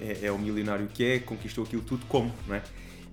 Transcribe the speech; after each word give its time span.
é, 0.00 0.26
é 0.26 0.32
o 0.32 0.38
milionário 0.38 0.86
que 0.88 1.04
é, 1.04 1.18
conquistou 1.18 1.64
aquilo 1.64 1.82
tudo 1.82 2.04
como, 2.06 2.32
não 2.46 2.56
é? 2.56 2.62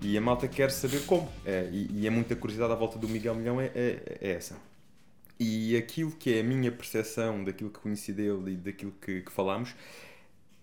E 0.01 0.17
a 0.17 0.21
malta 0.21 0.47
quer 0.47 0.71
saber 0.71 1.05
como. 1.05 1.29
É, 1.45 1.69
e, 1.71 1.89
e 1.93 2.07
é 2.07 2.09
muita 2.09 2.35
curiosidade 2.35 2.71
à 2.71 2.75
volta 2.75 2.97
do 2.97 3.07
Miguel 3.07 3.35
Milhão 3.35 3.59
é, 3.59 3.65
é, 3.75 4.17
é 4.21 4.31
essa. 4.31 4.55
E 5.39 5.75
aquilo 5.77 6.11
que 6.11 6.35
é 6.35 6.41
a 6.41 6.43
minha 6.43 6.71
percepção 6.71 7.43
daquilo 7.43 7.69
que 7.69 7.79
conheci 7.79 8.11
dele 8.11 8.53
e 8.53 8.55
daquilo 8.55 8.93
que, 9.01 9.21
que 9.21 9.31
falámos, 9.31 9.73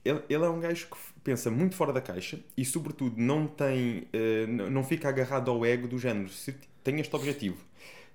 ele, 0.04 0.20
ele 0.28 0.44
é 0.44 0.48
um 0.48 0.60
gajo 0.60 0.86
que 0.86 0.96
pensa 1.24 1.50
muito 1.50 1.74
fora 1.74 1.92
da 1.92 2.00
caixa 2.00 2.38
e, 2.56 2.64
sobretudo, 2.64 3.14
não 3.16 3.46
tem, 3.46 4.06
uh, 4.14 4.70
não 4.70 4.84
fica 4.84 5.08
agarrado 5.08 5.50
ao 5.50 5.64
ego 5.64 5.88
do 5.88 5.98
género. 5.98 6.28
Se 6.28 6.54
tem 6.84 7.00
este 7.00 7.14
objetivo, 7.16 7.56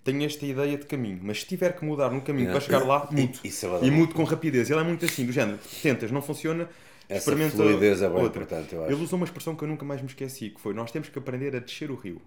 tem 0.03 0.23
esta 0.23 0.45
ideia 0.45 0.77
de 0.77 0.85
caminho, 0.85 1.19
mas 1.21 1.41
se 1.41 1.47
tiver 1.47 1.75
que 1.75 1.83
mudar 1.83 2.09
no 2.09 2.21
caminho 2.21 2.51
para 2.51 2.59
chegar 2.59 2.85
lá, 2.85 3.07
mudo. 3.11 3.39
É 3.83 3.85
e 3.85 3.91
mudo 3.91 4.13
com 4.13 4.23
rapidez. 4.23 4.69
Ele 4.69 4.79
é 4.79 4.83
muito 4.83 5.03
assim, 5.05 5.25
do 5.25 5.31
género. 5.31 5.59
Tentas, 5.81 6.11
não 6.11 6.21
funciona, 6.21 6.69
essa 7.15 7.31
fluidez 7.49 8.01
é 8.01 8.09
bem 8.09 8.17
outra. 8.17 8.43
importante, 8.43 8.73
eu 8.73 8.83
acho. 8.83 8.93
Ele 8.93 9.03
usou 9.03 9.17
uma 9.17 9.25
expressão 9.25 9.55
que 9.55 9.63
eu 9.63 9.67
nunca 9.67 9.85
mais 9.85 10.01
me 10.01 10.07
esqueci, 10.07 10.49
que 10.49 10.61
foi 10.61 10.73
nós 10.73 10.91
temos 10.91 11.09
que 11.09 11.19
aprender 11.19 11.55
a 11.55 11.59
descer 11.59 11.91
o 11.91 11.95
rio. 11.95 12.21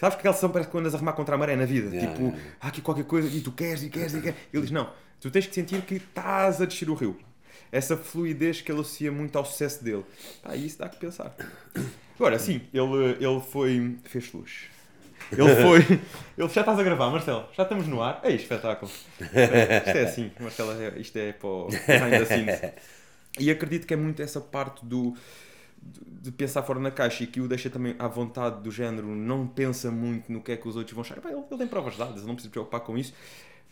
Sabes 0.00 0.14
que 0.14 0.20
aquela 0.20 0.34
sessão 0.34 0.48
parece 0.48 0.70
que 0.70 0.78
andas 0.78 0.94
a 0.94 0.98
remar 0.98 1.12
contra 1.12 1.34
a 1.34 1.38
maré 1.38 1.54
na 1.56 1.66
vida. 1.66 1.94
Yeah, 1.94 2.10
tipo, 2.10 2.28
yeah. 2.28 2.42
há 2.58 2.68
aqui 2.68 2.80
qualquer 2.80 3.04
coisa 3.04 3.28
e 3.28 3.42
tu 3.42 3.52
queres 3.52 3.82
e 3.82 3.90
queres 3.90 4.14
e 4.14 4.22
queres. 4.22 4.38
Ele 4.50 4.62
diz, 4.62 4.70
não, 4.70 4.90
tu 5.20 5.30
tens 5.30 5.46
que 5.46 5.54
sentir 5.54 5.82
que 5.82 5.96
estás 5.96 6.62
a 6.62 6.64
descer 6.64 6.88
o 6.88 6.94
rio. 6.94 7.18
Essa 7.70 7.98
fluidez 7.98 8.62
que 8.62 8.72
ele 8.72 8.80
associa 8.80 9.12
muito 9.12 9.36
ao 9.36 9.44
sucesso 9.44 9.84
dele. 9.84 10.04
Ah, 10.42 10.56
isso 10.56 10.78
dá 10.78 10.88
que 10.88 10.98
pensar. 10.98 11.36
Agora, 12.18 12.38
sim, 12.38 12.62
ele, 12.72 13.16
ele 13.20 13.40
foi... 13.40 13.98
fez 14.04 14.32
luz. 14.32 14.70
Ele 15.30 15.54
foi... 15.56 16.00
Ele, 16.36 16.48
já 16.48 16.62
estás 16.62 16.78
a 16.78 16.82
gravar, 16.82 17.10
Marcelo? 17.10 17.46
Já 17.52 17.62
estamos 17.62 17.86
no 17.86 18.02
ar? 18.02 18.20
É 18.24 18.32
espetáculo. 18.32 18.90
Isto 19.20 19.36
é 19.36 20.02
assim, 20.02 20.30
Marcelo, 20.40 20.72
é, 20.72 20.98
isto 20.98 21.16
é 21.18 21.32
para 21.32 21.48
o 21.48 21.68
behind 21.68 22.10
the 22.10 22.24
scenes. 22.24 22.60
E 23.38 23.50
acredito 23.50 23.86
que 23.86 23.94
é 23.94 23.96
muito 23.96 24.20
essa 24.22 24.40
parte 24.40 24.84
do 24.84 25.14
de 25.82 26.30
pensar 26.30 26.62
fora 26.62 26.78
na 26.78 26.90
caixa 26.90 27.24
e 27.24 27.26
que 27.26 27.40
o 27.40 27.48
deixa 27.48 27.70
também 27.70 27.96
à 27.98 28.06
vontade 28.06 28.62
do 28.62 28.70
género, 28.70 29.06
não 29.06 29.46
pensa 29.46 29.90
muito 29.90 30.30
no 30.30 30.42
que 30.42 30.52
é 30.52 30.56
que 30.56 30.68
os 30.68 30.76
outros 30.76 30.94
vão 30.94 31.02
achar. 31.02 31.16
Ele, 31.24 31.36
ele 31.36 31.58
tem 31.58 31.66
provas 31.66 31.96
dadas, 31.96 32.18
ele 32.18 32.26
não 32.26 32.34
precisa 32.34 32.48
se 32.48 32.52
preocupar 32.52 32.80
com 32.80 32.98
isso, 32.98 33.14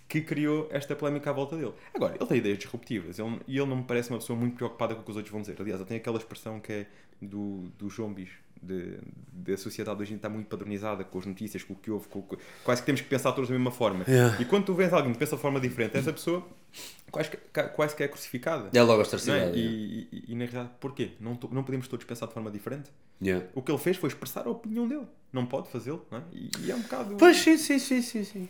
que 0.09 0.23
criou 0.23 0.67
esta 0.71 0.97
polémica 0.97 1.29
à 1.29 1.33
volta 1.35 1.57
dele. 1.57 1.75
Agora, 1.93 2.17
ele 2.19 2.27
tem 2.27 2.39
ideias 2.39 2.59
disruptivas 2.59 3.19
e 3.19 3.23
ele 3.59 3.67
não 3.67 3.77
me 3.77 3.85
parece 3.85 4.09
uma 4.09 4.19
pessoa 4.19 4.39
muito 4.39 4.57
preocupada 4.57 4.95
com 4.95 5.03
o 5.03 5.05
que 5.05 5.11
os 5.11 5.17
outros 5.17 5.31
vão 5.31 5.43
dizer. 5.43 5.57
Aliás, 5.61 5.81
ele 5.81 5.89
tem 5.89 5.99
aquela 5.99 6.17
expressão 6.17 6.59
que 6.59 6.73
é 6.73 6.87
do, 7.21 7.71
zombies, 7.91 8.31
de, 8.31 8.35
de, 8.63 8.99
a 9.53 9.57
sociedade 9.57 10.01
hoje 10.01 10.15
está 10.15 10.29
muito 10.29 10.47
padronizada 10.49 11.05
com 11.05 11.19
as 11.19 11.27
notícias, 11.27 11.63
com 11.63 11.73
o 11.73 11.77
que 11.77 11.91
houve, 11.91 12.09
com, 12.09 12.23
com, 12.23 12.37
quase 12.65 12.83
que 12.83 12.87
temos 12.87 13.01
que 13.01 13.09
pensar 13.09 13.33
todos 13.33 13.49
da 13.49 13.55
mesma 13.55 13.71
forma. 13.71 14.05
Yeah. 14.07 14.41
E 14.41 14.45
quando 14.45 14.67
tu 14.67 14.75
vês 14.75 14.93
alguém 14.93 15.13
que 15.13 15.19
pensa 15.19 15.37
de 15.37 15.43
forma 15.43 15.61
diferente, 15.61 15.97
essa 15.97 16.13
pessoa 16.13 16.47
quase 17.11 17.31
que, 17.31 17.37
quase 17.37 17.97
que 17.97 18.03
é 18.03 18.09
crucificada. 18.09 18.71
É 18.73 18.83
logo 18.83 19.03
a 19.03 19.33
é? 19.33 19.53
e, 19.55 20.09
e, 20.13 20.25
e, 20.29 20.35
na 20.35 20.45
realidade, 20.45 20.71
porquê? 20.81 21.13
Não, 21.21 21.39
não 21.51 21.63
podemos 21.63 21.89
todos 21.89 22.05
pensar 22.05 22.27
de 22.27 22.35
forma 22.35 22.51
diferente? 22.51 22.91
Yeah. 23.21 23.47
O 23.55 23.63
que 23.63 23.71
ele 23.73 23.79
fez 23.79 23.97
foi 23.97 24.09
expressar 24.09 24.47
a 24.47 24.51
opinião 24.51 24.87
dele. 24.87 25.07
Não 25.33 25.47
pode 25.47 25.69
fazê-lo, 25.69 26.05
não 26.11 26.19
é? 26.19 26.23
E, 26.33 26.51
e, 26.61 26.71
é 26.71 26.75
um 26.75 26.81
bocado. 26.81 27.17
Pois 27.17 27.37
sim, 27.37 27.57
sim, 27.57 27.79
sim, 27.79 28.03
sim, 28.03 28.25
sim. 28.25 28.49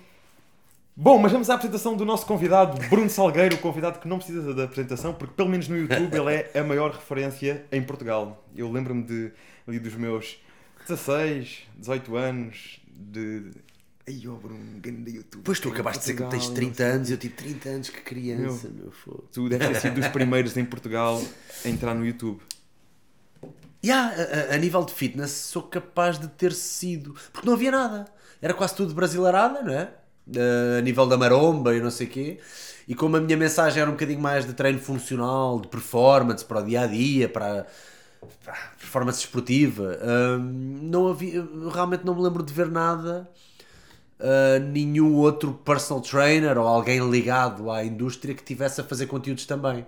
Bom, 1.01 1.17
mas 1.17 1.31
vamos 1.31 1.49
à 1.49 1.55
apresentação 1.55 1.97
do 1.97 2.05
nosso 2.05 2.27
convidado, 2.27 2.77
Bruno 2.91 3.09
Salgueiro, 3.09 3.55
o 3.55 3.59
convidado 3.59 4.01
que 4.01 4.09
não 4.09 4.19
precisa 4.19 4.53
da 4.53 4.65
apresentação, 4.65 5.15
porque 5.15 5.33
pelo 5.33 5.49
menos 5.49 5.69
no 5.69 5.77
YouTube 5.77 6.13
ele 6.13 6.35
é 6.35 6.59
a 6.59 6.65
maior 6.65 6.91
referência 6.91 7.65
em 7.71 7.81
Portugal. 7.81 8.45
Eu 8.57 8.69
lembro-me 8.73 9.05
de 9.05 9.31
ali 9.69 9.79
dos 9.79 9.95
meus 9.95 10.39
16, 10.89 11.67
18 11.77 12.17
anos 12.17 12.81
de. 12.91 13.51
Ai, 14.07 14.23
oh, 14.27 14.37
Bruno, 14.37 14.81
grande 14.81 15.17
YouTube. 15.17 15.43
Pois 15.45 15.61
tu 15.61 15.69
acabaste 15.69 16.01
de 16.01 16.13
dizer 16.13 16.25
que 16.25 16.31
tens 16.31 16.49
30 16.49 16.83
anos, 16.83 17.11
eu 17.11 17.19
tive 17.19 17.35
30 17.35 17.69
anos 17.69 17.91
que 17.91 18.01
criança, 18.01 18.69
meu, 18.69 18.85
meu 18.85 18.93
fogo. 18.93 19.29
Tu 19.31 19.49
deves 19.51 19.69
ter 19.69 19.81
sido 19.81 20.01
dos 20.01 20.09
primeiros 20.09 20.57
em 20.57 20.65
Portugal 20.65 21.23
a 21.65 21.69
entrar 21.69 21.95
no 21.95 22.07
YouTube. 22.07 22.41
Yeah, 23.85 24.15
a, 24.51 24.55
a, 24.55 24.59
nível 24.59 24.83
de 24.85 24.93
fitness 24.93 25.31
sou 25.31 25.63
capaz 25.63 26.19
de 26.19 26.27
ter 26.29 26.53
sido. 26.53 27.15
Porque 27.33 27.47
não 27.47 27.55
havia 27.55 27.71
nada. 27.71 28.07
Era 28.41 28.55
quase 28.55 28.75
tudo 28.75 28.95
brasileirada, 28.95 29.63
não 29.63 29.73
é? 29.73 29.93
Uh, 30.27 30.79
a 30.79 30.81
nível 30.81 31.07
da 31.07 31.17
maromba 31.17 31.77
e 31.77 31.81
não 31.81 31.91
sei 31.91 32.07
o 32.07 32.11
quê. 32.11 32.41
E 32.89 32.95
como 32.95 33.17
a 33.17 33.21
minha 33.21 33.37
mensagem 33.37 33.81
era 33.81 33.91
um 33.91 33.95
bocadinho 33.95 34.21
mais 34.21 34.47
de 34.47 34.55
treino 34.55 34.79
funcional, 34.79 35.61
de 35.61 35.69
performance 35.69 36.45
para 36.45 36.61
o 36.61 36.65
dia 36.65 36.81
a 36.81 36.87
dia, 36.87 37.29
para 37.29 37.67
performance 38.79 39.21
esportiva. 39.21 39.99
não 40.39 41.09
havia, 41.09 41.47
realmente 41.73 42.05
não 42.05 42.15
me 42.15 42.23
lembro 42.23 42.43
de 42.43 42.53
ver 42.53 42.69
nada. 42.69 43.29
Uh, 44.21 44.59
nenhum 44.73 45.15
outro 45.15 45.53
personal 45.65 46.03
trainer 46.03 46.59
ou 46.59 46.67
alguém 46.67 47.09
ligado 47.09 47.71
à 47.71 47.85
indústria 47.85 48.35
que 48.35 48.43
tivesse 48.43 48.81
a 48.81 48.85
fazer 48.85 49.07
conteúdos 49.07 49.47
também. 49.47 49.87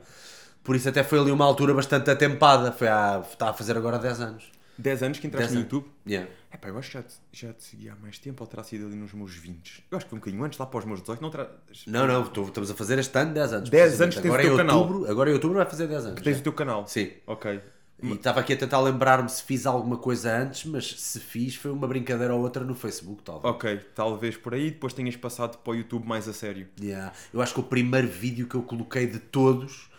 Por 0.62 0.76
isso 0.76 0.88
até 0.88 1.02
foi 1.02 1.18
ali 1.18 1.32
uma 1.32 1.44
altura 1.44 1.74
bastante 1.74 2.10
atempada. 2.10 2.70
Foi 2.70 2.86
há, 2.86 3.22
está 3.28 3.50
a 3.50 3.52
fazer 3.52 3.76
agora 3.76 3.98
10 3.98 4.20
anos. 4.20 4.44
10 4.78 5.02
anos 5.02 5.18
que 5.18 5.26
entraste 5.26 5.54
no 5.54 5.60
YouTube? 5.60 5.86
Yeah. 6.06 6.30
É 6.50 6.56
pá, 6.56 6.68
eu 6.68 6.78
acho 6.78 6.90
que 6.90 6.94
já 6.94 7.02
te, 7.02 7.14
já 7.32 7.52
te 7.52 7.62
segui 7.62 7.88
há 7.88 7.94
mais 7.96 8.18
tempo 8.18 8.42
ou 8.42 8.46
terá 8.46 8.62
sido 8.62 8.86
ali 8.86 8.96
nos 8.96 9.12
meus 9.12 9.34
20. 9.34 9.84
Eu 9.90 9.96
acho 9.96 10.06
que 10.06 10.10
foi 10.10 10.16
um 10.16 10.20
bocadinho 10.20 10.44
antes, 10.44 10.58
lá 10.58 10.66
para 10.66 10.78
os 10.78 10.84
meus 10.84 11.00
18. 11.00 11.22
Não, 11.22 12.06
não, 12.06 12.06
não, 12.06 12.44
estamos 12.44 12.70
a 12.70 12.74
fazer 12.74 12.98
este 12.98 13.16
ano 13.18 13.34
10 13.34 13.52
anos. 13.52 13.70
10 13.70 14.00
anos 14.00 14.14
tens 14.16 14.24
agora 14.26 14.42
o 14.42 14.46
teu 14.46 14.56
canal. 14.56 14.78
Outubro, 14.78 15.10
agora 15.10 15.30
em 15.30 15.32
outubro 15.34 15.56
vai 15.58 15.66
fazer 15.66 15.86
10 15.86 16.04
anos. 16.06 16.18
Que 16.18 16.24
tens 16.24 16.34
já. 16.34 16.40
o 16.40 16.42
teu 16.42 16.52
canal? 16.52 16.86
Sim. 16.86 17.10
Ok. 17.26 17.60
E 18.02 18.12
estava 18.12 18.40
aqui 18.40 18.52
a 18.52 18.56
tentar 18.56 18.80
lembrar-me 18.80 19.28
se 19.28 19.42
fiz 19.42 19.66
alguma 19.66 19.96
coisa 19.96 20.34
antes, 20.34 20.64
mas 20.64 21.00
se 21.00 21.20
fiz 21.20 21.54
foi 21.54 21.70
uma 21.70 21.86
brincadeira 21.86 22.34
ou 22.34 22.40
outra 22.40 22.64
no 22.64 22.74
Facebook, 22.74 23.22
talvez. 23.22 23.54
Ok, 23.54 23.80
talvez 23.94 24.36
por 24.36 24.54
aí, 24.54 24.70
depois 24.70 24.92
tenhas 24.92 25.16
passado 25.16 25.58
para 25.58 25.72
o 25.72 25.76
YouTube 25.76 26.06
mais 26.06 26.26
a 26.28 26.32
sério. 26.32 26.66
Yeah. 26.80 27.12
Eu 27.32 27.42
acho 27.42 27.52
que 27.52 27.60
o 27.60 27.64
primeiro 27.64 28.08
vídeo 28.08 28.46
que 28.46 28.54
eu 28.54 28.62
coloquei 28.62 29.06
de 29.06 29.18
todos 29.18 29.90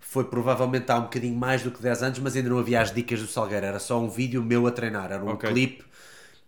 foi 0.00 0.24
provavelmente 0.24 0.90
há 0.90 0.98
um 0.98 1.02
bocadinho 1.02 1.36
mais 1.36 1.62
do 1.62 1.70
que 1.70 1.80
10 1.80 2.02
anos, 2.02 2.18
mas 2.18 2.36
ainda 2.36 2.50
não 2.50 2.58
havia 2.58 2.80
as 2.80 2.92
dicas 2.92 3.20
do 3.20 3.26
Salgueiro, 3.26 3.64
era 3.64 3.78
só 3.78 3.98
um 4.00 4.08
vídeo 4.08 4.42
meu 4.42 4.66
a 4.66 4.70
treinar, 4.72 5.12
era 5.12 5.24
um 5.24 5.30
okay. 5.30 5.50
clipe 5.50 5.84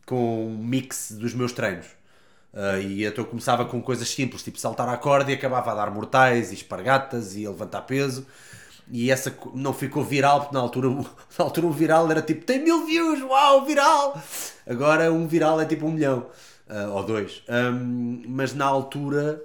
com 0.05 0.49
um 0.49 0.59
mix 0.59 1.13
dos 1.13 1.33
meus 1.33 1.53
treinos. 1.53 1.87
Uh, 2.53 2.83
e 2.83 3.05
então 3.07 3.25
eu 3.25 3.31
começava 3.31 3.65
com 3.65 3.81
coisas 3.81 4.09
simples, 4.09 4.43
tipo 4.43 4.59
saltar 4.59 4.89
a 4.89 4.97
corda 4.99 5.31
e 5.31 5.35
acabava 5.35 5.71
a 5.71 5.75
dar 5.75 5.91
mortais 5.91 6.51
e 6.51 6.55
espargatas 6.55 7.35
e 7.35 7.47
a 7.47 7.51
levantar 7.51 7.83
peso 7.83 8.27
e 8.91 9.11
essa 9.11 9.37
não 9.55 9.73
ficou 9.73 10.05
viral, 10.05 10.41
porque 10.41 10.55
na 10.55 10.61
altura, 10.61 10.89
na 11.39 11.45
altura 11.45 11.67
um 11.67 11.73
viral 11.73 12.11
era 12.11 12.23
tipo 12.23 12.45
tem 12.45 12.63
mil 12.63 12.87
views, 12.87 13.23
uau, 13.23 13.65
viral! 13.65 14.21
Agora 14.67 15.13
um 15.13 15.27
viral 15.27 15.61
é 15.61 15.65
tipo 15.65 15.87
um 15.87 15.93
milhão, 15.93 16.27
uh, 16.69 16.91
ou 16.93 17.05
dois. 17.05 17.43
Um, 17.49 18.23
mas 18.29 18.55
na 18.55 18.65
altura 18.65 19.43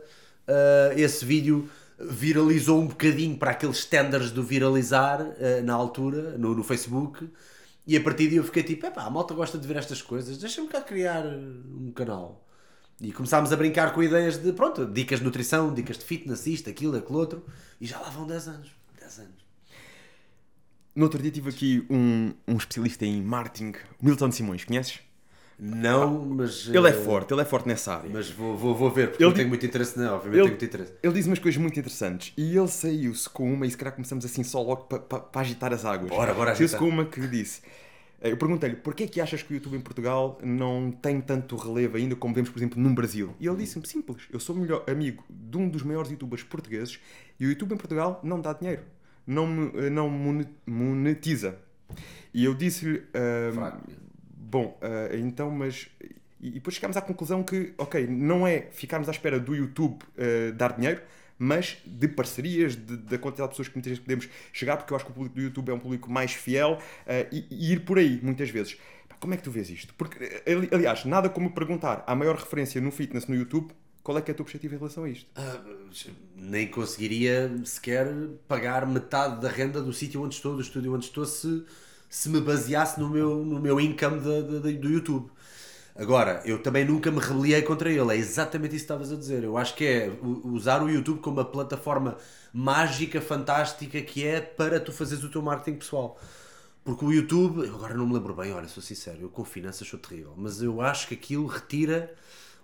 uh, 0.48 0.98
esse 1.00 1.24
vídeo 1.24 1.70
viralizou 2.00 2.80
um 2.80 2.88
bocadinho 2.88 3.38
para 3.38 3.52
aqueles 3.52 3.78
standards 3.80 4.32
do 4.32 4.44
viralizar 4.44 5.22
uh, 5.22 5.64
na 5.64 5.74
altura, 5.74 6.38
no, 6.38 6.54
no 6.54 6.64
Facebook. 6.64 7.30
E 7.86 7.96
a 7.96 8.02
partir 8.02 8.28
daí 8.28 8.36
eu 8.36 8.44
fiquei 8.44 8.64
tipo, 8.64 8.86
epá, 8.86 9.04
a 9.04 9.10
malta 9.10 9.34
gosta 9.34 9.58
de 9.58 9.66
ver 9.66 9.78
estas 9.78 10.02
coisas, 10.02 10.38
deixa-me 10.38 10.68
cá 10.68 10.82
criar 10.82 11.26
um 11.26 11.92
canal. 11.96 12.44
E 13.00 13.12
começámos 13.12 13.54
a 13.54 13.56
brincar 13.56 13.94
com 13.94 14.02
ideias 14.02 14.38
de, 14.38 14.52
pronto, 14.52 14.86
dicas 14.86 15.20
de 15.20 15.26
nutrição, 15.26 15.74
dicas 15.74 15.98
de 15.98 16.04
fitness, 16.04 16.48
isto, 16.48 16.70
aquilo, 16.70 16.98
aquilo 16.98 17.18
outro. 17.18 17.46
E 17.80 17.86
já 17.86 18.00
lá 18.00 18.10
vão 18.10 18.26
10 18.26 18.48
anos. 18.48 18.58
10 18.58 18.58
anos. 18.58 18.72
No 20.98 21.04
outro 21.04 21.22
dia 21.22 21.30
tive 21.30 21.52
aqui 21.52 21.86
um, 21.92 22.34
um 22.48 22.58
especialista 22.58 23.06
em 23.06 23.22
marketing, 23.22 23.74
Milton 24.02 24.32
Simões, 24.32 24.66
conheces? 24.66 25.00
Não, 25.60 26.26
mas. 26.26 26.68
Ele 26.70 26.88
é 26.88 26.90
eh, 26.90 26.94
forte, 26.94 27.32
ele 27.32 27.42
é 27.42 27.46
forte 27.46 27.68
nessa 27.68 27.98
área. 27.98 28.10
Mas 28.12 28.32
vou, 28.32 28.58
vou, 28.58 28.74
vou 28.74 28.90
ver, 28.90 29.10
porque 29.12 29.24
ele, 29.24 29.32
tenho 29.36 29.48
muito 29.48 29.64
interesse, 29.64 29.96
não, 29.96 30.16
obviamente 30.16 30.40
ele, 30.40 30.42
tenho 30.42 30.60
muito 30.60 30.66
interesse. 30.66 30.94
Ele 31.04 31.14
diz 31.14 31.28
umas 31.28 31.38
coisas 31.38 31.62
muito 31.62 31.78
interessantes 31.80 32.34
e 32.36 32.58
ele 32.58 32.68
saiu-se 32.68 33.30
com 33.30 33.54
uma, 33.54 33.68
e 33.68 33.70
se 33.70 33.78
calhar 33.78 33.94
começamos 33.94 34.26
assim 34.26 34.42
só 34.42 34.60
logo 34.60 34.86
para 34.86 34.98
pa, 34.98 35.20
pa 35.20 35.42
agitar 35.42 35.72
as 35.72 35.86
águas. 35.86 36.10
Bora, 36.10 36.34
bora 36.34 36.56
Saiu-se 36.56 36.76
com 36.76 36.90
uma 36.90 37.06
que 37.06 37.28
disse. 37.28 37.62
Eh, 38.20 38.32
eu 38.32 38.38
perguntei-lhe, 38.38 38.78
porquê 38.78 39.04
é 39.04 39.08
que 39.08 39.22
achas 39.22 39.44
que 39.44 39.54
o 39.54 39.56
YouTube 39.56 39.78
em 39.78 39.82
Portugal 39.82 40.40
não 40.44 40.92
tem 40.92 41.22
tanto 41.22 41.56
relevo 41.58 41.98
ainda 41.98 42.16
como 42.16 42.34
vemos, 42.34 42.50
por 42.50 42.58
exemplo, 42.58 42.82
no 42.82 42.90
Brasil? 42.96 43.36
E 43.40 43.46
ele 43.46 43.58
disse-me, 43.58 43.86
simples, 43.86 44.24
eu 44.32 44.40
sou 44.40 44.56
melhor 44.56 44.84
amigo 44.88 45.24
de 45.30 45.58
um 45.58 45.70
dos 45.70 45.84
maiores 45.84 46.10
youtubers 46.10 46.42
portugueses 46.42 47.00
e 47.40 47.46
o 47.46 47.50
YouTube 47.50 47.74
em 47.76 47.78
Portugal 47.78 48.20
não 48.24 48.42
dá 48.42 48.54
dinheiro, 48.54 48.82
não, 49.28 49.72
eh, 49.76 49.90
não 49.90 50.10
monetiza. 50.66 51.60
E 52.34 52.46
eu 52.46 52.54
disse-lhe, 52.54 53.00
uh, 53.00 53.78
bom, 54.36 54.80
uh, 54.82 55.16
então, 55.18 55.52
mas 55.52 55.90
e 56.40 56.52
depois 56.52 56.76
chegámos 56.76 56.96
à 56.96 57.02
conclusão 57.02 57.44
que, 57.44 57.74
ok, 57.78 58.08
não 58.08 58.46
é 58.46 58.68
ficarmos 58.72 59.10
à 59.10 59.12
espera 59.12 59.40
do 59.40 59.56
YouTube 59.56 60.04
uh, 60.04 60.54
dar 60.54 60.74
dinheiro, 60.74 61.02
mas 61.38 61.78
de 61.86 62.08
parcerias, 62.08 62.76
de, 62.76 62.98
da 62.98 63.18
quantidade 63.18 63.50
de 63.50 63.54
pessoas 63.54 63.68
que 63.68 63.76
muitas 63.76 63.92
vezes 63.92 64.04
podemos 64.04 64.30
chegar, 64.54 64.78
porque 64.78 64.94
eu 64.94 64.96
acho 64.96 65.06
que 65.06 65.12
o 65.12 65.14
público 65.14 65.36
do 65.36 65.42
YouTube 65.42 65.70
é 65.70 65.74
um 65.74 65.80
público 65.80 66.10
mais 66.12 66.34
fiel 66.34 66.80
e, 67.32 67.46
e, 67.52 67.74
ir 67.74 67.82
por 67.82 68.00
aí, 68.00 68.20
muitas 68.24 68.50
vezes. 68.50 68.78
Como 69.20 69.34
é 69.34 69.38
que 69.38 69.44
tu 69.44 69.52
vês 69.52 69.70
isto? 69.70 69.94
Porque, 69.96 70.44
aliás, 70.72 71.06
nada 71.06 71.30
como 71.30 71.52
perguntar 71.52 72.04
à 72.08 72.16
maior 72.16 72.36
referência 72.36 72.82
no 72.82 72.92
fitness 72.92 73.28
no 73.28 73.36
YouTube 73.36 73.72
qual 74.08 74.18
é 74.18 74.22
que 74.22 74.32
é 74.32 74.34
a 74.34 74.36
tua 74.36 74.46
perspectiva 74.46 74.76
em 74.76 74.78
relação 74.78 75.04
a 75.04 75.10
isto? 75.10 75.30
Uh, 75.38 75.86
nem 76.38 76.66
conseguiria 76.66 77.52
sequer 77.66 78.08
pagar 78.48 78.88
metade 78.88 79.42
da 79.42 79.50
renda 79.50 79.82
do 79.82 79.92
sítio 79.92 80.24
onde 80.24 80.34
estou, 80.34 80.56
do 80.56 80.62
estúdio 80.62 80.96
onde 80.96 81.04
estou, 81.04 81.26
se, 81.26 81.66
se 82.10 82.30
me 82.30 82.40
baseasse 82.40 82.98
no 83.02 83.10
meu, 83.10 83.44
no 83.44 83.60
meu 83.60 83.82
income 83.82 84.22
de, 84.22 84.44
de, 84.44 84.60
de, 84.62 84.78
do 84.78 84.90
YouTube. 84.90 85.30
Agora, 85.94 86.42
eu 86.46 86.64
também 86.64 86.86
nunca 86.86 87.12
me 87.12 87.20
rebeliei 87.20 87.62
contra 87.64 87.92
ele. 87.92 88.14
É 88.14 88.16
exatamente 88.16 88.78
isso 88.78 88.86
que 88.86 88.94
estavas 88.94 89.12
a 89.12 89.18
dizer. 89.18 89.44
Eu 89.44 89.58
acho 89.58 89.76
que 89.76 89.84
é 89.84 90.10
usar 90.46 90.82
o 90.82 90.90
YouTube 90.90 91.20
como 91.20 91.42
uma 91.42 91.46
plataforma 91.46 92.16
mágica, 92.54 93.20
fantástica 93.20 94.02
que 94.02 94.26
é 94.26 94.40
para 94.40 94.80
tu 94.80 94.94
fazeres 94.94 95.26
o 95.26 95.30
teu 95.30 95.42
marketing 95.42 95.80
pessoal. 95.80 96.18
Porque 96.82 97.04
o 97.04 97.12
YouTube, 97.12 97.68
agora 97.68 97.94
não 97.94 98.08
me 98.08 98.14
lembro 98.14 98.34
bem, 98.34 98.54
olha, 98.54 98.70
sou 98.70 98.82
sincero, 98.82 99.18
eu 99.24 99.28
com 99.28 99.44
finanças 99.44 99.86
sou 99.86 100.00
terrível, 100.00 100.34
mas 100.38 100.62
eu 100.62 100.80
acho 100.80 101.10
que 101.10 101.14
aquilo 101.14 101.46
retira 101.46 102.16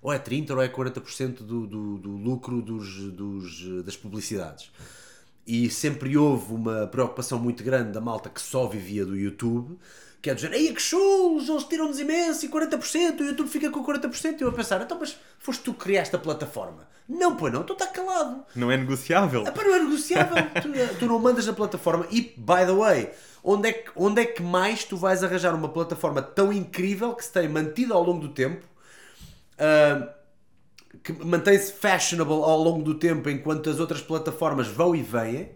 ou 0.03 0.11
é 0.11 0.19
30% 0.19 0.51
ou 0.51 0.61
é 0.61 0.67
40% 0.67 1.37
do, 1.37 1.65
do, 1.65 1.97
do 1.97 2.09
lucro 2.11 2.61
dos, 2.61 3.11
dos, 3.13 3.83
das 3.85 3.95
publicidades. 3.95 4.69
E 5.47 5.69
sempre 5.69 6.15
houve 6.17 6.53
uma 6.53 6.87
preocupação 6.87 7.39
muito 7.39 7.63
grande 7.63 7.91
da 7.91 8.01
malta 8.01 8.29
que 8.29 8.41
só 8.41 8.67
vivia 8.67 9.05
do 9.05 9.15
YouTube, 9.15 9.79
que 10.21 10.29
é 10.29 10.33
dizer, 10.33 10.53
ei, 10.53 10.73
que 10.73 10.81
shows, 10.81 11.49
eles 11.49 11.63
tiram-nos 11.65 11.99
imenso 11.99 12.45
e 12.45 12.49
40%, 12.49 13.19
o 13.19 13.23
YouTube 13.23 13.49
fica 13.49 13.69
com 13.69 13.83
40%. 13.83 14.39
E 14.39 14.43
eu 14.43 14.49
a 14.49 14.53
pensar, 14.53 14.81
então, 14.81 14.97
mas 14.99 15.17
foste 15.39 15.63
tu 15.63 15.73
que 15.73 15.79
criaste 15.79 16.15
a 16.15 16.19
plataforma? 16.19 16.87
Não, 17.07 17.35
pois 17.35 17.51
não, 17.51 17.63
tu 17.63 17.73
está 17.73 17.87
calado. 17.87 18.43
Não 18.55 18.71
é 18.71 18.77
negociável. 18.77 19.43
Ah, 19.45 19.51
pá, 19.51 19.63
não 19.63 19.75
é 19.75 19.79
negociável. 19.79 20.35
tu, 20.61 20.97
tu, 20.99 21.05
não 21.05 21.19
mandas 21.19 21.45
na 21.45 21.51
plataforma. 21.51 22.07
E, 22.09 22.21
by 22.37 22.65
the 22.65 22.73
way, 22.73 23.09
onde 23.43 23.69
é, 23.69 23.73
que, 23.73 23.91
onde 23.97 24.21
é 24.21 24.25
que 24.25 24.41
mais 24.41 24.85
tu 24.85 24.95
vais 24.95 25.23
arranjar 25.23 25.53
uma 25.53 25.67
plataforma 25.67 26.21
tão 26.21 26.53
incrível 26.53 27.13
que 27.13 27.25
se 27.25 27.31
tem 27.31 27.49
mantido 27.49 27.93
ao 27.93 28.01
longo 28.01 28.21
do 28.21 28.29
tempo? 28.29 28.65
Que 31.03 31.13
mantém-se 31.13 31.73
fashionable 31.73 32.33
ao 32.33 32.57
longo 32.57 32.83
do 32.83 32.95
tempo 32.95 33.29
enquanto 33.29 33.69
as 33.69 33.79
outras 33.79 34.01
plataformas 34.01 34.67
vão 34.67 34.95
e 34.95 35.01
vêm. 35.01 35.49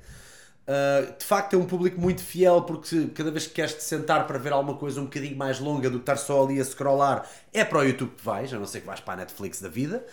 Uh, 0.67 1.17
de 1.17 1.23
facto 1.23 1.53
é 1.53 1.57
um 1.57 1.65
público 1.65 1.97
muito 1.97 2.21
fiel 2.21 2.61
porque 2.63 3.07
cada 3.15 3.31
vez 3.31 3.47
que 3.47 3.53
queres 3.53 3.73
te 3.73 3.83
sentar 3.83 4.27
para 4.27 4.37
ver 4.37 4.51
alguma 4.51 4.77
coisa 4.77 4.99
um 4.99 5.05
bocadinho 5.05 5.37
mais 5.37 5.61
longa 5.61 5.89
do 5.89 5.99
que 5.99 6.01
estar 6.01 6.17
só 6.17 6.43
ali 6.43 6.59
a 6.59 6.65
scrollar 6.65 7.25
é 7.53 7.63
para 7.63 7.77
o 7.77 7.83
YouTube 7.83 8.15
que 8.17 8.25
vais, 8.25 8.53
a 8.53 8.59
não 8.59 8.65
ser 8.65 8.81
que 8.81 8.85
vais 8.85 8.99
para 8.99 9.13
a 9.13 9.17
Netflix 9.17 9.61
da 9.61 9.69
vida 9.69 10.05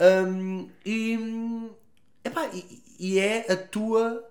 um, 0.00 0.68
e, 0.84 1.70
epá, 2.24 2.48
e, 2.52 2.82
e 2.98 3.18
é 3.20 3.52
a 3.52 3.56
tua 3.56 4.28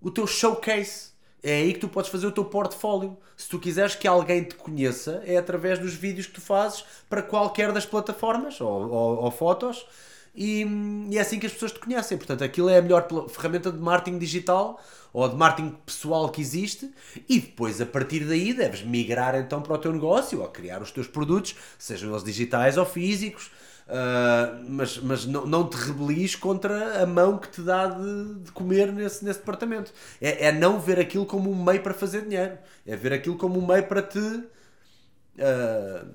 o 0.00 0.10
teu 0.10 0.26
showcase 0.26 1.10
é 1.42 1.56
aí 1.56 1.72
que 1.72 1.80
tu 1.80 1.88
podes 1.88 2.10
fazer 2.10 2.26
o 2.26 2.32
teu 2.32 2.44
portfólio. 2.44 3.16
Se 3.36 3.48
tu 3.48 3.58
quiseres 3.58 3.94
que 3.94 4.06
alguém 4.06 4.44
te 4.44 4.54
conheça, 4.54 5.22
é 5.24 5.36
através 5.36 5.78
dos 5.78 5.94
vídeos 5.94 6.26
que 6.26 6.34
tu 6.34 6.40
fazes 6.40 6.84
para 7.08 7.22
qualquer 7.22 7.72
das 7.72 7.86
plataformas 7.86 8.60
ou, 8.60 8.90
ou, 8.90 9.24
ou 9.24 9.30
fotos. 9.30 9.86
E, 10.34 10.64
e, 11.10 11.18
é 11.18 11.20
assim 11.20 11.38
que 11.38 11.46
as 11.46 11.52
pessoas 11.52 11.72
te 11.72 11.78
conhecem. 11.78 12.16
Portanto, 12.16 12.44
aquilo 12.44 12.68
é 12.68 12.78
a 12.78 12.82
melhor 12.82 13.06
ferramenta 13.28 13.72
de 13.72 13.78
marketing 13.78 14.18
digital 14.18 14.80
ou 15.12 15.28
de 15.28 15.34
marketing 15.34 15.76
pessoal 15.84 16.28
que 16.28 16.40
existe. 16.40 16.90
E 17.28 17.40
depois, 17.40 17.80
a 17.80 17.86
partir 17.86 18.24
daí, 18.24 18.52
deves 18.52 18.82
migrar 18.82 19.34
então 19.34 19.62
para 19.62 19.74
o 19.74 19.78
teu 19.78 19.92
negócio 19.92 20.40
ou 20.40 20.48
criar 20.48 20.82
os 20.82 20.90
teus 20.90 21.08
produtos, 21.08 21.56
sejam 21.78 22.10
eles 22.10 22.22
digitais 22.22 22.76
ou 22.76 22.84
físicos 22.84 23.50
Uh, 23.90 24.64
mas 24.68 24.98
mas 24.98 25.26
não, 25.26 25.44
não 25.44 25.68
te 25.68 25.74
rebelis 25.74 26.36
contra 26.36 27.02
a 27.02 27.06
mão 27.06 27.38
que 27.38 27.48
te 27.48 27.60
dá 27.60 27.88
de, 27.88 28.34
de 28.44 28.52
comer 28.52 28.92
nesse, 28.92 29.24
nesse 29.24 29.40
departamento. 29.40 29.92
É, 30.20 30.46
é 30.46 30.52
não 30.52 30.78
ver 30.78 31.00
aquilo 31.00 31.26
como 31.26 31.50
um 31.50 31.64
meio 31.64 31.82
para 31.82 31.92
fazer 31.92 32.22
dinheiro. 32.22 32.56
É 32.86 32.94
ver 32.94 33.12
aquilo 33.12 33.36
como 33.36 33.58
um 33.58 33.66
meio 33.66 33.86
para 33.88 34.02
te. 34.02 34.18
Uh, 34.18 36.06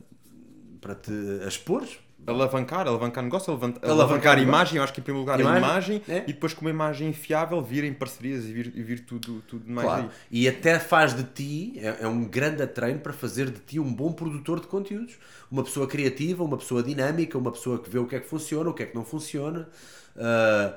para 0.80 0.96
te 0.96 1.12
expor 1.48 1.84
alavancar, 2.28 2.88
alavancar 2.88 3.24
negócio, 3.24 3.52
alavancar, 3.52 3.90
alavancar 3.90 4.40
imagem, 4.40 4.78
eu 4.78 4.84
acho 4.84 4.94
que 4.94 5.00
em 5.00 5.04
primeiro 5.04 5.22
lugar 5.22 5.40
imagem, 5.40 5.64
a 5.64 5.68
imagem 5.68 6.02
é? 6.08 6.24
e 6.28 6.34
depois 6.34 6.54
com 6.54 6.62
uma 6.62 6.70
imagem 6.70 7.14
fiável 7.14 7.62
vir 7.62 7.84
em 7.84 7.94
parcerias 7.94 8.46
e 8.46 8.54
vir, 8.54 8.74
e 8.76 8.82
vir 8.82 9.02
tudo, 9.02 9.42
tudo 9.48 9.70
mais 9.70 9.88
claro. 9.88 10.04
aí. 10.04 10.10
E 10.32 10.48
até 10.48 10.80
faz 10.80 11.14
de 11.14 11.24
ti, 11.24 11.80
é, 11.80 11.98
é, 12.02 12.08
um 12.08 12.26
grande 12.26 12.66
treino 12.68 13.00
para 13.00 13.14
fazer 13.14 13.50
de 13.50 13.60
ti 13.60 13.80
um 13.80 13.94
bom 13.94 14.12
produtor 14.12 14.60
de 14.60 14.68
conteúdos. 14.68 15.18
Uma 15.52 15.64
pessoa 15.64 15.88
criativa, 15.88 16.44
uma 16.44 16.58
pessoa 16.58 16.82
dinâmica, 16.82 17.38
uma 17.38 17.52
pessoa 17.52 17.80
que 17.80 17.90
vê 17.90 18.00
o 18.00 18.08
que 18.08 18.16
é 18.16 18.20
que 18.20 18.28
funciona, 18.28 18.70
o 18.70 18.74
que 18.74 18.84
é 18.84 18.86
que 18.86 18.96
não 18.96 19.06
funciona. 19.06 19.70
Uh, 20.16 20.74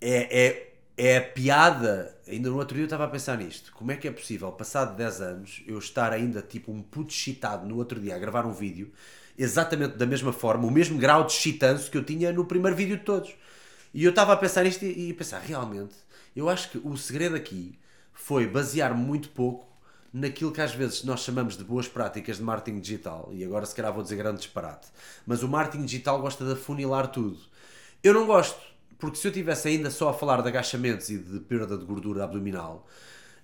é, 0.00 0.46
é, 0.46 0.72
é 0.96 1.16
a 1.18 1.22
piada. 1.22 2.16
Ainda 2.26 2.48
no 2.50 2.56
outro 2.56 2.74
dia 2.74 2.82
eu 2.82 2.86
estava 2.86 3.04
a 3.04 3.08
pensar 3.08 3.36
nisto. 3.36 3.72
Como 3.72 3.92
é 3.92 3.96
que 3.96 4.08
é 4.08 4.10
possível, 4.10 4.50
passado 4.52 4.96
10 4.96 5.20
anos, 5.20 5.62
eu 5.66 5.78
estar 5.78 6.12
ainda 6.12 6.42
tipo 6.42 6.72
um 6.72 6.82
puto 6.82 7.12
excitado 7.12 7.66
no 7.66 7.76
outro 7.76 8.00
dia 8.00 8.16
a 8.16 8.18
gravar 8.18 8.46
um 8.46 8.52
vídeo 8.52 8.90
exatamente 9.38 9.96
da 9.96 10.04
mesma 10.04 10.32
forma, 10.32 10.66
o 10.66 10.70
mesmo 10.70 10.98
grau 10.98 11.24
de 11.24 11.32
excitanço 11.32 11.90
que 11.90 11.96
eu 11.96 12.04
tinha 12.04 12.32
no 12.32 12.44
primeiro 12.44 12.76
vídeo 12.76 12.98
de 12.98 13.04
todos. 13.04 13.32
E 13.94 14.04
eu 14.04 14.10
estava 14.10 14.32
a 14.32 14.36
pensar 14.36 14.64
nisto 14.64 14.84
e, 14.84 15.10
a 15.10 15.14
pensar, 15.14 15.38
realmente, 15.38 15.94
eu 16.34 16.48
acho 16.48 16.70
que 16.70 16.80
o 16.82 16.96
segredo 16.96 17.36
aqui 17.36 17.78
foi 18.12 18.46
basear 18.46 18.94
muito 18.94 19.30
pouco 19.30 19.66
naquilo 20.12 20.52
que 20.52 20.60
às 20.60 20.74
vezes 20.74 21.04
nós 21.04 21.20
chamamos 21.20 21.56
de 21.56 21.64
boas 21.64 21.86
práticas 21.86 22.38
de 22.38 22.42
marketing 22.42 22.80
digital, 22.80 23.30
e 23.32 23.44
agora 23.44 23.64
se 23.64 23.74
calhar 23.74 23.92
vou 23.92 24.02
dizer 24.02 24.16
grande 24.16 24.38
disparate, 24.38 24.88
mas 25.26 25.42
o 25.42 25.48
marketing 25.48 25.84
digital 25.84 26.20
gosta 26.20 26.44
de 26.44 26.52
afunilar 26.52 27.08
tudo. 27.08 27.38
Eu 28.02 28.14
não 28.14 28.26
gosto, 28.26 28.60
porque 28.98 29.16
se 29.16 29.28
eu 29.28 29.32
tivesse 29.32 29.68
ainda 29.68 29.90
só 29.90 30.08
a 30.08 30.14
falar 30.14 30.40
de 30.42 30.48
agachamentos 30.48 31.10
e 31.10 31.18
de 31.18 31.40
perda 31.40 31.76
de 31.76 31.84
gordura 31.84 32.24
abdominal, 32.24 32.86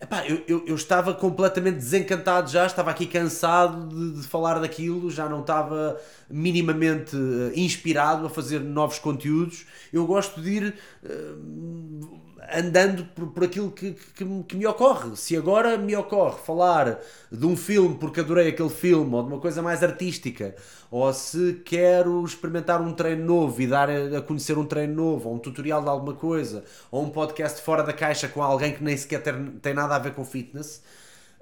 Epá, 0.00 0.26
eu, 0.26 0.42
eu, 0.46 0.64
eu, 0.66 0.74
estava 0.74 1.14
completamente 1.14 1.76
desencantado 1.76 2.50
já, 2.50 2.66
estava 2.66 2.90
aqui 2.90 3.06
cansado 3.06 3.88
de, 3.88 4.20
de, 4.20 4.26
falar 4.26 4.58
daquilo, 4.58 5.10
já 5.10 5.28
não 5.28 5.40
estava 5.40 5.98
minimamente 6.28 7.16
uh, 7.16 7.52
inspirado 7.54 8.26
a 8.26 8.30
fazer 8.30 8.60
novos 8.60 8.98
conteúdos. 8.98 9.64
Eu 9.92 10.06
gosto 10.06 10.42
de 10.42 10.50
ir 10.50 10.74
uh, 11.04 12.33
andando 12.52 13.04
por, 13.14 13.28
por 13.28 13.44
aquilo 13.44 13.70
que, 13.70 13.92
que, 14.14 14.42
que, 14.42 14.56
me 14.56 14.66
ocorre. 14.66 15.16
Se 15.16 15.36
agora 15.36 15.76
me 15.76 15.94
ocorre 15.96 16.38
falar 16.44 17.00
de 17.30 17.46
um 17.46 17.56
filme 17.56 17.96
porque 17.96 18.20
adorei 18.20 18.48
aquele 18.48 18.70
filme, 18.70 19.14
ou 19.14 19.22
de 19.22 19.28
uma 19.28 19.40
coisa 19.40 19.62
mais 19.62 19.82
artística, 19.82 20.54
ou 20.90 21.12
se 21.12 21.62
quero 21.64 22.24
experimentar 22.24 22.80
um 22.80 22.92
treino 22.92 23.24
novo 23.24 23.60
e 23.62 23.66
dar 23.66 23.88
a 23.90 24.20
conhecer 24.20 24.58
um 24.58 24.66
treino 24.66 24.94
novo, 24.94 25.28
ou 25.28 25.36
um 25.36 25.38
tutorial 25.38 25.82
de 25.82 25.88
alguma 25.88 26.14
coisa, 26.14 26.64
ou 26.90 27.02
um 27.02 27.10
podcast 27.10 27.60
fora 27.62 27.82
da 27.82 27.92
caixa 27.92 28.28
com 28.28 28.42
alguém 28.42 28.72
que 28.74 28.82
nem 28.82 28.96
sequer 28.96 29.22
tem, 29.22 29.46
tem 29.62 29.74
nada 29.74 29.96
a 29.96 29.98
ver 29.98 30.12
com 30.14 30.24
fitness. 30.24 30.82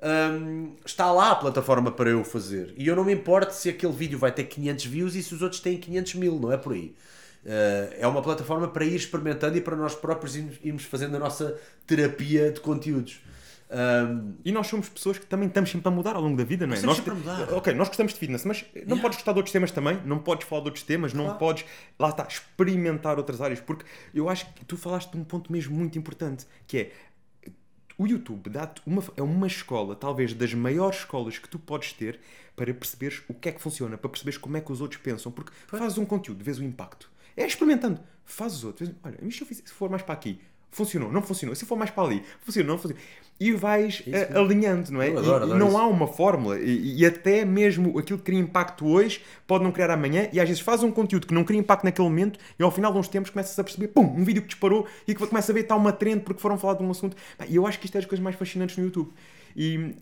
Um, 0.04 0.72
está 0.84 1.12
lá 1.12 1.30
a 1.30 1.36
plataforma 1.36 1.92
para 1.92 2.10
eu 2.10 2.24
fazer 2.24 2.74
e 2.76 2.88
eu 2.88 2.96
não 2.96 3.04
me 3.04 3.14
importo 3.14 3.54
se 3.54 3.68
aquele 3.68 3.92
vídeo 3.92 4.18
vai 4.18 4.32
ter 4.32 4.42
500 4.42 4.84
views 4.86 5.14
e 5.14 5.22
se 5.22 5.32
os 5.32 5.42
outros 5.42 5.60
têm 5.60 5.78
500 5.78 6.14
mil, 6.16 6.40
não 6.40 6.50
é 6.50 6.56
por 6.56 6.72
aí. 6.72 6.92
Uh, 7.44 7.94
é 7.98 8.06
uma 8.06 8.22
plataforma 8.22 8.68
para 8.68 8.84
ir 8.84 8.94
experimentando 8.94 9.56
e 9.56 9.60
para 9.60 9.74
nós 9.74 9.94
próprios 9.94 10.36
irmos 10.36 10.84
fazendo 10.84 11.16
a 11.16 11.18
nossa 11.18 11.58
terapia 11.86 12.52
de 12.52 12.60
conteúdos. 12.60 13.20
Um, 13.72 14.34
e 14.44 14.52
nós 14.52 14.66
somos 14.66 14.88
pessoas 14.90 15.18
que 15.18 15.24
também 15.24 15.48
estamos 15.48 15.70
sempre 15.70 15.88
a 15.88 15.90
mudar 15.90 16.14
ao 16.14 16.20
longo 16.20 16.36
da 16.36 16.44
vida, 16.44 16.66
não 16.66 16.76
é? 16.76 16.80
Nós, 16.82 16.96
sempre 16.96 17.12
a 17.12 17.14
mudar. 17.14 17.52
Ok, 17.54 17.72
nós 17.72 17.88
gostamos 17.88 18.12
de 18.12 18.18
fitness, 18.18 18.44
mas 18.44 18.64
não 18.74 18.80
yeah. 18.80 19.00
podes 19.00 19.16
gostar 19.16 19.32
de 19.32 19.38
outros 19.38 19.52
temas 19.52 19.70
também, 19.70 19.98
não 20.04 20.18
podes 20.18 20.46
falar 20.46 20.60
de 20.60 20.68
outros 20.68 20.84
temas, 20.84 21.12
claro. 21.12 21.28
não 21.28 21.38
podes, 21.38 21.64
lá 21.98 22.10
está, 22.10 22.26
experimentar 22.28 23.16
outras 23.16 23.40
áreas, 23.40 23.60
porque 23.60 23.86
eu 24.14 24.28
acho 24.28 24.52
que 24.52 24.64
tu 24.66 24.76
falaste 24.76 25.10
de 25.10 25.16
um 25.16 25.24
ponto 25.24 25.50
mesmo 25.50 25.74
muito 25.74 25.98
importante, 25.98 26.46
que 26.66 26.78
é 26.78 26.92
o 27.96 28.06
YouTube 28.06 28.50
dá-te 28.50 28.82
uma, 28.84 29.02
é 29.16 29.22
uma 29.22 29.46
escola, 29.46 29.96
talvez 29.96 30.34
das 30.34 30.52
maiores 30.52 30.98
escolas 30.98 31.38
que 31.38 31.48
tu 31.48 31.58
podes 31.58 31.92
ter 31.92 32.20
para 32.54 32.72
perceberes 32.74 33.22
o 33.28 33.34
que 33.34 33.48
é 33.48 33.52
que 33.52 33.60
funciona, 33.60 33.96
para 33.96 34.10
perceberes 34.10 34.38
como 34.38 34.56
é 34.56 34.60
que 34.60 34.70
os 34.70 34.82
outros 34.82 35.00
pensam, 35.00 35.32
porque 35.32 35.50
fazes 35.66 35.96
um 35.96 36.04
conteúdo, 36.04 36.44
vês 36.44 36.58
o 36.58 36.64
impacto 36.64 37.11
é 37.36 37.46
experimentando. 37.46 38.00
Faz 38.24 38.54
os 38.54 38.64
outros. 38.64 38.90
Olha, 39.02 39.18
se 39.30 39.54
se 39.54 39.72
for 39.72 39.90
mais 39.90 40.02
para 40.02 40.14
aqui, 40.14 40.40
funcionou, 40.72 41.12
não 41.12 41.22
funcionou. 41.22 41.54
Se 41.54 41.66
for 41.66 41.76
mais 41.76 41.90
para 41.90 42.04
ali, 42.04 42.22
funcionou, 42.40 42.74
não 42.74 42.78
funcionou. 42.78 43.02
E 43.38 43.52
vais 43.52 44.00
uh, 44.00 44.38
alinhando, 44.38 44.90
não 44.90 45.02
é? 45.02 45.08
Adoro, 45.10 45.54
e, 45.54 45.58
não 45.58 45.76
há 45.76 45.86
uma 45.86 46.06
fórmula. 46.06 46.58
E, 46.58 47.00
e, 47.00 47.06
até 47.06 47.44
mesmo 47.44 47.98
aquilo 47.98 48.18
que 48.18 48.24
cria 48.24 48.38
impacto 48.38 48.86
hoje 48.86 49.22
pode 49.46 49.62
não 49.64 49.70
criar 49.70 49.90
amanhã. 49.90 50.28
E 50.32 50.40
às 50.40 50.48
vezes 50.48 50.62
faz 50.62 50.82
um 50.82 50.90
conteúdo 50.90 51.26
que 51.26 51.34
não 51.34 51.44
cria 51.44 51.60
impacto 51.60 51.84
naquele 51.84 52.08
momento 52.08 52.38
e 52.58 52.62
ao 52.62 52.70
final 52.70 52.92
de 52.92 52.98
uns 52.98 53.08
tempos 53.08 53.30
começas 53.30 53.58
a 53.58 53.64
perceber, 53.64 53.88
pum, 53.88 54.02
um 54.04 54.24
vídeo 54.24 54.42
que 54.42 54.48
disparou 54.48 54.86
e 55.06 55.14
que 55.14 55.26
começa 55.26 55.52
a 55.52 55.54
ver 55.54 55.62
está 55.62 55.76
uma 55.76 55.92
trend 55.92 56.22
porque 56.22 56.40
foram 56.40 56.56
falar 56.56 56.74
de 56.74 56.82
um 56.82 56.90
assunto. 56.90 57.16
E 57.48 57.56
eu 57.56 57.66
acho 57.66 57.78
que 57.78 57.86
isto 57.86 57.96
é 57.96 58.00
das 58.00 58.08
coisas 58.08 58.22
mais 58.22 58.36
fascinantes 58.36 58.76
no 58.76 58.84
YouTube. 58.84 59.12
E, 59.54 59.94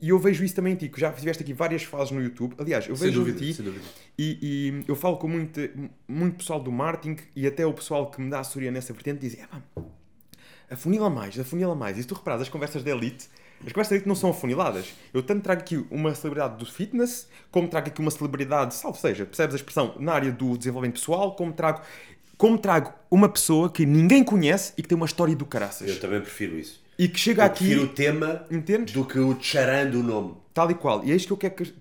e, 0.00 0.08
eu 0.08 0.18
vejo 0.18 0.44
isso 0.44 0.54
também 0.54 0.74
em 0.74 0.76
ti, 0.76 0.88
que 0.88 1.00
já 1.00 1.12
tiveste 1.12 1.42
aqui 1.42 1.52
várias 1.52 1.82
fases 1.82 2.10
no 2.10 2.22
YouTube. 2.22 2.54
Aliás, 2.58 2.86
eu 2.88 2.94
vejo 2.94 3.20
dúvida, 3.20 3.38
ti 3.38 3.56
e, 4.18 4.38
e, 4.42 4.84
eu 4.86 4.94
falo 4.94 5.16
com 5.16 5.28
muito, 5.28 5.60
muito 6.06 6.36
pessoal 6.36 6.60
do 6.60 6.70
marketing 6.70 7.22
e 7.34 7.46
até 7.46 7.64
o 7.64 7.72
pessoal 7.72 8.10
que 8.10 8.20
me 8.20 8.28
dá 8.28 8.40
assessoria 8.40 8.70
nessa 8.70 8.92
vertente 8.92 9.20
diz: 9.20 9.38
é, 9.38 9.46
afunila 10.70 11.08
mais, 11.08 11.38
afunila 11.38 11.74
mais. 11.74 11.98
E 11.98 12.02
se 12.02 12.08
tu 12.08 12.14
reparas, 12.14 12.42
as 12.42 12.48
conversas 12.48 12.82
da 12.82 12.90
elite, 12.90 13.28
as 13.64 13.72
conversas 13.72 13.90
da 13.90 13.96
elite 13.96 14.08
não 14.08 14.14
são 14.14 14.30
afuniladas. 14.30 14.86
Eu 15.12 15.22
tanto 15.22 15.42
trago 15.42 15.60
aqui 15.60 15.84
uma 15.90 16.14
celebridade 16.14 16.58
do 16.58 16.66
fitness, 16.66 17.28
como 17.50 17.68
trago 17.68 17.88
aqui 17.88 18.00
uma 18.00 18.10
celebridade, 18.10 18.74
salvo 18.74 18.98
seja, 18.98 19.26
percebes 19.26 19.54
a 19.54 19.56
expressão, 19.56 19.94
na 19.98 20.12
área 20.12 20.32
do 20.32 20.56
desenvolvimento 20.56 20.98
pessoal, 20.98 21.34
como 21.34 21.52
trago, 21.52 21.80
como 22.36 22.56
trago 22.56 22.92
uma 23.10 23.28
pessoa 23.28 23.70
que 23.70 23.84
ninguém 23.84 24.24
conhece 24.24 24.72
e 24.78 24.82
que 24.82 24.88
tem 24.88 24.96
uma 24.96 25.06
história 25.06 25.34
do 25.36 25.44
caraças. 25.44 25.88
Eu 25.88 26.00
também 26.00 26.20
prefiro 26.20 26.58
isso. 26.58 26.80
E 27.00 27.08
que 27.08 27.18
chega 27.18 27.42
eu 27.42 27.46
aqui. 27.46 27.74
O 27.76 27.88
tema 27.88 28.44
entendes? 28.50 28.92
do 28.92 29.06
que 29.06 29.18
o 29.18 29.34
tcharando 29.34 30.00
o 30.00 30.02
nome. 30.02 30.34
Tal 30.52 30.70
e 30.70 30.74
qual. 30.74 31.02
E 31.02 31.10
é 31.10 31.16
isto 31.16 31.28
que 31.28 31.32
eu 31.32 31.36
quero 31.38 31.54
que, 31.54 31.72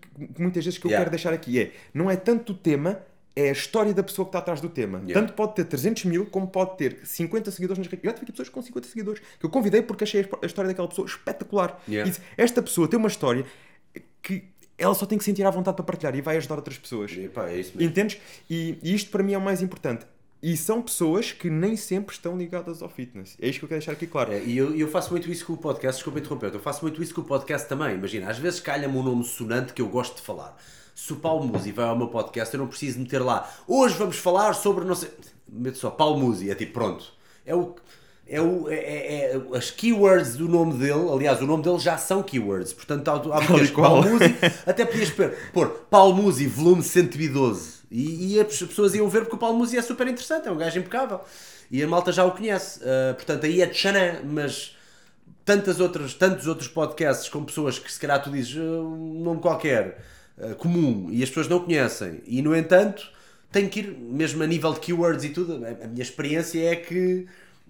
muitas 0.41 0.63
vezes 0.63 0.79
que 0.79 0.85
eu 0.87 0.89
yeah. 0.89 1.03
quero 1.03 1.11
deixar 1.11 1.33
aqui. 1.33 1.59
É, 1.59 1.73
não 1.93 2.09
é 2.09 2.15
tanto 2.15 2.53
o 2.53 2.55
tema, 2.55 3.01
é 3.35 3.49
a 3.49 3.51
história 3.51 3.93
da 3.93 4.01
pessoa 4.01 4.25
que 4.25 4.29
está 4.29 4.39
atrás 4.39 4.61
do 4.61 4.69
tema. 4.69 4.99
Yeah. 4.99 5.19
Tanto 5.19 5.33
pode 5.33 5.55
ter 5.55 5.65
300 5.65 6.05
mil, 6.05 6.25
como 6.27 6.47
pode 6.47 6.77
ter 6.77 6.99
50 7.03 7.51
seguidores 7.51 7.79
nas 7.79 7.87
redes. 7.87 8.05
Eu 8.05 8.11
já 8.11 8.17
tive 8.17 8.31
pessoas 8.31 8.47
com 8.47 8.61
50 8.61 8.87
seguidores 8.87 9.21
que 9.37 9.45
eu 9.45 9.49
convidei 9.49 9.81
porque 9.81 10.05
achei 10.05 10.25
a 10.41 10.45
história 10.45 10.69
daquela 10.69 10.87
pessoa 10.87 11.05
espetacular. 11.05 11.77
Yeah. 11.85 12.07
E 12.07 12.11
disse, 12.13 12.25
esta 12.37 12.61
pessoa 12.61 12.87
tem 12.87 12.97
uma 12.97 13.09
história 13.09 13.45
que 14.21 14.45
ela 14.77 14.95
só 14.95 15.05
tem 15.05 15.17
que 15.17 15.25
sentir 15.25 15.43
à 15.43 15.49
vontade 15.49 15.75
para 15.75 15.83
partilhar 15.83 16.15
e 16.15 16.21
vai 16.21 16.37
ajudar 16.37 16.55
outras 16.55 16.77
pessoas. 16.77 17.11
E, 17.11 17.27
pá, 17.27 17.49
é 17.49 17.59
isso 17.59 17.71
mesmo. 17.75 17.91
Entendes? 17.91 18.21
E, 18.49 18.77
e 18.81 18.95
isto 18.95 19.11
para 19.11 19.21
mim 19.21 19.33
é 19.33 19.37
o 19.37 19.41
mais 19.41 19.61
importante. 19.61 20.05
E 20.41 20.55
são 20.55 20.81
pessoas 20.81 21.33
que 21.33 21.49
nem 21.49 21.75
sempre 21.75 22.15
estão 22.15 22.37
ligadas 22.37 22.81
ao 22.81 22.87
fitness. 22.87 23.35
É 23.41 23.49
isto 23.49 23.59
que 23.59 23.65
eu 23.65 23.69
quero 23.69 23.79
deixar 23.79 23.91
aqui 23.91 24.07
claro. 24.07 24.31
É, 24.31 24.41
e 24.41 24.57
eu, 24.57 24.73
eu 24.73 24.87
faço 24.87 25.11
muito 25.11 25.29
isso 25.29 25.45
com 25.45 25.53
o 25.53 25.57
podcast, 25.57 25.97
desculpa 25.97 26.19
interromper, 26.19 26.53
eu 26.53 26.61
faço 26.61 26.81
muito 26.81 27.03
isso 27.03 27.13
com 27.13 27.19
o 27.19 27.25
podcast 27.25 27.67
também. 27.67 27.93
Imagina, 27.95 28.29
às 28.29 28.37
vezes 28.37 28.61
calha-me 28.61 28.97
um 28.97 29.03
nome 29.03 29.25
sonante 29.25 29.73
que 29.73 29.81
eu 29.81 29.89
gosto 29.89 30.15
de 30.15 30.21
falar. 30.21 30.57
Se 30.95 31.11
o 31.11 31.17
Paulo 31.17 31.45
Musi 31.45 31.73
vai 31.73 31.85
ao 31.85 31.97
meu 31.97 32.07
podcast, 32.07 32.53
eu 32.53 32.59
não 32.59 32.67
preciso 32.67 32.99
meter 32.99 33.21
lá. 33.21 33.49
Hoje 33.67 33.95
vamos 33.95 34.17
falar 34.17 34.53
sobre 34.53 34.85
não 34.85 34.95
sei. 34.95 35.09
Meto 35.47 35.77
só 35.77 35.89
Paulo 35.89 36.19
Musi, 36.19 36.49
é 36.49 36.55
tipo, 36.55 36.73
pronto. 36.73 37.11
É 37.45 37.53
o. 37.53 37.75
É, 38.25 38.39
o, 38.39 38.69
é, 38.69 38.75
é, 38.75 39.35
é 39.35 39.57
as 39.57 39.71
keywords 39.71 40.35
do 40.35 40.47
nome 40.47 40.73
dele, 40.73 41.09
aliás, 41.11 41.41
o 41.41 41.47
nome 41.47 41.63
dele 41.63 41.79
já 41.79 41.97
são 41.97 42.21
keywords, 42.21 42.71
portanto, 42.73 43.07
há, 43.09 43.15
há 43.15 43.41
meteres 43.41 43.71
Paulo 43.71 44.07
Musi, 44.07 44.35
até 44.67 44.85
podias 44.85 45.11
pôr 45.51 45.67
Paulo 45.89 46.13
Musi, 46.13 46.45
volume 46.45 46.83
112 46.83 47.78
e, 47.91 48.35
e, 48.35 48.39
as 48.39 48.61
pessoas 48.61 48.93
iam 48.93 49.09
ver 49.09 49.21
porque 49.21 49.35
o 49.35 49.39
Paulo 49.39 49.57
Musi 49.57 49.77
é 49.77 49.81
super 49.81 50.07
interessante, 50.07 50.47
é 50.47 50.51
um 50.51 50.57
gajo 50.57 50.77
impecável. 50.77 51.21
E 51.71 51.81
a 51.81 51.87
malta 51.87 52.11
já 52.11 52.23
o 52.23 52.31
conhece. 52.31 52.79
Uh, 52.79 53.15
portanto, 53.15 53.45
aí 53.45 53.61
é 53.61 53.65
de 53.65 53.75
Xanã, 53.75 54.19
mas 54.23 54.75
tantas 55.43 55.79
outras, 55.79 56.13
tantos 56.13 56.45
outros 56.45 56.67
podcasts 56.67 57.29
com 57.29 57.43
pessoas 57.43 57.79
que 57.79 57.91
se 57.91 57.99
calhar 57.99 58.21
tu 58.21 58.29
dizes 58.29 58.55
uh, 58.55 58.59
um 58.59 59.23
nome 59.23 59.41
qualquer, 59.41 60.03
uh, 60.37 60.55
comum, 60.55 61.07
e 61.11 61.23
as 61.23 61.29
pessoas 61.29 61.47
não 61.47 61.59
conhecem. 61.59 62.21
E 62.27 62.41
no 62.41 62.55
entanto, 62.55 63.09
tem 63.51 63.67
que 63.67 63.79
ir, 63.79 63.97
mesmo 63.97 64.43
a 64.43 64.47
nível 64.47 64.73
de 64.73 64.79
keywords 64.79 65.23
e 65.23 65.29
tudo, 65.29 65.65
a, 65.65 65.85
a 65.85 65.87
minha 65.87 66.03
experiência 66.03 66.63
é 66.63 66.75
que 66.75 67.27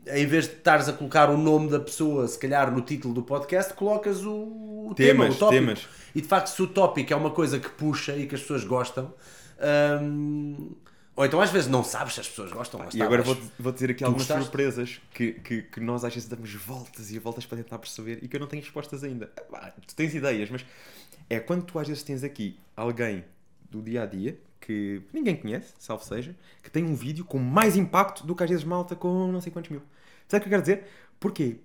em 0.08 0.26
vez 0.26 0.48
de 0.48 0.56
estares 0.56 0.88
a 0.88 0.94
colocar 0.94 1.30
o 1.30 1.38
nome 1.38 1.70
da 1.70 1.80
pessoa, 1.80 2.28
se 2.28 2.38
calhar 2.38 2.72
no 2.72 2.82
título 2.82 3.14
do 3.14 3.24
podcast, 3.24 3.74
colocas 3.74 4.24
o, 4.26 4.88
o 4.90 4.94
temas, 4.96 5.12
tema, 5.12 5.24
o 5.26 5.36
tópico. 5.36 5.52
Temas. 5.52 5.88
E 6.16 6.22
de 6.22 6.28
facto, 6.28 6.48
se 6.48 6.62
o 6.62 6.68
tópico 6.68 7.14
é 7.14 7.16
uma 7.16 7.32
coisa 7.32 7.60
que 7.60 7.70
puxa 7.70 8.16
e 8.16 8.26
que 8.26 8.36
as 8.36 8.42
pessoas 8.42 8.64
gostam, 8.64 9.14
um, 10.01 10.72
ou 11.16 11.25
então 11.25 11.42
às 11.42 11.51
vezes 11.51 11.68
não 11.68 11.84
sabes 11.84 12.13
se 12.13 12.22
as 12.22 12.30
pessoas 12.30 12.51
gostam. 12.51 12.88
e 12.94 13.01
agora 13.01 13.22
vou, 13.22 13.38
vou 13.60 13.74
dizer 13.74 13.92
aqui 13.92 14.06
algumas 14.06 14.25
gostaste? 14.25 14.44
surpresas 14.46 15.01
que, 15.13 15.34
que, 15.34 15.62
que, 15.63 15.80
nós 15.82 16.06
às 16.06 16.13
vezes 16.13 16.30
damos 16.30 16.54
voltas 16.54 17.12
e 17.12 17.20
voltas 17.20 17.46
para 17.46 17.58
tentar 17.58 17.78
perceber 17.78 18.20
e 18.22 18.28
que 18.30 18.38
eu 18.38 18.39
não 18.39 18.48
tenho 18.48 18.63
respostas 18.63 19.04
ainda. 19.04 19.30
Ah, 19.54 19.74
tu 19.86 19.94
tens 19.96 20.16
ideias, 20.16 20.50
mas 20.50 20.66
é 21.30 21.39
quando 21.39 21.63
tu 21.63 21.78
às 21.78 21.88
vezes 21.88 22.04
tens 22.04 22.24
aqui 22.24 22.58
alguém 22.75 23.25
do 23.70 23.82
dia 23.82 24.04
a 24.04 24.06
dia 24.06 24.39
que 24.62 25.01
ninguém 25.12 25.36
conhece, 25.36 25.74
salvo 25.78 26.04
seja, 26.06 26.34
que 26.63 26.70
tem 26.70 26.86
um 26.86 26.96
vídeo 26.96 27.25
com 27.25 27.38
mais 27.38 27.75
impacto 27.75 28.25
do 28.25 28.34
que 28.34 28.44
às 28.44 28.50
vezes 28.50 28.63
malta 28.63 28.96
com 28.96 29.30
não 29.30 29.42
sei 29.42 29.51
quantos 29.51 29.72
mil. 29.72 29.82
Sabe 30.25 30.39
o 30.39 30.44
que 30.44 30.48
eu 30.48 30.51
quero 30.51 30.62
dizer? 30.62 30.88
Porquê? 31.20 31.58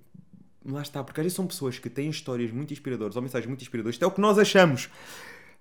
Lá 0.65 0.83
está, 0.83 1.05
porque 1.05 1.21
às 1.21 1.25
vezes 1.25 1.37
são 1.37 1.47
pessoas 1.47 1.79
que 1.79 1.89
têm 1.89 2.11
histórias 2.11 2.51
muito 2.51 2.73
inspiradoras 2.73 3.15
ou 3.15 3.23
mensagens 3.23 3.47
muito 3.47 3.63
inspiradoras, 3.63 3.95
isto 3.95 4.05
é 4.05 4.09
o 4.09 4.11
que 4.11 4.21
nós 4.21 4.37
achamos. 4.37 4.87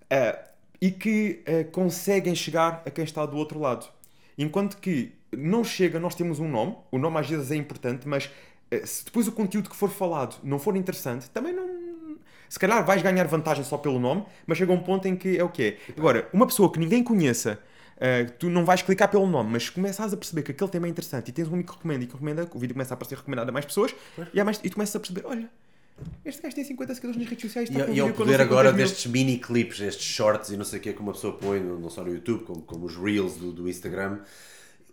Uh, 0.04 0.53
e 0.84 0.90
que 0.90 1.42
uh, 1.48 1.70
conseguem 1.70 2.34
chegar 2.34 2.82
a 2.84 2.90
quem 2.90 3.04
está 3.04 3.24
do 3.24 3.38
outro 3.38 3.58
lado. 3.58 3.88
Enquanto 4.36 4.76
que 4.76 5.14
não 5.32 5.64
chega, 5.64 5.98
nós 5.98 6.14
temos 6.14 6.38
um 6.38 6.46
nome, 6.46 6.76
o 6.92 6.98
nome 6.98 7.18
às 7.18 7.26
vezes 7.26 7.50
é 7.50 7.56
importante, 7.56 8.06
mas 8.06 8.26
uh, 8.26 8.86
se 8.86 9.02
depois 9.02 9.26
o 9.26 9.32
conteúdo 9.32 9.70
que 9.70 9.76
for 9.76 9.88
falado 9.88 10.36
não 10.42 10.58
for 10.58 10.76
interessante, 10.76 11.30
também 11.30 11.54
não. 11.54 11.64
Se 12.50 12.58
calhar 12.58 12.84
vais 12.84 13.00
ganhar 13.00 13.26
vantagem 13.26 13.64
só 13.64 13.78
pelo 13.78 13.98
nome, 13.98 14.26
mas 14.46 14.58
chega 14.58 14.72
um 14.72 14.78
ponto 14.78 15.08
em 15.08 15.16
que 15.16 15.38
é 15.38 15.42
o 15.42 15.48
que 15.48 15.62
é. 15.62 15.78
Agora, 15.96 16.28
uma 16.34 16.46
pessoa 16.46 16.70
que 16.70 16.78
ninguém 16.78 17.02
conheça, 17.02 17.58
uh, 17.96 18.30
tu 18.38 18.50
não 18.50 18.66
vais 18.66 18.82
clicar 18.82 19.08
pelo 19.10 19.26
nome, 19.26 19.52
mas 19.52 19.70
começas 19.70 20.12
a 20.12 20.16
perceber 20.18 20.42
que 20.42 20.52
aquele 20.52 20.70
tema 20.70 20.86
é 20.86 20.90
interessante 20.90 21.30
e 21.30 21.32
tens 21.32 21.48
um 21.48 21.54
amigo 21.54 21.70
que 21.70 21.76
recomenda 21.78 22.04
e 22.04 22.06
que 22.06 22.12
recomenda, 22.12 22.46
o 22.52 22.58
vídeo 22.58 22.74
começa 22.74 22.92
a 22.92 22.96
aparecer 22.96 23.16
recomendado 23.16 23.48
a 23.48 23.52
mais 23.52 23.64
pessoas 23.64 23.94
e, 24.34 24.44
mais, 24.44 24.60
e 24.62 24.68
tu 24.68 24.74
começas 24.74 24.94
a 24.94 25.00
perceber: 25.00 25.24
olha, 25.26 25.48
este 26.24 26.42
gajo 26.42 26.54
tem 26.54 26.64
50 26.64 26.94
seguidores 26.94 27.20
nas 27.20 27.28
redes 27.28 27.42
sociais. 27.42 27.70
Está 27.70 27.86
e, 27.86 27.96
e 27.96 28.00
ao 28.00 28.12
poder 28.12 28.40
agora 28.40 28.72
destes 28.72 29.06
mini 29.10 29.38
clips, 29.38 29.80
estes 29.80 30.06
shorts 30.06 30.50
e 30.50 30.56
não 30.56 30.64
sei 30.64 30.78
o 30.78 30.82
que, 30.82 30.92
que 30.92 31.00
uma 31.00 31.12
pessoa 31.12 31.36
põe, 31.36 31.60
não 31.60 31.90
só 31.90 32.02
no 32.02 32.12
YouTube, 32.12 32.44
como, 32.44 32.62
como 32.62 32.86
os 32.86 32.96
Reels 32.96 33.36
do, 33.36 33.52
do 33.52 33.68
Instagram, 33.68 34.20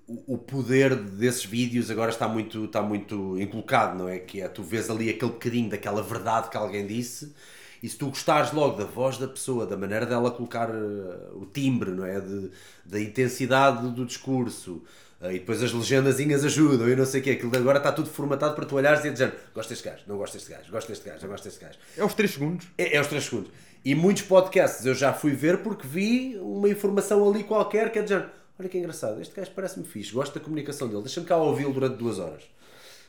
o, 0.07 0.35
o, 0.35 0.37
poder 0.37 0.95
desses 0.95 1.45
vídeos 1.45 1.89
agora 1.89 2.11
está 2.11 2.27
muito, 2.27 2.65
está 2.65 2.81
muito 2.81 3.39
inculcado, 3.39 3.97
não 3.97 4.09
é? 4.09 4.19
Que 4.19 4.41
é, 4.41 4.47
tu 4.47 4.61
vês 4.61 4.89
ali 4.89 5.09
aquele 5.09 5.31
bocadinho 5.31 5.69
daquela 5.69 6.03
verdade 6.03 6.49
que 6.49 6.57
alguém 6.57 6.85
disse 6.85 7.33
e 7.81 7.89
se 7.89 7.97
tu 7.97 8.07
gostares 8.07 8.51
logo 8.51 8.77
da 8.77 8.85
voz 8.85 9.17
da 9.17 9.27
pessoa, 9.27 9.65
da 9.65 9.75
maneira 9.75 10.05
dela 10.05 10.29
colocar 10.29 10.69
uh, 10.69 11.41
o 11.41 11.47
timbre, 11.47 11.91
não 11.91 12.05
é? 12.05 12.19
De, 12.19 12.51
da 12.85 12.99
intensidade 12.99 13.89
do 13.89 14.05
discurso, 14.05 14.83
e 15.29 15.33
depois 15.33 15.61
as 15.61 15.71
legendazinhas 15.71 16.43
ajudam 16.43 16.89
e 16.89 16.95
não 16.95 17.05
sei 17.05 17.21
o 17.21 17.23
quê. 17.23 17.31
Aquilo 17.31 17.55
agora 17.55 17.77
está 17.77 17.91
tudo 17.91 18.09
formatado 18.09 18.55
para 18.55 18.65
tu 18.65 18.75
olhares 18.75 19.05
e 19.05 19.11
dizer 19.11 19.33
gosto 19.53 19.69
deste 19.69 19.87
gajo, 19.87 20.03
não 20.07 20.17
gosto 20.17 20.33
deste 20.33 20.49
gajo, 20.49 20.71
gosto 20.71 20.87
deste 20.87 21.09
gajo, 21.09 21.21
não 21.21 21.29
gosto 21.29 21.43
deste 21.43 21.59
gajo. 21.59 21.77
É 21.97 22.03
os 22.03 22.13
3 22.13 22.31
segundos. 22.31 22.67
É, 22.77 22.97
é 22.97 23.01
os 23.01 23.07
3 23.07 23.23
segundos. 23.23 23.51
E 23.83 23.93
muitos 23.93 24.23
podcasts 24.23 24.85
eu 24.85 24.95
já 24.95 25.13
fui 25.13 25.31
ver 25.33 25.59
porque 25.59 25.85
vi 25.85 26.37
uma 26.39 26.69
informação 26.69 27.27
ali 27.29 27.43
qualquer 27.43 27.91
que 27.91 27.99
é 27.99 28.01
dizer 28.01 28.25
olha 28.61 28.69
que 28.69 28.77
engraçado, 28.77 29.19
este 29.19 29.35
gajo 29.35 29.51
parece-me 29.55 29.85
fixe, 29.85 30.11
gosto 30.11 30.37
da 30.37 30.39
comunicação 30.39 30.87
dele, 30.87 31.01
deixa-me 31.01 31.25
cá 31.25 31.37
ouvi-lo 31.37 31.73
durante 31.73 31.97
duas 31.97 32.19
horas. 32.19 32.43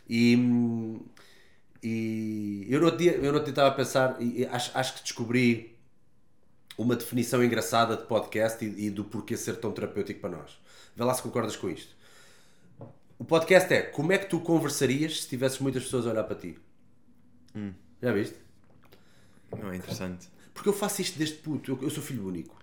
E, 0.09 0.35
e 1.83 2.67
eu 2.71 2.81
no 2.81 2.87
outro 2.87 2.99
dia, 2.99 3.13
eu 3.13 3.33
dia 3.33 3.51
estava 3.51 3.69
a 3.69 3.73
pensar, 3.73 4.17
e 4.21 4.47
acho, 4.47 4.71
acho 4.75 4.95
que 4.95 5.03
descobri 5.03 5.77
uma 6.79 6.97
definição 6.97 7.45
engraçada 7.45 7.97
de 7.97 8.05
podcast 8.05 8.65
e, 8.65 8.87
e 8.87 8.91
do 8.91 9.05
porquê 9.05 9.37
ser 9.37 9.57
tão 9.57 9.73
terapêutico 9.73 10.21
para 10.21 10.31
nós. 10.31 10.59
Vê 10.97 11.05
lá 11.05 11.13
se 11.13 11.23
concordas 11.23 11.57
com 11.57 11.69
isto. 11.69 11.95
O 13.23 13.25
podcast 13.25 13.73
é 13.73 13.83
como 13.83 14.11
é 14.11 14.19
que 14.19 14.27
tu 14.27 14.41
conversarias 14.41 15.23
se 15.23 15.29
tivesses 15.29 15.61
muitas 15.61 15.85
pessoas 15.85 16.09
a 16.09 16.11
olhar 16.11 16.25
para 16.25 16.35
ti? 16.35 16.59
Hum. 17.55 17.71
Já 18.03 18.13
viste? 18.13 18.35
Não 19.63 19.71
é 19.71 19.77
interessante. 19.77 20.27
Porque 20.53 20.69
eu 20.69 20.73
faço 20.73 21.03
isto 21.03 21.17
desde 21.17 21.37
puto. 21.37 21.71
Eu, 21.71 21.79
eu, 21.83 21.89
sou 21.89 22.03
filho 22.03 22.27
único. 22.27 22.61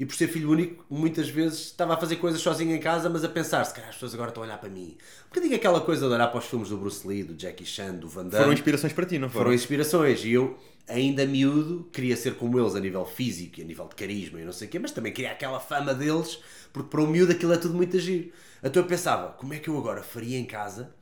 E 0.00 0.06
por 0.06 0.14
ser 0.14 0.28
filho 0.28 0.50
único, 0.50 0.82
muitas 0.88 1.28
vezes 1.28 1.58
estava 1.58 1.92
a 1.92 1.96
fazer 1.98 2.16
coisas 2.16 2.40
sozinho 2.40 2.74
em 2.74 2.80
casa, 2.80 3.10
mas 3.10 3.22
a 3.22 3.28
pensar, 3.28 3.62
se 3.66 3.74
calhar 3.74 3.90
as 3.90 3.96
pessoas 3.96 4.14
agora 4.14 4.30
estão 4.30 4.42
a 4.42 4.46
olhar 4.46 4.56
para 4.56 4.70
mim. 4.70 4.96
Um 5.26 5.28
bocadinho 5.28 5.54
aquela 5.54 5.82
coisa 5.82 6.08
de 6.08 6.14
olhar 6.14 6.28
para 6.28 6.38
os 6.38 6.46
filmes 6.46 6.70
do 6.70 6.78
Bruce 6.78 7.06
Lee, 7.06 7.22
do 7.22 7.38
Jackie 7.38 7.66
Chan, 7.66 7.96
do 7.96 8.08
Van 8.08 8.22
Damme. 8.22 8.44
Foram 8.44 8.52
inspirações 8.54 8.94
para 8.94 9.04
ti, 9.04 9.18
não 9.18 9.28
foram? 9.28 9.44
Foram 9.44 9.54
inspirações. 9.54 10.24
E 10.24 10.32
eu, 10.32 10.58
ainda 10.88 11.26
miúdo, 11.26 11.86
queria 11.92 12.16
ser 12.16 12.36
como 12.36 12.58
eles 12.58 12.74
a 12.74 12.80
nível 12.80 13.04
físico 13.04 13.60
e 13.60 13.62
a 13.62 13.66
nível 13.66 13.86
de 13.86 13.94
carisma 13.94 14.40
e 14.40 14.44
não 14.46 14.52
sei 14.54 14.68
o 14.68 14.70
quê, 14.70 14.78
mas 14.78 14.90
também 14.90 15.12
queria 15.12 15.32
aquela 15.32 15.60
fama 15.60 15.92
deles, 15.92 16.38
porque 16.72 16.88
para 16.88 17.02
o 17.02 17.06
miúdo 17.06 17.32
aquilo 17.32 17.52
é 17.52 17.58
tudo 17.58 17.74
muito 17.74 17.94
agir. 17.94 18.32
Então 18.62 18.82
eu 18.82 18.88
pensava, 18.88 19.32
como 19.32 19.54
é 19.54 19.58
que 19.58 19.68
eu 19.68 19.78
agora 19.78 20.02
faria 20.02 20.38
em 20.38 20.44
casa? 20.44 20.92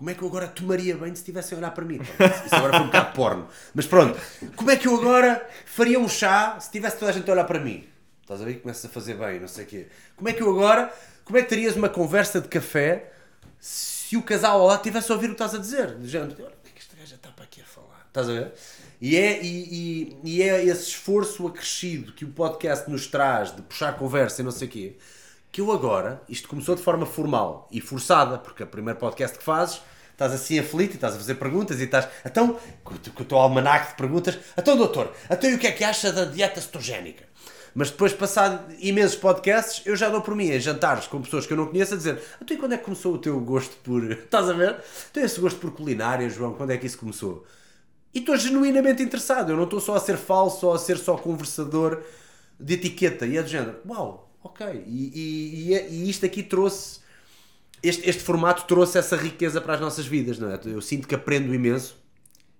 Como 0.00 0.08
é 0.08 0.14
que 0.14 0.22
eu 0.22 0.28
agora 0.28 0.48
tomaria 0.48 0.96
bem 0.96 1.14
se 1.14 1.20
estivessem 1.20 1.56
a 1.56 1.58
olhar 1.58 1.70
para 1.72 1.84
mim? 1.84 2.00
Isso 2.00 2.54
agora 2.54 2.72
foi 2.72 2.82
um 2.82 2.86
bocado 2.86 3.12
porno. 3.12 3.48
Mas 3.74 3.86
pronto, 3.86 4.18
como 4.56 4.70
é 4.70 4.76
que 4.76 4.88
eu 4.88 4.96
agora 4.96 5.46
faria 5.66 6.00
um 6.00 6.08
chá 6.08 6.58
se 6.58 6.70
tivesse 6.70 6.96
toda 6.96 7.10
a 7.10 7.14
gente 7.14 7.28
a 7.28 7.34
olhar 7.34 7.44
para 7.44 7.60
mim? 7.60 7.86
Estás 8.22 8.40
a 8.40 8.44
ver 8.44 8.54
que 8.54 8.60
começas 8.60 8.84
a 8.84 8.88
fazer 8.88 9.14
bem, 9.14 9.40
não 9.40 9.48
sei 9.48 9.64
o 9.64 9.66
quê. 9.66 9.88
Como 10.16 10.28
é 10.28 10.32
que 10.32 10.42
eu 10.42 10.48
agora, 10.48 10.90
como 11.24 11.36
é 11.36 11.42
que 11.42 11.48
terias 11.48 11.76
uma 11.76 11.88
conversa 11.88 12.40
de 12.40 12.48
café 12.48 13.12
se 13.58 14.16
o 14.16 14.22
casal 14.22 14.60
ao 14.60 14.68
lado 14.68 14.82
tivesse 14.82 15.12
a 15.12 15.16
ouvir 15.16 15.26
o 15.26 15.30
que 15.30 15.34
estás 15.34 15.54
a 15.54 15.58
dizer? 15.58 15.96
Do 15.96 16.08
género, 16.08 16.34
olha, 16.38 16.48
o 16.48 16.62
que 16.62 16.70
é 16.70 16.72
que 16.72 16.80
este 16.80 16.96
gajo 16.96 17.10
já 17.10 17.16
está 17.16 17.28
para 17.30 17.44
aqui 17.44 17.60
a 17.60 17.64
falar? 17.64 18.06
Estás 18.08 18.28
a 18.28 18.32
ver? 18.32 18.52
E 19.02 19.16
é, 19.16 19.42
e, 19.42 20.16
e, 20.24 20.36
e 20.36 20.42
é 20.42 20.64
esse 20.64 20.88
esforço 20.88 21.46
acrescido 21.46 22.12
que 22.12 22.24
o 22.24 22.28
podcast 22.28 22.88
nos 22.90 23.06
traz 23.06 23.54
de 23.54 23.60
puxar 23.60 23.98
conversa 23.98 24.40
e 24.40 24.44
não 24.44 24.50
sei 24.50 24.66
o 24.66 24.70
quê 24.70 24.96
que 25.52 25.60
eu 25.60 25.72
agora, 25.72 26.22
isto 26.28 26.48
começou 26.48 26.74
de 26.74 26.82
forma 26.82 27.04
formal 27.04 27.68
e 27.70 27.80
forçada, 27.80 28.38
porque 28.38 28.62
é 28.62 28.66
o 28.66 28.68
primeiro 28.68 28.98
podcast 28.98 29.36
que 29.36 29.44
fazes, 29.44 29.80
estás 30.12 30.32
assim 30.32 30.58
aflito 30.58 30.92
e 30.92 30.94
estás 30.94 31.14
a 31.14 31.18
fazer 31.18 31.34
perguntas 31.34 31.80
e 31.80 31.84
estás, 31.84 32.08
então, 32.24 32.58
com, 32.84 32.94
o 32.94 33.24
teu 33.24 33.38
almanac 33.38 33.90
de 33.90 33.96
perguntas, 33.96 34.38
então 34.56 34.76
doutor, 34.76 35.12
então 35.28 35.50
e 35.50 35.54
o 35.54 35.58
que 35.58 35.66
é 35.66 35.72
que 35.72 35.82
acha 35.82 36.12
da 36.12 36.24
dieta 36.24 36.60
cetogénica? 36.60 37.28
Mas 37.74 37.90
depois, 37.90 38.12
passado 38.12 38.74
imensos 38.80 39.16
podcasts, 39.16 39.86
eu 39.86 39.94
já 39.94 40.08
dou 40.08 40.20
por 40.20 40.34
mim 40.34 40.50
em 40.50 40.58
jantares 40.58 41.06
com 41.06 41.22
pessoas 41.22 41.46
que 41.46 41.52
eu 41.52 41.56
não 41.56 41.66
conheço 41.66 41.94
a 41.94 41.96
dizer 41.96 42.20
então 42.42 42.56
e 42.56 42.58
quando 42.58 42.72
é 42.72 42.78
que 42.78 42.84
começou 42.84 43.14
o 43.14 43.18
teu 43.18 43.38
gosto 43.40 43.76
por... 43.76 44.02
Estás 44.10 44.48
a 44.48 44.52
ver? 44.52 44.76
Então 45.10 45.22
esse 45.22 45.40
gosto 45.40 45.60
por 45.60 45.70
culinária, 45.72 46.28
João, 46.28 46.52
quando 46.52 46.70
é 46.70 46.76
que 46.76 46.86
isso 46.86 46.98
começou? 46.98 47.46
E 48.12 48.18
estou 48.18 48.36
genuinamente 48.36 49.02
interessado, 49.02 49.50
eu 49.52 49.56
não 49.56 49.64
estou 49.64 49.80
só 49.80 49.94
a 49.94 50.00
ser 50.00 50.16
falso 50.16 50.66
ou 50.66 50.74
a 50.74 50.78
ser 50.78 50.98
só 50.98 51.16
conversador 51.16 52.02
de 52.58 52.74
etiqueta. 52.74 53.24
E 53.24 53.36
é 53.36 53.42
do 53.42 53.48
género, 53.48 53.76
uau, 53.88 54.29
ok. 54.42 54.84
E, 54.86 55.12
e, 55.14 55.68
e, 55.68 55.74
é, 55.74 55.88
e 55.90 56.08
isto 56.08 56.26
aqui 56.26 56.42
trouxe. 56.42 57.00
Este, 57.82 58.08
este 58.08 58.22
formato 58.22 58.64
trouxe 58.66 58.98
essa 58.98 59.16
riqueza 59.16 59.60
para 59.60 59.74
as 59.74 59.80
nossas 59.80 60.06
vidas, 60.06 60.38
não 60.38 60.50
é? 60.50 60.60
Eu 60.66 60.80
sinto 60.80 61.08
que 61.08 61.14
aprendo 61.14 61.54
imenso. 61.54 61.96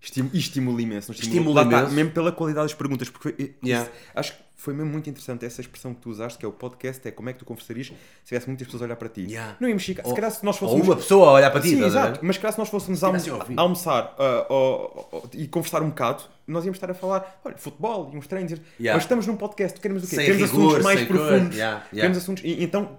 Estimula, 0.01 0.37
estimula 0.37 0.83
imenso. 0.83 1.13
Estimula, 1.13 1.61
estimula 1.61 1.63
imenso. 1.63 1.95
mesmo 1.95 2.11
pela 2.13 2.33
qualidade 2.33 2.69
das 2.69 2.75
perguntas. 2.75 3.11
Porque 3.11 3.55
yeah. 3.63 3.91
acho 4.15 4.33
que 4.33 4.43
foi 4.61 4.75
mesmo 4.75 4.91
muito 4.93 5.09
interessante 5.09 5.47
essa 5.47 5.63
expressão 5.63 5.95
que 5.95 6.03
tu 6.03 6.11
usaste, 6.11 6.39
que 6.39 6.45
é 6.45 6.49
o 6.49 6.53
podcast, 6.53 7.09
é 7.09 7.11
como 7.11 7.31
é 7.31 7.33
que 7.33 7.39
tu 7.39 7.47
conversarias 7.47 7.87
se 7.87 7.95
tivesse 8.27 8.47
muitas 8.47 8.67
pessoas 8.67 8.83
a 8.83 8.85
olhar 8.85 8.97
para 8.97 9.09
ti. 9.09 9.23
Yeah. 9.23 9.57
Não 9.59 9.67
íamos 9.67 9.83
ficar. 9.83 10.05
Se 10.05 10.15
calhar 10.15 10.31
se 10.31 10.45
nós 10.45 10.59
fôssemos. 10.59 10.87
Ou 10.87 10.93
uma 10.93 10.97
pessoa 10.97 11.29
a 11.31 11.33
olhar 11.33 11.51
para 11.51 11.63
ti, 11.63 11.71
Sim, 11.71 11.83
exato. 11.83 12.21
Mas 12.23 12.37
se 12.37 12.43
calhar 12.43 12.53
se 12.53 12.59
nós 12.59 12.69
fôssemos 12.69 13.03
almo 13.03 13.19
almoçar 13.57 14.15
uh, 14.19 15.29
e 15.33 15.49
conversar 15.49 15.83
um 15.83 15.89
bocado, 15.89 16.25
nós 16.47 16.63
íamos 16.67 16.77
estar 16.77 16.91
a 16.91 16.95
falar, 16.95 17.41
olha, 17.43 17.57
futebol 17.57 18.11
e 18.13 18.19
uns 18.19 18.27
treinos. 18.27 18.53
Yeah. 18.79 18.97
Mas 18.97 19.05
estamos 19.05 19.27
num 19.27 19.37
podcast, 19.37 19.81
queremos 19.81 20.05
o 20.05 20.07
quê? 20.07 20.17
Sem 20.17 20.27
queremos 20.27 20.51
rigor, 20.51 20.67
assuntos 20.67 20.85
mais 20.85 21.05
profundos. 21.07 21.57
Yeah, 21.57 21.87
queremos 21.91 22.19
assuntos. 22.19 22.45
E, 22.45 22.63
então, 22.63 22.99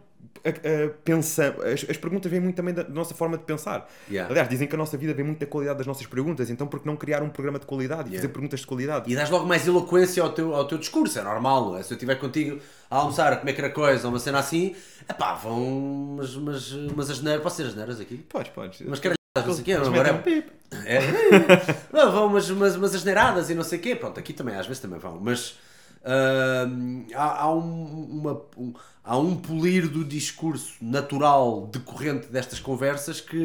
pensamos. 1.04 1.64
As, 1.64 1.90
as, 1.90 1.98
perguntas 1.98 2.32
vêm 2.32 2.40
muito 2.40 2.56
também 2.56 2.74
da, 2.74 2.84
nossa 2.88 3.14
forma 3.14 3.38
de 3.38 3.44
pensar. 3.44 3.88
Yeah. 4.10 4.30
Aliás, 4.32 4.50
dizem 4.50 4.68
que 4.68 4.76
a 4.76 4.78
nossa 4.78 4.98
vida 4.98 5.14
vem 5.14 5.26
muito 5.26 5.40
da 5.40 5.46
qualidade 5.46 5.78
das 5.78 5.88
nossas 5.88 6.06
perguntas, 6.08 6.50
então 6.50 6.68
por 6.68 6.80
que 6.80 6.88
não 6.88 6.96
criar 6.96 7.22
um 7.22 7.30
programa 7.30 7.60
de 7.60 7.66
qualidade 7.66 8.10
e 8.10 8.14
yeah. 8.14 8.18
fazer 8.18 8.30
perguntas 8.30 8.62
de 8.62 8.68
qualidade? 8.68 9.12
E 9.12 9.16
dás 9.16 9.30
logo 9.30 9.46
mais 9.46 9.68
eloquência 9.68 10.24
ao 10.24 10.32
teu, 10.32 10.56
ao 10.56 10.66
teu 10.66 10.78
discurso, 10.78 11.20
é 11.20 11.22
normal, 11.22 11.78
é? 11.78 11.84
Se 11.84 11.94
eu 11.94 11.96
estiver 11.96 12.16
contigo 12.16 12.60
a 12.90 12.98
almoçar, 12.98 13.34
a 13.34 13.38
comer 13.38 13.54
qualquer 13.54 13.74
coisa, 13.74 14.08
uma 14.08 14.20
cena 14.20 14.40
assim, 14.40 14.76
é 15.08 15.14
pá, 15.14 15.34
vão 15.34 16.16
umas, 16.16 16.36
umas, 16.36 16.72
umas 16.72 17.10
asneiras. 17.10 17.44
Posso 17.44 17.58
ser 17.58 17.68
asneiras 17.68 18.00
aqui? 18.00 18.18
Podes, 18.18 18.52
podes. 18.52 18.82
Mas 18.88 19.00
caralhadas, 19.00 19.46
não 19.46 19.54
sei 19.54 19.62
o 19.62 19.66
quê, 19.66 19.74
agora 19.74 20.24
é. 20.86 20.96
é. 20.96 21.02
não, 21.94 22.12
vão 22.12 22.28
umas, 22.28 22.50
umas, 22.50 22.76
umas 22.76 22.96
asneiradas 22.96 23.50
e 23.50 23.56
não 23.56 23.64
sei 23.64 23.80
o 23.80 23.82
quê, 23.82 23.96
pronto, 23.96 24.20
aqui 24.20 24.34
também 24.34 24.56
às 24.56 24.66
vezes 24.66 24.82
também 24.82 25.00
vão, 25.00 25.20
mas. 25.22 25.58
Uh, 26.02 27.06
há, 27.14 27.44
há, 27.44 27.54
um, 27.54 28.04
uma, 28.06 28.42
um, 28.58 28.74
há 29.04 29.18
um 29.18 29.36
polir 29.36 29.88
do 29.88 30.04
discurso 30.04 30.84
natural 30.84 31.68
decorrente 31.68 32.28
destas 32.28 32.60
conversas 32.60 33.22
que, 33.22 33.38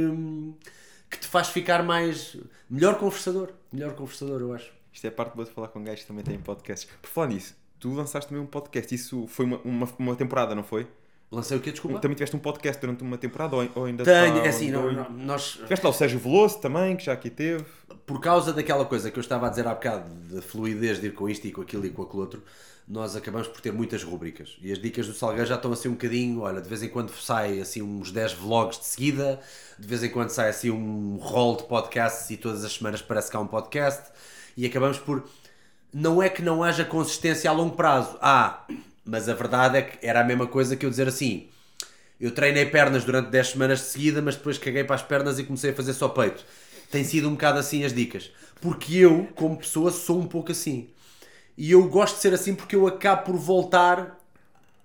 que 1.10 1.18
te 1.18 1.26
faz 1.26 1.48
ficar 1.48 1.82
mais. 1.82 2.36
melhor 2.68 2.98
conversador. 2.98 3.50
Melhor 3.72 3.94
conversador, 3.94 4.40
eu 4.40 4.54
acho. 4.54 4.72
Isto 4.92 5.06
é 5.06 5.10
parte 5.10 5.34
boa 5.34 5.44
de 5.44 5.52
falar 5.52 5.68
com 5.68 5.84
gajos 5.84 6.00
que 6.00 6.08
também 6.08 6.24
têm 6.24 6.38
podcasts. 6.38 6.88
Por 7.02 7.08
falar 7.08 7.28
nisso, 7.28 7.54
tu 7.78 7.92
lançaste 7.92 8.28
também 8.28 8.42
um 8.42 8.46
podcast. 8.46 8.94
Isso 8.94 9.26
foi 9.26 9.44
uma, 9.44 9.58
uma, 9.58 9.88
uma 9.98 10.16
temporada, 10.16 10.54
não 10.54 10.62
foi? 10.62 10.86
Lancei 11.30 11.56
o 11.56 11.60
quê? 11.60 11.72
Desculpa? 11.72 11.98
Também 11.98 12.14
tiveste 12.14 12.36
um 12.36 12.38
podcast 12.38 12.80
durante 12.80 13.02
uma 13.02 13.18
temporada 13.18 13.56
ou, 13.56 13.84
ainda 13.84 14.04
Tenho, 14.04 14.38
é 14.38 14.48
assim, 14.48 14.70
não, 14.70 14.92
não, 14.92 15.10
nós... 15.10 15.52
Tiveste 15.54 15.84
lá 15.84 15.90
o 15.90 15.92
Sérgio 15.92 16.20
Veloso 16.20 16.58
também, 16.58 16.96
que 16.96 17.04
já 17.04 17.12
aqui 17.12 17.30
teve. 17.30 17.64
Por 18.06 18.20
causa 18.20 18.52
daquela 18.52 18.84
coisa 18.84 19.10
que 19.10 19.18
eu 19.18 19.20
estava 19.20 19.46
a 19.46 19.50
dizer 19.50 19.66
há 19.66 19.74
bocado, 19.74 20.08
da 20.32 20.40
fluidez 20.40 21.00
de 21.00 21.08
ir 21.08 21.14
com 21.14 21.28
isto 21.28 21.46
e 21.46 21.52
com 21.52 21.62
aquilo 21.62 21.84
e 21.84 21.90
com 21.90 22.02
aquele 22.02 22.20
outro, 22.20 22.42
nós 22.86 23.16
acabamos 23.16 23.48
por 23.48 23.60
ter 23.60 23.72
muitas 23.72 24.04
rúbricas. 24.04 24.56
E 24.62 24.70
as 24.70 24.78
dicas 24.78 25.08
do 25.08 25.14
Salgueiro 25.14 25.46
já 25.46 25.56
estão 25.56 25.72
assim 25.72 25.88
um 25.88 25.92
bocadinho, 25.92 26.42
olha, 26.42 26.60
de 26.60 26.68
vez 26.68 26.84
em 26.84 26.88
quando 26.88 27.10
sai 27.10 27.60
assim 27.60 27.82
uns 27.82 28.12
10 28.12 28.34
vlogs 28.34 28.78
de 28.78 28.84
seguida, 28.84 29.40
de 29.76 29.88
vez 29.88 30.04
em 30.04 30.08
quando 30.08 30.30
sai 30.30 30.50
assim 30.50 30.70
um 30.70 31.16
rol 31.16 31.56
de 31.56 31.64
podcasts 31.64 32.30
e 32.30 32.36
todas 32.36 32.64
as 32.64 32.72
semanas 32.72 33.02
parece 33.02 33.28
que 33.28 33.36
há 33.36 33.40
um 33.40 33.48
podcast. 33.48 34.12
E 34.56 34.64
acabamos 34.64 34.98
por... 34.98 35.24
Não 35.92 36.22
é 36.22 36.28
que 36.28 36.42
não 36.42 36.62
haja 36.62 36.84
consistência 36.84 37.50
a 37.50 37.52
longo 37.52 37.74
prazo. 37.74 38.16
Ah, 38.20 38.64
mas 39.06 39.28
a 39.28 39.34
verdade 39.34 39.78
é 39.78 39.82
que 39.82 40.06
era 40.06 40.20
a 40.20 40.24
mesma 40.24 40.46
coisa 40.46 40.76
que 40.76 40.84
eu 40.84 40.90
dizer 40.90 41.06
assim: 41.08 41.48
eu 42.20 42.30
treinei 42.32 42.66
pernas 42.66 43.04
durante 43.04 43.30
10 43.30 43.48
semanas 43.50 43.78
de 43.78 43.86
seguida, 43.86 44.20
mas 44.22 44.36
depois 44.36 44.58
caguei 44.58 44.84
para 44.84 44.96
as 44.96 45.02
pernas 45.02 45.38
e 45.38 45.44
comecei 45.44 45.70
a 45.70 45.74
fazer 45.74 45.92
só 45.92 46.08
peito. 46.08 46.44
Tem 46.90 47.04
sido 47.04 47.28
um 47.28 47.32
bocado 47.32 47.58
assim 47.58 47.84
as 47.84 47.92
dicas. 47.92 48.30
Porque 48.60 48.96
eu, 48.96 49.28
como 49.34 49.56
pessoa, 49.56 49.90
sou 49.90 50.18
um 50.18 50.26
pouco 50.26 50.52
assim. 50.52 50.88
E 51.56 51.70
eu 51.70 51.86
gosto 51.88 52.16
de 52.16 52.22
ser 52.22 52.34
assim 52.34 52.54
porque 52.54 52.74
eu 52.74 52.86
acabo 52.86 53.24
por 53.24 53.36
voltar 53.36 54.18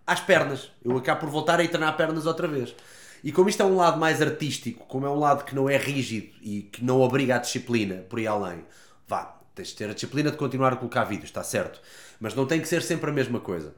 às 0.06 0.20
pernas. 0.20 0.72
Eu 0.84 0.98
acabo 0.98 1.22
por 1.22 1.30
voltar 1.30 1.60
a 1.60 1.68
treinar 1.68 1.96
pernas 1.96 2.26
outra 2.26 2.48
vez. 2.48 2.76
E 3.24 3.32
como 3.32 3.50
isto 3.50 3.62
é 3.62 3.66
um 3.66 3.76
lado 3.76 4.00
mais 4.00 4.22
artístico, 4.22 4.86
como 4.88 5.06
é 5.06 5.10
um 5.10 5.20
lado 5.20 5.46
que 5.46 5.56
não 5.56 5.70
é 5.70 5.78
rígido 5.78 6.34
e 6.42 6.64
que 6.64 6.84
não 6.84 7.00
obriga 7.00 7.36
a 7.36 7.40
disciplina 7.40 8.04
por 8.10 8.20
aí 8.20 8.28
além, 8.28 8.66
vá, 9.08 9.40
tens 9.54 9.70
de 9.70 9.76
ter 9.76 9.90
a 9.90 9.94
disciplina 9.94 10.32
de 10.32 10.38
continuar 10.38 10.74
a 10.74 10.76
colocar 10.76 11.04
vídeos, 11.04 11.30
está 11.30 11.44
certo. 11.44 11.80
Mas 12.20 12.34
não 12.34 12.46
tem 12.46 12.60
que 12.60 12.68
ser 12.68 12.82
sempre 12.82 13.10
a 13.10 13.14
mesma 13.14 13.40
coisa. 13.40 13.76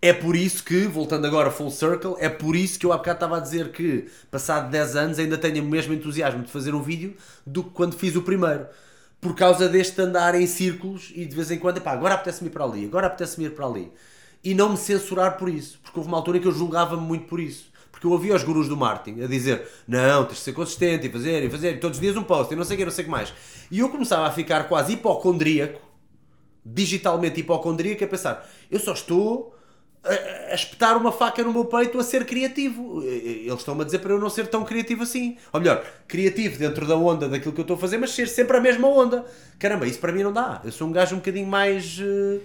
É 0.00 0.12
por 0.12 0.36
isso 0.36 0.62
que, 0.62 0.86
voltando 0.86 1.26
agora 1.26 1.50
full 1.50 1.72
circle, 1.72 2.14
é 2.18 2.28
por 2.28 2.54
isso 2.54 2.78
que 2.78 2.86
eu 2.86 2.92
há 2.92 2.96
bocado 2.96 3.16
estava 3.16 3.36
a 3.36 3.40
dizer 3.40 3.72
que, 3.72 4.06
passado 4.30 4.70
10 4.70 4.94
anos, 4.94 5.18
ainda 5.18 5.36
tenho 5.36 5.60
o 5.60 5.66
mesmo 5.66 5.92
entusiasmo 5.92 6.44
de 6.44 6.52
fazer 6.52 6.72
um 6.72 6.80
vídeo 6.80 7.16
do 7.44 7.64
que 7.64 7.70
quando 7.70 7.96
fiz 7.96 8.14
o 8.14 8.22
primeiro. 8.22 8.66
Por 9.20 9.34
causa 9.34 9.68
deste 9.68 10.00
andar 10.00 10.36
em 10.36 10.46
círculos 10.46 11.10
e 11.16 11.26
de 11.26 11.34
vez 11.34 11.50
em 11.50 11.58
quando, 11.58 11.78
epá, 11.78 11.90
agora 11.90 12.14
apetece-me 12.14 12.48
ir 12.48 12.52
para 12.52 12.64
ali, 12.64 12.84
agora 12.84 13.08
apetece-me 13.08 13.46
ir 13.46 13.50
para 13.50 13.66
ali. 13.66 13.90
E 14.44 14.54
não 14.54 14.68
me 14.68 14.76
censurar 14.76 15.36
por 15.36 15.48
isso, 15.48 15.80
porque 15.82 15.98
houve 15.98 16.08
uma 16.08 16.16
altura 16.16 16.38
em 16.38 16.40
que 16.40 16.46
eu 16.46 16.52
julgava-me 16.52 17.02
muito 17.02 17.26
por 17.26 17.40
isso. 17.40 17.68
Porque 17.90 18.06
eu 18.06 18.12
ouvia 18.12 18.36
os 18.36 18.44
gurus 18.44 18.68
do 18.68 18.76
marketing 18.76 19.22
a 19.22 19.26
dizer 19.26 19.66
não, 19.88 20.24
tens 20.24 20.36
de 20.36 20.42
ser 20.44 20.52
consistente 20.52 21.08
e 21.08 21.10
fazer 21.10 21.42
e 21.42 21.50
fazer, 21.50 21.74
e 21.74 21.80
todos 21.80 21.98
os 21.98 22.00
dias 22.00 22.16
um 22.16 22.22
post 22.22 22.54
e 22.54 22.56
não 22.56 22.62
sei 22.62 22.76
o 22.76 22.78
que, 22.78 22.84
não 22.84 22.92
sei 22.92 23.02
o 23.02 23.06
que 23.06 23.10
mais. 23.10 23.34
E 23.68 23.80
eu 23.80 23.88
começava 23.88 24.28
a 24.28 24.30
ficar 24.30 24.68
quase 24.68 24.92
hipocondríaco, 24.92 25.80
digitalmente 26.64 27.40
hipocondríaco, 27.40 28.04
a 28.04 28.06
pensar, 28.06 28.48
eu 28.70 28.78
só 28.78 28.92
estou 28.92 29.57
a, 30.04 30.54
espetar 30.54 30.96
uma 30.96 31.12
faca 31.12 31.42
no 31.42 31.52
meu 31.52 31.64
peito 31.64 31.98
a 31.98 32.04
ser 32.04 32.24
criativo. 32.24 33.02
Eles 33.04 33.52
estão-me 33.58 33.82
a 33.82 33.84
dizer 33.84 33.98
para 33.98 34.12
eu 34.12 34.18
não 34.18 34.30
ser 34.30 34.46
tão 34.46 34.64
criativo 34.64 35.02
assim. 35.02 35.36
Ou 35.52 35.60
melhor, 35.60 35.84
criativo 36.06 36.58
dentro 36.58 36.86
da 36.86 36.96
onda 36.96 37.28
daquilo 37.28 37.52
que 37.52 37.60
eu 37.60 37.62
estou 37.62 37.76
a 37.76 37.78
fazer, 37.78 37.98
mas 37.98 38.10
ser 38.10 38.28
sempre 38.28 38.56
a 38.56 38.60
mesma 38.60 38.88
onda. 38.88 39.24
Caramba, 39.58 39.86
isso 39.86 39.98
para 39.98 40.12
mim 40.12 40.22
não 40.22 40.32
dá. 40.32 40.60
Eu 40.64 40.72
sou 40.72 40.88
um 40.88 40.92
gajo 40.92 41.14
um 41.14 41.18
bocadinho 41.18 41.46
mais. 41.46 41.98
Uh, 41.98 42.40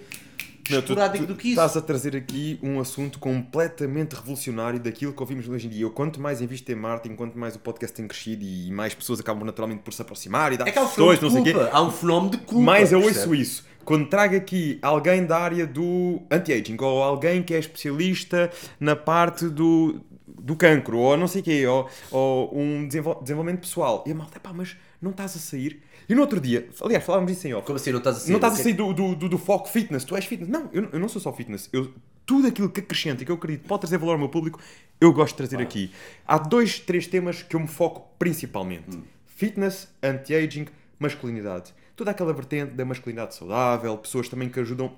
não, 0.72 0.82
tu, 0.82 0.94
tu, 0.94 1.26
do 1.26 1.34
que 1.34 1.48
isso. 1.48 1.60
Estás 1.60 1.76
a 1.76 1.80
trazer 1.80 2.16
aqui 2.16 2.58
um 2.62 2.80
assunto 2.80 3.18
completamente 3.18 4.14
revolucionário 4.14 4.80
daquilo 4.80 5.12
que 5.12 5.20
ouvimos 5.20 5.48
hoje 5.48 5.66
em 5.66 5.70
dia. 5.70 5.82
Eu, 5.82 5.90
quanto 5.90 6.20
mais 6.20 6.40
invisto 6.40 6.70
em 6.70 6.74
marketing, 6.74 7.16
quanto 7.16 7.38
mais 7.38 7.56
o 7.56 7.58
podcast 7.58 7.94
tem 7.94 8.06
crescido 8.06 8.44
e 8.44 8.70
mais 8.70 8.94
pessoas 8.94 9.20
acabam 9.20 9.44
naturalmente 9.44 9.82
por 9.82 9.92
se 9.92 10.02
aproximar 10.02 10.52
e 10.52 10.56
dar 10.56 10.66
é 10.68 10.72
que 10.72 10.78
há 10.78 10.82
um 10.82 10.88
pessoas, 10.88 11.20
não 11.20 11.30
sei 11.30 11.42
quê. 11.42 11.54
Há 11.70 11.82
um 11.82 11.90
fenómeno 11.90 12.30
de 12.30 12.38
culpa. 12.38 12.64
Mais 12.64 12.92
eu 12.92 13.02
ouço 13.02 13.34
isso 13.34 13.64
quando 13.84 14.08
trago 14.08 14.34
aqui 14.34 14.78
alguém 14.82 15.24
da 15.24 15.38
área 15.38 15.66
do 15.66 16.22
anti-aging 16.30 16.76
ou 16.80 17.02
alguém 17.02 17.42
que 17.42 17.54
é 17.54 17.58
especialista 17.58 18.50
na 18.80 18.96
parte 18.96 19.46
do, 19.46 20.00
do 20.26 20.56
cancro 20.56 20.98
ou 20.98 21.16
não 21.16 21.28
sei 21.28 21.40
o 21.40 21.44
quê, 21.44 21.66
ou, 21.66 21.88
ou 22.10 22.58
um 22.58 22.88
desenvolvimento 22.88 23.60
pessoal, 23.60 24.02
e 24.06 24.12
a 24.12 24.14
malta, 24.14 24.40
pá, 24.40 24.52
mas 24.52 24.76
não 25.00 25.10
estás 25.10 25.36
a 25.36 25.38
sair? 25.38 25.82
E 26.08 26.14
no 26.14 26.20
outro 26.20 26.40
dia, 26.40 26.68
aliás, 26.80 27.04
falávamos 27.04 27.32
isso 27.32 27.46
em 27.46 27.54
off. 27.54 27.66
Como 27.66 27.76
assim 27.76 27.92
não 27.92 27.98
estás 27.98 28.16
a 28.16 28.20
sair? 28.20 28.30
Não 28.30 28.36
estás 28.36 28.54
a 28.54 28.62
sair 28.62 28.72
do, 28.72 28.92
do, 28.92 29.14
do, 29.14 29.28
do, 29.28 29.38
foco 29.38 29.68
fitness, 29.68 30.04
tu 30.04 30.14
és 30.16 30.24
fitness. 30.24 30.50
Não, 30.50 30.68
eu, 30.72 30.88
eu 30.92 30.98
não 30.98 31.08
sou 31.08 31.20
só 31.20 31.32
fitness. 31.32 31.68
Eu, 31.72 31.92
tudo 32.26 32.46
aquilo 32.46 32.68
que 32.68 32.80
acrescenta 32.80 33.22
e 33.22 33.26
que 33.26 33.32
eu 33.32 33.36
acredito 33.36 33.66
pode 33.66 33.80
trazer 33.80 33.98
valor 33.98 34.12
ao 34.12 34.18
meu 34.18 34.28
público, 34.28 34.60
eu 35.00 35.12
gosto 35.12 35.32
de 35.32 35.36
trazer 35.38 35.60
aqui. 35.60 35.90
Há 36.26 36.38
dois, 36.38 36.78
três 36.78 37.06
temas 37.06 37.42
que 37.42 37.56
eu 37.56 37.60
me 37.60 37.68
foco 37.68 38.08
principalmente: 38.18 38.96
hum. 38.96 39.02
fitness, 39.26 39.88
anti-aging, 40.02 40.66
masculinidade 40.98 41.72
toda 41.96 42.10
aquela 42.10 42.32
vertente 42.32 42.72
da 42.72 42.84
masculinidade 42.84 43.34
saudável, 43.34 43.96
pessoas 43.98 44.28
também 44.28 44.48
que 44.48 44.58
ajudam 44.60 44.92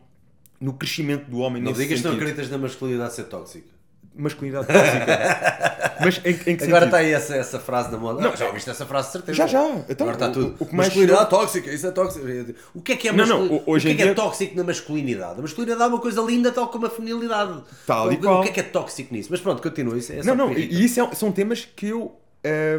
no 0.61 0.73
crescimento 0.73 1.31
do 1.31 1.39
homem 1.39 1.63
não 1.63 1.73
digas 1.73 2.01
que 2.01 2.07
não 2.07 2.15
acreditas 2.15 2.51
na 2.51 2.59
masculinidade 2.59 3.15
ser 3.15 3.25
tóxica. 3.25 3.76
Masculinidade 4.17 4.67
tóxica. 4.67 5.87
Mas 6.01 6.21
em, 6.25 6.53
em 6.53 6.57
que 6.57 6.65
Agora 6.65 6.87
está 6.87 6.99
aí 6.99 7.13
essa, 7.13 7.35
essa 7.37 7.59
frase 7.59 7.91
da 7.91 7.97
moda. 7.97 8.21
Não, 8.21 8.37
já 8.37 8.47
ouviste 8.47 8.69
essa 8.69 8.85
frase 8.85 9.09
de 9.09 9.13
certeza. 9.13 9.37
Já, 9.39 9.47
já. 9.47 9.65
Então, 9.89 10.09
Agora 10.09 10.27
está 10.27 10.31
tudo. 10.31 10.57
O, 10.59 10.65
o 10.65 10.77
masculinidade 10.77 11.25
chegou... 11.25 11.41
tóxica, 11.41 11.73
isso 11.73 11.87
é 11.87 11.91
tóxico. 11.91 12.27
O 12.75 12.83
que 12.83 12.93
é 12.93 12.97
que 12.97 13.09
é, 13.09 13.13
mascul... 13.13 13.39
não, 13.39 13.47
não, 13.47 13.63
hoje 13.67 13.87
o 13.87 13.89
que 13.89 13.95
é, 13.95 13.97
que 13.97 14.03
é 14.03 14.05
dia... 14.07 14.15
tóxico 14.15 14.57
na 14.57 14.65
masculinidade? 14.65 15.39
A 15.39 15.43
masculinidade 15.43 15.83
é 15.83 15.87
uma 15.87 16.01
coisa 16.01 16.21
linda, 16.23 16.53
tal 16.53 16.69
como 16.69 16.87
a 16.87 16.91
feminilidade. 16.91 17.63
Tal 17.87 18.13
e 18.13 18.17
qual. 18.17 18.41
O 18.41 18.43
que 18.43 18.51
é 18.51 18.53
que 18.53 18.61
é 18.61 18.65
tóxico 18.65 19.15
nisso? 19.15 19.29
Mas 19.31 19.41
pronto, 19.41 19.63
continua. 19.63 19.97
Isso 19.97 20.13
é 20.13 20.23
não, 20.23 20.35
não, 20.35 20.53
e 20.53 20.85
isso 20.85 21.01
é, 21.01 21.15
são 21.15 21.33
temas 21.33 21.65
que 21.65 21.89
eu 21.89 22.19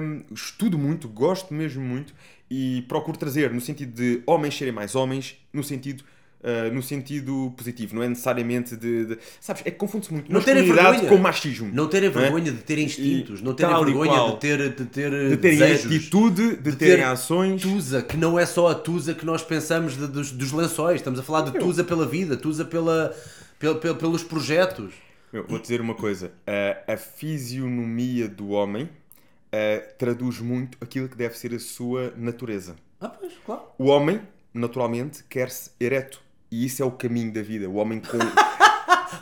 um, 0.02 0.22
estudo 0.34 0.78
muito, 0.78 1.08
gosto 1.08 1.54
mesmo 1.54 1.84
muito 1.84 2.14
e 2.50 2.84
procuro 2.88 3.18
trazer 3.18 3.52
no 3.52 3.60
sentido 3.60 3.94
de 3.94 4.22
homens 4.26 4.58
serem 4.58 4.74
mais 4.74 4.96
homens, 4.96 5.38
no 5.52 5.64
sentido 5.64 6.04
Uh, 6.40 6.72
no 6.72 6.84
sentido 6.84 7.52
positivo, 7.58 7.96
não 7.96 8.04
é 8.04 8.08
necessariamente 8.08 8.78
de. 8.78 9.06
de 9.06 9.18
sabes, 9.42 9.64
é 9.66 9.72
que 9.72 9.78
confunde-se 9.78 10.14
muito 10.14 10.32
não 10.32 10.40
masculinidade 10.40 11.08
com 11.08 11.18
machismo. 11.18 11.72
Não 11.74 11.88
terem 11.88 12.12
vergonha 12.12 12.50
é? 12.50 12.54
de 12.54 12.62
ter 12.62 12.78
instintos, 12.78 13.40
e, 13.40 13.44
não 13.44 13.56
terem 13.56 13.76
vergonha 13.84 14.32
de 14.32 14.40
ter, 14.40 14.58
de 14.76 14.86
ter 14.86 15.10
de 15.30 15.38
terem 15.38 15.58
desejos, 15.58 15.86
atitude, 15.88 16.56
de, 16.58 16.58
de 16.58 16.76
terem 16.76 16.98
ter 16.98 17.04
ações. 17.04 17.62
Tusa, 17.64 18.04
que 18.04 18.16
não 18.16 18.38
é 18.38 18.46
só 18.46 18.68
a 18.68 18.76
tusa 18.76 19.16
que 19.16 19.26
nós 19.26 19.42
pensamos 19.42 19.98
de, 19.98 20.06
dos, 20.06 20.32
dos 20.32 20.52
lençóis, 20.52 20.98
estamos 20.98 21.20
a 21.20 21.24
falar 21.24 21.42
de 21.42 21.58
tusa 21.58 21.84
pela 21.84 22.06
vida, 22.06 22.38
tusa 22.38 22.64
pela, 22.64 23.16
pela, 23.58 23.76
pela 23.76 23.96
pelos 23.96 24.24
projetos. 24.24 24.94
Meu, 25.34 25.44
vou 25.46 25.60
dizer 25.60 25.82
uma 25.82 25.96
coisa: 25.96 26.32
a, 26.46 26.94
a 26.94 26.98
fisionomia 26.98 28.28
do 28.28 28.50
homem 28.50 28.84
uh, 28.86 29.98
traduz 29.98 30.40
muito 30.40 30.78
aquilo 30.80 31.10
que 31.10 31.18
deve 31.18 31.38
ser 31.38 31.54
a 31.54 31.60
sua 31.60 32.14
natureza. 32.16 32.76
Ah, 33.00 33.10
pois, 33.10 33.34
claro. 33.46 33.64
O 33.78 33.86
homem, 33.86 34.22
naturalmente, 34.54 35.24
quer-se 35.30 35.72
ereto. 35.80 36.27
E 36.52 36.66
isso 36.66 36.82
é 36.82 36.86
o 36.86 36.92
caminho 36.92 37.32
da 37.32 37.42
vida. 37.42 37.70
O 37.70 37.76
homem 37.76 38.00
com. 38.00 38.18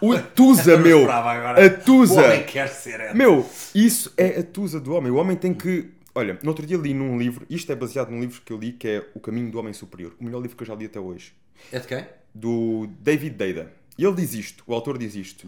O 0.02 0.20
tusa, 0.20 0.78
meu! 0.78 1.10
A 1.10 1.70
tusa! 1.70 2.22
O 2.22 2.26
homem 2.26 2.44
quer 2.44 2.68
ser 2.68 3.00
ereto. 3.00 3.18
Meu, 3.18 3.48
isso 3.74 4.14
é 4.18 4.40
a 4.40 4.44
tusa 4.44 4.80
do 4.80 4.94
homem. 4.94 5.12
O 5.12 5.16
homem 5.16 5.36
tem 5.36 5.54
que. 5.54 5.90
Olha, 6.14 6.40
no 6.42 6.50
outro 6.50 6.66
dia 6.66 6.78
li 6.78 6.94
num 6.94 7.18
livro, 7.18 7.46
isto 7.50 7.72
é 7.72 7.76
baseado 7.76 8.10
num 8.10 8.22
livro 8.22 8.42
que 8.44 8.52
eu 8.52 8.58
li 8.58 8.72
que 8.72 8.88
é 8.88 9.10
O 9.14 9.20
Caminho 9.20 9.52
do 9.52 9.60
Homem 9.60 9.74
Superior. 9.74 10.14
O 10.20 10.24
melhor 10.24 10.42
livro 10.42 10.56
que 10.56 10.64
eu 10.64 10.68
já 10.68 10.76
li 10.76 10.86
até 10.86 11.00
hoje. 11.00 11.34
É 11.72 11.80
de 11.80 11.88
quem? 11.88 12.06
Do 12.34 12.88
David 13.00 13.36
Deida. 13.36 13.74
E 13.98 14.04
ele 14.04 14.16
diz 14.16 14.34
isto, 14.34 14.64
o 14.68 14.74
autor 14.74 14.98
diz 14.98 15.16
isto. 15.16 15.48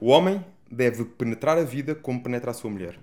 O 0.00 0.08
homem 0.08 0.44
deve 0.70 1.04
penetrar 1.04 1.58
a 1.58 1.64
vida 1.64 1.94
como 1.94 2.22
penetra 2.22 2.50
a 2.50 2.54
sua 2.54 2.70
mulher. 2.70 2.98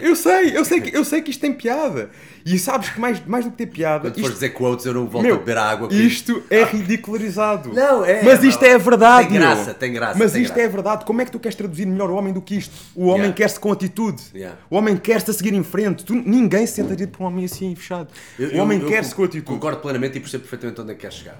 Eu 0.00 0.14
sei, 0.14 0.56
eu 0.56 0.64
sei, 0.64 0.80
que, 0.80 0.96
eu 0.96 1.04
sei 1.04 1.20
que 1.20 1.30
isto 1.30 1.40
tem 1.40 1.52
piada. 1.52 2.10
E 2.44 2.58
sabes 2.58 2.90
que 2.90 3.00
mais, 3.00 3.24
mais 3.26 3.44
do 3.44 3.50
que 3.50 3.56
ter 3.56 3.66
piada. 3.66 4.00
Quando 4.02 4.12
isto, 4.16 4.20
fores 4.20 4.34
dizer 4.34 4.50
quotes, 4.50 4.84
eu 4.84 4.92
não 4.92 5.06
volto 5.08 5.24
meu, 5.24 5.36
a 5.36 5.38
beber 5.38 5.56
água. 5.56 5.88
Isto 5.90 6.42
é 6.50 6.62
ridicularizado. 6.64 7.72
Não, 7.72 8.04
é. 8.04 8.22
Mas 8.22 8.42
isto 8.44 8.62
é 8.64 8.76
verdade. 8.78 9.28
Tem 9.28 9.38
graça, 9.38 9.64
meu. 9.64 9.74
tem 9.74 9.92
graça. 9.92 10.18
Mas 10.18 10.32
tem 10.32 10.42
isto 10.42 10.52
graça. 10.54 10.68
é 10.68 10.72
verdade. 10.72 11.04
Como 11.04 11.20
é 11.20 11.24
que 11.24 11.30
tu 11.32 11.38
queres 11.38 11.56
traduzir 11.56 11.86
melhor 11.86 12.10
o 12.10 12.14
homem 12.16 12.32
do 12.32 12.42
que 12.42 12.56
isto? 12.56 12.74
O 12.94 13.06
homem 13.06 13.14
Yeah. 13.24 13.36
quer-se 13.36 13.58
com 13.58 13.72
atitude. 13.72 14.22
Yeah. 14.34 14.58
O 14.68 14.76
homem 14.76 14.96
quer-se 14.96 15.30
a 15.30 15.34
seguir 15.34 15.54
em 15.54 15.62
frente. 15.62 16.04
Tu, 16.04 16.14
ninguém 16.14 16.66
se 16.66 16.74
sentaria 16.74 17.06
para 17.08 17.22
um 17.22 17.26
homem 17.26 17.44
assim 17.46 17.74
fechado. 17.74 18.08
Eu- 18.38 18.50
o 18.54 18.58
homem 18.58 18.80
quer-se 18.80 19.14
com 19.14 19.24
atitude. 19.24 19.44
Concordo 19.46 19.78
plenamente 19.80 20.18
e 20.18 20.20
percebo 20.20 20.42
perfeitamente 20.42 20.80
onde 20.80 20.92
é 20.92 20.94
que 20.94 21.00
quer 21.00 21.12
chegar. 21.12 21.36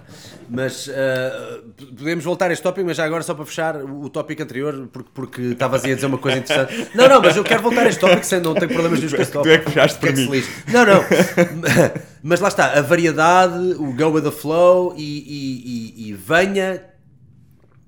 Mas 0.49 0.89
ah, 0.89 1.61
podemos 1.97 2.25
voltar 2.25 2.49
a 2.51 2.53
este 2.53 2.63
tópico, 2.63 2.87
mas 2.87 2.97
já 2.97 3.05
agora 3.05 3.23
só 3.23 3.35
para 3.35 3.45
fechar 3.45 3.77
o, 3.77 4.09
tópico 4.09 4.43
anterior, 4.43 4.89
porque, 4.93 5.11
porque 5.13 5.43
estavas 5.43 5.85
a 5.85 5.89
dizer 5.95 6.07
uma 6.07 6.19
coisa 6.19 6.39
interessante. 6.39 6.89
Não, 6.95 7.09
não, 7.09 7.21
mas 7.21 7.37
eu 7.37 7.45
quero 7.45 7.63
voltar 7.63 7.83
a 7.83 7.89
este 7.89 8.01
tópico, 8.01 8.25
sem, 8.25 8.41
não 8.41 8.55
tenho 8.55 8.69
problemas 8.73 8.99
nenhum 9.01 9.11
com 9.15 9.21
este 9.23 9.33
Tu 9.33 9.39
é 9.49 9.59
tópico. 9.59 9.71
que 9.73 9.95
por 9.99 10.09
que 10.09 10.17
se 10.17 10.23
mim. 10.23 10.31
lixe. 10.31 10.51
Não, 10.69 10.85
não. 10.95 12.05
Mas 12.23 12.41
lá 12.41 12.49
está, 12.49 12.79
a 12.79 12.81
variedade, 12.83 13.59
o 13.75 13.93
go 13.95 14.07
with 14.11 14.23
the 14.23 14.31
flow 14.31 14.95
e, 14.97 15.03
e- 15.03 16.05
e- 16.07 16.09
e 16.09 16.13
venha. 16.15 16.85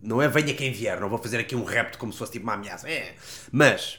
Não 0.03 0.21
é 0.23 0.29
venha 0.29 0.55
quem 0.55 0.73
vier, 0.73 1.01
não 1.01 1.09
vou 1.09 1.19
fazer 1.19 1.39
aqui 1.39 1.57
um 1.57 1.65
repto 1.65 1.99
como 1.99 2.13
se 2.13 2.19
fosse 2.19 2.33
tipo 2.33 2.45
uma 2.45 2.55
ameaça. 2.55 2.89
É. 2.89 3.15
Mas 3.51 3.99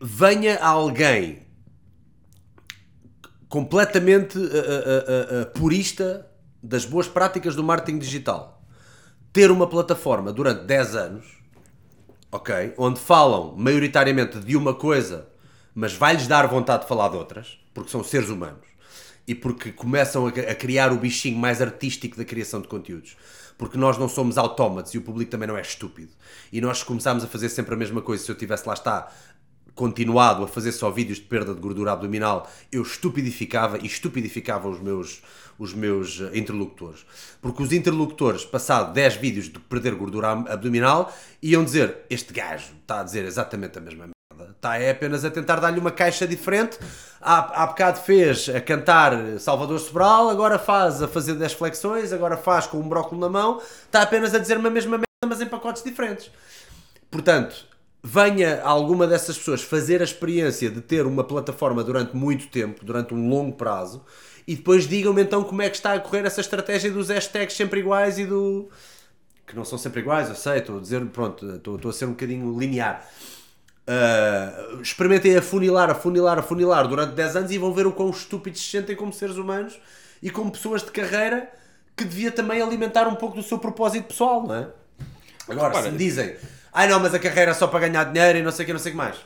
venha 0.00 0.58
alguém 0.58 1.42
completamente 3.48 4.38
uh, 4.38 4.42
uh, 4.42 5.42
uh, 5.42 5.46
purista 5.58 6.26
das 6.62 6.84
boas 6.84 7.08
práticas 7.08 7.54
do 7.56 7.64
marketing 7.64 7.98
digital 7.98 8.60
ter 9.32 9.50
uma 9.50 9.66
plataforma 9.68 10.32
durante 10.32 10.64
10 10.64 10.94
anos, 10.96 11.26
ok, 12.32 12.74
onde 12.76 12.98
falam 13.00 13.54
maioritariamente 13.56 14.38
de 14.40 14.56
uma 14.56 14.74
coisa, 14.74 15.28
mas 15.74 15.92
vai-lhes 15.92 16.26
dar 16.26 16.46
vontade 16.46 16.82
de 16.82 16.88
falar 16.88 17.08
de 17.08 17.16
outras, 17.16 17.58
porque 17.72 17.90
são 17.90 18.02
seres 18.04 18.28
humanos 18.28 18.66
e 19.26 19.34
porque 19.34 19.70
começam 19.70 20.26
a, 20.26 20.32
criar 20.54 20.92
o 20.92 20.96
bichinho 20.98 21.38
mais 21.38 21.60
artístico 21.62 22.16
da 22.16 22.24
criação 22.24 22.60
de 22.60 22.68
conteúdos. 22.68 23.16
Porque 23.56 23.76
nós 23.76 23.98
não 23.98 24.08
somos 24.08 24.38
autómatos 24.38 24.94
e 24.94 24.98
o 24.98 25.02
público 25.02 25.30
também 25.30 25.46
não 25.46 25.56
é 25.56 25.60
estúpido. 25.60 26.10
E 26.50 26.60
nós 26.60 26.82
começámos 26.82 27.22
a 27.22 27.26
fazer 27.26 27.48
sempre 27.50 27.74
a 27.74 27.76
mesma 27.76 28.00
coisa. 28.00 28.24
Se 28.24 28.30
eu 28.30 28.34
tivesse 28.34 28.66
lá 28.66 28.72
está 28.74 29.12
continuado 29.74 30.42
a 30.42 30.48
fazer 30.48 30.72
só 30.72 30.90
vídeos 30.90 31.18
de 31.18 31.24
perda 31.24 31.54
de 31.54 31.60
gordura 31.60 31.92
abdominal, 31.92 32.50
eu 32.72 32.82
estupidificava 32.82 33.78
e 33.78 33.86
estupidificava 33.86 34.68
os 34.68 34.80
meus, 34.80 35.22
os 35.58 35.74
meus 35.74 36.20
eh, 36.20 36.30
interlocutores. 36.38 37.04
Porque 37.40 37.62
os 37.62 37.70
interlocutores, 37.72 38.44
passado 38.44 38.92
10 38.94 39.16
vídeos 39.16 39.48
de 39.50 39.58
perder 39.60 39.94
gordura 39.94 40.32
ab- 40.32 40.48
abdominal, 40.50 41.14
iam 41.42 41.62
dizer: 41.64 41.98
Este 42.08 42.32
gajo 42.32 42.72
está 42.80 43.00
a 43.00 43.04
dizer 43.04 43.24
exatamente 43.26 43.78
a 43.78 43.80
mesma. 43.80 44.08
Está 44.60 44.76
é 44.76 44.90
apenas 44.90 45.24
a 45.24 45.30
tentar 45.30 45.56
dar-lhe 45.56 45.80
uma 45.80 45.90
caixa 45.90 46.26
diferente. 46.28 46.78
Há, 47.18 47.62
há 47.62 47.66
bocado 47.68 48.00
fez 48.00 48.46
a 48.50 48.60
cantar 48.60 49.38
Salvador 49.38 49.80
Sobral, 49.80 50.28
agora 50.28 50.58
faz 50.58 51.02
a 51.02 51.08
fazer 51.08 51.32
10 51.32 51.54
flexões, 51.54 52.12
agora 52.12 52.36
faz 52.36 52.66
com 52.66 52.76
um 52.76 52.86
brócolo 52.86 53.18
na 53.18 53.30
mão. 53.30 53.58
Está 53.86 54.02
apenas 54.02 54.34
a 54.34 54.38
dizer 54.38 54.58
a 54.58 54.70
mesma 54.70 54.98
merda, 54.98 55.06
mas 55.26 55.40
em 55.40 55.46
pacotes 55.46 55.82
diferentes. 55.82 56.30
Portanto, 57.10 57.64
venha 58.04 58.60
alguma 58.62 59.06
dessas 59.06 59.38
pessoas 59.38 59.62
fazer 59.62 60.02
a 60.02 60.04
experiência 60.04 60.70
de 60.70 60.82
ter 60.82 61.06
uma 61.06 61.24
plataforma 61.24 61.82
durante 61.82 62.14
muito 62.14 62.48
tempo, 62.48 62.84
durante 62.84 63.14
um 63.14 63.30
longo 63.30 63.56
prazo, 63.56 64.04
e 64.46 64.56
depois 64.56 64.86
digam-me 64.86 65.22
então 65.22 65.42
como 65.42 65.62
é 65.62 65.70
que 65.70 65.76
está 65.76 65.94
a 65.94 65.98
correr 65.98 66.26
essa 66.26 66.42
estratégia 66.42 66.90
dos 66.90 67.08
hashtags 67.08 67.56
sempre 67.56 67.80
iguais 67.80 68.18
e 68.18 68.26
do. 68.26 68.68
que 69.46 69.56
não 69.56 69.64
são 69.64 69.78
sempre 69.78 70.02
iguais, 70.02 70.28
eu 70.28 70.34
sei, 70.34 70.58
estou 70.58 70.76
a 70.76 70.80
dizer, 70.82 71.02
pronto, 71.06 71.46
estou, 71.54 71.76
estou 71.76 71.90
a 71.90 71.94
ser 71.94 72.04
um 72.04 72.10
bocadinho 72.10 72.58
linear. 72.58 73.08
Uh, 73.88 74.80
experimentem 74.80 75.36
afunilar, 75.36 75.90
afunilar, 75.90 76.38
afunilar 76.38 76.86
durante 76.86 77.14
10 77.14 77.36
anos 77.36 77.50
e 77.50 77.58
vão 77.58 77.72
ver 77.74 77.86
o 77.86 77.92
quão 77.92 78.10
estúpidos 78.10 78.60
se 78.60 78.70
sentem 78.70 78.94
como 78.94 79.12
seres 79.12 79.36
humanos 79.36 79.80
e 80.22 80.30
como 80.30 80.50
pessoas 80.52 80.82
de 80.82 80.90
carreira 80.92 81.50
que 81.96 82.04
devia 82.04 82.30
também 82.30 82.62
alimentar 82.62 83.08
um 83.08 83.16
pouco 83.16 83.34
do 83.36 83.42
seu 83.42 83.58
propósito 83.58 84.04
pessoal, 84.08 84.46
não 84.46 84.54
é? 84.54 84.68
Agora, 85.48 85.68
Repara, 85.68 85.86
se 85.86 85.90
me 85.92 85.98
dizem, 85.98 86.36
ai 86.72 86.88
não, 86.88 87.00
mas 87.00 87.12
a 87.14 87.18
carreira 87.18 87.50
é 87.50 87.54
só 87.54 87.66
para 87.66 87.80
ganhar 87.88 88.04
dinheiro 88.04 88.38
e 88.38 88.42
não 88.42 88.52
sei 88.52 88.62
o 88.62 88.66
que, 88.66 88.72
não 88.72 88.78
sei 88.80 88.90
o 88.90 88.92
que 88.92 88.98
mais. 88.98 89.16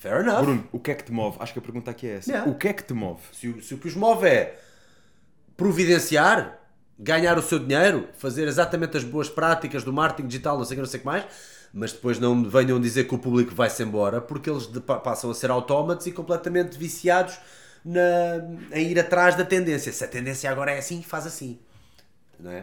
Fair 0.00 0.20
enough. 0.20 0.42
Bruno, 0.42 0.68
o 0.72 0.78
que 0.80 0.90
é 0.90 0.94
que 0.94 1.04
te 1.04 1.12
move? 1.12 1.36
Acho 1.40 1.52
que 1.52 1.58
a 1.58 1.62
pergunta 1.62 1.90
aqui 1.90 2.06
é 2.06 2.16
essa. 2.16 2.30
Yeah. 2.30 2.50
O 2.50 2.54
que 2.54 2.68
é 2.68 2.72
que 2.72 2.82
te 2.82 2.94
move? 2.94 3.20
Se, 3.32 3.48
o- 3.48 3.62
se 3.62 3.74
o 3.74 3.78
que 3.78 3.88
os 3.88 3.94
move 3.94 4.26
é 4.26 4.58
providenciar, 5.56 6.58
ganhar 6.98 7.36
o 7.38 7.42
seu 7.42 7.58
dinheiro, 7.58 8.08
fazer 8.16 8.46
exatamente 8.48 8.96
as 8.96 9.04
boas 9.04 9.28
práticas 9.28 9.82
do 9.84 9.92
marketing 9.92 10.28
digital, 10.28 10.56
não 10.58 10.64
sei 10.64 10.74
o 10.74 10.76
que, 10.78 10.82
não 10.82 10.88
sei 10.90 10.98
o 10.98 11.00
que 11.02 11.06
mais, 11.06 11.24
mas 11.74 11.92
depois 11.92 12.20
não 12.20 12.36
me 12.36 12.48
venham 12.48 12.80
dizer 12.80 13.08
que 13.08 13.14
o 13.16 13.18
público 13.18 13.52
vai-se 13.52 13.82
embora, 13.82 14.20
porque 14.20 14.48
eles 14.48 14.70
passam 15.02 15.28
a 15.28 15.34
ser 15.34 15.50
autómatos 15.50 16.06
e 16.06 16.12
completamente 16.12 16.78
viciados 16.78 17.36
na, 17.84 18.00
em 18.72 18.92
ir 18.92 19.00
atrás 19.00 19.34
da 19.34 19.44
tendência. 19.44 19.92
Se 19.92 20.04
a 20.04 20.08
tendência 20.08 20.48
agora 20.48 20.70
é 20.70 20.78
assim, 20.78 21.02
faz 21.02 21.26
assim. 21.26 21.58
Não 22.38 22.52
é? 22.52 22.60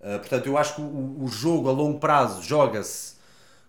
Uh, 0.00 0.18
portanto, 0.20 0.46
eu 0.46 0.56
acho 0.56 0.76
que 0.76 0.80
o, 0.80 1.24
o 1.24 1.28
jogo 1.28 1.68
a 1.68 1.72
longo 1.72 1.98
prazo 1.98 2.40
joga-se 2.40 3.16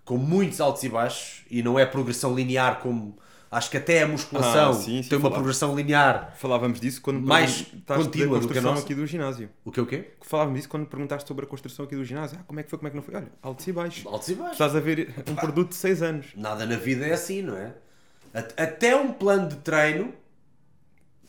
com 0.05 0.15
muitos 0.15 0.61
altos 0.61 0.83
e 0.83 0.89
baixos 0.89 1.43
e 1.49 1.63
não 1.63 1.79
é 1.79 1.85
progressão 1.85 2.35
linear 2.35 2.79
como 2.79 3.17
acho 3.51 3.69
que 3.71 3.77
até 3.77 4.03
a 4.03 4.07
musculação 4.07 4.71
Ah, 4.71 4.73
sim, 4.73 5.01
sim, 5.03 5.09
tem 5.09 5.17
uma 5.17 5.23
falava. 5.23 5.35
progressão 5.41 5.75
linear. 5.75 6.33
Falávamos 6.37 6.79
disso 6.79 7.01
quando 7.01 7.21
Mais 7.21 7.65
contínua 7.85 7.85
da 7.87 8.05
do 8.05 8.35
a 8.35 8.39
construção 8.39 8.71
nossa. 8.71 8.83
aqui 8.83 8.95
do 8.95 9.05
ginásio. 9.05 9.49
O 9.63 9.71
que 9.71 9.79
o 9.81 9.85
quê? 9.85 10.11
Falávamos 10.21 10.57
disso 10.59 10.69
quando 10.69 10.85
perguntaste 10.87 11.27
sobre 11.27 11.45
a 11.45 11.47
construção 11.47 11.85
aqui 11.85 11.95
do 11.95 12.03
ginásio. 12.05 12.37
Ah, 12.39 12.43
como 12.45 12.59
é 12.59 12.63
que 12.63 12.69
foi, 12.69 12.77
como 12.79 12.87
é 12.87 12.91
que 12.91 12.95
não 12.97 13.03
foi? 13.03 13.15
Olha, 13.15 13.27
altos 13.41 13.65
e 13.67 13.71
baixos. 13.71 14.05
Altos 14.05 14.29
e 14.29 14.35
baixos. 14.35 14.53
Estás 14.53 14.75
a 14.75 14.79
ver 14.79 15.13
um 15.29 15.35
produto 15.35 15.69
de 15.69 15.75
6 15.75 16.01
anos. 16.01 16.25
Nada 16.35 16.65
na 16.65 16.75
vida 16.75 17.05
é 17.05 17.13
assim, 17.13 17.41
não 17.41 17.55
é? 17.57 17.73
At- 18.33 18.53
Até 18.59 18.95
um 18.95 19.11
plano 19.13 19.47
de 19.49 19.55
treino 19.57 20.13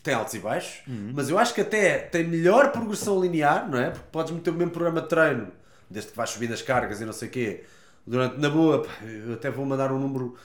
tem 0.03 0.13
altos 0.13 0.33
e 0.33 0.39
baixos, 0.39 0.81
mas 1.13 1.29
eu 1.29 1.37
acho 1.37 1.53
que 1.53 1.61
até 1.61 1.97
tem 1.99 2.23
melhor 2.23 2.71
progressão 2.71 3.19
linear, 3.21 3.69
não 3.69 3.77
é? 3.77 3.89
Porque 3.91 4.05
podes 4.11 4.31
meter 4.31 4.49
o 4.49 4.53
mesmo 4.53 4.71
programa 4.71 5.01
de 5.01 5.09
treino, 5.09 5.47
desde 5.89 6.11
que 6.11 6.17
vais 6.17 6.29
subindo 6.29 6.53
as 6.53 6.61
cargas 6.61 7.01
e 7.01 7.05
não 7.05 7.11
sei 7.11 7.27
o 7.27 7.31
quê, 7.31 7.63
durante, 8.07 8.37
na 8.39 8.49
boa, 8.49 8.83
pá, 8.83 8.89
eu 9.03 9.33
até 9.33 9.49
vou 9.51 9.65
mandar 9.65 9.91
um 9.91 9.99
número. 9.99 10.35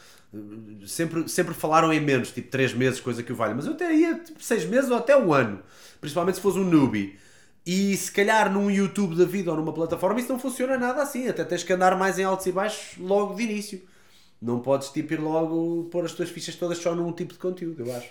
Sempre, 0.86 1.28
sempre 1.28 1.54
falaram 1.54 1.92
em 1.92 2.00
menos, 2.00 2.30
tipo 2.30 2.50
3 2.50 2.74
meses, 2.74 3.00
coisa 3.00 3.22
que 3.22 3.32
o 3.32 3.36
valha, 3.36 3.54
mas 3.54 3.66
eu 3.66 3.72
até 3.72 3.92
ia 3.94 4.14
tipo 4.18 4.42
6 4.42 4.64
meses 4.66 4.90
ou 4.90 4.96
até 4.96 5.16
um 5.16 5.32
ano, 5.32 5.60
principalmente 6.00 6.34
se 6.36 6.40
fosse 6.40 6.58
um 6.58 6.64
newbie. 6.64 7.18
E 7.66 7.96
se 7.96 8.12
calhar 8.12 8.52
num 8.52 8.70
YouTube 8.70 9.16
da 9.16 9.24
vida 9.24 9.50
ou 9.50 9.56
numa 9.56 9.72
plataforma 9.72 10.20
isso 10.20 10.28
não 10.30 10.38
funciona 10.38 10.76
nada 10.76 11.02
assim, 11.02 11.28
até 11.28 11.42
tens 11.44 11.62
que 11.62 11.72
andar 11.72 11.96
mais 11.96 12.18
em 12.18 12.24
altos 12.24 12.44
e 12.46 12.52
baixos 12.52 12.98
logo 12.98 13.34
de 13.34 13.42
início. 13.44 13.80
Não 14.42 14.60
podes 14.60 14.90
tipo 14.90 15.14
ir 15.14 15.20
logo 15.20 15.84
pôr 15.90 16.04
as 16.04 16.12
tuas 16.12 16.28
fichas 16.28 16.54
todas 16.56 16.76
só 16.76 16.94
num 16.94 17.10
tipo 17.12 17.32
de 17.32 17.38
conteúdo, 17.38 17.86
eu 17.86 17.94
acho. 17.96 18.10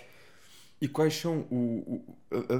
E 0.80 0.88
quais 0.88 1.14
são 1.14 1.46
o. 1.50 2.02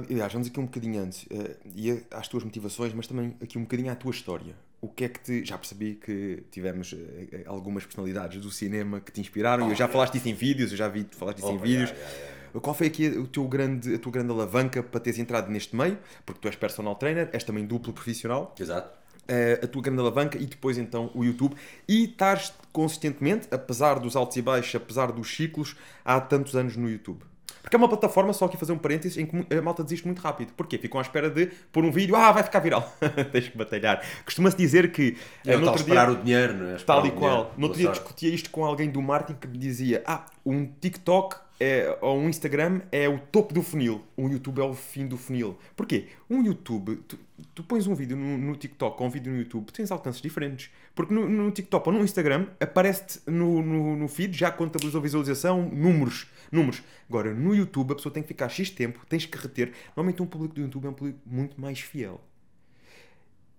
aliás, 0.09 0.31
vamos 0.31 0.47
aqui 0.47 0.59
um 0.59 0.65
bocadinho 0.65 1.01
antes. 1.03 1.25
eh, 1.29 1.57
e 1.75 1.91
a- 1.91 1.97
às 2.19 2.27
tuas 2.29 2.43
motivações, 2.45 2.93
mas 2.93 3.05
também 3.07 3.35
aqui 3.41 3.57
um 3.57 3.63
bocadinho 3.63 3.91
à 3.91 3.95
tua 3.95 4.11
história. 4.11 4.55
O 4.81 4.87
que 4.89 5.05
é 5.05 5.09
que 5.09 5.19
te. 5.19 5.45
Já 5.45 5.57
percebi 5.57 5.95
que 5.95 6.43
tivemos 6.51 6.93
eh, 6.93 7.27
eh, 7.31 7.43
algumas 7.47 7.83
personalidades 7.85 8.41
do 8.41 8.51
cinema 8.51 8.99
que 8.99 9.11
te 9.11 9.19
inspiraram. 9.21 9.67
e 9.67 9.71
eu 9.71 9.75
já 9.75 9.87
falaste 9.87 10.13
disso 10.13 10.29
em 10.29 10.33
vídeos, 10.33 10.71
eu 10.71 10.77
já 10.77 10.87
vi 10.87 11.03
tu 11.05 11.15
falaste 11.15 11.37
disso 11.37 11.49
em 11.51 11.55
Oh, 11.55 11.59
vídeos. 11.59 11.89
yeah, 11.89 12.11
yeah, 12.11 12.59
Qual 12.61 12.73
foi 12.73 12.87
aqui 12.87 13.07
o 13.09 13.27
teu 13.27 13.45
grande, 13.47 13.95
a 13.95 13.99
tua 13.99 14.11
grande 14.11 14.31
alavanca 14.31 14.81
para 14.83 14.99
teres 14.99 15.19
entrado 15.19 15.51
neste 15.51 15.75
meio? 15.75 15.97
Porque 16.25 16.39
tu 16.39 16.47
és 16.47 16.55
personal 16.55 16.95
trainer, 16.95 17.29
és 17.33 17.43
também 17.43 17.65
duplo 17.65 17.91
profissional. 17.93 18.53
Exato. 18.59 18.89
eh, 19.27 19.59
a 19.63 19.67
tua 19.67 19.81
grande 19.81 19.99
alavanca 20.01 20.37
e 20.37 20.45
depois 20.45 20.77
então 20.77 21.09
o 21.15 21.23
YouTube 21.25 21.55
e 21.87 22.03
estás 22.05 22.53
consistentemente, 22.71 23.47
apesar 23.51 23.99
dos 23.99 24.15
altos 24.15 24.37
e 24.37 24.41
baixos, 24.41 24.75
apesar 24.75 25.11
dos 25.11 25.35
ciclos, 25.35 25.75
há 26.03 26.21
tantos 26.21 26.55
anos 26.55 26.75
no 26.77 26.87
YouTube. 26.89 27.23
Porque 27.65 27.75
é 27.75 27.79
uma 27.79 27.89
plataforma, 27.89 28.31
só 28.31 28.45
aqui 28.45 28.57
fazer 28.57 28.73
um 28.73 28.77
parênteses, 28.77 29.17
em 29.17 29.25
que 29.25 29.55
a 29.57 29.59
malta 29.59 29.83
desiste 29.83 30.05
muito 30.05 30.19
rápido. 30.19 30.53
Porquê? 30.55 30.77
Ficam 30.77 30.99
à 30.99 31.01
espera 31.01 31.31
de 31.31 31.47
pôr 31.71 31.83
um 31.83 31.89
vídeo, 31.89 32.15
ah, 32.15 32.31
vai 32.31 32.43
ficar 32.43 32.59
viral. 32.59 32.93
Tens 33.33 33.49
que 33.49 33.57
batalhar. 33.57 34.05
Costuma-se 34.23 34.55
dizer 34.55 34.91
que 34.91 35.17
É 35.43 35.53
eh, 35.53 35.57
no 35.57 35.63
tal 35.63 35.69
outro 35.69 35.81
esperar 35.81 36.11
dia, 36.11 36.19
o 36.19 36.23
dinheiro, 36.23 36.53
não 36.53 36.75
é? 36.75 36.75
Tal 36.75 37.07
e 37.07 37.11
qual. 37.11 37.51
No 37.57 37.65
outro 37.65 37.79
dia 37.81 37.89
discutia 37.89 38.29
isto 38.29 38.51
com 38.51 38.63
alguém 38.63 38.87
do 38.87 39.01
marketing 39.01 39.39
que 39.39 39.47
me 39.47 39.57
dizia, 39.57 40.03
ah, 40.05 40.27
um 40.45 40.63
TikTok 40.63 41.37
é, 41.59 41.97
ou 42.01 42.19
um 42.19 42.27
Instagram 42.27 42.81
é 42.91 43.07
o 43.07 43.17
topo 43.17 43.53
do 43.53 43.63
funil, 43.63 44.03
um 44.17 44.29
YouTube 44.29 44.59
é 44.59 44.63
o 44.63 44.73
fim 44.73 45.07
do 45.07 45.17
funil. 45.17 45.57
Porquê? 45.75 46.07
Um 46.29 46.43
YouTube, 46.43 46.97
tu, 47.07 47.17
tu 47.53 47.63
pões 47.63 47.87
um 47.87 47.95
vídeo 47.95 48.17
no, 48.17 48.37
no 48.37 48.55
TikTok 48.55 49.01
ou 49.01 49.07
um 49.07 49.09
vídeo 49.09 49.31
no 49.31 49.39
YouTube, 49.39 49.71
tens 49.71 49.89
alcances 49.89 50.21
diferentes. 50.21 50.69
Porque 50.93 51.13
no, 51.13 51.29
no 51.29 51.51
TikTok 51.51 51.87
ou 51.87 51.95
no 51.95 52.03
Instagram 52.03 52.47
aparece-te 52.59 53.29
no, 53.29 53.61
no, 53.61 53.95
no 53.95 54.07
feed, 54.07 54.37
já 54.37 54.51
contabilizou 54.51 55.01
visualização, 55.01 55.69
números, 55.69 56.27
números. 56.51 56.83
Agora, 57.09 57.33
no 57.33 57.55
YouTube 57.55 57.91
a 57.91 57.95
pessoa 57.95 58.11
tem 58.11 58.21
que 58.21 58.27
ficar 58.27 58.49
X 58.49 58.69
tempo, 58.69 59.05
tens 59.07 59.25
que 59.25 59.37
reter. 59.37 59.71
Normalmente 59.95 60.21
um 60.21 60.25
público 60.25 60.55
do 60.55 60.61
YouTube 60.61 60.85
é 60.85 60.89
um 60.89 60.93
público 60.93 61.19
muito 61.25 61.59
mais 61.59 61.79
fiel. 61.79 62.21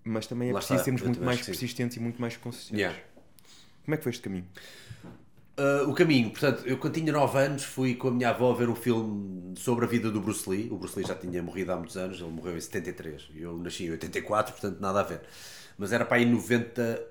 Mas 0.04 0.26
também 0.26 0.50
é 0.50 0.52
Lá 0.52 0.60
preciso 0.60 0.84
sermos 0.84 1.02
muito 1.02 1.22
mais 1.22 1.44
persistentes 1.44 1.96
e 1.96 2.00
muito 2.00 2.20
mais 2.20 2.36
consistentes. 2.36 2.78
Yeah. 2.78 2.96
Como 3.84 3.94
é 3.94 3.98
que 3.98 4.02
foi 4.02 4.10
este 4.10 4.22
caminho? 4.22 4.46
Uh, 5.58 5.88
o 5.88 5.94
caminho, 5.94 6.28
portanto, 6.28 6.66
eu 6.66 6.76
quando 6.76 6.92
tinha 6.92 7.10
9 7.10 7.38
anos 7.38 7.64
fui 7.64 7.94
com 7.94 8.08
a 8.08 8.10
minha 8.10 8.28
avó 8.28 8.52
ver 8.52 8.68
um 8.68 8.74
filme 8.74 9.54
sobre 9.56 9.86
a 9.86 9.88
vida 9.88 10.10
do 10.10 10.20
Bruce 10.20 10.48
Lee. 10.48 10.68
O 10.70 10.76
Bruce 10.76 10.98
Lee 10.98 11.08
já 11.08 11.14
tinha 11.14 11.42
morrido 11.42 11.72
há 11.72 11.76
muitos 11.76 11.96
anos, 11.96 12.20
ele 12.20 12.30
morreu 12.30 12.58
em 12.58 12.60
73 12.60 13.30
e 13.34 13.40
eu 13.40 13.56
nasci 13.56 13.84
em 13.84 13.90
84, 13.92 14.52
portanto 14.52 14.80
nada 14.80 15.00
a 15.00 15.02
ver. 15.02 15.22
Mas 15.78 15.92
era 15.92 16.04
para 16.04 16.18
aí 16.18 16.26
90. 16.26 17.02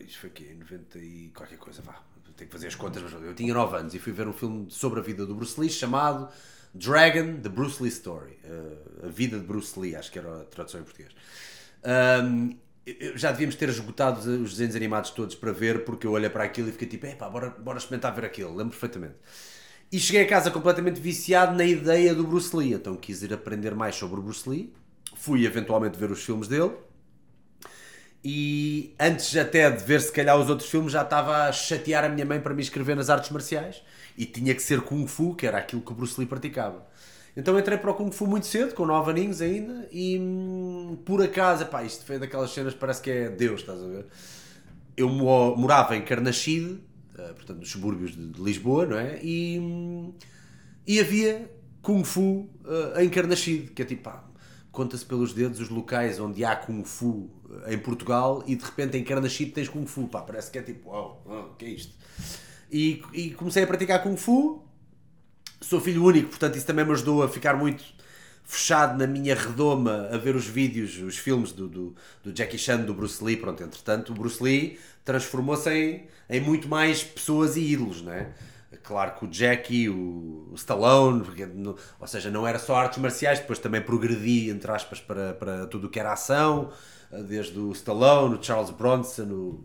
Isto 0.00 0.20
foi 0.20 0.30
aqui, 0.30 0.54
90 0.54 0.98
e 0.98 1.30
qualquer 1.34 1.58
coisa, 1.58 1.82
vá. 1.82 2.00
Tenho 2.34 2.48
que 2.48 2.54
fazer 2.54 2.66
as 2.66 2.74
contas, 2.74 3.02
mas 3.02 3.12
eu 3.12 3.34
tinha 3.34 3.52
9 3.52 3.76
anos 3.76 3.94
e 3.94 3.98
fui 3.98 4.12
ver 4.12 4.26
um 4.26 4.32
filme 4.32 4.70
sobre 4.70 5.00
a 5.00 5.02
vida 5.02 5.26
do 5.26 5.34
Bruce 5.34 5.60
Lee 5.60 5.68
chamado 5.68 6.28
Dragon, 6.74 7.40
The 7.42 7.48
Bruce 7.50 7.82
Lee 7.82 7.90
Story. 7.90 8.38
Uh, 8.44 9.06
a 9.06 9.08
vida 9.08 9.38
de 9.38 9.44
Bruce 9.44 9.78
Lee, 9.78 9.94
acho 9.94 10.10
que 10.10 10.18
era 10.18 10.42
a 10.42 10.44
tradução 10.44 10.80
em 10.80 10.84
português. 10.84 11.12
Um, 12.22 12.56
já 13.16 13.32
devíamos 13.32 13.56
ter 13.56 13.68
esgotado 13.68 14.20
os 14.20 14.52
desenhos 14.52 14.76
animados 14.76 15.10
todos 15.10 15.34
para 15.34 15.52
ver, 15.52 15.84
porque 15.84 16.06
eu 16.06 16.12
olhei 16.12 16.30
para 16.30 16.44
aquilo 16.44 16.68
e 16.68 16.72
fiquei 16.72 16.86
tipo, 16.86 17.06
epá, 17.06 17.28
bora, 17.28 17.50
bora 17.50 17.78
experimentar 17.78 18.14
ver 18.14 18.24
aquilo, 18.24 18.50
lembro 18.54 18.70
perfeitamente. 18.70 19.14
E 19.90 19.98
cheguei 19.98 20.22
a 20.22 20.28
casa 20.28 20.50
completamente 20.50 21.00
viciado 21.00 21.56
na 21.56 21.64
ideia 21.64 22.14
do 22.14 22.24
Bruce 22.24 22.56
Lee, 22.56 22.74
então 22.74 22.96
quis 22.96 23.22
ir 23.22 23.32
aprender 23.32 23.74
mais 23.74 23.94
sobre 23.96 24.20
o 24.20 24.22
Bruce 24.22 24.48
Lee, 24.48 24.72
fui 25.14 25.44
eventualmente 25.44 25.98
ver 25.98 26.10
os 26.10 26.22
filmes 26.24 26.48
dele, 26.48 26.72
e 28.24 28.94
antes 28.98 29.36
até 29.36 29.70
de 29.70 29.84
ver 29.84 30.00
se 30.00 30.10
calhar 30.10 30.36
os 30.38 30.50
outros 30.50 30.68
filmes 30.68 30.92
já 30.92 31.02
estava 31.02 31.44
a 31.44 31.52
chatear 31.52 32.04
a 32.04 32.08
minha 32.08 32.24
mãe 32.24 32.40
para 32.40 32.54
me 32.54 32.62
inscrever 32.62 32.96
nas 32.96 33.10
artes 33.10 33.30
marciais, 33.30 33.82
e 34.16 34.24
tinha 34.26 34.54
que 34.54 34.62
ser 34.62 34.80
Kung 34.80 35.06
Fu, 35.06 35.34
que 35.34 35.46
era 35.46 35.58
aquilo 35.58 35.82
que 35.82 35.92
o 35.92 35.94
Bruce 35.94 36.18
Lee 36.18 36.26
praticava. 36.26 36.86
Então 37.36 37.58
entrei 37.58 37.76
para 37.76 37.90
o 37.90 37.94
Kung 37.94 38.10
Fu 38.10 38.26
muito 38.26 38.46
cedo, 38.46 38.74
com 38.74 38.86
9 38.86 39.10
aninhos 39.10 39.42
ainda, 39.42 39.86
e 39.92 40.18
hum, 40.18 40.96
por 41.04 41.22
acaso, 41.22 41.66
pá, 41.66 41.84
isto 41.84 42.04
foi 42.04 42.18
daquelas 42.18 42.50
cenas 42.50 42.72
parece 42.72 43.02
que 43.02 43.10
é 43.10 43.28
Deus, 43.28 43.60
estás 43.60 43.82
a 43.82 43.86
ver? 43.86 44.06
Eu 44.96 45.10
morava 45.10 45.94
em 45.94 46.02
Carnaxide, 46.02 46.80
uh, 47.14 47.34
portanto 47.34 47.58
nos 47.58 47.70
subúrbios 47.70 48.16
de, 48.16 48.42
Lisboa, 48.42 48.86
não 48.86 48.98
é? 48.98 49.20
E, 49.22 49.58
hum, 49.60 50.14
e 50.86 50.98
havia 50.98 51.50
Kung 51.82 52.02
Fu 52.04 52.48
uh, 52.64 52.98
em 52.98 53.10
Carnaxide, 53.10 53.70
que 53.72 53.82
é 53.82 53.84
tipo, 53.84 54.04
pá, 54.04 54.24
conta-se 54.72 55.04
pelos 55.04 55.34
dedos 55.34 55.60
os 55.60 55.68
locais 55.68 56.18
onde 56.18 56.42
há 56.42 56.56
Kung 56.56 56.84
Fu 56.84 57.30
eh, 57.64 57.74
em 57.74 57.78
Portugal 57.78 58.44
e 58.46 58.56
de 58.56 58.62
repente 58.62 58.98
em 58.98 59.02
Carnaxide 59.02 59.50
tens 59.52 59.68
Kung 59.70 59.86
Fu, 59.86 60.06
pá, 60.06 60.20
parece 60.20 60.50
que 60.50 60.58
é 60.58 60.62
tipo, 60.62 60.90
uau, 60.90 61.22
o 61.26 61.56
que 61.56 61.64
é 61.64 61.68
isto? 61.68 61.94
E, 62.70 63.02
e 63.14 63.30
comecei 63.30 63.62
a 63.62 63.66
praticar 63.66 64.02
Kung 64.02 64.18
Fu, 64.18 64.65
Sou 65.60 65.80
filho 65.80 66.04
único, 66.04 66.28
portanto 66.28 66.56
isso 66.56 66.66
também 66.66 66.84
me 66.84 66.92
ajudou 66.92 67.22
a 67.22 67.28
ficar 67.28 67.56
muito 67.56 67.82
fechado 68.44 68.96
na 68.96 69.06
minha 69.06 69.34
redoma 69.34 70.08
a 70.12 70.16
ver 70.16 70.36
os 70.36 70.46
vídeos, 70.46 70.96
os 70.98 71.18
filmes 71.18 71.50
do, 71.50 71.66
do, 71.66 71.96
do 72.22 72.32
Jackie 72.32 72.58
Chan, 72.58 72.80
do 72.82 72.94
Bruce 72.94 73.22
Lee. 73.22 73.36
Pronto, 73.36 73.62
entretanto, 73.62 74.12
o 74.12 74.14
Bruce 74.14 74.42
Lee 74.42 74.78
transformou-se 75.04 75.68
em, 75.70 76.06
em 76.28 76.40
muito 76.40 76.68
mais 76.68 77.02
pessoas 77.02 77.56
e 77.56 77.60
ídolos, 77.60 78.02
não 78.02 78.12
é? 78.12 78.28
Claro 78.82 79.18
que 79.18 79.24
o 79.24 79.32
Jackie, 79.32 79.88
o, 79.88 80.48
o 80.52 80.54
Stallone, 80.54 81.24
ou 81.98 82.06
seja, 82.06 82.30
não 82.30 82.46
era 82.46 82.58
só 82.58 82.76
artes 82.76 82.98
marciais, 82.98 83.40
depois 83.40 83.58
também 83.58 83.80
progredi, 83.80 84.48
entre 84.50 84.70
aspas, 84.70 85.00
para, 85.00 85.34
para 85.34 85.66
tudo 85.66 85.88
o 85.88 85.90
que 85.90 85.98
era 85.98 86.12
ação, 86.12 86.70
desde 87.26 87.58
o 87.58 87.72
Stallone, 87.72 88.36
o 88.36 88.42
Charles 88.42 88.70
Bronson, 88.70 89.24
o, 89.24 89.64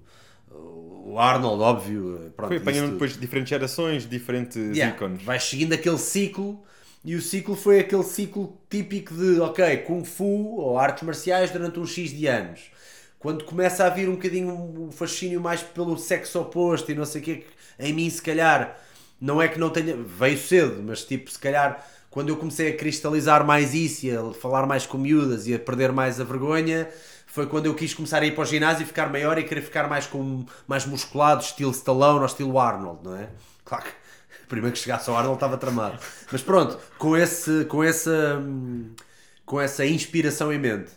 o 0.54 1.18
Arnold, 1.20 1.62
óbvio. 1.62 2.34
Pronto, 2.36 2.50
Foi 2.50 2.58
apanhando 2.58 2.94
depois 2.94 3.18
diferentes 3.18 3.50
gerações, 3.50 4.08
diferentes 4.08 4.78
yeah, 4.78 4.96
ícones. 4.96 5.24
Vai 5.24 5.40
seguindo 5.40 5.74
aquele 5.74 5.98
ciclo 5.98 6.64
e 7.04 7.16
o 7.16 7.22
ciclo 7.22 7.56
foi 7.56 7.80
aquele 7.80 8.04
ciclo 8.04 8.58
típico 8.70 9.14
de, 9.14 9.40
ok, 9.40 9.78
Kung 9.78 10.06
Fu 10.06 10.58
ou 10.58 10.78
artes 10.78 11.04
marciais 11.04 11.52
durante 11.52 11.80
um 11.80 11.86
X 11.86 12.12
de 12.12 12.28
anos. 12.28 12.72
Quando 13.20 13.44
começa 13.44 13.86
a 13.86 13.90
vir 13.90 14.08
um 14.08 14.14
bocadinho 14.14 14.54
um 14.54 14.92
fascínio 14.92 15.42
mais 15.42 15.62
pelo 15.62 15.98
sexo 15.98 16.40
oposto 16.40 16.92
e 16.92 16.96
não 16.96 17.06
sei 17.06 17.22
o 17.22 17.24
que, 17.24 17.46
em 17.80 17.94
mim 17.94 18.10
se 18.10 18.22
calhar, 18.22 18.80
não 19.20 19.42
é 19.42 19.48
que 19.48 19.60
não 19.60 19.70
tenha, 19.70 19.96
veio 19.96 20.38
cedo, 20.38 20.82
mas 20.84 21.04
tipo, 21.04 21.30
se 21.30 21.38
calhar 21.38 21.86
quando 22.10 22.30
eu 22.30 22.38
comecei 22.38 22.70
a 22.70 22.76
cristalizar 22.76 23.46
mais 23.46 23.74
isso 23.74 24.06
e 24.06 24.16
a 24.16 24.34
falar 24.34 24.66
mais 24.66 24.86
com 24.86 24.98
miúdas 24.98 25.48
e 25.48 25.54
a 25.54 25.60
perder 25.60 25.92
mais 25.92 26.20
a 26.20 26.24
vergonha, 26.24 26.90
foi 27.32 27.48
quando 27.48 27.65
eu 27.65 27.74
quis 27.74 27.94
começar 27.94 28.22
a 28.22 28.26
ir 28.26 28.36
para 28.36 28.41
o 28.41 28.46
ginásio 28.46 28.84
e 28.84 28.86
ficar 28.86 29.10
maior 29.10 29.38
e 29.38 29.44
querer 29.44 29.62
ficar 29.62 29.88
mais, 29.88 30.06
com, 30.06 30.46
mais 30.67 30.86
musculado, 30.86 31.41
estilo 31.41 31.72
Stallone 31.72 32.20
ou 32.20 32.26
estilo 32.26 32.60
Arnold, 32.60 33.06
não 33.06 33.15
é? 33.15 33.30
Claro 33.63 33.86
que 33.86 33.91
primeiro 34.50 34.74
que 34.74 34.82
chegasse 34.82 35.10
ao 35.10 35.15
Arnold 35.15 35.38
estava 35.38 35.58
tramado. 35.58 35.98
Mas 36.30 36.41
pronto, 36.41 36.78
com, 36.98 37.15
esse, 37.15 37.63
com, 37.65 37.82
essa, 37.82 38.38
com 39.46 39.62
essa 39.62 39.86
inspiração 39.86 40.52
em 40.52 40.60
mente. 40.60 40.91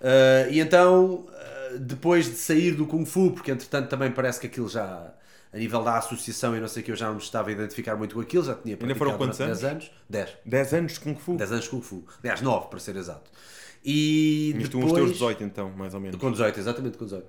Uh, 0.00 0.50
e 0.50 0.60
então, 0.60 1.26
uh, 1.26 1.78
depois 1.78 2.26
de 2.26 2.36
sair 2.36 2.72
do 2.72 2.84
Kung 2.86 3.06
Fu, 3.06 3.30
porque 3.30 3.50
entretanto 3.50 3.88
também 3.88 4.10
parece 4.10 4.38
que 4.38 4.48
aquilo 4.48 4.68
já, 4.68 5.14
a 5.50 5.56
nível 5.56 5.82
da 5.82 5.96
associação 5.96 6.54
e 6.54 6.60
não 6.60 6.68
sei 6.68 6.82
o 6.82 6.84
que, 6.84 6.92
eu 6.92 6.96
já 6.96 7.06
não 7.06 7.14
me 7.14 7.22
estava 7.22 7.48
a 7.48 7.52
identificar 7.52 7.96
muito 7.96 8.16
com 8.16 8.20
aquilo, 8.20 8.44
já 8.44 8.54
tinha 8.54 8.76
Ainda 8.78 8.94
foram 8.94 9.16
quantos 9.16 9.40
anos? 9.40 9.60
10 9.60 9.72
anos. 9.72 9.90
10. 10.10 10.30
10 10.44 10.74
anos 10.74 10.92
de 10.92 11.00
Kung 11.00 11.16
Fu? 11.16 11.36
10 11.38 11.52
anos 11.52 11.64
de 11.64 11.70
Kung 11.70 11.80
Fu. 11.80 12.04
Aliás, 12.22 12.42
9 12.42 12.68
para 12.68 12.78
ser 12.78 12.96
exato. 12.96 13.30
E 13.84 14.54
depois... 14.58 14.84
uns 14.84 14.92
teus 14.92 15.12
18 15.12 15.44
então, 15.44 15.70
mais 15.70 15.94
ou 15.94 16.00
menos. 16.00 16.20
Com 16.20 16.30
18, 16.30 16.58
exatamente 16.58 16.98
com 16.98 17.04
18. 17.04 17.26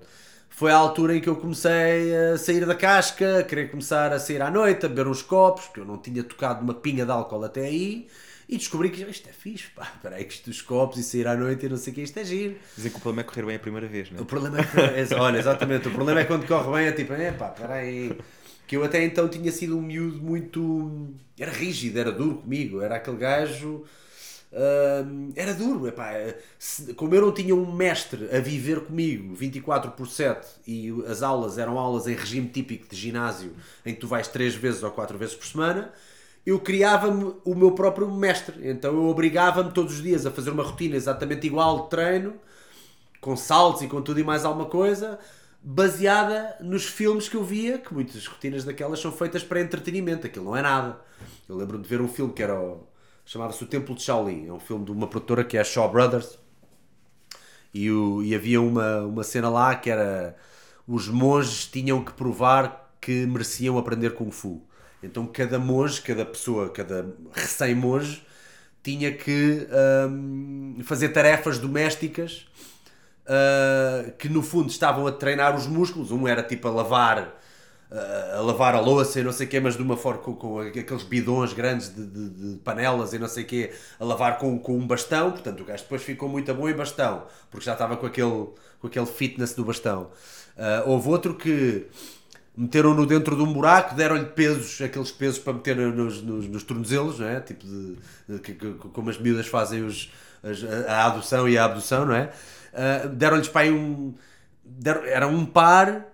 Foi 0.50 0.70
a 0.70 0.76
altura 0.76 1.16
em 1.16 1.20
que 1.20 1.28
eu 1.28 1.36
comecei 1.36 2.14
a 2.14 2.36
sair 2.36 2.66
da 2.66 2.74
casca, 2.74 3.38
a 3.38 3.42
querer 3.42 3.70
começar 3.70 4.12
a 4.12 4.18
sair 4.18 4.42
à 4.42 4.50
noite, 4.50 4.84
a 4.84 4.88
beber 4.88 5.06
uns 5.08 5.22
copos, 5.22 5.64
porque 5.64 5.80
eu 5.80 5.84
não 5.84 5.96
tinha 5.96 6.22
tocado 6.22 6.62
uma 6.62 6.74
pinga 6.74 7.06
de 7.06 7.10
álcool 7.10 7.42
até 7.42 7.62
aí. 7.62 8.06
E 8.48 8.58
descobri 8.58 8.90
que 8.90 9.02
isto 9.02 9.26
é 9.30 9.32
fixe, 9.32 9.70
pá, 9.74 9.90
peraí, 10.02 10.24
que 10.24 10.34
isto 10.34 10.50
dos 10.50 10.60
copos 10.60 10.98
e 10.98 11.02
sair 11.02 11.26
à 11.26 11.34
noite 11.34 11.64
e 11.64 11.68
não 11.70 11.78
sei 11.78 11.90
o 11.92 11.96
que, 11.96 12.02
isto 12.02 12.18
é 12.18 12.24
giro. 12.24 12.56
Dizem 12.76 12.90
que 12.90 12.98
o 12.98 13.00
problema 13.00 13.22
é 13.22 13.24
correr 13.24 13.46
bem 13.46 13.56
a 13.56 13.58
primeira 13.58 13.88
vez, 13.88 14.10
não 14.10 14.18
é? 14.18 14.20
O 14.20 14.26
problema 14.26 14.58
é, 14.58 15.00
é 15.00 15.14
olha, 15.18 15.38
exatamente, 15.38 15.88
o 15.88 15.90
problema 15.90 16.20
é 16.20 16.24
quando 16.24 16.46
corre 16.46 16.70
bem, 16.70 16.86
é 16.86 16.92
tipo, 16.92 17.14
é 17.14 17.32
pá, 17.32 17.48
peraí. 17.48 18.14
Que 18.66 18.76
eu 18.76 18.84
até 18.84 19.02
então 19.02 19.26
tinha 19.28 19.50
sido 19.50 19.78
um 19.78 19.80
miúdo 19.80 20.20
muito. 20.20 21.14
Era 21.38 21.50
rígido, 21.50 21.98
era 21.98 22.12
duro 22.12 22.36
comigo, 22.36 22.82
era 22.82 22.96
aquele 22.96 23.16
gajo 23.16 23.84
Uh, 24.52 25.32
era 25.34 25.54
duro, 25.54 25.88
epá, 25.88 26.12
se, 26.58 26.92
como 26.92 27.14
eu 27.14 27.22
não 27.22 27.32
tinha 27.32 27.54
um 27.54 27.72
mestre 27.72 28.28
a 28.30 28.38
viver 28.38 28.80
comigo 28.80 29.34
24 29.34 29.92
por 29.92 30.06
7 30.06 30.46
e 30.66 30.92
as 31.08 31.22
aulas 31.22 31.56
eram 31.56 31.78
aulas 31.78 32.06
em 32.06 32.14
regime 32.14 32.48
típico 32.48 32.86
de 32.86 32.94
ginásio 32.94 33.54
em 33.86 33.94
que 33.94 34.00
tu 34.00 34.06
vais 34.06 34.28
3 34.28 34.54
vezes 34.54 34.82
ou 34.82 34.90
4 34.90 35.16
vezes 35.16 35.34
por 35.34 35.46
semana, 35.46 35.90
eu 36.44 36.60
criava-me 36.60 37.34
o 37.46 37.54
meu 37.54 37.72
próprio 37.72 38.10
mestre. 38.10 38.68
Então 38.68 38.92
eu 38.92 39.04
obrigava-me 39.06 39.72
todos 39.72 39.94
os 39.94 40.02
dias 40.02 40.26
a 40.26 40.30
fazer 40.30 40.50
uma 40.50 40.62
rotina 40.62 40.96
exatamente 40.96 41.46
igual 41.46 41.84
de 41.84 41.90
treino, 41.90 42.34
com 43.22 43.34
saltos 43.34 43.80
e 43.80 43.88
com 43.88 44.02
tudo 44.02 44.20
e 44.20 44.24
mais 44.24 44.44
alguma 44.44 44.66
coisa, 44.66 45.18
baseada 45.62 46.56
nos 46.60 46.84
filmes 46.84 47.26
que 47.26 47.36
eu 47.36 47.44
via, 47.44 47.78
que 47.78 47.94
muitas 47.94 48.26
rotinas 48.26 48.64
daquelas 48.64 49.00
são 49.00 49.12
feitas 49.12 49.42
para 49.42 49.62
entretenimento, 49.62 50.26
aquilo 50.26 50.44
não 50.44 50.56
é 50.56 50.60
nada. 50.60 51.00
Eu 51.48 51.56
lembro-me 51.56 51.84
de 51.84 51.88
ver 51.88 52.02
um 52.02 52.08
filme 52.08 52.34
que 52.34 52.42
era 52.42 52.60
o 52.60 52.91
chamava-se 53.32 53.64
O 53.64 53.66
Templo 53.66 53.94
de 53.94 54.02
Shaolin. 54.02 54.46
É 54.48 54.52
um 54.52 54.60
filme 54.60 54.84
de 54.84 54.92
uma 54.92 55.06
produtora 55.06 55.42
que 55.42 55.56
é 55.56 55.60
a 55.60 55.64
Shaw 55.64 55.90
Brothers. 55.90 56.38
E, 57.72 57.90
o, 57.90 58.22
e 58.22 58.34
havia 58.34 58.60
uma, 58.60 59.00
uma 59.00 59.24
cena 59.24 59.48
lá 59.48 59.74
que 59.74 59.88
era 59.88 60.36
os 60.86 61.08
monges 61.08 61.66
tinham 61.66 62.04
que 62.04 62.12
provar 62.12 62.92
que 63.00 63.24
mereciam 63.24 63.78
aprender 63.78 64.10
Kung 64.10 64.30
Fu. 64.30 64.62
Então 65.02 65.26
cada 65.26 65.58
monge, 65.58 66.02
cada 66.02 66.26
pessoa, 66.26 66.68
cada 66.68 67.06
recém-monge 67.32 68.22
tinha 68.82 69.10
que 69.10 69.66
um, 70.10 70.76
fazer 70.84 71.08
tarefas 71.08 71.58
domésticas 71.58 72.46
uh, 73.24 74.12
que 74.18 74.28
no 74.28 74.42
fundo 74.42 74.68
estavam 74.68 75.06
a 75.06 75.12
treinar 75.12 75.56
os 75.56 75.66
músculos. 75.66 76.10
Um 76.10 76.28
era 76.28 76.42
tipo 76.42 76.68
a 76.68 76.70
lavar 76.70 77.41
a 77.92 78.40
lavar 78.40 78.74
a 78.74 78.80
louça 78.80 79.20
e 79.20 79.22
não 79.22 79.32
sei 79.32 79.46
o 79.46 79.50
quê, 79.50 79.60
mas 79.60 79.76
de 79.76 79.82
uma 79.82 79.96
forma 79.96 80.20
com, 80.20 80.34
com 80.34 80.60
aqueles 80.60 81.02
bidões 81.02 81.52
grandes 81.52 81.94
de, 81.94 82.06
de, 82.06 82.28
de, 82.30 82.58
panelas 82.58 83.12
e 83.12 83.18
não 83.18 83.28
sei 83.28 83.44
o 83.44 83.46
quê, 83.46 83.72
a 84.00 84.04
lavar 84.04 84.38
com, 84.38 84.58
com 84.58 84.78
um 84.78 84.86
bastão. 84.86 85.30
Portanto, 85.30 85.60
o 85.60 85.64
gajo 85.64 85.82
depois 85.82 86.02
ficou 86.02 86.28
muito 86.28 86.52
bom 86.54 86.68
em 86.68 86.74
bastão, 86.74 87.26
porque 87.50 87.66
já 87.66 87.72
estava 87.72 87.96
com 87.96 88.06
aquele, 88.06 88.48
com 88.80 88.86
aquele 88.86 89.06
fitness 89.06 89.54
do 89.54 89.64
bastão. 89.64 90.10
Uh, 90.56 90.88
houve 90.88 91.08
outro 91.08 91.34
que 91.34 91.86
meteram-no 92.56 93.06
dentro 93.06 93.36
de 93.36 93.42
um 93.42 93.52
buraco, 93.52 93.94
deram-lhe 93.94 94.26
pesos, 94.26 94.80
aqueles 94.80 95.10
pesos 95.10 95.38
para 95.38 95.52
meter 95.52 95.76
nos, 95.76 96.22
nos, 96.22 96.48
nos 96.48 96.62
tornozelos, 96.62 97.18
não 97.18 97.26
é? 97.26 97.40
Tipo 97.40 97.66
de, 97.66 97.96
de, 98.28 98.38
de, 98.38 98.74
como 98.92 99.10
as 99.10 99.18
miúdas 99.18 99.46
fazem 99.46 99.84
os, 99.84 100.10
as, 100.42 100.64
a 100.88 101.06
adoção 101.06 101.48
e 101.48 101.58
a 101.58 101.64
abdução, 101.64 102.06
não 102.06 102.14
é? 102.14 102.30
Uh, 102.72 103.08
deram-lhes 103.10 103.48
para 103.48 103.62
aí 103.62 103.70
um. 103.70 104.14
Era 105.06 105.26
um 105.26 105.44
par 105.44 106.11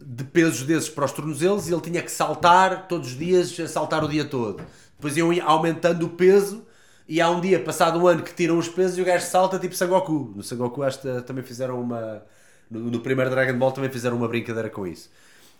de 0.00 0.24
pesos 0.24 0.62
desses 0.62 0.88
para 0.88 1.04
os 1.04 1.12
tornozelos 1.12 1.68
e 1.68 1.72
ele 1.72 1.80
tinha 1.80 2.02
que 2.02 2.10
saltar 2.10 2.86
todos 2.88 3.08
os 3.08 3.18
dias, 3.18 3.54
saltar 3.70 4.04
o 4.04 4.08
dia 4.08 4.24
todo. 4.24 4.62
Depois 4.96 5.16
iam 5.16 5.30
aumentando 5.44 6.06
o 6.06 6.10
peso 6.10 6.64
e 7.08 7.20
há 7.20 7.30
um 7.30 7.40
dia, 7.40 7.58
passado 7.60 7.98
um 7.98 8.06
ano, 8.06 8.22
que 8.22 8.34
tiram 8.34 8.58
os 8.58 8.68
pesos 8.68 8.98
e 8.98 9.02
o 9.02 9.04
gajo 9.04 9.26
salta 9.26 9.58
tipo 9.58 9.74
Sangoku. 9.74 10.32
No 10.36 10.42
Sangoku 10.42 10.82
acho 10.82 11.00
que 11.00 11.22
também 11.22 11.42
fizeram 11.44 11.80
uma... 11.80 12.22
No, 12.70 12.80
no, 12.80 13.00
primeiro 13.00 13.30
Dragon 13.30 13.58
Ball 13.58 13.72
também 13.72 13.90
fizeram 13.90 14.16
uma 14.16 14.28
brincadeira 14.28 14.68
com 14.68 14.86
isso. 14.86 15.10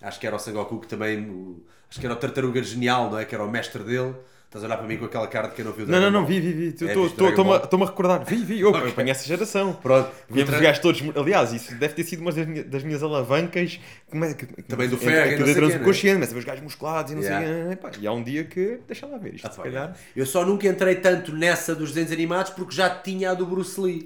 Acho 0.01 0.21
que 0.21 0.27
era 0.27 0.37
o 0.37 0.39
Sangoku 0.39 0.79
que 0.81 0.87
também... 0.87 1.57
Acho 1.91 2.01
que 2.01 2.07
era 2.07 2.15
o 2.15 2.19
Tartaruga 2.19 2.63
Genial, 2.63 3.11
não 3.11 3.19
é? 3.19 3.25
Que 3.25 3.35
era 3.35 3.43
o 3.45 3.51
mestre 3.51 3.83
dele 3.83 4.15
Estás 4.49 4.65
a 4.65 4.67
olhar 4.67 4.79
para 4.79 4.87
mim 4.87 4.97
com 4.97 5.05
aquela 5.05 5.27
cara 5.27 5.49
de 5.49 5.55
quem 5.57 5.63
não 5.63 5.73
viu 5.73 5.87
Não, 5.87 6.01
não, 6.01 6.11
não, 6.11 6.25
vi, 6.25 6.41
vi, 6.41 6.53
vi. 6.53 6.69
Estou-me 6.69 7.85
a 7.85 7.87
recordar. 7.87 8.25
Vi, 8.25 8.37
vi. 8.37 8.61
Eu 8.61 8.71
okay. 8.71 8.89
apanhei 8.89 9.11
essa 9.11 9.27
geração. 9.27 9.75
Pronto. 9.75 10.11
Vimos 10.27 10.49
os 10.49 10.59
gajos 10.59 10.79
todos. 10.81 11.03
Aliás, 11.15 11.53
isso 11.53 11.75
deve 11.75 11.93
ter 11.93 12.05
sido 12.05 12.21
uma 12.21 12.33
das 12.33 12.47
minhas, 12.47 12.65
das 12.65 12.83
minhas 12.83 13.03
alavancas. 13.03 13.79
É, 14.11 14.33
que, 14.33 14.47
Também 14.63 14.89
do 14.89 14.97
ferro. 14.97 15.45
Que 15.45 15.51
é, 15.51 15.75
é 15.75 15.79
consciente, 15.81 16.21
mas 16.21 16.33
os 16.33 16.45
gajos 16.45 16.65
musculados 16.65 17.13
e 17.13 17.15
não 17.17 17.23
yeah. 17.23 17.77
sei. 17.93 18.03
E 18.03 18.07
há 18.07 18.13
um 18.13 18.23
dia 18.23 18.45
que. 18.45 18.81
Deixa 18.87 19.07
lá 19.07 19.19
ver 19.19 19.35
isto. 19.35 19.47
Ah, 19.47 19.51
se 19.51 19.61
calhar. 19.61 19.95
Eu 20.17 20.25
só 20.25 20.47
nunca 20.47 20.67
entrei 20.67 20.95
tanto 20.95 21.31
nessa 21.37 21.75
dos 21.75 21.91
desenhos 21.91 22.11
animados 22.11 22.51
porque 22.53 22.75
já 22.75 22.89
tinha 22.89 23.33
a 23.33 23.35
do 23.35 23.45
Bruce 23.45 23.79
Lee. 23.79 24.05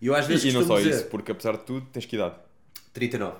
E 0.00 0.06
eu 0.06 0.14
às 0.14 0.26
vezes. 0.26 0.44
E, 0.44 0.48
e 0.48 0.52
não 0.54 0.64
só 0.64 0.78
dizer... 0.78 0.88
isso, 0.88 1.04
porque 1.08 1.32
apesar 1.32 1.52
de 1.52 1.64
tudo, 1.64 1.86
tens 1.92 2.06
que 2.06 2.16
idade? 2.16 2.36
39. 2.94 3.34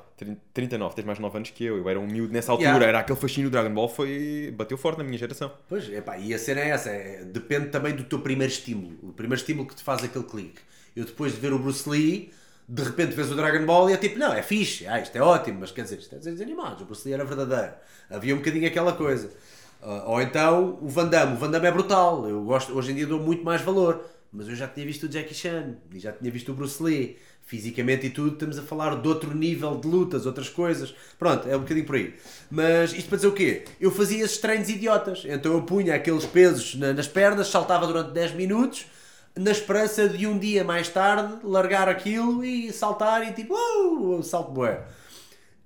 39, 0.52 0.94
tens 0.94 1.04
mais 1.04 1.18
9 1.18 1.36
anos 1.36 1.50
que 1.50 1.64
eu. 1.64 1.78
Eu 1.78 1.88
era 1.88 1.98
um 1.98 2.06
miúdo 2.06 2.32
nessa 2.32 2.52
altura, 2.52 2.70
yeah. 2.70 2.86
era 2.86 2.98
aquele 3.00 3.18
fascínio 3.18 3.50
do 3.50 3.52
Dragon 3.52 3.72
Ball, 3.74 3.88
foi. 3.88 4.52
bateu 4.56 4.76
forte 4.76 4.98
na 4.98 5.04
minha 5.04 5.18
geração. 5.18 5.52
Pois, 5.68 5.88
epá, 5.88 6.18
e 6.18 6.32
a 6.34 6.38
cena 6.38 6.60
é 6.60 6.68
essa, 6.70 6.90
é, 6.90 7.24
depende 7.24 7.68
também 7.68 7.94
do 7.94 8.04
teu 8.04 8.20
primeiro 8.20 8.52
estímulo. 8.52 8.98
O 9.02 9.12
primeiro 9.12 9.40
estímulo 9.40 9.68
que 9.68 9.74
te 9.74 9.82
faz 9.82 10.02
aquele 10.04 10.24
clique. 10.24 10.60
Eu 10.94 11.04
depois 11.04 11.32
de 11.32 11.40
ver 11.40 11.52
o 11.52 11.58
Bruce 11.58 11.88
Lee, 11.88 12.32
de 12.68 12.82
repente 12.82 13.14
vês 13.14 13.30
o 13.30 13.34
Dragon 13.34 13.64
Ball 13.66 13.90
e 13.90 13.92
é 13.92 13.96
tipo, 13.96 14.18
não, 14.18 14.32
é 14.32 14.42
fixe, 14.42 14.86
ah, 14.86 15.00
isto 15.00 15.16
é 15.16 15.20
ótimo, 15.20 15.60
mas 15.60 15.70
quer 15.70 15.82
dizer, 15.82 15.98
isto 15.98 16.14
é 16.14 16.18
desenhos 16.18 16.40
animados, 16.40 16.82
o 16.82 16.84
Bruce 16.84 17.06
Lee 17.06 17.14
era 17.14 17.24
verdadeiro. 17.24 17.74
Havia 18.10 18.34
um 18.34 18.38
bocadinho 18.38 18.66
aquela 18.66 18.92
coisa. 18.92 19.30
Uh, 19.82 20.10
ou 20.10 20.22
então 20.22 20.78
o 20.80 20.88
Van 20.88 21.08
Damme, 21.08 21.34
o 21.34 21.36
Van 21.36 21.50
Damme 21.50 21.66
é 21.66 21.72
brutal, 21.72 22.28
eu 22.28 22.44
gosto, 22.44 22.72
hoje 22.72 22.92
em 22.92 22.94
dia 22.94 23.06
dou 23.06 23.18
muito 23.18 23.44
mais 23.44 23.60
valor, 23.62 24.04
mas 24.32 24.48
eu 24.48 24.54
já 24.54 24.68
tinha 24.68 24.86
visto 24.86 25.04
o 25.04 25.08
Jackie 25.10 25.34
Chan 25.34 25.74
e 25.92 25.98
já 25.98 26.12
tinha 26.12 26.30
visto 26.30 26.52
o 26.52 26.54
Bruce 26.54 26.80
Lee 26.82 27.18
fisicamente 27.44 28.06
e 28.06 28.10
tudo, 28.10 28.32
estamos 28.32 28.58
a 28.58 28.62
falar 28.62 29.00
de 29.00 29.06
outro 29.06 29.34
nível 29.34 29.76
de 29.76 29.86
lutas, 29.86 30.24
outras 30.26 30.48
coisas. 30.48 30.94
Pronto, 31.18 31.48
é 31.48 31.56
um 31.56 31.60
bocadinho 31.60 31.86
por 31.86 31.96
aí. 31.96 32.14
Mas 32.50 32.92
isto 32.92 33.08
para 33.08 33.16
dizer 33.16 33.28
o 33.28 33.32
quê? 33.32 33.64
Eu 33.80 33.90
fazia 33.90 34.24
esses 34.24 34.38
treinos 34.38 34.68
idiotas. 34.68 35.24
Então 35.26 35.52
eu 35.52 35.62
punha 35.62 35.94
aqueles 35.94 36.24
pesos 36.24 36.74
nas 36.74 37.06
pernas, 37.06 37.48
saltava 37.48 37.86
durante 37.86 38.12
10 38.12 38.32
minutos, 38.32 38.86
na 39.36 39.50
esperança 39.50 40.08
de 40.08 40.26
um 40.26 40.38
dia 40.38 40.64
mais 40.64 40.88
tarde 40.88 41.44
largar 41.44 41.88
aquilo 41.88 42.44
e 42.44 42.72
saltar 42.72 43.26
e 43.28 43.32
tipo, 43.32 43.54
uh, 43.54 44.22
salto 44.22 44.52
bué. 44.52 44.82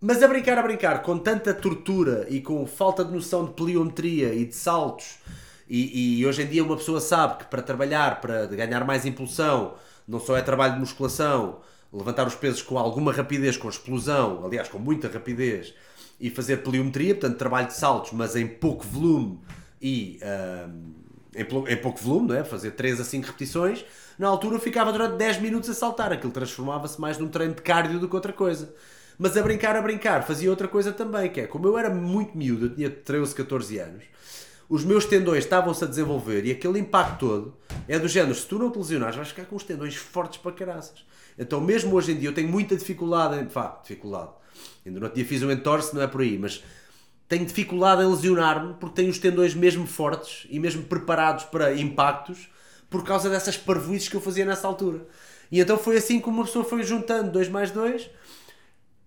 Mas 0.01 0.23
a 0.23 0.29
brincar, 0.29 0.59
a 0.59 0.63
brincar, 0.63 1.03
com 1.03 1.19
tanta 1.19 1.55
tortura 1.55 2.27
e 2.29 2.41
com 2.41 2.67
falta 2.67 3.05
de 3.05 3.13
noção 3.13 3.45
de 3.47 3.53
pliometria 3.53 4.35
e 4.35 4.45
de 4.45 4.55
saltos, 4.55 5.19
e, 5.69 6.21
e 6.21 6.27
hoje 6.27 6.43
em 6.43 6.47
dia 6.47 6.63
uma 6.63 6.77
pessoa 6.77 7.01
sabe 7.01 7.39
que 7.39 7.45
para 7.47 7.63
trabalhar, 7.63 8.21
para 8.21 8.47
ganhar 8.47 8.85
mais 8.85 9.05
impulsão, 9.05 9.75
não 10.07 10.21
só 10.21 10.37
é 10.37 10.43
trabalho 10.43 10.75
de 10.75 10.81
musculação, 10.81 11.61
levantar 11.93 12.27
os 12.27 12.35
pesos 12.35 12.63
com 12.63 12.79
alguma 12.79 13.13
rapidez, 13.13 13.57
com 13.57 13.69
explosão, 13.69 14.45
aliás, 14.45 14.69
com 14.69 14.79
muita 14.79 15.09
rapidez, 15.09 15.75
e 16.21 16.31
fazer 16.31 16.59
pliometria, 16.59 17.15
portanto, 17.15 17.39
trabalho 17.39 17.67
de 17.67 17.75
saltos, 17.75 18.13
mas 18.13 18.37
em 18.37 18.47
pouco 18.47 18.87
volume 18.87 19.39
e 19.81 20.19
uh, 20.23 20.71
em, 21.35 21.73
em, 21.73 21.77
pouco 21.77 21.99
volume, 21.99 22.29
não 22.29 22.37
é? 22.37 22.45
fazer 22.45 22.73
3 22.73 23.01
a 23.01 23.05
5 23.05 23.27
repetições. 23.27 23.85
Na 24.19 24.29
altura, 24.29 24.59
ficava 24.59 24.91
durante 24.93 25.17
10 25.17 25.41
minutos 25.41 25.69
a 25.69 25.75
saltar, 25.75 26.13
aquilo 26.13 26.33
transformava-se 26.33 26.99
mais 27.01 27.19
num 27.19 27.29
treino 27.29 27.55
de 27.55 27.63
cardio 27.63 27.99
do 27.99 28.09
que 28.09 28.15
outra 28.15 28.33
coisa. 28.33 28.75
Mas 29.19 29.37
a 29.37 29.43
brincar, 29.43 29.77
a 29.77 29.83
brincar, 29.83 30.27
fazia 30.27 30.51
outra 30.51 30.69
coisa 30.69 30.93
também, 30.93 31.31
que 31.31 31.41
é 31.41 31.47
como 31.47 31.67
eu 31.67 31.79
era 31.79 31.91
muito 31.91 32.37
miúdo, 32.37 32.67
eu 32.67 32.75
tinha 32.75 32.91
13, 32.91 33.35
14 33.35 33.79
anos 33.79 34.05
os 34.69 34.85
meus 34.85 35.05
tendões 35.05 35.45
estavam-se 35.45 35.85
a 35.85 35.87
desenvolver 35.87 36.45
e 36.45 36.51
aquele 36.51 36.79
impacto 36.79 37.19
todo 37.21 37.57
é 37.87 37.99
do 37.99 38.09
género, 38.09 38.35
se 38.35 38.47
tu 38.47 38.59
não 38.59 38.71
te 38.71 38.79
lesionares, 38.79 39.17
vais 39.17 39.29
ficar 39.29 39.45
com 39.45 39.57
os 39.57 39.63
tendões 39.63 39.95
fortes 39.95 40.39
para 40.39 40.53
caraças. 40.53 41.05
Então, 41.39 41.61
mesmo 41.61 41.95
hoje 41.95 42.13
em 42.13 42.19
dia, 42.19 42.31
eu 42.31 42.35
tenho 42.35 42.49
muita 42.49 42.77
dificuldade 42.77 43.41
em. 43.41 43.47
Vá, 43.47 43.79
dificuldade. 43.83 44.31
Ainda 44.85 44.99
no 44.99 45.07
outro 45.07 45.17
dia 45.17 45.25
fiz 45.25 45.43
um 45.43 45.51
entorse, 45.51 45.95
não 45.95 46.03
é 46.03 46.07
por 46.07 46.23
aí, 46.23 46.39
mas 46.39 46.63
tenho 47.29 47.45
dificuldade 47.45 48.03
em 48.03 48.07
lesionar-me 48.07 48.75
porque 48.75 48.97
tenho 48.97 49.11
os 49.11 49.19
tendões 49.19 49.55
mesmo 49.55 49.87
fortes 49.87 50.47
e 50.49 50.59
mesmo 50.59 50.85
preparados 50.85 51.45
para 51.45 51.75
impactos 51.75 52.49
por 52.89 53.05
causa 53.05 53.29
dessas 53.29 53.57
parvoices 53.57 54.09
que 54.09 54.17
eu 54.17 54.21
fazia 54.21 54.45
nessa 54.45 54.67
altura. 54.67 55.07
E 55.51 55.61
então 55.61 55.77
foi 55.77 55.97
assim 55.97 56.21
que 56.21 56.29
uma 56.29 56.45
pessoa 56.45 56.65
foi 56.65 56.83
juntando 56.83 57.31
2 57.33 57.49
mais 57.49 57.71
2 57.71 58.09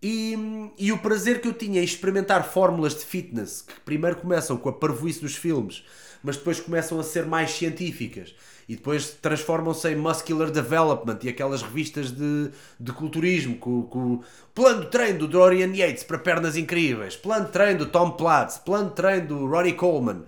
e, 0.02 0.72
e 0.78 0.92
o 0.92 0.98
prazer 0.98 1.42
que 1.42 1.48
eu 1.48 1.54
tinha 1.54 1.82
em 1.82 1.84
experimentar 1.84 2.48
fórmulas 2.50 2.96
de 2.96 3.06
fitness 3.06 3.62
que 3.62 3.80
primeiro 3.82 4.16
começam 4.18 4.56
com 4.58 4.70
a 4.70 4.74
parvoíce 4.74 5.20
dos 5.20 5.36
filmes, 5.36 5.84
mas 6.24 6.38
depois 6.38 6.60
começam 6.60 7.00
a 7.00 7.04
ser 7.04 7.26
mais 7.26 7.52
científicas 7.52 8.34
e 8.68 8.76
depois 8.76 9.10
transformam-se 9.22 9.90
em 9.90 9.96
muscular 9.96 10.52
development 10.52 11.20
e 11.24 11.30
aquelas 11.30 11.62
revistas 11.62 12.12
de, 12.12 12.50
de 12.80 12.92
culturismo 12.94 13.58
com, 13.58 13.84
com 13.84 14.22
plano 14.54 14.82
de 14.82 14.92
treino 14.92 15.20
do 15.20 15.28
Dorian 15.28 15.74
Yates 15.76 16.04
para 16.04 16.18
pernas 16.18 16.56
incríveis, 16.56 17.16
plano 17.16 17.48
de 17.48 17.52
treino 17.52 17.80
do 17.80 17.86
Tom 17.88 18.12
Platz, 18.12 18.58
plano 18.58 18.90
de 18.90 18.96
treino 18.96 19.28
do 19.28 19.48
Ronnie 19.48 19.74
Coleman. 19.74 20.24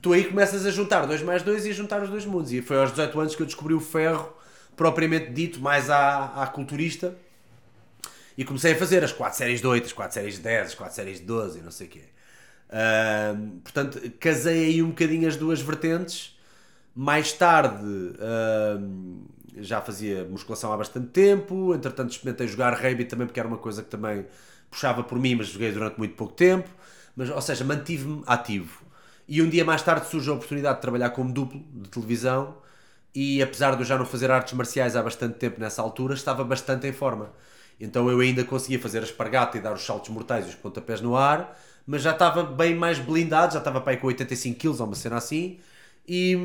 Tu 0.00 0.12
aí 0.12 0.24
começas 0.24 0.64
a 0.64 0.70
juntar 0.70 1.06
dois 1.06 1.22
mais 1.22 1.42
dois 1.42 1.66
e 1.66 1.70
a 1.70 1.72
juntar 1.72 2.02
os 2.02 2.08
dois 2.08 2.24
mundos. 2.24 2.52
E 2.52 2.62
foi 2.62 2.78
aos 2.78 2.90
18 2.90 3.20
anos 3.20 3.34
que 3.34 3.42
eu 3.42 3.46
descobri 3.46 3.74
o 3.74 3.80
ferro, 3.80 4.32
propriamente 4.76 5.32
dito, 5.32 5.60
mais 5.60 5.90
à, 5.90 6.42
à 6.42 6.46
culturista 6.46 7.16
e 8.36 8.44
comecei 8.44 8.72
a 8.72 8.76
fazer 8.76 9.02
as 9.02 9.12
4 9.12 9.36
séries 9.36 9.60
de 9.60 9.66
8, 9.66 9.86
as 9.86 9.92
4 9.92 10.14
séries 10.14 10.34
de 10.34 10.40
10, 10.40 10.66
as 10.68 10.74
4 10.74 10.94
séries 10.94 11.20
de 11.20 11.24
12 11.24 11.58
e 11.58 11.62
não 11.62 11.70
sei 11.70 11.86
o 11.86 11.90
quê. 11.90 12.04
Uh, 12.68 13.60
portanto, 13.60 14.00
casei 14.18 14.66
aí 14.66 14.82
um 14.82 14.88
bocadinho 14.88 15.28
as 15.28 15.36
duas 15.36 15.60
vertentes. 15.60 16.36
Mais 16.94 17.32
tarde 17.32 17.84
uh, 17.84 19.26
já 19.58 19.80
fazia 19.80 20.24
musculação 20.24 20.72
há 20.72 20.76
bastante 20.76 21.08
tempo. 21.08 21.74
Entretanto, 21.74 22.10
experimentei 22.10 22.48
jogar 22.48 22.74
rugby 22.74 23.04
também, 23.04 23.26
porque 23.26 23.40
era 23.40 23.48
uma 23.48 23.58
coisa 23.58 23.82
que 23.82 23.88
também 23.88 24.26
puxava 24.70 25.02
por 25.02 25.18
mim, 25.18 25.34
mas 25.36 25.48
joguei 25.48 25.72
durante 25.72 25.98
muito 25.98 26.14
pouco 26.14 26.34
tempo. 26.34 26.68
Mas, 27.14 27.30
ou 27.30 27.40
seja, 27.40 27.64
mantive-me 27.64 28.22
ativo. 28.26 28.84
E 29.28 29.42
um 29.42 29.48
dia 29.48 29.64
mais 29.64 29.82
tarde 29.82 30.08
surge 30.08 30.30
a 30.30 30.34
oportunidade 30.34 30.76
de 30.76 30.82
trabalhar 30.82 31.10
como 31.10 31.32
duplo 31.32 31.64
de 31.72 31.88
televisão. 31.88 32.56
E 33.14 33.42
apesar 33.42 33.74
de 33.74 33.80
eu 33.82 33.86
já 33.86 33.96
não 33.96 34.04
fazer 34.04 34.30
artes 34.30 34.52
marciais 34.52 34.94
há 34.94 35.02
bastante 35.02 35.38
tempo 35.38 35.58
nessa 35.58 35.80
altura, 35.80 36.14
estava 36.14 36.44
bastante 36.44 36.86
em 36.86 36.92
forma. 36.92 37.32
Então 37.80 38.08
eu 38.10 38.20
ainda 38.20 38.42
conseguia 38.44 38.78
fazer 38.78 39.00
a 39.00 39.02
espargata 39.02 39.58
e 39.58 39.60
dar 39.60 39.72
os 39.72 39.84
saltos 39.84 40.08
mortais 40.10 40.46
e 40.46 40.48
os 40.48 40.54
pontapés 40.54 41.00
no 41.00 41.16
ar, 41.16 41.58
mas 41.86 42.02
já 42.02 42.12
estava 42.12 42.42
bem 42.42 42.74
mais 42.74 42.98
blindado, 42.98 43.52
já 43.52 43.58
estava 43.58 43.80
para 43.80 43.92
aí 43.92 43.98
com 43.98 44.06
85 44.06 44.58
kg 44.58 44.80
ou 44.80 44.86
uma 44.86 44.94
cena 44.94 45.16
assim, 45.16 45.58
e, 46.08 46.36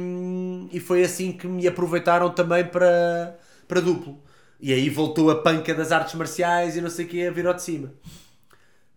e 0.71 0.79
foi 0.79 1.03
assim 1.03 1.31
que 1.31 1.47
me 1.47 1.67
aproveitaram 1.67 2.29
também 2.31 2.65
para, 2.65 3.37
para 3.67 3.79
duplo. 3.79 4.21
E 4.59 4.73
aí 4.73 4.89
voltou 4.89 5.31
a 5.31 5.41
panca 5.41 5.73
das 5.73 5.91
artes 5.91 6.13
marciais 6.15 6.75
e 6.75 6.81
não 6.81 6.89
sei 6.89 7.05
o 7.05 7.07
que, 7.07 7.25
a 7.25 7.31
vir 7.31 7.47
ao 7.47 7.53
de 7.53 7.63
cima. 7.63 7.91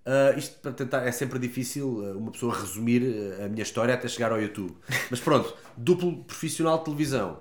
Uh, 0.04 0.38
isto 0.38 0.58
para 0.60 0.72
tentar, 0.72 1.06
é 1.06 1.12
sempre 1.12 1.38
difícil 1.38 1.86
uh, 1.86 2.18
uma 2.18 2.30
pessoa 2.30 2.54
resumir 2.54 3.02
uh, 3.02 3.46
a 3.46 3.48
minha 3.48 3.62
história 3.62 3.94
até 3.94 4.06
chegar 4.06 4.32
ao 4.32 4.40
YouTube. 4.40 4.76
Mas 5.10 5.20
pronto, 5.20 5.56
duplo 5.76 6.24
profissional 6.24 6.78
de 6.78 6.84
televisão. 6.84 7.38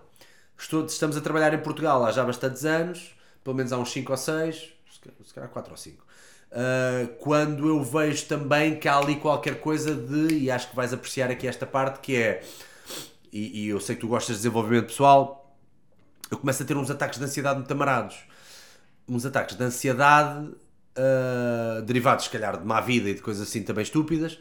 Estou, 0.57 0.85
estamos 0.85 1.17
a 1.17 1.21
trabalhar 1.21 1.53
em 1.53 1.57
Portugal 1.57 2.05
há 2.05 2.11
já 2.11 2.23
bastantes 2.23 2.63
anos, 2.63 3.13
pelo 3.43 3.55
menos 3.55 3.73
há 3.73 3.77
uns 3.77 3.91
5 3.91 4.11
ou 4.11 4.17
6 4.17 4.73
se 5.33 5.35
calhar 5.35 5.49
4 5.49 5.71
ou 5.71 5.77
5. 5.77 5.97
Uh, 5.97 6.05
ah, 6.51 7.07
quando 7.19 7.67
eu 7.67 7.83
vejo 7.83 8.27
também 8.27 8.75
que 8.77 8.87
há 8.87 8.97
ali 8.97 9.15
qualquer 9.15 9.59
coisa 9.59 9.95
de, 9.95 10.35
e 10.35 10.51
acho 10.51 10.69
que 10.69 10.75
vais 10.75 10.93
apreciar 10.93 11.31
aqui 11.31 11.47
esta 11.47 11.65
parte, 11.65 11.99
que 11.99 12.15
é, 12.15 12.43
e, 13.31 13.63
e 13.63 13.69
eu 13.69 13.79
sei 13.79 13.95
que 13.95 14.01
tu 14.01 14.07
gostas 14.07 14.35
de 14.35 14.43
desenvolvimento 14.43 14.87
pessoal, 14.87 15.57
eu 16.29 16.37
começo 16.37 16.61
a 16.61 16.65
ter 16.65 16.77
uns 16.77 16.91
ataques 16.91 17.17
de 17.17 17.25
ansiedade 17.25 17.57
muito 17.57 17.71
amarados. 17.71 18.17
Uns 19.07 19.25
ataques 19.25 19.57
de 19.57 19.63
ansiedade 19.63 20.45
uh, 20.45 21.81
derivados, 21.81 22.25
se 22.25 22.31
calhar, 22.31 22.59
de 22.59 22.65
má 22.65 22.79
vida 22.79 23.09
e 23.09 23.15
de 23.15 23.21
coisas 23.21 23.47
assim 23.47 23.63
também 23.63 23.81
estúpidas, 23.81 24.37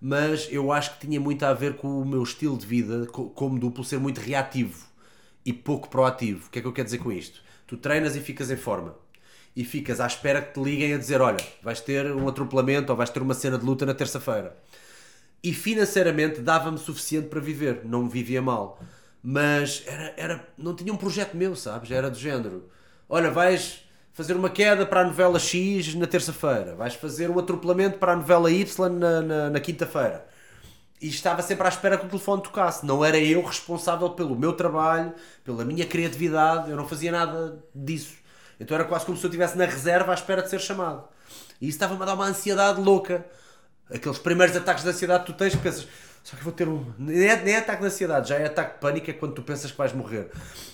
mas 0.00 0.46
eu 0.52 0.70
acho 0.70 0.94
que 0.94 1.06
tinha 1.06 1.20
muito 1.20 1.44
a 1.44 1.52
ver 1.52 1.74
com 1.74 2.00
o 2.00 2.04
meu 2.04 2.22
estilo 2.22 2.56
de 2.56 2.66
vida, 2.66 3.06
como 3.06 3.58
duplo, 3.58 3.82
ser 3.82 3.98
muito 3.98 4.20
reativo 4.20 4.86
e 5.44 5.52
pouco 5.52 5.88
proativo. 5.88 6.46
O 6.46 6.50
que 6.50 6.60
é 6.60 6.62
que 6.62 6.68
eu 6.68 6.72
quero 6.72 6.84
dizer 6.84 6.98
com 6.98 7.10
isto? 7.10 7.42
Tu 7.66 7.76
treinas 7.76 8.14
e 8.14 8.20
ficas 8.20 8.48
em 8.48 8.56
forma 8.56 8.94
e 9.56 9.64
ficas 9.64 10.00
à 10.00 10.06
espera 10.06 10.42
que 10.42 10.52
te 10.52 10.62
liguem 10.62 10.92
a 10.92 10.98
dizer: 10.98 11.22
Olha, 11.22 11.42
vais 11.62 11.80
ter 11.80 12.12
um 12.12 12.28
atropelamento 12.28 12.92
ou 12.92 12.96
vais 12.96 13.08
ter 13.08 13.22
uma 13.22 13.32
cena 13.32 13.58
de 13.58 13.64
luta 13.64 13.86
na 13.86 13.94
terça-feira. 13.94 14.54
E 15.42 15.54
financeiramente 15.54 16.40
dava-me 16.40 16.78
suficiente 16.78 17.28
para 17.28 17.40
viver, 17.40 17.80
não 17.84 18.08
vivia 18.08 18.42
mal. 18.42 18.78
Mas 19.22 19.82
era, 19.86 20.14
era, 20.16 20.48
não 20.58 20.74
tinha 20.76 20.92
um 20.92 20.96
projeto 20.96 21.34
meu, 21.34 21.56
sabes? 21.56 21.90
Era 21.90 22.10
do 22.10 22.18
género: 22.18 22.68
Olha, 23.08 23.30
vais 23.30 23.82
fazer 24.12 24.34
uma 24.34 24.50
queda 24.50 24.84
para 24.84 25.00
a 25.00 25.04
novela 25.04 25.38
X 25.38 25.94
na 25.94 26.06
terça-feira, 26.06 26.74
vais 26.74 26.94
fazer 26.94 27.30
um 27.30 27.38
atropelamento 27.38 27.98
para 27.98 28.12
a 28.12 28.16
novela 28.16 28.50
Y 28.50 28.88
na, 28.90 29.22
na, 29.22 29.50
na 29.50 29.60
quinta-feira. 29.60 30.26
E 31.00 31.08
estava 31.08 31.42
sempre 31.42 31.66
à 31.66 31.68
espera 31.68 31.98
que 31.98 32.06
o 32.06 32.08
telefone 32.08 32.42
tocasse. 32.42 32.86
Não 32.86 33.04
era 33.04 33.18
eu 33.18 33.42
responsável 33.42 34.10
pelo 34.10 34.34
meu 34.34 34.54
trabalho, 34.54 35.12
pela 35.44 35.64
minha 35.64 35.84
criatividade, 35.86 36.70
eu 36.70 36.76
não 36.76 36.88
fazia 36.88 37.12
nada 37.12 37.62
disso. 37.74 38.25
Então 38.58 38.74
era 38.74 38.84
quase 38.84 39.04
como 39.04 39.16
se 39.16 39.24
eu 39.24 39.28
estivesse 39.28 39.56
na 39.56 39.64
reserva 39.64 40.12
à 40.12 40.14
espera 40.14 40.42
de 40.42 40.50
ser 40.50 40.60
chamado. 40.60 41.04
E 41.60 41.68
isso 41.68 41.76
estava-me 41.76 42.02
a 42.02 42.06
dar 42.06 42.14
uma 42.14 42.26
ansiedade 42.26 42.80
louca. 42.80 43.24
Aqueles 43.92 44.18
primeiros 44.18 44.56
ataques 44.56 44.82
de 44.82 44.90
ansiedade 44.90 45.24
que 45.24 45.32
tu 45.32 45.36
tens, 45.36 45.54
que 45.54 45.60
pensas, 45.60 45.86
só 46.24 46.36
que 46.36 46.42
vou 46.42 46.52
ter 46.52 46.66
um. 46.68 46.84
Nem 46.98 47.28
é, 47.28 47.36
nem 47.40 47.54
é 47.54 47.58
ataque 47.58 47.82
de 47.82 47.86
ansiedade, 47.86 48.28
já 48.30 48.36
é 48.36 48.46
ataque 48.46 48.74
de 48.74 48.80
pânico, 48.80 49.08
é 49.08 49.12
quando 49.12 49.34
tu 49.34 49.42
pensas 49.42 49.70
que 49.70 49.78
vais 49.78 49.92
morrer. 49.92 50.28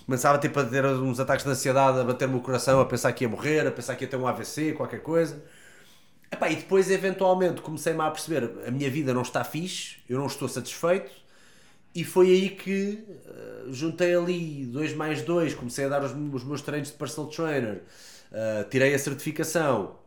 Começava 0.06 0.38
tipo, 0.38 0.58
a 0.58 0.64
ter 0.64 0.84
uns 0.86 1.20
ataques 1.20 1.44
de 1.44 1.50
ansiedade, 1.50 2.00
a 2.00 2.04
bater-me 2.04 2.36
o 2.36 2.40
coração, 2.40 2.80
a 2.80 2.86
pensar 2.86 3.12
que 3.12 3.24
ia 3.24 3.28
morrer, 3.28 3.66
a 3.66 3.70
pensar 3.70 3.94
que 3.94 4.04
ia 4.04 4.08
ter 4.08 4.16
um 4.16 4.26
AVC, 4.26 4.72
qualquer 4.72 5.02
coisa. 5.02 5.44
Epá, 6.30 6.48
e 6.48 6.56
depois, 6.56 6.90
eventualmente, 6.90 7.60
comecei-me 7.60 8.00
a 8.00 8.10
perceber: 8.10 8.50
a 8.66 8.70
minha 8.70 8.90
vida 8.90 9.12
não 9.12 9.20
está 9.20 9.44
fixe, 9.44 9.98
eu 10.08 10.18
não 10.18 10.26
estou 10.26 10.48
satisfeito, 10.48 11.12
e 11.94 12.04
foi 12.04 12.28
aí 12.28 12.50
que 12.50 13.04
uh, 13.66 13.72
juntei 13.72 14.14
ali 14.14 14.64
2 14.66 14.94
mais 14.94 15.22
2, 15.22 15.54
comecei 15.54 15.84
a 15.84 15.88
dar 15.88 16.02
os, 16.02 16.12
os, 16.12 16.44
meus 16.44 16.62
treinos 16.62 16.88
de 16.88 16.94
personal 16.94 17.30
trainer, 17.30 17.82
uh, 18.30 18.68
tirei 18.70 18.94
a 18.94 18.98
certificação. 18.98 20.00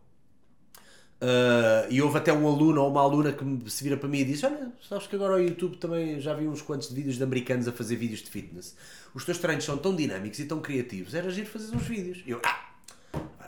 Uh, 1.22 1.88
e 1.90 2.02
houve 2.02 2.18
até 2.18 2.34
um 2.34 2.46
aluno 2.46 2.82
ou 2.82 2.92
uma 2.92 3.02
aluna 3.02 3.32
que 3.32 3.70
se 3.70 3.84
vira 3.84 3.96
para 3.96 4.10
mim 4.10 4.20
e 4.20 4.26
disse: 4.26 4.46
Olha, 4.46 4.72
sabes 4.88 5.08
que 5.08 5.16
agora 5.16 5.34
ao 5.36 5.42
YouTube 5.42 5.78
também 5.78 6.20
já 6.20 6.34
vi 6.34 6.48
uns 6.48 6.62
quantos 6.62 6.92
vídeos 6.92 7.16
de 7.16 7.24
americanos 7.24 7.68
a 7.68 7.72
fazer 7.72 7.96
vídeos 7.96 8.22
de 8.22 8.30
fitness. 8.30 8.76
Os 9.14 9.24
teus 9.24 9.38
treinos 9.38 9.64
são 9.64 9.78
tão 9.78 9.96
dinâmicos 9.96 10.40
e 10.40 10.46
tão 10.46 10.60
criativos, 10.60 11.16
era 11.16 11.30
giro 11.30 11.48
fazer 11.48 11.74
uns 11.74 11.84
vídeos. 11.84 12.22
E 12.26 12.32
eu, 12.32 12.42
ah, 12.44 12.66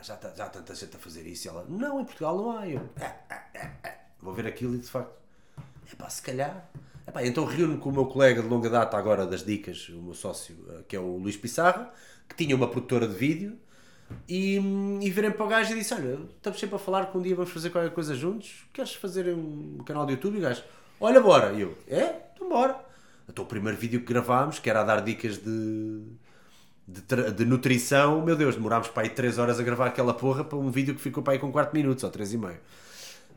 já, 0.01 0.15
tá, 0.15 0.31
já 0.35 0.45
há 0.45 0.49
tanta 0.49 0.73
gente 0.73 0.95
a 0.95 0.99
fazer 0.99 1.27
isso. 1.27 1.47
E 1.47 1.49
ela, 1.49 1.65
não, 1.67 1.99
em 1.99 2.05
Portugal 2.05 2.37
não 2.37 2.57
há. 2.57 2.67
Eu, 2.67 2.89
é, 2.99 3.13
é, 3.53 3.71
é, 3.83 3.97
vou 4.21 4.33
ver 4.33 4.47
aquilo 4.47 4.73
e 4.75 4.77
de 4.77 4.87
facto, 4.87 5.13
é 5.91 5.95
pá, 5.95 6.09
se 6.09 6.21
calhar. 6.21 6.69
Epá, 7.07 7.25
então 7.25 7.45
reúno 7.45 7.77
com 7.77 7.89
o 7.89 7.93
meu 7.93 8.05
colega 8.05 8.41
de 8.41 8.47
longa 8.49 8.69
data 8.69 8.97
agora 8.97 9.25
das 9.25 9.43
dicas, 9.43 9.87
o 9.89 10.01
meu 10.01 10.13
sócio, 10.13 10.55
que 10.87 10.95
é 10.95 10.99
o 10.99 11.17
Luís 11.17 11.37
Pissarra, 11.37 11.91
que 12.27 12.35
tinha 12.35 12.55
uma 12.55 12.67
produtora 12.67 13.07
de 13.07 13.15
vídeo, 13.15 13.57
e, 14.27 14.57
e 15.01 15.09
virei 15.09 15.31
para 15.31 15.45
o 15.45 15.47
gajo 15.47 15.73
e 15.73 15.75
disse: 15.75 15.93
Olha, 15.93 16.19
estamos 16.35 16.59
sempre 16.59 16.75
a 16.75 16.79
falar 16.79 17.05
que 17.07 17.17
um 17.17 17.21
dia 17.21 17.35
vamos 17.35 17.51
fazer 17.51 17.69
qualquer 17.69 17.91
coisa 17.91 18.13
juntos, 18.13 18.65
queres 18.73 18.93
fazer 18.93 19.33
um 19.33 19.77
canal 19.85 20.05
de 20.05 20.13
YouTube? 20.13 20.35
E 20.35 20.39
o 20.39 20.41
gajo, 20.41 20.63
olha, 20.99 21.21
bora. 21.21 21.53
E 21.53 21.61
eu, 21.61 21.77
é? 21.87 22.15
Então 22.33 22.49
bora. 22.49 22.75
Então 23.27 23.43
o 23.43 23.47
primeiro 23.47 23.77
vídeo 23.77 23.99
que 24.01 24.05
gravámos, 24.05 24.59
que 24.59 24.69
era 24.69 24.81
a 24.81 24.83
dar 24.83 25.01
dicas 25.01 25.37
de, 25.37 26.01
de, 26.87 27.31
de 27.35 27.45
nutrição, 27.45 28.21
meu 28.21 28.35
Deus, 28.35 28.55
demorámos 28.55 28.87
para 28.87 29.03
aí 29.03 29.09
3 29.09 29.37
horas 29.37 29.59
a 29.59 29.63
gravar 29.63 29.87
aquela 29.87 30.13
porra 30.13 30.43
para 30.43 30.57
um 30.57 30.69
vídeo 30.69 30.95
que 30.95 31.01
ficou 31.01 31.21
para 31.21 31.33
aí 31.33 31.39
com 31.39 31.51
4 31.51 31.73
minutos 31.73 32.03
ou 32.03 32.09
3 32.09 32.33
e 32.33 32.37
meio. 32.37 32.59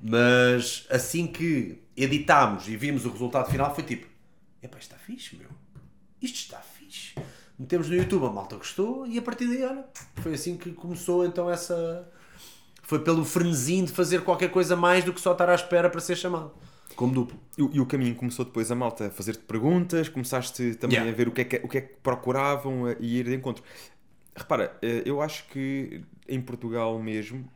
Mas 0.03 0.87
assim 0.89 1.27
que 1.27 1.83
editámos 1.97 2.69
e 2.69 2.77
vimos 2.77 3.05
o 3.05 3.11
resultado 3.11 3.51
final, 3.51 3.75
foi 3.75 3.85
tipo: 3.85 4.07
epá, 4.63 4.79
isto 4.79 4.93
está 4.93 4.97
fixe, 4.97 5.37
meu. 5.37 5.49
Isto 6.23 6.37
está 6.37 6.59
fixe. 6.59 7.15
Metemos 7.59 7.89
no 7.89 7.97
YouTube, 7.97 8.25
a 8.27 8.31
malta 8.31 8.57
gostou 8.57 9.07
e 9.07 9.19
a 9.19 9.23
partir 9.23 9.47
daí, 9.47 9.63
olha, 9.63 9.85
foi 10.17 10.35
assim 10.35 10.57
que 10.57 10.73
começou 10.73 11.25
então 11.27 11.51
essa. 11.51 12.11
Foi 12.83 12.99
pelo 13.01 13.25
frenesim 13.25 13.85
de 13.85 13.93
fazer 13.93 14.23
qualquer 14.23 14.51
coisa 14.51 14.75
mais 14.75 15.05
do 15.05 15.13
que 15.13 15.21
só 15.21 15.33
estar 15.33 15.49
à 15.49 15.55
espera 15.55 15.89
para 15.91 16.01
ser 16.01 16.17
chamado. 16.17 16.53
Como 16.97 17.15
duplo. 17.15 17.39
E, 17.57 17.77
e 17.77 17.81
o 17.81 17.87
caminho 17.87 18.15
começou 18.15 18.45
depois 18.45 18.71
a 18.71 18.75
malta 18.75 19.07
a 19.07 19.11
fazer-te 19.11 19.45
perguntas, 19.45 20.09
começaste 20.09 20.75
também 20.75 20.97
yeah. 20.97 21.13
a 21.13 21.15
ver 21.15 21.29
o 21.29 21.31
que, 21.31 21.41
é 21.43 21.45
que, 21.45 21.57
o 21.63 21.69
que 21.69 21.79
é 21.79 21.81
que 21.83 21.95
procuravam 22.03 22.91
e 22.99 23.19
ir 23.19 23.27
de 23.27 23.35
encontro. 23.35 23.63
Repara, 24.35 24.77
eh, 24.83 25.03
eu 25.05 25.21
acho 25.21 25.47
que 25.49 26.03
em 26.29 26.41
Portugal 26.41 26.99
mesmo 26.99 27.49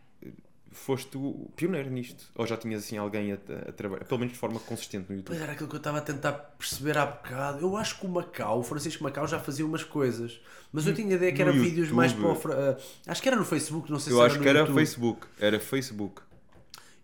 foste 0.75 1.18
pioneiro 1.57 1.91
nisto? 1.91 2.25
Ou 2.35 2.47
já 2.47 2.57
tinhas 2.57 2.85
assim 2.85 2.99
alguém 2.99 3.33
a, 3.33 3.37
a, 3.68 3.72
trabalhar, 3.72 4.05
pelo 4.05 4.20
menos 4.20 4.35
de 4.35 4.39
forma 4.39 4.61
consistente 4.61 5.07
no 5.09 5.16
YouTube? 5.16 5.27
Pois 5.27 5.41
era 5.41 5.53
aquilo 5.53 5.68
que 5.68 5.77
eu 5.77 5.79
estava 5.79 5.99
a 5.99 6.01
tentar 6.03 6.33
perceber 6.33 6.99
há 6.99 7.07
bocado. 7.07 7.61
Eu 7.61 7.77
acho 7.77 7.99
que 7.99 8.07
o 8.07 8.09
Macau, 8.09 8.61
o 8.61 8.62
Francisco 8.62 9.03
Macau 9.03 9.27
já 9.27 9.39
fazia 9.39 9.64
umas 9.64 9.85
coisas, 9.85 10.41
mas 10.72 10.87
eu 10.87 10.95
tinha 10.95 11.14
a 11.14 11.16
ideia 11.16 11.33
que 11.33 11.41
era 11.41 11.53
no 11.53 11.62
vídeos 11.62 11.91
mais 11.91 12.12
para 12.12 12.27
o, 12.27 12.33
uh, 12.33 12.77
Acho 13.07 13.22
que 13.22 13.29
era 13.29 13.37
no 13.37 13.45
Facebook, 13.45 13.91
não 13.91 13.99
sei 13.99 14.12
eu 14.12 14.16
se 14.16 14.22
era 14.22 14.31
Eu 14.31 14.35
acho 14.35 14.43
que 14.43 14.49
era 14.49 14.59
YouTube. 14.61 14.75
Facebook, 14.75 15.27
era 15.39 15.61
Facebook. 15.61 16.22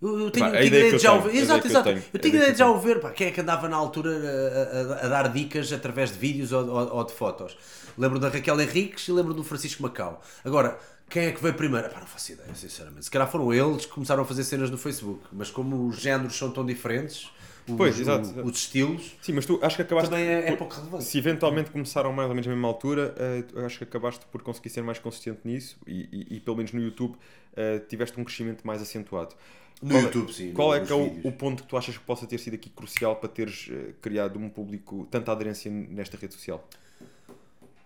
Eu, 0.01 0.18
eu 0.18 0.31
tenho, 0.31 0.51
tenho 0.51 0.64
ideia 0.64 0.93
de 0.93 0.99
já 0.99 1.12
o 1.12 1.21
ver. 1.21 1.35
Exato, 1.35 1.66
exato. 1.66 1.89
Eu 1.91 1.95
tenho, 1.95 2.07
eu 2.14 2.21
tenho 2.21 2.35
ideia 2.37 2.53
de 2.53 2.59
já 2.59 2.71
o 2.71 2.79
ver. 2.81 3.01
Pá, 3.01 3.11
quem 3.11 3.27
é 3.27 3.31
que 3.31 3.41
andava 3.41 3.68
na 3.68 3.77
altura 3.77 4.11
a, 4.11 5.05
a, 5.05 5.07
a 5.07 5.09
dar 5.09 5.29
dicas 5.29 5.71
através 5.73 6.11
de 6.11 6.18
vídeos 6.18 6.53
ou, 6.53 6.66
ou, 6.66 6.97
ou, 6.97 7.05
de 7.05 7.12
fotos? 7.12 7.57
Lembro 7.99 8.18
da 8.18 8.31
Raquel 8.31 8.59
Henriques 8.59 9.07
e 9.09 9.12
lembro 9.12 9.35
do 9.35 9.45
Francisco 9.45 9.83
Macau. 9.83 10.23
Agora, 10.43 10.79
quem 11.11 11.25
é 11.25 11.33
que 11.33 11.43
veio 11.43 11.55
primeiro? 11.55 11.89
Epá, 11.89 11.99
não 11.99 12.07
faço 12.07 12.33
ideia, 12.33 12.55
sinceramente. 12.55 13.05
Se 13.05 13.11
calhar 13.11 13.29
foram 13.31 13.53
eles 13.53 13.85
que 13.85 13.93
começaram 13.93 14.23
a 14.23 14.27
fazer 14.27 14.45
cenas 14.45 14.71
no 14.71 14.79
Facebook, 14.79 15.25
mas 15.33 15.51
como 15.51 15.89
os 15.89 16.01
géneros 16.01 16.39
são 16.39 16.51
tão 16.53 16.65
diferentes, 16.65 17.29
os, 17.69 17.77
pois, 17.77 17.99
exato, 17.99 18.29
exato. 18.29 18.49
os 18.49 18.57
estilos. 18.57 19.17
Sim, 19.21 19.33
mas 19.33 19.45
tu 19.45 19.59
acho 19.61 19.75
que 19.75 19.83
acabaste. 19.83 20.09
Também 20.09 20.27
é, 20.27 20.49
é 20.49 20.57
pouco 20.57 20.73
relevante. 20.73 21.05
Se 21.05 21.19
eventualmente 21.19 21.71
começaram 21.71 22.13
mais 22.13 22.29
ou 22.29 22.35
menos 22.35 22.47
na 22.47 22.53
mesma 22.53 22.69
altura, 22.69 23.15
uh, 23.55 23.65
acho 23.67 23.79
que 23.79 23.85
acabaste 23.85 24.25
por 24.27 24.41
conseguir 24.43 24.71
ser 24.71 24.83
mais 24.83 25.01
consistente 25.01 25.41
nisso 25.45 25.77
e, 25.85 26.09
e, 26.31 26.37
e 26.37 26.41
pelo 26.41 26.57
menos 26.57 26.73
no 26.73 26.81
YouTube 26.81 27.15
uh, 27.15 27.87
tiveste 27.89 28.19
um 28.19 28.25
crescimento 28.25 28.65
mais 28.65 28.81
acentuado. 28.81 29.35
No 29.83 29.91
qual, 29.91 30.01
é- 30.01 30.05
YouTube, 30.05 30.33
sim. 30.33 30.53
Qual 30.53 30.75
é 30.75 30.81
que 30.81 30.93
é 30.93 30.95
o, 30.95 31.21
o, 31.25 31.33
ponto 31.33 31.63
que 31.65 31.69
tu 31.69 31.77
achas 31.77 31.97
que 31.97 32.05
possa 32.05 32.27
ter 32.27 32.39
sido 32.39 32.55
aqui 32.55 32.71
crucial 32.71 33.17
para 33.17 33.29
teres 33.29 33.69
uh, 33.69 33.95
criado 34.01 34.39
um 34.39 34.49
público, 34.49 35.09
tanta 35.11 35.33
aderência 35.33 35.71
nesta 35.71 36.17
rede 36.17 36.35
social? 36.35 36.67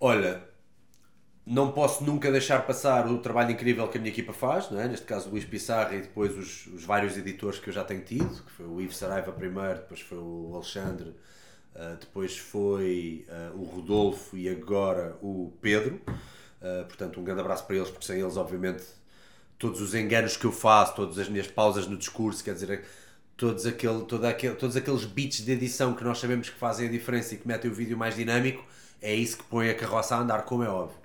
Olha, 0.00 0.42
não 1.46 1.72
posso 1.72 2.02
nunca 2.04 2.32
deixar 2.32 2.66
passar 2.66 3.06
o 3.06 3.18
trabalho 3.18 3.50
incrível 3.50 3.86
que 3.88 3.98
a 3.98 4.00
minha 4.00 4.10
equipa 4.10 4.32
faz, 4.32 4.70
não 4.70 4.80
é? 4.80 4.88
neste 4.88 5.04
caso 5.04 5.28
o 5.28 5.32
Luís 5.32 5.44
Pissarra 5.44 5.94
e 5.94 6.00
depois 6.00 6.36
os, 6.36 6.66
os, 6.68 6.84
vários 6.84 7.18
editores 7.18 7.58
que 7.58 7.68
eu 7.68 7.72
já 7.72 7.84
tenho 7.84 8.00
tido, 8.00 8.42
que 8.42 8.50
foi 8.50 8.66
o 8.66 8.80
Ivo 8.80 8.94
Saraiva 8.94 9.30
primeiro, 9.30 9.74
depois 9.74 10.00
foi 10.00 10.18
o 10.18 10.52
Alexandre, 10.54 11.10
uh, 11.74 11.96
depois 12.00 12.38
foi 12.38 13.26
uh, 13.28 13.58
o 13.58 13.64
Rodolfo 13.64 14.36
e 14.36 14.48
agora 14.48 15.16
o 15.20 15.52
Pedro. 15.60 16.00
Uh, 16.62 16.84
portanto, 16.86 17.20
um 17.20 17.24
grande 17.24 17.42
abraço 17.42 17.66
para 17.66 17.76
eles, 17.76 17.90
porque 17.90 18.06
sem 18.06 18.20
eles, 18.20 18.38
obviamente, 18.38 18.82
todos 19.58 19.82
os 19.82 19.94
enganos 19.94 20.38
que 20.38 20.46
eu 20.46 20.52
faço, 20.52 20.94
todas 20.94 21.18
as 21.18 21.28
minhas 21.28 21.46
pausas 21.46 21.86
no 21.86 21.98
discurso, 21.98 22.42
quer 22.42 22.54
dizer, 22.54 22.86
todos, 23.36 23.66
aquele, 23.66 24.02
todo 24.06 24.24
aquele, 24.24 24.54
todos 24.54 24.74
aqueles 24.74 25.04
beats 25.04 25.44
de 25.44 25.52
edição 25.52 25.92
que 25.92 26.02
nós 26.02 26.18
sabemos 26.18 26.48
que 26.48 26.58
fazem 26.58 26.88
a 26.88 26.90
diferença 26.90 27.34
e 27.34 27.36
que 27.36 27.46
metem 27.46 27.70
o 27.70 27.74
vídeo 27.74 27.98
mais 27.98 28.16
dinâmico, 28.16 28.64
é 29.02 29.14
isso 29.14 29.36
que 29.36 29.44
põe 29.44 29.68
a 29.68 29.74
carroça 29.74 30.16
a 30.16 30.20
andar, 30.20 30.46
como 30.46 30.62
é 30.62 30.68
óbvio 30.70 31.03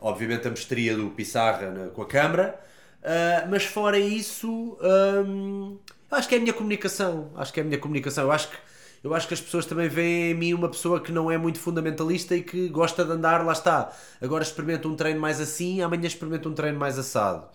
obviamente 0.00 0.46
a 0.46 0.50
mestria 0.50 0.96
do 0.96 1.10
Pissarra 1.10 1.70
na, 1.70 1.88
com 1.88 2.02
a 2.02 2.06
câmara, 2.06 2.58
uh, 3.02 3.48
mas 3.50 3.64
fora 3.64 3.98
isso, 3.98 4.78
um, 5.26 5.78
acho 6.10 6.28
que 6.28 6.34
é 6.34 6.38
a 6.38 6.40
minha 6.40 6.52
comunicação. 6.52 7.30
Acho 7.36 7.52
que 7.52 7.60
é 7.60 7.62
a 7.62 7.66
minha 7.66 7.78
comunicação. 7.78 8.24
Eu 8.24 8.32
acho 8.32 8.48
que, 8.48 8.56
eu 9.04 9.14
acho 9.14 9.28
que 9.28 9.34
as 9.34 9.40
pessoas 9.40 9.66
também 9.66 9.88
veem 9.88 10.32
em 10.32 10.34
mim 10.34 10.54
uma 10.54 10.68
pessoa 10.68 11.00
que 11.00 11.12
não 11.12 11.30
é 11.30 11.38
muito 11.38 11.58
fundamentalista 11.58 12.34
e 12.36 12.42
que 12.42 12.68
gosta 12.68 13.04
de 13.04 13.12
andar, 13.12 13.44
lá 13.44 13.52
está. 13.52 13.92
Agora 14.20 14.42
experimento 14.42 14.88
um 14.88 14.96
treino 14.96 15.20
mais 15.20 15.40
assim, 15.40 15.82
amanhã 15.82 16.06
experimento 16.06 16.48
um 16.48 16.54
treino 16.54 16.78
mais 16.78 16.98
assado. 16.98 17.46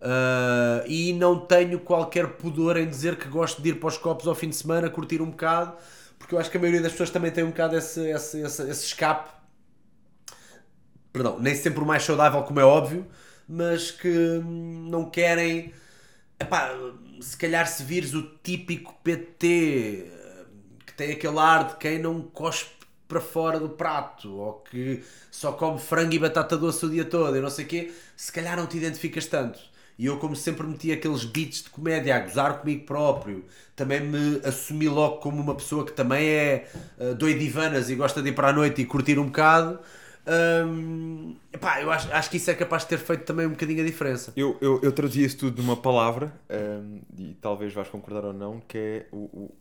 Uh, 0.00 0.86
e 0.86 1.14
não 1.14 1.38
tenho 1.38 1.80
qualquer 1.80 2.28
pudor 2.36 2.76
em 2.76 2.86
dizer 2.86 3.16
que 3.16 3.26
gosto 3.26 3.62
de 3.62 3.70
ir 3.70 3.80
para 3.80 3.88
os 3.88 3.96
copos 3.96 4.26
ao 4.26 4.34
fim 4.34 4.50
de 4.50 4.56
semana, 4.56 4.90
curtir 4.90 5.22
um 5.22 5.30
bocado, 5.30 5.72
porque 6.18 6.34
eu 6.34 6.38
acho 6.38 6.50
que 6.50 6.58
a 6.58 6.60
maioria 6.60 6.82
das 6.82 6.92
pessoas 6.92 7.08
também 7.08 7.30
tem 7.30 7.42
um 7.42 7.48
bocado 7.48 7.74
esse, 7.76 8.00
esse, 8.10 8.40
esse, 8.40 8.62
esse 8.62 8.84
escape 8.86 9.30
perdão, 11.14 11.38
nem 11.38 11.54
sempre 11.54 11.80
o 11.80 11.86
mais 11.86 12.02
saudável, 12.02 12.42
como 12.42 12.58
é 12.58 12.64
óbvio, 12.64 13.06
mas 13.48 13.92
que 13.92 14.08
hum, 14.08 14.88
não 14.90 15.08
querem. 15.08 15.72
Epá, 16.38 16.74
se 17.20 17.36
calhar 17.36 17.66
se 17.68 17.84
vires 17.84 18.12
o 18.12 18.22
típico 18.42 18.92
PT 19.04 20.10
que 20.84 20.92
tem 20.94 21.12
aquele 21.12 21.38
ar 21.38 21.68
de 21.68 21.76
quem 21.76 21.98
não 22.00 22.20
cospe 22.20 22.70
para 23.06 23.20
fora 23.20 23.60
do 23.60 23.68
prato 23.68 24.34
ou 24.34 24.54
que 24.54 25.02
só 25.30 25.52
come 25.52 25.78
frango 25.78 26.14
e 26.14 26.18
batata 26.18 26.56
doce 26.56 26.84
o 26.84 26.90
dia 26.90 27.04
todo 27.04 27.36
e 27.36 27.40
não 27.40 27.50
sei 27.50 27.64
o 27.64 27.68
quê, 27.68 27.92
se 28.16 28.32
calhar 28.32 28.56
não 28.56 28.66
te 28.66 28.76
identificas 28.76 29.26
tanto. 29.26 29.60
E 29.96 30.06
eu, 30.06 30.18
como 30.18 30.34
sempre 30.34 30.66
meti 30.66 30.90
aqueles 30.90 31.24
beats 31.24 31.62
de 31.62 31.70
comédia 31.70 32.16
a 32.16 32.18
gozar 32.18 32.58
comigo 32.58 32.84
próprio, 32.84 33.44
também 33.76 34.00
me 34.00 34.40
assumi 34.44 34.88
logo 34.88 35.18
como 35.18 35.40
uma 35.40 35.54
pessoa 35.54 35.86
que 35.86 35.92
também 35.92 36.26
é 36.26 36.68
uh, 36.98 37.14
doidivanas 37.14 37.88
e 37.90 37.94
gosta 37.94 38.20
de 38.20 38.30
ir 38.30 38.32
para 38.32 38.48
a 38.48 38.52
noite 38.52 38.82
e 38.82 38.84
curtir 38.84 39.18
um 39.20 39.26
bocado. 39.26 39.78
Epá, 41.52 41.80
eu 41.82 41.90
acho, 41.90 42.12
acho 42.12 42.30
que 42.30 42.36
isso 42.36 42.50
é 42.50 42.54
capaz 42.54 42.82
de 42.82 42.90
ter 42.90 42.98
feito 42.98 43.24
também 43.24 43.46
um 43.46 43.50
bocadinho 43.50 43.82
a 43.82 43.86
diferença. 43.86 44.32
Eu, 44.36 44.56
eu, 44.60 44.80
eu 44.82 44.92
traduzia 44.92 45.26
isso 45.26 45.38
tudo 45.38 45.62
numa 45.62 45.76
palavra, 45.76 46.32
e 47.18 47.34
talvez 47.40 47.72
vais 47.72 47.88
concordar 47.88 48.24
ou 48.24 48.32
não, 48.32 48.60
que 48.60 48.78
é 48.78 49.06
o, 49.12 49.18
o 49.18 49.54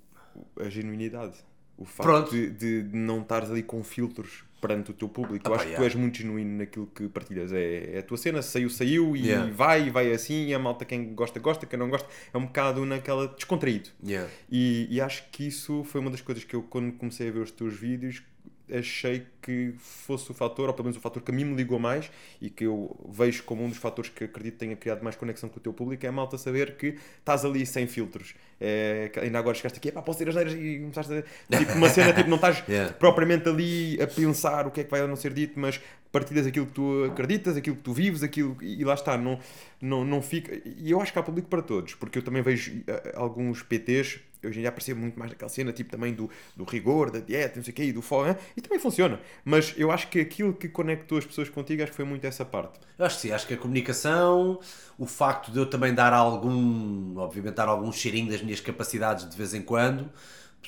a 0.59 0.69
genuinidade. 0.69 1.35
O 1.77 1.85
facto 1.85 2.31
de, 2.31 2.49
de, 2.51 2.95
não 2.95 3.21
estares 3.21 3.49
ali 3.49 3.63
com 3.63 3.83
filtros 3.83 4.43
perante 4.61 4.91
o 4.91 4.93
teu 4.93 5.09
público. 5.09 5.45
Ah, 5.47 5.49
eu 5.49 5.55
acho 5.55 5.67
que 5.67 5.75
tu 5.75 5.83
és 5.83 5.95
muito 5.95 6.17
genuíno 6.19 6.57
naquilo 6.59 6.87
que 6.87 7.09
partilhas. 7.09 7.51
É, 7.51 7.95
é 7.95 7.99
a 7.99 8.03
tua 8.03 8.15
cena, 8.15 8.41
saiu, 8.41 8.69
saiu 8.69 9.15
e 9.15 9.27
yeah. 9.27 9.51
vai, 9.51 9.89
vai 9.89 10.11
assim. 10.13 10.45
E 10.45 10.53
a 10.53 10.59
malta, 10.59 10.85
quem 10.85 11.13
gosta, 11.13 11.39
gosta, 11.39 11.65
quem 11.65 11.77
não 11.77 11.89
gosta, 11.89 12.07
é 12.33 12.37
um 12.37 12.45
bocado 12.45 12.85
naquela 12.85 13.27
descontraído. 13.27 13.89
Yeah. 14.05 14.29
E, 14.49 14.87
e 14.89 15.01
acho 15.01 15.29
que 15.31 15.47
isso 15.47 15.83
foi 15.83 15.99
uma 15.99 16.11
das 16.11 16.21
coisas 16.21 16.43
que 16.43 16.55
eu, 16.55 16.61
quando 16.63 16.93
comecei 16.93 17.27
a 17.27 17.31
ver 17.31 17.39
os 17.39 17.51
teus 17.51 17.73
vídeos, 17.73 18.23
achei 18.71 19.25
que 19.41 19.73
fosse 19.77 20.31
o 20.31 20.33
fator, 20.33 20.67
ou 20.67 20.73
pelo 20.73 20.85
menos 20.85 20.97
o 20.97 21.01
fator 21.01 21.21
que 21.21 21.31
a 21.31 21.33
mim 21.33 21.43
me 21.43 21.55
ligou 21.55 21.77
mais 21.77 22.09
e 22.41 22.49
que 22.49 22.63
eu 22.63 22.95
vejo 23.09 23.43
como 23.43 23.63
um 23.63 23.69
dos 23.69 23.77
fatores 23.77 24.09
que 24.09 24.23
acredito 24.23 24.57
tenha 24.57 24.75
criado 24.75 25.03
mais 25.03 25.15
conexão 25.15 25.49
com 25.49 25.57
o 25.57 25.59
teu 25.59 25.73
público 25.73 26.05
é 26.05 26.09
a 26.09 26.11
malta 26.11 26.37
saber 26.37 26.77
que 26.77 26.95
estás 27.19 27.43
ali 27.43 27.65
sem 27.65 27.87
filtros. 27.87 28.33
É, 28.59 29.11
ainda 29.21 29.39
agora 29.39 29.55
chegaste 29.55 29.77
aqui, 29.77 29.91
posso 29.91 30.19
ter 30.19 30.29
as 30.29 30.35
neiras 30.35 30.53
e 30.53 30.79
começaste 30.79 31.13
a. 31.13 31.57
Tipo, 31.57 31.73
uma 31.73 31.89
cena, 31.89 32.13
tipo, 32.13 32.29
não 32.29 32.37
estás 32.37 32.63
yeah. 32.69 32.93
propriamente 32.93 33.49
ali 33.49 34.01
a 34.01 34.07
pensar 34.07 34.65
o 34.65 34.71
que 34.71 34.81
é 34.81 34.83
que 34.83 34.91
vai 34.91 35.01
ou 35.01 35.07
não 35.07 35.17
ser 35.17 35.33
dito, 35.33 35.59
mas 35.59 35.81
partilhas 36.11 36.47
aquilo 36.47 36.67
que 36.67 36.73
tu 36.73 37.03
acreditas, 37.05 37.57
aquilo 37.57 37.75
que 37.75 37.81
tu 37.81 37.91
vives, 37.91 38.23
aquilo 38.23 38.55
e 38.61 38.83
lá 38.85 38.93
está, 38.93 39.17
não, 39.17 39.39
não, 39.81 40.05
não 40.05 40.21
fica. 40.21 40.61
E 40.65 40.91
eu 40.91 41.01
acho 41.01 41.11
que 41.11 41.19
há 41.19 41.23
público 41.23 41.49
para 41.49 41.61
todos, 41.61 41.95
porque 41.95 42.19
eu 42.19 42.23
também 42.23 42.41
vejo 42.41 42.71
uh, 42.71 42.83
alguns 43.15 43.61
PTs 43.61 44.19
hoje 44.47 44.59
em 44.59 44.61
dia 44.61 44.69
aparecia 44.69 44.95
muito 44.95 45.17
mais 45.17 45.31
aquela 45.31 45.49
cena 45.49 45.71
tipo 45.71 45.89
também 45.91 46.13
do, 46.13 46.29
do 46.55 46.63
rigor, 46.63 47.11
da 47.11 47.19
dieta, 47.19 47.57
não 47.57 47.63
sei 47.63 47.71
o 47.71 47.75
quê, 47.75 47.83
e 47.83 47.91
do 47.91 48.01
fogo, 48.01 48.35
e 48.55 48.61
também 48.61 48.79
funciona. 48.79 49.19
Mas 49.43 49.73
eu 49.77 49.91
acho 49.91 50.07
que 50.07 50.19
aquilo 50.19 50.53
que 50.53 50.67
conectou 50.67 51.17
as 51.17 51.25
pessoas 51.25 51.49
contigo, 51.49 51.83
acho 51.83 51.91
que 51.91 51.95
foi 51.95 52.05
muito 52.05 52.25
essa 52.25 52.45
parte. 52.45 52.79
Eu 52.97 53.05
acho 53.05 53.15
que 53.15 53.21
sim, 53.23 53.31
acho 53.31 53.47
que 53.47 53.53
a 53.53 53.57
comunicação, 53.57 54.59
o 54.97 55.05
facto 55.05 55.51
de 55.51 55.57
eu 55.57 55.65
também 55.65 55.93
dar 55.93 56.13
algum, 56.13 57.17
obviamente 57.17 57.55
dar 57.55 57.67
algum 57.67 57.91
cheirinho 57.91 58.29
das 58.31 58.41
minhas 58.41 58.59
capacidades 58.59 59.29
de 59.29 59.35
vez 59.35 59.53
em 59.53 59.61
quando, 59.61 60.09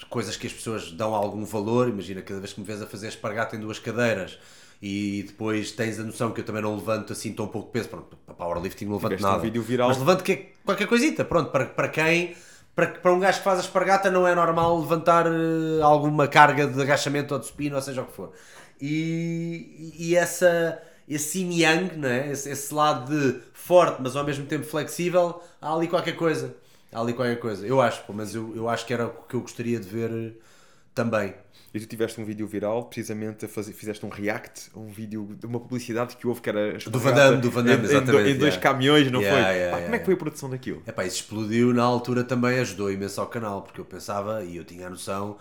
coisas 0.09 0.35
que 0.35 0.47
as 0.47 0.53
pessoas 0.53 0.91
dão 0.91 1.13
algum 1.13 1.45
valor, 1.45 1.87
imagina 1.87 2.21
cada 2.21 2.39
vez 2.39 2.53
que 2.53 2.59
me 2.59 2.65
vês 2.65 2.81
a 2.81 2.87
fazer 2.87 3.07
espargata 3.07 3.55
em 3.55 3.59
duas 3.59 3.79
cadeiras, 3.79 4.37
e 4.81 5.23
depois 5.27 5.71
tens 5.71 5.99
a 5.99 6.03
noção 6.03 6.31
que 6.31 6.41
eu 6.41 6.45
também 6.45 6.61
não 6.61 6.75
levanto 6.75 7.13
assim 7.13 7.31
tão 7.33 7.47
pouco 7.47 7.71
peso, 7.71 7.89
pronto, 7.89 8.17
para 8.25 8.35
powerlifting 8.35 8.85
não 8.85 8.95
levanto 8.95 9.21
nada, 9.21 9.37
um 9.37 9.41
vídeo 9.41 9.61
viral. 9.63 9.87
mas 9.87 9.97
levanto 9.97 10.23
que, 10.23 10.31
é 10.31 10.51
qualquer 10.65 10.87
coisita, 10.87 11.23
pronto, 11.23 11.51
para, 11.51 11.65
para 11.65 11.87
quem 11.87 12.35
para, 12.75 12.87
para 12.87 13.13
um 13.13 13.19
gajo 13.19 13.37
que 13.37 13.43
faz 13.43 13.59
a 13.59 13.61
espargata 13.61 14.11
não 14.11 14.27
é 14.27 14.35
normal 14.35 14.77
levantar 14.79 15.27
uh, 15.27 15.81
alguma 15.81 16.27
carga 16.27 16.67
de 16.67 16.81
agachamento 16.81 17.33
ou 17.33 17.39
de 17.39 17.45
supino, 17.45 17.75
ou 17.75 17.81
seja 17.81 18.01
o 18.01 18.05
que 18.05 18.13
for. 18.13 18.33
E, 18.81 19.93
e 19.97 20.15
essa, 20.15 20.81
esse 21.07 21.39
yin 21.39 21.61
yang, 21.61 22.05
é? 22.05 22.29
esse, 22.31 22.49
esse 22.49 22.73
lado 22.73 23.09
de 23.09 23.39
forte, 23.53 24.01
mas 24.01 24.15
ao 24.15 24.25
mesmo 24.25 24.45
tempo 24.45 24.65
flexível, 24.65 25.41
há 25.61 25.73
ali 25.73 25.87
qualquer 25.87 26.17
coisa. 26.17 26.53
Há 26.91 26.99
ali 26.99 27.13
qualquer 27.13 27.39
coisa. 27.39 27.65
Eu 27.65 27.81
acho, 27.81 28.03
mas 28.09 28.35
eu, 28.35 28.53
eu 28.55 28.67
acho 28.67 28.85
que 28.85 28.93
era 28.93 29.07
o 29.07 29.23
que 29.27 29.35
eu 29.35 29.41
gostaria 29.41 29.79
de 29.79 29.87
ver 29.87 30.37
também. 30.93 31.33
E 31.75 31.79
tu 31.81 31.87
tiveste 31.87 32.21
um 32.21 32.23
vídeo 32.23 32.47
viral, 32.47 32.85
precisamente 32.85 33.43
a 33.43 33.49
fazer, 33.49 33.73
fizeste 33.73 34.05
um 34.05 34.09
react 34.09 34.69
a 34.73 34.79
um 34.79 34.87
vídeo 34.87 35.35
de 35.37 35.45
uma 35.45 35.59
publicidade 35.59 36.15
que 36.15 36.25
houve 36.25 36.39
que 36.39 36.47
era 36.47 36.77
do 36.77 36.97
Van 36.97 37.11
Damme, 37.11 37.41
do 37.41 37.51
Van 37.51 37.65
Damme, 37.65 37.81
em, 37.81 37.83
exatamente. 37.83 38.29
Em, 38.29 38.37
dois 38.37 38.53
yeah. 38.53 38.61
caminhões, 38.61 39.11
não 39.11 39.19
Yeah, 39.19 39.45
foi? 39.45 39.55
yeah, 39.57 39.77
Pá, 39.77 39.83
como 39.83 39.95
é 39.95 39.99
que 39.99 40.05
foi 40.05 40.13
a 40.13 40.17
produção 40.17 40.49
daquilo? 40.49 40.81
Epá, 40.87 41.03
isso 41.03 41.17
explodiu 41.17 41.73
na 41.73 41.83
altura 41.83 42.23
também, 42.23 42.59
ajudou 42.59 42.89
imenso 42.89 43.19
ao 43.19 43.27
canal, 43.27 43.61
porque 43.61 43.81
eu 43.81 43.83
pensava 43.83 44.41
e 44.45 44.55
eu 44.55 44.63
tinha 44.63 44.87
a 44.87 44.89
noção 44.89 45.37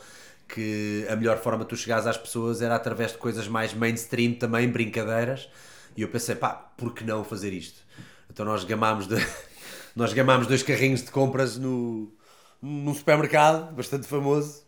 que 0.48 1.06
a 1.08 1.14
melhor 1.14 1.38
forma 1.38 1.62
de 1.62 1.68
tu 1.70 1.76
chegares 1.76 2.04
às 2.04 2.16
pessoas 2.16 2.60
era 2.60 2.74
através 2.74 3.12
de 3.12 3.18
coisas 3.18 3.46
mais 3.46 3.72
mainstream 3.72 4.34
também, 4.34 4.68
brincadeiras, 4.68 5.48
e 5.96 6.02
eu 6.02 6.08
pensei, 6.08 6.34
pá, 6.34 6.50
por 6.52 6.92
que 6.92 7.04
não 7.04 7.22
fazer 7.22 7.52
isto? 7.52 7.80
Então 8.28 8.44
nós 8.44 8.64
gamámos, 8.64 9.06
de... 9.06 9.14
nós 9.94 10.12
gamámos 10.12 10.48
dois 10.48 10.64
carrinhos 10.64 11.04
de 11.04 11.12
compras 11.12 11.56
no, 11.56 12.12
num 12.60 12.92
supermercado, 12.92 13.72
bastante 13.72 14.08
famoso, 14.08 14.63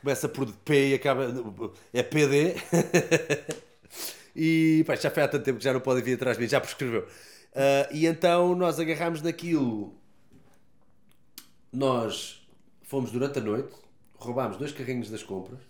começa 0.00 0.28
por 0.28 0.50
P 0.50 0.90
e 0.90 0.94
acaba. 0.94 1.26
É 1.92 2.02
PD. 2.02 2.54
e 4.34 4.82
pá, 4.86 4.96
já 4.96 5.10
foi 5.10 5.22
há 5.22 5.28
tanto 5.28 5.44
tempo 5.44 5.58
que 5.58 5.64
já 5.64 5.72
não 5.72 5.80
pode 5.80 6.02
vir 6.02 6.14
atrás 6.14 6.36
de 6.36 6.42
mim, 6.42 6.48
já 6.48 6.60
prescreveu. 6.60 7.02
Uh, 7.02 7.92
e 7.92 8.06
então 8.06 8.54
nós 8.54 8.80
agarramos 8.80 9.20
daquilo. 9.20 9.94
Nós 11.72 12.46
fomos 12.82 13.12
durante 13.12 13.38
a 13.38 13.42
noite, 13.42 13.72
roubámos 14.16 14.56
dois 14.56 14.72
carrinhos 14.72 15.10
das 15.10 15.22
compras, 15.22 15.60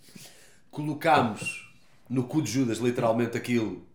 colocámos 0.71 1.71
no 2.09 2.23
cu 2.23 2.41
de 2.41 2.51
Judas, 2.51 2.79
literalmente 2.79 3.37
aquilo, 3.37 3.85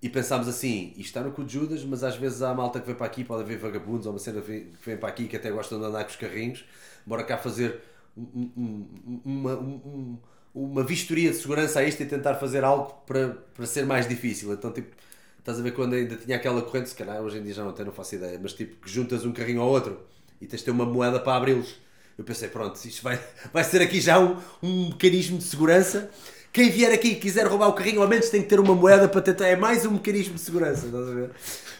e 0.00 0.08
pensámos 0.08 0.46
assim: 0.46 0.90
isto 0.90 1.06
está 1.06 1.22
no 1.22 1.32
cu 1.32 1.44
de 1.44 1.52
Judas, 1.52 1.84
mas 1.84 2.04
às 2.04 2.16
vezes 2.16 2.42
há 2.42 2.54
malta 2.54 2.80
que 2.80 2.86
vem 2.86 2.94
para 2.94 3.06
aqui, 3.06 3.24
pode 3.24 3.42
haver 3.42 3.58
vagabundos 3.58 4.06
ou 4.06 4.12
uma 4.12 4.18
cena 4.18 4.40
que 4.40 4.72
vem 4.84 4.96
para 4.96 5.08
aqui 5.08 5.26
que 5.26 5.36
até 5.36 5.50
gostam 5.50 5.80
de 5.80 5.86
andar 5.86 6.04
com 6.04 6.10
os 6.10 6.16
carrinhos, 6.16 6.64
bora 7.04 7.24
cá 7.24 7.36
fazer 7.36 7.82
um, 8.18 8.52
um, 8.56 9.20
uma, 9.24 9.54
um, 9.54 10.18
uma 10.54 10.82
vistoria 10.82 11.30
de 11.30 11.36
segurança 11.36 11.80
a 11.80 11.84
isto 11.84 12.02
e 12.02 12.06
tentar 12.06 12.34
fazer 12.34 12.64
algo 12.64 12.92
para, 13.06 13.28
para 13.54 13.66
ser 13.66 13.86
mais 13.86 14.08
difícil. 14.08 14.52
Então, 14.52 14.72
tipo, 14.72 14.94
estás 15.38 15.58
a 15.58 15.62
ver 15.62 15.72
quando 15.72 15.94
ainda 15.94 16.16
tinha 16.16 16.36
aquela 16.36 16.62
corrente, 16.62 16.88
se 16.88 16.94
calhar 16.94 17.20
hoje 17.20 17.38
em 17.38 17.42
dia 17.42 17.54
já 17.54 17.64
não 17.64 17.72
tenho, 17.72 17.86
não 17.86 17.94
faço 17.94 18.14
ideia, 18.14 18.38
mas 18.42 18.52
tipo, 18.52 18.76
que 18.76 18.90
juntas 18.90 19.24
um 19.24 19.32
carrinho 19.32 19.60
ao 19.60 19.68
outro 19.68 20.00
e 20.40 20.46
tens 20.46 20.58
de 20.58 20.64
ter 20.66 20.70
uma 20.70 20.84
moeda 20.84 21.18
para 21.20 21.36
abri-los. 21.36 21.76
Eu 22.16 22.24
pensei, 22.24 22.48
pronto, 22.48 22.76
isto 22.84 23.02
vai, 23.02 23.18
vai 23.52 23.62
ser 23.62 23.80
aqui 23.80 24.00
já 24.00 24.18
um, 24.18 24.36
um 24.62 24.88
mecanismo 24.88 25.38
de 25.38 25.44
segurança. 25.44 26.10
Quem 26.52 26.70
vier 26.70 26.92
aqui 26.92 27.08
e 27.08 27.14
quiser 27.14 27.46
roubar 27.46 27.68
o 27.68 27.72
carrinho, 27.72 28.02
ao 28.02 28.08
menos 28.08 28.28
tem 28.30 28.42
que 28.42 28.48
ter 28.48 28.58
uma 28.58 28.74
moeda 28.74 29.08
para 29.08 29.20
tentar. 29.20 29.46
É 29.46 29.54
mais 29.54 29.86
um 29.86 29.92
mecanismo 29.92 30.34
de 30.34 30.40
segurança, 30.40 30.86
estás 30.86 31.08
a 31.08 31.14
ver? 31.14 31.30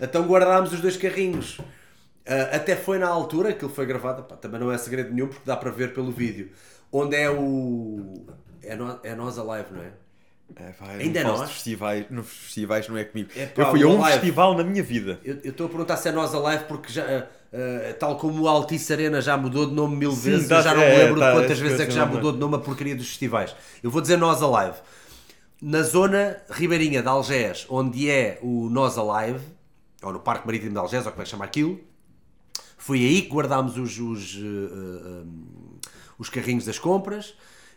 Então 0.00 0.26
guardámos 0.26 0.72
os 0.72 0.80
dois 0.80 0.96
carrinhos. 0.96 1.58
Uh, 2.28 2.56
até 2.56 2.76
foi 2.76 2.98
na 2.98 3.08
altura, 3.08 3.50
aquilo 3.50 3.70
foi 3.70 3.86
gravado, 3.86 4.22
pá, 4.24 4.36
também 4.36 4.60
não 4.60 4.70
é 4.70 4.76
segredo 4.76 5.14
nenhum 5.14 5.28
porque 5.28 5.42
dá 5.46 5.56
para 5.56 5.70
ver 5.70 5.94
pelo 5.94 6.12
vídeo, 6.12 6.50
onde 6.92 7.16
é 7.16 7.30
o. 7.30 8.12
É, 8.62 8.76
no, 8.76 8.98
é 9.02 9.14
Nós 9.14 9.38
Alive, 9.38 9.68
não 9.72 9.82
é? 9.82 9.92
É, 10.56 10.72
vai, 10.80 11.00
Ainda 11.00 11.22
não 11.24 11.34
é 11.34 11.38
nós? 11.38 11.50
festivais, 11.52 12.06
nos 12.10 12.26
festivais 12.28 12.88
não 12.88 12.96
é 12.98 13.04
comigo. 13.04 13.30
É 13.36 13.46
pá, 13.46 13.62
eu 13.62 13.70
fui 13.70 13.82
a 13.82 13.86
o 13.86 13.90
um 13.90 14.02
Alive. 14.02 14.12
festival 14.12 14.54
na 14.56 14.64
minha 14.64 14.82
vida. 14.82 15.18
Eu 15.24 15.36
estou 15.44 15.66
a 15.66 15.68
perguntar 15.70 15.96
se 15.96 16.08
é 16.08 16.12
Nós 16.12 16.34
Alive 16.34 16.64
porque 16.64 16.92
já. 16.92 17.04
uh, 17.04 17.94
tal 17.98 18.16
como 18.18 18.42
o 18.42 18.48
Altice 18.48 18.92
Arena 18.92 19.20
já 19.22 19.36
mudou 19.36 19.66
de 19.66 19.72
nome 19.74 19.96
mil 19.96 20.12
Sim, 20.12 20.20
vezes, 20.32 20.48
dá- 20.48 20.58
eu 20.58 20.62
já 20.62 20.74
não 20.74 20.82
é, 20.82 20.90
me 20.90 20.96
lembro 21.04 21.20
tá, 21.20 21.30
de 21.32 21.36
quantas 21.38 21.58
vezes 21.58 21.80
é 21.80 21.86
que 21.86 21.92
já 21.92 22.04
mudou 22.06 22.32
de 22.32 22.38
nome 22.38 22.56
a 22.56 22.58
porcaria 22.58 22.94
dos 22.96 23.08
festivais. 23.08 23.54
Eu 23.82 23.90
vou 23.90 24.00
dizer 24.02 24.16
Nós 24.18 24.42
Alive. 24.42 24.76
Na 25.60 25.82
zona 25.82 26.36
ribeirinha 26.50 27.02
de 27.02 27.08
Algés, 27.08 27.66
onde 27.68 28.08
é 28.10 28.38
o 28.42 28.68
Nós 28.70 28.96
Alive, 28.96 29.40
ou 30.02 30.12
no 30.12 30.20
Parque 30.20 30.46
Marítimo 30.46 30.72
de 30.72 30.78
Algés, 30.78 31.04
ou 31.04 31.10
como 31.12 31.22
é 31.22 31.24
que 31.24 31.30
chama 31.30 31.44
aquilo, 31.44 31.80
foi 32.88 33.00
aí 33.00 33.20
que 33.20 33.28
guardámos 33.28 33.76
os, 33.76 33.98
os, 33.98 34.34
uh, 34.36 34.38
uh, 34.38 35.22
um, 35.26 35.78
os 36.18 36.30
carrinhos 36.30 36.64
das 36.64 36.78
compras 36.78 37.34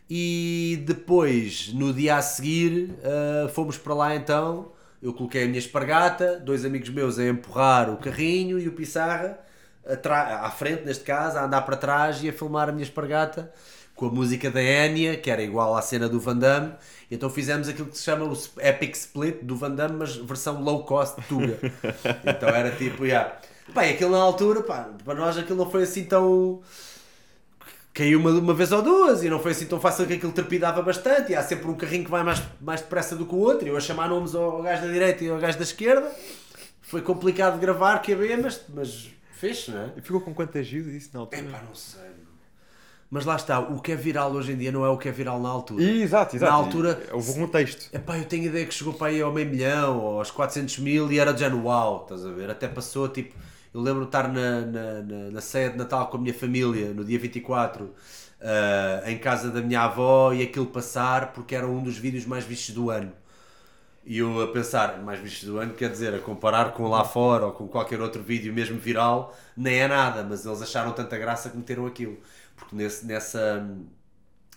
e 0.10 0.82
depois, 0.88 1.74
no 1.74 1.94
dia 1.94 2.16
a 2.16 2.22
seguir, 2.22 2.96
uh, 3.04 3.50
fomos 3.50 3.78
para 3.78 3.94
lá 3.94 4.16
então. 4.16 4.72
Eu 5.04 5.14
coloquei 5.14 5.44
a 5.44 5.48
minha 5.48 5.60
espargata, 5.60 6.40
dois 6.40 6.64
amigos 6.64 6.88
meus 6.88 7.20
a 7.20 7.28
empurrar 7.28 7.90
o 7.90 7.98
carrinho 7.98 8.58
e 8.58 8.70
o 8.70 8.72
Pissarra 8.72 9.38
à 9.86 10.50
frente, 10.50 10.86
neste 10.86 11.04
caso, 11.04 11.38
a 11.38 11.44
andar 11.44 11.64
para 11.64 11.76
trás 11.76 12.24
e 12.24 12.30
a 12.30 12.34
filmar 12.34 12.70
a 12.70 12.72
minha 12.72 12.86
espargata 12.86 13.52
com 13.94 14.06
a 14.06 14.10
música 14.10 14.50
da 14.50 14.64
Enya, 14.64 15.18
que 15.18 15.30
era 15.30 15.44
igual 15.44 15.76
à 15.76 15.82
cena 15.82 16.08
do 16.08 16.22
Van 16.22 16.38
Damme. 16.38 16.72
Então 17.12 17.30
fizemos 17.30 17.68
aquilo 17.68 17.90
que 17.90 17.98
se 17.98 18.04
chama 18.06 18.24
o 18.24 18.38
Epic 18.62 18.96
Split 18.96 19.44
do 19.44 19.58
Van 19.58 19.72
Damme, 19.72 19.98
mas 19.98 20.16
versão 20.16 20.64
low 20.64 20.86
cost 20.86 21.22
Tuga. 21.28 21.60
então 22.26 22.48
era 22.48 22.72
tipo, 22.72 23.06
yeah. 23.06 23.36
Pá, 23.74 23.86
e 23.86 23.92
aquilo 23.94 24.12
na 24.12 24.18
altura, 24.18 24.62
pá, 24.64 24.90
para 25.04 25.14
nós 25.16 25.38
aquilo 25.38 25.58
não 25.58 25.70
foi 25.70 25.84
assim 25.84 26.04
tão. 26.06 26.62
Caiu 27.94 28.20
uma, 28.20 28.30
uma 28.32 28.54
vez 28.54 28.72
ou 28.72 28.82
duas 28.82 29.22
e 29.24 29.30
não 29.30 29.40
foi 29.40 29.52
assim 29.52 29.66
tão 29.66 29.80
fácil 29.80 30.08
que 30.08 30.14
aquilo 30.14 30.32
trepidava 30.32 30.82
bastante. 30.82 31.32
E 31.34 31.36
há 31.36 31.44
sempre 31.44 31.68
um 31.68 31.76
carrinho 31.76 32.06
que 32.06 32.12
vai 32.12 32.24
mais, 32.24 32.42
mais 32.62 32.80
depressa 32.82 33.16
do 33.16 33.26
que 33.26 33.36
o 33.36 33.40
outro. 33.40 33.68
E 33.68 33.70
eu 33.70 33.76
a 33.76 33.82
chamar 33.82 34.08
nomes 34.08 34.34
ao, 34.34 34.44
ao 34.58 34.62
gajo 34.64 34.84
da 34.84 34.88
direita 34.92 35.24
e 35.26 35.30
ao 35.30 35.38
gajo 35.40 35.58
da 35.58 35.64
esquerda. 35.64 36.10
Foi 36.82 37.02
complicado 37.02 37.56
de 37.56 37.60
gravar, 37.60 38.00
que 38.00 38.14
é 38.14 38.38
mas, 38.38 38.62
mas 38.74 39.10
fez, 39.34 39.68
não 39.68 39.82
é? 39.82 39.90
E 39.98 40.02
ficou 40.02 40.22
com 40.22 40.34
quantas 40.34 40.68
views 40.68 40.88
isso 40.88 41.10
na 41.14 41.20
altura? 41.22 41.42
Epá, 41.42 41.62
não 41.68 41.76
sei. 41.76 42.02
Mas 43.10 43.26
lá 43.26 43.36
está, 43.36 43.60
o 43.60 43.82
que 43.82 43.92
é 43.92 43.96
viral 43.98 44.32
hoje 44.32 44.54
em 44.54 44.58
dia 44.58 44.72
não 44.72 44.86
é 44.86 44.90
o 44.90 44.98
que 44.98 45.10
é 45.10 45.12
viral 45.12 45.38
na 45.42 45.50
altura. 45.50 45.84
Exato, 45.84 46.38
exato. 46.38 46.50
Na 46.50 46.58
altura- 46.58 47.04
Houve 47.12 47.32
um 47.32 47.46
contexto. 47.46 47.90
Epá, 47.94 48.18
eu 48.18 48.24
tenho 48.24 48.46
ideia 48.46 48.66
que 48.66 48.74
chegou 48.74 48.94
para 48.94 49.08
aí 49.08 49.22
ao 49.22 49.34
meio 49.34 49.50
milhão 49.50 50.00
ou 50.00 50.20
aos 50.20 50.32
400 50.32 50.80
mil 50.80 51.12
e 51.12 51.20
era 51.20 51.34
de 51.34 51.42
género 51.42 51.62
uau, 51.66 52.04
estás 52.04 52.26
a 52.26 52.32
ver? 52.32 52.50
Até 52.50 52.70
passou 52.70 53.10
tipo. 53.10 53.36
Eu 53.74 53.82
lembro 53.82 54.02
de 54.02 54.08
estar 54.08 54.28
na, 54.28 54.62
na, 54.62 55.02
na, 55.02 55.32
na 55.32 55.42
ceia 55.42 55.70
de 55.70 55.78
Natal 55.78 56.08
com 56.10 56.18
a 56.18 56.20
minha 56.20 56.34
família 56.34 56.94
no 56.94 57.06
dia 57.06 57.18
24 57.18 57.94
ah, 58.42 59.04
em 59.06 59.18
casa 59.20 59.52
da 59.52 59.62
minha 59.62 59.82
avó 59.82 60.34
e 60.34 60.42
aquilo 60.42 60.66
passar 60.68 61.32
porque 61.34 61.56
era 61.56 61.68
um 61.68 61.82
dos 61.84 61.98
vídeos 61.98 62.26
mais 62.26 62.44
vistos 62.44 62.74
do 62.76 62.90
ano. 62.90 63.14
E 64.04 64.18
eu 64.18 64.42
a 64.42 64.48
pensar, 64.48 65.00
mais 65.04 65.20
vistos 65.20 65.48
do 65.48 65.60
ano, 65.60 65.74
quer 65.74 65.90
dizer, 65.92 66.14
a 66.16 66.20
comparar 66.20 66.74
com 66.74 66.88
lá 66.88 67.04
fora 67.04 67.46
ou 67.48 67.52
com 67.52 67.68
qualquer 67.68 68.02
outro 68.02 68.24
vídeo 68.24 68.52
mesmo 68.52 68.80
viral, 68.80 69.36
nem 69.56 69.80
é 69.80 69.88
nada, 69.88 70.24
mas 70.24 70.44
eles 70.46 70.62
acharam 70.62 70.92
tanta 70.94 71.18
graça 71.18 71.50
que 71.52 71.58
meteram 71.58 71.86
aquilo. 71.86 72.18
Porque 72.56 72.76
nesse, 72.76 73.06
nessa, 73.06 73.68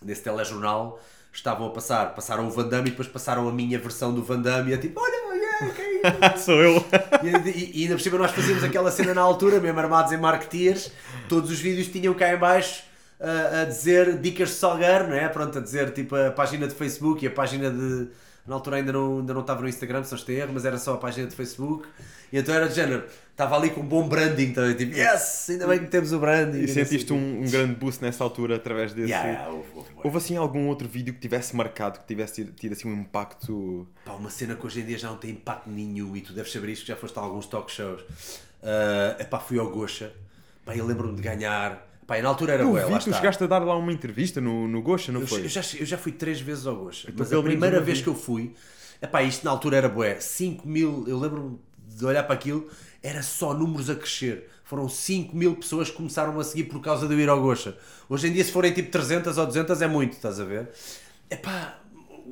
nesse 0.01 0.23
telejornal 0.23 0.99
estavam 1.31 1.67
a 1.67 1.71
passar, 1.71 2.15
passaram 2.15 2.47
o 2.47 2.51
Van 2.51 2.67
Damme 2.67 2.87
e 2.87 2.91
depois 2.91 3.07
passaram 3.07 3.47
a 3.47 3.51
minha 3.51 3.77
versão 3.79 4.13
do 4.13 4.23
Van 4.23 4.41
Damme 4.41 4.71
e 4.71 4.73
é 4.73 4.77
tipo, 4.77 4.99
olha, 4.99 5.25
Sou 6.37 6.61
eu. 6.61 6.85
E, 7.23 7.79
e, 7.79 7.83
ainda 7.83 7.95
por 7.95 8.01
cima 8.01 8.17
nós 8.17 8.31
fazíamos 8.31 8.63
aquela 8.63 8.91
cena 8.91 9.13
na 9.13 9.21
altura, 9.21 9.59
mesmo 9.59 9.79
armados 9.79 10.11
em 10.11 10.17
marketeers, 10.17 10.91
todos 11.27 11.49
os 11.49 11.59
vídeos 11.59 11.87
tinham 11.87 12.13
cá 12.13 12.33
em 12.33 12.37
baixo 12.37 12.83
ah, 13.19 13.61
a 13.61 13.65
dizer 13.65 14.17
dicas 14.19 14.49
de 14.49 14.55
salgueiro, 14.55 15.07
não 15.07 15.15
é? 15.15 15.27
Pronto, 15.29 15.57
a 15.57 15.61
dizer 15.61 15.91
tipo 15.91 16.15
a 16.15 16.31
página 16.31 16.67
de 16.67 16.75
Facebook 16.75 17.23
e 17.23 17.27
a 17.27 17.31
página 17.31 17.71
de... 17.71 18.07
Na 18.47 18.55
altura 18.55 18.77
ainda 18.77 18.93
não, 18.93 19.19
ainda 19.19 19.33
não 19.33 19.41
estava 19.41 19.61
no 19.61 19.67
Instagram, 19.67 20.03
se 20.03 20.11
não 20.11 20.19
estou 20.19 20.35
erro, 20.35 20.51
mas 20.53 20.65
era 20.65 20.77
só 20.77 20.93
a 20.93 20.97
página 20.97 21.27
de 21.27 21.35
Facebook. 21.35 21.87
E 22.31 22.37
então 22.37 22.53
era 22.53 22.67
de 22.67 22.75
género, 22.75 23.03
estava 23.31 23.55
ali 23.55 23.71
com 23.71 23.81
um 23.81 23.85
bom 23.85 24.07
branding, 24.07 24.43
então, 24.43 24.71
tipo, 24.75 24.95
yes, 24.95 25.49
ainda 25.49 25.67
bem 25.67 25.79
que 25.79 25.87
temos 25.87 26.11
o 26.13 26.19
branding. 26.19 26.59
E 26.59 26.67
sentiste 26.67 27.11
um, 27.11 27.41
um 27.43 27.49
grande 27.49 27.75
boost 27.75 28.03
nessa 28.03 28.23
altura 28.23 28.57
através 28.57 28.93
desse. 28.93 29.09
Yeah, 29.09 29.49
houve, 29.49 29.67
houve, 29.73 29.89
houve. 29.89 30.01
Houve 30.03 30.17
assim 30.17 30.37
algum 30.37 30.67
outro 30.67 30.87
vídeo 30.87 31.13
que 31.13 31.19
tivesse 31.19 31.55
marcado, 31.55 31.99
que 31.99 32.05
tivesse 32.05 32.35
tido, 32.35 32.51
tido 32.53 32.73
assim 32.73 32.87
um 32.87 32.93
impacto. 32.93 33.87
Pá, 34.05 34.13
uma 34.13 34.29
cena 34.29 34.55
que 34.55 34.65
hoje 34.65 34.81
em 34.81 34.85
dia 34.85 34.97
já 34.97 35.09
não 35.09 35.17
tem 35.17 35.31
impacto 35.31 35.69
nenhum 35.69 36.15
e 36.15 36.21
tu 36.21 36.33
deves 36.33 36.51
saber 36.51 36.69
isto 36.69 36.81
que 36.83 36.89
já 36.89 36.95
foste 36.95 37.17
a 37.17 37.21
alguns 37.21 37.47
talk 37.47 37.71
shows. 37.71 38.01
Uh, 38.01 39.21
epá, 39.21 39.39
fui 39.39 39.57
ao 39.57 39.69
Gocha. 39.69 40.13
Pá, 40.63 40.75
eu 40.75 40.85
lembro-me 40.85 41.15
de 41.15 41.21
ganhar. 41.21 41.87
Pá, 42.07 42.21
na 42.21 42.29
altura 42.29 42.53
era 42.53 42.63
Eu 42.63 42.73
lá 42.73 42.99
vi, 42.99 43.05
tu 43.05 43.13
chegaste 43.13 43.43
a 43.43 43.47
dar 43.47 43.59
lá 43.59 43.75
uma 43.75 43.91
entrevista 43.91 44.39
no, 44.39 44.67
no 44.67 44.81
Gosha, 44.81 45.11
não 45.11 45.21
Eu, 45.21 45.27
foi? 45.27 45.45
eu 45.45 45.49
já, 45.49 45.61
eu 45.79 45.85
já 45.85 45.97
fui 45.97 46.11
três 46.11 46.39
vezes 46.39 46.67
ao 46.67 46.75
Gocha. 46.75 47.11
Mas 47.17 47.33
a 47.33 47.41
primeira 47.41 47.81
vez 47.81 48.01
que 48.01 48.07
eu 48.07 48.15
fui, 48.15 48.53
epá, 49.01 49.23
isto 49.23 49.43
na 49.43 49.51
altura 49.51 49.77
era 49.77 49.89
bué. 49.89 50.19
5 50.19 50.67
mil, 50.67 51.03
eu 51.07 51.19
lembro-me 51.19 51.59
de 51.87 52.05
olhar 52.05 52.23
para 52.23 52.35
aquilo, 52.35 52.67
era 53.01 53.23
só 53.23 53.53
números 53.53 53.89
a 53.89 53.95
crescer. 53.95 54.49
Foram 54.63 54.87
5 54.89 55.35
mil 55.35 55.55
pessoas 55.55 55.89
que 55.89 55.95
começaram 55.95 56.39
a 56.39 56.43
seguir 56.43 56.65
por 56.65 56.81
causa 56.81 57.07
de 57.07 57.13
eu 57.13 57.19
ir 57.19 57.29
ao 57.29 57.41
Gocha. 57.41 57.77
Hoje 58.07 58.27
em 58.27 58.33
dia, 58.33 58.43
se 58.43 58.51
forem 58.51 58.71
tipo 58.71 58.91
300 58.91 59.37
ou 59.37 59.45
200, 59.45 59.81
é 59.81 59.87
muito, 59.87 60.13
estás 60.13 60.39
a 60.39 60.45
ver? 60.45 60.69
Epá, 61.29 61.79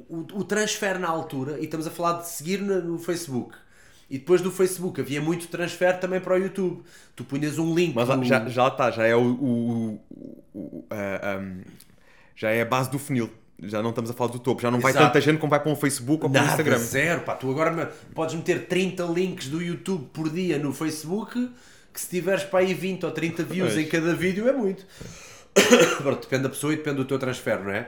o, 0.10 0.20
o 0.40 0.44
transfer 0.44 1.00
na 1.00 1.08
altura, 1.08 1.60
e 1.60 1.66
estamos 1.66 1.88
a 1.88 1.92
falar 1.92 2.20
de 2.22 2.28
seguir 2.28 2.62
no, 2.62 2.82
no 2.82 3.00
Facebook. 3.00 3.56
E 4.10 4.18
depois 4.20 4.42
do 4.42 4.52
Facebook 4.52 5.02
havia 5.02 5.22
muito 5.22 5.48
transfer 5.48 6.00
também 6.00 6.20
para 6.20 6.34
o 6.36 6.38
YouTube. 6.38 6.84
Tu 7.16 7.24
punhas 7.24 7.58
um 7.58 7.74
link. 7.74 7.96
Mas 7.96 8.08
no- 8.10 8.24
já, 8.24 8.48
já 8.48 8.68
está, 8.68 8.92
já 8.92 9.06
é 9.08 9.16
o. 9.16 9.22
o- 9.22 10.00
o- 10.12 10.44
o- 10.54 10.86
a- 10.90 11.38
a- 11.38 11.64
já 12.36 12.50
é 12.52 12.62
a 12.62 12.66
base 12.66 12.92
do 12.92 13.00
funil. 13.00 13.30
Já 13.62 13.82
não 13.82 13.92
estamos 13.92 14.10
a 14.10 14.14
falar 14.14 14.32
do 14.32 14.40
topo. 14.40 14.62
Já 14.62 14.70
não 14.70 14.80
vai 14.80 14.92
Exato. 14.92 15.06
tanta 15.08 15.22
gente 15.22 15.38
como 15.40 15.50
vai 15.50 15.60
para 15.60 15.72
um 15.72 15.76
Facebook 15.76 16.24
ou 16.26 16.30
para 16.30 16.42
um 16.42 16.46
Instagram. 16.46 16.78
zero, 16.78 17.22
pá. 17.22 17.34
Tu 17.36 17.50
agora 17.50 17.94
podes 18.14 18.36
meter 18.36 18.68
30 18.68 19.04
links 19.06 19.48
do 19.48 19.62
YouTube 19.62 20.10
por 20.12 20.30
dia 20.30 20.58
no 20.60 20.74
Facebook, 20.74 21.50
que 21.94 22.02
se 22.02 22.10
tiveres 22.10 22.44
para 22.44 22.60
aí 22.60 22.74
20 22.74 23.06
ou 23.06 23.12
30 23.12 23.44
views 23.44 23.78
em 23.78 23.86
cada 23.88 24.14
vídeo 24.14 24.48
é 24.50 24.54
muito. 24.54 24.86
Depende 26.22 26.44
da 26.44 26.50
pessoa 26.50 26.74
e 26.74 26.78
depende 26.78 26.98
do 26.98 27.06
teu 27.06 27.18
transfer, 27.20 27.60
não 27.64 27.72
é? 27.72 27.88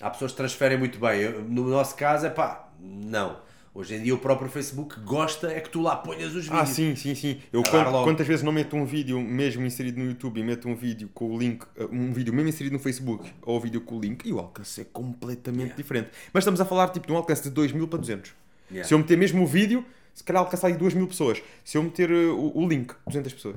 Há 0.00 0.10
pessoas 0.10 0.32
que 0.32 0.36
transferem 0.36 0.76
muito 0.76 0.98
bem. 0.98 1.30
No 1.48 1.68
nosso 1.68 1.94
caso 1.94 2.26
é 2.26 2.30
pá, 2.30 2.68
não. 2.80 3.36
Hoje 3.74 3.94
em 3.94 4.02
dia 4.02 4.14
o 4.14 4.18
próprio 4.18 4.50
Facebook 4.50 5.00
gosta 5.00 5.50
é 5.50 5.58
que 5.58 5.70
tu 5.70 5.80
lá 5.80 5.96
ponhas 5.96 6.34
os 6.34 6.44
vídeos. 6.44 6.60
Ah, 6.60 6.66
sim, 6.66 6.94
sim, 6.94 7.14
sim. 7.14 7.40
Eu 7.50 7.62
quant, 7.62 7.90
quantas 8.04 8.26
vezes 8.26 8.44
não 8.44 8.52
meto 8.52 8.76
um 8.76 8.84
vídeo 8.84 9.18
mesmo 9.18 9.64
inserido 9.64 9.98
no 9.98 10.04
YouTube 10.04 10.40
e 10.40 10.44
meto 10.44 10.68
um 10.68 10.74
vídeo 10.74 11.08
com 11.14 11.34
o 11.34 11.38
link, 11.38 11.64
eh, 11.76 11.88
um 11.90 12.12
vídeo 12.12 12.34
mesmo 12.34 12.50
inserido 12.50 12.74
no 12.74 12.78
Facebook 12.78 13.32
ou 13.40 13.56
um 13.56 13.60
vídeo 13.60 13.80
com 13.80 13.96
o 13.96 14.00
link 14.00 14.28
e 14.28 14.32
o 14.32 14.38
alcance 14.38 14.82
é 14.82 14.84
completamente 14.84 15.60
yeah. 15.60 15.76
diferente. 15.76 16.10
Mas 16.34 16.42
estamos 16.42 16.60
a 16.60 16.66
falar 16.66 16.90
tipo 16.90 17.06
de 17.06 17.14
um 17.14 17.16
alcance 17.16 17.44
de 17.44 17.48
2 17.48 17.72
mil 17.72 17.88
para 17.88 17.98
200. 17.98 18.34
Yeah. 18.70 18.86
Se 18.86 18.92
eu 18.92 18.98
meter 18.98 19.16
mesmo 19.16 19.42
o 19.42 19.46
vídeo, 19.46 19.82
se 20.12 20.22
calhar 20.22 20.42
alcançar 20.42 20.66
aí 20.66 20.74
2 20.74 20.92
mil 20.92 21.06
pessoas. 21.06 21.42
Se 21.64 21.78
eu 21.78 21.82
meter 21.82 22.10
uh, 22.10 22.36
o, 22.36 22.64
o 22.64 22.68
link, 22.68 22.92
200 23.06 23.32
pessoas. 23.32 23.56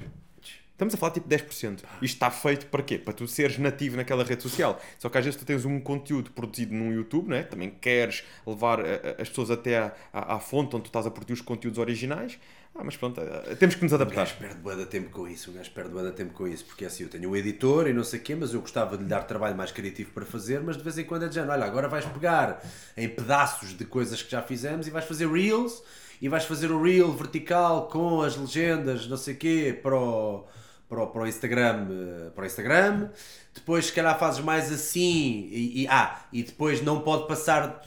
Estamos 0.75 0.93
a 0.93 0.97
falar 0.97 1.13
tipo 1.13 1.29
10%. 1.29 1.45
Isto 1.53 1.85
está 2.01 2.29
feito 2.29 2.65
para 2.65 2.83
quê? 2.83 2.97
Para 2.97 3.13
tu 3.13 3.25
seres 3.29 3.57
nativo 3.57 3.95
naquela 3.95 4.25
rede 4.25 4.43
social. 4.43 4.77
Só 4.99 5.07
que 5.07 5.17
às 5.17 5.23
vezes 5.23 5.39
tu 5.39 5.45
tens 5.45 5.63
um 5.63 5.79
conteúdo 5.79 6.31
produzido 6.31 6.75
no 6.75 6.93
YouTube, 6.93 7.29
não 7.29 7.37
é? 7.37 7.43
também 7.43 7.69
queres 7.69 8.25
levar 8.45 8.81
a, 8.81 8.83
a, 8.83 9.21
as 9.21 9.29
pessoas 9.29 9.49
até 9.51 9.77
à, 9.77 9.93
à, 10.11 10.35
à, 10.35 10.39
fonte 10.41 10.75
onde 10.75 10.83
tu 10.83 10.87
estás 10.87 11.07
a 11.07 11.11
produzir 11.11 11.31
os 11.31 11.39
conteúdos 11.39 11.79
originais. 11.79 12.37
Ah, 12.77 12.83
mas 12.83 12.97
pronto, 12.97 13.21
uh, 13.21 13.55
temos 13.55 13.75
que 13.75 13.83
nos 13.83 13.93
adaptar. 13.93 14.23
O 14.23 14.25
gajo 14.25 14.35
perde 14.37 14.55
bué 14.55 14.75
de 14.75 14.85
tempo 14.87 15.09
com 15.11 15.25
isso, 15.25 15.49
o 15.49 15.53
gajo 15.53 15.71
perde 15.71 15.91
bué 15.91 16.03
de 16.03 16.11
tempo 16.11 16.33
com 16.33 16.45
isso, 16.45 16.65
porque 16.65 16.83
é 16.83 16.87
assim, 16.87 17.03
eu 17.03 17.09
tenho 17.09 17.29
um 17.29 17.35
editor 17.37 17.87
e 17.87 17.93
não 17.93 18.03
sei 18.03 18.19
o 18.19 18.23
quê, 18.23 18.35
mas 18.35 18.53
eu 18.53 18.59
gostava 18.59 18.97
de 18.97 19.03
lhe 19.03 19.09
dar 19.09 19.23
trabalho 19.23 19.55
mais 19.55 19.71
criativo 19.71 20.11
para 20.11 20.25
fazer, 20.25 20.59
mas 20.59 20.75
de 20.75 20.83
vez 20.83 20.97
em 20.97 21.05
quando 21.05 21.23
é 21.23 21.29
de 21.29 21.35
género, 21.35 21.53
olha, 21.53 21.63
agora 21.63 21.87
vais 21.87 22.03
pegar 22.03 22.61
em 22.97 23.07
pedaços 23.07 23.77
de 23.77 23.85
coisas 23.85 24.21
que 24.21 24.29
já 24.29 24.41
fizemos 24.41 24.87
e 24.87 24.89
vais 24.89 25.05
fazer 25.05 25.25
reels, 25.31 25.81
e 26.21 26.27
vais 26.27 26.43
fazer 26.43 26.69
o 26.69 26.83
reel 26.83 27.13
vertical 27.13 27.87
com 27.87 28.21
as 28.21 28.35
legendas, 28.35 29.07
não 29.07 29.15
sei 29.15 29.35
o 29.35 29.37
quê, 29.37 29.79
para 29.81 29.95
o 29.95 30.45
para 30.87 31.03
o, 31.03 31.07
para 31.07 31.23
o 31.23 31.27
Instagram, 31.27 31.87
eh, 31.89 32.29
para 32.33 32.43
o 32.43 32.45
Instagram. 32.45 33.09
Depois, 33.53 33.85
se 33.85 33.93
calhar, 33.93 34.17
fazes 34.17 34.43
mais 34.43 34.71
assim 34.71 35.49
e, 35.51 35.83
e, 35.83 35.87
ah, 35.87 36.19
e 36.31 36.43
depois 36.43 36.81
não 36.81 37.01
pode 37.01 37.27
passar 37.27 37.81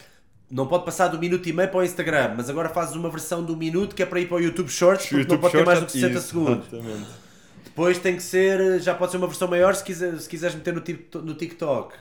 não 0.51 0.67
pode 0.67 0.85
passar 0.85 1.09
do 1.09 1.19
minuto 1.19 1.47
e 1.47 1.53
meio 1.53 1.69
para 1.69 1.81
o 1.81 1.85
Instagram, 1.85 2.35
mas 2.37 2.49
agora 2.49 2.71
fazes 2.71 2.97
uma 2.97 3.11
versão 3.11 3.45
do 3.45 3.55
minuto 3.55 3.95
que 3.95 4.03
é 4.03 4.07
para 4.07 4.19
ir 4.19 4.27
para 4.27 4.39
o 4.39 4.41
YouTube 4.41 4.71
Shorts, 4.71 5.05
porque 5.05 5.17
YouTube 5.17 5.33
não 5.33 5.41
pode 5.41 5.53
ter 5.53 5.67
mais 5.67 5.81
do 5.81 5.87
que 5.87 5.93
60 5.93 6.19
isso, 6.19 6.29
segundos. 6.29 6.73
Exatamente. 6.73 7.11
Depois 7.65 7.99
tem 7.99 8.17
que 8.17 8.23
ser, 8.23 8.81
já 8.81 8.95
pode 8.95 9.11
ser 9.13 9.19
uma 9.19 9.27
versão 9.27 9.47
maior 9.47 9.75
se, 9.75 9.85
quiser, 9.85 10.19
se 10.19 10.29
quiseres 10.29 10.57
meter 10.57 10.73
no 10.73 11.35
TikTok. 11.35 11.95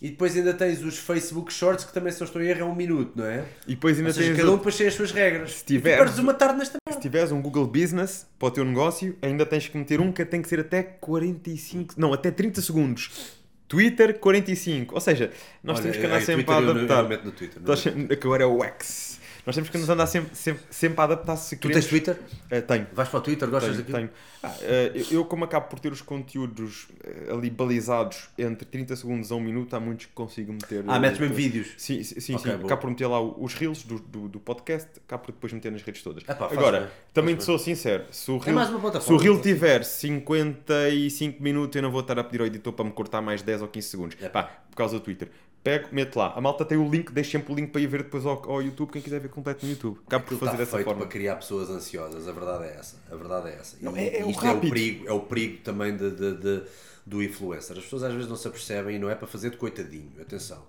E 0.00 0.10
depois 0.10 0.36
ainda 0.36 0.54
tens 0.54 0.82
os 0.84 0.96
Facebook 0.96 1.52
Shorts 1.52 1.84
que 1.84 1.92
também, 1.92 2.12
se 2.12 2.20
não 2.20 2.26
estou 2.26 2.40
em 2.40 2.46
erro, 2.46 2.60
é 2.60 2.64
um 2.64 2.74
minuto, 2.74 3.12
não 3.16 3.26
é? 3.26 3.44
E 3.66 3.74
depois 3.74 3.96
ainda 3.98 4.10
Ou 4.10 4.14
seja, 4.14 4.28
tens. 4.28 4.38
Cada 4.38 4.52
um 4.52 4.56
depois 4.56 4.76
tem 4.76 4.86
as 4.86 4.94
suas 4.94 5.10
regras. 5.10 5.54
Se 5.54 5.64
tiveres, 5.64 6.18
uma 6.18 6.34
tarde 6.34 6.58
nesta 6.58 6.78
se 6.88 7.00
tiveres 7.00 7.32
um 7.32 7.42
Google 7.42 7.66
Business 7.66 8.26
para 8.38 8.48
o 8.48 8.50
teu 8.50 8.64
negócio, 8.64 9.16
ainda 9.20 9.44
tens 9.44 9.68
que 9.68 9.76
meter 9.76 10.00
um 10.00 10.12
que 10.12 10.24
tem 10.24 10.40
que 10.40 10.48
ser 10.48 10.60
até 10.60 10.82
45. 10.82 11.94
Não, 11.96 12.12
até 12.12 12.30
30 12.30 12.60
segundos. 12.62 13.38
Twitter 13.66 14.18
45. 14.18 14.94
Ou 14.94 15.00
seja, 15.00 15.30
nós 15.62 15.76
Olha, 15.76 15.82
temos 15.82 15.98
que 15.98 16.06
andar 16.06 16.22
sempre 16.22 16.52
a 16.52 16.56
adaptar. 16.58 17.04
Eu, 17.04 17.18
eu 17.18 17.24
no 17.24 17.32
Twitter, 17.32 17.62
no 17.62 18.12
agora 18.12 18.42
é 18.42 18.46
o 18.46 18.64
X. 18.64 19.07
Nós 19.48 19.54
temos 19.54 19.70
que 19.70 19.78
nos 19.78 19.88
andar 19.88 20.06
sempre, 20.06 20.36
sempre, 20.36 20.62
sempre 20.68 21.00
a 21.00 21.04
adaptar 21.04 21.34
se 21.36 21.56
Tu 21.56 21.70
tens 21.70 21.86
Twitter? 21.86 22.20
Uh, 22.52 22.60
tenho. 22.60 22.86
Vais 22.92 23.08
para 23.08 23.18
o 23.18 23.22
Twitter? 23.22 23.48
Gostas 23.48 23.76
tenho, 23.76 23.82
daquilo? 23.82 23.96
Tenho. 23.96 24.10
Ah, 24.42 24.48
uh, 24.48 25.14
eu, 25.14 25.24
como 25.24 25.42
acabo 25.46 25.68
por 25.68 25.80
ter 25.80 25.90
os 25.90 26.02
conteúdos 26.02 26.86
uh, 27.30 27.32
ali 27.32 27.48
balizados 27.48 28.28
entre 28.36 28.66
30 28.66 28.96
segundos 28.96 29.32
a 29.32 29.36
1 29.36 29.40
minuto, 29.40 29.74
há 29.74 29.80
muitos 29.80 30.04
que 30.04 30.12
consigo 30.12 30.52
meter. 30.52 30.84
Ah, 30.86 30.98
metes 30.98 31.18
mesmo 31.18 31.34
vídeos? 31.34 31.68
Sim, 31.78 32.02
sim, 32.02 32.20
sim. 32.20 32.34
Okay, 32.34 32.58
sim. 32.58 32.62
Acabo 32.62 32.82
por 32.82 32.90
meter 32.90 33.06
lá 33.06 33.22
os 33.22 33.54
reels 33.54 33.84
do, 33.84 33.98
do, 33.98 34.28
do, 34.28 34.38
podcast, 34.38 34.86
acabo 35.06 35.24
por 35.24 35.32
depois 35.32 35.50
meter 35.50 35.72
nas 35.72 35.80
redes 35.80 36.02
todas. 36.02 36.24
Epá, 36.24 36.44
Agora, 36.52 36.80
bem, 36.80 36.88
também 37.14 37.34
te 37.34 37.44
sou 37.44 37.58
sincero, 37.58 38.04
se 38.10 38.30
o 38.30 38.36
é 38.36 38.50
reel, 38.50 38.60
é 38.60 39.00
se 39.00 39.10
o 39.10 39.16
reel 39.16 39.40
tiver 39.40 39.82
55 39.82 41.42
minutos, 41.42 41.74
eu 41.74 41.80
não 41.80 41.90
vou 41.90 42.02
estar 42.02 42.18
a 42.18 42.22
pedir 42.22 42.42
ao 42.42 42.46
editor 42.46 42.74
para 42.74 42.84
me 42.84 42.92
cortar 42.92 43.22
mais 43.22 43.40
10 43.40 43.62
ou 43.62 43.68
15 43.68 43.88
segundos. 43.88 44.16
Epá, 44.22 44.42
por 44.42 44.76
causa 44.76 44.98
do 44.98 45.00
Twitter 45.00 45.30
pego, 45.62 45.88
meto 45.92 46.18
lá. 46.18 46.32
A 46.34 46.40
malta 46.40 46.64
tem 46.64 46.78
o 46.78 46.88
link, 46.88 47.12
deixo 47.12 47.32
sempre 47.32 47.52
o 47.52 47.56
link 47.56 47.70
para 47.70 47.80
ir 47.80 47.86
ver 47.86 48.02
depois 48.02 48.24
ao, 48.24 48.50
ao 48.50 48.62
YouTube, 48.62 48.90
quem 48.90 49.02
quiser 49.02 49.20
ver 49.20 49.28
completo 49.28 49.64
no 49.64 49.72
YouTube. 49.72 49.98
Acabo 50.06 50.24
por 50.24 50.38
fazer 50.38 50.56
dessa 50.56 50.78
forma. 50.82 51.00
para 51.00 51.06
criar 51.06 51.36
pessoas 51.36 51.70
ansiosas, 51.70 52.28
a 52.28 52.32
verdade 52.32 52.64
é 52.64 52.76
essa. 52.78 52.96
A 53.10 53.16
verdade 53.16 53.48
é 53.48 53.54
essa. 53.54 53.76
Não, 53.80 53.96
é, 53.96 54.18
é, 54.18 54.24
o 54.24 54.30
isto 54.30 54.46
é 54.46 54.52
o 54.52 54.60
perigo, 54.60 55.08
é 55.08 55.12
o 55.12 55.20
perigo 55.20 55.58
também 55.62 55.96
de, 55.96 56.10
de, 56.10 56.36
de, 56.36 56.62
do 57.04 57.22
influencer. 57.22 57.76
As 57.76 57.84
pessoas 57.84 58.02
às 58.02 58.12
vezes 58.12 58.28
não 58.28 58.36
se 58.36 58.48
apercebem 58.48 58.96
e 58.96 58.98
não 58.98 59.10
é 59.10 59.14
para 59.14 59.26
fazer 59.26 59.50
de 59.50 59.56
coitadinho, 59.56 60.12
atenção. 60.20 60.62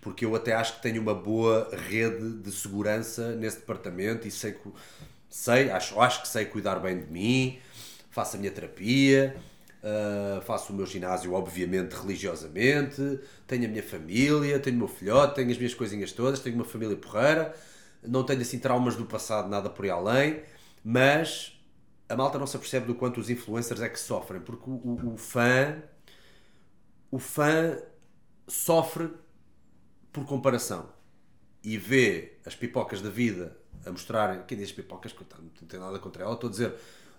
Porque 0.00 0.24
eu 0.24 0.34
até 0.34 0.54
acho 0.54 0.76
que 0.76 0.82
tenho 0.82 1.02
uma 1.02 1.14
boa 1.14 1.68
rede 1.88 2.32
de 2.38 2.50
segurança 2.50 3.34
nesse 3.36 3.58
departamento 3.58 4.26
e 4.26 4.30
sei, 4.30 4.56
sei 5.28 5.70
acho, 5.70 6.00
acho 6.00 6.22
que 6.22 6.28
sei 6.28 6.46
cuidar 6.46 6.76
bem 6.76 6.98
de 6.98 7.06
mim, 7.06 7.58
faço 8.10 8.36
a 8.36 8.38
minha 8.38 8.50
terapia, 8.50 9.36
Uh, 9.82 10.42
faço 10.42 10.72
o 10.72 10.76
meu 10.76 10.84
ginásio, 10.84 11.32
obviamente, 11.32 11.94
religiosamente, 11.94 13.18
tenho 13.46 13.64
a 13.64 13.68
minha 13.68 13.82
família, 13.82 14.58
tenho 14.58 14.76
o 14.76 14.78
meu 14.80 14.88
filhote, 14.88 15.36
tenho 15.36 15.50
as 15.50 15.56
minhas 15.56 15.72
coisinhas 15.72 16.12
todas, 16.12 16.40
tenho 16.40 16.54
uma 16.54 16.66
família 16.66 16.96
porreira, 16.96 17.54
não 18.02 18.22
tenho 18.22 18.42
assim 18.42 18.58
traumas 18.58 18.94
do 18.94 19.06
passado, 19.06 19.48
nada 19.48 19.70
por 19.70 19.86
aí 19.86 19.90
além, 19.90 20.42
mas 20.84 21.58
a 22.10 22.14
malta 22.14 22.38
não 22.38 22.46
se 22.46 22.56
apercebe 22.56 22.86
do 22.86 22.94
quanto 22.94 23.20
os 23.20 23.30
influencers 23.30 23.80
é 23.80 23.88
que 23.88 23.98
sofrem, 23.98 24.42
porque 24.42 24.68
o, 24.68 24.74
o, 24.74 25.14
o 25.14 25.16
fã 25.16 25.82
o 27.10 27.18
fã 27.18 27.78
sofre 28.46 29.10
por 30.12 30.24
comparação 30.26 30.88
e 31.62 31.76
vê 31.76 32.38
as 32.44 32.54
pipocas 32.54 33.00
da 33.02 33.10
vida 33.10 33.56
a 33.84 33.90
mostrarem, 33.90 34.42
quem 34.46 34.58
diz 34.58 34.72
pipocas, 34.72 35.14
não 35.60 35.66
tem 35.66 35.80
nada 35.80 35.98
contra 35.98 36.24
ela, 36.24 36.34
estou 36.34 36.48
a 36.48 36.50
dizer 36.50 36.74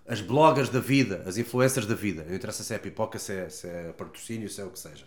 as 0.08 0.22
bloggers 0.22 0.70
da 0.70 0.80
vida, 0.80 1.24
as 1.26 1.38
influencers 1.38 1.86
da 1.86 1.96
vida. 1.96 2.26
Não 2.28 2.36
interessa 2.36 2.64
se 2.64 2.74
é 2.74 2.78
pipoca, 2.78 3.20
se 3.20 3.34
é, 3.34 3.50
se 3.50 3.68
é 3.68 3.94
patrocínio, 3.94 4.50
se 4.50 4.62
é 4.62 4.66
o 4.66 4.70
que 4.70 4.80
seja. 4.80 5.06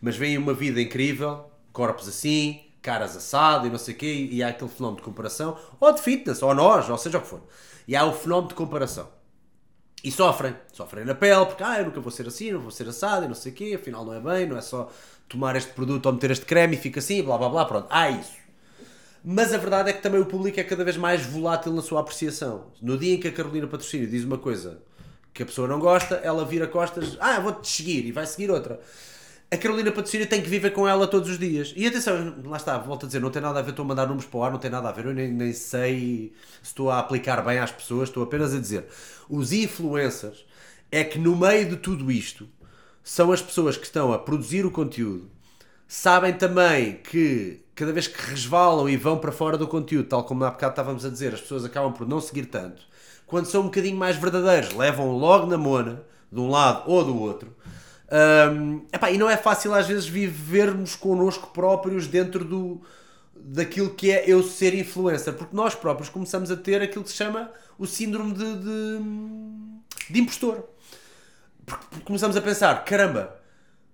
Mas 0.00 0.16
vem 0.16 0.36
uma 0.36 0.52
vida 0.52 0.80
incrível, 0.80 1.50
corpos 1.72 2.08
assim, 2.08 2.60
caras 2.82 3.16
assado 3.16 3.66
e 3.66 3.70
não 3.70 3.78
sei 3.78 3.94
o 3.94 3.96
quê, 3.96 4.28
e 4.30 4.42
há 4.42 4.48
aquele 4.48 4.70
fenómeno 4.70 4.98
de 4.98 5.04
comparação, 5.04 5.56
ou 5.78 5.92
de 5.92 6.02
fitness, 6.02 6.42
ou 6.42 6.54
nós, 6.54 6.88
ou 6.90 6.98
seja 6.98 7.18
o 7.18 7.20
que 7.20 7.28
for. 7.28 7.42
E 7.86 7.96
há 7.96 8.04
o 8.04 8.12
fenómeno 8.12 8.48
de 8.48 8.54
comparação. 8.54 9.08
E 10.04 10.10
sofrem, 10.10 10.56
sofrem 10.72 11.04
na 11.04 11.14
pele, 11.14 11.46
porque 11.46 11.62
ah, 11.62 11.78
eu 11.78 11.84
nunca 11.84 12.00
vou 12.00 12.10
ser 12.10 12.26
assim, 12.26 12.50
não 12.50 12.60
vou 12.60 12.72
ser 12.72 12.88
assado 12.88 13.24
e 13.24 13.28
não 13.28 13.36
sei 13.36 13.52
o 13.52 13.54
quê, 13.54 13.78
afinal 13.80 14.04
não 14.04 14.12
é 14.12 14.20
bem, 14.20 14.46
não 14.48 14.58
é 14.58 14.60
só 14.60 14.90
tomar 15.28 15.54
este 15.54 15.72
produto 15.72 16.06
ou 16.06 16.12
meter 16.12 16.32
este 16.32 16.44
creme 16.44 16.74
e 16.74 16.78
fica 16.78 16.98
assim, 16.98 17.22
blá 17.22 17.38
blá 17.38 17.48
blá, 17.48 17.64
pronto. 17.64 17.86
Há 17.88 18.10
isso. 18.10 18.41
Mas 19.24 19.54
a 19.54 19.58
verdade 19.58 19.90
é 19.90 19.92
que 19.92 20.02
também 20.02 20.20
o 20.20 20.26
público 20.26 20.58
é 20.58 20.64
cada 20.64 20.84
vez 20.84 20.96
mais 20.96 21.24
volátil 21.24 21.72
na 21.72 21.82
sua 21.82 22.00
apreciação. 22.00 22.72
No 22.80 22.98
dia 22.98 23.14
em 23.14 23.20
que 23.20 23.28
a 23.28 23.32
Carolina 23.32 23.68
Patrocínio 23.68 24.08
diz 24.08 24.24
uma 24.24 24.38
coisa 24.38 24.82
que 25.32 25.42
a 25.42 25.46
pessoa 25.46 25.68
não 25.68 25.78
gosta, 25.78 26.16
ela 26.16 26.44
vira 26.44 26.66
costas, 26.66 27.16
ah, 27.20 27.40
vou-te 27.40 27.68
seguir, 27.68 28.04
e 28.04 28.12
vai 28.12 28.26
seguir 28.26 28.50
outra. 28.50 28.80
A 29.50 29.56
Carolina 29.56 29.92
Patrocínio 29.92 30.26
tem 30.26 30.42
que 30.42 30.48
viver 30.48 30.70
com 30.70 30.88
ela 30.88 31.06
todos 31.06 31.30
os 31.30 31.38
dias. 31.38 31.72
E 31.76 31.86
atenção, 31.86 32.34
lá 32.44 32.56
está, 32.56 32.78
volto 32.78 33.04
a 33.04 33.06
dizer, 33.06 33.20
não 33.20 33.30
tem 33.30 33.40
nada 33.40 33.60
a 33.60 33.62
ver, 33.62 33.70
estou 33.70 33.84
a 33.84 33.88
mandar 33.88 34.06
números 34.06 34.26
para 34.26 34.38
o 34.38 34.44
ar, 34.44 34.50
não 34.50 34.58
tem 34.58 34.70
nada 34.70 34.88
a 34.88 34.92
ver, 34.92 35.06
eu 35.06 35.14
nem, 35.14 35.30
nem 35.30 35.52
sei 35.52 36.32
se 36.62 36.70
estou 36.70 36.90
a 36.90 36.98
aplicar 36.98 37.42
bem 37.42 37.58
às 37.58 37.70
pessoas, 37.70 38.08
estou 38.08 38.22
apenas 38.24 38.54
a 38.54 38.58
dizer. 38.58 38.86
Os 39.28 39.52
influencers 39.52 40.44
é 40.90 41.04
que 41.04 41.18
no 41.18 41.36
meio 41.36 41.68
de 41.68 41.76
tudo 41.76 42.10
isto 42.10 42.48
são 43.04 43.30
as 43.30 43.40
pessoas 43.40 43.76
que 43.76 43.84
estão 43.84 44.12
a 44.12 44.18
produzir 44.18 44.66
o 44.66 44.70
conteúdo, 44.70 45.30
sabem 45.86 46.32
também 46.32 46.96
que 46.96 47.61
cada 47.74 47.92
vez 47.92 48.06
que 48.06 48.30
resvalam 48.30 48.88
e 48.88 48.96
vão 48.96 49.18
para 49.18 49.32
fora 49.32 49.56
do 49.56 49.66
conteúdo, 49.66 50.08
tal 50.08 50.24
como 50.24 50.44
há 50.44 50.50
bocado 50.50 50.72
estávamos 50.72 51.04
a 51.04 51.08
dizer, 51.08 51.34
as 51.34 51.40
pessoas 51.40 51.64
acabam 51.64 51.92
por 51.92 52.06
não 52.06 52.20
seguir 52.20 52.46
tanto. 52.46 52.82
Quando 53.26 53.46
são 53.46 53.62
um 53.62 53.64
bocadinho 53.64 53.96
mais 53.96 54.16
verdadeiros, 54.16 54.74
levam 54.74 55.16
logo 55.16 55.46
na 55.46 55.56
mona, 55.56 56.02
de 56.30 56.38
um 56.38 56.50
lado 56.50 56.90
ou 56.90 57.04
do 57.04 57.18
outro. 57.18 57.54
Um, 58.12 58.84
epá, 58.92 59.10
e 59.10 59.16
não 59.16 59.28
é 59.28 59.36
fácil 59.36 59.72
às 59.74 59.86
vezes 59.86 60.06
vivermos 60.06 60.94
connosco 60.94 61.48
próprios 61.48 62.06
dentro 62.06 62.44
do, 62.44 62.82
daquilo 63.34 63.90
que 63.90 64.10
é 64.10 64.24
eu 64.26 64.42
ser 64.42 64.74
influencer, 64.74 65.32
porque 65.32 65.56
nós 65.56 65.74
próprios 65.74 66.10
começamos 66.10 66.50
a 66.50 66.56
ter 66.56 66.82
aquilo 66.82 67.04
que 67.04 67.10
se 67.10 67.16
chama 67.16 67.50
o 67.78 67.86
síndrome 67.86 68.34
de, 68.34 68.56
de, 68.56 69.00
de 70.10 70.20
impostor. 70.20 70.62
Porque 71.64 72.00
começamos 72.04 72.36
a 72.36 72.40
pensar: 72.40 72.84
caramba, 72.84 73.34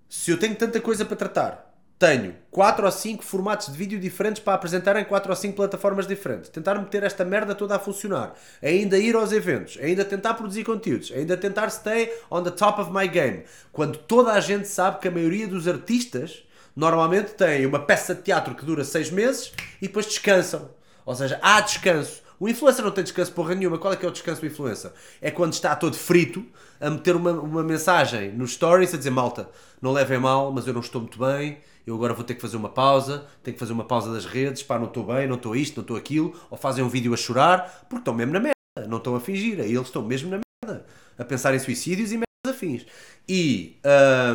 se 0.08 0.30
eu 0.30 0.38
tenho 0.38 0.56
tanta 0.56 0.80
coisa 0.80 1.04
para 1.04 1.16
tratar, 1.16 1.67
tenho 1.98 2.36
4 2.52 2.86
ou 2.86 2.92
5 2.92 3.24
formatos 3.24 3.66
de 3.66 3.76
vídeo 3.76 3.98
diferentes 3.98 4.40
para 4.40 4.54
apresentar 4.54 4.96
em 4.96 5.04
4 5.04 5.30
ou 5.30 5.36
5 5.36 5.56
plataformas 5.56 6.06
diferentes. 6.06 6.48
Tentar 6.48 6.76
meter 6.76 7.02
esta 7.02 7.24
merda 7.24 7.56
toda 7.56 7.74
a 7.74 7.78
funcionar. 7.78 8.34
Ainda 8.62 8.96
ir 8.96 9.16
aos 9.16 9.32
eventos. 9.32 9.76
Ainda 9.82 10.04
tentar 10.04 10.34
produzir 10.34 10.62
conteúdos. 10.62 11.10
Ainda 11.10 11.36
tentar 11.36 11.68
stay 11.70 12.12
on 12.30 12.44
the 12.44 12.52
top 12.52 12.80
of 12.80 12.92
my 12.92 13.08
game. 13.08 13.42
Quando 13.72 13.98
toda 13.98 14.32
a 14.32 14.40
gente 14.40 14.68
sabe 14.68 15.00
que 15.00 15.08
a 15.08 15.10
maioria 15.10 15.48
dos 15.48 15.66
artistas 15.66 16.44
normalmente 16.76 17.32
tem 17.32 17.66
uma 17.66 17.80
peça 17.80 18.14
de 18.14 18.22
teatro 18.22 18.54
que 18.54 18.64
dura 18.64 18.84
6 18.84 19.10
meses 19.10 19.52
e 19.82 19.88
depois 19.88 20.06
descansam. 20.06 20.70
Ou 21.04 21.16
seja, 21.16 21.40
há 21.42 21.60
descanso. 21.60 22.22
O 22.38 22.48
influencer 22.48 22.84
não 22.84 22.92
tem 22.92 23.02
descanso 23.02 23.32
porra 23.32 23.56
nenhuma. 23.56 23.76
Qual 23.76 23.92
é 23.92 23.96
que 23.96 24.06
é 24.06 24.08
o 24.08 24.12
descanso 24.12 24.40
do 24.40 24.46
influencer? 24.46 24.92
É 25.20 25.32
quando 25.32 25.52
está 25.52 25.74
todo 25.74 25.96
frito 25.96 26.46
a 26.80 26.88
meter 26.88 27.16
uma, 27.16 27.32
uma 27.32 27.64
mensagem 27.64 28.30
nos 28.30 28.52
stories 28.52 28.94
a 28.94 28.96
dizer 28.96 29.10
malta, 29.10 29.48
não 29.82 29.90
levem 29.90 30.18
mal, 30.18 30.52
mas 30.52 30.64
eu 30.64 30.72
não 30.72 30.80
estou 30.80 31.00
muito 31.00 31.18
bem 31.18 31.58
eu 31.88 31.94
agora 31.94 32.12
vou 32.12 32.22
ter 32.22 32.34
que 32.34 32.42
fazer 32.42 32.58
uma 32.58 32.68
pausa, 32.68 33.26
tenho 33.42 33.54
que 33.54 33.58
fazer 33.58 33.72
uma 33.72 33.84
pausa 33.84 34.12
das 34.12 34.26
redes, 34.26 34.62
pá, 34.62 34.78
não 34.78 34.88
estou 34.88 35.04
bem, 35.04 35.26
não 35.26 35.36
estou 35.36 35.56
isto, 35.56 35.76
não 35.76 35.82
estou 35.82 35.96
aquilo, 35.96 36.38
ou 36.50 36.58
fazem 36.58 36.84
um 36.84 36.88
vídeo 36.88 37.14
a 37.14 37.16
chorar, 37.16 37.86
porque 37.88 38.02
estão 38.02 38.12
mesmo 38.12 38.34
na 38.34 38.40
merda, 38.40 38.86
não 38.86 38.98
estão 38.98 39.16
a 39.16 39.20
fingir, 39.20 39.58
aí 39.58 39.74
eles 39.74 39.86
estão 39.86 40.02
mesmo 40.02 40.28
na 40.28 40.38
merda, 40.62 40.84
a 41.16 41.24
pensar 41.24 41.54
em 41.54 41.58
suicídios 41.58 42.12
e 42.12 42.16
merdas 42.16 42.28
afins. 42.44 42.84
E, 43.26 43.78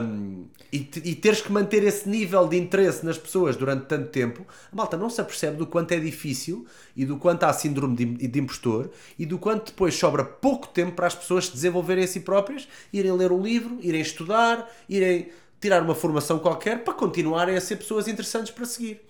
um, 0.04 0.45
e, 0.72 0.78
e, 0.78 1.16
teres 1.16 1.41
que 1.41 1.51
manter 1.51 1.84
esse 1.84 2.10
nível 2.10 2.47
de 2.47 2.58
interesse 2.58 3.06
nas 3.06 3.20
pessoas 3.20 3.56
durante 3.56 3.86
tanto 3.86 4.10
tempo, 4.10 4.45
a 4.72 4.76
malta 4.76 4.97
não 4.97 5.10
se 5.10 5.22
apercebe 5.22 5.58
do 5.58 5.68
quanto 5.68 5.91
é 5.91 5.99
difícil 5.99 6.66
e 6.95 7.06
do 7.06 7.18
quanto 7.18 7.43
há 7.43 7.54
síndrome 7.54 7.95
de, 7.95 8.28
de 8.28 8.39
impostor 8.39 8.89
e 9.18 9.28
do 9.28 9.38
quanto 9.38 9.68
depois 9.68 9.93
sobra 9.95 10.24
pouco 10.24 10.68
tempo 10.68 10.93
para 10.93 11.06
as 11.06 11.14
pessoas 11.16 11.45
se 11.45 11.54
desenvolverem 11.54 12.04
a 12.04 12.08
si 12.08 12.20
próprias, 12.20 12.68
irem 12.91 13.12
ler 13.12 13.32
um 13.32 13.41
livro, 13.41 13.78
irem 13.82 14.01
estudar, 14.01 14.68
irem 14.89 15.30
tirar 15.64 15.82
uma 15.82 15.95
formação 15.95 16.39
qualquer 16.39 16.84
para 16.84 16.93
continuarem 16.93 17.55
a 17.55 17.61
ser 17.61 17.78
pessoas 17.78 18.07
interessantes 18.07 18.51
para 18.51 18.66
seguir. 18.66 19.01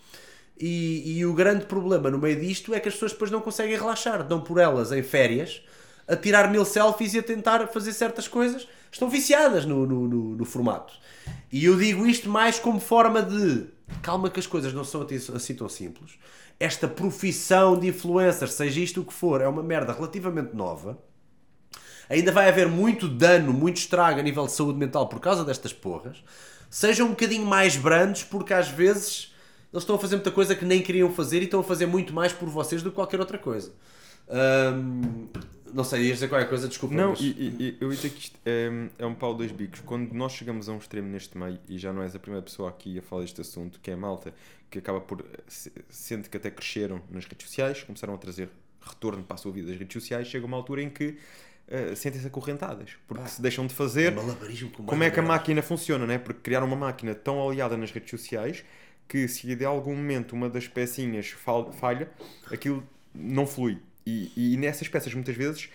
E, 0.58 1.18
e 1.18 1.26
o 1.26 1.34
grande 1.34 1.66
problema 1.66 2.08
no 2.08 2.18
meio 2.18 2.40
disto 2.40 2.72
é 2.72 2.78
que 2.78 2.88
as 2.88 2.94
pessoas 2.94 3.12
depois 3.12 3.30
não 3.30 3.40
conseguem 3.40 3.76
relaxar, 3.76 4.22
dão 4.22 4.40
por 4.40 4.58
elas 4.58 4.92
em 4.92 5.02
férias 5.02 5.62
a 6.06 6.14
tirar 6.14 6.50
mil 6.50 6.64
selfies 6.64 7.14
e 7.14 7.18
a 7.18 7.22
tentar 7.22 7.66
fazer 7.68 7.92
certas 7.92 8.28
coisas, 8.28 8.68
estão 8.92 9.08
viciadas 9.08 9.64
no, 9.64 9.84
no, 9.84 10.06
no, 10.06 10.36
no 10.36 10.44
formato. 10.44 10.94
E 11.50 11.64
eu 11.64 11.76
digo 11.76 12.06
isto 12.06 12.28
mais 12.28 12.58
como 12.58 12.78
forma 12.78 13.22
de 13.22 13.66
calma 14.02 14.30
que 14.30 14.38
as 14.38 14.46
coisas 14.46 14.72
não 14.72 14.84
são 14.84 15.06
assim 15.34 15.54
tão 15.54 15.68
simples. 15.68 16.12
Esta 16.60 16.86
profissão 16.86 17.76
de 17.76 17.88
influencers, 17.88 18.52
seja 18.52 18.80
isto 18.80 19.00
o 19.00 19.04
que 19.04 19.12
for, 19.12 19.40
é 19.40 19.48
uma 19.48 19.62
merda 19.62 19.92
relativamente 19.92 20.54
nova. 20.54 20.98
Ainda 22.08 22.32
vai 22.32 22.48
haver 22.48 22.68
muito 22.68 23.08
dano, 23.08 23.52
muito 23.52 23.78
estrago 23.78 24.20
a 24.20 24.22
nível 24.22 24.46
de 24.46 24.52
saúde 24.52 24.78
mental 24.78 25.08
por 25.08 25.20
causa 25.20 25.44
destas 25.44 25.72
porras. 25.72 26.22
Sejam 26.70 27.06
um 27.06 27.10
bocadinho 27.10 27.46
mais 27.46 27.76
brandos, 27.76 28.22
porque 28.24 28.52
às 28.52 28.68
vezes 28.68 29.32
eles 29.72 29.82
estão 29.82 29.96
a 29.96 29.98
fazer 29.98 30.16
muita 30.16 30.30
coisa 30.30 30.54
que 30.54 30.64
nem 30.64 30.82
queriam 30.82 31.10
fazer 31.10 31.40
e 31.40 31.44
estão 31.44 31.60
a 31.60 31.64
fazer 31.64 31.86
muito 31.86 32.12
mais 32.12 32.32
por 32.32 32.48
vocês 32.48 32.82
do 32.82 32.90
que 32.90 32.94
qualquer 32.94 33.20
outra 33.20 33.38
coisa. 33.38 33.72
Hum, 34.28 35.28
não 35.72 35.82
sei, 35.82 36.02
ias 36.02 36.14
dizer 36.14 36.28
qualquer 36.28 36.48
coisa, 36.48 36.68
desculpa. 36.68 36.94
Não, 36.94 37.10
mas... 37.10 37.20
e, 37.20 37.24
e, 37.26 37.76
eu 37.80 37.90
ia 37.90 37.96
dizer 37.96 38.10
que 38.10 38.20
isto 38.20 38.38
é, 38.46 38.70
é 38.98 39.04
um 39.04 39.14
pau 39.14 39.34
dois 39.34 39.50
bicos. 39.50 39.80
Quando 39.80 40.12
nós 40.12 40.32
chegamos 40.32 40.68
a 40.68 40.72
um 40.72 40.78
extremo 40.78 41.08
neste 41.08 41.36
meio, 41.36 41.58
e 41.68 41.76
já 41.76 41.92
não 41.92 42.02
és 42.02 42.14
a 42.14 42.18
primeira 42.18 42.44
pessoa 42.44 42.68
aqui 42.68 42.98
a 42.98 43.02
falar 43.02 43.22
deste 43.22 43.40
assunto, 43.40 43.80
que 43.80 43.90
é 43.90 43.94
a 43.94 43.96
malta, 43.96 44.32
que 44.70 44.78
acaba 44.78 45.00
por. 45.00 45.24
sente 45.88 46.30
que 46.30 46.36
até 46.36 46.50
cresceram 46.50 47.02
nas 47.10 47.24
redes 47.24 47.48
sociais, 47.48 47.82
começaram 47.82 48.14
a 48.14 48.18
trazer 48.18 48.48
retorno 48.80 49.24
para 49.24 49.34
a 49.34 49.38
sua 49.38 49.50
vida 49.50 49.68
das 49.68 49.78
redes 49.78 49.92
sociais, 49.92 50.28
chega 50.28 50.46
uma 50.46 50.56
altura 50.56 50.82
em 50.82 50.90
que 50.90 51.18
uh, 51.68 51.96
sentem-se 51.96 52.26
acorrentadas, 52.26 52.90
porque 53.06 53.22
ah, 53.24 53.26
se 53.26 53.40
deixam 53.40 53.66
de 53.66 53.74
fazer. 53.74 54.12
É 54.12 54.82
como 54.84 55.02
é 55.02 55.10
que 55.10 55.20
a 55.20 55.22
máquina 55.22 55.62
funciona, 55.62 56.06
né? 56.06 56.18
Porque 56.18 56.40
criaram 56.40 56.66
uma 56.66 56.76
máquina 56.76 57.14
tão 57.14 57.46
aliada 57.46 57.76
nas 57.76 57.90
redes 57.90 58.10
sociais 58.10 58.64
que 59.08 59.28
se 59.28 59.54
de 59.54 59.64
algum 59.64 59.94
momento 59.94 60.32
uma 60.32 60.48
das 60.48 60.66
pecinhas 60.66 61.34
falha, 61.78 62.08
aquilo 62.50 62.82
não 63.14 63.46
flui. 63.46 63.78
E, 64.06 64.32
e 64.36 64.56
nessas 64.56 64.88
peças, 64.88 65.12
muitas 65.14 65.36
vezes, 65.36 65.70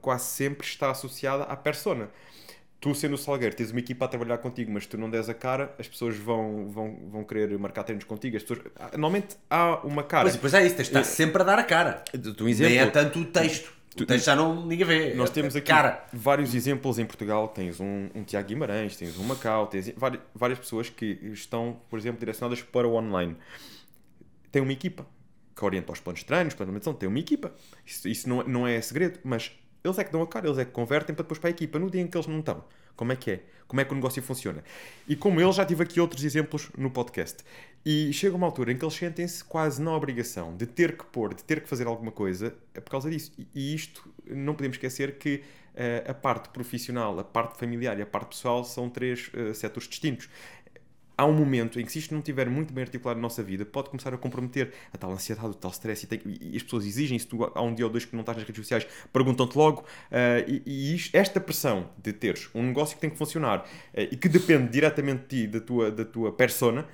quase 0.00 0.24
sempre 0.24 0.66
está 0.66 0.90
associada 0.90 1.44
à 1.44 1.56
persona. 1.56 2.10
Tu, 2.80 2.94
sendo 2.94 3.14
o 3.14 3.18
Salgueiro, 3.18 3.56
tens 3.56 3.70
uma 3.70 3.80
equipa 3.80 4.04
a 4.04 4.08
trabalhar 4.08 4.36
contigo, 4.38 4.70
mas 4.70 4.84
tu 4.84 4.98
não 4.98 5.08
des 5.08 5.28
a 5.28 5.34
cara, 5.34 5.74
as 5.78 5.88
pessoas 5.88 6.16
vão, 6.16 6.68
vão, 6.68 6.98
vão 7.10 7.24
querer 7.24 7.58
marcar 7.58 7.82
treinos 7.82 8.04
contigo. 8.04 8.36
As 8.36 8.42
pessoas... 8.42 8.60
Normalmente 8.92 9.36
há 9.48 9.80
uma 9.86 10.02
cara. 10.02 10.24
Pois, 10.24 10.36
pois 10.36 10.54
é 10.54 10.66
isso, 10.66 10.76
tens 10.76 10.88
de 10.88 10.90
estar 10.90 11.04
sempre 11.04 11.40
a 11.40 11.44
dar 11.44 11.58
a 11.58 11.64
cara. 11.64 12.04
Um 12.14 12.48
exemplo, 12.48 12.74
Nem 12.74 12.78
é 12.78 12.86
tanto 12.90 13.20
o 13.20 13.24
texto. 13.24 13.72
Tu, 13.96 14.04
tens 14.04 14.24
já 14.24 14.34
não 14.34 14.66
ninguém 14.66 14.86
vê. 14.86 15.14
Nós 15.14 15.30
temos 15.30 15.54
aqui 15.54 15.68
cara. 15.68 16.04
vários 16.12 16.54
exemplos 16.54 16.98
em 16.98 17.06
Portugal. 17.06 17.48
Tens 17.48 17.78
um, 17.80 18.08
um 18.14 18.24
Tiago 18.24 18.48
Guimarães, 18.48 18.96
tens 18.96 19.16
um 19.18 19.24
Macau, 19.24 19.66
tens 19.68 19.90
várias, 19.96 20.22
várias 20.34 20.58
pessoas 20.58 20.90
que 20.90 21.18
estão, 21.32 21.80
por 21.88 21.98
exemplo, 21.98 22.18
direcionadas 22.18 22.60
para 22.62 22.88
o 22.88 22.94
online. 22.94 23.36
Tem 24.50 24.60
uma 24.60 24.72
equipa 24.72 25.06
que 25.54 25.64
orienta 25.64 25.92
os 25.92 26.00
planos 26.00 26.20
de 26.20 26.26
treinos, 26.26 26.54
plano 26.54 26.66
de 26.66 26.70
alimentação, 26.70 26.94
tem 26.94 27.08
uma 27.08 27.18
equipa. 27.18 27.52
Isso, 27.86 28.08
isso 28.08 28.28
não, 28.28 28.42
não 28.42 28.66
é 28.66 28.80
segredo, 28.80 29.20
mas 29.22 29.52
eles 29.84 29.98
é 29.98 30.04
que 30.04 30.10
dão 30.10 30.22
a 30.22 30.26
cara, 30.26 30.46
eles 30.46 30.58
é 30.58 30.64
que 30.64 30.72
convertem 30.72 31.14
para 31.14 31.22
depois 31.22 31.38
para 31.38 31.50
a 31.50 31.52
equipa. 31.52 31.78
No 31.78 31.90
dia 31.90 32.00
em 32.00 32.06
que 32.06 32.16
eles 32.16 32.26
não 32.26 32.40
estão, 32.40 32.64
como 32.96 33.12
é 33.12 33.16
que 33.16 33.30
é? 33.30 33.40
Como 33.66 33.80
é 33.80 33.84
que 33.84 33.92
o 33.92 33.94
negócio 33.94 34.22
funciona? 34.22 34.62
E 35.08 35.16
como 35.16 35.40
eles, 35.40 35.56
já 35.56 35.64
tive 35.64 35.82
aqui 35.82 36.00
outros 36.00 36.24
exemplos 36.24 36.70
no 36.76 36.90
podcast. 36.90 37.44
E 37.86 38.12
chega 38.14 38.34
uma 38.34 38.46
altura 38.46 38.72
em 38.72 38.78
que 38.78 38.84
eles 38.84 38.94
sentem-se 38.94 39.44
quase 39.44 39.82
na 39.82 39.94
obrigação 39.94 40.56
de 40.56 40.64
ter 40.64 40.96
que 40.96 41.04
pôr, 41.04 41.34
de 41.34 41.44
ter 41.44 41.60
que 41.60 41.68
fazer 41.68 41.86
alguma 41.86 42.10
coisa 42.10 42.54
é 42.72 42.80
por 42.80 42.90
causa 42.90 43.10
disso. 43.10 43.32
E 43.54 43.74
isto, 43.74 44.08
não 44.26 44.54
podemos 44.54 44.76
esquecer 44.76 45.18
que 45.18 45.42
uh, 45.74 46.10
a 46.10 46.14
parte 46.14 46.48
profissional, 46.48 47.18
a 47.18 47.24
parte 47.24 47.58
familiar 47.58 47.98
e 47.98 48.02
a 48.02 48.06
parte 48.06 48.28
pessoal 48.28 48.64
são 48.64 48.88
três 48.88 49.30
uh, 49.34 49.54
setores 49.54 49.86
distintos 49.86 50.30
há 51.16 51.24
um 51.24 51.32
momento 51.32 51.78
em 51.78 51.84
que 51.84 51.92
se 51.92 51.98
isto 51.98 52.12
não 52.12 52.18
estiver 52.18 52.48
muito 52.48 52.72
bem 52.72 52.82
articulado 52.82 53.18
na 53.18 53.22
nossa 53.22 53.42
vida, 53.42 53.64
pode 53.64 53.88
começar 53.88 54.12
a 54.12 54.18
comprometer 54.18 54.72
a 54.92 54.98
tal 54.98 55.12
ansiedade, 55.12 55.48
o 55.48 55.54
tal 55.54 55.70
stress 55.70 56.04
e, 56.04 56.08
tem, 56.08 56.20
e 56.24 56.56
as 56.56 56.62
pessoas 56.62 56.84
exigem, 56.84 57.18
se 57.18 57.26
tu 57.26 57.44
há 57.44 57.62
um 57.62 57.74
dia 57.74 57.86
ou 57.86 57.90
dois 57.90 58.04
que 58.04 58.14
não 58.14 58.20
estás 58.20 58.36
nas 58.36 58.46
redes 58.46 58.60
sociais, 58.60 58.86
perguntam-te 59.12 59.56
logo 59.56 59.82
uh, 59.82 59.84
e, 60.48 60.62
e 60.66 60.94
isto, 60.94 61.14
esta 61.14 61.40
pressão 61.40 61.88
de 61.98 62.12
teres 62.12 62.48
um 62.54 62.62
negócio 62.62 62.96
que 62.96 63.00
tem 63.00 63.10
que 63.10 63.16
funcionar 63.16 63.68
e 63.94 64.16
que 64.16 64.28
depende 64.28 64.70
diretamente 64.70 65.22
de 65.22 65.28
ti, 65.28 65.46
da 65.46 65.60
tua, 65.60 65.90
da 65.90 66.04
tua 66.04 66.32
persona, 66.32 66.86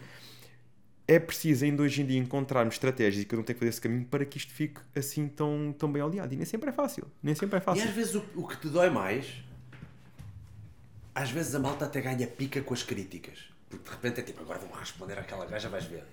é 1.10 1.18
preciso 1.18 1.64
ainda 1.64 1.82
hoje 1.82 2.02
em 2.02 2.06
dia 2.06 2.20
encontrarmos 2.20 2.76
estratégias 2.76 3.24
e 3.24 3.26
cada 3.26 3.42
um 3.42 3.44
tem 3.44 3.52
que 3.52 3.58
fazer 3.58 3.70
esse 3.70 3.80
caminho 3.80 4.04
para 4.04 4.24
que 4.24 4.38
isto 4.38 4.52
fique 4.52 4.80
assim 4.94 5.26
tão, 5.26 5.74
tão 5.76 5.90
bem 5.90 6.00
aliado. 6.00 6.32
E 6.32 6.36
nem 6.36 6.46
sempre 6.46 6.70
é 6.70 6.72
fácil. 6.72 7.04
Nem 7.20 7.34
sempre 7.34 7.56
é 7.56 7.60
fácil. 7.60 7.84
E 7.84 7.88
às 7.88 7.92
vezes 7.92 8.14
o, 8.14 8.24
o 8.36 8.46
que 8.46 8.56
te 8.56 8.68
dói 8.68 8.90
mais, 8.90 9.26
às 11.12 11.28
vezes 11.32 11.52
a 11.52 11.58
malta 11.58 11.86
até 11.86 12.00
ganha 12.00 12.28
pica 12.28 12.60
com 12.60 12.72
as 12.72 12.84
críticas. 12.84 13.50
Porque 13.68 13.84
de 13.84 13.90
repente 13.90 14.20
é 14.20 14.22
tipo, 14.22 14.40
agora 14.40 14.60
vou 14.60 14.70
responder 14.70 15.18
àquela 15.18 15.44
gaja, 15.46 15.68
vais 15.68 15.84
ver. 15.84 16.04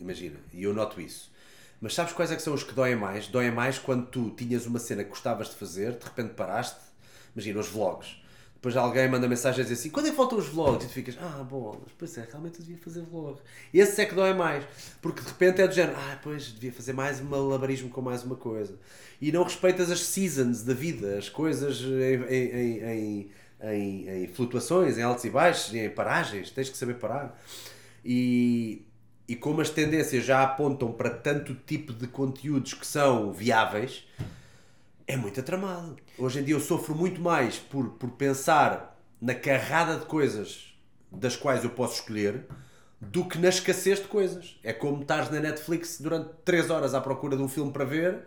Imagina. 0.00 0.38
E 0.54 0.62
eu 0.62 0.72
noto 0.72 1.02
isso. 1.02 1.30
Mas 1.78 1.92
sabes 1.92 2.14
quais 2.14 2.32
é 2.32 2.36
que 2.36 2.40
são 2.40 2.54
os 2.54 2.62
que 2.62 2.72
doem 2.72 2.96
mais? 2.96 3.28
Doem 3.28 3.50
mais 3.50 3.78
quando 3.78 4.06
tu 4.06 4.30
tinhas 4.30 4.64
uma 4.64 4.78
cena 4.78 5.04
que 5.04 5.10
gostavas 5.10 5.50
de 5.50 5.56
fazer, 5.56 5.98
de 5.98 6.04
repente 6.04 6.32
paraste. 6.32 6.80
Imagina, 7.34 7.60
os 7.60 7.68
vlogs. 7.68 8.16
Depois 8.66 8.76
alguém 8.76 9.08
manda 9.08 9.28
mensagem 9.28 9.60
a 9.60 9.62
dizer 9.62 9.74
assim: 9.74 9.90
quando 9.90 10.08
é 10.08 10.10
que 10.10 10.34
os 10.34 10.48
vlogs? 10.48 10.84
E 10.84 10.88
tu 10.88 10.92
ficas: 10.92 11.16
ah, 11.20 11.46
bom, 11.48 11.80
pois 11.96 12.18
é, 12.18 12.26
realmente 12.28 12.58
eu 12.58 12.64
devia 12.64 12.82
fazer 12.82 13.02
vlog. 13.02 13.38
Esse 13.72 14.02
é 14.02 14.04
que 14.04 14.12
dói 14.12 14.34
mais. 14.34 14.64
Porque 15.00 15.20
de 15.20 15.28
repente 15.28 15.62
é 15.62 15.68
do 15.68 15.72
género: 15.72 15.96
ah, 15.96 16.18
pois 16.20 16.50
devia 16.50 16.72
fazer 16.72 16.92
mais 16.92 17.20
um 17.20 17.26
malabarismo 17.26 17.88
com 17.90 18.02
mais 18.02 18.24
uma 18.24 18.34
coisa. 18.34 18.76
E 19.20 19.30
não 19.30 19.44
respeitas 19.44 19.88
as 19.88 20.00
seasons 20.00 20.64
da 20.64 20.74
vida, 20.74 21.16
as 21.16 21.28
coisas 21.28 21.80
em, 21.80 22.82
em 22.84 23.30
em, 23.62 24.08
em 24.24 24.26
flutuações, 24.26 24.98
em 24.98 25.02
altos 25.02 25.24
e 25.24 25.30
baixos, 25.30 25.72
em 25.72 25.88
paragens, 25.88 26.50
tens 26.50 26.68
que 26.68 26.76
saber 26.76 26.94
parar. 26.94 27.40
E, 28.04 28.84
e 29.28 29.36
como 29.36 29.60
as 29.60 29.70
tendências 29.70 30.24
já 30.24 30.42
apontam 30.42 30.90
para 30.90 31.10
tanto 31.10 31.54
tipo 31.54 31.92
de 31.92 32.08
conteúdos 32.08 32.74
que 32.74 32.86
são 32.86 33.32
viáveis, 33.32 34.04
é 35.06 35.16
muito 35.16 35.40
atramado. 35.40 35.96
Hoje 36.18 36.40
em 36.40 36.44
dia 36.44 36.54
eu 36.54 36.60
sofro 36.60 36.94
muito 36.94 37.20
mais 37.20 37.58
por, 37.58 37.90
por 37.90 38.10
pensar 38.10 38.98
na 39.20 39.34
carrada 39.34 39.96
de 39.96 40.06
coisas 40.06 40.74
das 41.10 41.36
quais 41.36 41.64
eu 41.64 41.70
posso 41.70 42.00
escolher 42.00 42.44
do 43.00 43.24
que 43.24 43.38
na 43.38 43.48
escassez 43.48 44.00
de 44.00 44.08
coisas. 44.08 44.58
É 44.62 44.72
como 44.72 45.02
estás 45.02 45.30
na 45.30 45.40
Netflix 45.40 46.00
durante 46.00 46.30
3 46.44 46.70
horas 46.70 46.94
à 46.94 47.00
procura 47.00 47.36
de 47.36 47.42
um 47.42 47.48
filme 47.48 47.70
para 47.70 47.84
ver 47.84 48.18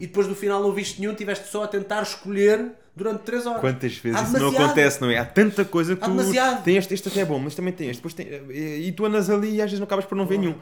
e 0.00 0.06
depois 0.06 0.26
no 0.26 0.34
final 0.34 0.60
não 0.60 0.72
viste 0.72 1.00
nenhum, 1.00 1.14
tiveste 1.14 1.48
só 1.48 1.64
a 1.64 1.68
tentar 1.68 2.02
escolher 2.02 2.72
durante 2.96 3.22
3 3.22 3.46
horas. 3.46 3.60
Quantas 3.60 3.96
vezes 3.96 4.20
isso 4.22 4.38
não 4.38 4.48
acontece, 4.48 5.00
não 5.00 5.10
é? 5.10 5.18
Há 5.18 5.24
tanta 5.24 5.64
coisa 5.64 5.94
que 5.94 6.02
Há 6.02 6.06
tu 6.06 6.10
demasiado. 6.10 6.64
tem 6.64 6.76
este, 6.76 6.94
este 6.94 7.08
até 7.08 7.20
é 7.20 7.24
bom, 7.24 7.38
mas 7.38 7.54
também 7.54 7.72
tem 7.72 7.88
este, 7.88 8.00
depois 8.00 8.14
tem, 8.14 8.26
e 8.26 8.90
tu 8.92 9.04
andas 9.04 9.30
ali 9.30 9.56
e 9.56 9.62
às 9.62 9.70
vezes 9.70 9.78
não 9.78 9.84
acabas 9.84 10.04
por 10.04 10.16
não 10.16 10.26
ver 10.26 10.38
nenhum. 10.38 10.56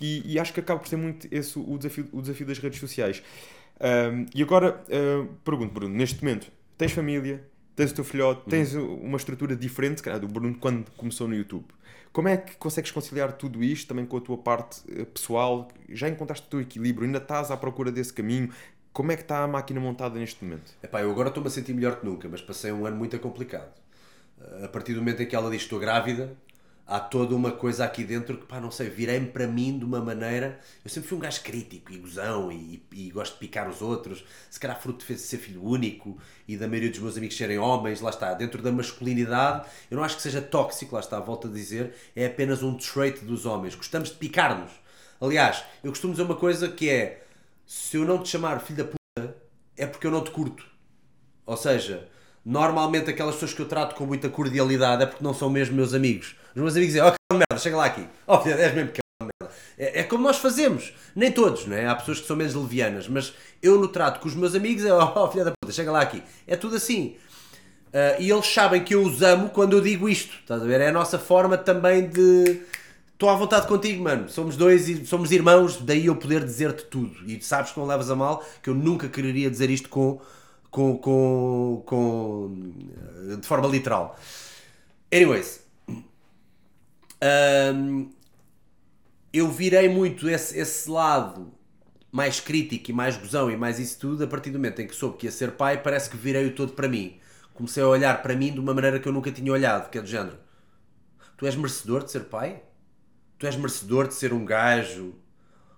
E, 0.00 0.32
e, 0.34 0.38
acho 0.38 0.52
que 0.52 0.58
acaba 0.58 0.80
por 0.80 0.88
ser 0.88 0.96
muito 0.96 1.28
esse 1.30 1.56
o 1.56 1.78
desafio, 1.78 2.08
o 2.12 2.20
desafio 2.20 2.44
das 2.44 2.58
redes 2.58 2.80
sociais. 2.80 3.22
Um, 3.82 4.26
e 4.32 4.42
agora 4.42 4.80
uh, 4.86 5.26
pergunto, 5.44 5.74
Bruno, 5.74 5.94
neste 5.94 6.22
momento, 6.22 6.52
tens 6.78 6.92
família, 6.92 7.44
tens 7.74 7.90
o 7.90 7.94
teu 7.94 8.04
filhote, 8.04 8.42
tens 8.48 8.74
uhum. 8.74 8.94
uma 9.02 9.16
estrutura 9.16 9.56
diferente, 9.56 10.00
cara, 10.02 10.20
do 10.20 10.28
Bruno 10.28 10.56
quando 10.56 10.88
começou 10.92 11.26
no 11.26 11.34
YouTube. 11.34 11.66
Como 12.12 12.28
é 12.28 12.36
que 12.36 12.56
consegues 12.56 12.90
conciliar 12.90 13.32
tudo 13.32 13.64
isto 13.64 13.88
também 13.88 14.04
com 14.04 14.18
a 14.18 14.20
tua 14.20 14.36
parte 14.36 14.82
eh, 14.88 15.04
pessoal? 15.06 15.68
Já 15.88 16.08
encontraste 16.08 16.46
o 16.46 16.50
teu 16.50 16.60
equilíbrio? 16.60 17.06
Ainda 17.06 17.16
estás 17.16 17.50
à 17.50 17.56
procura 17.56 17.90
desse 17.90 18.12
caminho? 18.12 18.50
Como 18.92 19.10
é 19.10 19.16
que 19.16 19.22
está 19.22 19.42
a 19.42 19.48
máquina 19.48 19.80
montada 19.80 20.18
neste 20.18 20.44
momento? 20.44 20.74
Epá, 20.82 21.00
eu 21.00 21.10
agora 21.10 21.28
estou-me 21.28 21.48
a 21.48 21.50
sentir 21.50 21.72
melhor 21.72 21.98
que 21.98 22.04
nunca, 22.04 22.28
mas 22.28 22.42
passei 22.42 22.70
um 22.70 22.84
ano 22.84 22.96
muito 22.98 23.18
complicado. 23.18 23.72
A 24.62 24.68
partir 24.68 24.92
do 24.92 24.98
momento 24.98 25.22
em 25.22 25.26
que 25.26 25.34
ela 25.34 25.50
diz 25.50 25.62
estou 25.62 25.78
grávida, 25.78 26.36
há 26.86 26.98
toda 27.00 27.34
uma 27.34 27.52
coisa 27.52 27.84
aqui 27.84 28.04
dentro 28.04 28.36
que, 28.36 28.46
pá, 28.46 28.60
não 28.60 28.70
sei, 28.70 28.88
virei-me 28.88 29.26
para 29.26 29.46
mim 29.46 29.78
de 29.78 29.84
uma 29.84 30.00
maneira. 30.00 30.58
Eu 30.84 30.90
sempre 30.90 31.08
fui 31.08 31.18
um 31.18 31.20
gajo 31.20 31.40
crítico 31.42 31.92
e 31.92 31.98
gozão 31.98 32.50
e, 32.50 32.82
e, 32.92 33.10
gosto 33.10 33.34
de 33.34 33.38
picar 33.38 33.68
os 33.68 33.80
outros, 33.80 34.24
se 34.50 34.60
calhar 34.60 34.80
fruto 34.80 35.04
de 35.04 35.18
ser 35.18 35.38
filho 35.38 35.64
único 35.64 36.18
e 36.46 36.56
da 36.56 36.66
maioria 36.68 36.90
dos 36.90 36.98
meus 36.98 37.16
amigos 37.16 37.36
serem 37.36 37.58
homens, 37.58 38.00
lá 38.00 38.10
está, 38.10 38.34
dentro 38.34 38.60
da 38.60 38.70
masculinidade, 38.72 39.66
eu 39.90 39.96
não 39.96 40.04
acho 40.04 40.16
que 40.16 40.22
seja 40.22 40.42
tóxico, 40.42 40.94
lá 40.94 41.00
está, 41.00 41.18
volto 41.20 41.48
a 41.48 41.50
dizer, 41.50 41.94
é 42.14 42.26
apenas 42.26 42.62
um 42.62 42.76
trait 42.76 43.24
dos 43.24 43.46
homens. 43.46 43.74
Gostamos 43.74 44.10
de 44.10 44.16
picar-nos. 44.16 44.72
Aliás, 45.20 45.64
eu 45.82 45.90
costumo 45.90 46.12
dizer 46.12 46.24
uma 46.24 46.36
coisa 46.36 46.68
que 46.68 46.90
é 46.90 47.24
se 47.64 47.96
eu 47.96 48.04
não 48.04 48.22
te 48.22 48.28
chamar 48.28 48.60
filho 48.60 48.84
da 48.84 48.90
puta, 48.90 49.36
é 49.76 49.86
porque 49.86 50.06
eu 50.06 50.10
não 50.10 50.22
te 50.22 50.30
curto. 50.30 50.66
Ou 51.46 51.56
seja, 51.56 52.08
normalmente 52.44 53.10
aquelas 53.10 53.34
pessoas 53.34 53.54
que 53.54 53.60
eu 53.60 53.66
trato 53.66 53.94
com 53.94 54.04
muita 54.04 54.28
cordialidade 54.28 55.02
é 55.02 55.06
porque 55.06 55.22
não 55.22 55.34
são 55.34 55.48
mesmo 55.48 55.76
meus 55.76 55.94
amigos. 55.94 56.34
Os 56.54 56.62
meus 56.62 56.74
amigos 56.74 56.94
dizem, 56.94 57.02
ó 57.02 57.14
oh, 57.32 57.34
merda, 57.34 57.58
chega 57.58 57.76
lá 57.76 57.86
aqui. 57.86 58.06
Ó 58.26 58.42
oh, 58.42 58.48
és 58.48 58.74
mesmo 58.74 58.90
que 58.90 59.00
merda. 59.20 59.54
É, 59.78 60.00
é, 60.00 60.02
como 60.02 60.24
nós 60.24 60.38
fazemos. 60.38 60.92
Nem 61.14 61.30
todos, 61.30 61.66
não 61.66 61.76
é? 61.76 61.86
Há 61.86 61.94
pessoas 61.94 62.20
que 62.20 62.26
são 62.26 62.36
menos 62.36 62.54
levianas, 62.54 63.08
mas 63.08 63.32
eu 63.62 63.78
no 63.78 63.88
trato 63.88 64.20
com 64.20 64.28
os 64.28 64.34
meus 64.34 64.54
amigos 64.54 64.84
é, 64.84 64.92
ó 64.92 65.24
oh, 65.24 65.30
filha 65.30 65.44
da 65.44 65.52
puta, 65.52 65.72
chega 65.72 65.90
lá 65.90 66.00
aqui. 66.00 66.22
É 66.46 66.56
tudo 66.56 66.76
assim. 66.76 67.16
Uh, 67.92 68.16
e 68.18 68.30
eles 68.30 68.46
sabem 68.46 68.82
que 68.82 68.94
eu 68.94 69.02
os 69.02 69.20
amo 69.22 69.50
quando 69.50 69.74
eu 69.74 69.80
digo 69.80 70.08
isto. 70.08 70.34
Estás 70.40 70.62
a 70.62 70.64
ver? 70.64 70.80
É 70.80 70.88
a 70.88 70.92
nossa 70.92 71.18
forma 71.18 71.58
também 71.58 72.08
de. 72.08 72.62
Estou 73.12 73.28
à 73.28 73.36
vontade 73.36 73.66
contigo, 73.66 74.02
mano. 74.02 74.28
Somos 74.28 74.56
dois 74.56 74.88
e 74.88 75.04
somos 75.06 75.30
irmãos, 75.30 75.76
daí 75.76 76.06
eu 76.06 76.16
poder 76.16 76.42
dizer-te 76.42 76.86
tudo. 76.86 77.14
E 77.26 77.40
sabes 77.42 77.70
que 77.70 77.78
não 77.78 77.86
levas 77.86 78.10
a 78.10 78.16
mal, 78.16 78.42
que 78.62 78.70
eu 78.70 78.74
nunca 78.74 79.08
quereria 79.08 79.50
dizer 79.50 79.70
isto 79.70 79.88
com, 79.90 80.20
com, 80.72 80.98
com, 80.98 81.84
com 81.86 82.72
de 83.38 83.46
forma 83.46 83.68
literal. 83.68 84.18
Anyways, 85.14 85.64
um, 87.76 88.10
eu 89.32 89.48
virei 89.48 89.88
muito 89.88 90.28
esse, 90.28 90.58
esse 90.58 90.90
lado 90.90 91.52
mais 92.10 92.40
crítico 92.40 92.90
e 92.90 92.92
mais 92.92 93.16
gozão 93.16 93.48
e 93.48 93.56
mais 93.56 93.78
isso 93.78 94.00
tudo 94.00 94.24
a 94.24 94.26
partir 94.26 94.50
do 94.50 94.58
momento 94.58 94.80
em 94.82 94.88
que 94.88 94.96
soube 94.96 95.16
que 95.16 95.26
ia 95.26 95.32
ser 95.32 95.52
pai, 95.52 95.80
parece 95.80 96.10
que 96.10 96.16
virei 96.16 96.46
o 96.46 96.54
todo 96.56 96.72
para 96.72 96.88
mim 96.88 97.20
comecei 97.54 97.82
a 97.82 97.86
olhar 97.86 98.22
para 98.22 98.34
mim 98.34 98.52
de 98.52 98.60
uma 98.60 98.74
maneira 98.74 98.98
que 98.98 99.08
eu 99.08 99.12
nunca 99.12 99.30
tinha 99.30 99.52
olhado, 99.52 99.90
que 99.90 99.98
é 99.98 100.00
do 100.00 100.06
género. 100.06 100.38
Tu 101.36 101.46
és 101.46 101.54
merecedor 101.56 102.04
de 102.04 102.10
ser 102.10 102.24
pai? 102.24 102.62
Tu 103.38 103.46
és 103.46 103.56
merecedor 103.56 104.08
de 104.08 104.14
ser 104.14 104.32
um 104.32 104.44
gajo? 104.44 105.14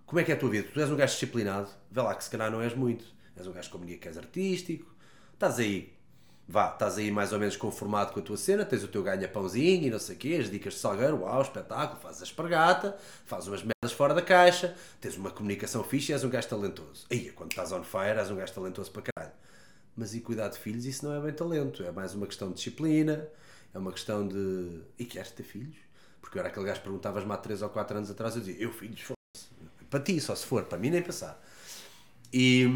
Como 0.06 0.20
é 0.20 0.24
que 0.24 0.32
é 0.32 0.34
a 0.34 0.38
tua 0.38 0.50
vida? 0.50 0.68
Tu 0.72 0.80
és 0.80 0.90
um 0.90 0.96
gajo 0.96 1.12
disciplinado? 1.12 1.68
Vê 1.90 2.00
lá 2.00 2.14
que 2.14 2.24
se 2.24 2.30
calhar 2.30 2.50
não 2.50 2.60
és 2.60 2.74
muito. 2.74 3.04
És 3.36 3.46
um 3.46 3.52
gajo 3.52 3.70
que 3.78 4.08
és 4.08 4.16
artístico. 4.16 4.94
Estás 5.32 5.58
aí, 5.58 5.92
vá, 6.48 6.72
estás 6.72 6.98
aí 6.98 7.10
mais 7.10 7.32
ou 7.32 7.38
menos 7.38 7.56
conformado 7.56 8.12
com 8.12 8.20
a 8.20 8.22
tua 8.22 8.36
cena, 8.36 8.64
tens 8.64 8.84
o 8.84 8.88
teu 8.88 9.02
ganha-pãozinho 9.02 9.86
e 9.86 9.90
não 9.90 9.98
sei 9.98 10.14
o 10.14 10.18
quê, 10.18 10.38
as 10.40 10.50
dicas 10.50 10.74
de 10.74 10.80
salgueiro, 10.80 11.22
uau, 11.22 11.42
espetáculo, 11.42 12.00
fazes 12.00 12.22
a 12.22 12.24
espargata, 12.24 12.96
fazes 13.24 13.48
umas 13.48 13.62
merdas 13.62 13.92
fora 13.92 14.14
da 14.14 14.22
caixa, 14.22 14.76
tens 15.00 15.16
uma 15.16 15.30
comunicação 15.30 15.82
fixe 15.82 16.12
e 16.12 16.14
és 16.14 16.22
um 16.22 16.30
gajo 16.30 16.48
talentoso. 16.48 17.06
Aí, 17.10 17.30
quando 17.32 17.50
estás 17.50 17.72
on 17.72 17.82
fire, 17.82 18.18
és 18.18 18.30
um 18.30 18.36
gajo 18.36 18.52
talentoso 18.52 18.90
para 18.90 19.02
caralho. 19.02 19.34
Mas 19.96 20.14
e 20.14 20.20
cuidar 20.20 20.48
de 20.48 20.58
filhos, 20.58 20.84
isso 20.84 21.04
não 21.06 21.14
é 21.14 21.20
bem 21.20 21.32
talento. 21.32 21.82
É 21.84 21.92
mais 21.92 22.14
uma 22.14 22.26
questão 22.26 22.48
de 22.48 22.54
disciplina, 22.54 23.28
é 23.72 23.78
uma 23.78 23.92
questão 23.92 24.26
de. 24.26 24.80
E 24.98 25.04
queres 25.04 25.30
ter 25.30 25.44
filhos? 25.44 25.76
Porque 26.20 26.38
eu 26.38 26.40
era 26.40 26.48
aquele 26.48 26.66
gajo 26.66 26.78
que 26.78 26.84
perguntavas-me 26.84 27.32
há 27.32 27.36
3 27.36 27.62
ou 27.62 27.68
4 27.68 27.98
anos 27.98 28.10
atrás, 28.10 28.34
eu 28.34 28.42
dizia, 28.42 28.60
eu 28.60 28.72
filhos. 28.72 29.12
Para 29.90 30.00
ti, 30.00 30.20
só 30.20 30.34
se 30.34 30.44
for, 30.46 30.64
para 30.64 30.78
mim 30.78 30.90
nem 30.90 31.02
passar. 31.02 31.40
E, 32.32 32.66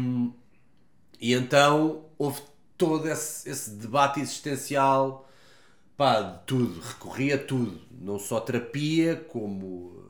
e 1.19 1.33
então 1.33 2.05
houve 2.17 2.41
todo 2.77 3.09
esse, 3.09 3.49
esse 3.49 3.71
debate 3.71 4.19
existencial, 4.19 5.29
pá, 5.97 6.21
de 6.21 6.39
tudo, 6.45 6.79
recorria 6.79 7.35
a 7.35 7.37
tudo. 7.37 7.79
Não 8.01 8.17
só 8.17 8.39
terapia, 8.39 9.15
como 9.15 10.09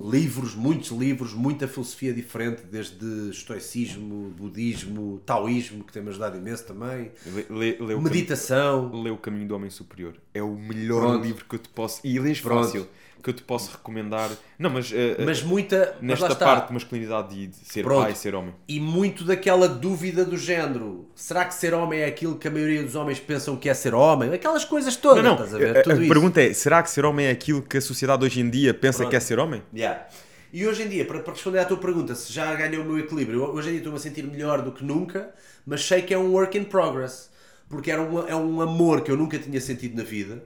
livros, 0.00 0.54
muitos 0.54 0.90
livros, 0.90 1.32
muita 1.32 1.68
filosofia 1.68 2.12
diferente, 2.12 2.62
desde 2.62 3.30
estoicismo, 3.30 4.30
budismo, 4.30 5.20
taoísmo, 5.24 5.84
que 5.84 5.92
tem-me 5.92 6.08
ajudado 6.08 6.36
imenso 6.36 6.64
também. 6.64 7.12
Lê, 7.48 7.76
lê 7.78 7.96
Meditação. 7.96 9.02
Lê 9.02 9.10
O 9.10 9.16
Caminho 9.16 9.46
do 9.46 9.54
Homem 9.54 9.70
Superior. 9.70 10.14
É 10.34 10.42
o 10.42 10.56
melhor 10.56 11.00
Pronto. 11.00 11.24
livro 11.24 11.44
que 11.44 11.54
eu 11.54 11.58
te 11.58 11.68
posso. 11.68 12.00
E 12.04 12.18
lês 12.18 12.38
fácil 12.38 12.88
que 13.22 13.30
eu 13.30 13.34
te 13.34 13.42
posso 13.42 13.70
recomendar. 13.70 14.30
Não, 14.58 14.68
mas, 14.68 14.90
uh, 14.90 14.94
mas 15.24 15.42
muita 15.42 15.96
nesta 16.00 16.28
mas 16.28 16.36
parte 16.36 16.68
de 16.68 16.74
masculinidade 16.74 17.38
e 17.38 17.46
de 17.46 17.56
ser 17.56 17.84
Pronto. 17.84 18.02
pai, 18.02 18.14
ser 18.14 18.34
homem. 18.34 18.54
E 18.66 18.80
muito 18.80 19.24
daquela 19.24 19.68
dúvida 19.68 20.24
do 20.24 20.36
género: 20.36 21.08
será 21.14 21.44
que 21.44 21.54
ser 21.54 21.72
homem 21.72 22.00
é 22.00 22.06
aquilo 22.06 22.36
que 22.36 22.48
a 22.48 22.50
maioria 22.50 22.82
dos 22.82 22.96
homens 22.96 23.20
pensam 23.20 23.56
que 23.56 23.68
é 23.68 23.74
ser 23.74 23.94
homem? 23.94 24.32
Aquelas 24.32 24.64
coisas 24.64 24.96
todas, 24.96 25.22
não, 25.22 25.36
não. 25.36 25.44
estás 25.44 25.54
a 25.54 25.58
ver? 25.58 25.78
A, 25.78 25.82
Tudo 25.82 26.04
a 26.04 26.08
pergunta 26.08 26.42
é: 26.42 26.52
será 26.52 26.82
que 26.82 26.90
ser 26.90 27.04
homem 27.04 27.26
é 27.26 27.30
aquilo 27.30 27.62
que 27.62 27.76
a 27.76 27.80
sociedade 27.80 28.24
hoje 28.24 28.40
em 28.40 28.50
dia 28.50 28.74
pensa 28.74 28.98
Pronto. 28.98 29.10
que 29.10 29.16
é 29.16 29.20
ser 29.20 29.38
homem? 29.38 29.62
Yeah. 29.74 30.06
E 30.52 30.66
hoje 30.66 30.82
em 30.82 30.88
dia, 30.88 31.04
para, 31.06 31.20
para 31.20 31.32
responder 31.32 31.60
à 31.60 31.64
tua 31.64 31.78
pergunta, 31.78 32.14
se 32.14 32.30
já 32.30 32.54
ganhou 32.54 32.82
o 32.82 32.86
meu 32.86 32.98
equilíbrio, 32.98 33.44
hoje 33.44 33.68
em 33.68 33.70
dia 33.70 33.78
estou-me 33.78 33.98
a 33.98 34.00
sentir 34.00 34.22
melhor 34.24 34.60
do 34.60 34.70
que 34.70 34.84
nunca, 34.84 35.32
mas 35.64 35.82
sei 35.82 36.02
que 36.02 36.12
é 36.12 36.18
um 36.18 36.32
work 36.32 36.58
in 36.58 36.64
progress. 36.64 37.30
Porque 37.70 37.90
era 37.90 38.02
um, 38.02 38.28
é 38.28 38.36
um 38.36 38.60
amor 38.60 39.00
que 39.00 39.10
eu 39.10 39.16
nunca 39.16 39.38
tinha 39.38 39.58
sentido 39.58 39.96
na 39.96 40.02
vida 40.02 40.42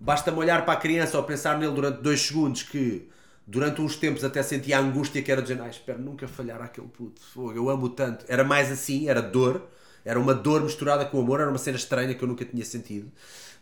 Basta-me 0.00 0.38
olhar 0.38 0.64
para 0.64 0.74
a 0.74 0.80
criança 0.80 1.16
ou 1.16 1.24
pensar 1.24 1.58
nele 1.58 1.72
durante 1.72 2.00
dois 2.00 2.20
segundos 2.20 2.62
que 2.62 3.08
durante 3.46 3.80
uns 3.80 3.96
tempos 3.96 4.22
até 4.22 4.42
sentia 4.42 4.78
a 4.78 4.80
angústia 4.80 5.22
que 5.22 5.32
era 5.32 5.40
de 5.40 5.48
dizer, 5.48 5.62
ah, 5.62 5.68
espero 5.68 5.98
nunca 5.98 6.28
falhar 6.28 6.60
aquele 6.60 6.86
puto, 6.86 7.22
eu 7.52 7.68
amo 7.70 7.88
tanto. 7.88 8.24
Era 8.28 8.44
mais 8.44 8.70
assim, 8.70 9.08
era 9.08 9.22
dor, 9.22 9.66
era 10.04 10.20
uma 10.20 10.34
dor 10.34 10.62
misturada 10.62 11.04
com 11.04 11.18
amor, 11.18 11.40
era 11.40 11.48
uma 11.48 11.58
cena 11.58 11.76
estranha 11.76 12.14
que 12.14 12.22
eu 12.22 12.28
nunca 12.28 12.44
tinha 12.44 12.64
sentido. 12.64 13.10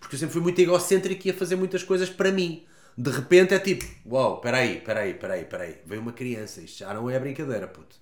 Porque 0.01 0.17
eu 0.17 0.19
sempre 0.19 0.33
fui 0.33 0.43
muito 0.43 0.61
egocêntrico 0.61 1.27
e 1.27 1.29
ia 1.29 1.35
fazer 1.35 1.57
muitas 1.57 1.83
coisas 1.83 2.11
para 2.11 2.31
mim. 2.33 2.65
De 2.99 3.11
repente 3.11 3.55
é 3.55 3.59
tipo, 3.59 3.85
uau, 4.07 4.33
wow, 4.33 4.41
peraí, 4.41 4.81
peraí, 4.81 5.15
peraí, 5.15 5.45
peraí, 5.45 5.77
veio 5.85 6.01
uma 6.01 6.13
criança, 6.13 6.61
isto 6.61 6.79
já 6.79 6.93
não 6.95 7.09
é 7.09 7.19
brincadeira, 7.19 7.69
puto. 7.69 7.97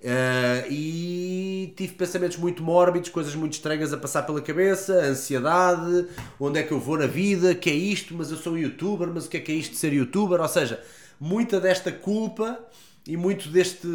Uh, 0.00 0.64
e 0.70 1.74
tive 1.76 1.92
pensamentos 1.92 2.38
muito 2.38 2.62
mórbidos, 2.62 3.10
coisas 3.10 3.34
muito 3.34 3.52
estranhas 3.52 3.92
a 3.92 3.98
passar 3.98 4.22
pela 4.22 4.40
cabeça, 4.40 4.94
ansiedade, 4.94 6.06
onde 6.38 6.58
é 6.58 6.62
que 6.62 6.72
eu 6.72 6.80
vou 6.80 6.96
na 6.96 7.06
vida, 7.06 7.54
que 7.54 7.68
é 7.68 7.74
isto, 7.74 8.14
mas 8.14 8.30
eu 8.30 8.38
sou 8.38 8.56
youtuber, 8.56 9.08
mas 9.08 9.26
o 9.26 9.28
que 9.28 9.36
é 9.36 9.40
que 9.40 9.52
é 9.52 9.54
isto 9.54 9.72
de 9.72 9.76
ser 9.76 9.92
youtuber? 9.92 10.40
Ou 10.40 10.48
seja, 10.48 10.82
muita 11.20 11.60
desta 11.60 11.92
culpa 11.92 12.58
e 13.06 13.14
muito 13.14 13.50
deste 13.50 13.86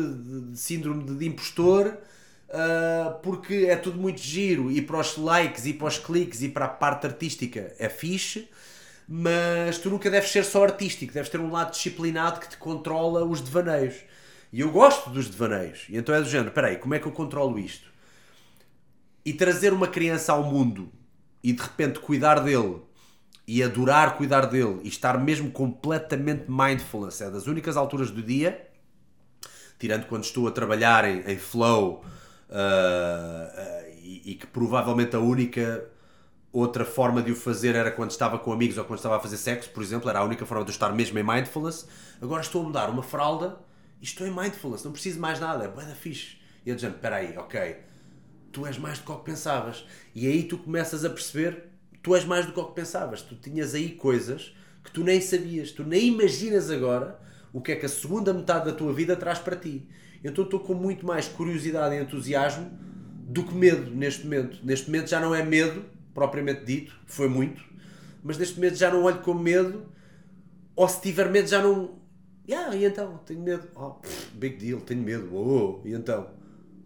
síndrome 0.54 1.18
de 1.18 1.26
impostor, 1.26 1.88
uh, 1.88 3.20
porque 3.24 3.66
é 3.68 3.76
tudo 3.76 3.98
muito 3.98 4.22
giro 4.22 4.72
e 4.72 4.84
para 4.84 5.00
os 5.00 5.18
likes 5.18 5.66
e 5.66 5.74
para 5.74 5.88
os 5.88 5.98
cliques 5.98 6.44
e 6.44 6.50
para 6.50 6.66
a 6.66 6.70
parte 6.70 7.08
artística 7.08 7.74
é 7.80 7.90
fixe, 7.90 8.48
mas 9.08 9.80
tu 9.80 9.90
nunca 9.90 10.12
deves 10.12 10.30
ser 10.30 10.46
só 10.46 10.64
artístico, 10.64 11.12
deves 11.12 11.30
ter 11.30 11.40
um 11.40 11.52
lado 11.52 11.72
disciplinado 11.72 12.40
que 12.40 12.50
te 12.50 12.58
controla 12.58 13.26
os 13.26 13.42
devaneios. 13.42 13.96
E 14.52 14.62
eu 14.62 14.72
gosto 14.72 15.10
dos 15.10 15.30
devaneios. 15.30 15.86
E 15.90 15.98
então 15.98 16.14
é 16.14 16.22
do 16.22 16.30
género, 16.30 16.52
peraí, 16.52 16.78
como 16.78 16.94
é 16.94 17.00
que 17.00 17.06
eu 17.06 17.12
controlo 17.12 17.60
isto? 17.60 17.90
E 19.26 19.34
trazer 19.34 19.74
uma 19.74 19.88
criança 19.88 20.34
ao 20.34 20.44
mundo 20.44 20.92
e 21.44 21.52
de 21.54 21.62
repente 21.62 22.00
cuidar 22.00 22.40
dele 22.40 22.82
e 23.48 23.62
adorar 23.62 24.18
cuidar 24.18 24.46
dele 24.46 24.80
e 24.84 24.88
estar 24.88 25.18
mesmo 25.20 25.52
completamente 25.52 26.46
mindfulness 26.50 27.22
é 27.22 27.30
das 27.30 27.48
únicas 27.48 27.78
alturas 27.78 28.10
do 28.10 28.22
dia, 28.22 28.68
tirando 29.78 30.08
quando 30.08 30.24
estou 30.24 30.48
a 30.48 30.52
trabalhar 30.52 31.06
em, 31.06 31.20
em 31.32 31.38
flow 31.38 32.04
uh, 32.50 32.54
uh, 32.54 33.92
e, 34.02 34.32
e, 34.32 34.36
que 34.36 34.48
provavelmente 34.48 35.16
a 35.16 35.20
única 35.20 35.86
outra 36.52 36.86
forma 36.86 37.22
de 37.22 37.32
o 37.32 37.36
fazer 37.36 37.76
era 37.76 37.92
quando 37.92 38.12
estava 38.12 38.40
com 38.40 38.52
amigos 38.52 38.78
ou 38.78 38.86
quando 38.86 39.00
estava 39.00 39.18
a 39.18 39.20
fazer 39.20 39.38
sexo, 39.38 39.70
por 39.72 39.84
exemplo, 39.84 40.10
era 40.10 40.20
a 40.20 40.24
única 40.24 40.46
forma 40.46 40.64
de 40.64 40.72
eu 40.72 40.74
estar 40.74 40.92
mesmo 40.94 41.20
em 41.20 41.24
mindfulness. 41.24 41.88
Agora 42.22 42.42
estou 42.42 42.62
a 42.62 42.66
mudar 42.66 42.90
uma 42.90 43.04
fralda 43.04 43.58
estou 44.14 44.28
em 44.28 44.32
mindfulness, 44.32 44.84
não 44.84 44.92
preciso 44.92 45.20
mais 45.20 45.40
nada, 45.40 45.66
é 45.66 45.68
bué 45.68 45.86
da 45.86 45.96
fixe. 45.96 46.38
E 46.66 46.70
eu 46.70 46.76
dizendo, 46.76 46.96
espera 46.96 47.18
aí, 47.18 47.38
ok, 47.38 47.78
tu 48.52 48.66
és 48.66 48.78
mais 48.78 49.00
do 49.00 49.06
que 49.06 49.12
o 49.12 49.18
que 49.18 49.26
pensavas. 49.26 49.86
E 50.14 50.28
aí 50.28 50.44
tu 50.44 50.58
começas 50.58 51.04
a 51.06 51.10
perceber, 51.10 51.66
tu 52.02 52.16
és 52.16 52.26
mais 52.26 52.46
do 52.46 52.54
que 52.54 52.60
o 52.60 52.66
que 52.66 52.76
pensavas. 52.76 53.22
Tu 53.22 53.36
tinhas 53.36 53.76
aí 53.76 53.92
coisas 53.92 54.56
que 54.84 54.92
tu 54.92 55.04
nem 55.04 55.20
sabias, 55.20 55.72
tu 55.72 55.84
nem 55.84 56.08
imaginas 56.08 56.70
agora 56.70 57.20
o 57.52 57.62
que 57.62 57.72
é 57.72 57.76
que 57.76 57.86
a 57.86 57.90
segunda 57.90 58.34
metade 58.34 58.66
da 58.66 58.74
tua 58.74 58.94
vida 58.94 59.16
traz 59.16 59.40
para 59.40 59.56
ti. 59.56 59.88
Então 60.24 60.44
estou 60.44 60.60
com 60.60 60.74
muito 60.74 61.06
mais 61.06 61.28
curiosidade 61.28 61.96
e 61.96 62.02
entusiasmo 62.02 62.70
do 63.28 63.44
que 63.44 63.54
medo 63.54 63.92
neste 63.92 64.24
momento. 64.24 64.60
Neste 64.64 64.88
momento 64.88 65.10
já 65.10 65.20
não 65.20 65.34
é 65.34 65.44
medo, 65.44 65.86
propriamente 66.14 66.66
dito, 66.66 66.98
foi 67.06 67.28
muito, 67.28 67.64
mas 68.24 68.38
neste 68.38 68.56
momento 68.56 68.76
já 68.76 68.92
não 68.92 69.04
olho 69.04 69.20
com 69.20 69.34
medo, 69.34 69.86
ou 70.76 70.88
se 70.88 71.02
tiver 71.02 71.30
medo 71.30 71.48
já 71.48 71.62
não 71.62 72.00
Yeah, 72.48 72.76
e 72.76 72.86
então? 72.86 73.18
Tenho 73.26 73.42
medo. 73.42 73.68
Oh, 73.76 73.92
pff, 73.92 74.32
big 74.36 74.58
deal, 74.58 74.80
tenho 74.82 75.02
medo. 75.02 75.36
Oh, 75.36 75.82
e 75.86 75.94
então? 75.94 76.30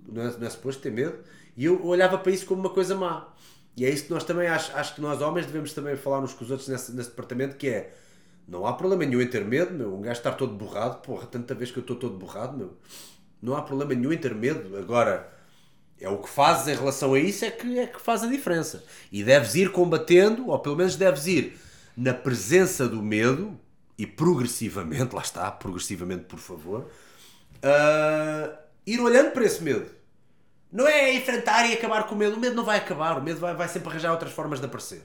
Não 0.07 0.21
é, 0.21 0.37
não 0.37 0.47
é 0.47 0.49
suposto 0.49 0.81
ter 0.81 0.91
medo? 0.91 1.19
E 1.55 1.65
eu 1.65 1.85
olhava 1.85 2.17
para 2.17 2.31
isso 2.31 2.45
como 2.45 2.61
uma 2.61 2.69
coisa 2.69 2.95
má. 2.95 3.33
E 3.75 3.85
é 3.85 3.89
isso 3.89 4.05
que 4.05 4.11
nós 4.11 4.23
também, 4.23 4.47
acho, 4.47 4.75
acho 4.75 4.95
que 4.95 5.01
nós 5.01 5.21
homens 5.21 5.45
devemos 5.45 5.73
também 5.73 5.95
falar 5.95 6.19
uns 6.19 6.33
com 6.33 6.43
os 6.43 6.51
outros 6.51 6.67
nesse, 6.69 6.91
nesse 6.93 7.09
departamento, 7.09 7.55
que 7.55 7.67
é, 7.69 7.93
não 8.47 8.65
há 8.65 8.73
problema 8.73 9.05
nenhum 9.05 9.21
em 9.21 9.27
ter 9.27 9.45
medo, 9.45 9.73
meu, 9.73 9.93
um 9.93 10.01
gajo 10.01 10.19
estar 10.19 10.33
todo 10.33 10.53
borrado, 10.53 11.01
porra, 11.01 11.27
tanta 11.27 11.53
vez 11.53 11.71
que 11.71 11.77
eu 11.77 11.81
estou 11.81 11.95
todo 11.95 12.17
borrado, 12.17 12.57
meu, 12.57 12.77
não 13.41 13.55
há 13.55 13.61
problema 13.61 13.93
nenhum 13.93 14.11
em 14.11 14.17
ter 14.17 14.33
medo. 14.33 14.75
Agora, 14.77 15.31
é 15.99 16.09
o 16.09 16.17
que 16.17 16.29
fazes 16.29 16.67
em 16.67 16.75
relação 16.75 17.13
a 17.13 17.19
isso 17.19 17.45
é 17.45 17.51
que, 17.51 17.79
é 17.79 17.87
que 17.87 18.01
faz 18.01 18.23
a 18.23 18.27
diferença. 18.27 18.83
E 19.11 19.23
deves 19.23 19.55
ir 19.55 19.71
combatendo, 19.71 20.47
ou 20.49 20.59
pelo 20.59 20.75
menos 20.75 20.95
deves 20.95 21.27
ir 21.27 21.57
na 21.95 22.13
presença 22.13 22.87
do 22.87 23.01
medo, 23.01 23.59
e 23.99 24.07
progressivamente, 24.07 25.13
lá 25.13 25.21
está, 25.21 25.51
progressivamente, 25.51 26.23
por 26.23 26.39
favor, 26.39 26.89
uh, 27.57 28.57
ir 28.87 28.97
olhando 29.01 29.31
para 29.31 29.43
esse 29.43 29.61
medo. 29.61 29.91
Não 30.71 30.87
é 30.87 31.13
enfrentar 31.13 31.69
e 31.69 31.73
acabar 31.73 32.07
com 32.07 32.15
o 32.15 32.17
medo. 32.17 32.37
O 32.37 32.39
medo 32.39 32.55
não 32.55 32.63
vai 32.63 32.77
acabar, 32.77 33.17
o 33.17 33.21
medo 33.21 33.41
vai, 33.41 33.53
vai 33.53 33.67
sempre 33.67 33.89
arranjar 33.89 34.13
outras 34.13 34.31
formas 34.31 34.61
de 34.61 34.67
aparecer. 34.67 35.03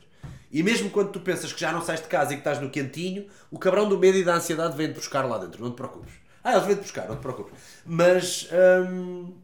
E 0.52 0.62
mesmo 0.62 0.90
quando 0.90 1.10
tu 1.10 1.18
pensas 1.18 1.52
que 1.52 1.60
já 1.60 1.72
não 1.72 1.82
sais 1.82 2.00
de 2.00 2.06
casa 2.06 2.32
e 2.32 2.36
que 2.36 2.40
estás 2.42 2.60
no 2.60 2.70
quentinho, 2.70 3.26
o 3.50 3.58
cabrão 3.58 3.88
do 3.88 3.98
medo 3.98 4.16
e 4.16 4.22
da 4.22 4.36
ansiedade 4.36 4.76
vem-te 4.76 4.94
buscar 4.94 5.22
lá 5.22 5.38
dentro, 5.38 5.60
não 5.60 5.72
te 5.72 5.76
preocupes. 5.76 6.12
Ah, 6.44 6.52
eles 6.52 6.64
vêm-te 6.64 6.82
buscar, 6.82 7.08
não 7.08 7.16
te 7.16 7.22
preocupes. 7.22 7.54
Mas. 7.84 8.48
Hum, 8.52 9.34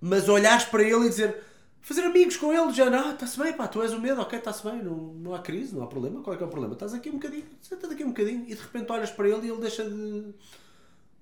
mas 0.00 0.28
olhares 0.28 0.64
para 0.66 0.84
ele 0.84 1.06
e 1.06 1.08
dizer 1.08 1.36
fazer 1.82 2.02
amigos 2.02 2.36
com 2.36 2.52
ele, 2.52 2.72
já, 2.72 2.86
ah, 2.88 3.12
está-se 3.12 3.38
bem, 3.38 3.52
pá, 3.52 3.66
tu 3.66 3.82
és 3.82 3.92
o 3.92 4.00
medo, 4.00 4.20
ok, 4.20 4.38
está-se 4.38 4.64
bem, 4.64 4.82
não, 4.82 4.96
não 5.14 5.34
há 5.34 5.40
crise, 5.40 5.74
não 5.74 5.82
há 5.82 5.86
problema, 5.86 6.22
qual 6.22 6.34
é 6.34 6.36
que 6.36 6.44
é 6.44 6.46
o 6.46 6.50
problema? 6.50 6.74
Estás 6.74 6.94
aqui 6.94 7.10
um 7.10 7.14
bocadinho, 7.14 7.44
senta 7.60 7.92
aqui 7.92 8.04
um 8.04 8.08
bocadinho 8.08 8.44
e 8.46 8.54
de 8.54 8.62
repente 8.62 8.90
olhas 8.90 9.10
para 9.10 9.28
ele 9.28 9.46
e 9.46 9.50
ele 9.50 9.60
deixa 9.60 9.84
de, 9.84 10.32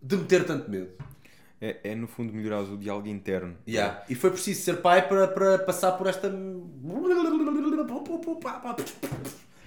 de 0.02 0.16
meter 0.16 0.44
tanto 0.44 0.70
medo. 0.70 0.90
É, 1.62 1.90
é 1.90 1.94
no 1.94 2.06
fundo 2.06 2.32
melhorar 2.32 2.62
o 2.62 2.78
diálogo 2.78 3.06
interno. 3.06 3.54
Yeah. 3.68 4.02
E 4.08 4.14
foi 4.14 4.30
preciso 4.30 4.62
ser 4.62 4.80
pai 4.80 5.06
para, 5.06 5.28
para 5.28 5.58
passar 5.58 5.92
por 5.92 6.06
esta. 6.06 6.30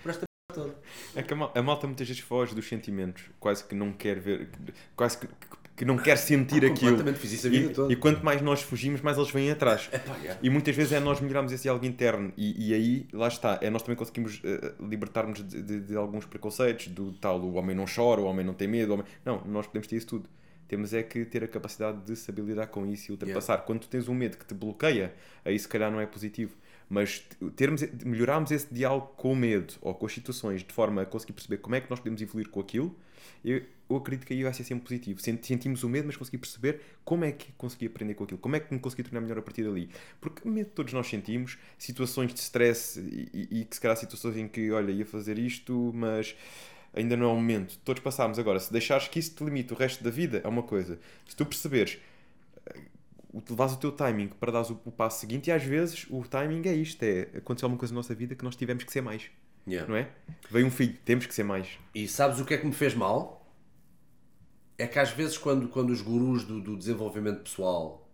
Por 0.02 0.10
esta 0.10 0.26
toda. 0.54 0.76
É 1.16 1.22
que 1.22 1.34
a 1.34 1.62
malta 1.62 1.86
muitas 1.86 2.08
vezes 2.08 2.22
foge 2.24 2.56
dos 2.56 2.68
sentimentos, 2.68 3.26
quase 3.40 3.64
que 3.64 3.76
não 3.76 3.92
quer 3.92 4.20
ver, 4.20 4.50
quase 4.96 5.18
que, 5.18 5.28
que 5.84 5.88
não 5.88 5.98
quer 5.98 6.18
sentir 6.18 6.64
aquilo. 6.66 6.92
Completamente, 6.92 7.20
fiz 7.20 7.34
isso 7.34 7.48
a 7.48 7.50
vida 7.50 7.72
E, 7.72 7.74
toda. 7.74 7.92
e 7.94 7.96
quanto 7.96 8.24
mais 8.24 8.42
nós 8.42 8.62
fugimos, 8.62 9.02
mais 9.02 9.18
eles 9.18 9.30
vêm 9.32 9.52
atrás. 9.52 9.90
Epá, 9.92 10.16
yeah. 10.18 10.40
E 10.42 10.50
muitas 10.50 10.76
vezes 10.76 10.94
é 10.94 11.00
nós 11.00 11.20
melhorarmos 11.20 11.52
esse 11.52 11.64
diálogo 11.64 11.86
interno. 11.86 12.32
E, 12.38 12.70
e 12.70 12.74
aí, 12.74 13.08
lá 13.12 13.28
está, 13.28 13.60
é 13.62 13.70
nós 13.70 13.82
também 13.84 13.98
conseguimos 13.98 14.40
eh, 14.44 14.74
libertar-nos 14.80 15.46
de, 15.46 15.62
de- 15.62 15.80
de 15.82 15.96
alguns 15.96 16.26
preconceitos, 16.26 16.88
do 16.88 17.12
tal, 17.14 17.42
o 17.42 17.56
homem 17.56 17.76
não 17.76 17.86
chora, 17.86 18.22
o 18.22 18.26
homem 18.26 18.46
não 18.46 18.54
tem 18.54 18.68
medo. 18.68 18.94
Homem... 18.94 19.06
Não, 19.26 19.44
nós 19.46 19.68
podemos 19.68 19.88
ter 19.88 19.98
isso 19.98 20.08
tudo. 20.08 20.30
Temos 20.68 20.94
é 20.94 21.04
que 21.04 21.26
ter 21.26 21.44
a 21.44 21.48
capacidade 21.48 22.00
de 22.06 22.16
saber 22.16 22.42
lidar 22.44 22.68
com 22.68 22.86
isso 22.86 23.10
e 23.10 23.12
ultrapassar. 23.12 23.58
Quando 23.60 23.82
tu 23.82 23.88
tens 23.90 24.08
um 24.08 24.14
medo 24.16 24.38
que 24.38 24.46
te 24.46 24.54
bloqueia, 24.54 25.14
aí 25.44 25.60
se 25.60 25.68
calhar 25.68 25.92
não 25.92 26.00
é 26.00 26.06
positivo. 26.06 26.56
Mas 26.90 27.24
termos, 27.56 27.84
melhorarmos 28.06 28.52
esse 28.52 28.74
diálogo 28.74 29.08
com 29.18 29.34
o 29.34 29.36
medo 29.36 29.74
ou 29.82 29.94
com 29.94 30.06
as 30.06 30.14
situações 30.14 30.64
de 30.64 30.74
forma 30.74 31.02
a 31.02 31.06
conseguir 31.06 31.34
perceber 31.34 31.58
como 31.58 31.76
é 31.76 31.82
que 31.82 31.90
nós 31.90 32.00
podemos 32.00 32.22
evoluir 32.22 32.50
com 32.50 32.60
aquilo, 32.60 32.96
eu, 33.44 33.62
eu 33.90 33.96
acredito 33.98 34.26
que 34.26 34.34
aí 34.34 34.44
vai 34.44 34.54
ser 34.54 34.64
sempre 34.64 34.84
positivo. 34.84 35.20
Sent- 35.22 35.44
Sentimos 35.46 35.84
o 35.84 35.90
medo, 35.90 36.06
mas 36.08 36.16
conseguir 36.18 36.38
perceber 36.40 36.82
como 37.04 37.26
é 37.26 37.32
que 37.32 37.52
consegui 37.54 37.88
aprender 37.88 38.14
com 38.16 38.24
aquilo, 38.24 38.40
como 38.40 38.56
é 38.56 38.60
que 38.60 38.74
me 38.74 38.80
consegui 38.80 39.04
tornar 39.04 39.22
melhor 39.22 39.38
a 39.40 39.42
partir 39.42 39.64
dali. 39.64 39.90
Porque 40.22 40.48
medo 40.48 40.70
todos 40.74 40.94
nós 40.94 41.08
sentimos, 41.08 41.58
situações 41.78 42.34
de 42.34 42.40
stress 42.40 43.00
e, 43.00 43.30
e- 43.34 43.62
e 43.62 43.66
que 43.66 43.76
se 43.76 43.82
calhar 43.82 43.98
situações 43.98 44.38
em 44.38 44.48
que, 44.48 44.72
olha, 44.72 44.92
ia 44.92 45.06
fazer 45.06 45.38
isto, 45.38 45.92
mas 45.94 46.36
ainda 46.94 47.18
não 47.18 47.26
é 47.30 47.34
o 47.34 47.36
momento. 47.36 47.78
Todos 47.84 48.02
passámos. 48.04 48.40
Agora, 48.40 48.60
se 48.60 48.72
deixares 48.72 49.08
que 49.08 49.20
isso 49.20 49.36
te 49.36 49.44
limite 49.44 49.74
o 49.74 49.76
resto 49.76 50.04
da 50.04 50.10
vida, 50.10 50.42
é 50.44 50.48
uma 50.48 50.64
coisa. 50.64 51.00
Se 51.28 51.36
tu 51.36 51.46
perceberes 51.46 51.98
eh, 52.68 52.80
levares 53.50 53.74
o 53.74 53.78
teu 53.78 53.92
timing 53.92 54.28
para 54.40 54.52
dares 54.52 54.70
o, 54.70 54.80
o 54.86 54.92
passo 54.92 55.20
seguinte, 55.22 55.48
e 55.48 55.52
às 55.52 55.64
vezes 55.64 56.06
o 56.10 56.24
timing 56.24 56.68
é 56.68 56.74
isto: 56.74 57.02
é 57.04 57.22
aconteceu 57.38 57.66
alguma 57.68 57.80
coisa 57.80 57.94
na 57.94 58.00
nossa 58.00 58.16
vida 58.16 58.36
que 58.36 58.44
nós 58.44 58.56
tivemos 58.56 58.84
que 58.84 58.92
ser 58.92 59.02
mais, 59.02 59.30
Yeah. 59.68 59.90
não 59.90 59.96
é? 59.98 60.10
Veio 60.50 60.68
um 60.68 60.72
filho, 60.72 60.98
temos 61.06 61.26
que 61.26 61.34
ser 61.34 61.44
mais. 61.44 61.68
E 61.96 62.08
sabes 62.08 62.40
o 62.40 62.46
que 62.46 62.54
é 62.54 62.58
que 62.58 62.66
me 62.66 62.74
fez 62.74 62.94
mal? 62.94 63.46
É 64.78 64.88
que 64.88 65.00
às 65.00 65.12
vezes 65.12 65.38
quando, 65.38 65.68
quando 65.70 65.92
os 65.92 66.02
gurus 66.02 66.44
do, 66.44 66.60
do 66.60 66.76
desenvolvimento 66.76 67.44
pessoal 67.44 68.08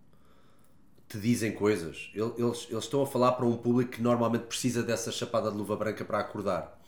te 1.07 1.17
dizem 1.17 1.51
coisas, 1.51 2.11
el- 2.13 2.35
eles, 2.37 2.67
eles 2.69 2.83
estão 2.83 3.01
a 3.01 3.07
falar 3.07 3.31
para 3.31 3.45
um 3.45 3.57
público 3.57 3.91
que 3.91 4.01
normalmente 4.01 4.43
precisa 4.43 4.83
dessa 4.83 5.11
chapada 5.11 5.49
de 5.49 5.57
luva 5.57 5.75
branca 5.75 6.05
para 6.05 6.19
acordar. 6.19 6.79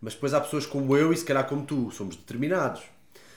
Mas 0.00 0.14
depois 0.14 0.34
há 0.34 0.40
pessoas 0.40 0.66
como 0.66 0.96
eu 0.96 1.12
e 1.12 1.16
se 1.16 1.24
calhar 1.24 1.46
como 1.48 1.64
tu, 1.64 1.90
somos 1.90 2.16
determinados. 2.16 2.82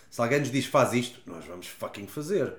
Se 0.10 0.22
alguém 0.22 0.40
nos 0.40 0.52
diz 0.52 0.66
faz 0.66 0.94
isto, 0.94 1.20
nós 1.26 1.46
vamos 1.46 1.68
fucking 1.68 2.08
fazer. 2.08 2.54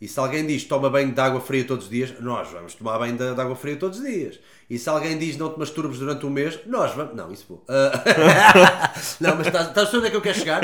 E 0.00 0.06
se 0.06 0.18
alguém 0.18 0.46
diz 0.46 0.64
toma 0.64 0.88
banho 0.88 1.12
de 1.12 1.20
água 1.20 1.40
fria 1.40 1.64
todos 1.64 1.86
os 1.86 1.90
dias, 1.90 2.20
nós 2.20 2.48
vamos 2.50 2.74
tomar 2.74 2.98
banho 2.98 3.16
de, 3.16 3.34
de 3.34 3.40
água 3.40 3.56
fria 3.56 3.76
todos 3.76 3.98
os 3.98 4.04
dias. 4.04 4.38
E 4.70 4.78
se 4.78 4.88
alguém 4.88 5.18
diz 5.18 5.36
não 5.36 5.52
te 5.52 5.58
masturbes 5.58 5.98
durante 5.98 6.24
um 6.24 6.30
mês, 6.30 6.60
nós 6.66 6.94
vamos. 6.94 7.16
Não, 7.16 7.32
isso. 7.32 7.62
Ah, 7.68 8.92
não, 9.20 9.36
mas 9.36 9.46
estás, 9.48 9.94
a 9.94 9.96
onde 9.96 10.06
é 10.06 10.10
que 10.10 10.16
eu 10.16 10.20
quero 10.20 10.38
chegar? 10.38 10.62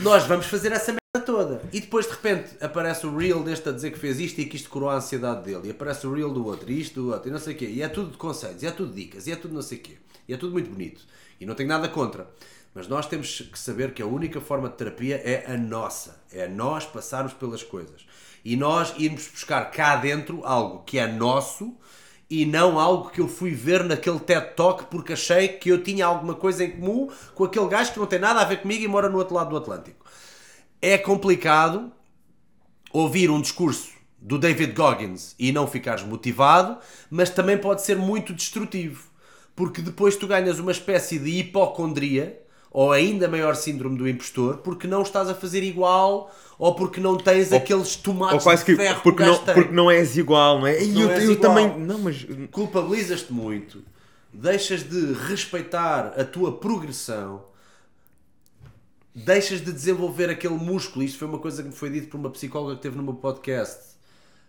Nós 0.00 0.24
vamos 0.24 0.46
fazer 0.46 0.72
essa 0.72 0.92
merda 0.92 1.26
toda. 1.26 1.62
E 1.72 1.80
depois 1.80 2.06
de 2.06 2.12
repente 2.12 2.56
aparece 2.60 3.06
o 3.06 3.16
reel 3.16 3.42
deste 3.42 3.68
a 3.68 3.72
dizer 3.72 3.92
que 3.92 3.98
fez 3.98 4.18
isto 4.18 4.40
e 4.40 4.46
que 4.46 4.56
isto 4.56 4.68
curou 4.68 4.90
a 4.90 4.96
ansiedade 4.96 5.44
dele. 5.44 5.68
E 5.68 5.70
aparece 5.70 6.06
o 6.06 6.12
reel 6.12 6.32
do 6.32 6.44
outro, 6.44 6.70
e 6.70 6.80
isto 6.80 7.02
do 7.02 7.12
outro, 7.12 7.28
e 7.28 7.32
não 7.32 7.38
sei 7.38 7.54
o 7.54 7.56
quê. 7.56 7.66
E 7.66 7.82
é 7.82 7.88
tudo 7.88 8.10
de 8.10 8.16
conselhos, 8.16 8.62
e 8.62 8.66
é 8.66 8.70
tudo 8.70 8.92
dicas, 8.92 9.26
e 9.26 9.32
é 9.32 9.36
tudo 9.36 9.54
não 9.54 9.62
sei 9.62 9.78
o 9.78 9.80
quê. 9.80 9.96
E 10.28 10.34
é 10.34 10.36
tudo 10.36 10.52
muito 10.52 10.70
bonito. 10.70 11.02
E 11.40 11.46
não 11.46 11.54
tenho 11.54 11.68
nada 11.68 11.88
contra. 11.88 12.28
Mas 12.74 12.86
nós 12.86 13.06
temos 13.06 13.40
que 13.40 13.58
saber 13.58 13.92
que 13.92 14.02
a 14.02 14.06
única 14.06 14.40
forma 14.40 14.68
de 14.68 14.76
terapia 14.76 15.16
é 15.24 15.52
a 15.52 15.56
nossa. 15.56 16.22
É 16.32 16.46
nós 16.46 16.86
passarmos 16.86 17.32
pelas 17.32 17.62
coisas. 17.62 18.06
E 18.44 18.56
nós 18.56 18.94
irmos 18.96 19.28
buscar 19.28 19.70
cá 19.70 19.96
dentro 19.96 20.44
algo 20.44 20.82
que 20.84 20.98
é 20.98 21.06
nosso 21.06 21.76
e 22.28 22.46
não 22.46 22.78
algo 22.78 23.10
que 23.10 23.20
eu 23.20 23.28
fui 23.28 23.50
ver 23.50 23.82
naquele 23.84 24.20
TED 24.20 24.54
Talk 24.54 24.84
porque 24.84 25.14
achei 25.14 25.48
que 25.48 25.68
eu 25.68 25.82
tinha 25.82 26.06
alguma 26.06 26.34
coisa 26.34 26.64
em 26.64 26.70
comum 26.70 27.08
com 27.34 27.44
aquele 27.44 27.68
gajo 27.68 27.92
que 27.92 27.98
não 27.98 28.06
tem 28.06 28.20
nada 28.20 28.40
a 28.40 28.44
ver 28.44 28.62
comigo 28.62 28.84
e 28.84 28.88
mora 28.88 29.08
no 29.08 29.18
outro 29.18 29.34
lado 29.34 29.50
do 29.50 29.56
Atlântico. 29.56 30.06
É 30.80 30.96
complicado 30.96 31.92
ouvir 32.92 33.30
um 33.30 33.40
discurso 33.40 33.90
do 34.18 34.38
David 34.38 34.72
Goggins 34.72 35.34
e 35.38 35.50
não 35.50 35.66
ficares 35.66 36.04
motivado, 36.04 36.78
mas 37.10 37.30
também 37.30 37.58
pode 37.58 37.82
ser 37.82 37.96
muito 37.96 38.32
destrutivo, 38.32 39.08
porque 39.56 39.80
depois 39.80 40.16
tu 40.16 40.26
ganhas 40.26 40.58
uma 40.58 40.72
espécie 40.72 41.18
de 41.18 41.38
hipocondria 41.38 42.40
ou 42.70 42.92
ainda 42.92 43.26
maior 43.28 43.56
síndrome 43.56 43.98
do 43.98 44.08
impostor 44.08 44.58
porque 44.58 44.86
não 44.86 45.02
estás 45.02 45.28
a 45.28 45.34
fazer 45.34 45.62
igual 45.62 46.32
ou 46.58 46.74
porque 46.74 47.00
não 47.00 47.16
tens 47.16 47.52
aqueles 47.52 47.96
tomates 47.96 48.34
Ou 48.36 48.40
quase 48.42 48.64
de 48.64 48.66
que 48.66 48.76
ferro 48.76 49.00
porque 49.02 49.22
que 49.24 49.28
não, 49.28 49.38
tem. 49.38 49.54
porque 49.54 49.72
não 49.72 49.90
és 49.90 50.16
igual, 50.16 50.60
não 50.60 50.66
é? 50.66 50.82
E 50.82 50.88
Não 50.88 51.02
eu, 51.02 51.10
eu 51.10 51.32
igual. 51.32 51.36
também. 51.54 51.78
Não, 51.80 51.98
mas. 51.98 52.26
culpabilizas-te 52.50 53.32
muito, 53.32 53.82
deixas 54.32 54.82
de 54.88 55.12
respeitar 55.14 56.14
a 56.20 56.24
tua 56.24 56.58
progressão, 56.58 57.44
deixas 59.14 59.60
de 59.60 59.72
desenvolver 59.72 60.30
aquele 60.30 60.54
músculo. 60.54 61.04
Isto 61.04 61.18
foi 61.18 61.28
uma 61.28 61.38
coisa 61.38 61.62
que 61.62 61.68
me 61.68 61.74
foi 61.74 61.90
dito 61.90 62.08
por 62.08 62.18
uma 62.18 62.30
psicóloga 62.30 62.76
que 62.76 62.82
teve 62.82 62.96
no 62.96 63.02
meu 63.02 63.14
podcast, 63.14 63.80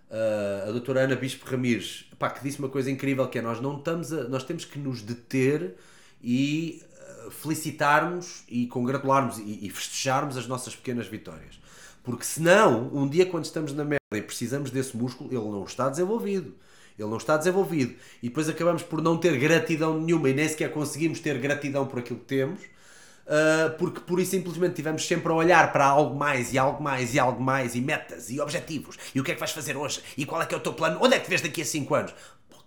uh, 0.10 0.68
a 0.70 0.72
doutora 0.72 1.02
Ana 1.02 1.16
Bispo 1.16 1.50
Ramires, 1.50 2.06
pá, 2.20 2.30
que 2.30 2.44
disse 2.44 2.60
uma 2.60 2.70
coisa 2.70 2.92
incrível 2.92 3.28
que 3.28 3.40
é 3.40 3.42
nós 3.42 3.60
não 3.62 3.78
estamos 3.78 4.14
a, 4.14 4.26
nós 4.26 4.44
temos 4.44 4.66
que 4.66 4.78
nos 4.78 5.02
deter 5.02 5.76
e 6.24 6.84
felicitarmos 7.30 8.44
e 8.48 8.68
congratularmos 8.68 9.38
e, 9.38 9.66
e 9.66 9.70
festejarmos 9.70 10.38
as 10.38 10.48
nossas 10.48 10.76
pequenas 10.76 11.08
vitórias. 11.08 11.60
Porque 12.04 12.24
senão, 12.24 12.90
um 12.94 13.08
dia 13.08 13.26
quando 13.26 13.46
estamos 13.46 13.74
na 13.74 13.84
merda 13.84 14.02
e 14.14 14.22
precisamos 14.22 14.72
desse 14.72 14.98
músculo, 14.98 15.30
ele 15.32 15.50
não 15.50 15.64
está 15.64 15.88
desenvolvido. 15.90 16.56
Ele 16.98 17.10
não 17.10 17.18
está 17.18 17.38
desenvolvido. 17.38 17.96
E 18.22 18.30
depois 18.30 18.50
acabamos 18.50 18.84
por 18.84 19.02
não 19.02 19.18
ter 19.18 19.38
gratidão 19.38 20.00
nenhuma 20.00 20.30
e 20.30 20.34
nem 20.34 20.48
sequer 20.48 20.72
conseguimos 20.72 21.20
ter 21.20 21.38
gratidão 21.40 21.86
por 21.86 22.00
aquilo 22.00 22.20
que 22.20 22.26
temos, 22.26 22.62
uh, 22.62 23.78
porque 23.78 24.02
por 24.02 24.20
isso 24.20 24.32
simplesmente 24.32 24.76
tivemos 24.76 25.06
sempre 25.08 25.32
a 25.32 25.36
olhar 25.36 25.72
para 25.72 25.86
algo 25.86 26.16
mais 26.16 26.54
e 26.54 26.58
algo 26.58 26.84
mais 26.84 27.14
e 27.14 27.20
algo 27.20 27.42
mais 27.42 27.76
e 27.76 27.82
metas 27.82 28.30
e 28.30 28.40
objetivos. 28.40 28.98
E 29.14 29.20
o 29.20 29.24
que 29.24 29.32
é 29.32 29.34
que 29.34 29.40
vais 29.40 29.52
fazer 29.52 29.78
hoje? 29.78 30.02
E 30.18 30.26
qual 30.26 30.42
é 30.42 30.46
que 30.46 30.54
é 30.54 30.58
o 30.58 30.62
teu 30.62 30.74
plano? 30.74 31.00
Onde 31.02 31.16
é 31.16 31.20
que 31.20 31.26
te 31.26 31.30
vês 31.30 31.42
daqui 31.42 31.62
a 31.62 31.66
5 31.66 31.96
anos? 31.96 32.14
Pô, 32.50 32.58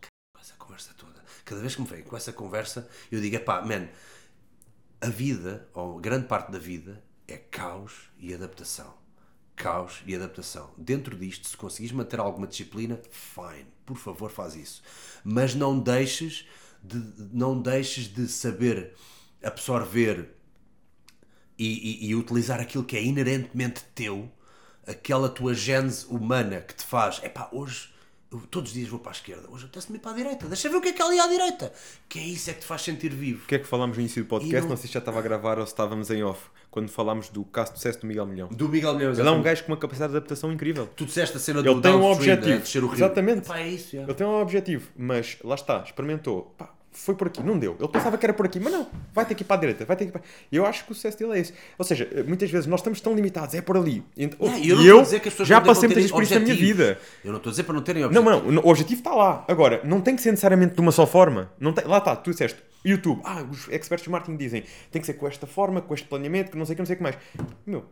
essa 0.41 0.55
conversa 0.59 0.91
toda. 0.97 1.23
Cada 1.45 1.61
vez 1.61 1.75
que 1.75 1.83
me 1.83 1.89
vem 1.89 2.03
com 2.03 2.17
essa 2.17 2.33
conversa, 2.33 2.89
eu 3.11 3.21
digo, 3.21 3.39
pá, 3.41 3.63
man, 3.63 3.89
a 5.05 5.11
vida, 5.11 5.69
ou 5.75 5.99
grande 5.99 6.27
parte 6.27 6.51
da 6.53 6.59
vida, 6.59 7.03
é 7.29 7.37
caos 7.37 8.11
e 8.19 8.33
adaptação. 8.35 8.95
Caos 9.57 10.03
e 10.07 10.15
adaptação. 10.15 10.71
Dentro 10.77 11.17
disto, 11.17 11.47
se 11.49 11.57
conseguires 11.57 11.95
manter 11.95 12.19
alguma 12.21 12.47
disciplina, 12.47 13.01
fine. 13.11 13.67
Por 13.87 13.97
favor, 13.97 14.31
faz 14.31 14.57
isso. 14.57 14.83
Mas 15.25 15.55
não 15.55 15.79
deixes 15.79 16.47
de, 16.83 16.99
não 17.33 17.61
deixes 17.61 18.07
de 18.13 18.27
saber 18.29 18.95
absorver 19.43 20.31
e, 21.59 22.07
e- 22.07 22.09
e 22.11 22.15
utilizar 22.15 22.61
aquilo 22.61 22.85
que 22.85 22.97
é 22.97 23.03
inerentemente 23.03 23.83
teu, 23.95 24.31
aquela 24.87 25.29
tua 25.29 25.55
gênese 25.55 26.07
humana 26.07 26.61
que 26.61 26.75
te 26.75 26.85
faz, 26.85 27.21
epá, 27.23 27.49
hoje, 27.53 27.94
eu 28.35 28.41
todos 28.49 28.71
os 28.71 28.75
dias 28.75 28.89
vou 28.89 28.99
para 28.99 29.13
a 29.13 29.15
esquerda, 29.15 29.49
hoje 29.51 29.65
apetece-me 29.65 29.99
ir 29.99 30.01
para 30.01 30.13
a 30.13 30.15
direita, 30.15 30.47
deixa 30.47 30.69
ver 30.69 30.77
o 30.77 30.81
que 30.81 30.89
é 30.89 30.93
que 30.93 31.03
há 31.03 31.07
ali 31.07 31.21
à 31.21 31.27
direita, 31.27 31.73
que 32.09 32.19
é 32.19 32.23
isso 32.25 32.51
é 32.51 32.53
que 32.55 32.61
te 32.61 32.67
faz 32.67 32.83
sentir 32.83 33.11
vivo. 33.13 33.45
O 33.45 33.47
que 33.47 33.55
é 33.55 33.59
que 33.59 33.67
falámos 33.67 33.97
no 33.97 34.01
início 34.03 34.23
do 34.23 34.29
podcast? 34.29 34.63
Não... 34.63 34.71
não- 34.71 34.77
sei 34.77 34.89
se 34.89 34.93
já 34.95 34.99
estava 34.99 35.19
a 35.19 35.23
gravar 35.23 35.59
ou 35.59 35.67
se 35.67 35.73
estávamos 35.73 36.11
em 36.11 36.23
off. 36.23 36.49
Quando 36.71 36.89
falámos 36.89 37.29
do 37.29 37.45
caso 37.45 37.71
de 37.73 37.79
sucesso 37.79 38.01
do 38.01 38.07
Miguel 38.09 38.27
Milhão. 38.27 38.49
Do 38.49 38.69
Miguel 38.69 38.95
Milhões. 38.97 39.17
Ele 39.17 39.29
é 39.29 39.31
um 39.31 39.41
gajo 39.41 39.63
com 39.63 39.71
uma 39.71 39.79
capacidade 39.79 40.11
de 40.11 40.17
adaptação 40.17 40.53
incrível. 40.53 40.89
Tu 40.97 41.05
disseste 41.07 41.37
a 41.37 41.41
cena 41.41 41.61
Ele 41.61 41.73
do 41.73 41.81
tem 41.81 41.93
um 41.95 42.03
objetivo. 42.03 42.49
né, 42.49 42.63
rio. 42.65 42.93
Exatamente. 42.95 43.39
Epá, 43.47 43.61
é 43.61 43.69
isso, 43.69 43.97
é. 43.97 44.01
Ele 44.03 44.15
tem 44.15 44.27
um 44.27 44.41
objetivo, 44.41 44.91
mas 44.97 45.39
lá 45.45 45.55
está, 45.55 45.85
experimentou. 45.85 46.53
Pá, 46.59 46.75
foi 46.95 47.15
por 47.15 47.27
aqui, 47.27 47.43
não 47.43 47.59
deu. 47.59 47.77
Ele 47.79 47.89
pensava 47.89 48.17
que 48.17 48.25
era 48.25 48.33
por 48.33 48.47
aqui, 48.47 48.59
mas 48.59 48.73
não. 48.73 48.87
Vai 49.13 49.27
ter 49.27 49.35
que 49.35 49.43
ir 49.43 49.47
para 49.47 49.57
a 49.57 49.61
direita, 49.61 49.85
vai 49.85 49.97
ter 49.97 50.05
que 50.05 50.11
ir 50.11 50.13
para... 50.13 50.23
E 50.51 50.57
eu 50.57 50.65
acho 50.65 50.85
que 50.87 50.93
o 50.93 50.95
sucesso 50.95 51.19
dele 51.19 51.33
é 51.37 51.41
esse. 51.41 51.53
Ou 51.77 51.85
seja, 51.85 52.09
muitas 52.27 52.51
vezes 52.51 52.67
nós 52.67 52.81
estamos 52.81 53.01
tão 53.01 53.15
limitados, 53.15 53.55
é 53.55 53.61
por 53.61 53.77
ali. 53.77 54.03
E 54.17 54.25
eu 54.69 54.77
não 54.77 54.85
eu 54.85 55.01
as 55.01 55.09
pessoas 55.09 55.49
já 55.49 55.61
não 55.61 55.67
passei 55.67 55.89
muitas 55.89 55.95
ter 55.95 55.95
vezes 55.95 56.13
por 56.13 56.23
isso 56.23 56.35
na 56.35 56.41
minha 56.41 56.55
vida. 56.55 56.99
Eu 57.25 57.31
não 57.33 57.39
estou 57.39 57.51
a 57.51 57.53
dizer 57.53 57.65
para 57.65 57.75
não 57.75 57.83
terem 57.83 58.03
Não, 58.03 58.09
objetivos. 58.09 58.55
não, 58.55 58.63
o 58.63 58.69
objetivo 58.69 59.01
está 59.01 59.15
lá. 59.15 59.45
Agora, 59.49 59.81
não 59.85 60.01
tem 60.01 60.17
que 60.17 60.23
ser 60.23 60.31
necessariamente 60.31 60.75
de 60.75 60.81
uma 60.81 60.93
só 60.93 61.07
forma. 61.07 61.51
Não 61.59 61.73
tem, 61.73 61.85
lá 61.85 61.99
está, 61.99 62.17
tu 62.17 62.31
disseste, 62.31 62.63
YouTube, 62.85 63.21
ah, 63.25 63.43
os 63.51 63.69
experts 63.71 64.05
de 64.05 64.11
marketing 64.11 64.37
dizem, 64.37 64.65
tem 64.91 65.01
que 65.01 65.07
ser 65.07 65.15
com 65.15 65.27
esta 65.27 65.47
forma, 65.47 65.81
com 65.81 65.95
este 65.95 66.07
planeamento, 66.07 66.51
que 66.51 66.57
não 66.59 66.67
sei 66.67 66.75
o 66.75 66.77
que, 66.77 66.83
não 66.83 66.87
sei 66.87 66.95
o 66.95 66.97
que 66.99 67.03
mais. 67.03 67.17
Meu, 67.67 67.85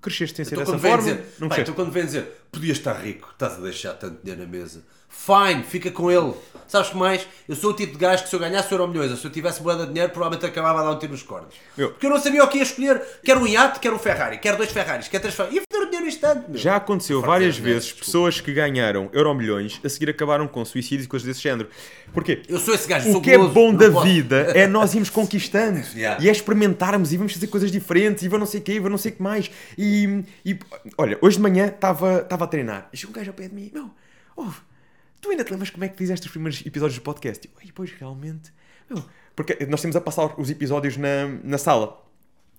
cresceste 0.00 0.36
sem 0.36 0.44
ser 0.44 0.54
Então, 0.54 0.64
dessa 0.64 0.72
quando 0.72 0.80
vem 0.82 0.90
forma, 0.92 1.04
dizer, 1.08 1.24
não 1.40 1.48
cresceste. 1.48 1.70
então 1.70 1.84
quando 1.84 1.92
vem 1.92 2.04
dizer, 2.04 2.46
podias 2.52 2.76
estar 2.78 2.92
rico, 2.94 3.30
estás 3.32 3.54
a 3.54 3.60
deixar 3.60 3.94
tanto 3.94 4.22
dinheiro 4.22 4.42
na 4.42 4.48
mesa. 4.48 4.84
Fine, 5.16 5.62
fica 5.62 5.90
com 5.90 6.10
ele. 6.10 6.32
Sabes 6.66 6.88
que 6.90 6.96
mais? 6.96 7.26
Eu 7.48 7.54
sou 7.54 7.70
o 7.70 7.74
tipo 7.74 7.92
de 7.92 7.98
gajo 7.98 8.24
que 8.24 8.28
se 8.28 8.34
eu 8.34 8.40
ganhasse 8.40 8.72
euro 8.72 8.88
milhões, 8.88 9.10
ou 9.10 9.16
se 9.16 9.24
eu 9.24 9.30
tivesse 9.30 9.62
boa 9.62 9.76
de 9.76 9.86
dinheiro, 9.86 10.10
provavelmente 10.10 10.44
acabava 10.46 10.80
a 10.80 10.84
dar 10.84 10.90
um 10.92 10.98
tiro 10.98 11.12
nos 11.12 11.22
cornos. 11.22 11.54
Meu. 11.76 11.90
Porque 11.90 12.06
eu 12.06 12.10
não 12.10 12.18
sabia 12.18 12.42
o 12.42 12.48
que 12.48 12.56
ia 12.56 12.62
escolher. 12.64 13.00
Quero 13.22 13.40
um 13.40 13.46
iate, 13.46 13.78
quero 13.78 13.94
um 13.94 13.98
Ferrari, 13.98 14.38
quero 14.38 14.56
dois 14.56 14.70
Ferraris, 14.72 15.06
quero 15.06 15.22
três 15.22 15.34
Ferraris. 15.36 15.56
Ia 15.56 15.62
foder 15.70 15.82
o 15.82 15.90
dinheiro 15.90 16.04
no 16.06 16.08
instante. 16.10 16.44
Meu. 16.50 16.58
Já 16.58 16.76
aconteceu 16.76 17.20
várias 17.20 17.56
vezes 17.56 17.92
pessoas 17.92 18.40
que 18.40 18.52
ganharam 18.52 19.08
euromilhões 19.12 19.78
a 19.84 19.88
seguir 19.88 20.10
acabaram 20.10 20.48
com 20.48 20.64
suicídios 20.64 21.04
e 21.04 21.08
coisas 21.08 21.26
desse 21.28 21.40
género. 21.42 21.68
Porquê? 22.12 22.42
Eu 22.48 22.58
sou 22.58 22.74
esse 22.74 22.88
gajo, 22.88 23.08
O 23.08 23.12
sou 23.12 23.20
que 23.20 23.30
é 23.30 23.36
goloso, 23.36 23.54
bom 23.54 23.70
não 23.70 23.78
da 23.78 23.90
posso. 23.90 24.06
vida 24.06 24.36
é 24.54 24.66
nós 24.66 24.94
irmos 24.94 25.10
conquistando 25.10 25.80
Yeah. 25.94 26.20
e 26.24 26.28
é 26.28 26.32
experimentarmos 26.32 27.12
e 27.12 27.16
vamos 27.16 27.34
fazer 27.34 27.46
coisas 27.46 27.70
diferentes 27.70 28.24
e 28.24 28.28
vou 28.28 28.38
não 28.38 28.46
sei 28.46 28.58
o 28.60 28.62
quê, 28.64 28.72
e 28.72 28.80
vou 28.80 28.90
não 28.90 28.98
sei 28.98 29.12
o 29.12 29.14
que 29.14 29.22
mais. 29.22 29.48
E, 29.78 30.24
e, 30.44 30.58
olha, 30.98 31.18
hoje 31.20 31.36
de 31.36 31.42
manhã 31.42 31.66
estava 31.66 32.20
estava 32.22 32.44
a 32.44 32.48
treinar 32.48 32.88
e 32.92 32.96
chegou 32.96 33.12
um 33.14 33.16
gajo 33.16 33.30
ao 33.30 33.34
pé 33.34 33.46
de 33.48 33.54
mim: 33.54 33.70
Meu, 33.72 33.90
ouve, 34.34 34.56
tu 35.24 35.30
ainda 35.30 35.42
te 35.44 35.50
lembras 35.50 35.70
como 35.70 35.84
é 35.84 35.88
que 35.88 35.96
fizeste 35.96 36.26
os 36.26 36.30
primeiros 36.32 36.64
episódios 36.64 36.98
do 36.98 37.02
podcast? 37.02 37.50
"Ai, 37.60 37.70
pois 37.74 37.90
realmente, 37.92 38.52
meu, 38.88 39.02
porque 39.34 39.66
nós 39.66 39.80
temos 39.80 39.96
a 39.96 40.00
passar 40.00 40.38
os 40.38 40.48
episódios 40.50 40.96
na, 40.96 41.26
na 41.42 41.58
sala. 41.58 42.00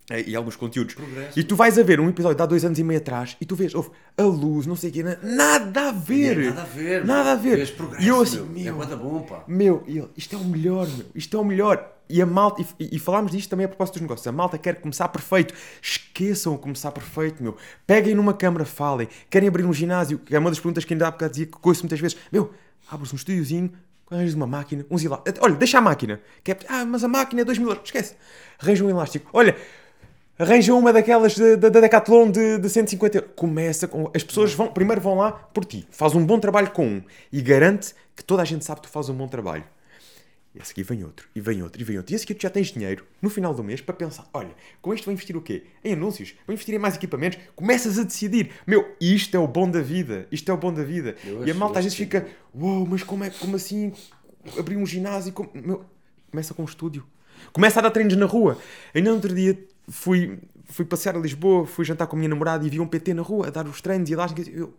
eh, 0.10 0.24
E 0.28 0.36
alguns 0.36 0.56
conteúdos. 0.56 0.94
Progresso. 0.94 1.40
E 1.40 1.44
tu 1.44 1.56
vais 1.56 1.80
a 1.80 1.84
ver 1.84 2.00
um 2.00 2.08
episódio 2.10 2.36
de 2.38 2.44
há 2.44 2.46
dois 2.46 2.64
anos 2.64 2.78
e 2.78 2.84
meio 2.84 3.00
atrás 3.00 3.36
e 3.42 3.46
tu 3.46 3.56
vês, 3.56 3.74
ouve, 3.74 3.90
a 4.18 4.22
luz, 4.24 4.68
não 4.68 4.76
sei 4.76 4.90
o 4.92 4.94
quê, 4.94 5.02
na- 5.04 5.18
nada 5.24 5.90
a 5.90 5.92
ver. 5.92 6.38
É, 6.40 6.50
nada 6.50 6.62
a 6.62 6.66
ver. 6.66 7.06
Nada 7.06 7.32
a 7.32 7.36
ver. 7.36 7.72
Progresso, 7.76 8.04
e 8.04 8.08
eu 8.08 8.22
assim, 8.22 8.38
meu. 8.42 8.46
meu, 8.48 8.68
É 8.68 8.72
bué 8.72 8.86
da 8.86 8.96
bom, 8.96 9.22
pá. 9.24 9.44
meu, 9.48 9.84
e 9.88 10.04
isto 10.16 10.36
é 10.36 10.40
o 10.40 10.44
melhor, 10.44 10.88
meu, 10.88 11.06
isto 11.16 11.36
é 11.36 11.40
o 11.40 11.44
melhor. 11.46 11.92
E 12.10 12.22
a 12.22 12.26
malta, 12.26 12.62
e, 12.80 12.96
e 12.96 13.00
falámos 13.00 13.32
disto 13.32 13.50
também 13.50 13.66
a 13.66 13.70
propósito 13.70 13.96
dos 13.96 14.02
negócios. 14.04 14.28
A 14.28 14.32
malta 14.32 14.58
quer 14.58 14.76
começar 14.76 15.08
perfeito. 15.08 15.54
Esqueçam 15.82 16.54
o 16.54 16.58
começar 16.58 16.92
perfeito, 16.92 17.42
meu. 17.42 17.56
Peguem 17.86 18.14
numa 18.14 18.34
câmara, 18.34 18.66
falem. 18.66 19.08
Querem 19.30 19.48
abrir 19.48 19.66
um 19.66 19.74
ginásio, 19.74 20.20
que 20.20 20.36
é 20.36 20.40
uma 20.40 20.50
das 20.50 20.60
perguntas 20.60 20.86
que 20.86 20.94
ainda 20.94 21.08
há 21.08 21.12
bocado 21.12 21.32
dizia 21.32 21.46
que 21.46 21.54
coiço 21.54 21.82
muitas 21.84 22.00
vezes. 22.00 22.18
Meu, 22.32 22.54
abres 22.90 23.12
um 23.12 23.16
estúdiozinho, 23.16 23.72
arranjas 24.10 24.36
uma 24.36 24.48
máquina, 24.48 24.86
uns 24.90 25.04
elásticos. 25.04 25.42
Olha, 25.42 25.56
deixa 25.56 25.78
a 25.80 25.82
máquina. 25.82 26.22
Que 26.44 26.52
é, 26.52 26.58
ah, 26.70 26.86
mas 26.86 27.04
a 27.04 27.08
máquina 27.08 27.42
é 27.42 27.46
2 27.46 27.58
mil 27.58 27.70
euros. 27.70 27.84
Esquece. 27.86 28.16
Arranja 28.60 28.84
um 28.84 28.90
elástico. 28.90 29.30
Olha, 29.34 29.56
arranja 30.38 30.74
uma 30.74 30.94
daquelas 30.94 31.38
da 31.38 31.56
de, 31.56 31.70
de 31.70 31.82
Decathlon 31.82 32.30
de, 32.30 32.60
de 32.60 32.70
150 32.70 33.18
euros. 33.18 33.32
Começa 33.36 33.88
com. 33.88 34.12
As 34.14 34.24
pessoas 34.24 34.54
vão, 34.54 34.68
primeiro 34.68 35.02
vão 35.02 35.16
lá 35.16 35.32
por 35.32 35.66
ti. 35.66 35.88
Faz 35.90 36.14
um 36.14 36.26
bom 36.26 36.40
trabalho 36.40 36.70
com 36.72 36.86
um. 36.86 37.04
E 37.32 37.42
garante 37.42 37.96
que 38.16 38.24
toda 38.24 38.42
a 38.42 38.46
gente 38.46 38.64
sabe 38.64 38.82
que 38.82 38.88
tu 38.88 38.92
fazes 38.92 39.10
um 39.10 39.16
bom 39.16 39.28
trabalho. 39.28 39.64
E 40.56 40.62
a 40.62 40.64
seguir 40.64 40.84
vem 40.84 41.04
outro, 41.04 41.28
e 41.36 41.42
vem 41.42 41.62
outro, 41.62 41.82
e 41.82 41.84
vem 41.84 41.98
outro. 41.98 42.14
E 42.14 42.16
a 42.16 42.20
seguir 42.20 42.34
tu 42.36 42.44
já 42.44 42.50
tens 42.50 42.68
dinheiro 42.68 43.06
no 43.22 43.30
final 43.30 43.54
do 43.54 43.62
mês 43.62 43.82
para 43.82 43.94
pensar: 43.94 44.26
olha, 44.34 44.56
com 44.82 44.94
isto 44.94 45.04
vou 45.04 45.12
investir 45.12 45.36
o 45.36 45.42
quê? 45.42 45.64
Em 45.84 45.94
anúncios? 45.94 46.34
Vou 46.48 46.54
investir 46.54 46.74
em 46.74 46.80
mais 46.80 46.96
equipamentos? 46.96 47.40
Começas 47.54 48.00
a 48.00 48.04
decidir: 48.04 48.52
meu, 48.66 48.96
isto 49.02 49.36
é 49.36 49.40
o 49.40 49.48
bom 49.48 49.70
da 49.70 49.82
vida, 49.82 50.28
isto 50.32 50.50
é 50.50 50.54
o 50.54 50.58
bom 50.58 50.74
da 50.74 50.84
vida. 50.84 51.18
Eu 51.26 51.46
e 51.46 51.52
a 51.52 51.54
malta 51.54 51.80
às 51.80 51.86
vezes 51.86 51.98
fica: 51.98 52.26
uou, 52.54 52.86
mas 52.86 53.04
como 53.04 53.26
é 53.26 53.30
como 53.32 53.58
assim? 53.58 53.92
Abrir 54.58 54.78
um 54.78 54.86
ginásio? 54.86 55.34
Como... 55.34 55.50
Meu, 55.54 55.84
começa 56.32 56.54
com 56.54 56.62
um 56.62 56.66
estúdio. 56.66 57.06
Começa 57.52 57.80
a 57.80 57.84
dar 57.84 57.92
treinos 57.92 58.16
na 58.16 58.26
rua. 58.26 58.58
Ainda 58.94 59.10
no 59.10 59.16
outro 59.18 59.36
dia 59.36 59.60
fui, 59.90 60.40
fui 60.64 60.86
passear 60.86 61.18
a 61.18 61.20
Lisboa, 61.20 61.66
fui 61.66 61.84
jantar 61.84 62.08
com 62.08 62.16
a 62.16 62.20
minha 62.20 62.30
namorada 62.30 62.66
e 62.66 62.70
vi 62.70 62.80
um 62.80 62.88
PT 62.88 63.14
na 63.14 63.22
rua 63.22 63.48
a 63.48 63.50
dar 63.50 63.68
os 63.68 63.82
treinos 63.82 64.10
e 64.10 64.14
elásticos. 64.14 64.48
Eu, 64.48 64.74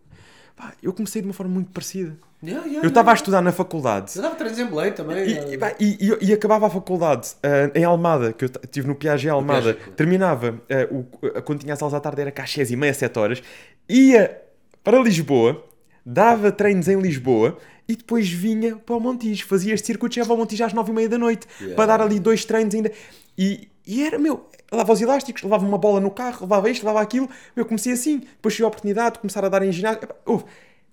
pá, 0.56 0.72
eu 0.82 0.92
comecei 0.92 1.20
de 1.22 1.28
uma 1.28 1.34
forma 1.34 1.52
muito 1.52 1.70
parecida. 1.70 2.16
Yeah, 2.42 2.66
yeah, 2.66 2.84
Eu 2.84 2.88
estava 2.88 3.10
a 3.10 3.12
yeah. 3.12 3.20
estudar 3.22 3.42
na 3.42 3.50
faculdade. 3.52 4.12
Eu 4.16 4.22
em 4.60 4.66
Belém 4.66 4.92
também. 4.92 5.26
E, 5.26 5.38
eh, 5.38 5.54
e, 5.54 5.58
pá, 5.58 5.74
e- 5.80 5.98
e- 6.20 6.32
acabava 6.32 6.66
a 6.66 6.70
faculdade 6.70 7.30
ah, 7.42 7.70
em 7.74 7.82
Almada, 7.84 8.32
que 8.32 8.44
eu 8.44 8.50
estive 8.62 8.86
no 8.86 8.94
Piaget 8.94 9.30
Almada, 9.30 9.74
Piaget. 9.74 9.92
terminava, 9.96 10.60
ah, 10.70 10.94
o, 10.94 11.06
ah, 11.34 11.42
quando 11.42 11.60
tinha 11.60 11.72
as 11.72 11.82
aulas 11.82 11.94
à 11.94 12.00
tarde 12.00 12.20
era 12.20 12.30
cá 12.30 12.42
às 12.44 12.52
6 12.52 12.70
e 12.70 12.76
meia, 12.76 12.92
7 12.92 13.18
horas, 13.18 13.42
ia 13.88 14.40
para 14.84 14.98
Lisboa, 15.00 15.64
dava 16.04 16.52
treinos 16.52 16.88
em 16.88 17.00
Lisboa 17.00 17.56
e 17.88 17.96
depois 17.96 18.28
vinha 18.28 18.76
para 18.76 18.96
o 18.96 19.00
Montijo, 19.00 19.46
fazia 19.46 19.74
este 19.74 19.86
circuito, 19.86 20.14
chegava 20.14 20.32
ao 20.32 20.36
Montijo 20.38 20.62
às 20.64 20.72
9 20.72 20.90
e 20.92 20.94
meia 20.94 21.08
da 21.08 21.18
noite, 21.18 21.46
para 21.74 21.86
dar 21.86 22.00
ali 22.00 22.20
dois 22.20 22.44
treinos 22.44 22.74
ainda. 22.74 22.92
E, 23.36 23.68
e 23.86 24.02
era, 24.04 24.18
meu, 24.18 24.48
levava 24.70 24.92
os 24.92 25.00
elásticos, 25.00 25.42
levava 25.42 25.64
uma 25.64 25.78
bola 25.78 26.00
no 26.00 26.10
carro, 26.10 26.40
levava 26.42 26.68
isto, 26.70 26.82
levava 26.84 27.00
aquilo, 27.02 27.28
eu 27.54 27.64
comecei 27.64 27.92
assim, 27.92 28.18
depois 28.18 28.54
tive 28.54 28.64
a 28.64 28.68
oportunidade 28.68 29.14
de 29.14 29.20
começar 29.20 29.44
a 29.44 29.48
dar 29.48 29.62
em 29.62 29.70
ginásio. 29.70 30.00
Houve, 30.24 30.44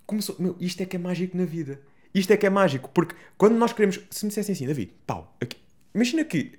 começou, 0.06 0.36
meu, 0.39 0.56
isto 0.60 0.82
é 0.82 0.86
que 0.86 0.96
é 0.96 1.00
mágico 1.00 1.36
na 1.38 1.46
vida. 1.46 1.80
Isto 2.14 2.32
é 2.32 2.38
que 2.38 2.46
é 2.46 2.50
mágico, 2.50 2.89
porque 2.94 3.16
quando 3.38 3.56
nós 3.56 3.74
queremos, 3.74 4.00
se 4.12 4.24
me 4.26 4.30
dissessem 4.30 4.54
assim, 4.54 4.68
David, 4.68 4.91
pau, 5.08 5.36
aqui- 5.41 5.58
imagina 5.96 6.24
que 6.24 6.52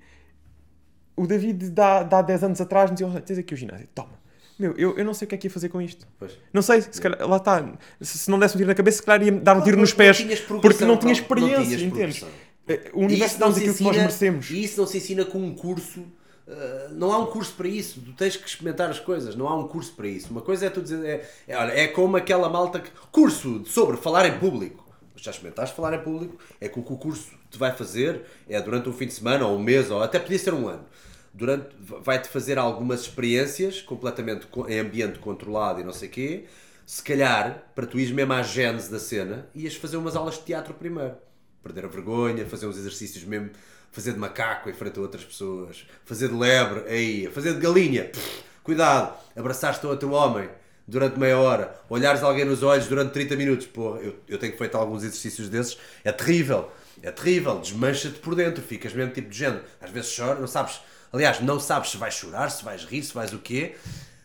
o 1.15 1.25
David 1.25 1.69
dá, 1.69 2.03
dá 2.03 2.21
10 2.21 2.43
anos 2.43 2.59
atrás 2.61 2.89
me 2.89 2.95
dizia, 2.95 3.07
"Olha, 3.07 3.21
tens 3.21 3.37
aqui 3.39 3.53
o 3.53 3.57
ginásio, 3.57 3.87
toma. 3.95 4.19
Meu, 4.59 4.73
eu, 4.77 4.97
eu 4.97 5.03
não 5.05 5.13
sei 5.13 5.25
o 5.25 5.29
que 5.29 5.35
é 5.35 5.37
que 5.37 5.47
ia 5.47 5.51
fazer 5.51 5.67
com 5.69 5.81
isto. 5.81 6.07
Pois. 6.17 6.37
Não 6.53 6.61
sei, 6.61 6.81
se 6.81 7.01
calhar, 7.01 7.25
lá 7.27 7.37
está. 7.37 7.73
Se, 7.99 8.17
se 8.17 8.31
não 8.31 8.39
desse 8.39 8.55
um 8.55 8.57
tiro 8.57 8.69
na 8.69 8.75
cabeça, 8.75 8.97
se 8.97 9.03
calhar 9.03 9.25
ia 9.25 9.31
dar 9.33 9.57
um 9.57 9.61
tiro 9.61 9.77
nos 9.77 9.93
pés. 9.93 10.21
porque 10.61 10.85
não 10.85 10.97
tinha 10.97 11.13
não 11.13 11.19
experiência, 11.19 11.77
tinhas 11.77 11.81
entendes? 11.81 12.19
progressão. 12.19 12.29
Eh, 12.67 12.91
O 12.93 13.01
universo 13.01 13.33
não 13.35 13.47
dá-nos 13.49 13.57
aquilo 13.57 13.75
que 13.75 13.83
nós 13.83 13.97
merecemos. 13.97 14.49
E 14.51 14.63
isso 14.63 14.79
não 14.79 14.87
se 14.87 14.97
ensina 14.97 15.25
com 15.25 15.39
um 15.39 15.53
curso. 15.55 16.05
Uh, 16.47 16.93
não 16.93 17.11
há 17.11 17.19
um 17.19 17.25
curso 17.27 17.53
para 17.53 17.67
isso. 17.67 18.01
Tu 18.01 18.13
tens 18.13 18.35
que 18.35 18.47
experimentar 18.47 18.89
as 18.89 18.99
coisas. 18.99 19.35
Não 19.35 19.47
há 19.47 19.55
um 19.57 19.67
curso 19.67 19.93
para 19.93 20.07
isso. 20.07 20.29
Uma 20.31 20.41
coisa 20.41 20.65
é 20.65 20.69
tu 20.69 20.81
dizer. 20.81 21.05
É, 21.05 21.29
é, 21.47 21.57
olha, 21.57 21.71
é 21.71 21.87
como 21.87 22.17
aquela 22.17 22.49
malta 22.49 22.79
que. 22.79 22.89
Curso 23.11 23.63
sobre 23.65 23.97
falar 23.97 24.25
em 24.25 24.39
público. 24.39 24.83
Já 25.15 25.31
experimentaste 25.31 25.75
falar 25.75 25.95
em 25.95 26.03
público? 26.03 26.37
É 26.59 26.67
que 26.67 26.79
o 26.79 26.83
que 26.83 26.93
o 26.93 26.97
curso 26.97 27.31
te 27.49 27.57
vai 27.57 27.71
fazer 27.71 28.23
é 28.49 28.61
durante 28.61 28.89
um 28.89 28.93
fim 28.93 29.07
de 29.07 29.13
semana 29.13 29.45
ou 29.47 29.57
um 29.57 29.61
mês 29.61 29.89
ou 29.89 30.01
até 30.03 30.19
podia 30.19 30.37
ser 30.37 30.53
um 30.53 30.67
ano. 30.67 30.85
Durante, 31.33 31.69
vai-te 31.79 32.29
fazer 32.29 32.57
algumas 32.57 33.01
experiências 33.01 33.81
completamente 33.81 34.45
co- 34.47 34.67
em 34.69 34.79
ambiente 34.79 35.19
controlado 35.19 35.81
e 35.81 35.83
não 35.83 35.93
sei 35.93 36.07
o 36.09 36.11
quê. 36.11 36.45
Se 36.85 37.01
calhar, 37.01 37.63
para 37.73 37.85
tu 37.87 37.97
ires 37.99 38.11
mesmo 38.11 38.33
à 38.33 38.43
gênese 38.43 38.91
da 38.91 38.99
cena, 38.99 39.47
ias 39.55 39.75
fazer 39.75 39.97
umas 39.97 40.15
aulas 40.15 40.35
de 40.35 40.41
teatro 40.41 40.73
primeiro 40.73 41.15
perder 41.63 41.85
a 41.85 41.87
vergonha, 41.87 42.45
fazer 42.45 42.67
uns 42.67 42.77
exercícios 42.77 43.23
mesmo, 43.23 43.49
fazer 43.95 44.11
de 44.11 44.19
macaco 44.19 44.69
em 44.69 44.73
frente 44.73 44.99
a 44.99 45.01
outras 45.01 45.23
pessoas, 45.23 45.87
fazer 46.03 46.27
de 46.27 46.35
lebre, 46.35 46.83
aí, 46.89 47.27
fazer 47.31 47.53
de 47.53 47.61
galinha, 47.61 48.03
pff, 48.03 48.43
cuidado, 48.61 49.15
abraçaste 49.33 49.87
outro 49.87 50.11
homem 50.11 50.49
durante 50.85 51.17
meia 51.17 51.39
hora, 51.39 51.79
olhares 51.89 52.21
alguém 52.21 52.43
nos 52.43 52.61
olhos 52.61 52.87
durante 52.87 53.13
30 53.13 53.37
minutos, 53.37 53.67
porra, 53.67 54.01
eu, 54.01 54.19
eu 54.27 54.37
tenho 54.37 54.55
feito 54.57 54.75
alguns 54.75 55.01
exercícios 55.01 55.47
desses, 55.47 55.77
é 56.03 56.11
terrível, 56.11 56.69
é 57.01 57.09
terrível, 57.09 57.57
desmancha-te 57.57 58.19
por 58.19 58.35
dentro, 58.35 58.61
ficas 58.61 58.91
mesmo 58.91 59.13
tipo 59.13 59.29
de 59.29 59.37
género, 59.37 59.63
às 59.79 59.89
vezes 59.89 60.13
chora, 60.13 60.41
não 60.41 60.47
sabes, 60.47 60.81
aliás, 61.13 61.39
não 61.39 61.57
sabes 61.57 61.91
se 61.91 61.97
vais 61.97 62.13
chorar, 62.13 62.49
se 62.49 62.65
vais 62.65 62.83
rir, 62.83 63.01
se 63.01 63.13
vais 63.13 63.31
o 63.31 63.39
quê, 63.39 63.77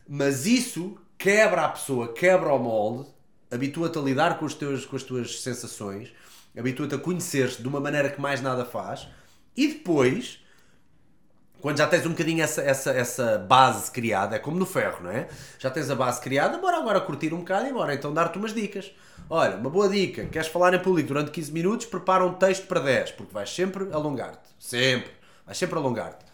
mas 0.09 0.47
isso 0.47 0.99
quebra 1.17 1.67
a 1.67 1.69
pessoa, 1.69 2.13
quebra 2.13 2.53
o 2.53 2.59
molde, 2.59 3.09
habitua-te 3.53 3.99
a 4.01 4.03
lidar 4.03 4.37
com, 4.37 4.47
os 4.47 4.55
teus, 4.55 4.85
com 4.85 4.97
as 4.97 5.05
tuas 5.05 5.43
sensações, 5.43 6.13
habitua-te 6.59 6.97
a 6.97 6.99
conhecer-te 6.99 7.63
de 7.63 7.69
uma 7.69 7.79
maneira 7.79 8.11
que 8.11 8.21
mais 8.21 8.43
nada 8.43 8.65
faz, 8.65 9.07
e 9.61 9.69
depois, 9.69 10.39
quando 11.61 11.77
já 11.77 11.87
tens 11.87 12.07
um 12.07 12.11
bocadinho 12.11 12.43
essa, 12.43 12.63
essa, 12.63 12.91
essa 12.93 13.39
base 13.39 13.91
criada, 13.91 14.37
é 14.37 14.39
como 14.39 14.59
no 14.59 14.65
ferro, 14.65 15.05
não 15.05 15.11
é? 15.11 15.29
Já 15.59 15.71
tens 15.71 15.91
a 15.91 15.95
base 15.95 16.19
criada, 16.21 16.57
bora 16.57 16.79
agora 16.79 16.99
curtir 17.01 17.35
um 17.35 17.41
bocado 17.41 17.67
e 17.67 17.73
bora 17.73 17.93
então 17.95 18.15
dar-te 18.15 18.39
umas 18.39 18.55
dicas. 18.55 18.91
Olha, 19.29 19.57
uma 19.57 19.69
boa 19.69 19.87
dica, 19.87 20.25
queres 20.25 20.49
falar 20.49 20.73
em 20.73 20.79
público 20.79 21.09
durante 21.09 21.31
15 21.31 21.53
minutos, 21.53 21.87
prepara 21.87 22.25
um 22.25 22.33
texto 22.33 22.67
para 22.67 22.81
10, 22.81 23.11
porque 23.13 23.35
vais 23.35 23.51
sempre 23.55 23.93
alongar-te. 23.93 24.49
Sempre. 24.59 25.11
Vais 25.45 25.59
sempre 25.59 25.79
alongar-te. 25.79 26.25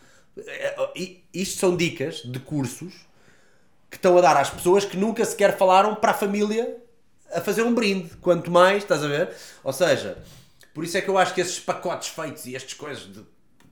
É, 0.46 0.76
Isto 1.34 1.58
são 1.58 1.76
dicas 1.76 2.22
de 2.24 2.38
cursos 2.38 2.94
que 3.90 3.96
estão 3.96 4.16
a 4.16 4.20
dar 4.20 4.36
às 4.36 4.50
pessoas 4.50 4.84
que 4.84 4.96
nunca 4.96 5.24
sequer 5.24 5.56
falaram 5.56 5.96
para 5.96 6.12
a 6.12 6.14
família 6.14 6.76
a 7.32 7.40
fazer 7.40 7.62
um 7.64 7.74
brinde. 7.74 8.10
Quanto 8.20 8.52
mais, 8.52 8.84
estás 8.84 9.02
a 9.02 9.08
ver? 9.08 9.30
Ou 9.64 9.72
seja, 9.72 10.16
por 10.76 10.84
isso 10.84 10.98
é 10.98 11.00
que 11.00 11.08
eu 11.08 11.16
acho 11.16 11.32
que 11.32 11.40
esses 11.40 11.58
pacotes 11.58 12.08
feitos 12.08 12.44
e 12.44 12.54
estas 12.54 12.74
coisas 12.74 13.10
de 13.10 13.24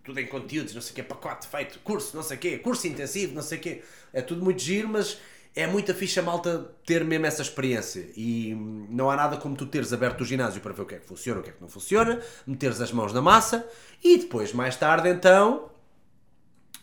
tudo 0.02 0.18
em 0.18 0.26
conteúdos, 0.26 0.72
não 0.72 0.80
sei 0.80 0.92
o 0.92 0.94
quê, 0.94 1.02
pacote 1.02 1.46
feito, 1.46 1.78
curso, 1.80 2.16
não 2.16 2.22
sei 2.22 2.38
o 2.38 2.40
quê, 2.40 2.56
curso 2.56 2.86
intensivo, 2.86 3.34
não 3.34 3.42
sei 3.42 3.58
o 3.58 3.60
quê, 3.60 3.82
é 4.10 4.22
tudo 4.22 4.42
muito 4.42 4.62
giro, 4.62 4.88
mas 4.88 5.18
é 5.54 5.66
muita 5.66 5.92
ficha 5.92 6.22
malta 6.22 6.72
ter 6.86 7.04
mesmo 7.04 7.26
essa 7.26 7.42
experiência 7.42 8.08
e 8.16 8.54
hum, 8.54 8.86
não 8.88 9.10
há 9.10 9.16
nada 9.16 9.36
como 9.36 9.54
tu 9.54 9.66
teres 9.66 9.92
aberto 9.92 10.22
o 10.22 10.24
ginásio 10.24 10.62
para 10.62 10.72
ver 10.72 10.80
o 10.80 10.86
que 10.86 10.94
é 10.94 10.98
que 10.98 11.04
funciona, 11.04 11.40
o 11.40 11.42
que 11.42 11.50
é 11.50 11.52
que 11.52 11.60
não 11.60 11.68
funciona, 11.68 12.22
meteres 12.46 12.80
as 12.80 12.90
mãos 12.90 13.12
na 13.12 13.20
massa 13.20 13.68
e 14.02 14.16
depois, 14.16 14.54
mais 14.54 14.74
tarde, 14.74 15.10
então, 15.10 15.70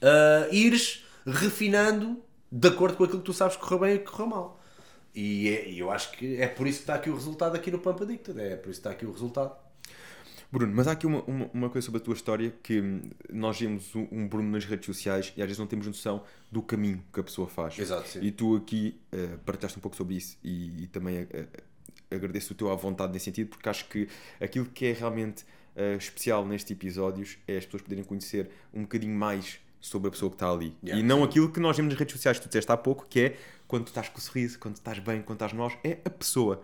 uh, 0.03 0.53
ires 0.53 1.03
refinando 1.25 2.21
de 2.51 2.67
acordo 2.67 2.95
com 2.95 3.05
aquilo 3.05 3.21
que 3.21 3.25
tu 3.25 3.33
sabes 3.33 3.55
que 3.55 3.63
correu 3.63 3.79
bem 3.79 3.95
e 3.95 3.97
que 3.97 4.05
correu 4.05 4.27
mal. 4.27 4.61
E, 5.15 5.49
é- 5.49 5.73
eu 5.73 5.89
acho 5.89 6.11
que 6.11 6.39
é 6.39 6.47
por 6.47 6.67
isso 6.67 6.77
que 6.77 6.83
está 6.83 6.93
aqui 6.93 7.09
o 7.09 7.15
resultado 7.15 7.55
aqui 7.55 7.71
no 7.71 7.79
Pampa 7.79 8.03
Addicted. 8.03 8.39
É 8.39 8.55
por 8.55 8.69
isso 8.69 8.79
que 8.81 8.87
está 8.87 8.91
aqui 8.91 9.03
o 9.05 9.11
resultado. 9.11 9.60
Bruno, 10.51 10.73
mas 10.75 10.87
há 10.87 10.91
aqui 10.91 11.07
uma, 11.07 11.21
uma, 11.23 11.49
uma 11.53 11.69
coisa 11.69 11.85
sobre 11.85 12.01
a 12.01 12.03
tua 12.03 12.13
história 12.13 12.53
que 12.61 12.81
hum, 12.81 13.01
nós 13.31 13.57
vemos 13.57 13.95
um, 13.95 14.05
um 14.11 14.27
Bruno 14.27 14.49
nas 14.49 14.65
redes 14.65 14.85
sociais 14.85 15.31
e 15.37 15.41
às 15.41 15.47
vezes 15.47 15.57
não 15.57 15.65
temos 15.65 15.87
noção 15.87 16.23
do 16.51 16.61
caminho 16.61 17.01
que 17.13 17.19
a 17.21 17.23
pessoa 17.23 17.47
faz. 17.47 17.79
Exato, 17.79 18.09
sim. 18.09 18.19
E 18.21 18.31
tu 18.31 18.57
aqui 18.57 18.99
uh, 19.13 19.37
partilhaste 19.39 19.77
um 19.77 19.81
pouco 19.81 19.95
sobre 19.95 20.15
isso 20.15 20.37
e, 20.43 20.83
e 20.83 20.87
também 20.87 21.23
uh, 21.23 21.27
agradeço 22.13 22.51
o 22.51 22.55
teu 22.55 22.69
à 22.69 22.75
vontade 22.75 23.13
nesse 23.13 23.25
sentido 23.25 23.47
porque 23.47 23.69
acho 23.69 23.87
que 23.87 24.09
aquilo 24.41 24.65
que 24.65 24.87
é 24.87 24.91
realmente 24.91 25.43
uh, 25.75 25.97
especial 25.97 26.45
nestes 26.45 26.69
episódios 26.71 27.37
é 27.47 27.57
as 27.57 27.65
pessoas 27.65 27.83
poderem 27.83 28.03
conhecer 28.03 28.49
um 28.73 28.81
bocadinho 28.81 29.15
mais 29.15 29.57
sobre 29.79 30.09
a 30.09 30.11
pessoa 30.11 30.29
que 30.29 30.35
está 30.35 30.51
ali. 30.51 30.75
Yeah, 30.83 31.01
e 31.01 31.03
não 31.03 31.23
aquilo 31.23 31.49
que 31.49 31.61
nós 31.61 31.77
vemos 31.77 31.93
nas 31.93 31.99
redes 31.99 32.13
sociais 32.13 32.37
que 32.37 32.43
tu 32.43 32.49
disseste 32.49 32.71
há 32.71 32.77
pouco, 32.77 33.05
que 33.09 33.19
é 33.21 33.37
quando 33.67 33.85
tu 33.85 33.87
estás 33.87 34.09
com 34.09 34.17
o 34.17 34.21
sorriso, 34.21 34.59
quando 34.59 34.75
estás 34.75 34.99
bem, 34.99 35.21
quando 35.21 35.37
estás 35.37 35.53
nós, 35.53 35.73
é 35.81 35.99
a 36.03 36.09
pessoa. 36.09 36.61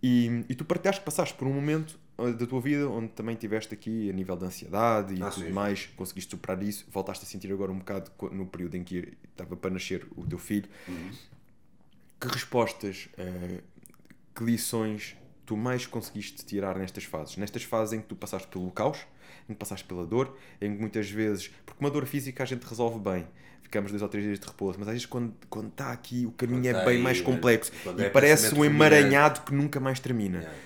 E, 0.00 0.44
e 0.48 0.54
tu 0.54 0.64
partilhaste 0.64 1.00
que 1.00 1.04
passaste 1.04 1.34
por 1.34 1.48
um 1.48 1.52
momento 1.52 1.98
da 2.36 2.46
tua 2.46 2.60
vida 2.60 2.88
onde 2.88 3.08
também 3.08 3.36
tiveste 3.36 3.72
aqui 3.72 4.10
a 4.10 4.12
nível 4.12 4.36
de 4.36 4.44
ansiedade 4.44 5.14
e 5.14 5.22
Ah, 5.22 5.30
tudo 5.30 5.46
sim. 5.46 5.52
mais, 5.52 5.86
conseguiste 5.96 6.30
superar 6.30 6.60
isso, 6.62 6.84
voltaste 6.90 7.24
a 7.24 7.28
sentir 7.28 7.52
agora 7.52 7.70
um 7.70 7.78
bocado 7.78 8.10
no 8.32 8.44
período 8.46 8.74
em 8.76 8.82
que 8.82 9.16
estava 9.30 9.56
para 9.56 9.70
nascer 9.70 10.06
o 10.16 10.26
teu 10.26 10.38
filho. 10.38 10.68
Uhum. 10.88 11.10
que 12.20 12.26
respostas, 12.26 13.08
uh, 13.16 13.62
que 14.34 14.42
lições 14.42 15.16
tu 15.46 15.56
mais 15.56 15.86
conseguiste 15.86 16.44
tirar 16.44 16.76
nestas 16.76 17.04
fases? 17.04 17.36
Nestas 17.36 17.62
fases 17.62 17.92
em 17.94 18.00
que 18.00 18.08
tu 18.08 18.16
passaste 18.16 18.48
pelo 18.48 18.68
caos, 18.72 18.98
em 19.48 19.52
que 19.52 19.58
passaste 19.58 19.86
pela 19.86 20.04
dor, 20.04 20.36
em 20.60 20.74
que 20.74 20.80
muitas 20.80 21.08
vezes, 21.08 21.48
porque 21.64 21.78
uma 21.82 21.90
dor 21.90 22.04
física 22.06 22.42
a 22.42 22.46
gente 22.46 22.64
resolve 22.64 22.98
bem, 22.98 23.24
ficamos 23.62 23.90
dois 23.92 24.02
ou 24.02 24.08
três 24.08 24.24
dias 24.24 24.40
de 24.40 24.46
repouso, 24.46 24.78
mas 24.80 24.88
às 24.88 24.94
vezes 24.94 25.06
quando, 25.06 25.32
quando 25.48 25.68
está 25.68 25.92
aqui 25.92 26.26
o 26.26 26.32
caminho 26.32 26.68
é 26.68 26.84
bem 26.84 26.96
aí, 26.96 27.02
mais 27.02 27.20
complexo 27.20 27.70
e 27.96 28.02
é 28.02 28.10
parece 28.10 28.52
um 28.54 28.64
emaranhado 28.64 29.42
que 29.42 29.54
nunca 29.54 29.78
mais 29.78 30.00
termina. 30.00 30.38
Yeah. 30.40 30.58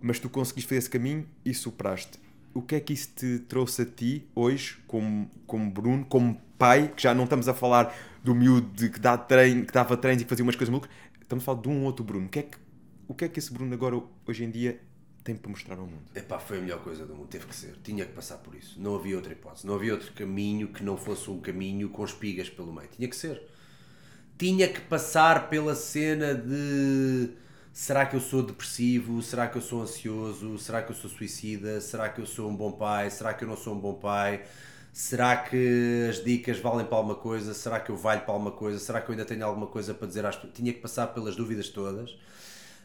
Mas 0.00 0.18
tu 0.18 0.28
conseguiste 0.28 0.68
fazer 0.68 0.78
esse 0.78 0.90
caminho 0.90 1.26
e 1.44 1.52
superaste. 1.52 2.18
O 2.52 2.62
que 2.62 2.74
é 2.74 2.80
que 2.80 2.92
isso 2.92 3.10
te 3.14 3.38
trouxe 3.40 3.82
a 3.82 3.86
ti 3.86 4.26
hoje, 4.34 4.78
como, 4.86 5.30
como 5.46 5.70
Bruno, 5.70 6.04
como 6.04 6.40
pai, 6.58 6.92
que 6.94 7.02
já 7.02 7.14
não 7.14 7.24
estamos 7.24 7.48
a 7.48 7.54
falar 7.54 7.94
do 8.24 8.34
miúdo 8.34 8.90
que, 8.90 8.98
dá 8.98 9.16
treino, 9.16 9.64
que 9.64 9.72
dava 9.72 9.96
treinos 9.96 10.22
e 10.22 10.24
que 10.24 10.28
fazia 10.28 10.44
umas 10.44 10.56
coisas 10.56 10.70
malucas, 10.70 10.90
estamos 11.20 11.44
a 11.44 11.46
falar 11.46 11.60
de 11.62 11.68
um 11.68 11.84
outro 11.84 12.04
Bruno. 12.04 12.26
O 12.26 12.28
que 12.28 12.40
é 12.40 12.42
que, 12.42 12.58
o 13.06 13.14
que, 13.14 13.24
é 13.24 13.28
que 13.28 13.38
esse 13.38 13.52
Bruno 13.52 13.72
agora, 13.72 14.00
hoje 14.26 14.44
em 14.44 14.50
dia, 14.50 14.80
tem 15.22 15.36
para 15.36 15.50
mostrar 15.50 15.78
ao 15.78 15.86
mundo? 15.86 16.02
Epá, 16.14 16.38
foi 16.38 16.58
a 16.58 16.60
melhor 16.60 16.82
coisa 16.82 17.06
do 17.06 17.14
mundo, 17.14 17.28
teve 17.28 17.46
que 17.46 17.54
ser. 17.54 17.76
Tinha 17.82 18.04
que 18.04 18.12
passar 18.12 18.38
por 18.38 18.54
isso. 18.54 18.80
Não 18.80 18.96
havia 18.96 19.16
outra 19.16 19.32
hipótese. 19.32 19.66
Não 19.66 19.74
havia 19.74 19.92
outro 19.92 20.12
caminho 20.12 20.68
que 20.68 20.82
não 20.82 20.96
fosse 20.96 21.30
um 21.30 21.40
caminho 21.40 21.88
com 21.88 22.04
espigas 22.04 22.48
pelo 22.48 22.72
meio. 22.72 22.88
Tinha 22.88 23.08
que 23.08 23.16
ser. 23.16 23.40
Tinha 24.38 24.68
que 24.68 24.80
passar 24.80 25.48
pela 25.50 25.74
cena 25.74 26.34
de 26.34 27.30
será 27.72 28.06
que 28.06 28.16
eu 28.16 28.20
sou 28.20 28.42
depressivo? 28.42 29.22
Será 29.22 29.48
que 29.48 29.56
eu 29.56 29.62
sou 29.62 29.82
ansioso? 29.82 30.58
Será 30.58 30.82
que 30.82 30.90
eu 30.90 30.96
sou 30.96 31.10
suicida? 31.10 31.80
Será 31.80 32.08
que 32.08 32.20
eu 32.20 32.26
sou 32.26 32.50
um 32.50 32.56
bom 32.56 32.72
pai? 32.72 33.10
Será 33.10 33.34
que 33.34 33.44
eu 33.44 33.48
não 33.48 33.56
sou 33.56 33.74
um 33.74 33.80
bom 33.80 33.94
pai? 33.94 34.42
Será 34.92 35.36
que 35.36 36.06
as 36.08 36.22
dicas 36.22 36.58
valem 36.58 36.86
para 36.86 36.96
alguma 36.96 37.14
coisa? 37.14 37.54
Será 37.54 37.80
que 37.80 37.90
eu 37.90 37.96
valho 37.96 38.22
para 38.22 38.32
alguma 38.32 38.50
coisa? 38.52 38.78
Será 38.78 39.00
que 39.00 39.08
eu 39.08 39.12
ainda 39.12 39.24
tenho 39.24 39.44
alguma 39.44 39.66
coisa 39.66 39.94
para 39.94 40.06
dizer 40.08 40.26
às 40.26 40.36
pessoas? 40.36 40.54
Tinha 40.54 40.72
que 40.72 40.80
passar 40.80 41.08
pelas 41.08 41.36
dúvidas 41.36 41.68
todas 41.68 42.16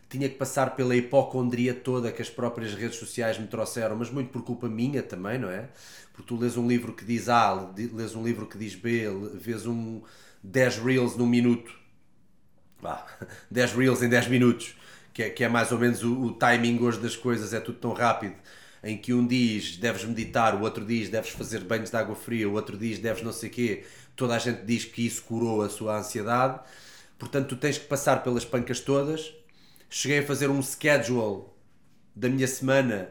tinha 0.09 0.29
que 0.29 0.35
passar 0.35 0.75
pela 0.75 0.95
hipocondria 0.95 1.73
toda 1.73 2.11
que 2.11 2.21
as 2.21 2.29
próprias 2.29 2.73
redes 2.73 2.97
sociais 2.97 3.37
me 3.37 3.47
trouxeram, 3.47 3.95
mas 3.95 4.09
muito 4.09 4.31
por 4.31 4.43
culpa 4.43 4.69
minha 4.69 5.01
também, 5.01 5.37
não 5.37 5.49
é? 5.49 5.69
Porque 6.13 6.27
tu 6.27 6.37
lês 6.37 6.55
um 6.57 6.67
livro 6.67 6.93
que 6.93 7.03
diz 7.03 7.27
A, 7.27 7.53
lês 7.75 8.15
um 8.15 8.23
livro 8.23 8.45
que 8.45 8.57
diz 8.57 8.75
B, 8.75 9.05
vês 9.33 9.65
um 9.65 10.01
10 10.43 10.77
reels 10.79 11.17
num 11.17 11.25
minuto, 11.25 11.73
Bah, 12.81 13.05
10 13.51 13.73
reels 13.73 14.01
em 14.01 14.09
10 14.09 14.27
minutos, 14.27 14.75
que 15.13 15.23
é, 15.23 15.29
que 15.29 15.43
é 15.43 15.49
mais 15.49 15.71
ou 15.71 15.79
menos 15.79 16.03
o, 16.03 16.13
o 16.25 16.33
timing 16.33 16.79
hoje 16.81 16.99
das 16.99 17.15
coisas, 17.15 17.53
é 17.53 17.59
tudo 17.59 17.79
tão 17.79 17.93
rápido 17.93 18.35
em 18.83 18.97
que 18.97 19.13
um 19.13 19.25
diz 19.25 19.77
deves 19.77 20.05
meditar, 20.05 20.55
o 20.55 20.61
outro 20.61 20.85
diz 20.85 21.09
deves 21.09 21.31
fazer 21.31 21.61
banhos 21.61 21.89
de 21.89 21.97
água 21.97 22.15
fria, 22.15 22.47
o 22.47 22.53
outro 22.53 22.77
diz 22.77 22.99
deves 22.99 23.23
não 23.23 23.31
sei 23.31 23.49
quê, 23.49 23.85
toda 24.15 24.35
a 24.35 24.39
gente 24.39 24.63
diz 24.63 24.85
que 24.85 25.05
isso 25.05 25.23
curou 25.23 25.63
a 25.63 25.69
sua 25.69 25.97
ansiedade. 25.97 26.59
Portanto, 27.17 27.49
tu 27.49 27.55
tens 27.55 27.77
que 27.77 27.87
passar 27.87 28.21
pelas 28.23 28.45
pancas 28.45 28.79
todas 28.79 29.33
cheguei 29.89 30.19
a 30.19 30.25
fazer 30.25 30.49
um 30.49 30.61
schedule 30.61 31.45
da 32.15 32.29
minha 32.29 32.47
semana 32.47 33.09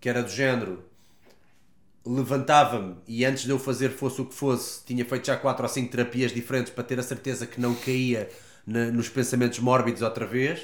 que 0.00 0.08
era 0.08 0.22
do 0.22 0.30
género 0.30 0.84
levantava-me 2.04 2.96
e 3.06 3.24
antes 3.24 3.44
de 3.44 3.50
eu 3.50 3.58
fazer 3.58 3.90
fosse 3.90 4.20
o 4.20 4.26
que 4.26 4.34
fosse, 4.34 4.84
tinha 4.84 5.04
feito 5.04 5.26
já 5.26 5.36
quatro 5.36 5.64
ou 5.64 5.68
cinco 5.68 5.90
terapias 5.90 6.32
diferentes 6.32 6.72
para 6.72 6.84
ter 6.84 6.98
a 6.98 7.02
certeza 7.02 7.46
que 7.46 7.60
não 7.60 7.74
caía 7.74 8.28
na, 8.66 8.86
nos 8.86 9.08
pensamentos 9.08 9.58
mórbidos 9.58 10.02
outra 10.02 10.26
vez. 10.26 10.60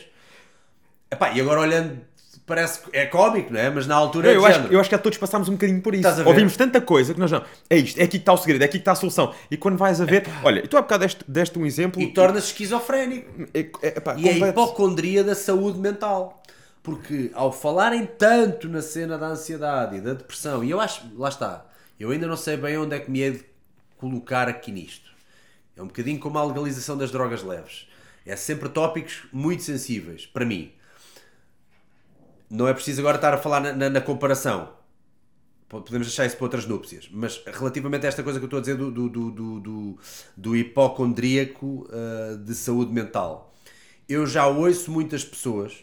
Epá, 1.10 1.32
e 1.32 1.40
agora 1.40 1.60
olhando 1.60 2.00
parece 2.46 2.80
é 2.92 3.06
cómico, 3.06 3.52
não 3.52 3.60
é? 3.60 3.70
Mas 3.70 3.86
na 3.86 3.94
altura. 3.94 4.28
Eu, 4.28 4.34
eu 4.34 4.46
acho, 4.46 4.60
eu 4.66 4.80
acho 4.80 4.90
que 4.90 4.98
todos 4.98 5.18
passámos 5.18 5.48
um 5.48 5.52
bocadinho 5.52 5.80
por 5.80 5.94
isso. 5.94 6.08
Ouvimos 6.26 6.56
tanta 6.56 6.80
coisa 6.80 7.14
que 7.14 7.20
nós 7.20 7.30
não. 7.30 7.42
É 7.70 7.76
isto, 7.76 7.98
é 7.98 8.04
aqui 8.04 8.12
que 8.12 8.16
está 8.18 8.32
o 8.32 8.36
segredo, 8.36 8.62
é 8.62 8.64
aqui 8.64 8.72
que 8.72 8.78
está 8.78 8.92
a 8.92 8.96
solução. 8.96 9.34
E 9.50 9.56
quando 9.56 9.76
vais 9.76 10.00
a 10.00 10.04
ver. 10.04 10.26
Olha, 10.42 10.64
e 10.64 10.68
tu 10.68 10.76
há 10.76 10.82
bocado 10.82 11.02
deste, 11.02 11.24
deste 11.26 11.58
um 11.58 11.66
exemplo. 11.66 12.00
E 12.00 12.12
tornas 12.12 12.44
esquizofrénico. 12.44 13.48
É, 13.54 13.60
é, 13.60 13.88
epá, 13.98 14.16
e 14.16 14.28
é 14.28 14.32
a 14.32 14.48
hipocondria 14.48 15.22
da 15.22 15.34
saúde 15.34 15.78
mental. 15.78 16.42
Porque 16.82 17.30
ao 17.34 17.52
falarem 17.52 18.04
tanto 18.06 18.68
na 18.68 18.82
cena 18.82 19.16
da 19.16 19.28
ansiedade 19.28 19.98
e 19.98 20.00
da 20.00 20.14
depressão, 20.14 20.64
e 20.64 20.70
eu 20.70 20.80
acho, 20.80 21.02
lá 21.16 21.28
está, 21.28 21.64
eu 21.98 22.10
ainda 22.10 22.26
não 22.26 22.36
sei 22.36 22.56
bem 22.56 22.76
onde 22.76 22.96
é 22.96 22.98
que 22.98 23.08
me 23.08 23.22
é 23.22 23.30
de 23.30 23.44
colocar 23.98 24.48
aqui 24.48 24.72
nisto. 24.72 25.12
É 25.76 25.82
um 25.82 25.86
bocadinho 25.86 26.18
como 26.18 26.38
a 26.38 26.44
legalização 26.44 26.98
das 26.98 27.12
drogas 27.12 27.44
leves. 27.44 27.86
É 28.24 28.36
sempre 28.36 28.68
tópicos 28.68 29.26
muito 29.32 29.62
sensíveis, 29.62 30.26
para 30.26 30.44
mim. 30.44 30.72
Não 32.48 32.68
é 32.68 32.74
preciso 32.74 33.00
agora 33.00 33.16
estar 33.16 33.34
a 33.34 33.38
falar 33.38 33.60
na, 33.60 33.72
na, 33.72 33.90
na 33.90 34.00
comparação. 34.00 34.72
Podemos 35.68 36.06
deixar 36.06 36.26
isso 36.26 36.36
para 36.36 36.44
outras 36.44 36.66
núpcias. 36.66 37.08
Mas 37.10 37.42
relativamente 37.46 38.04
a 38.04 38.08
esta 38.08 38.22
coisa 38.22 38.38
que 38.38 38.44
eu 38.44 38.46
estou 38.46 38.58
a 38.58 38.60
dizer 38.60 38.76
do, 38.76 38.90
do, 38.90 39.08
do, 39.08 39.60
do, 39.60 39.98
do 40.36 40.56
hipocondríaco 40.56 41.88
uh, 41.88 42.36
de 42.36 42.54
saúde 42.54 42.92
mental, 42.92 43.54
eu 44.08 44.26
já 44.26 44.46
ouço 44.46 44.90
muitas 44.90 45.24
pessoas 45.24 45.82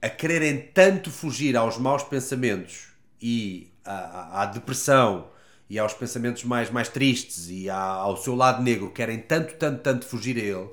a 0.00 0.08
quererem 0.08 0.58
tanto 0.72 1.10
fugir 1.10 1.56
aos 1.56 1.76
maus 1.76 2.02
pensamentos 2.02 2.88
e 3.20 3.70
à, 3.84 4.42
à 4.42 4.46
depressão 4.46 5.28
e 5.68 5.78
aos 5.78 5.92
pensamentos 5.92 6.44
mais, 6.44 6.70
mais 6.70 6.88
tristes 6.88 7.48
e 7.50 7.68
à, 7.68 7.78
ao 7.78 8.16
seu 8.16 8.34
lado 8.34 8.62
negro, 8.62 8.90
querem 8.90 9.18
tanto, 9.18 9.54
tanto, 9.54 9.82
tanto 9.82 10.06
fugir 10.06 10.36
a 10.36 10.40
ele, 10.40 10.70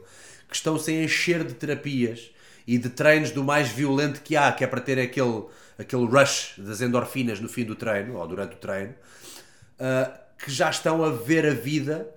que 0.55 0.59
estão-se 0.59 0.89
a 0.89 1.03
encher 1.03 1.43
de 1.43 1.53
terapias 1.53 2.31
e 2.65 2.77
de 2.77 2.89
treinos 2.89 3.31
do 3.31 3.43
mais 3.43 3.67
violento 3.67 4.21
que 4.21 4.37
há, 4.37 4.51
que 4.53 4.63
é 4.63 4.67
para 4.67 4.79
ter 4.79 4.97
aquele, 4.97 5.43
aquele 5.77 6.05
rush 6.05 6.53
das 6.57 6.81
endorfinas 6.81 7.41
no 7.41 7.49
fim 7.49 7.65
do 7.65 7.75
treino, 7.75 8.15
ou 8.15 8.25
durante 8.25 8.53
o 8.55 8.57
treino, 8.57 8.93
uh, 8.93 10.17
que 10.37 10.49
já 10.49 10.69
estão 10.69 11.03
a 11.03 11.11
ver 11.11 11.45
a 11.45 11.53
vida 11.53 12.09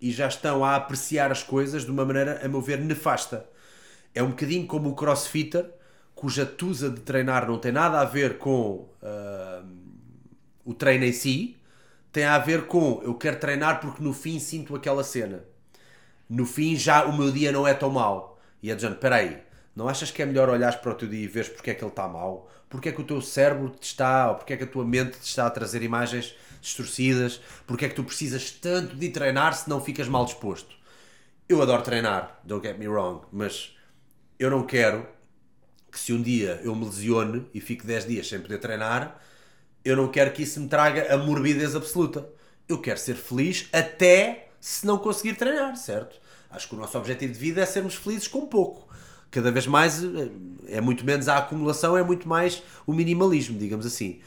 e 0.00 0.10
já 0.10 0.26
estão 0.26 0.64
a 0.64 0.76
apreciar 0.76 1.30
as 1.30 1.42
coisas 1.42 1.84
de 1.84 1.90
uma 1.90 2.06
maneira, 2.06 2.40
a 2.42 2.48
meu 2.48 2.62
ver, 2.62 2.80
nefasta. 2.80 3.46
É 4.14 4.22
um 4.22 4.30
bocadinho 4.30 4.66
como 4.66 4.88
o 4.88 4.94
crossfitter, 4.94 5.66
cuja 6.14 6.46
tusa 6.46 6.88
de 6.88 7.00
treinar 7.00 7.46
não 7.46 7.58
tem 7.58 7.72
nada 7.72 8.00
a 8.00 8.04
ver 8.04 8.38
com 8.38 8.88
uh, 9.02 9.68
o 10.64 10.72
treino 10.72 11.04
em 11.04 11.12
si, 11.12 11.56
tem 12.10 12.24
a 12.24 12.38
ver 12.38 12.66
com 12.66 13.02
eu 13.04 13.14
quero 13.14 13.38
treinar 13.38 13.80
porque 13.80 14.02
no 14.02 14.14
fim 14.14 14.38
sinto 14.38 14.74
aquela 14.74 15.04
cena. 15.04 15.44
No 16.28 16.46
fim 16.46 16.76
já 16.76 17.04
o 17.04 17.16
meu 17.16 17.30
dia 17.30 17.52
não 17.52 17.66
é 17.66 17.74
tão 17.74 17.90
mau. 17.90 18.38
E 18.62 18.70
é 18.70 18.74
dizendo, 18.74 18.94
espera 18.94 19.16
aí, 19.16 19.42
não 19.76 19.88
achas 19.88 20.10
que 20.10 20.22
é 20.22 20.26
melhor 20.26 20.48
olhares 20.48 20.76
para 20.76 20.92
o 20.92 20.94
teu 20.94 21.08
dia 21.08 21.24
e 21.24 21.26
veres 21.26 21.48
porque 21.48 21.70
é 21.70 21.74
que 21.74 21.82
ele 21.82 21.90
está 21.90 22.08
mal? 22.08 22.50
Porque 22.68 22.88
é 22.88 22.92
que 22.92 23.00
o 23.00 23.04
teu 23.04 23.20
cérebro 23.20 23.70
te 23.70 23.84
está, 23.84 24.30
ou 24.30 24.36
porque 24.36 24.52
é 24.52 24.56
que 24.56 24.64
a 24.64 24.66
tua 24.66 24.84
mente 24.84 25.18
te 25.18 25.26
está 25.26 25.46
a 25.46 25.50
trazer 25.50 25.82
imagens 25.82 26.34
distorcidas? 26.60 27.40
Porque 27.66 27.84
é 27.84 27.88
que 27.88 27.94
tu 27.94 28.04
precisas 28.04 28.50
tanto 28.50 28.96
de 28.96 29.08
treinar 29.10 29.54
se 29.54 29.68
não 29.68 29.80
ficas 29.80 30.08
mal 30.08 30.24
disposto? 30.24 30.74
Eu 31.48 31.60
adoro 31.60 31.82
treinar, 31.82 32.40
don't 32.42 32.66
get 32.66 32.78
me 32.78 32.88
wrong, 32.88 33.26
mas 33.30 33.76
eu 34.38 34.50
não 34.50 34.64
quero 34.64 35.06
que 35.90 36.00
se 36.00 36.12
um 36.12 36.22
dia 36.22 36.60
eu 36.64 36.74
me 36.74 36.84
lesione 36.84 37.46
e 37.52 37.60
fique 37.60 37.86
10 37.86 38.06
dias 38.06 38.28
sem 38.28 38.40
poder 38.40 38.58
treinar, 38.58 39.20
eu 39.84 39.96
não 39.96 40.08
quero 40.08 40.32
que 40.32 40.42
isso 40.42 40.58
me 40.60 40.68
traga 40.68 41.12
a 41.12 41.18
morbidez 41.18 41.76
absoluta. 41.76 42.26
Eu 42.68 42.80
quero 42.80 42.98
ser 42.98 43.14
feliz 43.14 43.68
até 43.72 44.43
se 44.66 44.86
não 44.86 44.98
conseguir 44.98 45.34
treinar, 45.34 45.76
certo? 45.76 46.20
Acho 46.50 46.68
que 46.68 46.74
o 46.74 46.78
nosso 46.78 46.96
objetivo 46.96 47.32
de 47.32 47.38
vida 47.38 47.60
é 47.60 47.66
sermos 47.66 47.94
felizes 47.94 48.28
com 48.28 48.46
pouco 48.46 48.84
cada 49.34 49.50
vez 49.50 49.66
mais 49.66 50.00
é 50.68 50.80
muito 50.80 51.04
menos 51.04 51.28
a 51.28 51.38
acumulação, 51.38 51.98
é 51.98 52.04
muito 52.04 52.28
mais 52.28 52.62
o 52.86 52.92
minimalismo, 52.92 53.58
digamos 53.58 53.84
assim. 53.84 54.20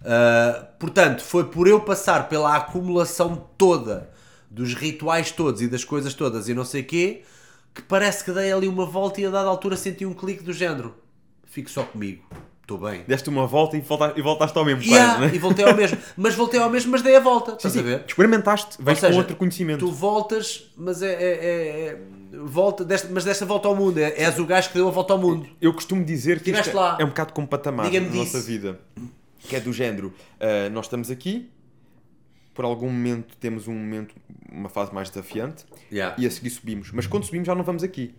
Uh, 0.00 0.66
portanto, 0.78 1.22
foi 1.22 1.44
por 1.44 1.68
eu 1.68 1.80
passar 1.80 2.26
pela 2.26 2.56
acumulação 2.56 3.46
toda 3.58 4.10
dos 4.50 4.72
rituais 4.72 5.30
todos 5.30 5.60
e 5.60 5.68
das 5.68 5.84
coisas 5.84 6.14
todas 6.14 6.48
e 6.48 6.54
não 6.54 6.64
sei 6.64 6.82
quê, 6.82 7.22
que 7.74 7.82
parece 7.82 8.24
que 8.24 8.32
dei 8.32 8.50
ali 8.50 8.66
uma 8.66 8.86
volta 8.86 9.20
e 9.20 9.26
a 9.26 9.30
dada 9.30 9.48
altura 9.48 9.76
senti 9.76 10.06
um 10.06 10.14
clique 10.14 10.42
do 10.42 10.54
género. 10.54 10.94
Fico 11.44 11.68
só 11.68 11.82
comigo. 11.82 12.24
Estou 12.66 12.78
bem. 12.78 13.04
Deste 13.06 13.28
uma 13.28 13.46
volta 13.46 13.76
e, 13.76 13.80
voltaste, 13.80 14.18
e 14.18 14.22
voltaste 14.22 14.58
ao 14.58 14.64
mesmo. 14.64 14.82
Yeah, 14.82 15.18
quase, 15.18 15.30
né? 15.30 15.36
E 15.36 15.38
voltei 15.38 15.64
ao 15.64 15.76
mesmo. 15.76 15.98
Mas 16.16 16.34
voltei 16.34 16.58
ao 16.58 16.68
mesmo, 16.68 16.90
mas 16.90 17.00
dei 17.00 17.14
a 17.14 17.20
volta. 17.20 17.52
Sim, 17.52 17.56
estás 17.58 17.74
sim. 17.74 17.78
a 17.78 17.82
ver? 17.84 18.04
Experimentaste, 18.04 18.82
vais 18.82 18.98
com 18.98 19.14
outro 19.14 19.36
conhecimento. 19.36 19.86
Tu 19.86 19.92
voltas, 19.92 20.68
mas 20.76 21.00
é, 21.00 21.12
é, 21.12 21.28
é, 21.28 21.86
é 21.90 21.98
volta, 22.42 22.84
desta, 22.84 23.08
mas 23.08 23.22
desta 23.22 23.46
volta 23.46 23.68
ao 23.68 23.76
mundo. 23.76 23.98
É, 23.98 24.20
és 24.20 24.36
o 24.40 24.44
gajo 24.44 24.66
que 24.70 24.74
deu 24.74 24.88
a 24.88 24.90
volta 24.90 25.12
ao 25.12 25.18
mundo. 25.20 25.48
Eu 25.60 25.72
costumo 25.72 26.04
dizer 26.04 26.40
que 26.40 26.50
isto 26.50 26.76
é, 26.76 27.02
é, 27.02 27.04
um 27.04 27.08
bocado 27.08 27.32
como 27.32 27.46
patamar 27.46 27.88
na 27.88 28.00
nossa 28.00 28.40
vida. 28.40 28.80
Que 29.38 29.54
é 29.54 29.60
do 29.60 29.72
género. 29.72 30.08
Uh, 30.08 30.68
nós 30.72 30.86
estamos 30.86 31.08
aqui, 31.08 31.48
por 32.52 32.64
algum 32.64 32.88
momento 32.88 33.36
temos 33.36 33.68
um 33.68 33.74
momento, 33.74 34.12
uma 34.50 34.68
fase 34.68 34.92
mais 34.92 35.08
desafiante 35.08 35.64
yeah. 35.92 36.16
e 36.18 36.26
a 36.26 36.30
seguir 36.32 36.50
subimos. 36.50 36.90
Mas 36.90 37.06
quando 37.06 37.22
subimos 37.22 37.46
já 37.46 37.54
não 37.54 37.62
vamos 37.62 37.84
aqui. 37.84 38.12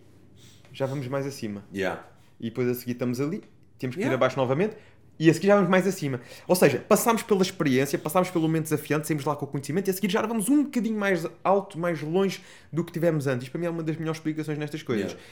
Já 0.72 0.86
vamos 0.86 1.06
mais 1.06 1.26
acima. 1.26 1.66
Yeah. 1.70 2.02
E 2.40 2.48
depois 2.48 2.66
a 2.66 2.72
seguir 2.72 2.92
estamos 2.92 3.20
ali 3.20 3.42
temos 3.78 3.96
que 3.96 4.02
yeah. 4.02 4.12
ir 4.12 4.16
abaixo 4.16 4.36
novamente. 4.36 4.76
E 5.18 5.28
a 5.28 5.34
seguir 5.34 5.48
já 5.48 5.56
vamos 5.56 5.68
mais 5.68 5.84
acima. 5.86 6.20
Ou 6.46 6.54
seja, 6.54 6.78
passámos 6.78 7.22
pela 7.22 7.42
experiência, 7.42 7.98
passámos 7.98 8.30
pelo 8.30 8.44
momento 8.44 8.64
desafiante, 8.64 9.08
saímos 9.08 9.24
lá 9.24 9.34
com 9.34 9.46
o 9.46 9.48
conhecimento 9.48 9.88
e 9.88 9.90
a 9.90 9.94
seguir 9.94 10.10
já 10.10 10.22
vamos 10.22 10.48
um 10.48 10.62
bocadinho 10.62 10.96
mais 10.96 11.26
alto, 11.42 11.76
mais 11.76 12.00
longe 12.02 12.40
do 12.72 12.84
que 12.84 12.92
tivemos 12.92 13.26
antes. 13.26 13.42
Isto 13.42 13.50
para 13.50 13.60
mim 13.60 13.66
é 13.66 13.70
uma 13.70 13.82
das 13.82 13.96
melhores 13.96 14.18
explicações 14.18 14.56
nestas 14.58 14.82
coisas. 14.82 15.12
Yeah. 15.12 15.28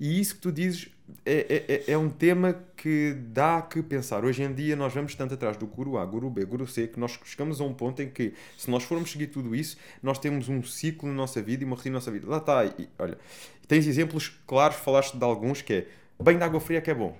E 0.00 0.20
isso 0.20 0.36
que 0.36 0.40
tu 0.40 0.52
dizes 0.52 0.88
é, 1.24 1.46
é, 1.48 1.74
é, 1.74 1.92
é 1.92 1.98
um 1.98 2.08
tema 2.08 2.56
que 2.76 3.16
dá 3.28 3.62
que 3.62 3.80
pensar. 3.80 4.24
Hoje 4.24 4.42
em 4.42 4.52
dia 4.52 4.74
nós 4.74 4.92
vamos 4.92 5.14
tanto 5.14 5.34
atrás 5.34 5.56
do 5.56 5.66
guru 5.66 5.98
A, 5.98 6.06
guru 6.06 6.30
B, 6.30 6.44
guru 6.44 6.66
C, 6.66 6.88
que 6.88 6.98
nós 6.98 7.18
chegamos 7.24 7.60
a 7.60 7.64
um 7.64 7.74
ponto 7.74 8.02
em 8.02 8.08
que, 8.08 8.32
se 8.56 8.70
nós 8.70 8.82
formos 8.82 9.10
seguir 9.10 9.28
tudo 9.28 9.54
isso, 9.54 9.76
nós 10.02 10.18
temos 10.18 10.48
um 10.48 10.62
ciclo 10.62 11.08
na 11.08 11.14
nossa 11.14 11.40
vida 11.40 11.62
e 11.62 11.66
uma 11.66 11.76
rotina 11.76 11.94
na 11.94 11.98
nossa 11.98 12.10
vida. 12.10 12.28
Lá 12.28 12.38
está. 12.38 12.64
E, 12.64 12.88
olha, 12.98 13.18
tens 13.68 13.86
exemplos 13.86 14.32
claros, 14.46 14.76
falaste 14.78 15.16
de 15.16 15.24
alguns, 15.24 15.62
que 15.62 15.72
é 15.72 15.86
banho 16.20 16.38
de 16.38 16.44
água 16.44 16.60
fria 16.60 16.80
que 16.80 16.90
é 16.90 16.94
bom 16.94 17.16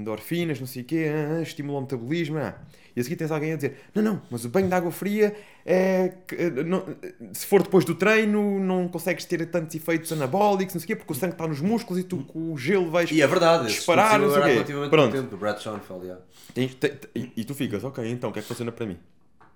endorfinas, 0.00 0.58
não 0.58 0.66
sei 0.66 0.82
o 0.82 0.84
quê, 0.84 1.10
ah, 1.12 1.38
ah, 1.38 1.42
estimula 1.42 1.78
o 1.78 1.82
metabolismo. 1.82 2.38
Ah. 2.38 2.54
E 2.94 3.00
a 3.00 3.04
seguir 3.04 3.16
tens 3.16 3.30
alguém 3.30 3.52
a 3.52 3.56
dizer: 3.56 3.76
Não, 3.94 4.02
não, 4.02 4.22
mas 4.30 4.44
o 4.44 4.48
banho 4.48 4.68
de 4.68 4.74
água 4.74 4.90
fria 4.90 5.34
é. 5.64 6.12
Eh, 6.32 6.50
não, 6.64 6.84
se 7.32 7.46
for 7.46 7.62
depois 7.62 7.84
do 7.84 7.94
treino, 7.94 8.58
não 8.58 8.88
consegues 8.88 9.24
ter 9.24 9.44
tantos 9.46 9.74
efeitos 9.74 10.10
anabólicos, 10.12 10.74
não 10.74 10.80
sei 10.80 10.86
o 10.86 10.88
quê, 10.88 10.96
porque 10.96 11.12
o 11.12 11.16
sangue 11.16 11.34
está 11.34 11.46
nos 11.46 11.60
músculos 11.60 12.02
e 12.02 12.04
tu 12.04 12.18
com 12.18 12.52
o 12.52 12.58
gelo 12.58 12.90
vais 12.90 13.10
e 13.10 13.22
é 13.22 13.26
verdade, 13.26 13.68
disparar. 13.68 14.18
Não 14.18 14.32
sei 14.32 14.64
quê. 14.64 14.72
Pronto. 14.90 15.12
Tempo, 15.12 15.36
Brad 15.36 15.58
Schoenfeld, 15.58 16.04
yeah. 16.04 16.24
Tens, 16.52 16.74
te, 16.74 16.88
te, 16.88 17.32
e 17.36 17.44
tu 17.44 17.54
ficas: 17.54 17.84
Ok, 17.84 18.04
então 18.10 18.30
o 18.30 18.32
que 18.32 18.40
é 18.40 18.42
que 18.42 18.48
funciona 18.48 18.72
para 18.72 18.86
mim? 18.86 18.98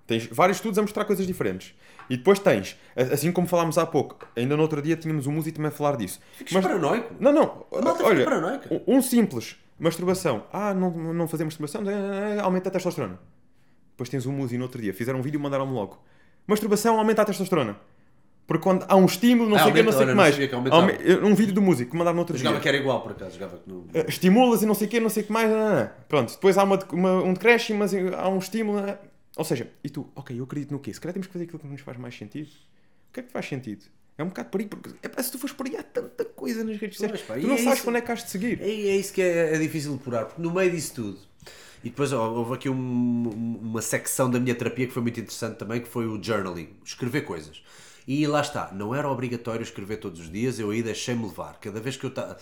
Tens 0.06 0.26
vários 0.26 0.58
estudos 0.58 0.78
a 0.78 0.82
mostrar 0.82 1.04
coisas 1.06 1.26
diferentes. 1.26 1.74
E 2.10 2.16
depois 2.18 2.38
tens, 2.38 2.76
assim 2.94 3.32
como 3.32 3.46
falámos 3.46 3.78
há 3.78 3.86
pouco, 3.86 4.28
ainda 4.36 4.54
no 4.56 4.62
outro 4.62 4.82
dia 4.82 4.96
tínhamos 4.96 5.26
um 5.26 5.32
músico 5.32 5.56
também 5.56 5.70
a 5.70 5.72
falar 5.72 5.96
disso. 5.96 6.20
Ficas 6.34 6.52
Mas, 6.52 6.62
paranoico. 6.62 7.14
Não, 7.18 7.32
não. 7.32 7.66
Olha, 7.70 8.60
um 8.86 9.00
simples 9.00 9.56
Masturbação. 9.78 10.46
Ah, 10.52 10.72
não, 10.72 10.90
não 10.90 11.28
fazer 11.28 11.44
masturbação, 11.44 11.82
aumenta 12.42 12.68
a 12.68 12.72
testosterona. 12.72 13.18
Depois 13.90 14.09
tens 14.09 14.26
um 14.26 14.32
Muzi 14.32 14.56
no 14.56 14.64
outro 14.64 14.80
dia, 14.80 14.92
fizeram 14.92 15.18
um 15.18 15.22
vídeo 15.22 15.38
e 15.38 15.42
mandaram-me 15.42 15.72
logo. 15.72 16.02
Masturbação 16.46 16.98
aumenta 16.98 17.22
a 17.22 17.24
testosterona. 17.24 17.76
Porque 18.46 18.62
quando 18.62 18.84
há 18.88 18.96
um 18.96 19.06
estímulo, 19.06 19.48
não 19.48 19.56
ah, 19.56 19.60
sei 19.60 19.70
o 19.70 19.74
que, 19.74 19.82
não 19.82 19.92
sei 19.92 20.05
o 20.05 20.09
que 20.09 20.14
mais. 20.14 20.36
Que 20.36 20.55
um 21.24 21.34
vídeo 21.34 21.55
do 21.55 21.62
músico 21.62 21.92
que 21.92 21.96
mandaram 21.96 22.16
no 22.16 22.20
outro 22.20 22.36
jogava 22.36 22.56
dia. 22.56 22.62
que 22.62 22.68
era 22.68 22.76
igual, 22.76 23.01
por 23.01 23.12
acaso. 23.12 23.32
Jogava 23.32 23.56
que 23.56 23.70
não... 23.70 23.86
Eh, 23.94 24.05
estimulas 24.06 24.62
e 24.62 24.66
não 24.66 24.74
sei 24.74 24.86
o 24.86 24.90
que, 24.90 25.01
não 25.01 25.09
sei 25.09 25.22
o 25.22 25.26
que 25.26 25.32
mais. 25.32 25.51
Não, 25.51 25.56
não, 25.56 25.74
não. 25.76 25.90
Pronto, 26.09 26.32
depois 26.32 26.59
há 26.59 26.62
uma, 26.62 26.78
uma, 26.92 27.22
um 27.22 27.32
decréscimo, 27.32 27.78
mas 27.78 27.94
há 27.94 28.28
um 28.28 28.38
estímulo. 28.38 28.82
Ou 29.36 29.44
seja, 29.44 29.70
e 29.82 29.88
tu, 29.88 30.10
ok, 30.14 30.38
eu 30.38 30.44
acredito 30.44 30.72
no 30.72 30.78
quê? 30.78 30.92
Se 30.92 31.01
calhar 31.01 31.14
temos 31.14 31.26
que 31.26 31.32
fazer 31.32 31.46
aquilo 31.46 31.59
que 31.59 31.66
nos 31.66 31.80
faz 31.80 31.96
mais 31.96 32.14
sentido. 32.16 32.48
O 33.09 33.12
que 33.14 33.20
é 33.20 33.22
que 33.22 33.32
faz 33.32 33.46
sentido? 33.46 33.84
É 34.16 34.23
um 34.23 34.28
bocado 34.28 34.49
por 34.49 34.61
aí, 34.61 34.66
porque 34.66 34.91
é, 35.03 35.23
se 35.23 35.32
tu 35.32 35.39
fores 35.39 35.55
por 35.55 35.66
aí 35.66 35.77
há 35.77 35.82
tanta 35.82 36.24
coisa 36.24 36.62
nas 36.62 36.77
redes 36.77 36.99
sociais. 36.99 37.20
Tu 37.20 37.47
não 37.49 37.55
é 37.55 37.59
sabes 37.59 37.74
isso, 37.74 37.85
quando 37.85 37.97
é 37.97 38.01
que 38.01 38.12
has 38.12 38.24
de 38.24 38.31
seguir. 38.31 38.61
É, 38.61 38.69
é 38.69 38.97
isso 38.97 39.12
que 39.12 39.20
é, 39.20 39.55
é 39.55 39.59
difícil 39.59 39.97
de 39.97 40.05
curar, 40.05 40.27
porque 40.27 40.41
no 40.41 40.53
meio 40.53 40.70
disso 40.70 40.95
tudo. 40.95 41.19
E 41.82 41.91
depois 41.91 42.12
ó, 42.12 42.31
houve 42.31 42.55
aqui 42.55 42.69
um, 42.69 43.59
uma 43.61 43.82
secção 43.82 44.31
da 44.31 44.39
minha 44.39 44.55
terapia 44.55 44.86
que 44.86 44.93
foi 44.93 45.03
muito 45.03 45.19
interessante 45.19 45.57
também, 45.57 45.81
que 45.81 45.89
foi 45.89 46.07
o 46.07 46.23
journaling, 46.23 46.69
escrever 46.85 47.23
coisas. 47.23 47.62
E 48.07 48.24
lá 48.27 48.41
está, 48.41 48.70
não 48.73 48.95
era 48.95 49.11
obrigatório 49.11 49.62
escrever 49.62 49.97
todos 49.97 50.20
os 50.20 50.31
dias, 50.31 50.61
eu 50.61 50.70
aí 50.70 50.82
deixei-me 50.82 51.24
levar. 51.24 51.59
Cada 51.59 51.81
vez 51.81 51.97
que 51.97 52.07
eu. 52.07 52.11
Ta... 52.11 52.36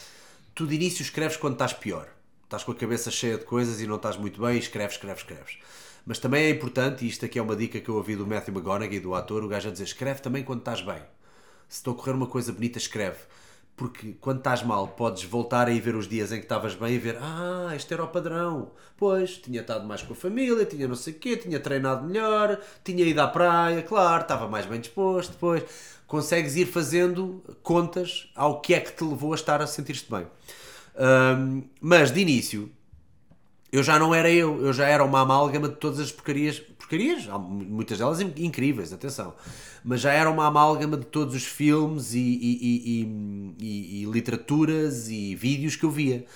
Tu 0.55 0.67
de 0.67 0.75
início 0.75 1.03
escreves 1.03 1.39
quando 1.39 1.55
estás 1.55 1.73
pior. 1.73 2.07
Estás 2.45 2.65
com 2.65 2.73
a 2.73 2.75
cabeça 2.75 3.11
cheia 3.11 3.39
de 3.39 3.47
coisas 3.47 3.81
e 3.81 3.87
não 3.87 3.97
estás 3.97 4.19
muito 4.19 4.43
bem, 4.43 4.59
escreves, 4.59 4.97
escreves, 4.97 5.23
escreves. 5.23 5.59
Mas 6.05 6.19
também 6.19 6.45
é 6.45 6.51
importante, 6.51 7.07
e 7.07 7.09
isto 7.09 7.25
aqui 7.25 7.39
é 7.39 7.43
uma 7.43 7.57
dica 7.57 7.81
que 7.81 7.89
eu 7.89 7.95
ouvi 7.95 8.15
do 8.15 8.27
Matthew 8.27 8.53
McConaughey, 8.53 9.01
do 9.01 9.15
ator, 9.15 9.43
o 9.43 9.49
gajo 9.49 9.71
a 9.71 9.73
dizer: 9.73 9.85
escreve 9.85 10.21
também 10.21 10.45
quando 10.45 10.59
estás 10.59 10.83
bem 10.83 11.01
se 11.73 11.79
estou 11.79 11.95
a 11.95 11.97
correr 11.97 12.13
uma 12.13 12.27
coisa 12.27 12.53
bonita, 12.53 12.77
escreve. 12.77 13.17
Porque 13.75 14.13
quando 14.21 14.39
estás 14.39 14.63
mal, 14.63 14.89
podes 14.89 15.25
voltar 15.25 15.69
a 15.69 15.71
ir 15.71 15.81
ver 15.81 15.97
os 15.97 16.07
dias 16.07 16.31
em 16.31 16.37
que 16.37 16.43
estavas 16.43 16.75
bem 16.75 16.93
e 16.93 16.99
ver: 16.99 17.17
Ah, 17.19 17.73
este 17.75 17.95
era 17.95 18.05
o 18.05 18.09
padrão. 18.09 18.73
Pois, 18.95 19.39
tinha 19.39 19.63
estado 19.63 19.87
mais 19.87 20.03
com 20.03 20.13
a 20.13 20.17
família, 20.17 20.67
tinha 20.67 20.87
não 20.87 20.95
sei 20.95 21.15
o 21.15 21.19
quê, 21.19 21.35
tinha 21.35 21.59
treinado 21.59 22.07
melhor, 22.07 22.61
tinha 22.85 23.03
ido 23.03 23.19
à 23.21 23.27
praia, 23.27 23.83
claro, 23.83 24.21
estava 24.21 24.47
mais 24.47 24.67
bem 24.67 24.81
disposto. 24.81 25.33
Depois, 25.33 25.65
consegues 26.07 26.57
ir 26.57 26.67
fazendo 26.67 27.43
contas 27.63 28.31
ao 28.37 28.61
que 28.61 28.75
é 28.75 28.81
que 28.81 28.93
te 28.93 29.03
levou 29.03 29.33
a 29.33 29.35
estar 29.35 29.63
a 29.63 29.67
sentir-te 29.67 30.11
bem. 30.11 30.27
Um, 30.95 31.63
mas 31.81 32.13
de 32.13 32.21
início, 32.21 32.71
eu 33.73 33.83
já 33.83 33.99
não 33.99 34.15
era 34.15 34.31
eu, 34.31 34.63
eu 34.63 34.75
já 34.75 34.87
era 34.87 35.03
uma 35.03 35.23
amálgama 35.23 35.71
de 35.71 35.77
todas 35.77 35.99
as 35.99 36.13
porcarias, 36.13 36.63
porcarias, 36.83 37.27
muitas 37.27 37.99
delas 37.99 38.21
incríveis, 38.21 38.93
atenção, 38.93 39.35
mas 39.85 40.01
já 40.01 40.13
era 40.13 40.31
uma 40.31 40.47
amálgama 40.47 40.97
de 40.97 41.07
todos 41.07 41.35
os 41.35 41.45
filmes 41.45 42.13
e, 42.15 42.19
e, 42.19 43.57
e, 43.59 44.03
e, 44.03 44.05
literaturas 44.07 45.09
e 45.09 45.35
vídeos 45.35 45.77
que 45.77 45.85
eu 45.85 45.91
via. 45.91 46.27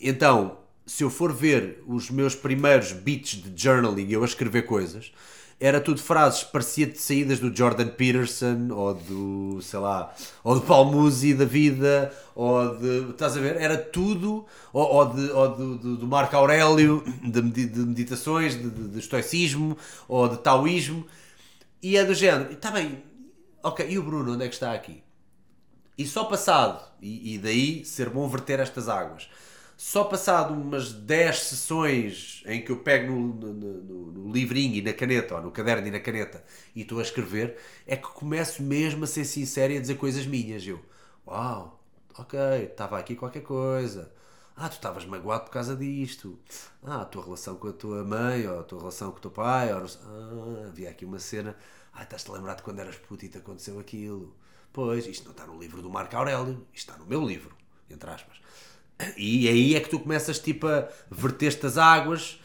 Então, 0.00 0.58
se 0.86 1.02
eu 1.02 1.10
for 1.10 1.32
ver 1.32 1.82
os 1.86 2.10
meus 2.10 2.34
primeiros 2.34 2.92
beats 2.92 3.42
de 3.42 3.52
journaling, 3.60 4.10
eu 4.10 4.22
a 4.22 4.26
escrever 4.26 4.62
coisas, 4.62 5.12
era 5.58 5.80
tudo 5.80 6.00
frases, 6.00 6.44
parecia 6.44 6.86
de 6.86 6.98
saídas 6.98 7.40
do 7.40 7.54
Jordan 7.54 7.88
Peterson 7.88 8.68
ou 8.70 8.94
do, 8.94 9.62
sei 9.62 9.78
lá, 9.78 10.14
ou 10.44 10.54
do 10.54 10.60
Paul 10.60 10.92
Musi 10.92 11.32
da 11.32 11.46
vida, 11.46 12.12
ou 12.34 12.76
de, 12.76 13.10
estás 13.10 13.36
a 13.36 13.40
ver? 13.40 13.56
Era 13.56 13.78
tudo, 13.78 14.44
ou, 14.72 14.84
ou, 14.84 15.14
de, 15.14 15.30
ou 15.30 15.56
do, 15.56 15.78
do, 15.78 15.96
do 15.96 16.06
Marco 16.06 16.36
Aurélio, 16.36 17.02
de, 17.24 17.40
de 17.40 17.80
meditações, 17.80 18.54
de, 18.54 18.68
de, 18.68 18.88
de 18.88 18.98
estoicismo, 18.98 19.78
ou 20.06 20.28
de 20.28 20.38
taoísmo, 20.38 21.06
e 21.82 21.96
é 21.96 22.04
do 22.04 22.14
género, 22.14 22.52
está 22.52 22.70
bem, 22.70 23.02
ok, 23.62 23.86
e 23.88 23.98
o 23.98 24.02
Bruno, 24.02 24.34
onde 24.34 24.44
é 24.44 24.48
que 24.48 24.54
está 24.54 24.72
aqui? 24.72 25.02
E 25.96 26.06
só 26.06 26.24
passado, 26.24 26.86
e, 27.00 27.34
e 27.34 27.38
daí 27.38 27.82
ser 27.82 28.10
bom 28.10 28.28
verter 28.28 28.60
estas 28.60 28.90
águas 28.90 29.28
só 29.76 30.04
passado 30.04 30.54
umas 30.54 30.92
10 30.92 31.38
sessões 31.38 32.42
em 32.46 32.62
que 32.64 32.72
eu 32.72 32.78
pego 32.78 33.12
no, 33.12 33.34
no, 33.34 33.52
no, 33.52 34.12
no, 34.12 34.32
livrinho 34.32 34.74
e 34.74 34.82
na 34.82 34.92
caneta, 34.92 35.36
ou 35.36 35.42
no 35.42 35.50
caderno 35.50 35.86
e 35.86 35.90
na 35.90 36.00
caneta, 36.00 36.42
e 36.74 36.80
estou 36.80 36.98
a 36.98 37.02
escrever, 37.02 37.58
é 37.86 37.96
que 37.96 38.08
começo 38.08 38.62
mesmo 38.62 39.04
a 39.04 39.06
ser 39.06 39.24
sincero 39.24 39.72
e 39.72 39.76
a 39.76 39.80
dizer 39.80 39.96
coisas 39.96 40.26
minhas. 40.26 40.66
Eu, 40.66 40.80
uau, 41.26 41.78
ok, 42.16 42.38
estava 42.64 42.98
aqui 42.98 43.14
qualquer 43.14 43.42
coisa. 43.42 44.12
Ah, 44.56 44.70
tu 44.70 44.76
estavas 44.76 45.04
magoado 45.04 45.44
por 45.44 45.50
causa 45.50 45.76
disto. 45.76 46.38
Ah, 46.82 47.02
a 47.02 47.04
tua 47.04 47.22
relação 47.24 47.56
com 47.56 47.68
a 47.68 47.72
tua 47.72 48.02
mãe, 48.02 48.46
ou 48.46 48.60
a 48.60 48.62
tua 48.62 48.78
relação 48.78 49.10
com 49.10 49.18
o 49.18 49.20
teu 49.20 49.30
pai, 49.30 49.72
ou... 49.74 49.84
ah, 49.84 50.68
havia 50.68 50.88
aqui 50.90 51.04
uma 51.04 51.18
cena. 51.18 51.54
Ah, 51.92 52.02
estás-te 52.02 52.30
a 52.30 52.34
lembrar 52.34 52.54
de 52.54 52.62
quando 52.62 52.78
eras 52.80 52.96
puto 52.96 53.24
e 53.26 53.28
te 53.28 53.38
aconteceu 53.38 53.78
aquilo. 53.78 54.34
Pois, 54.72 55.06
isto 55.06 55.24
não 55.24 55.32
está 55.32 55.46
no 55.46 55.58
livro 55.58 55.82
do 55.82 55.90
Marco 55.90 56.16
Aurélio, 56.16 56.66
isto 56.72 56.90
está 56.90 56.96
no 56.96 57.06
meu 57.06 57.22
livro, 57.26 57.54
entre 57.90 58.08
aspas. 58.08 58.45
E 59.16 59.48
aí 59.48 59.74
é 59.74 59.80
que 59.80 59.88
tu 59.90 59.98
começas 59.98 60.38
tipo 60.38 60.66
a 60.66 60.88
verter-te 61.10 61.66
as 61.66 61.76
águas, 61.76 62.40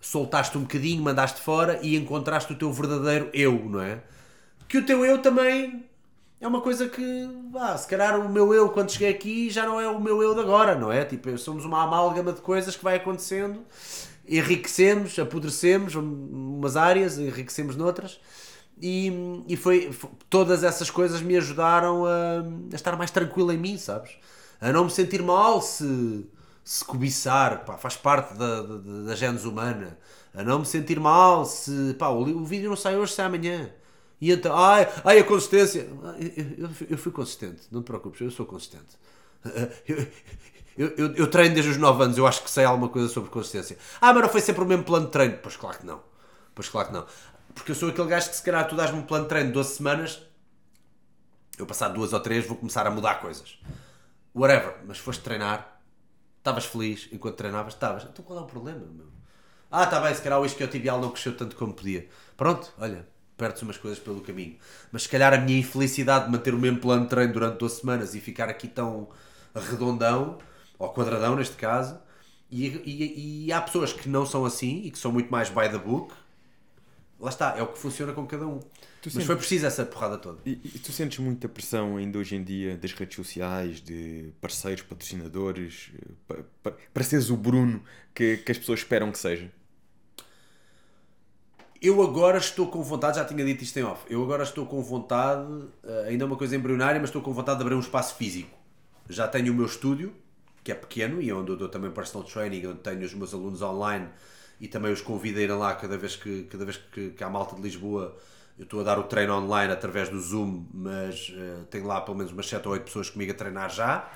soltaste 0.00 0.56
um 0.56 0.62
bocadinho, 0.62 1.02
mandaste 1.02 1.40
fora 1.40 1.78
e 1.82 1.96
encontraste 1.96 2.52
o 2.52 2.56
teu 2.56 2.72
verdadeiro 2.72 3.28
eu, 3.32 3.52
não 3.52 3.80
é? 3.80 4.02
Que 4.68 4.78
o 4.78 4.86
teu 4.86 5.04
eu 5.04 5.20
também 5.20 5.84
é 6.40 6.48
uma 6.48 6.60
coisa 6.60 6.88
que, 6.88 7.28
ah, 7.54 7.76
se 7.76 7.88
calhar 7.88 8.18
o 8.18 8.28
meu 8.28 8.52
eu 8.52 8.68
quando 8.70 8.90
cheguei 8.90 9.08
aqui 9.08 9.50
já 9.50 9.66
não 9.66 9.80
é 9.80 9.88
o 9.88 10.00
meu 10.00 10.22
eu 10.22 10.34
de 10.34 10.40
agora, 10.40 10.74
não 10.74 10.92
é? 10.92 11.04
Tipo, 11.04 11.36
somos 11.38 11.64
uma 11.64 11.82
amálgama 11.82 12.32
de 12.32 12.40
coisas 12.40 12.76
que 12.76 12.84
vai 12.84 12.96
acontecendo, 12.96 13.64
enriquecemos, 14.28 15.18
apodrecemos 15.18 15.94
umas 15.94 16.76
áreas, 16.76 17.18
enriquecemos 17.18 17.76
noutras. 17.76 18.20
E, 18.80 19.12
e 19.48 19.56
foi, 19.56 19.92
foi, 19.92 20.10
todas 20.28 20.64
essas 20.64 20.90
coisas 20.90 21.22
me 21.22 21.36
ajudaram 21.36 22.04
a, 22.04 22.10
a 22.72 22.74
estar 22.74 22.96
mais 22.96 23.10
tranquilo 23.10 23.52
em 23.52 23.58
mim, 23.58 23.78
sabes? 23.78 24.12
A 24.60 24.72
não 24.72 24.84
me 24.84 24.90
sentir 24.90 25.22
mal 25.22 25.60
se, 25.60 26.26
se 26.64 26.84
cobiçar, 26.84 27.64
pá, 27.64 27.76
faz 27.76 27.96
parte 27.96 28.34
da, 28.34 28.62
da, 28.62 28.76
da 29.06 29.14
genes 29.14 29.44
humana, 29.44 29.98
a 30.34 30.42
não 30.42 30.60
me 30.60 30.66
sentir 30.66 30.98
mal 30.98 31.44
se 31.44 31.94
pá, 31.98 32.08
o, 32.08 32.20
o 32.20 32.44
vídeo 32.44 32.68
não 32.68 32.76
sai 32.76 32.96
hoje, 32.96 33.12
sai 33.12 33.26
amanhã. 33.26 33.70
E 34.20 34.30
então, 34.32 34.56
ai, 34.56 34.88
ai 35.04 35.18
a 35.18 35.24
consistência. 35.24 35.88
Eu, 36.18 36.66
eu, 36.66 36.70
eu 36.90 36.98
fui 36.98 37.12
consistente, 37.12 37.62
não 37.70 37.82
te 37.82 37.86
preocupes, 37.86 38.20
eu 38.20 38.30
sou 38.30 38.46
consistente. 38.46 38.96
Eu, 40.76 40.88
eu, 40.96 41.14
eu, 41.14 41.30
treino 41.30 41.54
desde 41.54 41.70
os 41.70 41.76
9 41.76 42.02
anos, 42.02 42.18
eu 42.18 42.26
acho 42.26 42.42
que 42.42 42.50
sei 42.50 42.64
alguma 42.64 42.88
coisa 42.88 43.08
sobre 43.08 43.30
consistência. 43.30 43.78
Ah, 44.00 44.12
mas 44.12 44.24
não 44.24 44.28
foi 44.28 44.40
sempre 44.40 44.64
o 44.64 44.66
mesmo 44.66 44.82
plano 44.82 45.06
de 45.06 45.12
treino? 45.12 45.38
Pois 45.40 45.54
claro 45.54 45.78
que 45.78 45.86
não. 45.86 46.02
Pois 46.52 46.68
claro 46.68 46.88
que 46.88 46.94
não. 46.94 47.06
Porque 47.54 47.70
eu 47.70 47.76
sou 47.76 47.90
aquele 47.90 48.08
gajo 48.08 48.28
que 48.28 48.34
se 48.34 48.42
calhar 48.42 48.66
tu 48.66 48.74
dás-me 48.74 48.98
um 48.98 49.02
plano 49.02 49.22
de 49.22 49.28
treino 49.28 49.50
de 49.50 49.54
12 49.54 49.76
semanas, 49.76 50.20
eu 51.56 51.64
passar 51.64 51.90
duas 51.90 52.12
ou 52.12 52.18
três 52.18 52.44
vou 52.44 52.56
começar 52.56 52.84
a 52.88 52.90
mudar 52.90 53.20
coisas 53.20 53.56
whatever, 54.34 54.76
mas 54.86 54.98
foste 54.98 55.22
treinar, 55.22 55.80
estavas 56.38 56.66
feliz 56.66 57.08
enquanto 57.12 57.36
treinavas, 57.36 57.74
estavas. 57.74 58.04
Então 58.04 58.24
qual 58.24 58.38
é 58.38 58.42
o 58.42 58.46
problema, 58.46 58.80
meu? 58.80 59.06
Ah, 59.70 59.84
está 59.84 60.00
bem, 60.00 60.14
se 60.14 60.22
calhar 60.22 60.40
o 60.40 60.46
isquiotibial 60.46 61.00
não 61.00 61.10
cresceu 61.10 61.36
tanto 61.36 61.56
como 61.56 61.72
podia. 61.72 62.08
Pronto, 62.36 62.72
olha, 62.78 63.06
perdes 63.36 63.62
umas 63.62 63.76
coisas 63.76 63.98
pelo 63.98 64.20
caminho. 64.20 64.56
Mas 64.92 65.02
se 65.02 65.08
calhar 65.08 65.32
a 65.34 65.38
minha 65.38 65.58
infelicidade 65.58 66.26
de 66.26 66.30
manter 66.30 66.54
o 66.54 66.58
mesmo 66.58 66.78
plano 66.78 67.02
de 67.02 67.10
treino 67.10 67.32
durante 67.32 67.58
12 67.58 67.80
semanas 67.80 68.14
e 68.14 68.20
ficar 68.20 68.48
aqui 68.48 68.68
tão 68.68 69.08
redondão, 69.54 70.38
ou 70.78 70.92
quadradão 70.92 71.36
neste 71.36 71.56
caso, 71.56 71.98
e, 72.50 72.66
e, 72.66 73.46
e 73.46 73.52
há 73.52 73.60
pessoas 73.60 73.92
que 73.92 74.08
não 74.08 74.24
são 74.24 74.44
assim 74.44 74.82
e 74.84 74.90
que 74.90 74.98
são 74.98 75.10
muito 75.10 75.30
mais 75.30 75.48
by 75.48 75.68
the 75.68 75.78
book. 75.78 76.14
Lá 77.18 77.30
está, 77.30 77.56
é 77.56 77.62
o 77.62 77.68
que 77.68 77.78
funciona 77.78 78.12
com 78.12 78.26
cada 78.26 78.46
um. 78.46 78.60
Tu 79.04 79.08
Mas 79.08 79.12
sentes... 79.12 79.26
foi 79.26 79.36
preciso 79.36 79.66
essa 79.66 79.84
porrada 79.84 80.16
toda. 80.16 80.38
E, 80.46 80.52
e, 80.64 80.78
tu 80.78 80.90
sentes 80.90 81.18
muita 81.18 81.46
pressão 81.46 81.98
ainda 81.98 82.18
hoje 82.18 82.36
em 82.36 82.42
dia 82.42 82.74
das 82.74 82.90
redes 82.94 83.14
sociais, 83.14 83.78
de 83.78 84.32
parceiros, 84.40 84.82
patrocinadores, 84.82 85.90
para, 86.26 86.42
para, 86.62 86.72
para 86.72 87.04
seres 87.04 87.28
o 87.28 87.36
Bruno 87.36 87.84
que, 88.14 88.38
que 88.38 88.50
as 88.50 88.56
pessoas 88.56 88.78
esperam 88.78 89.12
que 89.12 89.18
seja? 89.18 89.52
Eu 91.82 92.00
agora 92.00 92.38
estou 92.38 92.68
com 92.68 92.82
vontade, 92.82 93.18
já 93.18 93.26
tinha 93.26 93.44
dito 93.44 93.62
isto 93.62 93.78
em 93.78 93.82
off, 93.82 94.06
eu 94.08 94.22
agora 94.22 94.42
estou 94.42 94.64
com 94.64 94.82
vontade, 94.82 95.66
eh, 95.82 96.06
ainda 96.08 96.24
é 96.24 96.26
uma 96.26 96.36
coisa 96.36 96.56
embrionária, 96.56 96.98
mas 96.98 97.10
estou 97.10 97.20
com 97.20 97.30
vontade 97.30 97.58
de 97.58 97.62
abrir 97.62 97.74
um 97.74 97.80
espaço 97.80 98.14
físico. 98.14 98.56
Já 99.06 99.28
tenho 99.28 99.52
o 99.52 99.54
meu 99.54 99.66
estúdio, 99.66 100.14
que 100.62 100.72
é 100.72 100.74
pequeno 100.74 101.20
e 101.20 101.30
onde 101.30 101.50
eu 101.50 101.58
dou 101.58 101.68
também 101.68 101.90
personal 101.90 102.26
training, 102.26 102.68
onde 102.68 102.78
tenho 102.78 103.04
os 103.04 103.12
meus 103.12 103.34
alunos 103.34 103.60
online 103.60 104.08
e 104.58 104.66
também 104.66 104.90
os 104.90 105.02
convido 105.02 105.40
a 105.40 105.42
irem 105.42 105.56
lá 105.56 105.74
cada 105.74 105.98
vez 105.98 106.16
que, 106.16 106.44
cada 106.44 106.64
vez 106.64 106.78
que, 106.78 107.10
que 107.10 107.22
há 107.22 107.28
malta 107.28 107.54
de 107.54 107.60
Lisboa. 107.60 108.16
Eu 108.56 108.64
estou 108.64 108.80
a 108.80 108.82
dar 108.84 108.98
o 108.98 109.02
treino 109.02 109.34
online 109.34 109.72
através 109.72 110.08
do 110.08 110.20
Zoom, 110.20 110.64
mas 110.72 111.30
uh, 111.30 111.64
tenho 111.64 111.86
lá 111.86 112.00
pelo 112.00 112.16
menos 112.16 112.32
umas 112.32 112.46
7 112.46 112.66
ou 112.68 112.74
8 112.74 112.84
pessoas 112.84 113.10
comigo 113.10 113.32
a 113.32 113.34
treinar 113.34 113.68
já, 113.68 114.08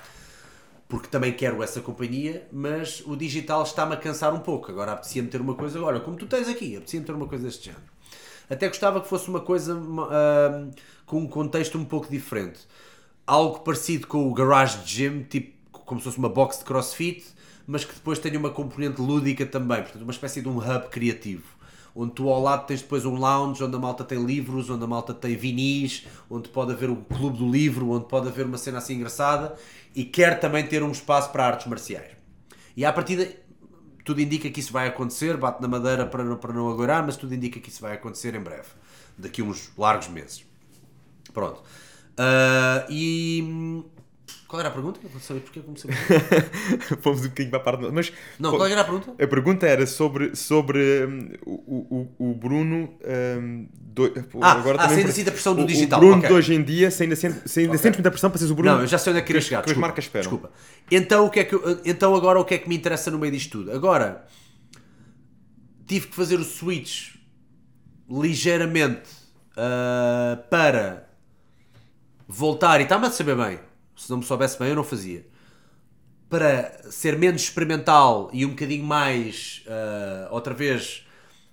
porque 0.87 1.07
também 1.07 1.33
quero 1.33 1.61
essa 1.61 1.81
companhia, 1.81 2.47
mas 2.51 3.03
o 3.05 3.17
digital 3.17 3.63
está-me 3.63 3.93
a 3.93 3.97
cansar 3.97 4.33
um 4.33 4.39
pouco. 4.39 4.71
Agora 4.71 4.93
apetecia-me 4.93 5.27
ter 5.27 5.41
uma 5.41 5.55
coisa, 5.55 5.81
olha, 5.81 5.99
como 5.99 6.15
tu 6.15 6.25
tens 6.25 6.47
aqui, 6.47 6.77
apetecia-me 6.77 7.05
ter 7.05 7.11
uma 7.11 7.27
coisa 7.27 7.43
deste 7.43 7.65
género. 7.65 7.83
Até 8.49 8.67
gostava 8.67 9.01
que 9.01 9.07
fosse 9.07 9.29
uma 9.29 9.41
coisa 9.41 9.75
uh, 9.75 10.71
com 11.05 11.19
um 11.19 11.27
contexto 11.27 11.77
um 11.77 11.85
pouco 11.85 12.09
diferente. 12.09 12.59
Algo 13.27 13.59
parecido 13.59 14.07
com 14.07 14.27
o 14.27 14.33
Garage 14.33 14.79
Gym, 14.85 15.23
tipo 15.23 15.59
como 15.71 15.99
se 15.99 16.05
fosse 16.05 16.17
uma 16.17 16.29
box 16.29 16.59
de 16.59 16.65
crossfit, 16.65 17.25
mas 17.67 17.83
que 17.83 17.93
depois 17.93 18.19
tenha 18.19 18.39
uma 18.39 18.51
componente 18.51 19.01
lúdica 19.01 19.45
também, 19.45 19.81
portanto, 19.81 20.01
uma 20.01 20.11
espécie 20.11 20.41
de 20.41 20.47
um 20.47 20.57
hub 20.57 20.87
criativo. 20.89 21.58
Onde 22.01 22.13
tu 22.13 22.29
ao 22.29 22.41
lado 22.41 22.65
tens 22.65 22.81
depois 22.81 23.05
um 23.05 23.17
lounge 23.17 23.61
onde 23.61 23.75
a 23.75 23.77
malta 23.77 24.05
tem 24.05 24.23
livros, 24.23 24.69
onde 24.69 24.81
a 24.81 24.87
malta 24.87 25.13
tem 25.13 25.35
vinis, 25.35 26.07
onde 26.29 26.47
pode 26.47 26.71
haver 26.71 26.89
o 26.89 26.95
clube 26.95 27.37
do 27.37 27.51
livro, 27.51 27.89
onde 27.89 28.05
pode 28.05 28.29
haver 28.29 28.45
uma 28.45 28.57
cena 28.57 28.77
assim 28.77 28.93
engraçada 28.93 29.53
e 29.93 30.05
quer 30.05 30.39
também 30.39 30.65
ter 30.65 30.81
um 30.81 30.91
espaço 30.91 31.29
para 31.29 31.45
artes 31.45 31.67
marciais. 31.67 32.11
E 32.77 32.85
à 32.85 32.93
partida, 32.93 33.29
tudo 34.05 34.21
indica 34.21 34.49
que 34.49 34.61
isso 34.61 34.71
vai 34.71 34.87
acontecer, 34.87 35.35
bate 35.35 35.61
na 35.61 35.67
madeira 35.67 36.05
para 36.05 36.23
não, 36.23 36.37
para 36.37 36.53
não 36.53 36.69
agora, 36.69 37.03
mas 37.03 37.17
tudo 37.17 37.35
indica 37.35 37.59
que 37.59 37.67
isso 37.67 37.81
vai 37.81 37.95
acontecer 37.95 38.33
em 38.33 38.39
breve, 38.39 38.69
daqui 39.17 39.41
uns 39.41 39.69
largos 39.77 40.07
meses. 40.07 40.45
Pronto. 41.33 41.61
Uh, 42.11 42.89
e 42.89 43.83
qual 44.47 44.59
era 44.59 44.69
a 44.69 44.71
pergunta? 44.71 44.99
Eu 45.03 45.09
não 45.13 45.19
sabia 45.19 45.41
porque 45.41 45.59
comecei 45.59 45.91
a 45.91 46.97
Fomos 47.01 47.19
um 47.19 47.23
bocadinho 47.23 47.49
para 47.49 47.59
a 47.59 47.61
parte. 47.61 47.91
Mas, 47.91 48.11
não, 48.39 48.51
qual 48.51 48.67
era 48.67 48.81
a 48.81 48.83
pergunta? 48.83 49.11
A 49.23 49.27
pergunta 49.27 49.67
era 49.67 49.85
sobre, 49.85 50.35
sobre 50.35 51.05
um, 51.05 51.29
o, 51.45 52.09
o, 52.17 52.31
o 52.31 52.33
Bruno. 52.33 52.97
Um, 53.03 53.67
do, 53.73 54.11
ah, 54.41 54.53
agora 54.53 54.81
ah 54.81 54.87
também 54.87 55.05
a 55.05 55.31
pressão 55.31 55.55
do 55.55 55.65
digital. 55.65 55.99
O 55.99 56.01
Bruno 56.01 56.17
okay. 56.17 56.29
de 56.29 56.35
hoje 56.35 56.53
em 56.55 56.63
dia, 56.63 56.89
se 56.89 57.03
ainda, 57.03 57.15
se 57.15 57.27
ainda 57.27 57.39
okay. 57.39 57.77
sentes 57.77 57.97
muita 57.97 58.09
pressão 58.09 58.29
para 58.29 58.39
seres 58.39 58.51
o 58.51 58.55
Bruno. 58.55 58.73
Não, 58.73 58.81
eu 58.81 58.87
já 58.87 58.97
sei 58.97 59.11
onde 59.11 59.19
é 59.19 59.21
que 59.21 59.27
queria 59.27 59.41
chegar. 59.41 59.63
Que 59.63 59.71
as 59.71 59.77
marcas 59.77 60.05
esperam. 60.05 60.29
Desculpa. 60.29 60.51
Então, 60.89 61.25
o 61.25 61.29
que 61.29 61.39
é 61.41 61.43
que 61.43 61.53
eu, 61.53 61.81
então, 61.85 62.15
agora, 62.15 62.39
o 62.39 62.45
que 62.45 62.55
é 62.55 62.57
que 62.57 62.67
me 62.67 62.75
interessa 62.75 63.11
no 63.11 63.19
meio 63.19 63.31
disto 63.31 63.59
tudo? 63.59 63.71
Agora, 63.71 64.25
tive 65.85 66.07
que 66.07 66.15
fazer 66.15 66.39
o 66.39 66.43
switch 66.43 67.15
ligeiramente 68.09 69.09
uh, 69.51 70.41
para 70.49 71.07
voltar, 72.27 72.79
e 72.79 72.83
está-me 72.83 73.07
a 73.07 73.11
saber 73.11 73.35
bem 73.35 73.68
se 73.99 74.09
não 74.09 74.17
me 74.17 74.23
soubesse 74.23 74.57
bem, 74.57 74.69
eu 74.69 74.75
não 74.75 74.83
fazia. 74.83 75.25
Para 76.29 76.89
ser 76.89 77.17
menos 77.17 77.41
experimental 77.41 78.29
e 78.31 78.45
um 78.45 78.49
bocadinho 78.49 78.85
mais, 78.85 79.63
uh, 79.67 80.33
outra 80.33 80.53
vez, 80.53 81.05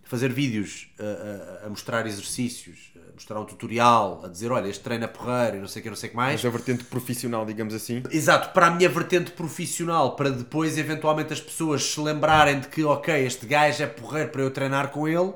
fazer 0.05 0.33
vídeos 0.33 0.89
uh, 1.01 1.67
a 1.67 1.69
mostrar 1.69 2.07
exercícios, 2.07 2.93
a 3.09 3.13
mostrar 3.15 3.41
um 3.41 3.45
tutorial, 3.45 4.23
a 4.25 4.29
dizer, 4.29 4.53
olha, 4.53 4.69
este 4.69 4.85
treino 4.85 5.05
é 5.05 5.09
porreiro 5.09 5.57
e 5.57 5.61
não 5.61 5.67
sei 5.67 5.81
o 5.81 5.83
que, 5.83 5.89
não 5.89 5.97
sei 5.97 6.09
o 6.09 6.11
que 6.11 6.17
mais. 6.17 6.43
Mas 6.43 6.55
a 6.55 6.57
vertente 6.57 6.85
profissional, 6.85 7.45
digamos 7.45 7.75
assim. 7.75 8.03
Exato, 8.11 8.53
para 8.53 8.69
a 8.69 8.71
minha 8.71 8.89
vertente 8.89 9.33
profissional, 9.33 10.15
para 10.15 10.31
depois, 10.31 10.79
eventualmente, 10.79 11.33
as 11.33 11.41
pessoas 11.41 11.83
se 11.83 11.99
lembrarem 11.99 12.61
de 12.61 12.69
que, 12.69 12.85
ok, 12.85 13.27
este 13.27 13.45
gajo 13.45 13.83
é 13.83 13.87
porreiro 13.87 14.31
para 14.31 14.43
eu 14.43 14.51
treinar 14.53 14.91
com 14.91 15.09
ele, 15.09 15.33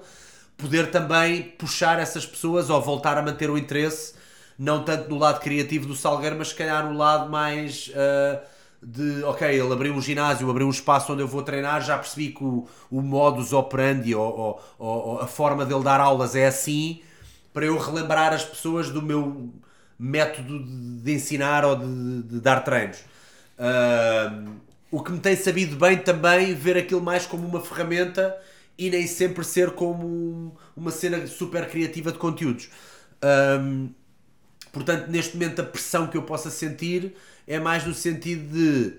poder 0.57 0.93
também 0.93 1.43
puxar 1.43 1.99
essas 1.99 2.25
pessoas 2.25 2.71
ou 2.71 2.81
voltar 2.81 3.19
a 3.19 3.23
manter 3.23 3.51
o 3.51 3.59
interesse 3.59 4.20
não 4.61 4.85
tanto 4.85 5.09
no 5.09 5.17
lado 5.17 5.41
criativo 5.41 5.87
do 5.87 5.97
Salgueiro, 5.97 6.37
mas 6.37 6.49
se 6.49 6.55
calhar 6.55 6.87
no 6.87 6.95
lado 6.95 7.31
mais 7.31 7.89
uh, 7.89 8.39
de, 8.83 9.25
ok, 9.25 9.49
ele 9.49 9.73
abriu 9.73 9.95
um 9.95 10.03
ginásio, 10.03 10.51
abriu 10.51 10.67
um 10.67 10.71
espaço 10.71 11.11
onde 11.15 11.23
eu 11.23 11.27
vou 11.27 11.43
treinar, 11.43 11.81
já 11.81 11.97
percebi 11.97 12.29
que 12.29 12.45
o, 12.45 12.69
o 12.91 13.01
modus 13.01 13.55
operandi 13.55 14.15
ou, 14.15 14.61
ou, 14.79 14.87
ou, 14.87 15.19
a 15.19 15.27
forma 15.27 15.65
dele 15.65 15.83
dar 15.83 15.99
aulas 15.99 16.37
é 16.37 16.47
assim, 16.47 17.01
para 17.55 17.65
eu 17.65 17.79
relembrar 17.79 18.35
as 18.35 18.45
pessoas 18.45 18.91
do 18.91 19.01
meu 19.01 19.51
método 19.99 20.63
de, 21.03 21.11
ensinar 21.11 21.65
ou 21.65 21.77
de, 21.77 22.23
de 22.25 22.41
dar 22.41 22.61
treinos. 22.61 22.99
Uh, 23.59 24.57
o 24.91 25.03
que 25.03 25.11
me 25.11 25.21
tem 25.21 25.37
sabido 25.37 25.75
bem 25.77 25.97
também 25.97 26.55
ver 26.55 26.77
aquilo 26.77 27.01
mais 27.01 27.25
como 27.25 27.49
uma 27.49 27.63
ferramenta 27.63 28.37
e 28.77 28.91
nem 28.91 29.07
sempre 29.07 29.43
ser 29.43 29.71
como 29.71 30.55
uma 30.77 30.91
cena 30.91 31.27
super 31.27 31.67
criativa 31.67 32.13
de 32.13 32.19
conteúdos. 32.19 32.69
Um, 33.23 33.89
ah, 33.89 34.00
Portanto, 34.73 35.09
neste 35.09 35.37
momento, 35.37 35.61
a 35.61 35.65
pressão 35.65 36.07
que 36.07 36.17
eu 36.17 36.23
possa 36.23 36.51
sentir 36.51 37.15
é 37.47 37.59
mais 37.59 37.85
no 37.85 37.95
sentido 37.95 38.53
de 38.53 38.95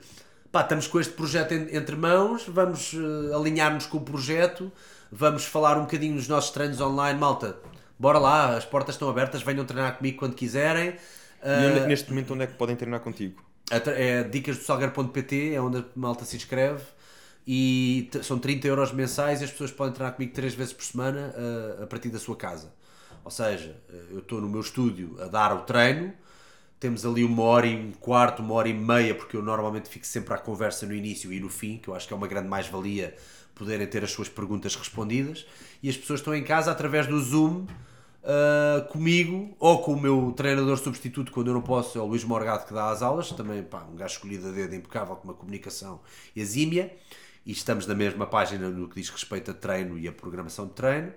pá, 0.52 0.62
estamos 0.62 0.88
com 0.88 1.00
este 1.00 1.14
projeto 1.14 1.54
entre 1.54 1.96
mãos, 1.96 2.46
vamos 2.48 2.94
uh, 2.94 3.36
alinhar-nos 3.36 3.86
com 3.86 3.98
o 3.98 4.02
projeto, 4.02 4.72
vamos 5.12 5.46
falar 5.46 5.78
um 5.78 5.82
bocadinho 5.82 6.16
nos 6.16 6.28
nossos 6.28 6.52
treinos 6.52 6.82
online, 6.82 7.18
malta. 7.18 7.58
Bora 7.98 8.20
lá, 8.20 8.58
as 8.58 8.66
portas 8.66 8.96
estão 8.96 9.10
abertas, 9.10 9.42
venham 9.44 9.64
treinar 9.64 9.98
comigo 9.98 10.18
quando 10.18 10.36
quiserem. 10.36 10.90
Uh, 11.42 11.84
e 11.84 11.88
neste 11.88 12.10
momento, 12.10 12.34
onde 12.34 12.44
é 12.44 12.48
que 12.48 12.54
podem 12.54 12.76
treinar 12.76 13.00
contigo? 13.00 13.42
É 13.70 14.24
dicas 14.24 14.58
do 14.58 14.64
salgueiro.pt, 14.64 15.54
é 15.54 15.62
onde 15.62 15.78
a 15.78 15.86
malta 15.96 16.26
se 16.26 16.36
inscreve 16.36 16.84
e 17.48 18.10
são 18.22 18.38
30 18.38 18.68
euros 18.68 18.92
mensais 18.92 19.42
e 19.42 19.46
as 19.46 19.52
pessoas 19.52 19.72
podem 19.72 19.94
treinar 19.94 20.16
comigo 20.16 20.34
3 20.34 20.54
vezes 20.54 20.74
por 20.74 20.84
semana 20.84 21.34
uh, 21.36 21.84
a 21.84 21.88
partir 21.88 22.10
da 22.10 22.20
sua 22.20 22.36
casa. 22.36 22.72
Ou 23.24 23.32
seja, 23.32 23.76
eu 24.10 24.20
estou 24.20 24.42
no 24.42 24.50
meu 24.50 24.62
estúdio 24.62 25.18
a 25.22 25.28
dar 25.28 25.56
o 25.56 25.62
treino, 25.62 26.14
temos 26.80 27.06
ali 27.06 27.24
uma 27.24 27.44
hora 27.44 27.68
e 27.68 27.76
um 27.76 27.92
quarto, 27.92 28.42
uma 28.42 28.56
hora 28.56 28.68
e 28.68 28.74
meia, 28.74 29.14
porque 29.14 29.38
eu 29.38 29.44
normalmente 29.44 29.88
fico 29.88 30.06
sempre 30.06 30.34
à 30.34 30.38
conversa 30.38 30.86
no 30.88 30.96
início 30.96 31.32
e 31.32 31.40
no 31.40 31.48
fim, 31.48 31.78
que 31.78 31.88
eu 31.88 31.94
acho 31.94 32.08
que 32.08 32.14
é 32.14 32.18
uma 32.18 32.28
grande 32.28 32.48
mais-valia 32.48 33.16
poderem 33.54 33.86
ter 33.86 34.04
as 34.04 34.12
suas 34.12 34.28
perguntas 34.28 34.76
respondidas. 34.76 35.46
E 35.84 35.90
as 35.90 35.96
pessoas 35.96 36.22
estão 36.22 36.34
em 36.34 36.44
casa 36.44 36.72
através 36.72 37.06
do 37.06 37.20
Zoom. 37.20 37.68
Uh, 38.24 38.88
comigo 38.90 39.56
ou 39.60 39.82
com 39.82 39.94
o 39.94 40.00
meu 40.00 40.32
treinador 40.38 40.78
substituto 40.78 41.32
quando 41.32 41.48
eu 41.48 41.56
não 41.56 41.62
posso, 41.62 41.98
é 41.98 42.02
o 42.02 42.06
Luís 42.06 42.24
Morgado 42.24 42.68
que 42.68 42.74
dá 42.74 42.92
as 42.92 43.02
aulas, 43.02 43.32
também 43.32 43.64
pá, 43.64 43.84
um 43.92 43.96
gajo 43.96 44.14
escolhido 44.14 44.48
a 44.48 44.52
dedo 44.52 44.76
impecável 44.76 45.16
com 45.16 45.24
uma 45.24 45.34
comunicação 45.34 46.00
exímia 46.36 46.96
e 47.44 47.52
estamos 47.52 47.88
na 47.88 47.96
mesma 47.96 48.28
página 48.28 48.70
no 48.70 48.88
que 48.88 49.02
diz 49.02 49.10
respeito 49.10 49.50
a 49.50 49.56
treino 49.56 49.98
e 49.98 50.08
a 50.08 50.12
programação 50.12 50.68
de 50.68 50.74
treino 50.74 51.12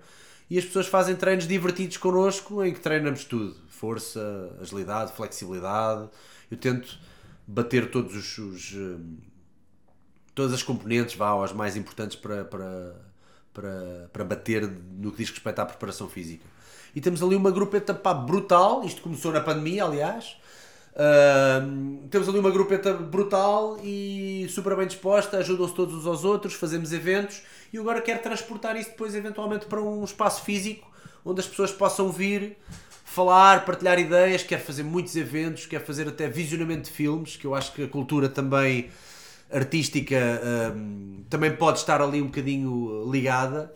e 0.49 0.59
as 0.59 0.65
pessoas 0.65 0.87
fazem 0.87 1.17
treinos 1.17 1.47
divertidos 1.49 1.97
connosco 1.97 2.65
em 2.65 2.73
que 2.73 2.81
treinamos 2.81 3.25
tudo: 3.25 3.57
força, 3.69 4.57
agilidade, 4.61 5.13
flexibilidade. 5.13 6.09
Eu 6.51 6.57
tento 6.57 6.99
bater 7.47 7.91
todos 7.91 8.15
os, 8.15 8.39
os 8.39 8.73
hum, 8.75 9.17
todas 10.35 10.53
as 10.53 10.63
componentes, 10.63 11.15
vá, 11.15 11.43
as 11.43 11.53
mais 11.53 11.77
importantes 11.77 12.17
para, 12.17 12.45
para, 12.45 12.95
para, 13.53 14.11
para 14.13 14.25
bater 14.25 14.69
no 14.69 15.13
que 15.13 15.19
diz 15.19 15.31
respeito 15.31 15.61
à 15.61 15.67
preparação 15.67 16.09
física. 16.09 16.45
E 16.95 17.01
temos 17.01 17.23
ali 17.23 17.35
uma 17.35 17.51
grupeta 17.51 17.95
pá, 17.95 18.13
brutal, 18.13 18.85
isto 18.85 19.03
começou 19.03 19.33
na 19.33 19.41
pandemia, 19.41 19.85
aliás, 19.85 20.37
Temos 22.11 22.29
ali 22.29 22.39
uma 22.39 22.51
grupeta 22.51 22.93
brutal 22.93 23.79
e 23.83 24.47
super 24.49 24.77
bem 24.77 24.87
disposta, 24.87 25.39
ajudam-se 25.39 25.75
todos 25.75 25.95
uns 25.95 26.07
aos 26.07 26.25
outros, 26.25 26.55
fazemos 26.55 26.93
eventos 26.93 27.43
e 27.73 27.79
agora 27.79 28.01
quero 28.01 28.23
transportar 28.23 28.77
isso 28.77 28.91
depois 28.91 29.15
eventualmente 29.15 29.67
para 29.67 29.83
um 29.83 30.05
espaço 30.05 30.45
físico 30.45 30.89
onde 31.25 31.41
as 31.41 31.47
pessoas 31.47 31.73
possam 31.73 32.13
vir 32.13 32.57
falar, 33.05 33.65
partilhar 33.65 33.99
ideias, 33.99 34.43
quero 34.43 34.63
fazer 34.63 34.83
muitos 34.83 35.17
eventos, 35.17 35.67
quero 35.67 35.85
fazer 35.85 36.07
até 36.07 36.29
visionamento 36.29 36.83
de 36.83 36.91
filmes, 36.91 37.37
que 37.37 37.47
eu 37.47 37.55
acho 37.55 37.73
que 37.73 37.83
a 37.83 37.89
cultura 37.89 38.29
também 38.29 38.91
artística 39.53 40.17
também 41.29 41.55
pode 41.55 41.79
estar 41.79 42.01
ali 42.01 42.21
um 42.21 42.27
bocadinho 42.27 43.11
ligada. 43.11 43.73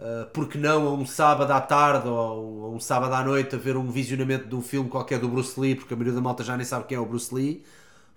Uh, 0.00 0.24
porque 0.32 0.56
não 0.56 0.88
a 0.88 0.94
um 0.94 1.04
sábado 1.04 1.50
à 1.50 1.60
tarde 1.60 2.08
ou 2.08 2.64
a 2.64 2.70
um 2.70 2.80
sábado 2.80 3.12
à 3.12 3.22
noite 3.22 3.54
a 3.54 3.58
ver 3.58 3.76
um 3.76 3.90
visionamento 3.90 4.48
de 4.48 4.54
um 4.54 4.62
filme 4.62 4.88
qualquer 4.88 5.18
do 5.18 5.28
Bruce 5.28 5.60
Lee, 5.60 5.74
porque 5.74 5.92
a 5.92 5.96
maioria 5.96 6.14
da 6.14 6.22
malta 6.22 6.42
já 6.42 6.56
nem 6.56 6.64
sabe 6.64 6.86
quem 6.86 6.96
é 6.96 7.00
o 7.00 7.04
Bruce 7.04 7.34
Lee. 7.34 7.62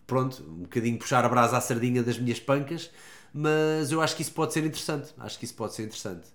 Pronto, 0.07 0.41
um 0.47 0.61
bocadinho 0.61 0.97
puxar 0.97 1.25
a 1.25 1.27
brasa 1.27 1.57
à 1.57 1.61
sardinha 1.61 2.01
das 2.01 2.17
minhas 2.17 2.39
pancas, 2.39 2.89
mas 3.33 3.91
eu 3.91 3.99
acho 4.01 4.15
que 4.15 4.21
isso 4.21 4.31
pode 4.31 4.53
ser 4.53 4.63
interessante. 4.63 5.13
Acho 5.19 5.37
que 5.37 5.43
isso 5.43 5.55
pode 5.55 5.73
ser 5.73 5.83
interessante. 5.83 6.25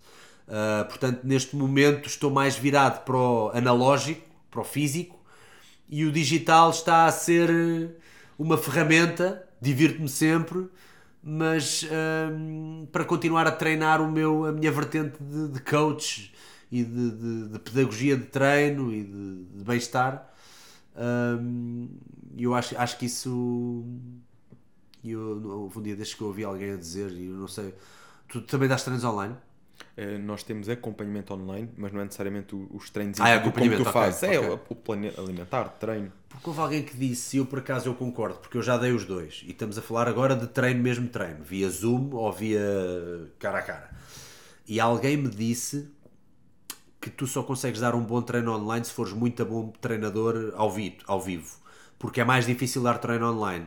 Uh, 0.47 0.85
portanto, 0.85 1.21
neste 1.25 1.57
momento 1.57 2.09
estou 2.09 2.31
mais 2.31 2.55
virado 2.55 3.03
para 3.05 3.17
o 3.17 3.51
analógico, 3.55 4.29
para 4.51 4.61
o 4.61 4.65
físico, 4.65 5.19
e 5.89 6.05
o 6.05 6.13
digital 6.13 6.69
está 6.69 7.07
a 7.07 7.11
ser 7.11 7.97
uma 8.39 8.59
ferramenta, 8.59 9.49
divirto-me 9.63 10.11
sempre 10.11 10.69
mas 11.29 11.87
um, 12.33 12.87
para 12.91 13.05
continuar 13.05 13.47
a 13.47 13.53
treinar 13.53 14.01
o 14.01 14.11
meu, 14.11 14.47
a 14.47 14.53
minha 14.53 14.73
vertente 14.73 15.23
de, 15.23 15.49
de 15.49 15.61
coach 15.61 16.33
e 16.73 16.83
de, 16.83 17.11
de, 17.11 17.49
de, 17.49 17.59
pedagogia 17.59 18.17
de 18.17 18.25
treino 18.25 18.91
e 18.91 19.05
de, 19.05 19.63
bem-estar, 19.63 20.33
um, 20.97 21.91
eu 22.37 22.55
acho, 22.55 22.79
acho 22.79 22.99
que 22.99 23.05
isso. 23.05 23.85
Eu, 25.05 25.71
um 25.77 25.83
dia 25.83 25.95
desde 25.95 26.17
que 26.17 26.23
eu 26.23 26.29
ouvi 26.29 26.45
alguém 26.45 26.73
a 26.73 26.77
dizer, 26.77 27.13
e 27.13 27.27
eu 27.27 27.35
não 27.35 27.49
sei. 27.49 27.75
Tu 28.29 28.41
também 28.43 28.67
dás 28.67 28.83
treinos 28.83 29.05
online? 29.05 29.37
Uh, 29.97 30.19
nós 30.21 30.43
temos 30.43 30.69
acompanhamento 30.69 31.35
online, 31.35 31.71
mas 31.77 31.93
não 31.93 32.01
é 32.01 32.05
necessariamente 32.05 32.55
os 32.55 32.91
treinos 32.91 33.21
ah, 33.21 33.29
é 33.29 33.39
como 33.39 33.53
tu 33.53 33.85
fazes. 33.85 34.23
Okay. 34.23 34.37
É 34.37 34.41
o, 34.41 34.61
o 34.69 34.75
plano 34.75 35.11
alimentar, 35.17 35.65
treino. 35.81 36.13
Porque 36.29 36.49
houve 36.49 36.61
alguém 36.61 36.83
que 36.83 36.97
disse, 36.97 37.37
e 37.37 37.41
eu 37.41 37.47
por 37.47 37.59
acaso 37.61 37.89
eu 37.89 37.95
concordo, 37.95 38.39
porque 38.39 38.57
eu 38.57 38.63
já 38.63 38.77
dei 38.77 38.93
os 38.93 39.05
dois, 39.05 39.43
e 39.47 39.51
estamos 39.51 39.79
a 39.79 39.83
falar 39.83 40.09
agora 40.09 40.37
de 40.37 40.47
treino 40.47 40.83
mesmo 40.83 41.09
treino, 41.09 41.43
via 41.43 41.69
Zoom 41.69 42.11
ou 42.13 42.33
via 42.33 42.61
cara 43.39 43.59
a 43.59 43.63
cara. 43.63 43.91
E 44.67 44.79
alguém 44.79 45.17
me 45.17 45.29
disse 45.29 45.91
que 47.01 47.11
tu 47.11 47.27
só 47.27 47.43
consegues 47.43 47.81
dar 47.81 47.95
um 47.95 48.03
bom 48.03 48.21
treino 48.21 48.53
online 48.55 48.85
se 48.85 48.93
fores 48.93 49.13
muito 49.13 49.45
bom 49.45 49.73
treinador 49.81 50.53
ao 50.57 50.71
vivo, 50.71 51.57
porque 51.99 52.21
é 52.21 52.25
mais 52.25 52.47
difícil 52.47 52.83
dar 52.83 52.99
treino 52.99 53.31
online. 53.31 53.67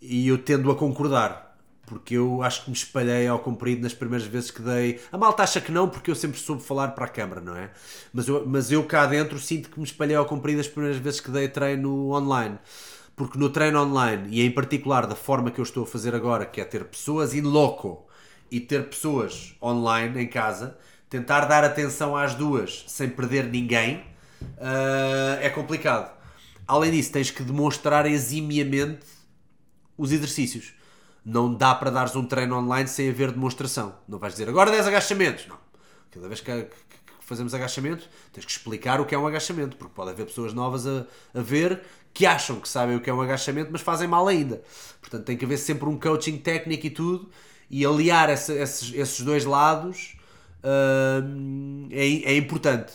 E 0.00 0.28
eu 0.28 0.38
tendo 0.38 0.70
a 0.70 0.76
concordar, 0.76 1.45
porque 1.86 2.14
eu 2.14 2.42
acho 2.42 2.64
que 2.64 2.70
me 2.70 2.76
espalhei 2.76 3.28
ao 3.28 3.38
comprido 3.38 3.82
nas 3.82 3.94
primeiras 3.94 4.26
vezes 4.26 4.50
que 4.50 4.60
dei. 4.60 5.00
A 5.10 5.16
malta 5.16 5.44
acha 5.44 5.60
que 5.60 5.70
não, 5.70 5.88
porque 5.88 6.10
eu 6.10 6.16
sempre 6.16 6.38
soube 6.38 6.62
falar 6.62 6.88
para 6.88 7.04
a 7.04 7.08
câmara, 7.08 7.40
não 7.40 7.56
é? 7.56 7.70
Mas 8.12 8.26
eu, 8.26 8.44
mas 8.44 8.72
eu 8.72 8.84
cá 8.84 9.06
dentro 9.06 9.38
sinto 9.38 9.70
que 9.70 9.78
me 9.78 9.84
espalhei 9.84 10.16
ao 10.16 10.26
comprido 10.26 10.60
as 10.60 10.66
primeiras 10.66 10.98
vezes 10.98 11.20
que 11.20 11.30
dei 11.30 11.48
treino 11.48 12.10
online. 12.12 12.58
Porque 13.14 13.38
no 13.38 13.48
treino 13.48 13.80
online, 13.80 14.28
e 14.30 14.42
em 14.42 14.50
particular 14.50 15.06
da 15.06 15.14
forma 15.14 15.50
que 15.50 15.60
eu 15.60 15.62
estou 15.62 15.84
a 15.84 15.86
fazer 15.86 16.14
agora, 16.14 16.44
que 16.44 16.60
é 16.60 16.64
ter 16.64 16.84
pessoas 16.84 17.32
in 17.32 17.42
loco 17.42 18.06
e 18.50 18.60
ter 18.60 18.88
pessoas 18.88 19.54
online 19.62 20.22
em 20.22 20.28
casa, 20.28 20.76
tentar 21.08 21.46
dar 21.46 21.64
atenção 21.64 22.16
às 22.16 22.34
duas 22.34 22.84
sem 22.88 23.08
perder 23.08 23.44
ninguém, 23.44 24.04
uh, 24.42 25.40
é 25.40 25.48
complicado. 25.48 26.14
Além 26.66 26.90
disso, 26.90 27.12
tens 27.12 27.30
que 27.30 27.44
demonstrar 27.44 28.06
eximiamente 28.06 29.06
os 29.96 30.12
exercícios 30.12 30.75
não 31.26 31.52
dá 31.52 31.74
para 31.74 31.90
dares 31.90 32.14
um 32.14 32.24
treino 32.24 32.56
online 32.56 32.88
sem 32.88 33.10
haver 33.10 33.32
demonstração. 33.32 33.96
Não 34.06 34.16
vais 34.16 34.34
dizer 34.34 34.48
agora 34.48 34.70
10 34.70 34.86
agachamentos. 34.86 35.48
Não. 35.48 35.58
Cada 36.12 36.28
vez 36.28 36.40
que, 36.40 36.68
fazemos 37.20 37.52
agachamento, 37.52 38.08
tens 38.32 38.44
que 38.44 38.52
explicar 38.52 39.00
o 39.00 39.04
que 39.04 39.12
é 39.12 39.18
um 39.18 39.26
agachamento, 39.26 39.76
porque 39.76 39.92
pode 39.92 40.10
haver 40.10 40.26
pessoas 40.26 40.54
novas 40.54 40.86
a, 40.86 41.04
a 41.34 41.42
ver 41.42 41.82
que 42.14 42.24
acham 42.24 42.60
que 42.60 42.68
sabem 42.68 42.96
o 42.96 43.00
que 43.00 43.10
é 43.10 43.12
um 43.12 43.20
agachamento, 43.20 43.70
mas 43.72 43.80
fazem 43.80 44.06
mal 44.06 44.28
ainda. 44.28 44.62
Portanto, 45.00 45.24
tem 45.24 45.36
que 45.36 45.44
haver 45.44 45.58
sempre 45.58 45.88
um 45.88 45.98
coaching 45.98 46.38
técnico 46.38 46.86
e 46.86 46.90
tudo, 46.90 47.28
e 47.68 47.84
aliar 47.84 48.30
essa, 48.30 48.54
esses, 48.54 48.94
esses 48.94 49.20
dois 49.22 49.44
lados 49.44 50.16
uh, 50.62 51.88
é, 51.90 52.34
é 52.34 52.36
importante. 52.36 52.92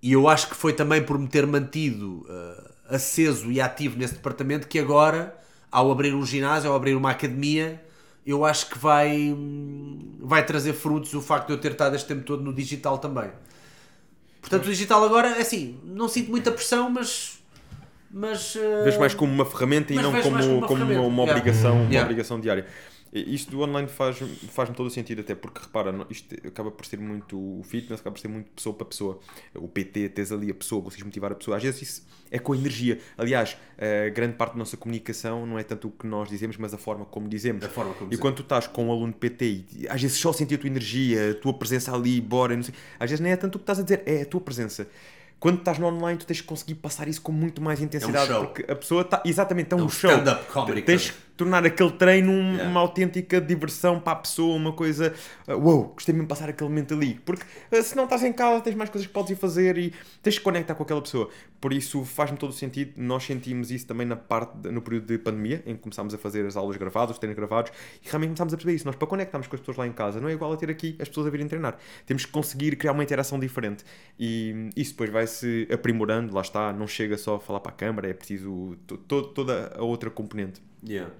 E 0.00 0.12
eu 0.12 0.28
acho 0.28 0.48
que 0.48 0.54
foi 0.54 0.72
também 0.72 1.02
por 1.02 1.18
me 1.18 1.26
ter 1.26 1.44
mantido 1.44 2.24
uh, 2.28 2.94
aceso 2.94 3.50
e 3.50 3.60
ativo 3.60 3.98
nesse 3.98 4.14
departamento 4.14 4.68
que 4.68 4.78
agora 4.78 5.36
ao 5.70 5.90
abrir 5.90 6.14
um 6.14 6.24
ginásio, 6.24 6.70
ao 6.70 6.76
abrir 6.76 6.94
uma 6.94 7.10
academia, 7.10 7.82
eu 8.26 8.44
acho 8.44 8.68
que 8.68 8.78
vai, 8.78 9.34
vai 10.20 10.44
trazer 10.44 10.74
frutos 10.74 11.14
o 11.14 11.20
facto 11.20 11.48
de 11.48 11.52
eu 11.54 11.58
ter 11.58 11.72
estado 11.72 11.96
este 11.96 12.06
tempo 12.08 12.22
todo 12.22 12.42
no 12.42 12.52
digital 12.52 12.98
também. 12.98 13.30
Portanto, 14.40 14.66
o 14.66 14.70
digital 14.70 15.04
agora, 15.04 15.28
é 15.28 15.40
assim, 15.40 15.78
não 15.84 16.08
sinto 16.08 16.30
muita 16.30 16.50
pressão, 16.50 16.88
mas. 16.90 17.38
mas 18.10 18.54
uh... 18.54 18.84
Vês 18.84 18.96
mais 18.96 19.14
como 19.14 19.32
uma 19.32 19.44
ferramenta 19.44 19.92
e 19.92 19.96
não 19.96 20.10
como, 20.10 20.22
como, 20.22 20.58
uma, 20.58 20.66
como 20.66 20.84
uma, 20.84 21.00
uma, 21.00 21.22
obrigação, 21.22 21.70
yeah. 21.70 21.80
uma 21.80 21.90
yeah. 21.90 22.06
obrigação 22.06 22.40
diária. 22.40 22.66
Isto 23.12 23.50
do 23.50 23.60
online 23.62 23.88
faz-me 23.88 24.28
faz 24.28 24.68
todo 24.70 24.86
o 24.86 24.90
sentido, 24.90 25.20
até 25.20 25.34
porque 25.34 25.60
repara, 25.60 25.94
isto 26.10 26.34
acaba 26.46 26.70
por 26.70 26.84
ser 26.84 26.98
muito 26.98 27.36
o 27.36 27.62
fitness, 27.62 28.00
acaba 28.00 28.14
por 28.14 28.20
ser 28.20 28.28
muito 28.28 28.50
pessoa 28.50 28.74
para 28.74 28.86
pessoa. 28.86 29.18
O 29.54 29.66
PT, 29.66 30.10
tens 30.10 30.30
ali 30.30 30.50
a 30.50 30.54
pessoa, 30.54 30.82
consegues 30.82 31.04
motivar 31.04 31.32
a 31.32 31.34
pessoa. 31.34 31.56
Às 31.56 31.62
vezes 31.62 31.82
isso 31.82 32.06
é 32.30 32.38
com 32.38 32.52
a 32.52 32.56
energia. 32.56 32.98
Aliás, 33.16 33.56
a 33.78 34.10
grande 34.10 34.34
parte 34.34 34.52
da 34.52 34.58
nossa 34.58 34.76
comunicação 34.76 35.46
não 35.46 35.58
é 35.58 35.62
tanto 35.62 35.88
o 35.88 35.90
que 35.90 36.06
nós 36.06 36.28
dizemos, 36.28 36.56
mas 36.56 36.74
a 36.74 36.78
forma 36.78 37.04
como 37.04 37.28
dizemos. 37.28 37.64
A 37.64 37.68
forma 37.68 37.94
como 37.94 38.12
e 38.12 38.16
quando 38.16 38.36
tu 38.36 38.42
estás 38.42 38.66
com 38.66 38.88
um 38.88 38.92
aluno 38.92 39.12
PT 39.12 39.44
e 39.46 39.88
às 39.88 40.00
vezes 40.00 40.18
só 40.18 40.32
sentir 40.32 40.56
a 40.56 40.58
tua 40.58 40.68
energia, 40.68 41.30
a 41.30 41.34
tua 41.34 41.54
presença 41.54 41.94
ali, 41.94 42.20
bora, 42.20 42.54
não 42.54 42.62
sei, 42.62 42.74
às 42.98 43.08
vezes 43.08 43.20
nem 43.20 43.32
é 43.32 43.36
tanto 43.36 43.56
o 43.56 43.58
que 43.58 43.62
estás 43.62 43.78
a 43.78 43.82
dizer, 43.82 44.02
é 44.04 44.22
a 44.22 44.26
tua 44.26 44.40
presença 44.40 44.86
quando 45.40 45.58
estás 45.58 45.78
no 45.78 45.86
online, 45.86 46.18
tu 46.18 46.26
tens 46.26 46.40
que 46.40 46.46
conseguir 46.46 46.74
passar 46.74 47.06
isso 47.06 47.22
com 47.22 47.30
muito 47.30 47.62
mais 47.62 47.80
intensidade. 47.80 48.32
É 48.32 48.38
um 48.38 48.46
porque 48.46 48.70
a 48.70 48.74
pessoa 48.74 49.02
está. 49.02 49.22
Exatamente, 49.24 49.72
é 49.72 49.76
um, 49.76 49.80
é 49.80 49.82
um 49.84 49.88
show. 49.88 50.10
Stand-up 50.10 50.46
comedy. 50.46 50.82
Tens 50.82 51.14
tornar 51.38 51.64
aquele 51.64 51.92
treino 51.92 52.32
um, 52.32 52.52
yeah. 52.52 52.68
uma 52.68 52.80
autêntica 52.80 53.40
diversão 53.40 54.00
para 54.00 54.12
a 54.12 54.16
pessoa, 54.16 54.56
uma 54.56 54.72
coisa. 54.72 55.14
Uh, 55.46 55.52
wow, 55.52 55.84
gostei 55.94 56.12
mesmo 56.12 56.26
de 56.26 56.28
passar 56.28 56.48
aquele 56.48 56.68
momento 56.68 56.92
ali. 56.94 57.14
Porque 57.24 57.44
uh, 57.72 57.82
se 57.82 57.96
não 57.96 58.04
estás 58.04 58.24
em 58.24 58.32
casa, 58.32 58.60
tens 58.60 58.74
mais 58.74 58.90
coisas 58.90 59.06
que 59.06 59.12
podes 59.12 59.30
ir 59.30 59.36
fazer 59.36 59.78
e 59.78 59.94
tens 60.20 60.36
que 60.36 60.44
conectar 60.44 60.74
com 60.74 60.82
aquela 60.82 61.00
pessoa. 61.00 61.30
Por 61.60 61.72
isso 61.72 62.04
faz-me 62.04 62.36
todo 62.36 62.50
o 62.50 62.52
sentido. 62.52 62.92
Nós 62.96 63.22
sentimos 63.22 63.70
isso 63.70 63.86
também 63.86 64.04
na 64.04 64.16
parte, 64.16 64.58
de, 64.58 64.70
no 64.72 64.82
período 64.82 65.06
de 65.06 65.16
pandemia, 65.16 65.62
em 65.64 65.76
que 65.76 65.80
começámos 65.80 66.12
a 66.12 66.18
fazer 66.18 66.44
as 66.44 66.56
aulas 66.56 66.76
gravadas, 66.76 67.12
os 67.12 67.18
treinos 67.18 67.36
gravados, 67.36 67.70
e 68.04 68.08
realmente 68.08 68.30
começámos 68.30 68.52
a 68.52 68.56
perceber 68.56 68.74
isso. 68.74 68.84
Nós, 68.84 68.96
para 68.96 69.06
conectarmos 69.06 69.46
com 69.46 69.54
as 69.54 69.60
pessoas 69.60 69.76
lá 69.76 69.86
em 69.86 69.92
casa, 69.92 70.20
não 70.20 70.28
é 70.28 70.32
igual 70.32 70.52
a 70.52 70.56
ter 70.56 70.70
aqui 70.70 70.96
as 71.00 71.08
pessoas 71.08 71.28
a 71.28 71.30
virem 71.30 71.46
treinar. 71.46 71.78
Temos 72.04 72.26
que 72.26 72.32
conseguir 72.32 72.74
criar 72.74 72.92
uma 72.92 73.04
interação 73.04 73.38
diferente. 73.38 73.84
E 74.18 74.70
isso 74.76 74.90
depois 74.90 75.10
vai 75.10 75.26
se 75.28 75.68
aprimorando, 75.72 76.34
lá 76.34 76.40
está. 76.40 76.72
Não 76.72 76.88
chega 76.88 77.16
só 77.16 77.36
a 77.36 77.40
falar 77.40 77.60
para 77.60 77.70
a 77.70 77.74
câmara, 77.74 78.08
é 78.08 78.12
preciso 78.12 78.76
toda 79.06 79.72
a 79.76 79.82
outra 79.84 80.10
componente. 80.10 80.60
Yeah. 80.86 81.12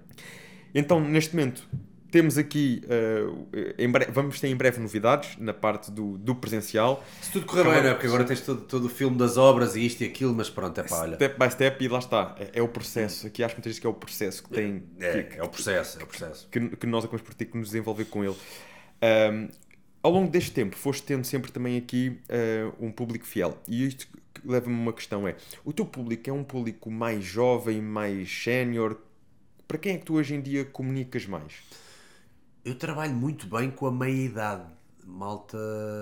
Então, 0.74 1.00
neste 1.00 1.34
momento, 1.34 1.66
temos 2.10 2.38
aqui, 2.38 2.82
uh, 2.84 3.90
breve, 3.90 4.10
vamos 4.12 4.40
ter 4.40 4.48
em 4.48 4.56
breve 4.56 4.80
novidades 4.80 5.36
na 5.38 5.52
parte 5.52 5.90
do, 5.90 6.16
do 6.18 6.34
presencial. 6.34 7.04
Se 7.20 7.30
tudo 7.30 7.46
correr 7.46 7.64
bem, 7.64 7.82
não 7.82 7.90
é? 7.90 7.92
Porque 7.92 8.06
agora 8.06 8.24
tens 8.24 8.40
todo, 8.40 8.62
todo 8.62 8.84
o 8.86 8.88
filme 8.88 9.16
das 9.16 9.36
obras 9.36 9.76
e 9.76 9.84
isto 9.84 10.02
e 10.02 10.06
aquilo, 10.06 10.34
mas 10.34 10.48
pronto, 10.48 10.78
é 10.78 10.82
para 10.82 10.96
olha. 10.96 11.14
Step 11.16 11.38
by 11.38 11.50
step 11.50 11.84
e 11.84 11.88
lá 11.88 11.98
está. 11.98 12.34
É, 12.38 12.50
é 12.54 12.62
o 12.62 12.68
processo. 12.68 13.26
Aqui 13.26 13.42
acho 13.42 13.54
muitas 13.54 13.70
vezes 13.70 13.80
que 13.80 13.86
é 13.86 13.90
o 13.90 13.94
processo 13.94 14.42
que 14.42 14.50
tem. 14.50 14.82
É, 15.00 15.22
que, 15.22 15.38
é 15.38 15.42
o 15.42 15.48
processo, 15.48 16.00
é 16.00 16.02
o 16.02 16.06
processo. 16.06 16.48
Que, 16.50 16.76
que 16.76 16.86
nós 16.86 17.04
acabamos 17.04 17.22
por 17.22 17.34
ter 17.34 17.46
que 17.46 17.56
nos 17.56 17.68
desenvolver 17.68 18.06
com 18.06 18.24
ele. 18.24 18.36
Um, 19.02 19.48
ao 20.02 20.10
longo 20.10 20.30
deste 20.30 20.52
tempo, 20.52 20.76
foste 20.76 21.02
tendo 21.02 21.24
sempre 21.24 21.52
também 21.52 21.76
aqui 21.76 22.18
uh, 22.30 22.84
um 22.84 22.90
público 22.90 23.26
fiel. 23.26 23.58
E 23.66 23.86
isto 23.86 24.08
leva-me 24.44 24.76
a 24.76 24.78
uma 24.78 24.92
questão: 24.92 25.28
é 25.28 25.36
o 25.64 25.72
teu 25.72 25.84
público 25.84 26.30
é 26.30 26.32
um 26.32 26.44
público 26.44 26.90
mais 26.90 27.22
jovem, 27.22 27.82
mais 27.82 28.30
sénior? 28.30 28.96
Para 29.68 29.76
quem 29.76 29.96
é 29.96 29.98
que 29.98 30.06
tu 30.06 30.14
hoje 30.14 30.34
em 30.34 30.40
dia 30.40 30.64
comunicas 30.64 31.26
mais? 31.26 31.62
Eu 32.64 32.74
trabalho 32.74 33.12
muito 33.12 33.46
bem 33.46 33.70
com 33.70 33.86
a 33.86 33.92
meia-idade. 33.92 34.64
Malta 35.04 35.58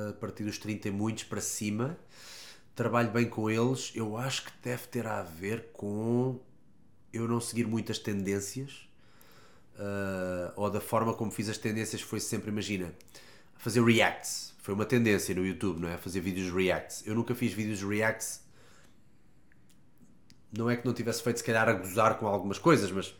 a 0.08 0.12
partir 0.12 0.44
dos 0.44 0.56
30 0.56 0.86
e 0.86 0.90
muitos 0.92 1.24
para 1.24 1.40
cima. 1.40 1.98
Trabalho 2.76 3.10
bem 3.10 3.28
com 3.28 3.50
eles. 3.50 3.90
Eu 3.92 4.16
acho 4.16 4.44
que 4.44 4.52
deve 4.62 4.86
ter 4.86 5.04
a 5.04 5.20
ver 5.20 5.70
com 5.72 6.38
eu 7.12 7.26
não 7.26 7.40
seguir 7.40 7.66
muitas 7.66 7.98
tendências. 7.98 8.88
Uh, 9.74 10.52
ou 10.54 10.70
da 10.70 10.80
forma 10.80 11.12
como 11.12 11.32
fiz 11.32 11.48
as 11.48 11.58
tendências 11.58 12.00
foi 12.00 12.20
sempre, 12.20 12.50
imagina, 12.52 12.94
fazer 13.56 13.82
reacts. 13.82 14.54
Foi 14.58 14.74
uma 14.74 14.86
tendência 14.86 15.34
no 15.34 15.44
YouTube, 15.44 15.80
não 15.80 15.88
é? 15.88 15.98
Fazer 15.98 16.20
vídeos 16.20 16.54
reacts. 16.54 17.04
Eu 17.04 17.16
nunca 17.16 17.34
fiz 17.34 17.52
vídeos 17.52 17.82
reacts. 17.82 18.40
Não 20.56 20.70
é 20.70 20.76
que 20.76 20.86
não 20.86 20.94
tivesse 20.94 21.20
feito, 21.20 21.38
se 21.38 21.44
calhar, 21.44 21.68
a 21.68 21.72
gozar 21.72 22.16
com 22.16 22.28
algumas 22.28 22.60
coisas, 22.60 22.92
mas 22.92 23.12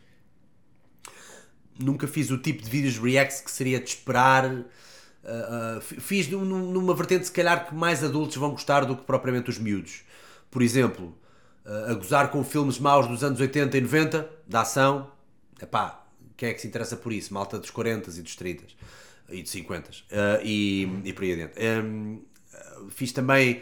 nunca 1.79 2.07
fiz 2.07 2.29
o 2.31 2.37
tipo 2.37 2.63
de 2.63 2.69
vídeos 2.69 2.97
reacts 2.97 3.41
que 3.41 3.51
seria 3.51 3.79
de 3.79 3.89
esperar. 3.89 4.45
Uh, 4.45 5.77
uh, 5.77 5.81
fiz 5.81 6.27
num, 6.29 6.43
numa 6.45 6.93
vertente, 6.93 7.25
se 7.25 7.31
calhar, 7.31 7.67
que 7.67 7.75
mais 7.75 8.03
adultos 8.03 8.37
vão 8.37 8.51
gostar 8.51 8.85
do 8.85 8.95
que 8.95 9.03
propriamente 9.03 9.49
os 9.49 9.57
miúdos. 9.57 10.03
Por 10.49 10.61
exemplo, 10.61 11.17
uh, 11.65 11.91
a 11.91 11.93
gozar 11.93 12.29
com 12.29 12.43
filmes 12.43 12.79
maus 12.79 13.07
dos 13.07 13.23
anos 13.23 13.39
80 13.39 13.77
e 13.77 13.81
90, 13.81 14.29
da 14.47 14.61
ação. 14.61 15.11
Epá, 15.61 16.05
quem 16.35 16.49
é 16.49 16.53
que 16.53 16.61
se 16.61 16.67
interessa 16.67 16.95
por 16.95 17.11
isso? 17.11 17.33
Malta 17.33 17.59
dos 17.59 17.69
40 17.69 18.09
e 18.09 18.21
dos 18.21 18.35
30 18.35 18.63
e 19.29 19.41
dos 19.41 19.51
50 19.51 19.89
e, 20.43 20.87
e 21.03 21.13
por 21.13 21.23
aí 21.23 21.33
adiante. 21.33 21.53
Um, 21.59 22.21
fiz 22.89 23.11
também. 23.11 23.61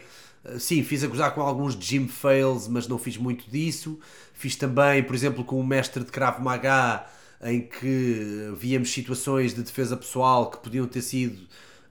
Sim, 0.60 0.84
fiz 0.84 1.02
a 1.02 1.08
gozar 1.08 1.34
com 1.34 1.40
alguns 1.40 1.74
gym 1.74 2.06
fails, 2.06 2.68
mas 2.68 2.86
não 2.86 2.98
fiz 2.98 3.16
muito 3.16 3.50
disso. 3.50 3.98
Fiz 4.32 4.54
também, 4.54 5.02
por 5.02 5.16
exemplo, 5.16 5.42
com 5.42 5.58
um 5.58 5.66
mestre 5.66 6.04
de 6.04 6.12
Krav 6.12 6.40
Maga 6.40 7.04
em 7.46 7.60
que 7.60 8.52
víamos 8.56 8.90
situações 8.90 9.54
de 9.54 9.62
defesa 9.62 9.96
pessoal 9.96 10.50
que 10.50 10.58
podiam 10.58 10.86
ter 10.86 11.00
sido 11.00 11.38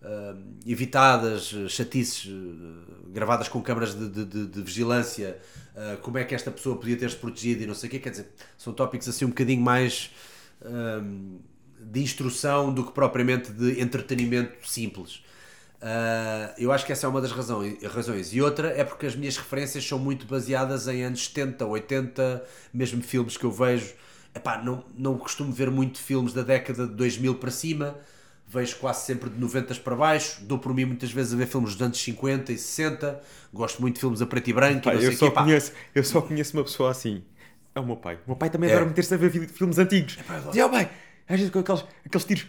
uh, 0.01 0.37
evitadas, 0.65 1.53
chatices 1.69 2.25
uh, 2.25 3.11
gravadas 3.11 3.47
com 3.47 3.61
câmaras 3.61 3.95
de, 3.95 4.25
de, 4.25 4.47
de 4.47 4.61
vigilância, 4.61 5.37
uh, 5.73 5.97
como 6.01 6.17
é 6.17 6.25
que 6.25 6.35
esta 6.35 6.51
pessoa 6.51 6.77
podia 6.77 6.97
ter-se 6.97 7.15
protegido 7.15 7.63
e 7.63 7.65
não 7.65 7.73
sei 7.73 7.87
o 7.87 7.91
quê, 7.91 7.99
quer 7.99 8.09
dizer, 8.09 8.27
são 8.57 8.73
tópicos 8.73 9.07
assim 9.07 9.25
um 9.25 9.29
bocadinho 9.29 9.61
mais 9.61 10.11
de 11.79 12.01
instrução 12.01 12.73
do 12.73 12.83
que 12.85 12.91
propriamente 12.91 13.51
de 13.51 13.79
entretenimento 13.79 14.67
simples. 14.67 15.21
Eu 16.57 16.71
acho 16.71 16.85
que 16.85 16.91
essa 16.91 17.05
é 17.05 17.09
uma 17.09 17.21
das 17.21 17.31
razões. 17.31 18.33
E 18.33 18.41
outra 18.41 18.69
é 18.69 18.83
porque 18.83 19.05
as 19.05 19.15
minhas 19.15 19.37
referências 19.37 19.85
são 19.85 19.99
muito 19.99 20.25
baseadas 20.25 20.87
em 20.87 21.03
anos 21.03 21.25
70, 21.25 21.63
80, 21.65 22.43
mesmo 22.73 23.03
filmes 23.03 23.37
que 23.37 23.43
eu 23.43 23.51
vejo 23.51 23.93
Epá, 24.35 24.61
não, 24.61 24.83
não 24.97 25.17
costumo 25.17 25.51
ver 25.51 25.71
muito 25.71 25.97
filmes 25.97 26.33
da 26.33 26.43
década 26.43 26.85
de 26.85 26.93
2000 26.93 27.35
para 27.35 27.49
cima, 27.49 27.95
vejo 28.45 28.75
quase 28.77 29.05
sempre 29.05 29.29
de 29.29 29.39
90 29.39 29.75
para 29.75 29.95
baixo, 29.95 30.43
dou 30.43 30.59
por 30.59 30.73
mim 30.73 30.83
muitas 30.85 31.09
vezes 31.11 31.33
a 31.33 31.37
ver 31.37 31.47
filmes 31.47 31.73
dos 31.73 31.81
anos 31.81 32.01
50 32.01 32.51
e 32.51 32.57
60, 32.57 33.21
gosto 33.53 33.81
muito 33.81 33.95
de 33.95 34.01
filmes 34.01 34.21
a 34.21 34.25
preto 34.25 34.49
e 34.49 34.53
branco. 34.53 34.83
Pá, 34.83 34.93
e 34.93 35.05
eu, 35.05 35.13
só 35.13 35.31
conheço, 35.31 35.71
eu 35.95 36.03
só 36.03 36.21
conheço 36.21 36.57
uma 36.57 36.63
pessoa 36.63 36.91
assim, 36.91 37.23
é 37.73 37.79
o 37.79 37.85
meu 37.85 37.95
pai. 37.95 38.15
O 38.25 38.31
meu 38.31 38.35
pai 38.35 38.49
também 38.49 38.69
é. 38.69 38.73
adora 38.73 38.87
meter-se 38.87 39.13
a 39.13 39.17
ver 39.17 39.31
filmes 39.47 39.77
antigos. 39.77 40.17
Epá, 40.17 40.39
Diz, 40.51 40.63
oh, 40.63 40.69
pai, 40.69 40.89
às 41.29 41.37
vezes 41.37 41.49
com 41.49 41.59
aqueles, 41.59 41.85
aqueles 42.05 42.25
tiros 42.25 42.45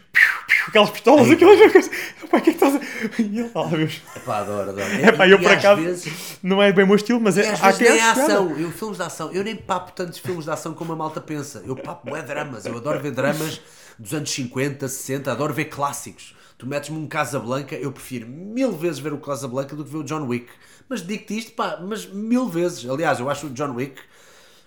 aquelas 0.68 0.90
pistolas, 0.90 1.30
aquelas 1.30 1.72
coisas. 1.72 1.90
Pá, 2.30 2.38
o 2.38 2.40
que 2.42 2.50
é 2.50 2.52
que 2.54 2.64
estás 2.64 2.74
a. 2.76 2.80
E 3.22 3.38
ele, 3.40 3.50
oh, 3.54 3.64
Deus. 3.66 4.00
Epá, 4.16 4.38
adoro, 4.38 4.70
adoro. 4.70 4.86
É 5.02 5.12
pá, 5.12 5.28
eu 5.28 5.38
E 5.38 5.42
por 5.42 5.52
acaso. 5.52 5.82
vezes- 5.82 6.38
Não 6.42 6.62
é 6.62 6.72
bem 6.72 6.84
o 6.84 6.86
meu 6.86 6.96
estilo, 6.96 7.20
mas 7.20 7.36
é. 7.38 7.50
às 7.50 7.62
há 7.62 7.70
vezes 7.70 7.88
nem 7.94 7.98
é 7.98 8.10
ação. 8.10 8.50
Eu, 8.58 8.70
filmes 8.70 8.96
de 8.98 9.02
ação, 9.02 9.32
eu 9.32 9.44
nem 9.44 9.56
papo 9.56 9.92
tantos 9.92 10.18
filmes 10.18 10.44
de 10.44 10.50
ação 10.50 10.74
como 10.74 10.92
a 10.92 10.96
malta 10.96 11.20
pensa. 11.20 11.62
Eu 11.66 11.76
papo 11.76 12.14
é 12.16 12.22
dramas. 12.22 12.64
Eu 12.66 12.76
adoro 12.76 13.00
ver 13.00 13.12
dramas 13.12 13.60
dos 13.98 14.12
anos 14.14 14.30
50, 14.30 14.88
60. 14.88 15.32
Adoro 15.32 15.52
ver 15.54 15.66
clássicos. 15.66 16.34
Tu 16.58 16.66
metes-me 16.66 16.96
um 16.98 17.06
Casablanca, 17.06 17.74
eu 17.74 17.92
prefiro 17.92 18.26
mil 18.26 18.72
vezes 18.72 18.98
ver 18.98 19.12
o 19.12 19.18
Casablanca 19.18 19.76
do 19.76 19.84
que 19.84 19.90
ver 19.90 19.98
o 19.98 20.02
John 20.04 20.26
Wick. 20.26 20.46
Mas 20.88 21.06
digo-te 21.06 21.36
isto, 21.36 21.52
pá, 21.52 21.78
mas 21.86 22.06
mil 22.06 22.48
vezes. 22.48 22.88
Aliás, 22.88 23.20
eu 23.20 23.28
acho 23.28 23.46
o 23.46 23.50
John 23.50 23.74
Wick 23.74 24.00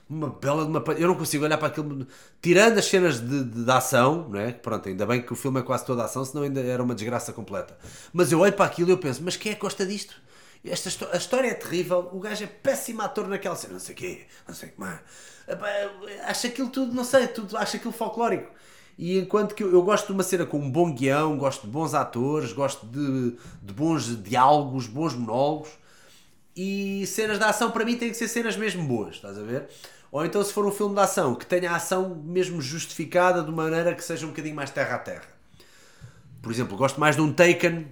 uma 0.09 0.29
bela 0.29 0.63
de 0.63 0.69
uma. 0.71 0.83
Eu 0.97 1.07
não 1.07 1.15
consigo 1.15 1.45
olhar 1.45 1.57
para 1.57 1.67
aquilo. 1.67 2.07
Tirando 2.41 2.79
as 2.79 2.85
cenas 2.85 3.19
de, 3.19 3.43
de, 3.43 3.63
de 3.63 3.71
ação, 3.71 4.27
não 4.27 4.39
é? 4.39 4.51
Pronto, 4.51 4.89
ainda 4.89 5.05
bem 5.05 5.21
que 5.21 5.31
o 5.31 5.35
filme 5.35 5.59
é 5.59 5.63
quase 5.63 5.85
toda 5.85 6.03
ação, 6.03 6.25
senão 6.25 6.43
ainda 6.43 6.59
era 6.61 6.81
uma 6.81 6.95
desgraça 6.95 7.31
completa. 7.31 7.77
Mas 8.11 8.31
eu 8.31 8.39
olho 8.39 8.53
para 8.53 8.65
aquilo 8.65 8.89
e 8.89 8.93
eu 8.93 8.97
penso, 8.97 9.21
mas 9.23 9.35
quem 9.35 9.51
é 9.51 9.55
que 9.55 9.61
gosta 9.61 9.85
disto? 9.85 10.19
Esta 10.65 10.89
a 11.13 11.17
história 11.17 11.47
é 11.49 11.53
terrível, 11.53 12.09
o 12.11 12.19
gajo 12.19 12.43
é 12.43 12.47
péssimo 12.47 13.01
ator 13.01 13.27
naquela 13.27 13.55
cena, 13.55 13.73
não 13.73 13.79
sei 13.79 13.95
o 13.95 13.97
quê, 13.97 14.25
não 14.47 14.53
sei 14.53 14.69
o 14.69 14.71
que 14.73 14.79
mais. 14.79 14.99
Epá, 15.47 15.67
Acho 16.25 16.47
aquilo 16.47 16.69
tudo, 16.69 16.93
não 16.93 17.03
sei, 17.03 17.27
tudo, 17.27 17.55
acho 17.55 17.77
aquilo 17.77 17.93
folclórico. 17.93 18.51
E 18.97 19.17
enquanto 19.17 19.55
que 19.55 19.63
eu, 19.63 19.71
eu 19.71 19.81
gosto 19.81 20.07
de 20.07 20.11
uma 20.11 20.23
cena 20.23 20.45
com 20.45 20.59
um 20.59 20.69
bom 20.69 20.93
guião, 20.93 21.37
gosto 21.37 21.61
de 21.61 21.71
bons 21.71 21.93
atores, 21.93 22.51
gosto 22.51 22.85
de, 22.87 23.37
de 23.61 23.73
bons 23.73 24.21
diálogos, 24.21 24.87
bons 24.87 25.13
monólogos, 25.13 25.69
e 26.53 27.07
cenas 27.07 27.39
de 27.39 27.45
ação 27.45 27.71
para 27.71 27.85
mim 27.85 27.95
têm 27.95 28.09
que 28.09 28.17
ser 28.17 28.27
cenas 28.27 28.57
mesmo 28.57 28.83
boas, 28.83 29.15
estás 29.15 29.37
a 29.37 29.43
ver? 29.43 29.69
Ou 30.11 30.25
então 30.25 30.43
se 30.43 30.51
for 30.51 30.65
um 30.65 30.71
filme 30.71 30.95
de 30.95 31.01
ação 31.01 31.35
que 31.35 31.45
tenha 31.45 31.71
a 31.71 31.75
ação 31.75 32.21
mesmo 32.23 32.61
justificada 32.61 33.43
de 33.43 33.49
uma 33.49 33.63
maneira 33.63 33.93
que 33.93 34.03
seja 34.03 34.25
um 34.25 34.29
bocadinho 34.29 34.55
mais 34.55 34.71
terra 34.71 34.95
a 34.95 34.99
terra. 34.99 35.39
Por 36.41 36.51
exemplo, 36.51 36.77
gosto 36.77 36.99
mais 36.99 37.15
de 37.15 37.21
um 37.21 37.31
Taken 37.31 37.87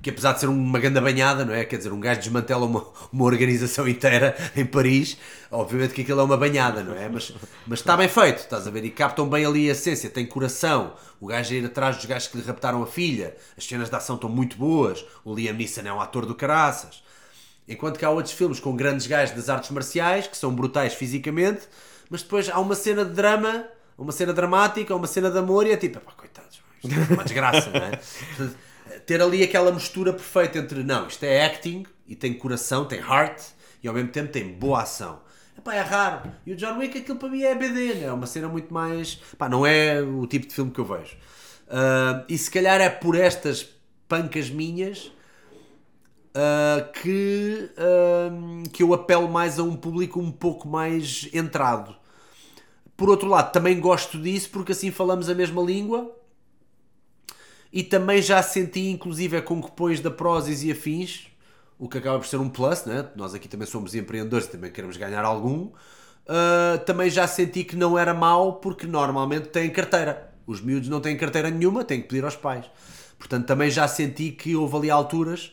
que 0.00 0.10
apesar 0.10 0.32
de 0.32 0.40
ser 0.40 0.46
uma 0.46 0.78
grande 0.78 1.00
banhada, 1.00 1.44
não 1.44 1.52
é? 1.52 1.64
Quer 1.64 1.76
dizer, 1.76 1.92
um 1.92 2.00
gajo 2.00 2.20
desmantela 2.20 2.64
uma, 2.64 2.86
uma 3.12 3.24
organização 3.24 3.86
inteira 3.88 4.36
em 4.56 4.64
Paris, 4.64 5.18
obviamente 5.50 5.92
que 5.92 6.02
aquilo 6.02 6.20
é 6.20 6.24
uma 6.24 6.36
banhada, 6.36 6.82
não 6.82 6.94
é? 6.94 7.08
Mas, 7.08 7.32
mas 7.66 7.80
está 7.80 7.96
bem 7.96 8.08
feito, 8.08 8.38
estás 8.38 8.66
a 8.66 8.70
ver? 8.70 8.84
E 8.84 8.90
captam 8.90 9.28
bem 9.28 9.44
ali 9.44 9.68
a 9.68 9.72
essência, 9.72 10.08
tem 10.08 10.24
coração, 10.24 10.94
o 11.20 11.26
gajo 11.26 11.52
a 11.52 11.56
ir 11.56 11.64
atrás 11.64 11.96
dos 11.96 12.04
gajos 12.04 12.28
que 12.28 12.38
lhe 12.38 12.44
raptaram 12.44 12.82
a 12.82 12.86
filha, 12.86 13.36
as 13.56 13.64
cenas 13.64 13.90
de 13.90 13.96
ação 13.96 14.14
estão 14.14 14.30
muito 14.30 14.56
boas, 14.56 15.04
o 15.24 15.34
Liam 15.34 15.54
Neeson 15.54 15.82
é 15.82 15.92
um 15.92 16.00
ator 16.00 16.24
do 16.26 16.34
caraças. 16.34 17.02
Enquanto 17.68 17.98
que 17.98 18.04
há 18.04 18.10
outros 18.10 18.32
filmes 18.32 18.58
com 18.58 18.74
grandes 18.74 19.06
gajos 19.06 19.34
das 19.36 19.48
artes 19.48 19.70
marciais, 19.70 20.26
que 20.26 20.36
são 20.36 20.54
brutais 20.54 20.94
fisicamente, 20.94 21.68
mas 22.08 22.22
depois 22.22 22.48
há 22.48 22.58
uma 22.58 22.74
cena 22.74 23.04
de 23.04 23.12
drama, 23.12 23.66
uma 23.96 24.12
cena 24.12 24.32
dramática, 24.32 24.94
uma 24.94 25.06
cena 25.06 25.30
de 25.30 25.38
amor 25.38 25.66
e 25.66 25.72
é 25.72 25.76
tipo, 25.76 26.00
pá, 26.00 26.12
coitados, 26.12 26.62
isto 26.82 26.98
é 26.98 27.14
uma 27.14 27.24
desgraça, 27.24 27.70
não 27.70 27.80
é? 27.80 29.00
Ter 29.06 29.20
ali 29.20 29.42
aquela 29.42 29.70
mistura 29.70 30.12
perfeita 30.12 30.58
entre, 30.58 30.82
não, 30.82 31.06
isto 31.06 31.22
é 31.24 31.44
acting 31.44 31.84
e 32.06 32.16
tem 32.16 32.32
coração, 32.32 32.86
tem 32.86 33.00
heart 33.00 33.42
e 33.82 33.88
ao 33.88 33.94
mesmo 33.94 34.10
tempo 34.10 34.32
tem 34.32 34.52
boa 34.52 34.82
ação. 34.82 35.20
Epá, 35.56 35.74
é 35.74 35.80
raro. 35.80 36.30
E 36.46 36.52
o 36.52 36.56
John 36.56 36.78
Wick, 36.78 36.98
aquilo 36.98 37.18
para 37.18 37.28
mim 37.28 37.42
é 37.42 37.54
BD, 37.54 37.94
né? 37.94 38.04
é 38.04 38.12
uma 38.12 38.26
cena 38.26 38.48
muito 38.48 38.72
mais. 38.72 39.16
Pá, 39.36 39.48
não 39.48 39.66
é 39.66 40.00
o 40.00 40.26
tipo 40.26 40.46
de 40.46 40.54
filme 40.54 40.70
que 40.70 40.78
eu 40.78 40.84
vejo. 40.84 41.16
Ah, 41.68 42.24
e 42.28 42.38
se 42.38 42.50
calhar 42.50 42.80
é 42.80 42.88
por 42.88 43.14
estas 43.14 43.68
pancas 44.08 44.48
minhas 44.48 45.12
Uh, 46.38 46.92
que, 46.92 47.68
um, 48.30 48.62
que 48.72 48.80
eu 48.84 48.94
apelo 48.94 49.28
mais 49.28 49.58
a 49.58 49.64
um 49.64 49.74
público 49.74 50.20
um 50.20 50.30
pouco 50.30 50.68
mais 50.68 51.28
entrado. 51.32 51.96
Por 52.96 53.08
outro 53.08 53.28
lado, 53.28 53.50
também 53.50 53.80
gosto 53.80 54.16
disso 54.22 54.50
porque 54.50 54.70
assim 54.70 54.92
falamos 54.92 55.28
a 55.28 55.34
mesma 55.34 55.60
língua 55.60 56.14
e 57.72 57.82
também 57.82 58.22
já 58.22 58.40
senti, 58.40 58.88
inclusive, 58.88 59.42
com 59.42 59.60
que 59.60 59.72
pões 59.72 59.98
da 59.98 60.12
Prozis 60.12 60.62
e 60.62 60.70
afins, 60.70 61.26
o 61.76 61.88
que 61.88 61.98
acaba 61.98 62.20
por 62.20 62.26
ser 62.28 62.36
um 62.36 62.48
plus, 62.48 62.84
né? 62.84 63.08
nós 63.16 63.34
aqui 63.34 63.48
também 63.48 63.66
somos 63.66 63.96
empreendedores 63.96 64.46
e 64.46 64.50
também 64.50 64.70
queremos 64.70 64.96
ganhar 64.96 65.24
algum. 65.24 65.72
Uh, 66.24 66.78
também 66.86 67.10
já 67.10 67.26
senti 67.26 67.64
que 67.64 67.74
não 67.74 67.98
era 67.98 68.14
mau 68.14 68.60
porque 68.60 68.86
normalmente 68.86 69.48
têm 69.48 69.70
carteira. 69.70 70.32
Os 70.46 70.60
miúdos 70.60 70.88
não 70.88 71.00
têm 71.00 71.16
carteira 71.16 71.50
nenhuma, 71.50 71.82
têm 71.82 72.00
que 72.00 72.06
pedir 72.06 72.24
aos 72.24 72.36
pais. 72.36 72.64
Portanto, 73.18 73.44
também 73.44 73.70
já 73.70 73.88
senti 73.88 74.30
que 74.30 74.54
houve 74.54 74.76
ali 74.76 74.90
alturas 74.90 75.52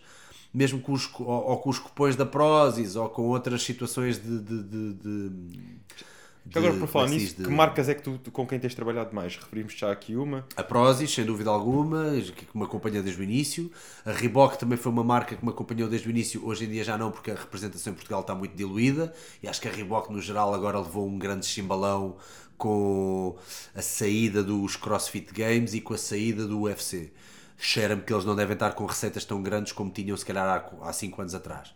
mesmo 0.56 0.80
com 0.80 0.94
os, 0.94 1.10
ou, 1.20 1.28
ou 1.28 1.58
com 1.60 1.70
os 1.70 1.78
cupões 1.80 2.16
da 2.16 2.26
Prozis 2.26 2.96
ou 2.96 3.10
com 3.10 3.24
outras 3.24 3.62
situações 3.64 4.18
de. 4.22 4.40
de, 4.40 4.64
de, 4.64 4.94
de, 4.94 5.32
Já 6.50 6.60
agora, 6.60 6.74
de- 6.74 6.80
por 6.80 6.88
falar 6.88 7.08
é 7.08 7.10
nisso, 7.10 7.36
que 7.36 7.44
De- 7.44 7.50
marcas 7.50 7.90
é 7.90 7.94
que 7.96 8.02
tu, 8.04 8.18
tu- 8.20 8.32
com 8.32 8.46
quem 8.48 8.60
tens 8.60 8.74
trabalhado 8.76 9.14
mais? 9.14 9.36
Referimos 9.36 9.74
já 9.74 9.92
aqui 9.92 10.16
uma. 10.16 10.46
A 10.56 10.64
Prozis, 10.64 11.12
sem 11.14 11.26
dúvida 11.26 11.50
alguma, 11.50 12.06
que 12.36 12.48
me 12.58 12.64
acompanha 12.64 13.02
desde 13.02 13.20
o 13.20 13.24
início. 13.24 13.72
A 14.06 14.12
Reebok 14.12 14.58
também 14.58 14.78
foi 14.78 14.92
uma 14.92 15.04
marca 15.04 15.36
que 15.36 15.44
me 15.44 15.52
acompanhou 15.52 15.90
desde 15.90 16.08
o 16.08 16.12
início. 16.12 16.46
Hoje 16.46 16.66
em 16.66 16.70
dia 16.70 16.84
já 16.84 16.98
não, 16.98 17.12
porque 17.12 17.32
a 17.32 17.36
representação 17.36 17.92
em 17.94 17.96
Portugal 17.96 18.22
está 18.22 18.34
muito 18.36 18.56
diluída. 18.56 19.14
E 19.44 19.48
acho 19.48 19.60
que 19.60 19.68
a 19.68 19.72
Reebok, 19.72 20.12
no 20.14 20.22
geral, 20.22 20.54
agora 20.54 20.80
levou 20.80 21.08
um 21.08 21.18
grande 21.18 21.46
chimbalão 21.46 22.16
com 22.58 23.36
a 23.76 23.82
saída 23.82 24.42
dos 24.44 24.76
CrossFit 24.78 25.34
Games 25.34 25.74
e 25.74 25.82
com 25.82 25.94
a 25.94 25.98
saída 25.98 26.48
do 26.48 26.62
UFC. 26.62 27.12
Cheira-me 27.58 28.02
que 28.02 28.14
eles 28.14 28.26
não 28.26 28.36
devem 28.36 28.54
estar 28.54 28.74
com 28.74 28.86
receitas 28.86 29.24
tão 29.26 29.42
grandes 29.42 29.72
como 29.72 29.90
tinham, 29.90 30.16
se 30.18 30.26
calhar, 30.26 30.70
há 30.82 30.94
5 30.94 31.22
anos 31.22 31.36
atrás. 31.36 31.70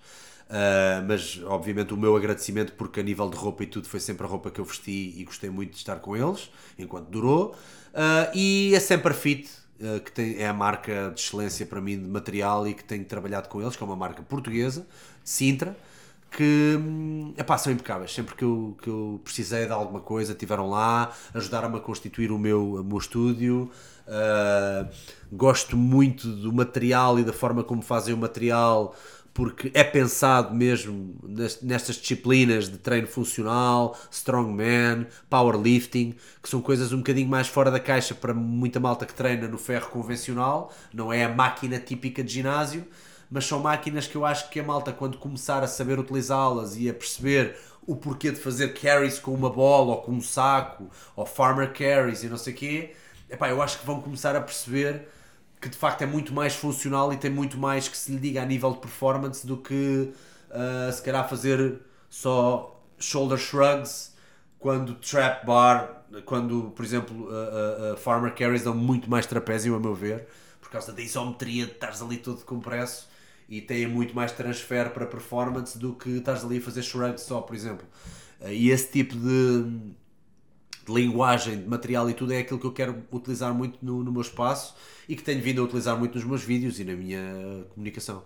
Uh, 0.49 1.06
mas 1.07 1.39
obviamente 1.45 1.93
o 1.93 1.97
meu 1.97 2.15
agradecimento 2.15 2.73
porque 2.73 2.99
a 2.99 3.03
nível 3.03 3.30
de 3.30 3.38
roupa 3.38 3.61
e 3.61 3.68
tudo 3.68 3.88
foi 3.88 3.99
sempre 3.99 4.26
a 4.26 4.27
roupa 4.27 4.49
que 4.49 4.60
eu 4.60 4.65
vesti 4.65 5.14
e 5.15 5.23
gostei 5.23 5.47
muito 5.47 5.73
de 5.73 5.77
estar 5.77 5.97
com 5.97 6.18
eles 6.18 6.49
enquanto 6.76 7.07
durou 7.07 7.56
Uh, 7.89 8.30
e 8.35 8.76
a 8.76 8.80
Semper 8.80 9.15
Fit 9.15 9.49
uh, 9.80 9.99
que 10.01 10.11
tem, 10.11 10.38
é 10.38 10.47
a 10.47 10.53
marca 10.53 11.11
de 11.14 11.22
excelência 11.22 11.65
para 11.65 11.81
mim 11.81 11.97
de 11.97 12.07
material 12.07 12.68
e 12.68 12.73
que 12.76 12.84
tenho 12.84 13.03
trabalhado 13.03 13.49
com 13.49 13.60
eles 13.60 13.76
que 13.76 13.81
é 13.81 13.85
uma 13.85 13.95
marca 13.95 14.22
portuguesa 14.22 14.85
Sintra 15.23 15.76
que 16.30 16.77
hum, 16.80 17.34
epá, 17.35 17.57
são 17.57 17.73
impecáveis 17.73 18.14
sempre 18.14 18.35
que 18.35 18.43
eu, 18.43 18.77
que 18.80 18.88
eu 18.88 19.19
precisei 19.23 19.65
de 19.65 19.72
alguma 19.72 19.99
coisa 20.01 20.35
tiveram 20.35 20.69
lá, 20.69 21.11
ajudaram-me 21.34 21.77
a 21.77 21.80
constituir 21.80 22.31
o 22.31 22.38
meu, 22.38 22.76
o 22.76 22.84
meu 22.84 22.99
estúdio 22.99 23.72
Uh, 24.10 24.90
gosto 25.31 25.77
muito 25.77 26.27
do 26.27 26.52
material 26.52 27.19
e 27.19 27.23
da 27.23 27.31
forma 27.31 27.64
como 27.64 27.84
fazem 27.84 28.11
o 28.11 28.18
material 28.18 28.95
porque 29.36 29.69
é 29.76 29.84
pensado 29.84 30.53
mesmo 30.53 31.15
nes- 31.23 31.61
nestas 31.61 31.95
disciplinas 31.95 32.68
de 32.68 32.77
treino 32.80 33.07
funcional, 33.07 33.95
strongman, 34.11 35.06
powerlifting, 35.30 36.15
que 36.41 36.49
são 36.49 36.60
coisas 36.60 36.91
um 36.91 36.98
bocadinho 36.98 37.30
mais 37.30 37.48
fora 37.48 37.69
da 37.69 37.80
caixa 37.80 38.15
para 38.15 38.34
muita 38.34 38.80
malta 38.80 39.06
que 39.06 39.14
treina 39.14 39.48
no 39.48 39.60
ferro 39.60 39.90
convencional, 39.91 40.73
não 40.91 41.14
é 41.14 41.23
a 41.23 41.30
máquina 41.30 41.80
típica 41.80 42.23
de 42.23 42.34
ginásio, 42.34 42.86
mas 43.30 43.45
são 43.45 43.60
máquinas 43.60 44.07
que 44.07 44.15
eu 44.15 44.26
acho 44.26 44.49
que 44.49 44.60
a 44.60 44.64
malta, 44.64 44.91
quando 44.91 45.18
começar 45.19 45.64
a 45.64 45.68
saber 45.68 45.99
utilizá-las 45.99 46.76
e 46.76 46.90
a 46.90 46.94
perceber 46.94 47.56
o 47.86 47.95
porquê 47.95 48.31
de 48.31 48.40
fazer 48.40 48.73
carries 48.73 49.19
com 49.19 49.31
uma 49.34 49.49
bola 49.49 49.91
ou 49.91 50.02
com 50.02 50.11
um 50.14 50.22
saco, 50.22 50.90
ou 51.15 51.26
farmer 51.26 51.72
carries 51.72 52.23
e 52.23 52.27
não 52.27 52.38
sei 52.38 52.53
o 52.53 52.56
quê, 52.56 52.95
epá, 53.30 53.49
eu 53.49 53.61
acho 53.61 53.80
que 53.80 53.85
vão 53.85 54.01
começar 54.01 54.35
a 54.35 54.41
perceber 54.41 55.07
que 55.61 55.69
de 55.69 55.77
facto 55.77 56.01
é 56.01 56.06
muito 56.06 56.34
mais 56.34 56.56
funcional 56.56 57.11
e 57.14 57.18
tem 57.18 57.30
muito 57.31 57.57
mais 57.57 57.88
que 57.88 57.97
se 57.97 58.11
lhe 58.11 58.19
diga 58.19 58.41
a 58.41 58.45
nível 58.45 58.72
de 58.73 58.80
performance 58.80 59.45
do 59.45 59.57
que 59.57 60.11
ah, 60.51 60.91
se 60.91 61.01
calhar 61.01 61.27
fazer 61.30 61.81
só 62.10 62.80
shoulder 62.97 63.38
shrugs 63.38 64.14
quando 64.60 64.95
trap 64.95 65.45
bar, 65.45 66.03
quando 66.26 66.72
por 66.76 66.84
exemplo 66.84 67.30
a- 67.31 67.93
a 67.93 67.97
farmer 67.97 68.34
carries 68.35 68.64
dão 68.64 68.76
muito 68.76 69.10
mais 69.10 69.26
trapézio 69.26 69.76
a 69.76 69.80
meu 69.80 69.93
ver, 69.95 70.27
por 70.61 70.69
causa 70.69 70.91
da 70.93 71.01
isometria 71.01 71.65
de 71.65 71.72
estares 71.73 72.01
ali 72.01 72.18
todo 72.18 72.43
compresso 72.45 73.07
e 73.47 73.61
têm 73.61 73.88
muito 73.88 74.15
mais 74.15 74.31
transfer 74.31 74.91
para 74.91 75.06
performance 75.06 75.77
do 75.77 75.93
que 75.95 76.10
estares 76.18 76.43
ali 76.43 76.57
a 76.57 76.61
fazer 76.61 76.84
shrugs 76.84 77.22
só, 77.23 77.41
por 77.41 77.56
exemplo. 77.56 77.85
E 78.47 78.69
esse 78.69 78.91
tipo 78.91 79.15
de, 79.15 79.93
de 80.90 81.02
linguagem, 81.02 81.61
de 81.61 81.68
material 81.68 82.10
e 82.10 82.14
tudo 82.14 82.34
é 82.34 82.40
aquilo 82.40 82.60
que 82.60 82.66
eu 82.66 82.74
quero 82.74 83.03
utilizar 83.11 83.53
muito 83.53 83.78
no, 83.84 84.03
no 84.03 84.11
meu 84.11 84.22
espaço 84.22 84.76
e 85.07 85.16
que 85.16 85.24
tenho 85.24 85.41
vindo 85.41 85.61
a 85.61 85.64
utilizar 85.64 85.98
muito 85.98 86.16
nos 86.16 86.24
meus 86.24 86.44
vídeos 86.44 86.80
e 86.80 86.84
na 86.84 86.94
minha 86.94 87.66
comunicação. 87.74 88.24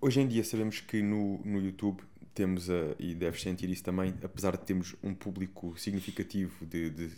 Hoje 0.00 0.20
em 0.20 0.26
dia 0.26 0.42
sabemos 0.44 0.80
que 0.80 1.02
no, 1.02 1.38
no 1.44 1.60
YouTube 1.60 2.02
temos, 2.34 2.68
a, 2.68 2.94
e 2.98 3.14
deves 3.14 3.40
sentir 3.40 3.68
isso 3.70 3.82
também, 3.82 4.14
apesar 4.22 4.56
de 4.56 4.64
termos 4.64 4.94
um 5.02 5.14
público 5.14 5.74
significativo 5.78 6.66
de, 6.66 6.90
de, 6.90 7.10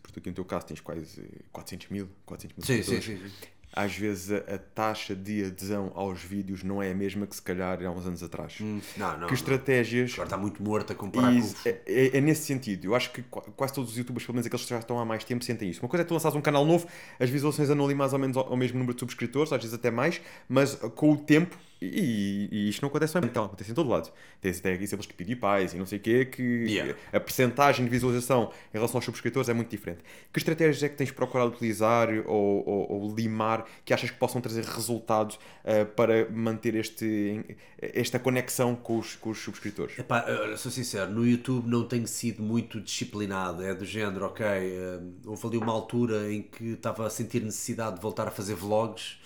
porque 0.00 0.20
aqui 0.20 0.28
no 0.28 0.34
teu 0.34 0.44
caso 0.44 0.66
tens 0.66 0.80
quase 0.80 1.22
400 1.52 1.88
mil, 1.88 2.08
400 2.24 2.56
mil 2.56 2.64
Sim, 2.64 2.82
sim, 2.82 3.00
seguidores. 3.00 3.32
sim. 3.32 3.46
Às 3.76 3.96
vezes 3.96 4.30
a, 4.30 4.54
a 4.54 4.58
taxa 4.58 5.14
de 5.16 5.44
adesão 5.46 5.90
aos 5.94 6.22
vídeos 6.22 6.62
não 6.62 6.82
é 6.82 6.90
a 6.92 6.94
mesma 6.94 7.26
que 7.26 7.34
se 7.34 7.42
calhar 7.42 7.82
há 7.84 7.90
uns 7.90 8.06
anos 8.06 8.22
atrás. 8.22 8.56
Não, 8.60 8.80
não. 9.18 9.26
que 9.26 9.34
estratégias 9.34 10.12
Agora 10.12 10.26
está 10.26 10.36
muito 10.36 10.62
morto 10.62 10.92
a 10.92 10.96
comparar 10.96 11.32
e 11.32 11.40
com 11.40 11.68
é, 11.68 11.80
é- 11.86 12.16
é 12.18 12.20
nesse 12.20 12.44
sentido. 12.46 12.84
Eu 12.86 12.94
acho 12.94 13.10
que 13.12 13.22
qua- 13.24 13.42
quase 13.56 13.74
todos 13.74 13.90
os 13.90 13.98
youtubers, 13.98 14.24
pelo 14.24 14.34
menos 14.36 14.46
aqueles 14.46 14.64
que 14.64 14.70
já 14.70 14.78
estão 14.78 14.98
há 14.98 15.04
mais 15.04 15.24
tempo, 15.24 15.44
sentem 15.44 15.68
isso. 15.70 15.80
Uma 15.82 15.88
coisa 15.88 16.02
é 16.02 16.06
tu 16.06 16.14
lançares 16.14 16.36
um 16.36 16.40
canal 16.40 16.64
novo, 16.64 16.86
as 17.18 17.28
visualizações 17.30 17.68
andam 17.70 17.84
ali 17.84 17.94
mais 17.94 18.12
ou 18.12 18.18
menos 18.18 18.36
ao, 18.36 18.48
ao 18.50 18.56
mesmo 18.56 18.78
número 18.78 18.94
de 18.94 19.00
subscritores, 19.00 19.52
às 19.52 19.60
vezes 19.60 19.74
até 19.74 19.90
mais, 19.90 20.20
mas 20.48 20.74
com 20.94 21.12
o 21.12 21.16
tempo 21.16 21.56
E, 21.80 22.48
e, 22.50 22.68
isto 22.68 22.82
não 22.82 22.88
acontece 22.88 23.12
só 23.12 23.18
em 23.18 23.24
então, 23.24 23.44
acontece 23.44 23.70
em 23.70 23.74
todo 23.74 23.88
lado. 23.88 24.10
Tens 24.40 24.58
até 24.58 24.72
exemplos 24.74 25.06
de 25.06 25.14
PewDiePie 25.14 25.74
e 25.74 25.78
não 25.78 25.86
sei 25.86 25.98
o 25.98 26.00
quê, 26.00 26.24
que 26.24 26.42
yeah. 26.42 26.94
a 27.12 27.20
percentagem 27.20 27.84
de 27.84 27.90
visualização 27.90 28.50
em 28.72 28.76
relação 28.76 28.98
aos 28.98 29.04
subscritores 29.04 29.48
é 29.48 29.54
muito 29.54 29.70
diferente. 29.70 30.00
Que 30.32 30.38
estratégias 30.38 30.82
é 30.82 30.88
que 30.88 30.96
tens 30.96 31.10
procurado 31.10 31.50
utilizar 31.50 32.08
ou, 32.26 32.68
ou, 32.68 32.92
ou 32.92 33.14
limar 33.14 33.66
que 33.84 33.92
achas 33.92 34.10
que 34.10 34.18
possam 34.18 34.40
trazer 34.40 34.64
resultados 34.64 35.36
uh, 35.36 35.86
para 35.94 36.30
manter 36.30 36.74
este, 36.74 37.44
esta 37.78 38.18
conexão 38.18 38.74
com 38.74 38.98
os, 38.98 39.16
com 39.16 39.30
os 39.30 39.38
subscritores? 39.38 39.98
Epá, 39.98 40.24
sou 40.56 40.70
sincero, 40.70 41.10
no 41.10 41.26
YouTube 41.26 41.68
não 41.68 41.86
tenho 41.86 42.06
sido 42.06 42.42
muito 42.42 42.80
disciplinado. 42.80 43.62
É 43.62 43.74
do 43.74 43.84
género, 43.84 44.26
ok, 44.26 44.46
uh, 44.46 45.12
houve 45.26 45.46
ali 45.48 45.56
uma 45.58 45.72
altura 45.72 46.32
em 46.32 46.42
que 46.42 46.72
estava 46.72 47.06
a 47.06 47.10
sentir 47.10 47.42
necessidade 47.42 47.96
de 47.96 48.02
voltar 48.02 48.28
a 48.28 48.30
fazer 48.30 48.54
vlogs 48.54 49.18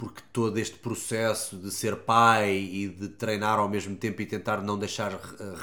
porque 0.00 0.22
todo 0.32 0.58
este 0.58 0.78
processo 0.78 1.58
de 1.58 1.70
ser 1.70 1.94
pai 1.94 2.56
e 2.56 2.88
de 2.88 3.06
treinar 3.06 3.58
ao 3.58 3.68
mesmo 3.68 3.94
tempo 3.94 4.22
e 4.22 4.24
tentar 4.24 4.62
não 4.62 4.78
deixar 4.78 5.12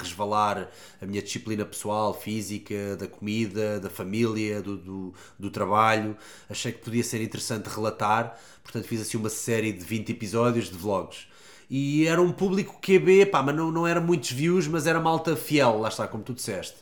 resvalar 0.00 0.70
a 1.02 1.06
minha 1.06 1.20
disciplina 1.20 1.64
pessoal, 1.64 2.14
física, 2.14 2.96
da 2.96 3.08
comida, 3.08 3.80
da 3.80 3.90
família, 3.90 4.62
do, 4.62 4.76
do, 4.76 5.14
do, 5.36 5.50
trabalho, 5.50 6.16
achei 6.48 6.70
que 6.70 6.78
podia 6.78 7.02
ser 7.02 7.20
interessante 7.20 7.66
relatar, 7.66 8.38
portanto 8.62 8.86
fiz 8.86 9.00
assim 9.00 9.16
uma 9.16 9.28
série 9.28 9.72
de 9.72 9.84
20 9.84 10.12
episódios 10.12 10.70
de 10.70 10.78
vlogs. 10.78 11.26
E 11.68 12.06
era 12.06 12.22
um 12.22 12.30
público 12.30 12.78
QB, 12.80 13.26
pá, 13.26 13.42
mas 13.42 13.56
não, 13.56 13.72
não 13.72 13.88
era 13.88 14.00
muitos 14.00 14.30
views, 14.30 14.68
mas 14.68 14.86
era 14.86 15.00
malta 15.00 15.34
fiel, 15.34 15.80
lá 15.80 15.88
está, 15.88 16.06
como 16.06 16.22
tu 16.22 16.32
disseste 16.32 16.76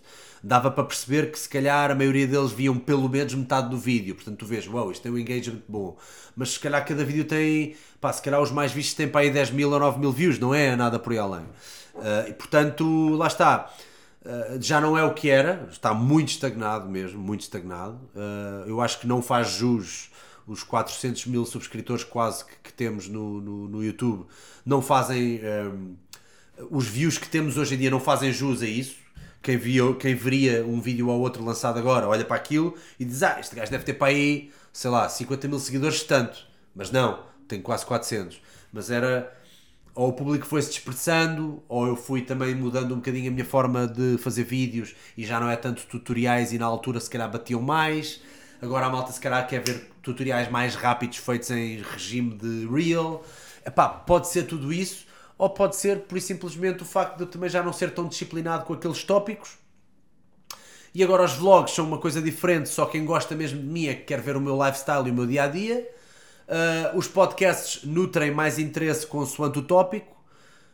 dava 0.46 0.70
para 0.70 0.84
perceber 0.84 1.32
que 1.32 1.38
se 1.38 1.48
calhar 1.48 1.90
a 1.90 1.94
maioria 1.94 2.24
deles 2.24 2.52
viam 2.52 2.78
pelo 2.78 3.08
menos 3.08 3.34
metade 3.34 3.68
do 3.68 3.76
vídeo. 3.76 4.14
Portanto, 4.14 4.38
tu 4.38 4.46
vês, 4.46 4.64
wow, 4.68 4.92
isto 4.92 5.02
tem 5.02 5.10
um 5.10 5.18
engagement 5.18 5.60
bom. 5.68 5.96
Mas 6.36 6.52
se 6.52 6.60
calhar 6.60 6.86
cada 6.86 7.04
vídeo 7.04 7.24
tem, 7.24 7.74
pá, 8.00 8.12
se 8.12 8.22
calhar 8.22 8.40
os 8.40 8.52
mais 8.52 8.70
vistos 8.70 8.94
têm 8.94 9.08
para 9.08 9.22
aí 9.22 9.30
10 9.30 9.50
mil 9.50 9.72
ou 9.72 9.78
9 9.80 9.98
mil 9.98 10.12
views, 10.12 10.38
não 10.38 10.54
é 10.54 10.76
nada 10.76 11.00
por 11.00 11.12
aí 11.12 11.18
além. 11.18 11.42
Uh, 11.94 12.28
e 12.28 12.32
portanto, 12.32 13.08
lá 13.16 13.26
está. 13.26 13.74
Uh, 14.24 14.62
já 14.62 14.80
não 14.80 14.96
é 14.96 15.02
o 15.02 15.14
que 15.14 15.28
era, 15.28 15.68
está 15.70 15.92
muito 15.92 16.28
estagnado 16.28 16.88
mesmo, 16.88 17.18
muito 17.20 17.40
estagnado. 17.40 17.98
Uh, 18.14 18.68
eu 18.68 18.80
acho 18.80 19.00
que 19.00 19.06
não 19.06 19.20
faz 19.20 19.50
jus 19.50 20.10
os 20.46 20.62
400 20.62 21.26
mil 21.26 21.44
subscritores 21.44 22.04
quase 22.04 22.44
que, 22.44 22.52
que 22.62 22.72
temos 22.72 23.08
no, 23.08 23.40
no, 23.40 23.68
no, 23.68 23.84
YouTube, 23.84 24.26
não 24.64 24.80
fazem. 24.80 25.40
Um, 25.42 25.96
os 26.70 26.86
views 26.86 27.18
que 27.18 27.28
temos 27.28 27.58
hoje 27.58 27.74
em 27.74 27.78
dia 27.78 27.90
não 27.90 28.00
fazem 28.00 28.32
jus 28.32 28.62
a 28.62 28.66
isso 28.66 29.05
quem, 29.42 29.56
via, 29.56 29.94
quem 29.94 30.14
veria 30.14 30.64
um 30.64 30.80
vídeo 30.80 31.08
ou 31.08 31.20
outro 31.20 31.44
lançado 31.44 31.78
agora 31.78 32.08
olha 32.08 32.24
para 32.24 32.36
aquilo 32.36 32.74
e 32.98 33.04
diz: 33.04 33.22
Ah, 33.22 33.38
este 33.38 33.54
gajo 33.54 33.70
deve 33.70 33.84
ter 33.84 33.94
para 33.94 34.08
aí, 34.08 34.50
sei 34.72 34.90
lá, 34.90 35.08
50 35.08 35.48
mil 35.48 35.58
seguidores, 35.58 36.02
tanto. 36.02 36.46
Mas 36.74 36.90
não, 36.90 37.20
tem 37.48 37.60
quase 37.60 37.86
400. 37.86 38.40
Mas 38.72 38.90
era. 38.90 39.32
Ou 39.94 40.10
o 40.10 40.12
público 40.12 40.44
foi-se 40.44 40.68
dispersando, 40.68 41.62
ou 41.66 41.86
eu 41.86 41.96
fui 41.96 42.20
também 42.20 42.54
mudando 42.54 42.92
um 42.92 42.96
bocadinho 42.96 43.30
a 43.30 43.32
minha 43.32 43.46
forma 43.46 43.86
de 43.86 44.18
fazer 44.18 44.44
vídeos 44.44 44.94
e 45.16 45.24
já 45.24 45.40
não 45.40 45.48
é 45.48 45.56
tanto 45.56 45.86
tutoriais 45.86 46.52
e 46.52 46.58
na 46.58 46.66
altura 46.66 47.00
se 47.00 47.08
calhar 47.08 47.30
batiam 47.30 47.62
mais. 47.62 48.20
Agora 48.60 48.86
a 48.86 48.90
malta 48.90 49.10
se 49.10 49.20
calhar 49.20 49.46
quer 49.48 49.64
ver 49.64 49.90
tutoriais 50.02 50.50
mais 50.50 50.74
rápidos 50.74 51.16
feitos 51.16 51.50
em 51.50 51.80
regime 51.80 52.34
de 52.34 52.66
real. 52.66 53.24
Epá, 53.64 53.88
pode 53.88 54.28
ser 54.28 54.42
tudo 54.42 54.70
isso 54.70 55.05
ou 55.38 55.50
pode 55.50 55.76
ser 55.76 56.00
por 56.00 56.20
simplesmente 56.20 56.82
o 56.82 56.86
facto 56.86 57.16
de 57.16 57.24
eu 57.24 57.26
também 57.26 57.48
já 57.48 57.62
não 57.62 57.72
ser 57.72 57.92
tão 57.92 58.08
disciplinado 58.08 58.64
com 58.64 58.72
aqueles 58.72 59.02
tópicos. 59.04 59.58
E 60.94 61.04
agora 61.04 61.24
os 61.24 61.34
vlogs 61.34 61.74
são 61.74 61.84
uma 61.84 61.98
coisa 61.98 62.22
diferente, 62.22 62.70
só 62.70 62.86
quem 62.86 63.04
gosta 63.04 63.34
mesmo 63.34 63.60
de 63.60 63.66
mim 63.66 63.86
é 63.86 63.94
que 63.94 64.04
quer 64.04 64.20
ver 64.20 64.34
o 64.34 64.40
meu 64.40 64.56
lifestyle 64.64 65.06
e 65.06 65.10
o 65.10 65.14
meu 65.14 65.26
dia 65.26 65.42
a 65.42 65.46
dia. 65.46 65.86
Uh, 66.48 66.96
os 66.96 67.06
podcasts 67.06 67.84
nutrem 67.84 68.30
mais 68.30 68.58
interesse 68.58 69.06
consoante 69.06 69.58
o 69.58 69.62
tópico, 69.62 70.16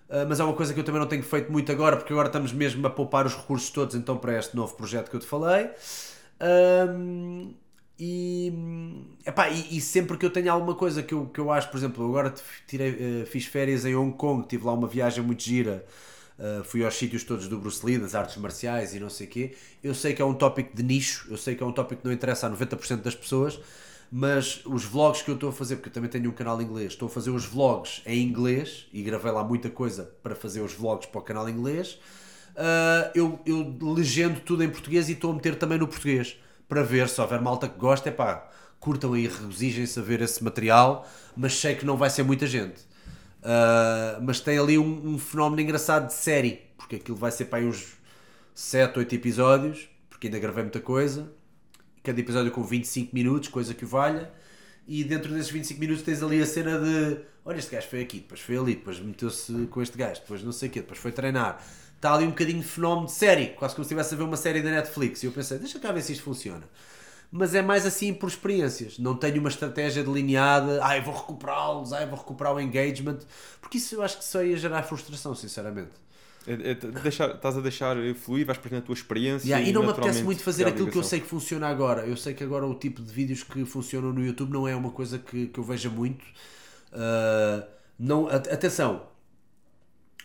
uh, 0.09 0.25
mas 0.29 0.39
é 0.39 0.45
uma 0.45 0.53
coisa 0.53 0.73
que 0.73 0.79
eu 0.79 0.85
também 0.85 1.01
não 1.01 1.09
tenho 1.09 1.25
feito 1.25 1.51
muito 1.51 1.73
agora, 1.73 1.97
porque 1.97 2.13
agora 2.13 2.29
estamos 2.29 2.53
mesmo 2.53 2.87
a 2.87 2.91
poupar 2.91 3.27
os 3.27 3.35
recursos 3.35 3.71
todos 3.71 3.97
então 3.97 4.17
para 4.17 4.39
este 4.39 4.55
novo 4.55 4.77
projeto 4.77 5.11
que 5.11 5.17
eu 5.17 5.21
te 5.21 5.27
falei. 5.27 5.71
Uh, 6.41 7.53
e, 8.05 8.53
epá, 9.25 9.49
e, 9.49 9.77
e, 9.77 9.81
sempre 9.81 10.19
que 10.19 10.27
eu 10.27 10.31
tenho 10.31 10.53
alguma 10.53 10.75
coisa 10.75 11.05
que 11.05 11.15
eu, 11.15 11.27
que 11.27 11.39
eu 11.39 11.53
acho, 11.53 11.71
por 11.71 11.77
exemplo, 11.77 12.05
agora 12.05 12.35
tirei, 12.67 12.91
uh, 12.91 13.27
fiz 13.27 13.47
férias 13.47 13.85
em 13.85 13.95
Hong 13.95 14.17
Kong, 14.17 14.45
tive 14.49 14.65
lá 14.67 14.73
uma 14.73 14.89
viagem 14.89 15.23
muito 15.23 15.41
gira, 15.41 15.87
uh, 16.37 16.65
fui 16.65 16.85
aos 16.85 16.97
sítios 16.97 17.23
todos 17.23 17.47
do 17.47 17.57
Bruce 17.57 17.87
Lee, 17.87 17.99
das 17.99 18.17
artes 18.17 18.37
marciais 18.39 18.93
e 18.93 18.99
não 18.99 19.09
sei 19.09 19.29
o 19.29 19.31
quê. 19.31 19.55
Eu 19.85 19.95
sei 19.95 20.15
que 20.15 20.21
é 20.21 20.25
um 20.25 20.35
tópico 20.35 20.75
de 20.75 20.83
nicho, 20.83 21.29
eu 21.31 21.37
sei 21.37 21.55
que 21.55 21.63
é 21.63 21.67
um 21.67 21.71
tópico 21.71 22.03
que 22.03 22.09
não 22.09 22.13
interessa 22.13 22.49
a 22.49 22.51
90% 22.51 23.03
das 23.03 23.15
pessoas, 23.15 23.61
mas 24.11 24.63
os 24.67 24.85
vlogs 24.85 25.23
que 25.23 25.31
eu 25.31 25.37
estou 25.37 25.51
a 25.51 25.53
fazer, 25.53 25.77
porque 25.77 25.89
eu 25.89 25.93
também 25.93 26.11
tenho 26.11 26.29
um 26.29 26.35
canal 26.35 26.61
inglês, 26.61 26.95
estou 26.95 27.07
a 27.07 27.09
fazer 27.09 27.31
os 27.31 27.45
vlogs 27.45 28.03
em 28.05 28.21
inglês 28.21 28.89
e 28.93 29.01
gravei 29.05 29.31
lá 29.31 29.45
muita 29.45 29.71
coisa 29.71 30.13
para 30.25 30.35
fazer 30.35 30.61
os 30.61 30.73
vlogs 30.73 31.07
para 31.07 31.21
o 31.21 31.23
canal 31.23 31.49
inglês. 31.49 32.01
Uh, 32.57 33.11
eu, 33.15 33.39
eu 33.47 33.77
legendo 33.95 34.41
tudo 34.41 34.65
em 34.65 34.69
português 34.69 35.09
e 35.09 35.13
estou 35.13 35.31
a 35.31 35.35
meter 35.35 35.55
também 35.55 35.79
no 35.79 35.87
português 35.87 36.37
para 36.73 36.83
ver 36.83 37.07
se 37.07 37.21
houver 37.21 37.39
malta 37.39 37.69
que 37.69 37.79
gosta, 37.79 38.09
é 38.09 38.13
pá, 38.13 38.49
curtam 38.81 39.13
aí, 39.13 39.27
regozijem-se 39.27 40.01
a 40.01 40.03
ver 40.03 40.23
esse 40.23 40.43
material, 40.43 41.07
mas 41.37 41.55
sei 41.61 41.75
que 41.75 41.85
não 41.85 41.99
vai 41.99 42.09
ser 42.09 42.23
muita 42.23 42.47
gente. 42.47 42.81
Uh, 43.43 44.23
mas 44.23 44.41
tem 44.41 44.59
ali 44.59 44.79
um, 44.79 45.11
um, 45.11 45.19
fenómeno 45.19 45.61
engraçado 45.61 46.07
de 46.07 46.15
série, 46.15 46.63
porque 46.79 46.97
aquilo 46.97 47.15
vai 47.15 47.31
ser 47.31 47.45
para 47.45 47.59
aí 47.59 47.67
uns 47.67 47.93
7, 48.55 49.01
8 49.01 49.15
episódios, 49.15 49.87
porque 50.09 50.29
ainda 50.29 50.39
gravei 50.39 50.63
muita 50.63 50.81
coisa. 50.81 51.31
Cada 52.03 52.19
episódio 52.19 52.51
com 52.51 52.65
25 52.65 53.15
minutos, 53.15 53.51
coisa 53.51 53.75
que 53.75 53.85
valha. 53.85 54.33
E 54.89 55.05
dentro 55.05 55.31
desses 55.31 55.51
25 55.51 55.79
minutos 55.79 56.03
tens 56.03 56.23
ali 56.23 56.41
a 56.41 56.47
cena 56.47 56.79
de 56.79 57.19
olha, 57.45 57.59
este 57.59 57.71
gajo 57.71 57.87
foi 57.87 58.01
aqui, 58.01 58.21
depois 58.21 58.41
foi 58.41 58.57
ali, 58.57 58.77
depois 58.77 58.99
meteu-se 58.99 59.67
com 59.67 59.83
este 59.83 59.99
gajo, 59.99 60.23
depois 60.23 60.43
não 60.43 60.53
sei 60.53 60.71
o 60.71 60.73
quê, 60.73 60.81
depois 60.81 60.99
foi 60.99 61.13
treinar 61.13 61.63
está 62.03 62.15
ali 62.15 62.25
um 62.25 62.31
bocadinho 62.31 62.59
de 62.59 62.67
fenómeno 62.67 63.07
de 63.07 63.13
série, 63.13 63.51
quase 63.51 63.77
como 63.77 63.85
se 63.85 63.95
estivesse 63.95 64.15
a 64.15 64.19
ver 64.19 64.25
uma 64.25 64.37
série 64.37 64.61
da 64.61 64.71
Netflix. 64.71 65.23
E 65.23 65.27
eu 65.27 65.33
pensei, 65.33 65.57
deixa 65.59 65.79
cá 65.79 65.93
ver 65.93 66.03
se 66.03 66.13
isto 66.13 66.25
funciona. 66.25 66.65
Mas 67.31 67.55
é 67.55 67.63
mais 67.63 67.87
assim 67.87 68.13
por 68.13 68.29
experiências. 68.29 68.99
Não 68.99 69.15
tenho 69.15 69.39
uma 69.39 69.49
estratégia 69.49 70.03
delineada, 70.03 70.81
ah, 70.83 70.97
eu 70.97 71.03
vou 71.05 71.15
recuperá-los, 71.15 71.93
ah, 71.93 72.03
eu 72.03 72.09
vou 72.09 72.19
recuperar 72.19 72.55
o 72.55 72.61
engagement, 72.61 73.19
porque 73.61 73.79
isso 73.79 73.95
eu 73.95 74.03
acho 74.03 74.19
que 74.19 74.25
só 74.25 74.43
ia 74.43 74.57
gerar 74.57 74.83
frustração, 74.83 75.33
sinceramente. 75.37 75.93
É, 76.45 76.73
é, 76.73 76.75
deixar, 76.75 77.37
estás 77.37 77.57
a 77.57 77.61
deixar 77.61 77.97
fluir, 78.17 78.45
vais 78.45 78.59
perdendo 78.59 78.81
a 78.81 78.87
tua 78.87 78.95
experiência. 78.95 79.47
Yeah, 79.47 79.65
e, 79.65 79.71
e 79.71 79.73
não 79.73 79.85
me 79.85 79.91
apetece 79.91 80.25
muito 80.25 80.43
fazer 80.43 80.67
aquilo 80.67 80.91
que 80.91 80.99
eu 80.99 81.05
sei 81.05 81.21
que 81.21 81.27
funciona 81.29 81.69
agora. 81.69 82.05
Eu 82.05 82.17
sei 82.17 82.35
que 82.35 82.43
agora 82.43 82.67
o 82.67 82.75
tipo 82.75 83.01
de 83.01 83.13
vídeos 83.13 83.45
que 83.45 83.65
funcionam 83.65 84.13
no 84.13 84.27
YouTube 84.27 84.53
não 84.53 84.67
é 84.67 84.75
uma 84.75 84.91
coisa 84.91 85.21
que, 85.21 85.47
que 85.47 85.59
eu 85.61 85.63
veja 85.63 85.89
muito. 85.89 86.25
Uh, 86.93 87.65
não, 87.97 88.27
atenção, 88.27 89.03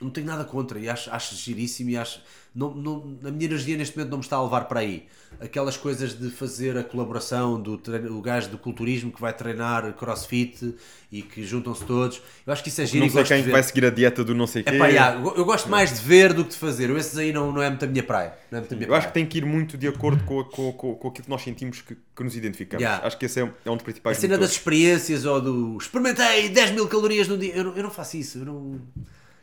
não 0.02 0.10
tenho 0.10 0.28
nada 0.28 0.44
contra 0.44 0.80
e 0.80 0.88
acho, 0.88 1.10
acho 1.12 1.36
giríssimo 1.36 1.90
e 1.90 1.98
acho. 1.98 2.22
Não, 2.54 2.74
não, 2.74 3.18
a 3.24 3.30
minha 3.30 3.46
energia 3.46 3.78
neste 3.78 3.96
momento 3.96 4.10
não 4.10 4.18
me 4.18 4.24
está 4.24 4.36
a 4.38 4.44
levar 4.44 4.62
para 4.62 4.80
aí. 4.80 5.06
Aquelas 5.40 5.78
coisas 5.78 6.18
de 6.18 6.32
fazer 6.32 6.76
a 6.76 6.84
colaboração 6.84 7.62
do 7.62 7.78
treino, 7.78 8.18
o 8.18 8.22
gajo 8.22 8.50
do 8.50 8.58
culturismo 8.58 9.12
que 9.12 9.22
vai 9.22 9.32
treinar 9.32 9.94
crossfit 9.94 10.74
e 11.12 11.22
que 11.22 11.44
juntam-se 11.44 11.86
todos. 11.86 12.20
Eu 12.46 12.54
acho 12.54 12.64
que 12.64 12.70
isso 12.70 12.82
é 12.82 12.86
giro. 12.86 13.06
Não 13.06 13.12
sei 13.12 13.24
quem 13.24 13.44
vai 13.44 13.62
seguir 13.62 13.86
a 13.86 13.90
dieta 13.92 14.24
do 14.24 14.34
não 14.34 14.48
sei 14.48 14.64
quê. 14.64 14.74
Epá, 14.74 14.88
yeah, 14.88 15.22
eu 15.36 15.46
gosto 15.46 15.70
mais 15.70 15.94
de 15.94 16.00
ver 16.00 16.34
do 16.34 16.44
que 16.44 16.52
de 16.52 16.56
fazer. 16.56 16.90
Esses 16.92 17.16
aí 17.18 17.32
não, 17.32 17.52
não 17.52 17.62
é 17.62 17.70
muito 17.70 17.86
a 17.86 17.88
minha 17.88 18.02
praia. 18.02 18.34
Não 18.50 18.58
é 18.58 18.62
muito 18.62 18.74
a 18.74 18.76
minha 18.76 18.86
eu 18.86 18.88
praia. 18.88 19.00
acho 19.00 19.08
que 19.10 19.14
tem 19.14 19.26
que 19.26 19.38
ir 19.38 19.46
muito 19.46 19.78
de 19.78 19.88
acordo 19.88 20.24
com, 20.24 20.44
com, 20.46 20.74
com, 20.74 20.96
com 20.96 21.08
aquilo 21.10 21.26
que 21.26 21.30
nós 21.30 21.44
sentimos 21.44 21.82
que, 21.82 21.96
que 21.96 22.24
nos 22.24 22.36
identificamos. 22.36 22.82
Yeah. 22.82 23.06
Acho 23.06 23.18
que 23.20 23.26
esse 23.26 23.40
é, 23.40 23.52
é 23.66 23.70
um 23.70 23.76
dos 23.76 23.84
principais. 23.84 24.18
A 24.18 24.22
cena 24.22 24.38
das 24.38 24.52
experiências 24.52 25.26
ou 25.26 25.40
do 25.40 25.78
experimentei 25.80 26.50
10 26.50 26.72
mil 26.72 26.88
calorias 26.88 27.28
no 27.28 27.38
dia. 27.38 27.56
Eu 27.56 27.68
eu 27.78 27.84
não 27.84 27.92
faço 27.92 28.18
isso. 28.18 28.40
Eu 28.40 28.46
não, 28.46 28.82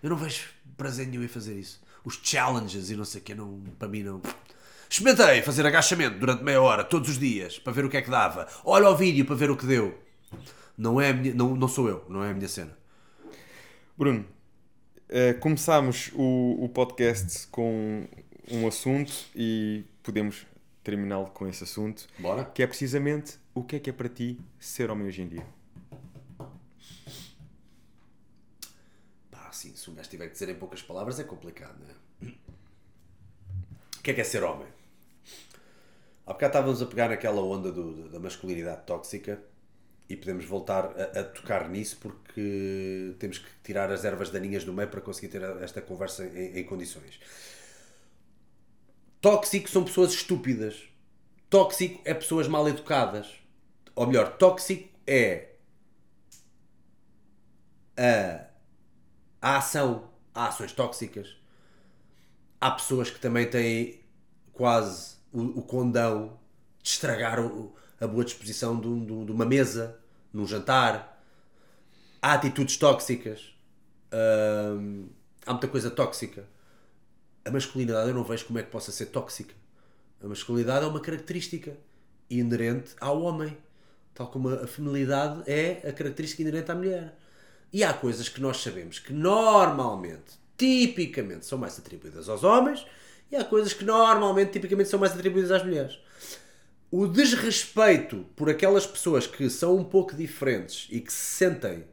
eu 0.05 0.11
não 0.11 0.19
vejo 0.19 0.51
prazer 0.77 1.07
nenhum 1.07 1.25
em 1.25 1.29
fazer 1.29 1.59
isso. 1.59 1.83
Os 2.05 2.21
challenges 2.23 2.91
e 2.91 2.95
não 2.95 3.07
sei 3.07 3.23
o 3.23 3.25
que, 3.25 3.35
não, 3.35 3.59
para 3.79 3.89
mim 3.89 4.03
não. 4.03 4.21
Experimentei 4.87 5.41
fazer 5.41 5.65
agachamento 5.65 6.19
durante 6.19 6.45
meia 6.45 6.61
hora, 6.61 6.85
todos 6.85 7.09
os 7.09 7.19
dias, 7.19 7.59
para 7.59 7.73
ver 7.73 7.87
o 7.87 7.89
que 7.89 7.97
é 7.97 8.03
que 8.03 8.11
dava. 8.11 8.47
Olha 8.67 8.91
o 8.91 8.95
vídeo 8.95 9.25
para 9.25 9.35
ver 9.35 9.51
o 9.51 9.57
que 9.57 9.65
deu. 9.65 9.99
Não, 10.77 11.01
é 11.01 11.11
minha, 11.11 11.33
não, 11.35 11.57
não 11.57 11.67
sou 11.67 11.89
eu, 11.89 12.05
não 12.07 12.23
é 12.23 12.33
a 12.33 12.35
minha 12.35 12.47
cena. 12.47 12.77
Bruno, 13.97 14.27
uh, 15.09 15.41
começámos 15.41 16.11
o, 16.13 16.63
o 16.63 16.69
podcast 16.69 17.47
com 17.47 18.07
um 18.51 18.69
assunto 18.69 19.11
e 19.35 19.85
podemos 20.03 20.47
terminá-lo 20.83 21.29
com 21.29 21.49
esse 21.49 21.65
assunto. 21.65 22.07
Bora. 22.19 22.45
Que 22.45 22.63
é 22.63 22.67
precisamente 22.67 23.39
o 23.55 23.65
que 23.65 23.77
é 23.77 23.79
que 23.79 23.89
é 23.89 23.93
para 23.93 24.11
ti 24.11 24.39
ser 24.59 24.91
homem 24.91 25.07
hoje 25.07 25.23
em 25.23 25.29
dia. 25.29 25.64
Assim, 29.65 29.77
se 29.77 29.91
um 29.91 29.95
gajo 29.95 30.09
tiver 30.09 30.27
que 30.27 30.33
dizer 30.33 30.49
em 30.49 30.55
poucas 30.55 30.83
palavras 30.83 31.19
é 31.19 31.25
complicado, 31.25 31.79
não 31.81 32.29
é? 32.29 32.33
O 33.99 34.03
que 34.03 34.11
é 34.11 34.15
que 34.15 34.21
é 34.21 34.25
ser 34.25 34.43
homem? 34.43 34.69
Há 36.27 36.33
bocado 36.33 36.51
estávamos 36.53 36.83
a 36.83 36.87
pegar 36.87 37.09
naquela 37.09 37.41
onda 37.41 37.73
do, 37.73 38.09
da 38.11 38.19
masculinidade 38.19 38.83
tóxica 38.87 39.43
e 40.09 40.17
podemos 40.17 40.45
voltar 40.45 40.85
a, 40.87 41.21
a, 41.21 41.25
tocar 41.25 41.69
nisso 41.69 41.99
porque 42.01 43.15
temos 43.19 43.39
que 43.39 43.49
tirar 43.63 43.91
as 43.91 44.05
ervas 44.05 44.31
daninhas 44.31 44.65
do 44.65 44.73
meio 44.73 44.89
para 44.89 45.01
conseguir 45.01 45.29
ter 45.29 45.43
esta 45.63 45.81
conversa 45.81 46.27
em, 46.27 46.59
em 46.59 46.65
condições. 46.65 47.19
Tóxico 49.21 49.69
são 49.71 49.85
pessoas 49.85 50.13
estúpidas. 50.13 50.83
Tóxico 51.49 52.01
é 52.05 52.13
pessoas 52.13 52.47
mal 52.47 52.69
educadas. 52.69 53.33
Ou 53.95 54.07
melhor, 54.07 54.37
tóxico 54.37 54.89
é 55.07 55.53
a 57.97 58.54
Há 59.47 59.59
ação, 59.59 60.09
há 60.35 60.49
ações 60.49 60.73
tóxicas. 60.73 61.37
Há 62.59 62.71
pessoas 62.71 63.11
que 63.11 63.21
também 63.21 63.47
têm 63.47 64.01
quase 64.55 65.17
o, 65.31 65.43
o 65.59 65.63
condão 65.63 66.39
de 66.83 66.89
estragar 66.89 67.39
o, 67.39 67.77
a 68.01 68.07
boa 68.07 68.25
disposição 68.25 68.81
de, 68.81 68.89
um, 68.89 69.27
de, 69.27 69.31
uma 69.31 69.45
mesa, 69.45 70.01
num 70.33 70.47
jantar. 70.47 71.23
Há 72.23 72.33
atitudes 72.33 72.79
tóxicas. 72.79 73.55
Hum, 74.81 75.11
há 75.45 75.53
muita 75.53 75.69
coisa 75.69 75.91
tóxica. 75.91 76.49
A 77.45 77.51
masculinidade 77.51 78.09
eu 78.09 78.15
não 78.15 78.25
vejo 78.25 78.47
como 78.47 78.59
é 78.59 78.63
que 78.63 78.71
possa 78.71 78.91
ser 78.93 79.07
tóxica. 79.09 79.55
A 80.23 80.27
masculinidade 80.27 80.87
é 80.87 80.89
uma 80.89 81.01
característica 81.01 81.77
inerente 82.31 82.97
ao 82.99 83.21
homem. 83.21 83.55
Tal 84.15 84.27
como 84.27 84.49
a 84.49 84.67
feminilidade 84.67 85.43
é 85.47 85.87
a 85.87 85.93
característica 85.93 86.41
inerente 86.41 86.73
à 86.73 86.75
mulher. 86.75 87.15
E 87.75 87.83
há 87.83 87.93
coisas 87.93 88.29
que 88.29 88.41
nós 88.41 88.59
sabemos 88.59 89.01
que 89.01 89.13
normalmente, 89.13 90.39
tipicamente, 90.57 91.45
são 91.45 91.59
mais 91.59 91.77
atribuídas 91.77 92.29
aos 92.29 92.45
homens 92.45 92.87
e 93.33 93.35
há 93.35 93.45
coisas 93.45 93.73
que 93.73 93.85
normalmente, 93.85 94.53
tipicamente, 94.53 94.89
são 94.89 95.01
mais 95.01 95.13
atribuídas 95.13 95.51
às 95.51 95.65
mulheres. 95.65 95.99
O 96.89 97.09
desrespeito 97.09 98.27
por 98.37 98.49
aquelas 98.49 98.87
pessoas 98.87 99.27
que 99.27 99.51
são 99.51 99.75
um 99.77 99.83
pouco 99.83 100.15
diferentes 100.15 100.87
e 100.89 101.01
que 101.01 101.13
se 101.13 101.37
sentem 101.37 101.85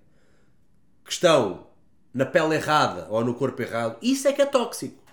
que 1.03 1.11
estão 1.11 1.65
na 2.13 2.27
pele 2.27 2.53
errada 2.53 3.07
ou 3.09 3.25
no 3.25 3.33
corpo 3.33 3.59
errado, 3.63 3.97
isso 4.03 4.27
é 4.27 4.33
que 4.33 4.41
é 4.43 4.45
tóxico. 4.45 5.03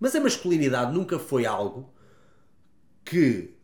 Mas 0.00 0.16
a 0.16 0.20
masculinidade 0.20 0.92
nunca 0.92 1.20
foi 1.20 1.46
algo 1.46 1.94
que 3.04 3.55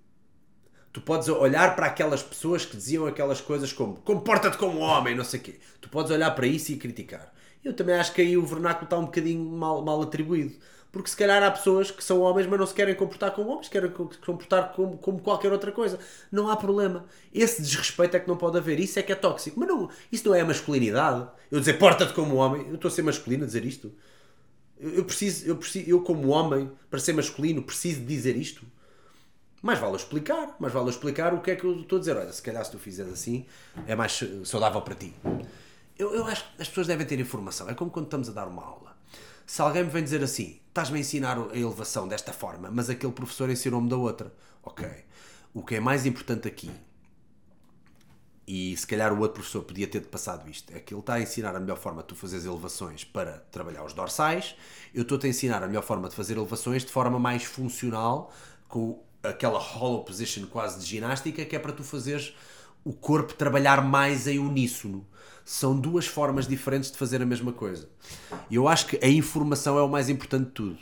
Tu 0.93 1.01
podes 1.01 1.27
olhar 1.29 1.75
para 1.75 1.87
aquelas 1.87 2.23
pessoas 2.23 2.67
que 2.67 2.77
diziam 2.77 3.07
aquelas 3.07 3.41
coisas 3.41 3.73
como 3.73 3.97
comporta-te 3.97 4.59
como 4.59 4.81
homem, 4.81 5.15
não 5.15 5.25
sei 5.25 5.41
o 5.41 5.43
quê. 5.43 5.55
Tu 5.81 5.89
podes 5.89 6.13
olhar 6.13 6.31
para 6.33 6.47
isso 6.47 6.71
e 6.71 6.77
criticar. 6.77 7.33
Eu 7.65 7.73
também 7.73 7.95
acho 7.95 8.13
que 8.13 8.21
aí 8.21 8.37
o 8.37 8.45
vernáculo 8.45 8.85
está 8.85 8.99
um 8.99 9.07
bocadinho 9.07 9.43
mal, 9.45 9.83
mal 9.83 10.03
atribuído. 10.03 10.55
Porque 10.91 11.09
se 11.09 11.17
calhar 11.17 11.43
há 11.43 11.51
pessoas 11.51 11.91
que 11.91 12.05
são 12.05 12.21
homens, 12.21 12.47
mas 12.47 12.61
não 12.61 12.67
se 12.67 12.75
querem 12.75 12.95
comportar 12.95 13.31
como 13.31 13.49
homens, 13.49 13.69
querem 13.69 13.91
comportar 13.91 14.75
como, 14.75 14.99
como 14.99 15.21
qualquer 15.21 15.51
outra 15.51 15.73
coisa. 15.73 15.99
Não 16.31 16.51
há 16.51 16.57
problema. 16.57 17.07
Esse 17.33 17.63
desrespeito 17.63 18.15
é 18.15 18.21
que 18.21 18.29
não 18.29 18.37
pode 18.37 18.59
haver. 18.59 18.79
Isso 18.79 18.99
é 18.99 19.03
que 19.03 19.11
é 19.11 19.15
tóxico. 19.15 19.59
Mas 19.59 19.71
não, 19.71 19.89
isso 20.11 20.29
não 20.29 20.35
é 20.35 20.43
a 20.43 20.45
masculinidade. 20.45 21.27
Eu 21.51 21.61
dizer 21.61 21.79
porta-te 21.79 22.13
como 22.13 22.35
homem. 22.35 22.67
Eu 22.69 22.75
estou 22.75 22.91
a 22.91 22.93
ser 22.93 23.01
masculino 23.01 23.45
a 23.45 23.47
dizer 23.47 23.65
isto. 23.65 23.91
Eu, 24.79 24.91
eu, 24.97 25.05
preciso, 25.07 25.47
eu 25.47 25.57
preciso, 25.57 25.89
eu 25.89 26.03
como 26.03 26.29
homem, 26.29 26.71
para 26.91 26.99
ser 26.99 27.15
masculino, 27.15 27.63
preciso 27.63 28.03
dizer 28.03 28.37
isto 28.37 28.67
mais 29.63 29.79
vale 29.79 29.97
explicar, 29.97 30.57
mais 30.59 30.73
vale 30.73 30.91
explicar 30.91 31.33
o 31.33 31.41
que 31.41 31.53
é 31.53 31.57
que 31.57 31.65
eu 31.65 31.81
estou 31.81 31.97
a 31.97 32.01
dizer. 32.01 32.17
Olha, 32.17 32.33
se 32.33 32.43
calhar 32.43 32.65
se 32.65 32.73
tu 32.73 32.79
fizeres 32.79 33.13
assim, 33.13 33.47
é 33.87 33.95
mais 33.95 34.21
saudável 34.45 34.83
para 34.83 34.97
ti. 34.97 35.15
Eu, 35.97 36.13
eu 36.15 36.27
acho 36.27 36.45
que 36.45 36.63
as 36.63 36.69
pessoas 36.69 36.89
devem 36.89 37.07
ter 37.07 37.21
informação. 37.21 37.69
É 37.69 37.75
como 37.75 37.91
quando 37.91 38.07
estamos 38.07 38.29
a 38.29 38.33
dar 38.33 38.49
uma 38.49 38.65
aula. 38.65 38.97
Se 39.47 39.63
alguém 39.63 39.85
me 39.85 39.91
vem 39.91 40.03
dizer 40.03 40.23
assim, 40.23 40.61
estás-me 40.69 40.99
a 40.99 41.01
ensinar 41.01 41.39
a 41.39 41.57
elevação 41.57 42.09
desta 42.09 42.33
forma, 42.33 42.71
mas 42.73 42.91
aquele 42.91 43.13
professor 43.13 43.49
ensinou-me 43.51 43.89
da 43.89 43.97
outra. 43.97 44.33
Ok. 44.63 44.89
O 45.55 45.63
que 45.63 45.77
é 45.77 45.81
mais 45.81 46.07
importante 46.07 46.49
aqui, 46.49 46.71
e 48.47 48.77
se 48.77 48.87
calhar 48.87 49.13
o 49.13 49.21
outro 49.21 49.35
professor 49.35 49.63
podia 49.63 49.87
ter-te 49.87 50.09
passado 50.09 50.49
isto, 50.51 50.75
é 50.75 50.81
que 50.81 50.93
ele 50.93 51.01
está 51.01 51.15
a 51.15 51.21
ensinar 51.21 51.55
a 51.55 51.61
melhor 51.61 51.77
forma 51.77 52.03
de 52.03 52.09
tu 52.09 52.17
fazeres 52.17 52.45
elevações 52.45 53.05
para 53.05 53.39
trabalhar 53.51 53.85
os 53.85 53.93
dorsais, 53.93 54.57
eu 54.93 55.03
estou-te 55.03 55.27
a 55.27 55.31
ensinar 55.31 55.63
a 55.63 55.67
melhor 55.67 55.83
forma 55.83 56.09
de 56.09 56.15
fazer 56.15 56.37
elevações 56.37 56.85
de 56.85 56.91
forma 56.91 57.19
mais 57.19 57.45
funcional, 57.45 58.33
com 58.69 59.03
aquela 59.23 59.59
hollow 59.59 60.05
position 60.05 60.47
quase 60.47 60.81
de 60.81 60.87
ginástica, 60.87 61.45
que 61.45 61.55
é 61.55 61.59
para 61.59 61.73
tu 61.73 61.85
fazeres 61.85 62.35
o 62.85 62.93
corpo 62.93 63.35
trabalhar 63.35 63.83
mais 63.83 64.27
em 64.27 64.39
uníssono. 64.39 65.07
São 65.45 65.79
duas 65.79 66.07
formas 66.07 66.47
diferentes 66.47 66.91
de 66.91 66.99
fazer 66.99 67.21
a 67.23 67.27
mesma 67.27 67.53
coisa. 67.53 67.89
E 68.51 68.57
eu 68.57 68.69
acho 68.69 68.87
que 68.87 69.05
a 69.05 69.09
informação 69.09 69.79
é 69.79 69.83
o 69.83 69.89
mais 69.89 70.09
importante 70.09 70.47
de 70.47 70.53
tudo. 70.53 70.79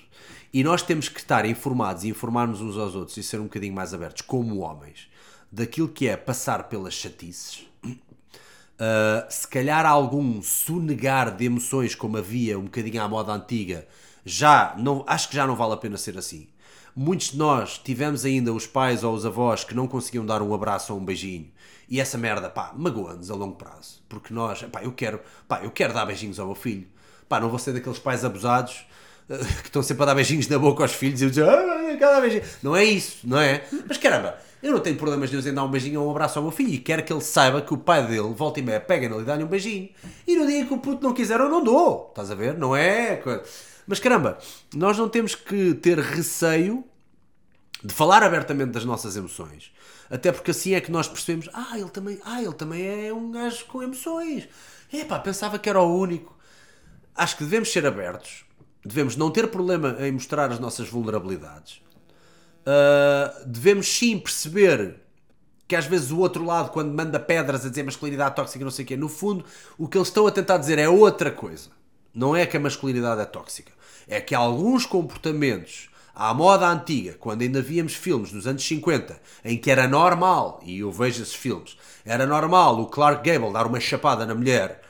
E 0.52 0.64
nós 0.64 0.82
temos 0.82 1.08
que 1.08 1.20
estar 1.20 1.46
informados 1.46 2.04
e 2.04 2.08
informarmos 2.08 2.60
uns 2.60 2.76
aos 2.76 2.94
outros 2.94 3.16
e 3.16 3.22
ser 3.22 3.38
um 3.38 3.44
bocadinho 3.44 3.74
mais 3.74 3.94
abertos, 3.94 4.22
como 4.22 4.58
homens, 4.58 5.08
daquilo 5.50 5.88
que 5.88 6.08
é 6.08 6.16
passar 6.16 6.68
pelas 6.68 6.94
chatices. 6.94 7.66
Uh, 7.84 9.26
se 9.28 9.46
calhar 9.46 9.86
algum 9.86 10.42
sonegar 10.42 11.36
de 11.36 11.44
emoções, 11.44 11.94
como 11.94 12.16
havia 12.16 12.58
um 12.58 12.64
bocadinho 12.64 13.02
à 13.02 13.08
moda 13.08 13.32
antiga, 13.32 13.86
já 14.24 14.74
não, 14.78 15.04
acho 15.06 15.28
que 15.28 15.36
já 15.36 15.46
não 15.46 15.54
vale 15.54 15.74
a 15.74 15.76
pena 15.76 15.96
ser 15.96 16.18
assim 16.18 16.48
muitos 17.00 17.30
de 17.30 17.38
nós 17.38 17.78
tivemos 17.78 18.26
ainda 18.26 18.52
os 18.52 18.66
pais 18.66 19.02
ou 19.02 19.14
os 19.14 19.24
avós 19.24 19.64
que 19.64 19.74
não 19.74 19.88
conseguiam 19.88 20.26
dar 20.26 20.42
um 20.42 20.52
abraço 20.52 20.92
ou 20.92 21.00
um 21.00 21.04
beijinho. 21.04 21.50
E 21.88 21.98
essa 21.98 22.18
merda, 22.18 22.50
pá, 22.50 22.74
magoa-nos 22.76 23.30
a 23.30 23.34
longo 23.34 23.56
prazo. 23.56 24.02
Porque 24.06 24.34
nós, 24.34 24.62
pá, 24.64 24.82
eu 24.82 24.92
quero, 24.92 25.18
pá, 25.48 25.60
eu 25.62 25.70
quero 25.70 25.94
dar 25.94 26.04
beijinhos 26.04 26.38
ao 26.38 26.44
meu 26.44 26.54
filho. 26.54 26.86
Pá, 27.26 27.40
não 27.40 27.48
vou 27.48 27.58
ser 27.58 27.72
daqueles 27.72 27.98
pais 27.98 28.22
abusados 28.22 28.84
eh, 29.30 29.38
que 29.38 29.68
estão 29.68 29.82
sempre 29.82 30.02
a 30.02 30.06
dar 30.06 30.14
beijinhos 30.14 30.46
na 30.46 30.58
boca 30.58 30.84
aos 30.84 30.92
filhos 30.92 31.22
e 31.22 31.24
eu 31.24 31.30
dizer, 31.30 31.48
ah, 31.48 31.96
cada 31.98 32.20
beijinho. 32.20 32.44
Não 32.62 32.76
é 32.76 32.84
isso, 32.84 33.26
não 33.26 33.40
é? 33.40 33.64
Mas 33.88 33.96
caramba, 33.96 34.36
eu 34.62 34.70
não 34.70 34.80
tenho 34.80 34.96
problemas 34.96 35.30
de 35.30 35.48
em 35.48 35.54
dar 35.54 35.64
um 35.64 35.70
beijinho 35.70 36.02
ou 36.02 36.08
um 36.08 36.10
abraço 36.10 36.38
ao 36.38 36.42
meu 36.42 36.52
filho 36.52 36.74
e 36.74 36.78
quero 36.78 37.02
que 37.02 37.10
ele 37.10 37.22
saiba 37.22 37.62
que 37.62 37.72
o 37.72 37.78
pai 37.78 38.06
dele, 38.06 38.34
volta 38.34 38.60
e 38.60 38.62
meia, 38.62 38.78
pega 38.78 39.08
nele 39.08 39.22
e 39.22 39.24
dá-lhe 39.24 39.42
um 39.42 39.48
beijinho. 39.48 39.88
E 40.26 40.36
no 40.36 40.46
dia 40.46 40.66
que 40.66 40.74
o 40.74 40.76
puto 40.76 41.02
não 41.02 41.14
quiser, 41.14 41.40
eu 41.40 41.48
não 41.48 41.64
dou. 41.64 42.08
Estás 42.10 42.30
a 42.30 42.34
ver? 42.34 42.58
Não 42.58 42.76
é? 42.76 43.22
Mas 43.86 43.98
caramba, 43.98 44.36
nós 44.74 44.98
não 44.98 45.08
temos 45.08 45.34
que 45.34 45.72
ter 45.72 45.98
receio 45.98 46.84
de 47.82 47.94
falar 47.94 48.22
abertamente 48.22 48.72
das 48.72 48.84
nossas 48.84 49.16
emoções. 49.16 49.72
Até 50.10 50.32
porque 50.32 50.50
assim 50.50 50.74
é 50.74 50.80
que 50.80 50.90
nós 50.90 51.08
percebemos, 51.08 51.48
ah, 51.52 51.78
ele 51.78 51.88
também, 51.88 52.20
ah, 52.24 52.42
ele 52.42 52.52
também 52.52 52.86
é 52.86 53.12
um 53.12 53.30
gajo 53.30 53.64
com 53.66 53.82
emoções. 53.82 54.48
Epá, 54.92 55.18
pensava 55.18 55.58
que 55.58 55.68
era 55.68 55.80
o 55.80 55.98
único. 55.98 56.36
Acho 57.14 57.36
que 57.36 57.44
devemos 57.44 57.70
ser 57.70 57.86
abertos, 57.86 58.44
devemos 58.84 59.16
não 59.16 59.30
ter 59.30 59.48
problema 59.48 59.96
em 60.00 60.12
mostrar 60.12 60.50
as 60.50 60.58
nossas 60.58 60.88
vulnerabilidades. 60.88 61.80
Uh, 62.60 63.46
devemos 63.46 63.88
sim 63.88 64.18
perceber 64.18 64.96
que 65.66 65.76
às 65.76 65.86
vezes 65.86 66.10
o 66.10 66.18
outro 66.18 66.44
lado, 66.44 66.70
quando 66.70 66.92
manda 66.92 67.18
pedras 67.20 67.64
a 67.64 67.68
dizer 67.68 67.84
masculinidade 67.84 68.34
tóxica, 68.34 68.64
não 68.64 68.72
sei 68.72 68.84
o 68.84 68.88
quê, 68.88 68.96
no 68.96 69.08
fundo, 69.08 69.44
o 69.78 69.86
que 69.86 69.96
eles 69.96 70.08
estão 70.08 70.26
a 70.26 70.30
tentar 70.30 70.58
dizer 70.58 70.78
é 70.78 70.88
outra 70.88 71.30
coisa. 71.30 71.70
Não 72.12 72.34
é 72.34 72.44
que 72.44 72.56
a 72.56 72.60
masculinidade 72.60 73.20
é 73.20 73.24
tóxica. 73.24 73.72
É 74.08 74.20
que 74.20 74.34
alguns 74.34 74.84
comportamentos 74.84 75.89
à 76.20 76.34
moda 76.34 76.68
antiga, 76.68 77.16
quando 77.18 77.40
ainda 77.40 77.62
víamos 77.62 77.94
filmes 77.94 78.30
nos 78.30 78.46
anos 78.46 78.62
50, 78.62 79.18
em 79.42 79.56
que 79.56 79.70
era 79.70 79.88
normal, 79.88 80.60
e 80.62 80.80
eu 80.80 80.92
vejo 80.92 81.22
esses 81.22 81.34
filmes, 81.34 81.78
era 82.04 82.26
normal 82.26 82.78
o 82.78 82.84
Clark 82.88 83.26
Gable 83.26 83.50
dar 83.50 83.66
uma 83.66 83.80
chapada 83.80 84.26
na 84.26 84.34
mulher 84.34 84.82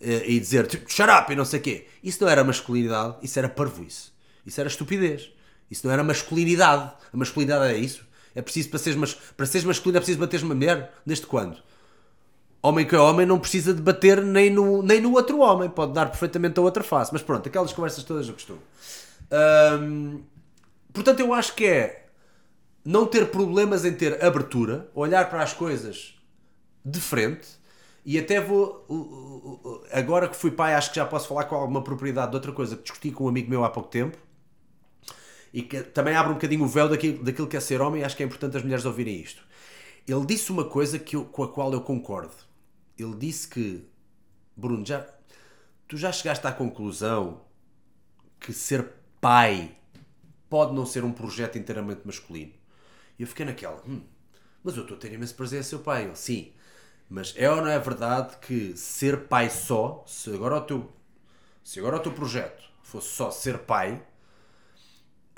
eh, 0.00 0.24
e 0.26 0.40
dizer 0.40 0.66
tipo, 0.66 0.90
shut 0.90 1.10
up 1.10 1.30
e 1.30 1.36
não 1.36 1.44
sei 1.44 1.60
o 1.60 1.62
quê. 1.62 1.86
Isso 2.02 2.24
não 2.24 2.30
era 2.30 2.42
masculinidade, 2.42 3.16
isso 3.22 3.38
era 3.38 3.50
parvoíce. 3.50 4.12
Isso 4.46 4.58
era 4.58 4.66
estupidez. 4.66 5.30
Isso 5.70 5.86
não 5.86 5.92
era 5.92 6.02
masculinidade. 6.02 6.90
A 7.12 7.16
masculinidade 7.18 7.70
é 7.70 7.76
isso. 7.76 8.02
É 8.34 8.40
preciso, 8.40 8.70
para 8.70 8.78
seres, 8.78 8.98
mas, 8.98 9.12
para 9.12 9.44
seres 9.44 9.66
masculino, 9.66 9.98
é 9.98 10.00
preciso 10.00 10.18
bater 10.18 10.42
uma 10.42 10.54
mulher? 10.54 10.94
Desde 11.04 11.26
quando? 11.26 11.58
Homem 12.62 12.86
que 12.86 12.94
é 12.94 12.98
homem 12.98 13.26
não 13.26 13.38
precisa 13.38 13.74
de 13.74 13.82
bater 13.82 14.22
nem 14.22 14.48
no, 14.48 14.82
nem 14.82 15.02
no 15.02 15.12
outro 15.12 15.40
homem. 15.40 15.68
Pode 15.68 15.92
dar 15.92 16.06
perfeitamente 16.06 16.58
a 16.58 16.62
outra 16.62 16.82
face. 16.82 17.12
Mas 17.12 17.20
pronto, 17.20 17.46
aquelas 17.46 17.74
conversas 17.74 18.04
todas 18.04 18.26
eu 18.26 18.32
costumo. 18.32 18.62
Um, 19.30 20.22
Portanto, 20.98 21.20
eu 21.20 21.32
acho 21.32 21.54
que 21.54 21.64
é 21.64 22.06
não 22.84 23.06
ter 23.06 23.30
problemas 23.30 23.84
em 23.84 23.94
ter 23.94 24.24
abertura, 24.24 24.90
olhar 24.92 25.30
para 25.30 25.44
as 25.44 25.52
coisas 25.52 26.18
de 26.84 27.00
frente 27.00 27.46
e 28.04 28.18
até 28.18 28.40
vou. 28.40 28.84
Agora 29.92 30.28
que 30.28 30.34
fui 30.34 30.50
pai, 30.50 30.74
acho 30.74 30.90
que 30.90 30.96
já 30.96 31.06
posso 31.06 31.28
falar 31.28 31.44
com 31.44 31.54
alguma 31.54 31.84
propriedade 31.84 32.30
de 32.30 32.36
outra 32.36 32.50
coisa 32.50 32.76
que 32.76 32.82
discuti 32.82 33.12
com 33.12 33.26
um 33.26 33.28
amigo 33.28 33.48
meu 33.48 33.62
há 33.62 33.70
pouco 33.70 33.88
tempo 33.88 34.18
e 35.52 35.62
que 35.62 35.82
também 35.82 36.16
abre 36.16 36.32
um 36.32 36.34
bocadinho 36.34 36.64
o 36.64 36.66
véu 36.66 36.88
daquilo, 36.88 37.22
daquilo 37.22 37.46
que 37.46 37.56
é 37.56 37.60
ser 37.60 37.80
homem 37.80 38.02
e 38.02 38.04
acho 38.04 38.16
que 38.16 38.24
é 38.24 38.26
importante 38.26 38.56
as 38.56 38.64
mulheres 38.64 38.84
ouvirem 38.84 39.20
isto. 39.20 39.42
Ele 40.04 40.26
disse 40.26 40.50
uma 40.50 40.64
coisa 40.64 40.98
que 40.98 41.14
eu, 41.14 41.24
com 41.24 41.44
a 41.44 41.48
qual 41.48 41.72
eu 41.72 41.80
concordo. 41.80 42.34
Ele 42.98 43.14
disse 43.14 43.46
que, 43.46 43.86
Bruno, 44.56 44.84
já, 44.84 45.06
tu 45.86 45.96
já 45.96 46.10
chegaste 46.10 46.44
à 46.44 46.50
conclusão 46.50 47.42
que 48.40 48.52
ser 48.52 48.84
pai 49.20 49.76
pode 50.48 50.74
não 50.74 50.86
ser 50.86 51.04
um 51.04 51.12
projeto 51.12 51.58
inteiramente 51.58 52.02
masculino. 52.04 52.52
E 53.18 53.22
eu 53.22 53.28
fiquei 53.28 53.44
naquela, 53.44 53.82
hum, 53.86 54.02
mas 54.62 54.76
eu 54.76 54.82
estou 54.82 54.96
a 54.96 55.00
ter 55.00 55.12
imenso 55.12 55.34
prazer 55.34 55.60
em 55.60 55.62
ser 55.62 55.78
pai. 55.78 56.10
Sim, 56.14 56.52
mas 57.08 57.34
é 57.36 57.50
ou 57.50 57.56
não 57.56 57.68
é 57.68 57.78
verdade 57.78 58.36
que 58.38 58.76
ser 58.76 59.28
pai 59.28 59.50
só, 59.50 60.04
se 60.06 60.30
agora 60.34 60.56
o 60.56 60.60
teu, 60.60 60.92
se 61.64 61.78
agora 61.78 61.96
o 61.96 62.00
teu 62.00 62.12
projeto 62.12 62.62
fosse 62.82 63.08
só 63.08 63.30
ser 63.30 63.58
pai, 63.60 64.02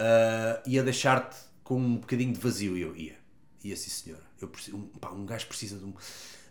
uh, 0.00 0.62
ia 0.66 0.82
deixar-te 0.82 1.36
com 1.62 1.78
um 1.78 1.96
bocadinho 1.96 2.32
de 2.32 2.40
vazio. 2.40 2.76
E 2.76 2.82
eu 2.82 2.96
ia, 2.96 3.16
ia 3.62 3.76
sim 3.76 3.90
senhora. 3.90 4.24
Eu 4.40 4.50
um, 4.72 4.86
pá, 4.98 5.10
um 5.10 5.26
gajo 5.26 5.46
precisa 5.46 5.78
de 5.78 5.84
um. 5.84 5.94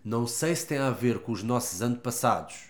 Não 0.04 0.28
sei 0.28 0.56
se 0.56 0.66
tem 0.66 0.78
a 0.78 0.92
ver 0.92 1.20
com 1.20 1.32
os 1.32 1.44
nossos 1.44 1.82
antepassados 1.82 2.70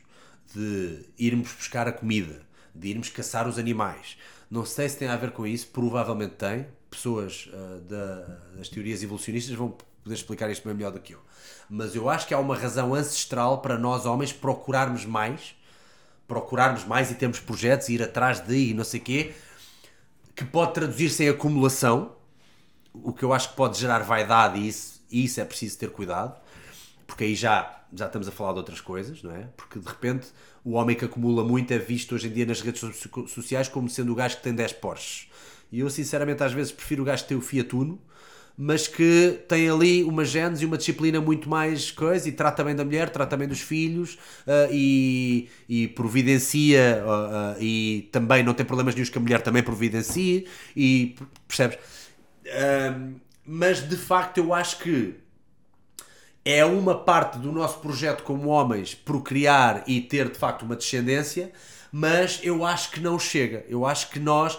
de 0.53 1.06
irmos 1.18 1.53
buscar 1.53 1.88
a 1.88 1.91
comida, 1.91 2.41
de 2.74 2.90
irmos 2.90 3.10
caçar 3.10 3.48
os 3.48 3.60
animais, 3.60 4.18
não 4.50 4.66
sei 4.66 4.90
se 4.90 4.98
tem 4.98 5.08
a 5.08 5.16
ver 5.16 5.32
com 5.32 5.46
isso, 5.46 5.68
provavelmente 5.68 6.36
tem. 6.36 6.68
Pessoas 6.90 7.50
uh, 7.54 7.82
da, 7.82 8.22
das 8.56 8.68
teorias 8.68 9.04
evolucionistas 9.04 9.56
vão 9.56 9.76
poder 10.04 10.16
explicar 10.16 10.50
isto 10.50 10.66
bem 10.66 10.74
melhor 10.74 10.92
do 10.92 11.00
que 11.00 11.14
eu. 11.14 11.20
Mas 11.70 11.96
eu 11.96 12.10
acho 12.10 12.28
que 12.28 12.34
há 12.34 12.40
uma 12.40 12.56
razão 12.56 12.96
ancestral 12.96 13.62
para 13.62 13.78
nós 13.78 14.06
homens 14.06 14.34
procurarmos 14.34 15.06
mais 15.06 15.56
procurarmos 16.30 16.86
mais 16.86 17.10
e 17.10 17.16
termos 17.16 17.40
projetos 17.40 17.90
e 17.90 17.96
ir 17.96 18.04
atrás 18.04 18.40
de 18.40 18.70
e 18.70 18.74
não 18.76 18.84
sei 18.84 19.00
quê, 19.00 19.34
que 20.36 20.46
pode 20.46 20.76
traduzir-se 20.76 21.24
em 21.24 21.30
acumulação, 21.30 22.16
o 22.94 23.12
que 23.12 23.24
eu 23.24 23.34
acho 23.34 23.50
que 23.50 23.56
pode 23.56 23.80
gerar 23.80 24.00
vaidade 24.04 24.60
e 24.60 24.68
isso, 24.68 25.02
e 25.10 25.26
isso 25.26 25.42
é 25.42 25.44
preciso 25.44 25.80
ter 25.80 25.90
cuidado, 25.90 26.40
porque 27.08 27.24
aí 27.24 27.34
já, 27.34 27.84
já 27.92 28.06
estamos 28.06 28.28
a 28.28 28.32
falar 28.32 28.54
de 28.54 28.60
outras 28.60 28.80
coisas, 28.80 29.24
não 29.24 29.36
é? 29.36 29.50
Porque 29.58 29.80
de 29.80 29.88
repente 29.88 30.28
o 30.70 30.74
homem 30.74 30.96
que 30.96 31.04
acumula 31.04 31.44
muito 31.44 31.74
é 31.74 31.80
visto 31.80 32.14
hoje 32.14 32.28
em 32.28 32.32
dia 32.32 32.46
nas 32.46 32.62
redes 32.62 32.82
sociais 33.28 33.68
como 33.68 33.90
sendo 33.90 34.12
o 34.12 34.16
gajo 34.16 34.38
que 34.38 34.44
tem 34.44 34.54
10 34.54 34.74
Porsches. 34.74 35.28
E 35.72 35.80
eu 35.80 35.90
sinceramente 35.90 36.44
às 36.44 36.54
vezes 36.54 36.72
prefiro 36.72 37.02
o 37.02 37.06
gajo 37.06 37.24
que 37.24 37.30
tem 37.30 37.38
o 37.38 37.41
Fiat 37.41 37.76
Uno 37.76 38.00
mas 38.62 38.90
que 38.90 39.40
tem 39.48 39.70
ali 39.70 40.04
uma 40.04 40.26
genes 40.26 40.62
e 40.62 40.66
uma 40.66 40.78
disciplina 40.78 41.22
muito 41.22 41.50
mais 41.50 41.91
coisa 41.91 42.28
e 42.28 42.32
trata 42.34 42.62
bem 42.62 42.76
da 42.76 42.84
mulher, 42.84 43.10
trata 43.10 43.38
bem 43.38 43.48
dos 43.48 43.62
filhos 43.62 44.16
uh, 44.46 44.70
e, 44.70 45.48
e 45.70 45.88
providencia 45.88 47.02
uh, 47.06 47.58
uh, 47.58 47.64
e 47.64 48.10
também 48.12 48.44
não 48.44 48.54
tem 48.54 48.66
problemas 48.66 48.94
nenhum 48.94 49.08
que 49.08 49.18
a 49.18 49.22
mulher 49.22 49.41
também 49.41 49.64
providencie 49.64 50.46
e 50.76 51.16
percebes? 51.48 51.80
mas 53.46 53.88
de 53.88 53.96
facto 53.96 54.40
eu 54.40 54.54
acho 54.54 54.80
que 54.80 55.16
é 56.44 56.64
uma 56.66 56.95
parte 56.95 57.38
do 57.38 57.52
nosso 57.52 57.80
projeto 57.80 58.24
como 58.24 58.49
homens 58.49 58.95
procriar 58.95 59.84
e 59.88 60.02
ter 60.02 60.30
de 60.30 60.38
facto 60.38 60.64
uma 60.64 60.76
descendência, 60.76 61.52
mas 61.91 62.40
eu 62.44 62.66
acho 62.66 62.91
que 62.91 62.99
não 62.99 63.20
chega. 63.20 63.66
Eu 63.68 63.86
acho 63.86 64.10
que 64.10 64.20
nós 64.20 64.57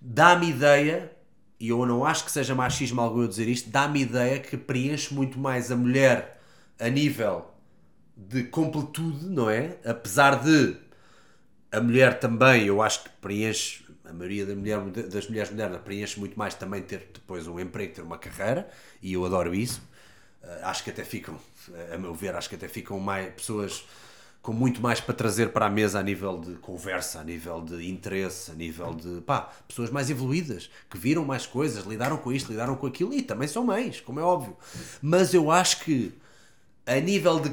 dá-me 0.00 0.48
ideia 0.48 1.12
e 1.60 1.68
eu 1.70 1.84
não 1.84 2.04
acho 2.04 2.24
que 2.24 2.30
seja 2.30 2.54
machismo 2.54 3.00
algum 3.00 3.22
eu 3.22 3.28
dizer 3.28 3.48
isto, 3.48 3.68
dá-me 3.68 4.02
ideia 4.02 4.38
que 4.38 4.56
preenche 4.56 5.12
muito 5.12 5.38
mais 5.38 5.72
a 5.72 5.76
mulher 5.76 6.40
a 6.78 6.88
nível 6.88 7.46
de 8.16 8.44
completude, 8.44 9.26
não 9.26 9.50
é? 9.50 9.76
Apesar 9.84 10.42
de 10.42 10.76
a 11.70 11.80
mulher 11.80 12.18
também, 12.18 12.64
eu 12.64 12.80
acho 12.80 13.04
que 13.04 13.10
preenche, 13.20 13.84
a 14.04 14.12
maioria 14.12 14.46
da 14.46 14.54
mulher, 14.54 14.80
das 14.80 15.28
mulheres 15.28 15.50
modernas 15.50 15.80
preenche 15.82 16.18
muito 16.18 16.38
mais 16.38 16.54
também 16.54 16.80
ter 16.80 17.10
depois 17.12 17.46
um 17.46 17.58
emprego, 17.60 17.94
ter 17.94 18.02
uma 18.02 18.18
carreira, 18.18 18.68
e 19.02 19.12
eu 19.12 19.24
adoro 19.24 19.54
isso. 19.54 19.82
Uh, 20.42 20.64
acho 20.64 20.84
que 20.84 20.90
até 20.90 21.04
ficam, 21.04 21.36
a 21.92 21.98
meu 21.98 22.14
ver, 22.14 22.34
acho 22.34 22.48
que 22.48 22.54
até 22.54 22.68
ficam 22.68 22.98
mais 22.98 23.32
pessoas 23.34 23.84
com 24.40 24.52
muito 24.52 24.80
mais 24.80 25.00
para 25.00 25.14
trazer 25.14 25.50
para 25.50 25.66
a 25.66 25.70
mesa 25.70 25.98
a 25.98 26.02
nível 26.02 26.38
de 26.38 26.54
conversa, 26.54 27.20
a 27.20 27.24
nível 27.24 27.60
de 27.60 27.88
interesse, 27.90 28.50
a 28.50 28.54
nível 28.54 28.94
de 28.94 29.20
pá, 29.20 29.50
pessoas 29.66 29.90
mais 29.90 30.08
evoluídas, 30.10 30.70
que 30.88 30.96
viram 30.96 31.24
mais 31.24 31.44
coisas, 31.46 31.84
lidaram 31.84 32.16
com 32.16 32.32
isto, 32.32 32.50
lidaram 32.50 32.76
com 32.76 32.86
aquilo 32.86 33.12
e 33.12 33.20
também 33.20 33.48
são 33.48 33.64
mães, 33.64 34.00
como 34.00 34.20
é 34.20 34.22
óbvio. 34.22 34.56
Mas 35.02 35.34
eu 35.34 35.50
acho 35.50 35.80
que 35.80 36.14
a 36.86 36.98
nível 37.00 37.40
de, 37.40 37.52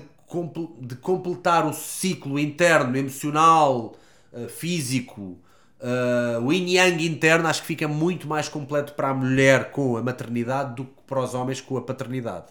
de 0.81 0.95
completar 0.95 1.67
o 1.67 1.73
ciclo 1.73 2.39
interno, 2.39 2.95
emocional, 2.95 3.95
uh, 4.31 4.47
físico, 4.47 5.37
uh, 5.81 6.41
o 6.41 6.53
yin 6.53 6.75
yang 6.75 7.05
interno, 7.05 7.47
acho 7.47 7.61
que 7.61 7.67
fica 7.67 7.87
muito 7.87 8.27
mais 8.27 8.47
completo 8.47 8.93
para 8.93 9.09
a 9.09 9.13
mulher 9.13 9.71
com 9.71 9.97
a 9.97 10.01
maternidade 10.01 10.75
do 10.75 10.85
que 10.85 11.03
para 11.05 11.19
os 11.19 11.33
homens 11.33 11.59
com 11.59 11.77
a 11.77 11.81
paternidade. 11.81 12.47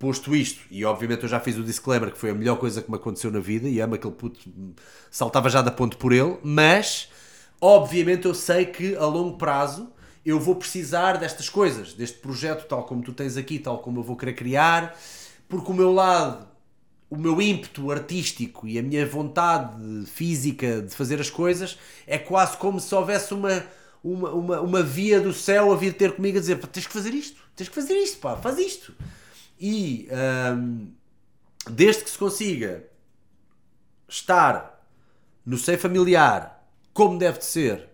Posto 0.00 0.34
isto, 0.34 0.62
e 0.70 0.82
obviamente 0.82 1.24
eu 1.24 1.28
já 1.28 1.38
fiz 1.38 1.58
o 1.58 1.62
disclaimer 1.62 2.10
que 2.10 2.16
foi 2.16 2.30
a 2.30 2.34
melhor 2.34 2.56
coisa 2.56 2.80
que 2.80 2.90
me 2.90 2.96
aconteceu 2.96 3.30
na 3.30 3.38
vida 3.38 3.68
e 3.68 3.82
amo 3.82 3.96
aquele 3.96 4.14
puto, 4.14 4.40
saltava 5.10 5.50
já 5.50 5.60
da 5.60 5.70
ponte 5.70 5.94
por 5.98 6.10
ele, 6.10 6.38
mas 6.42 7.10
obviamente 7.60 8.24
eu 8.24 8.32
sei 8.32 8.64
que 8.64 8.96
a 8.96 9.04
longo 9.04 9.36
prazo 9.36 9.92
eu 10.24 10.40
vou 10.40 10.56
precisar 10.56 11.18
destas 11.18 11.50
coisas, 11.50 11.92
deste 11.92 12.16
projeto 12.16 12.66
tal 12.66 12.84
como 12.84 13.02
tu 13.02 13.12
tens 13.12 13.36
aqui, 13.36 13.58
tal 13.58 13.80
como 13.80 14.00
eu 14.00 14.02
vou 14.02 14.16
querer 14.16 14.32
criar, 14.32 14.98
porque 15.46 15.70
o 15.70 15.74
meu 15.74 15.92
lado, 15.92 16.48
o 17.10 17.16
meu 17.18 17.38
ímpeto 17.42 17.90
artístico 17.90 18.66
e 18.66 18.78
a 18.78 18.82
minha 18.82 19.04
vontade 19.04 20.06
física 20.06 20.80
de 20.80 20.94
fazer 20.94 21.20
as 21.20 21.28
coisas 21.28 21.78
é 22.06 22.16
quase 22.16 22.56
como 22.56 22.80
se 22.80 22.94
houvesse 22.94 23.34
uma, 23.34 23.66
uma, 24.02 24.30
uma, 24.30 24.60
uma 24.62 24.82
via 24.82 25.20
do 25.20 25.34
céu 25.34 25.70
a 25.70 25.76
vir 25.76 25.92
ter 25.92 26.12
comigo 26.12 26.38
a 26.38 26.40
dizer 26.40 26.56
tens 26.68 26.86
que 26.86 26.92
fazer 26.94 27.12
isto, 27.12 27.38
tens 27.54 27.68
que 27.68 27.74
fazer 27.74 27.98
isto, 27.98 28.16
pá, 28.16 28.34
faz 28.34 28.58
isto 28.58 28.94
e 29.60 30.08
um, 30.56 30.88
desde 31.70 32.04
que 32.04 32.10
se 32.10 32.18
consiga 32.18 32.84
estar 34.08 34.82
no 35.44 35.58
seio 35.58 35.78
familiar 35.78 36.66
como 36.92 37.18
deve 37.18 37.38
de 37.38 37.44
ser, 37.44 37.88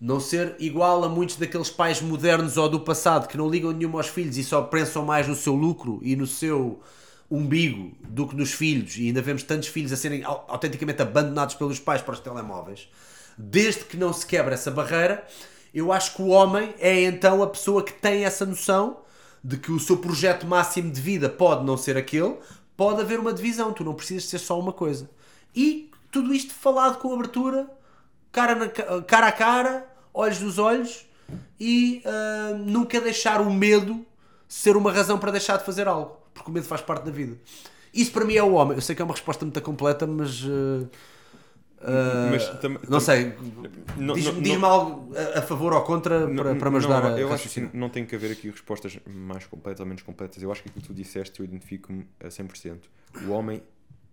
não 0.00 0.20
ser 0.20 0.56
igual 0.58 1.04
a 1.04 1.08
muitos 1.08 1.36
daqueles 1.36 1.70
pais 1.70 2.00
modernos 2.00 2.56
ou 2.56 2.68
do 2.68 2.80
passado 2.80 3.28
que 3.28 3.36
não 3.36 3.48
ligam 3.48 3.72
nenhum 3.72 3.96
aos 3.96 4.08
filhos 4.08 4.36
e 4.36 4.44
só 4.44 4.62
pensam 4.62 5.04
mais 5.04 5.26
no 5.26 5.34
seu 5.34 5.54
lucro 5.54 6.00
e 6.02 6.16
no 6.16 6.26
seu 6.26 6.80
umbigo 7.30 7.92
do 8.02 8.26
que 8.26 8.34
nos 8.34 8.52
filhos, 8.52 8.96
e 8.96 9.08
ainda 9.08 9.20
vemos 9.20 9.42
tantos 9.42 9.68
filhos 9.68 9.92
a 9.92 9.96
serem 9.96 10.24
autenticamente 10.24 11.02
abandonados 11.02 11.54
pelos 11.54 11.78
pais 11.78 12.00
para 12.00 12.14
os 12.14 12.20
telemóveis, 12.20 12.88
desde 13.36 13.84
que 13.84 13.96
não 13.96 14.12
se 14.12 14.26
quebra 14.26 14.54
essa 14.54 14.70
barreira, 14.70 15.26
eu 15.74 15.92
acho 15.92 16.14
que 16.14 16.22
o 16.22 16.28
homem 16.28 16.74
é 16.78 17.02
então 17.02 17.42
a 17.42 17.46
pessoa 17.46 17.84
que 17.84 17.92
tem 17.92 18.24
essa 18.24 18.46
noção 18.46 18.98
de 19.42 19.56
que 19.56 19.70
o 19.70 19.78
seu 19.78 19.96
projeto 19.96 20.46
máximo 20.46 20.90
de 20.90 21.00
vida 21.00 21.28
pode 21.28 21.64
não 21.64 21.76
ser 21.76 21.96
aquele, 21.96 22.36
pode 22.76 23.00
haver 23.00 23.18
uma 23.18 23.32
divisão, 23.32 23.72
tu 23.72 23.84
não 23.84 23.94
precisas 23.94 24.24
ser 24.24 24.38
só 24.38 24.58
uma 24.58 24.72
coisa. 24.72 25.08
E 25.54 25.90
tudo 26.10 26.34
isto 26.34 26.52
falado 26.54 26.98
com 26.98 27.12
abertura, 27.12 27.68
cara, 28.32 28.54
na, 28.54 28.68
cara 29.02 29.28
a 29.28 29.32
cara, 29.32 29.86
olhos 30.12 30.40
nos 30.40 30.58
olhos 30.58 31.06
e 31.60 32.02
uh, 32.04 32.56
nunca 32.58 33.00
deixar 33.00 33.40
o 33.40 33.52
medo 33.52 34.04
ser 34.48 34.76
uma 34.76 34.92
razão 34.92 35.18
para 35.18 35.30
deixar 35.30 35.58
de 35.58 35.64
fazer 35.64 35.86
algo, 35.86 36.16
porque 36.32 36.50
o 36.50 36.54
medo 36.54 36.66
faz 36.66 36.80
parte 36.80 37.04
da 37.04 37.10
vida. 37.10 37.36
Isso 37.92 38.12
para 38.12 38.24
mim 38.24 38.34
é 38.34 38.42
o 38.42 38.52
homem. 38.52 38.76
Eu 38.76 38.82
sei 38.82 38.94
que 38.94 39.02
é 39.02 39.04
uma 39.04 39.14
resposta 39.14 39.44
muito 39.44 39.60
completa, 39.60 40.06
mas. 40.06 40.42
Uh, 40.44 40.88
Uh, 41.80 42.30
mas 42.32 42.48
tam, 42.60 42.76
não 42.88 42.98
sei, 42.98 43.34
diz-me 44.14 44.40
diz 44.42 44.62
algo 44.62 45.14
a, 45.16 45.38
a, 45.38 45.42
favor 45.42 45.72
ou 45.72 45.80
contra 45.82 46.26
não, 46.26 46.42
para, 46.42 46.54
para 46.56 46.70
me 46.72 46.76
ajudar 46.78 47.02
não, 47.02 47.14
a 47.14 47.20
Eu 47.20 47.32
acho 47.32 47.48
que 47.48 47.70
não 47.72 47.88
tem 47.88 48.04
que 48.04 48.16
haver 48.16 48.32
aqui 48.32 48.50
respostas 48.50 48.98
mais 49.06 49.46
completas 49.46 49.80
ou 49.80 49.86
menos 49.86 50.02
completas. 50.02 50.42
Eu 50.42 50.50
acho 50.50 50.62
que 50.62 50.68
aquilo 50.68 50.82
que 50.82 50.88
tu 50.88 50.94
disseste 50.94 51.38
eu 51.38 51.44
identifico-me 51.44 52.04
a 52.18 52.28
100%. 52.28 52.80
O 53.26 53.30
homem 53.30 53.62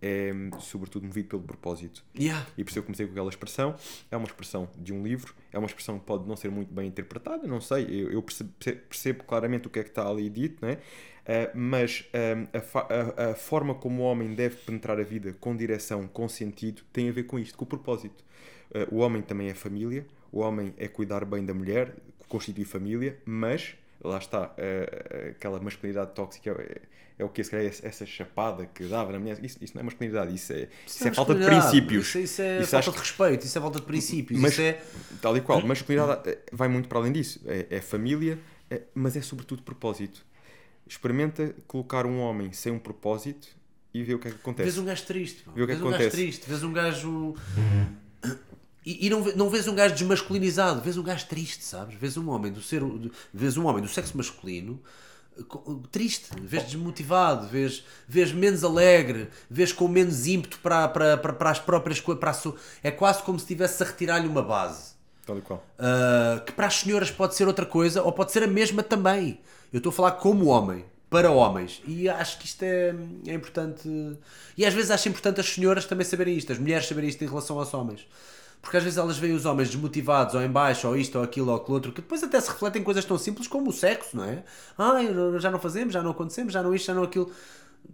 é 0.01 0.31
sobretudo 0.59 1.07
movido 1.07 1.29
pelo 1.29 1.41
propósito. 1.41 2.03
Yeah. 2.17 2.45
E 2.55 2.63
por 2.63 2.69
isso 2.69 2.79
eu 2.79 2.83
comecei 2.83 3.07
com 3.07 3.13
aquela 3.13 3.29
expressão. 3.29 3.75
É 4.11 4.15
uma 4.15 4.27
expressão 4.27 4.69
de 4.77 4.93
um 4.93 5.01
livro, 5.01 5.33
é 5.51 5.57
uma 5.57 5.65
expressão 5.65 5.97
que 5.97 6.05
pode 6.05 6.27
não 6.27 6.35
ser 6.35 6.51
muito 6.51 6.71
bem 6.71 6.87
interpretada, 6.87 7.47
não 7.47 7.59
sei. 7.59 7.85
Eu, 7.89 8.11
eu 8.11 8.21
percebo, 8.21 8.51
percebo, 8.59 9.23
claramente 9.23 9.67
o 9.67 9.69
que 9.71 9.79
é 9.79 9.83
que 9.83 9.89
está 9.89 10.07
ali 10.07 10.29
dito, 10.29 10.59
não 10.61 10.69
é? 10.69 10.73
Uh, 10.73 10.79
mas 11.53 12.01
uh, 12.13 12.47
a, 12.53 13.23
a, 13.23 13.31
a, 13.31 13.35
forma 13.35 13.73
como 13.73 14.03
o 14.03 14.05
homem 14.05 14.35
deve 14.35 14.57
penetrar 14.57 14.99
a 14.99 15.03
vida 15.03 15.35
com 15.39 15.55
direção, 15.55 16.07
com 16.07 16.29
sentido, 16.29 16.83
tem 16.93 17.09
a 17.09 17.11
ver 17.11 17.23
com 17.23 17.39
isto, 17.39 17.57
com 17.57 17.65
o 17.65 17.67
propósito. 17.67 18.23
Uh, 18.69 18.95
o 18.95 18.99
homem 18.99 19.21
também 19.21 19.49
é 19.49 19.55
família, 19.55 20.05
o 20.31 20.39
homem 20.39 20.73
é 20.77 20.87
cuidar 20.87 21.25
bem 21.25 21.43
da 21.43 21.53
mulher, 21.53 21.95
constituir 22.27 22.65
família, 22.65 23.17
mas 23.25 23.75
lá 24.03 24.19
está, 24.19 24.53
aquela 25.31 25.59
masculinidade 25.59 26.11
tóxica 26.13 26.51
é, 26.51 26.81
é, 27.17 27.23
o 27.23 27.29
que 27.29 27.43
se 27.43 27.49
calhar 27.49 27.65
essa 27.65 28.05
chapada 28.05 28.67
que 28.67 28.83
dava 28.83 29.11
na 29.11 29.19
mulher. 29.19 29.43
Isso, 29.43 29.57
isso 29.61 29.73
não 29.73 29.81
é 29.81 29.83
masculinidade, 29.85 30.35
isso 30.35 30.53
é, 30.53 30.57
isso, 30.57 30.69
isso 30.85 31.07
é, 31.07 31.07
é 31.07 31.13
falta 31.13 31.33
de 31.33 31.45
princípios. 31.45 32.07
Isso, 32.09 32.19
isso 32.19 32.41
é 32.41 32.61
isso 32.61 32.71
falta 32.71 32.91
de 32.91 32.97
respeito, 32.97 33.45
isso 33.45 33.57
é 33.57 33.61
falta 33.61 33.79
de 33.79 33.85
princípios. 33.85 34.39
Mas, 34.39 34.59
é... 34.59 34.83
Tal 35.21 35.35
e 35.35 35.41
qual, 35.41 35.65
masculinidade 35.65 36.37
vai 36.51 36.67
muito 36.67 36.87
para 36.87 36.99
além 36.99 37.11
disso. 37.11 37.41
É, 37.47 37.65
é 37.69 37.81
família, 37.81 38.37
é, 38.69 38.81
mas 38.93 39.15
é 39.15 39.21
sobretudo 39.21 39.63
propósito 39.63 40.23
experimenta 40.87 41.55
colocar 41.67 42.05
um 42.05 42.19
homem 42.19 42.51
sem 42.51 42.71
um 42.71 42.79
propósito 42.79 43.47
e 43.93 44.03
vê 44.03 44.13
o 44.13 44.19
que 44.19 44.27
é 44.27 44.31
que 44.31 44.37
acontece. 44.37 44.69
Vês 44.69 44.77
um 44.77 44.85
gajo 44.85 45.05
triste, 45.05 45.43
vê 45.55 45.63
o 45.63 45.65
que 45.65 45.73
é 45.73 45.75
que 45.75 45.81
um 45.81 45.87
acontece. 45.87 46.03
gajo 46.03 46.15
triste, 46.15 46.49
vês 46.49 46.63
um 46.63 46.73
gajo. 46.73 47.35
E, 48.85 49.07
e, 49.07 49.09
não, 49.09 49.21
não 49.35 49.49
vês 49.49 49.67
um 49.67 49.73
gajo 49.73 49.95
desmasculinizado, 49.95 50.81
vês 50.81 50.95
um 50.97 51.03
gajo 51.03 51.25
triste, 51.27 51.63
sabes? 51.63 51.95
Vês 51.95 52.17
um 52.17 52.29
homem 52.29 52.51
do 52.51 52.61
ser, 52.61 52.83
vês 53.33 53.57
um 53.57 53.65
homem 53.65 53.81
do 53.81 53.87
sexo 53.87 54.15
masculino 54.15 54.79
triste, 55.91 56.29
vês 56.41 56.63
desmotivado, 56.63 57.47
vês, 57.47 57.83
vês 58.07 58.31
menos 58.31 58.63
alegre, 58.63 59.29
vês 59.49 59.73
com 59.73 59.87
menos 59.87 60.27
ímpeto 60.27 60.59
para, 60.59 60.87
para, 60.87 61.17
para, 61.17 61.33
para 61.33 61.49
as 61.49 61.59
próprias 61.59 61.99
coisas. 61.99 62.19
Para 62.19 62.53
é 62.83 62.91
quase 62.91 63.21
como 63.23 63.37
se 63.37 63.43
estivesse 63.43 63.83
a 63.83 63.85
retirar-lhe 63.85 64.27
uma 64.27 64.41
base. 64.41 64.95
Tal 65.25 65.37
e 65.37 65.41
qual. 65.41 65.65
Uh, 65.79 66.43
que 66.45 66.53
para 66.53 66.67
as 66.67 66.75
senhoras 66.75 67.11
pode 67.11 67.35
ser 67.35 67.47
outra 67.47 67.65
coisa 67.65 68.01
ou 68.01 68.11
pode 68.11 68.31
ser 68.31 68.43
a 68.43 68.47
mesma 68.47 68.83
também. 68.83 69.41
Eu 69.75 69.79
estou 69.79 69.89
a 69.89 69.93
falar 69.93 70.11
como 70.11 70.45
homem, 70.45 70.85
para 71.09 71.29
homens. 71.29 71.81
E 71.85 72.07
acho 72.07 72.39
que 72.39 72.45
isto 72.45 72.63
é, 72.63 72.95
é 73.27 73.33
importante. 73.33 73.89
E 74.57 74.65
às 74.65 74.73
vezes 74.73 74.89
acho 74.89 75.09
importante 75.09 75.41
as 75.41 75.47
senhoras 75.47 75.85
também 75.85 76.05
saberem 76.05 76.37
isto, 76.37 76.49
as 76.53 76.57
mulheres 76.57 76.87
saberem 76.87 77.09
isto 77.09 77.21
em 77.21 77.27
relação 77.27 77.59
aos 77.59 77.73
homens. 77.73 78.07
Porque 78.61 78.77
às 78.77 78.83
vezes 78.83 78.97
elas 78.97 79.17
veem 79.17 79.33
os 79.33 79.45
homens 79.45 79.67
desmotivados 79.67 80.33
ou 80.33 80.41
em 80.41 80.47
baixo, 80.47 80.87
ou 80.87 80.95
isto, 80.95 81.17
ou 81.17 81.25
aquilo, 81.25 81.49
ou 81.51 81.57
aquilo 81.57 81.73
outro, 81.73 81.91
que 81.91 81.99
depois 82.01 82.23
até 82.23 82.39
se 82.39 82.49
refletem 82.51 82.81
em 82.81 82.85
coisas 82.85 83.03
tão 83.03 83.17
simples 83.17 83.49
como 83.49 83.69
o 83.69 83.73
sexo, 83.73 84.15
não 84.15 84.23
é? 84.23 84.45
Ah, 84.77 84.93
já 85.39 85.51
não 85.51 85.59
fazemos, 85.59 85.93
já 85.93 86.01
não 86.01 86.11
acontecemos, 86.11 86.53
já 86.53 86.63
não 86.63 86.73
isto, 86.73 86.85
já 86.85 86.93
não 86.93 87.03
aquilo. 87.03 87.29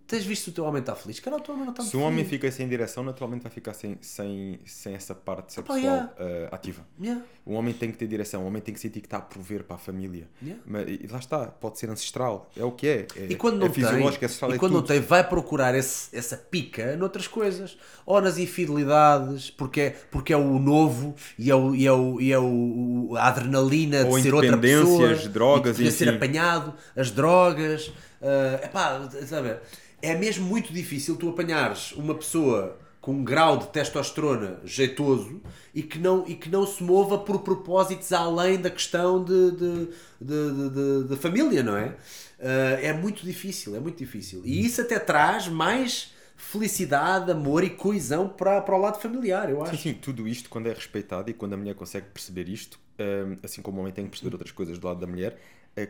Tens 0.07 0.25
visto 0.25 0.49
o 0.49 0.51
teu 0.51 0.65
homem 0.65 0.79
está 0.81 0.95
feliz? 0.95 1.19
Cara, 1.19 1.37
o 1.37 1.39
teu 1.39 1.53
homem 1.53 1.65
não 1.65 1.73
está 1.73 1.83
Se 1.83 1.95
o 1.95 2.01
homem 2.01 2.25
fica 2.25 2.51
sem 2.51 2.67
direção, 2.67 3.03
naturalmente 3.03 3.43
vai 3.43 3.51
ficar 3.51 3.73
sem, 3.73 3.97
sem, 4.01 4.59
sem 4.65 4.93
essa 4.93 5.15
parte 5.15 5.53
sexual 5.53 5.77
yeah. 5.77 6.11
uh, 6.19 6.55
ativa. 6.55 6.85
Yeah. 7.01 7.23
O 7.45 7.53
homem 7.53 7.73
tem 7.73 7.91
que 7.91 7.97
ter 7.97 8.07
direção, 8.07 8.43
o 8.43 8.47
homem 8.47 8.61
tem 8.61 8.73
que 8.73 8.79
sentir 8.79 8.99
que 8.99 9.07
está 9.07 9.17
a 9.17 9.21
prover 9.21 9.63
para 9.63 9.75
a 9.75 9.79
família. 9.79 10.29
Yeah. 10.41 10.61
Mas, 10.65 10.87
e 10.87 11.07
lá 11.09 11.19
está, 11.19 11.47
pode 11.47 11.79
ser 11.79 11.89
ancestral, 11.89 12.49
é 12.55 12.63
o 12.63 12.71
que 12.71 12.87
é. 12.87 13.07
é 13.15 13.25
E 13.29 13.35
quando 13.35 13.57
não 13.57 13.67
é 13.67 13.69
fisiológico, 13.69 14.19
tem, 14.19 14.21
é 14.21 14.25
ancestral, 14.25 14.51
e 14.51 14.55
é 14.55 14.57
quando 14.57 14.73
tudo. 14.73 14.81
não 14.81 14.87
tem, 14.87 14.99
vai 14.99 15.27
procurar 15.27 15.75
esse, 15.75 16.15
essa 16.15 16.37
pica 16.37 16.95
noutras 16.97 17.27
coisas. 17.27 17.77
Ou 18.05 18.21
nas 18.21 18.37
infidelidades, 18.37 19.49
porque 19.49 19.81
é, 19.81 19.89
porque 20.11 20.33
é 20.33 20.37
o 20.37 20.59
novo 20.59 21.15
e 21.37 21.49
é, 21.49 21.55
o, 21.55 21.75
e 21.75 21.85
é, 21.85 21.91
o, 21.91 22.21
e 22.21 22.31
é 22.31 22.39
o, 22.39 23.15
a 23.17 23.27
adrenalina 23.27 24.05
Ou 24.05 24.17
de 24.17 24.23
ser 24.23 24.33
outra 24.33 24.57
pessoa. 24.57 25.15
drogas, 25.29 25.79
e 25.79 25.83
de 25.83 25.91
ser 25.91 26.09
apanhado, 26.09 26.73
as 26.95 27.11
drogas. 27.11 27.87
Uh, 28.21 28.63
epá, 28.63 29.09
sabe, 29.25 29.57
é 30.01 30.15
mesmo 30.15 30.45
muito 30.45 30.73
difícil 30.73 31.15
tu 31.15 31.29
apanhares 31.29 31.91
uma 31.93 32.15
pessoa 32.15 32.77
com 32.99 33.13
um 33.13 33.23
grau 33.23 33.57
de 33.57 33.67
testosterona 33.67 34.59
jeitoso 34.63 35.41
e 35.73 35.81
que 35.81 35.97
não, 35.97 36.23
e 36.27 36.35
que 36.35 36.49
não 36.49 36.67
se 36.67 36.83
mova 36.83 37.17
por 37.17 37.39
propósitos 37.39 38.13
além 38.13 38.59
da 38.61 38.69
questão 38.69 39.23
de, 39.23 39.51
de, 39.51 39.87
de, 40.21 40.69
de, 40.69 41.03
de- 41.09 41.15
família, 41.17 41.63
não 41.63 41.75
é? 41.75 41.87
Uh, 42.39 42.77
é 42.81 42.93
muito 42.93 43.23
difícil, 43.25 43.75
é 43.75 43.79
muito 43.79 43.97
difícil. 43.97 44.43
E 44.45 44.63
isso 44.63 44.81
até 44.81 44.99
traz 44.99 45.47
mais 45.47 46.13
felicidade, 46.35 47.31
amor 47.31 47.63
e 47.63 47.69
coesão 47.71 48.27
para, 48.27 48.61
para 48.61 48.75
o 48.75 48.79
lado 48.79 48.99
familiar, 48.99 49.49
eu 49.49 49.63
acho. 49.63 49.75
Sim, 49.77 49.77
sim, 49.77 49.93
tudo 49.93 50.27
isto 50.27 50.49
quando 50.49 50.67
é 50.67 50.73
respeitado 50.73 51.29
e 51.29 51.33
quando 51.33 51.53
a 51.53 51.57
mulher 51.57 51.75
consegue 51.75 52.07
perceber 52.13 52.49
isto, 52.49 52.79
hum, 52.99 53.35
assim 53.43 53.61
como 53.61 53.77
o 53.77 53.81
homem 53.81 53.93
tem 53.93 54.05
que 54.05 54.11
perceber 54.11 54.33
outras 54.33 54.51
coisas 54.51 54.77
do 54.77 54.87
lado 54.87 54.99
da 54.99 55.07
mulher, 55.07 55.39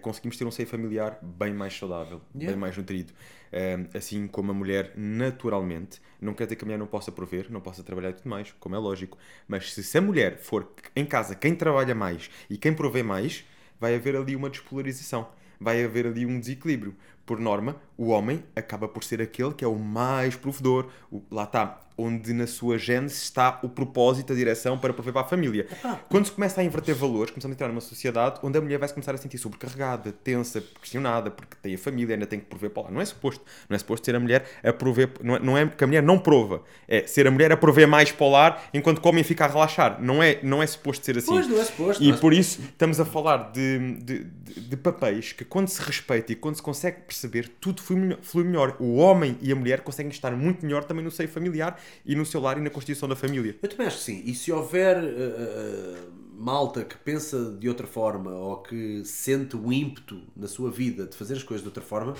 conseguimos 0.01 0.37
ter 0.37 0.45
um 0.45 0.51
seio 0.51 0.67
familiar 0.67 1.19
bem 1.21 1.53
mais 1.53 1.77
saudável, 1.77 2.21
Yeah. 2.35 2.51
bem 2.51 2.55
mais 2.55 2.77
nutrido. 2.77 3.13
Hum, 3.53 3.87
Assim 3.93 4.27
como 4.27 4.51
a 4.51 4.53
mulher 4.53 4.93
naturalmente, 4.95 6.01
não 6.21 6.33
quer 6.33 6.45
dizer 6.45 6.55
que 6.55 6.63
a 6.63 6.67
mulher 6.67 6.77
não 6.77 6.87
possa 6.87 7.11
prover, 7.11 7.47
não 7.51 7.59
possa 7.61 7.83
trabalhar 7.83 8.11
e 8.11 8.13
tudo 8.13 8.29
mais, 8.29 8.51
como 8.59 8.75
é 8.75 8.77
lógico, 8.77 9.17
mas 9.47 9.73
se, 9.73 9.83
se 9.83 9.97
a 9.97 10.01
mulher 10.01 10.37
for 10.37 10.71
em 10.95 11.05
casa 11.05 11.35
quem 11.35 11.55
trabalha 11.55 11.93
mais 11.95 12.29
e 12.49 12.57
quem 12.57 12.73
provê 12.73 13.03
mais, 13.03 13.43
vai 13.79 13.95
haver 13.95 14.15
ali 14.15 14.35
uma 14.35 14.49
despolarização, 14.49 15.27
vai 15.61 15.83
haver 15.83 16.07
ali 16.07 16.25
um 16.25 16.39
desequilíbrio. 16.39 16.95
Por 17.25 17.39
norma, 17.39 17.75
o 17.97 18.07
homem 18.09 18.43
acaba 18.55 18.87
por 18.87 19.03
ser 19.03 19.21
aquele 19.21 19.53
que 19.53 19.63
é 19.63 19.67
o 19.67 19.75
mais 19.77 20.35
provedor, 20.35 20.87
o- 21.11 21.21
lá 21.31 21.43
está, 21.43 21.79
onde 21.97 22.33
na 22.33 22.47
sua 22.47 22.79
gênese 22.79 23.13
está 23.15 23.59
o 23.61 23.69
propósito, 23.69 24.33
a 24.33 24.35
direção 24.35 24.75
para 24.77 24.91
prover 24.91 25.13
para 25.13 25.21
a 25.21 25.25
família. 25.25 25.67
Quando 26.09 26.25
se 26.25 26.31
começa 26.31 26.59
a 26.59 26.63
inverter 26.63 26.95
valores, 26.95 27.29
começamos 27.29 27.53
a 27.53 27.55
entrar 27.55 27.67
numa 27.67 27.79
sociedade 27.79 28.39
onde 28.41 28.57
a 28.57 28.61
mulher 28.61 28.79
vai 28.79 28.87
se 28.87 28.93
começar 28.95 29.13
a 29.13 29.17
sentir 29.17 29.37
sobrecarregada, 29.37 30.11
tensa, 30.11 30.61
questionada, 30.81 31.29
porque 31.29 31.55
tem 31.61 31.75
a 31.75 31.77
família, 31.77 32.15
ainda 32.15 32.25
tem 32.25 32.39
que 32.39 32.45
prover 32.47 32.71
para 32.71 32.83
lá. 32.83 32.91
Não 32.91 32.99
é 33.01 33.05
suposto. 33.05 33.45
Não 33.69 33.75
é 33.75 33.77
suposto 33.77 34.03
ser 34.05 34.15
a 34.15 34.19
mulher 34.19 34.43
a 34.63 34.73
prover. 34.73 35.11
Não 35.21 35.35
é, 35.35 35.39
não 35.39 35.57
é 35.57 35.67
que 35.67 35.83
a 35.83 35.87
mulher 35.87 36.01
não 36.01 36.17
prova. 36.17 36.63
É 36.87 37.05
ser 37.05 37.27
a 37.27 37.31
mulher 37.31 37.51
a 37.51 37.57
prover 37.57 37.87
mais 37.87 38.11
para 38.11 38.25
o 38.25 38.31
lar 38.31 38.63
enquanto 38.73 39.05
homem 39.05 39.23
fica 39.23 39.45
a 39.45 39.47
relaxar. 39.47 40.01
Não 40.01 40.23
é, 40.23 40.39
não 40.41 40.63
é 40.63 40.65
suposto 40.65 41.05
ser 41.05 41.19
assim. 41.19 41.27
Pois, 41.27 41.47
não 41.47 41.59
é 41.61 41.63
suposto, 41.65 42.03
E 42.03 42.09
é 42.09 42.17
por 42.17 42.33
isso 42.33 42.61
estamos 42.61 42.99
a 42.99 43.05
falar 43.05 43.51
de, 43.51 43.95
de, 43.97 44.23
de- 44.23 44.61
de 44.61 44.77
papéis 44.77 45.33
que 45.33 45.45
quando 45.51 45.67
se 45.67 45.81
respeita 45.81 46.31
e 46.31 46.35
quando 46.37 46.55
se 46.55 46.61
consegue 46.61 47.01
perceber, 47.01 47.49
tudo 47.59 47.81
flui 47.81 48.45
melhor. 48.45 48.77
O 48.79 48.95
homem 48.95 49.37
e 49.41 49.51
a 49.51 49.55
mulher 49.55 49.81
conseguem 49.81 50.09
estar 50.09 50.31
muito 50.31 50.65
melhor 50.65 50.85
também 50.85 51.03
no 51.03 51.11
seio 51.11 51.27
familiar 51.27 51.77
e 52.05 52.15
no 52.15 52.25
seu 52.25 52.39
lar 52.39 52.57
e 52.57 52.61
na 52.61 52.69
constituição 52.69 53.09
da 53.09 53.17
família. 53.17 53.59
Eu 53.61 53.67
também 53.67 53.85
acho 53.85 53.97
que 53.97 54.03
sim. 54.03 54.23
E 54.23 54.33
se 54.33 54.49
houver 54.49 55.03
uh, 55.03 56.13
malta 56.33 56.85
que 56.85 56.95
pensa 56.95 57.51
de 57.59 57.67
outra 57.67 57.85
forma 57.85 58.31
ou 58.31 58.61
que 58.63 59.03
sente 59.03 59.57
o 59.57 59.73
ímpeto 59.73 60.21
na 60.37 60.47
sua 60.47 60.71
vida 60.71 61.05
de 61.05 61.17
fazer 61.17 61.33
as 61.33 61.43
coisas 61.43 61.61
de 61.61 61.67
outra 61.67 61.83
forma, 61.83 62.15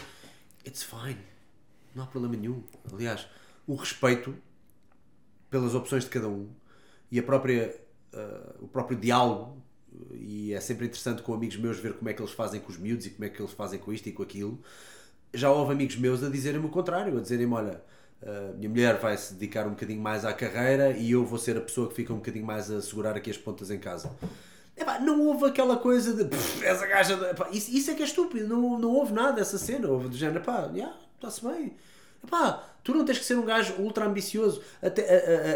it's 0.67 0.83
fine. 0.83 1.21
Não 1.95 2.03
há 2.03 2.07
problema 2.07 2.35
nenhum. 2.35 2.61
Aliás, 2.91 3.25
o 3.65 3.75
respeito 3.75 4.35
pelas 5.49 5.73
opções 5.73 6.03
de 6.03 6.09
cada 6.09 6.27
um 6.27 6.49
e 7.09 7.17
a 7.17 7.23
própria, 7.23 7.79
uh, 8.13 8.65
o 8.65 8.67
próprio 8.67 8.99
diálogo. 8.99 9.60
E 10.13 10.53
é 10.53 10.59
sempre 10.59 10.85
interessante 10.85 11.21
com 11.21 11.33
amigos 11.33 11.57
meus 11.57 11.77
ver 11.77 11.93
como 11.93 12.09
é 12.09 12.13
que 12.13 12.21
eles 12.21 12.31
fazem 12.31 12.59
com 12.59 12.71
os 12.71 12.77
miúdos 12.77 13.05
e 13.05 13.09
como 13.09 13.25
é 13.25 13.29
que 13.29 13.41
eles 13.41 13.51
fazem 13.51 13.79
com 13.79 13.91
isto 13.91 14.07
e 14.07 14.11
com 14.11 14.23
aquilo. 14.23 14.59
Já 15.33 15.51
houve 15.51 15.73
amigos 15.73 15.95
meus 15.97 16.23
a 16.23 16.29
dizerem-me 16.29 16.65
o 16.65 16.69
contrário, 16.69 17.17
a 17.17 17.21
dizerem-me: 17.21 17.53
olha, 17.53 17.81
a 18.25 18.53
minha 18.53 18.69
mulher 18.69 18.97
vai 18.99 19.17
se 19.17 19.33
dedicar 19.33 19.65
um 19.67 19.71
bocadinho 19.71 20.01
mais 20.01 20.23
à 20.25 20.33
carreira 20.33 20.91
e 20.91 21.11
eu 21.11 21.25
vou 21.25 21.37
ser 21.39 21.57
a 21.57 21.61
pessoa 21.61 21.87
que 21.89 21.95
fica 21.95 22.13
um 22.13 22.17
bocadinho 22.17 22.45
mais 22.45 22.69
a 22.71 22.81
segurar 22.81 23.15
aqui 23.15 23.29
as 23.31 23.37
pontas 23.37 23.69
em 23.71 23.79
casa. 23.79 24.11
Epá, 24.77 24.99
não 24.99 25.21
houve 25.27 25.45
aquela 25.45 25.77
coisa 25.77 26.13
de 26.13 26.25
"Pff, 26.25 26.65
essa 26.65 26.85
gaja. 26.87 27.15
de-" 27.17 27.25
Epá, 27.25 27.49
isso, 27.51 27.69
isso 27.71 27.91
é 27.91 27.93
que 27.93 28.01
é 28.01 28.05
estúpido, 28.05 28.47
não, 28.47 28.79
não 28.79 28.89
houve 28.93 29.13
nada 29.13 29.33
dessa 29.33 29.57
cena. 29.57 29.87
Houve 29.89 30.07
do 30.09 30.15
género, 30.17 30.41
pá, 30.43 30.71
está-se 31.15 31.43
bem. 31.45 31.73
Epá, 32.23 32.69
tu 32.83 32.93
não 32.93 33.03
tens 33.05 33.19
que 33.19 33.25
ser 33.25 33.35
um 33.35 33.45
gajo 33.45 33.73
ultra 33.79 34.05
ambicioso 34.05 34.61
até, 34.81 35.01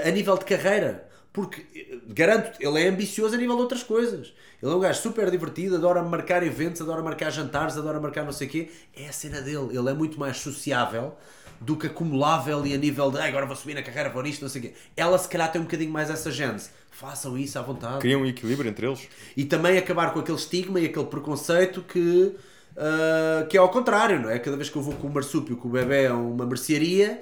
a, 0.04 0.06
a- 0.06 0.10
a 0.10 0.12
nível 0.12 0.38
de 0.38 0.46
carreira. 0.46 1.05
Porque, 1.36 1.66
eh, 1.76 1.98
garanto 2.08 2.58
ele 2.62 2.82
é 2.82 2.88
ambicioso 2.88 3.36
a 3.36 3.38
nível 3.38 3.58
de 3.58 3.62
outras 3.64 3.84
coisas. 3.84 4.34
Ele 4.64 4.72
é 4.72 4.76
um 4.76 4.80
gajo 4.80 5.02
super 5.02 5.30
divertido, 5.30 5.76
adora 5.76 6.02
marcar 6.02 6.42
eventos, 6.44 6.82
adora 6.82 7.02
marcar 7.04 7.30
jantares, 7.30 7.78
adora 7.78 8.00
marcar 8.00 8.24
não 8.24 8.32
sei 8.32 8.48
o 8.48 8.50
quê. 8.50 8.70
É 8.96 9.10
a 9.10 9.12
cena 9.12 9.42
dele. 9.42 9.78
Ele 9.78 9.90
é 9.90 9.94
muito 9.94 10.18
mais 10.18 10.38
sociável 10.38 11.14
do 11.60 11.76
que 11.76 11.88
acumulável 11.88 12.66
e 12.66 12.74
a 12.74 12.78
nível 12.78 13.12
de 13.12 13.18
"Ah, 13.20 13.26
agora 13.26 13.46
vou 13.46 13.56
subir 13.56 13.74
na 13.74 13.84
carreira, 13.84 14.10
vou 14.10 14.24
nisto, 14.24 14.42
não 14.44 14.50
sei 14.50 14.62
o 14.62 14.64
quê. 14.64 14.74
Ela 14.96 15.18
se 15.18 15.28
calhar 15.28 15.52
tem 15.52 15.60
um 15.60 15.66
bocadinho 15.66 15.92
mais 15.92 16.10
essa 16.10 16.32
gênese. 16.32 16.70
Façam 16.90 17.38
isso 17.38 17.60
à 17.60 17.62
vontade 17.62 18.00
Criam 18.00 18.22
um 18.22 18.26
equilíbrio 18.26 18.70
entre 18.70 18.88
eles. 18.88 19.08
e 19.36 19.44
também 19.44 19.78
acabar 19.78 20.14
com 20.14 20.20
aquele 20.22 20.38
estigma 20.38 20.80
e 20.80 20.86
aquele 20.86 21.06
preconceito 21.08 21.82
que, 21.82 22.34
ah, 22.78 23.46
que 23.50 23.58
é 23.58 23.60
ao 23.60 23.68
contrário, 23.70 24.22
não 24.22 24.30
é? 24.30 24.40
Cada 24.40 24.56
vez 24.56 24.70
que 24.70 24.78
eu 24.78 24.82
vou 24.82 24.94
com 24.96 25.08
o 25.08 25.14
marsúpio, 25.14 25.58
com 25.58 25.68
o 25.68 25.72
bebê 25.72 26.08
a 26.08 26.14
uma 26.16 26.46
mercearia, 26.46 27.22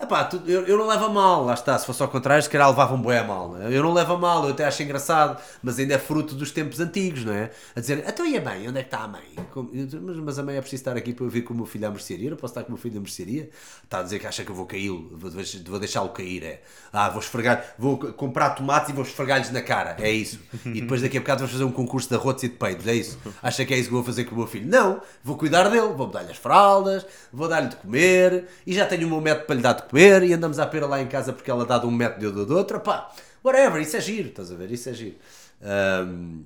epá, 0.00 0.24
tu- 0.24 0.42
eu, 0.46 0.64
eu 0.66 0.76
não 0.78 0.86
levo 0.86 1.06
a 1.06 1.08
mal, 1.08 1.44
lá 1.44 1.54
está, 1.54 1.76
se 1.78 1.84
fosse 1.86 2.00
ao 2.02 2.08
contrário, 2.08 2.42
se 2.42 2.48
calhar 2.48 2.68
levava 2.68 2.94
um 2.94 3.00
boi 3.02 3.18
a 3.18 3.24
mal? 3.24 3.56
Eu 3.56 3.82
não 3.82 3.92
levo 3.92 4.12
a 4.14 4.18
mal, 4.18 4.44
eu 4.44 4.50
até 4.50 4.64
acho 4.64 4.82
engraçado, 4.82 5.40
mas 5.62 5.78
ainda 5.78 5.94
é 5.94 5.98
fruto 5.98 6.34
dos 6.34 6.50
tempos 6.52 6.78
antigos, 6.80 7.24
não 7.24 7.32
é? 7.32 7.50
A 7.74 7.80
dizer, 7.80 8.04
então 8.06 8.24
e 8.26 8.36
a 8.36 8.40
mãe? 8.40 8.68
Onde 8.68 8.78
é 8.78 8.82
que 8.82 8.86
está 8.88 9.00
a 9.04 9.08
mãe? 9.08 9.22
Como- 9.52 9.70
Mas, 9.72 10.16
mas 10.18 10.38
a 10.38 10.42
mãe 10.42 10.56
é 10.56 10.60
preciso 10.60 10.80
estar 10.82 10.96
aqui 10.96 11.12
para 11.12 11.24
eu 11.24 11.30
vir 11.30 11.42
com 11.42 11.52
o 11.52 11.56
meu 11.56 11.66
filho 11.66 11.86
à 11.88 11.90
mercearia, 11.90 12.26
eu 12.26 12.30
não 12.30 12.36
posso 12.36 12.52
estar 12.52 12.62
com 12.62 12.68
o 12.68 12.72
meu 12.72 12.80
filho 12.80 12.96
à 12.98 13.00
mercearia? 13.00 13.50
Está 13.82 13.98
a 14.00 14.02
dizer 14.02 14.18
que 14.18 14.26
acha 14.26 14.44
que 14.44 14.50
eu 14.50 14.54
vou 14.54 14.66
caí-lo, 14.66 15.08
vou, 15.16 15.30
vou 15.66 15.78
deixá-lo 15.78 16.08
cair, 16.10 16.44
é? 16.44 16.62
Ah, 16.92 17.08
vou 17.10 17.20
esfregar, 17.20 17.64
vou 17.78 17.98
comprar 17.98 18.50
tomates 18.50 18.90
e 18.90 18.92
vou 18.92 19.02
esfregar-lhes 19.04 19.50
na 19.50 19.62
cara, 19.62 19.96
é 20.00 20.10
isso. 20.10 20.38
E 20.64 20.80
depois 20.80 21.02
daqui 21.02 21.16
a 21.16 21.20
bocado 21.20 21.40
vamos 21.40 21.52
fazer 21.52 21.64
um 21.64 21.72
concurso 21.72 22.08
de 22.08 22.14
arrotos 22.14 22.44
e 22.44 22.48
de 22.48 22.54
peidos, 22.54 22.86
é 22.86 22.94
isso. 22.94 23.18
Acha 23.42 23.64
que 23.64 23.74
é 23.74 23.76
isso 23.78 23.88
que 23.88 23.94
vou 23.94 24.04
fazer 24.04 24.24
com 24.24 24.34
o 24.34 24.38
meu 24.38 24.46
filho? 24.46 24.66
Não, 24.68 25.00
vou 25.24 25.36
cuidar 25.36 25.64
dele, 25.68 25.88
vou 25.94 26.06
dar-lhe 26.06 26.30
as 26.30 26.36
fraldas, 26.36 27.04
vou 27.32 27.48
dar-lhe 27.48 27.68
de 27.68 27.76
comer, 27.76 28.46
e 28.66 28.72
já 28.72 28.86
tenho 28.86 29.06
o 29.06 29.10
meu 29.10 29.20
método 29.20 29.46
para 29.46 29.54
lhe 29.56 29.62
dar 29.62 29.72
de 29.72 29.82
e 29.96 30.32
andamos 30.32 30.58
à 30.58 30.66
pera 30.66 30.86
lá 30.86 31.00
em 31.00 31.06
casa 31.06 31.32
porque 31.32 31.50
ela 31.50 31.64
dá 31.64 31.78
de 31.78 31.86
um 31.86 31.90
método 31.90 32.24
e 32.24 32.26
eu 32.26 32.46
de 32.46 32.52
outro, 32.52 32.80
pá, 32.80 33.10
whatever, 33.42 33.80
isso 33.80 33.96
é 33.96 34.00
giro, 34.00 34.28
estás 34.28 34.52
a 34.52 34.54
ver, 34.54 34.70
isso 34.70 34.88
é 34.88 34.92
giro. 34.92 35.16
Ahm, 35.62 36.42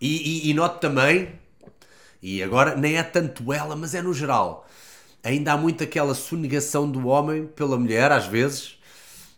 e, 0.00 0.48
e, 0.48 0.50
e 0.50 0.54
noto 0.54 0.80
também, 0.80 1.38
e 2.22 2.42
agora 2.42 2.76
nem 2.76 2.96
é 2.96 3.02
tanto 3.02 3.52
ela, 3.52 3.76
mas 3.76 3.94
é 3.94 4.02
no 4.02 4.12
geral, 4.12 4.66
ainda 5.22 5.52
há 5.52 5.56
muito 5.56 5.82
aquela 5.82 6.14
sonegação 6.14 6.90
do 6.90 7.06
homem 7.06 7.46
pela 7.46 7.78
mulher, 7.78 8.12
às 8.12 8.26
vezes, 8.26 8.78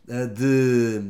eh, 0.08 0.26
de 0.26 1.02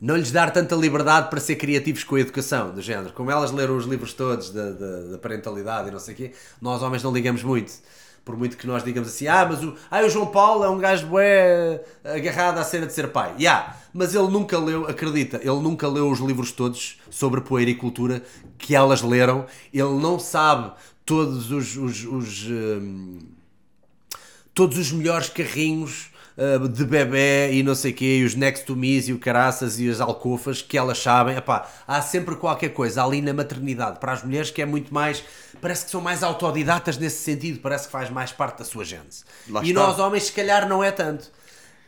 não 0.00 0.16
lhes 0.16 0.30
dar 0.30 0.52
tanta 0.52 0.76
liberdade 0.76 1.28
para 1.28 1.40
ser 1.40 1.56
criativos 1.56 2.04
com 2.04 2.14
a 2.14 2.20
educação, 2.20 2.72
do 2.72 2.80
género. 2.80 3.12
Como 3.12 3.30
elas 3.30 3.50
leram 3.50 3.76
os 3.76 3.84
livros 3.84 4.12
todos 4.12 4.50
da, 4.50 4.70
da 4.70 5.18
parentalidade 5.18 5.88
e 5.88 5.90
não 5.90 5.98
sei 5.98 6.14
o 6.14 6.16
quê, 6.16 6.32
nós 6.60 6.82
homens 6.82 7.02
não 7.02 7.12
ligamos 7.12 7.42
muito. 7.42 7.72
Por 8.28 8.36
muito 8.36 8.58
que 8.58 8.66
nós 8.66 8.84
digamos 8.84 9.08
assim, 9.08 9.26
ah, 9.26 9.46
mas 9.48 9.64
o, 9.64 9.74
ah, 9.90 10.04
o 10.04 10.10
João 10.10 10.26
Paulo 10.26 10.62
é 10.62 10.68
um 10.68 10.76
gajo 10.76 11.06
bué 11.06 11.82
agarrado 12.04 12.58
à 12.58 12.62
cena 12.62 12.84
de 12.84 12.92
ser 12.92 13.08
pai. 13.08 13.34
Yeah, 13.40 13.74
mas 13.90 14.14
ele 14.14 14.28
nunca 14.28 14.58
leu, 14.58 14.86
acredita, 14.86 15.38
ele 15.38 15.58
nunca 15.62 15.88
leu 15.88 16.10
os 16.10 16.18
livros 16.18 16.52
todos 16.52 17.00
sobre 17.08 17.40
poericultura 17.40 18.22
que 18.58 18.74
elas 18.74 19.00
leram. 19.00 19.46
Ele 19.72 19.94
não 19.94 20.18
sabe 20.18 20.72
todos 21.06 21.50
os, 21.50 21.74
os, 21.74 22.04
os, 22.04 22.46
hum, 22.50 23.18
todos 24.52 24.76
os 24.76 24.92
melhores 24.92 25.30
carrinhos 25.30 26.07
uh, 26.38 26.68
de 26.68 26.84
bebê 26.84 27.52
e 27.52 27.62
não 27.62 27.74
sei 27.74 27.92
o 27.92 27.94
quê, 27.94 28.18
e 28.20 28.24
os 28.24 28.34
next 28.34 28.64
to 28.64 28.74
me's 28.76 29.08
e 29.08 29.12
o 29.12 29.18
caraças 29.18 29.78
e 29.80 29.88
as 29.90 30.00
alcofas 30.00 30.62
que 30.62 30.78
elas 30.78 30.98
sabem. 30.98 31.36
Epá, 31.36 31.68
há 31.86 32.00
sempre 32.00 32.36
qualquer 32.36 32.70
coisa 32.70 33.04
ali 33.04 33.20
na 33.20 33.32
maternidade 33.34 33.98
para 33.98 34.12
as 34.12 34.22
mulheres 34.22 34.50
que 34.50 34.62
é 34.62 34.66
muito 34.66 34.92
mais. 34.94 35.22
Parece 35.60 35.84
que 35.86 35.90
são 35.90 36.00
mais 36.00 36.22
autodidatas 36.22 36.96
nesse 36.96 37.22
sentido, 37.22 37.58
parece 37.60 37.86
que 37.86 37.92
faz 37.92 38.08
mais 38.10 38.30
parte 38.32 38.58
da 38.58 38.64
sua 38.64 38.84
gênese. 38.84 39.24
Lá 39.48 39.62
E 39.64 39.70
está. 39.70 39.80
nós 39.80 39.98
homens, 39.98 40.24
se 40.24 40.32
calhar, 40.32 40.68
não 40.68 40.82
é 40.84 40.90
tanto. 40.92 41.30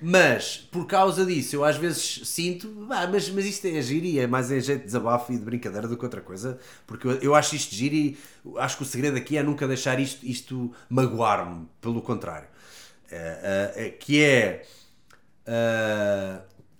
Mas, 0.02 0.56
por 0.72 0.86
causa 0.86 1.26
disso, 1.26 1.56
eu 1.56 1.62
às 1.64 1.76
vezes 1.76 2.22
sinto, 2.24 2.86
"Ah, 2.90 3.06
mas, 3.06 3.28
mas 3.28 3.44
isto 3.44 3.66
é 3.66 3.82
giro 3.82 4.06
e 4.06 4.18
é 4.18 4.26
mais 4.26 4.50
em 4.50 4.58
jeito 4.58 4.80
de 4.80 4.86
desabafo 4.86 5.30
e 5.30 5.36
de 5.36 5.44
brincadeira 5.44 5.86
do 5.86 5.94
que 5.96 6.02
outra 6.04 6.22
coisa, 6.22 6.58
porque 6.86 7.06
eu, 7.06 7.12
eu 7.20 7.34
acho 7.34 7.54
isto 7.54 7.74
giro 7.74 7.94
e 7.94 8.18
acho 8.56 8.78
que 8.78 8.82
o 8.82 8.86
segredo 8.86 9.18
aqui 9.18 9.36
é 9.36 9.42
nunca 9.42 9.68
deixar 9.68 10.00
isto, 10.00 10.24
isto 10.24 10.72
magoar-me, 10.88 11.66
pelo 11.82 12.00
contrário. 12.00 12.48
Eh, 13.10 13.38
eh, 13.42 13.86
eh, 13.86 13.90
que 13.90 14.22
é 14.22 14.62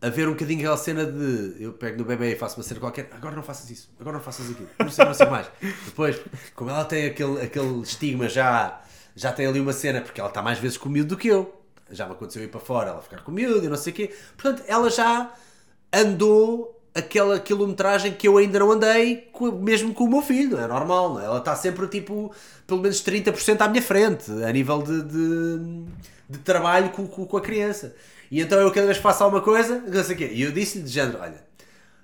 haver 0.01 0.28
um 0.28 0.32
bocadinho 0.32 0.61
aquela 0.61 0.77
cena 0.77 1.05
de 1.05 1.57
eu 1.62 1.73
pego 1.73 1.98
no 1.98 2.05
bebê 2.05 2.32
e 2.32 2.36
faço 2.36 2.57
uma 2.57 2.62
cena 2.62 2.81
qualquer, 2.81 3.11
agora 3.12 3.35
não 3.35 3.43
faças 3.43 3.69
isso, 3.69 3.90
agora 4.01 4.16
não 4.16 4.24
faças 4.24 4.51
aquilo, 4.51 4.69
não 4.78 4.90
sei, 4.90 5.05
não 5.05 5.15
sei 5.15 5.27
mais. 5.27 5.51
Depois, 5.85 6.20
como 6.55 6.70
ela 6.70 6.85
tem 6.85 7.07
aquele, 7.07 7.43
aquele 7.43 7.81
estigma 7.82 8.28
já 8.28 8.81
já 9.15 9.32
tem 9.32 9.47
ali 9.47 9.61
uma 9.61 9.73
cena, 9.73 10.01
porque 10.01 10.20
ela 10.20 10.31
está 10.31 10.40
mais 10.40 10.59
vezes 10.59 10.78
com 10.78 10.89
o 10.89 10.93
miúdo 10.93 11.11
do 11.11 11.16
que 11.16 11.28
eu. 11.28 11.61
Já 11.90 12.07
me 12.07 12.12
aconteceu 12.12 12.43
ir 12.43 12.48
para 12.48 12.61
fora, 12.61 12.90
ela 12.90 13.02
ficar 13.02 13.23
com 13.23 13.32
o 13.32 13.35
miúdo 13.35 13.66
e 13.66 13.69
não 13.69 13.77
sei 13.77 13.93
o 13.93 13.97
quê. 13.97 14.15
Portanto, 14.36 14.62
ela 14.69 14.89
já 14.89 15.32
andou 15.93 16.81
aquela 16.94 17.39
quilometragem 17.39 18.12
que 18.12 18.27
eu 18.27 18.36
ainda 18.36 18.59
não 18.59 18.70
andei, 18.70 19.31
mesmo 19.61 19.93
com 19.93 20.05
o 20.05 20.09
meu 20.09 20.23
filho, 20.23 20.59
é 20.59 20.66
normal, 20.66 21.15
não 21.15 21.20
é? 21.20 21.24
Ela 21.24 21.39
está 21.39 21.55
sempre, 21.55 21.86
tipo, 21.89 22.32
pelo 22.66 22.81
menos 22.81 23.02
30% 23.02 23.61
à 23.61 23.69
minha 23.69 23.82
frente, 23.82 24.31
a 24.31 24.52
nível 24.52 24.82
de, 24.82 25.02
de, 25.02 25.85
de 26.31 26.39
trabalho 26.39 26.90
com, 26.90 27.07
com, 27.07 27.27
com, 27.27 27.36
a 27.36 27.40
criança. 27.40 27.94
E 28.31 28.40
então 28.40 28.59
eu 28.61 28.70
cada 28.70 28.86
vez 28.86 28.98
que 28.98 29.02
faço 29.02 29.24
alguma 29.24 29.43
coisa, 29.43 29.81
não 29.81 30.05
sei 30.05 30.15
o 30.15 30.19
quê. 30.19 30.31
E 30.32 30.43
eu 30.43 30.52
disse-lhe 30.52 30.85
de 30.85 30.90
género, 30.90 31.19
olha, 31.20 31.44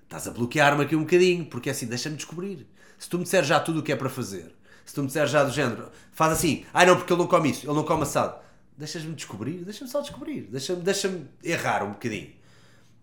estás 0.02 0.26
a 0.26 0.32
bloquear-me 0.32 0.82
aqui 0.82 0.96
um 0.96 1.00
bocadinho, 1.00 1.46
porque 1.46 1.68
é 1.68 1.72
assim, 1.72 1.86
deixa-me 1.86 2.16
descobrir. 2.16 2.66
Se 2.98 3.08
tu 3.08 3.18
me 3.18 3.24
disseres 3.24 3.46
já 3.46 3.60
tudo 3.60 3.80
o 3.80 3.82
que 3.82 3.92
é 3.92 3.96
para 3.96 4.08
fazer, 4.08 4.52
se 4.84 4.94
tu 4.94 5.02
me 5.02 5.06
disseres 5.06 5.30
já 5.30 5.44
do 5.44 5.52
género, 5.52 5.90
faz 6.12 6.32
assim, 6.32 6.64
ah 6.74 6.84
não, 6.84 6.96
porque 6.96 7.12
ele 7.12 7.20
não 7.20 7.28
come 7.28 7.50
isso, 7.50 7.66
ele 7.66 7.74
não 7.74 7.84
come 7.84 8.02
assado. 8.02 8.40
Deixas-me 8.76 9.14
descobrir, 9.14 9.64
deixa-me 9.64 9.88
só 9.88 10.00
descobrir, 10.00 10.42
deixa-me 10.50 10.82
deixa 10.82 11.20
errar 11.42 11.84
um 11.84 11.92
bocadinho. 11.92 12.32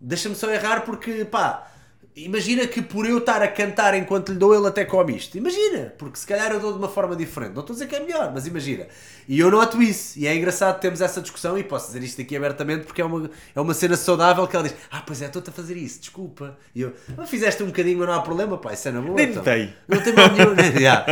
Deixa-me 0.00 0.34
só 0.34 0.50
errar 0.50 0.82
porque, 0.82 1.24
pá, 1.24 1.70
Imagina 2.16 2.64
que 2.68 2.80
por 2.80 3.06
eu 3.06 3.18
estar 3.18 3.42
a 3.42 3.48
cantar 3.48 3.92
enquanto 3.96 4.30
lhe 4.30 4.38
dou, 4.38 4.54
ele 4.54 4.68
até 4.68 4.84
come 4.84 5.16
isto. 5.16 5.36
Imagina, 5.36 5.92
porque 5.98 6.16
se 6.16 6.24
calhar 6.24 6.52
eu 6.52 6.60
dou 6.60 6.72
de 6.72 6.78
uma 6.78 6.88
forma 6.88 7.16
diferente. 7.16 7.54
Não 7.54 7.60
estou 7.60 7.74
a 7.74 7.76
dizer 7.76 7.88
que 7.88 7.96
é 7.96 8.00
melhor, 8.00 8.30
mas 8.32 8.46
imagina. 8.46 8.86
E 9.28 9.40
eu 9.40 9.50
noto 9.50 9.82
isso. 9.82 10.16
E 10.16 10.24
é 10.24 10.36
engraçado 10.36 10.78
termos 10.78 11.00
essa 11.00 11.20
discussão. 11.20 11.58
E 11.58 11.64
posso 11.64 11.88
dizer 11.88 12.04
isto 12.04 12.22
aqui 12.22 12.36
abertamente 12.36 12.84
porque 12.84 13.02
é 13.02 13.04
uma, 13.04 13.28
é 13.52 13.60
uma 13.60 13.74
cena 13.74 13.96
saudável 13.96 14.46
que 14.46 14.54
ela 14.54 14.68
diz: 14.68 14.76
Ah, 14.92 15.02
pois 15.04 15.22
é, 15.22 15.26
estou-te 15.26 15.50
a 15.50 15.52
fazer 15.52 15.76
isso, 15.76 15.98
desculpa. 15.98 16.56
E 16.72 16.82
eu, 16.82 16.92
não 17.16 17.26
fizeste 17.26 17.64
um 17.64 17.66
bocadinho, 17.66 17.98
mas 17.98 18.06
não 18.06 18.14
há 18.14 18.20
problema, 18.20 18.58
pá, 18.58 18.72
isso 18.72 18.86
é 18.86 18.92
na 18.92 19.00
boa. 19.00 19.16
Nem 19.16 19.30
então. 19.30 19.42
tem. 19.42 19.74
Não 19.88 20.00
tem 20.00 20.12
mal 20.12 20.30
nenhum. 20.30 20.54
Né? 20.54 20.72
yeah. 20.78 21.04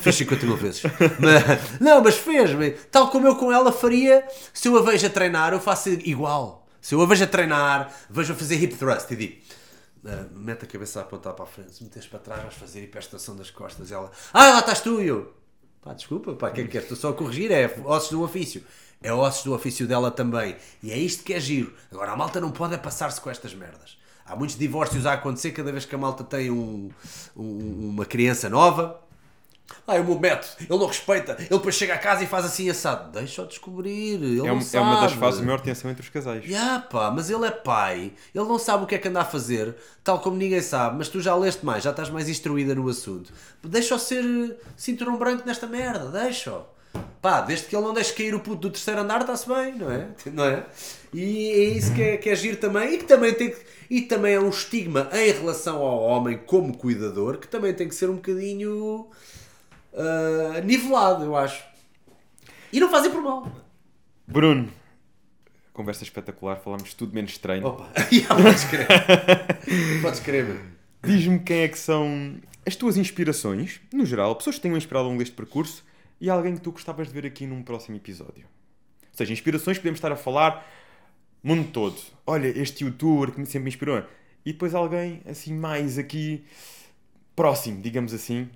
Fez 0.00 0.14
50 0.14 0.46
mil 0.46 0.56
vezes. 0.56 0.82
Mas, 1.18 1.80
não, 1.80 2.00
mas 2.00 2.16
fez. 2.16 2.50
Tal 2.92 3.10
como 3.10 3.26
eu 3.26 3.34
com 3.34 3.52
ela 3.52 3.72
faria, 3.72 4.24
se 4.54 4.68
eu 4.68 4.78
a 4.78 4.82
vejo 4.82 5.04
a 5.04 5.10
treinar, 5.10 5.52
eu 5.52 5.60
faço 5.60 5.88
igual. 5.88 6.64
Se 6.80 6.94
eu 6.94 7.02
a 7.02 7.06
vejo 7.06 7.24
a 7.24 7.26
treinar, 7.26 7.92
vejo 8.08 8.32
a 8.32 8.36
fazer 8.36 8.62
hip 8.62 8.76
thrust 8.76 9.10
e 9.10 9.16
digo 9.16 9.45
uh, 10.06 10.38
mete 10.38 10.64
a 10.64 10.68
cabeça 10.68 11.00
a 11.00 11.02
apontar 11.02 11.34
para 11.34 11.44
a 11.44 11.48
frente, 11.48 11.74
se 11.74 11.82
metes 11.84 12.06
para 12.06 12.18
trás 12.18 12.42
vais 12.42 12.54
fazer 12.54 12.82
hiperestação 12.82 13.36
das 13.36 13.50
costas. 13.50 13.90
E 13.90 13.94
ela, 13.94 14.10
ah, 14.32 14.50
lá 14.50 14.60
estás 14.60 14.80
tu! 14.80 15.00
E 15.00 15.08
eu, 15.08 15.34
pá, 15.82 15.92
desculpa, 15.92 16.34
pá, 16.34 16.50
quem 16.50 16.66
quer? 16.66 16.82
Estou 16.82 16.96
só 16.96 17.10
a 17.10 17.12
corrigir, 17.12 17.50
é 17.50 17.74
ossos 17.84 18.10
do 18.10 18.22
ofício. 18.22 18.64
É 19.02 19.12
ossos 19.12 19.44
do 19.44 19.54
ofício 19.54 19.86
dela 19.86 20.10
também. 20.10 20.56
E 20.82 20.90
é 20.90 20.96
isto 20.96 21.22
que 21.22 21.34
é 21.34 21.40
giro. 21.40 21.74
Agora, 21.92 22.12
a 22.12 22.16
malta 22.16 22.40
não 22.40 22.50
pode 22.50 22.74
é 22.74 22.78
passar-se 22.78 23.20
com 23.20 23.28
estas 23.28 23.54
merdas. 23.54 23.98
Há 24.24 24.34
muitos 24.34 24.58
divórcios 24.58 25.06
a 25.06 25.12
acontecer 25.12 25.52
cada 25.52 25.70
vez 25.70 25.84
que 25.84 25.94
a 25.94 25.98
malta 25.98 26.24
tem 26.24 26.50
um, 26.50 26.90
um, 27.36 27.90
uma 27.90 28.04
criança 28.04 28.48
nova 28.48 29.05
ah, 29.86 29.96
o 29.96 30.04
meu 30.04 30.18
método, 30.18 30.48
ele 30.60 30.78
não 30.78 30.86
respeita, 30.86 31.36
ele 31.38 31.48
depois 31.48 31.74
chega 31.74 31.94
a 31.94 31.98
casa 31.98 32.24
e 32.24 32.26
faz 32.26 32.44
assim 32.44 32.68
assado. 32.68 33.12
Deixa-o 33.12 33.46
descobrir, 33.46 34.14
ele 34.14 34.46
é, 34.46 34.52
um, 34.52 34.60
é 34.72 34.80
uma 34.80 35.00
das 35.00 35.12
fases 35.12 35.40
de 35.40 35.46
maior 35.46 35.60
tensão 35.60 35.90
entre 35.90 36.02
os 36.02 36.08
casais. 36.08 36.44
Yeah, 36.44 36.80
pá, 36.80 37.10
mas 37.10 37.30
ele 37.30 37.46
é 37.46 37.50
pai, 37.50 38.12
ele 38.34 38.44
não 38.44 38.58
sabe 38.58 38.84
o 38.84 38.86
que 38.86 38.94
é 38.94 38.98
que 38.98 39.08
anda 39.08 39.20
a 39.20 39.24
fazer, 39.24 39.76
tal 40.02 40.20
como 40.20 40.36
ninguém 40.36 40.60
sabe, 40.60 40.98
mas 40.98 41.08
tu 41.08 41.20
já 41.20 41.34
leste 41.36 41.64
mais, 41.64 41.84
já 41.84 41.90
estás 41.90 42.10
mais 42.10 42.28
instruída 42.28 42.74
no 42.74 42.88
assunto. 42.88 43.32
Deixa-o 43.62 43.98
ser 43.98 44.56
cinturão 44.76 45.16
branco 45.16 45.44
nesta 45.46 45.66
merda, 45.66 46.10
deixa-o. 46.10 46.64
Pá, 47.20 47.40
desde 47.40 47.66
que 47.66 47.76
ele 47.76 47.84
não 47.84 47.92
deixe 47.92 48.12
cair 48.12 48.34
o 48.34 48.40
puto 48.40 48.62
do 48.62 48.70
terceiro 48.70 49.00
andar, 49.00 49.20
está-se 49.20 49.48
bem, 49.48 49.74
não 49.74 49.90
é? 49.90 50.08
Não 50.32 50.44
é? 50.44 50.64
E 51.12 51.50
é 51.50 51.64
isso 51.76 51.94
que 51.94 52.02
é, 52.02 52.16
que 52.16 52.28
é 52.28 52.34
giro 52.34 52.56
também, 52.56 52.94
e 52.94 52.98
que 52.98 53.04
também 53.04 53.32
tem 53.32 53.50
que, 53.50 53.58
e 53.88 54.02
também 54.02 54.34
é 54.34 54.40
um 54.40 54.48
estigma 54.48 55.08
em 55.12 55.30
relação 55.30 55.82
ao 55.82 56.00
homem 56.02 56.38
como 56.44 56.76
cuidador, 56.76 57.38
que 57.38 57.48
também 57.48 57.72
tem 57.72 57.88
que 57.88 57.94
ser 57.94 58.10
um 58.10 58.16
bocadinho 58.16 59.08
uh, 59.96 60.64
nivelado, 60.64 61.24
eu 61.24 61.36
acho. 61.36 61.64
E 62.72 62.78
não 62.78 62.90
fazem 62.90 63.10
por 63.10 63.22
mal. 63.22 63.50
Bruno, 64.26 64.70
conversa 65.72 66.04
espetacular, 66.04 66.56
falámos 66.56 66.94
tudo 66.94 67.14
menos 67.14 67.32
estranho. 67.32 67.66
Opa, 67.66 67.90
podes 68.42 68.64
crer. 68.64 68.86
podes 70.02 70.20
crer. 70.20 70.60
Diz-me 71.02 71.38
quem 71.40 71.60
é 71.60 71.68
que 71.68 71.78
são 71.78 72.36
as 72.66 72.76
tuas 72.76 72.96
inspirações, 72.96 73.80
no 73.92 74.04
geral, 74.04 74.34
pessoas 74.36 74.56
que 74.56 74.62
tenham 74.62 74.76
inspirado 74.76 75.04
ao 75.04 75.10
longo 75.10 75.20
deste 75.20 75.34
percurso 75.34 75.84
e 76.20 76.28
alguém 76.28 76.54
que 76.54 76.60
tu 76.60 76.72
gostavas 76.72 77.08
de 77.08 77.14
ver 77.14 77.26
aqui 77.26 77.46
num 77.46 77.62
próximo 77.62 77.96
episódio. 77.96 78.44
Ou 78.44 79.16
seja, 79.16 79.32
inspirações 79.32 79.78
podemos 79.78 79.98
estar 79.98 80.12
a 80.12 80.16
falar 80.16 80.66
mundo 81.42 81.68
todo. 81.70 81.96
Olha, 82.26 82.48
este 82.48 82.84
youtuber 82.84 83.30
que 83.30 83.46
sempre 83.46 83.60
me 83.60 83.68
inspirou. 83.68 84.02
E 84.44 84.52
depois 84.52 84.74
alguém 84.74 85.22
assim 85.26 85.54
mais 85.54 85.96
aqui 85.96 86.44
próximo, 87.36 87.80
digamos 87.80 88.12
assim, 88.12 88.48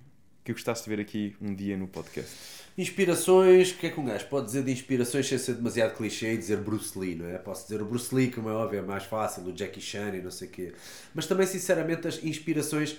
que 0.55 0.61
gostasse 0.61 0.85
de 0.85 0.89
ver 0.89 1.01
aqui 1.01 1.37
um 1.41 1.55
dia 1.55 1.77
no 1.77 1.89
podcast? 1.89 2.31
Inspirações, 2.79 3.73
o 3.73 3.75
que 3.77 3.87
é 3.89 3.91
que 3.91 4.01
um 4.01 4.05
gajo 4.05 4.27
pode 4.27 4.47
dizer 4.47 4.63
de 4.63 4.73
inspirações 4.73 5.29
sem 5.29 5.37
ser 5.37 5.55
demasiado 5.55 5.97
clichê 5.97 6.33
e 6.33 6.37
dizer 6.37 6.59
Bruce 6.59 6.99
Lee, 6.99 7.15
não 7.15 7.27
é? 7.27 7.37
Posso 7.39 7.65
dizer 7.65 7.83
o 7.83 7.85
Bruce 7.85 8.15
Lee, 8.15 8.31
como 8.31 8.49
é 8.49 8.53
óbvio, 8.53 8.79
é 8.79 8.83
mais 8.83 9.05
fácil, 9.05 9.45
o 9.45 9.57
Jackie 9.57 9.81
Chan 9.81 10.15
e 10.15 10.23
não 10.23 10.31
sei 10.31 10.49
o 10.49 10.51
quê. 10.51 10.73
Mas 11.15 11.27
também, 11.27 11.47
sinceramente, 11.47 12.07
as 12.09 12.23
inspirações. 12.23 12.93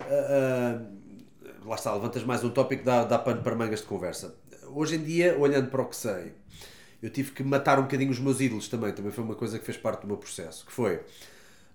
Uh, 0.00 0.84
uh, 0.84 1.68
lá 1.68 1.74
está, 1.74 1.92
levantas 1.94 2.22
mais 2.22 2.44
um 2.44 2.50
tópico, 2.50 2.84
dá, 2.84 3.04
dá 3.04 3.18
pano 3.18 3.42
para 3.42 3.54
mangas 3.54 3.80
de 3.80 3.86
conversa. 3.86 4.34
Hoje 4.68 4.96
em 4.96 5.02
dia, 5.02 5.38
olhando 5.38 5.70
para 5.70 5.82
o 5.82 5.86
que 5.86 5.96
sei, 5.96 6.32
eu 7.02 7.10
tive 7.10 7.32
que 7.32 7.42
matar 7.42 7.78
um 7.78 7.82
bocadinho 7.82 8.10
os 8.10 8.18
meus 8.18 8.40
ídolos 8.40 8.68
também. 8.68 8.92
Também 8.92 9.10
foi 9.10 9.24
uma 9.24 9.34
coisa 9.34 9.58
que 9.58 9.64
fez 9.64 9.76
parte 9.76 10.02
do 10.02 10.06
meu 10.06 10.16
processo. 10.16 10.64
Que 10.64 10.72
foi 10.72 11.00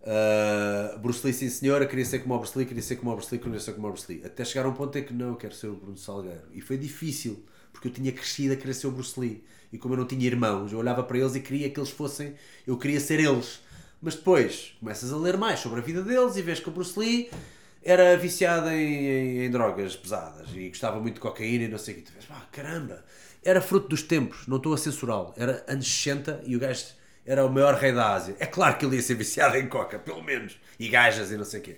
Uh, 0.01 0.97
Bruce 0.99 1.25
Lee, 1.25 1.33
sim 1.33 1.49
senhora, 1.49 1.85
queria 1.85 2.05
ser 2.05 2.19
como 2.19 2.33
o 2.33 2.39
Bruce 2.39 2.57
Lee, 2.57 2.65
queria 2.65 2.81
ser 2.81 2.95
como 2.95 3.11
o 3.11 3.15
Bruce 3.15 3.33
Lee, 3.33 3.41
queria 3.41 3.59
ser 3.59 3.73
como 3.73 3.87
o 3.87 3.91
Bruce 3.91 4.11
Lee. 4.11 4.21
Até 4.25 4.45
chegar 4.45 4.65
a 4.65 4.69
um 4.69 4.73
ponto 4.73 4.97
em 4.97 5.03
que 5.03 5.13
não, 5.13 5.29
eu 5.29 5.35
quero 5.35 5.53
ser 5.53 5.67
o 5.67 5.75
Bruno 5.75 5.97
Salgueiro. 5.97 6.43
E 6.53 6.61
foi 6.61 6.77
difícil, 6.77 7.43
porque 7.71 7.87
eu 7.89 7.91
tinha 7.91 8.11
crescido 8.11 8.53
a 8.53 8.55
querer 8.55 8.73
ser 8.73 8.87
o 8.87 8.91
Bruce 8.91 9.19
Lee. 9.19 9.43
E 9.71 9.77
como 9.77 9.93
eu 9.93 9.99
não 9.99 10.07
tinha 10.07 10.25
irmãos, 10.25 10.71
eu 10.71 10.79
olhava 10.79 11.03
para 11.03 11.17
eles 11.17 11.35
e 11.35 11.39
queria 11.39 11.69
que 11.69 11.79
eles 11.79 11.91
fossem, 11.91 12.33
eu 12.65 12.77
queria 12.77 12.99
ser 12.99 13.19
eles. 13.19 13.59
Mas 14.01 14.15
depois 14.15 14.75
começas 14.79 15.11
a 15.11 15.17
ler 15.17 15.37
mais 15.37 15.59
sobre 15.59 15.79
a 15.79 15.83
vida 15.83 16.01
deles 16.01 16.37
e 16.37 16.41
vês 16.41 16.59
que 16.59 16.69
o 16.69 16.71
Bruce 16.71 16.97
Lee 16.97 17.29
era 17.83 18.17
viciado 18.17 18.69
em, 18.69 19.05
em, 19.05 19.45
em 19.45 19.51
drogas 19.51 19.95
pesadas 19.95 20.49
e 20.53 20.69
gostava 20.69 20.99
muito 20.99 21.15
de 21.15 21.21
cocaína 21.21 21.65
e 21.65 21.67
não 21.67 21.77
sei 21.77 21.95
o 21.95 21.97
que. 21.97 22.03
Tu 22.03 22.13
vês, 22.13 22.25
ah, 22.29 22.47
caramba, 22.51 23.03
era 23.43 23.61
fruto 23.61 23.89
dos 23.89 24.01
tempos, 24.01 24.47
não 24.47 24.57
estou 24.57 24.73
a 24.73 24.77
censurá-lo. 24.77 25.33
Era 25.35 25.63
anos 25.67 25.87
60 25.87 26.43
e 26.45 26.55
o 26.55 26.59
gajo 26.59 26.85
era 27.29 27.45
o 27.45 27.49
maior 27.49 27.75
rei 27.75 27.91
da 27.91 28.15
Ásia. 28.15 28.35
É 28.39 28.47
claro 28.47 28.75
que 28.75 28.83
ele 28.83 28.95
ia 28.95 29.01
ser 29.03 29.13
viciado 29.13 29.55
em 29.55 29.67
coca, 29.67 29.99
pelo 29.99 30.23
menos. 30.23 30.59
E 30.79 30.89
gajas 30.89 31.31
e 31.31 31.37
não 31.37 31.45
sei 31.45 31.59
o 31.59 31.63
quê. 31.63 31.77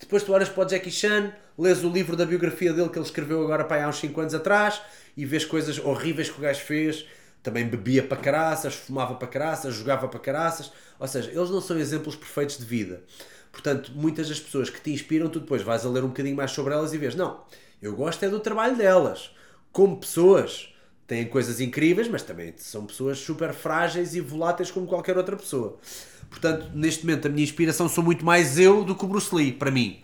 Depois 0.00 0.22
tu 0.22 0.32
olhas 0.32 0.48
para 0.48 0.64
o 0.64 0.66
Jackie 0.66 0.90
Chan, 0.90 1.30
lês 1.58 1.84
o 1.84 1.90
livro 1.90 2.16
da 2.16 2.24
biografia 2.24 2.72
dele 2.72 2.88
que 2.88 2.98
ele 2.98 3.04
escreveu 3.04 3.42
agora 3.42 3.64
para 3.64 3.84
há 3.84 3.88
uns 3.88 3.98
5 3.98 4.18
anos 4.18 4.34
atrás 4.34 4.80
e 5.14 5.26
vês 5.26 5.44
coisas 5.44 5.78
horríveis 5.78 6.30
que 6.30 6.38
o 6.38 6.40
gajo 6.40 6.62
fez. 6.62 7.04
Também 7.42 7.66
bebia 7.66 8.02
para 8.02 8.16
caraças, 8.16 8.76
fumava 8.76 9.14
para 9.16 9.28
caraças, 9.28 9.74
jogava 9.74 10.08
para 10.08 10.20
caraças. 10.20 10.72
Ou 10.98 11.06
seja, 11.06 11.30
eles 11.32 11.50
não 11.50 11.60
são 11.60 11.78
exemplos 11.78 12.16
perfeitos 12.16 12.56
de 12.56 12.64
vida. 12.64 13.02
Portanto, 13.52 13.92
muitas 13.94 14.26
das 14.30 14.40
pessoas 14.40 14.70
que 14.70 14.80
te 14.80 14.90
inspiram, 14.90 15.28
tu 15.28 15.38
depois 15.38 15.60
vais 15.60 15.84
a 15.84 15.90
ler 15.90 16.02
um 16.02 16.08
bocadinho 16.08 16.36
mais 16.36 16.50
sobre 16.52 16.72
elas 16.72 16.94
e 16.94 16.98
vês, 16.98 17.14
não, 17.14 17.44
eu 17.82 17.94
gosto 17.94 18.24
é 18.24 18.30
do 18.30 18.40
trabalho 18.40 18.74
delas. 18.74 19.36
Como 19.70 20.00
pessoas, 20.00 20.72
têm 21.08 21.26
coisas 21.26 21.58
incríveis, 21.58 22.06
mas 22.06 22.22
também 22.22 22.52
são 22.58 22.84
pessoas 22.84 23.18
super 23.18 23.54
frágeis 23.54 24.14
e 24.14 24.20
voláteis 24.20 24.70
como 24.70 24.86
qualquer 24.86 25.16
outra 25.16 25.36
pessoa. 25.36 25.78
Portanto, 26.28 26.70
neste 26.74 27.06
momento, 27.06 27.26
a 27.26 27.30
minha 27.30 27.42
inspiração 27.42 27.88
sou 27.88 28.04
muito 28.04 28.24
mais 28.24 28.58
eu 28.58 28.84
do 28.84 28.94
que 28.94 29.04
o 29.06 29.08
Bruce 29.08 29.34
Lee, 29.34 29.50
para 29.50 29.70
mim. 29.70 30.02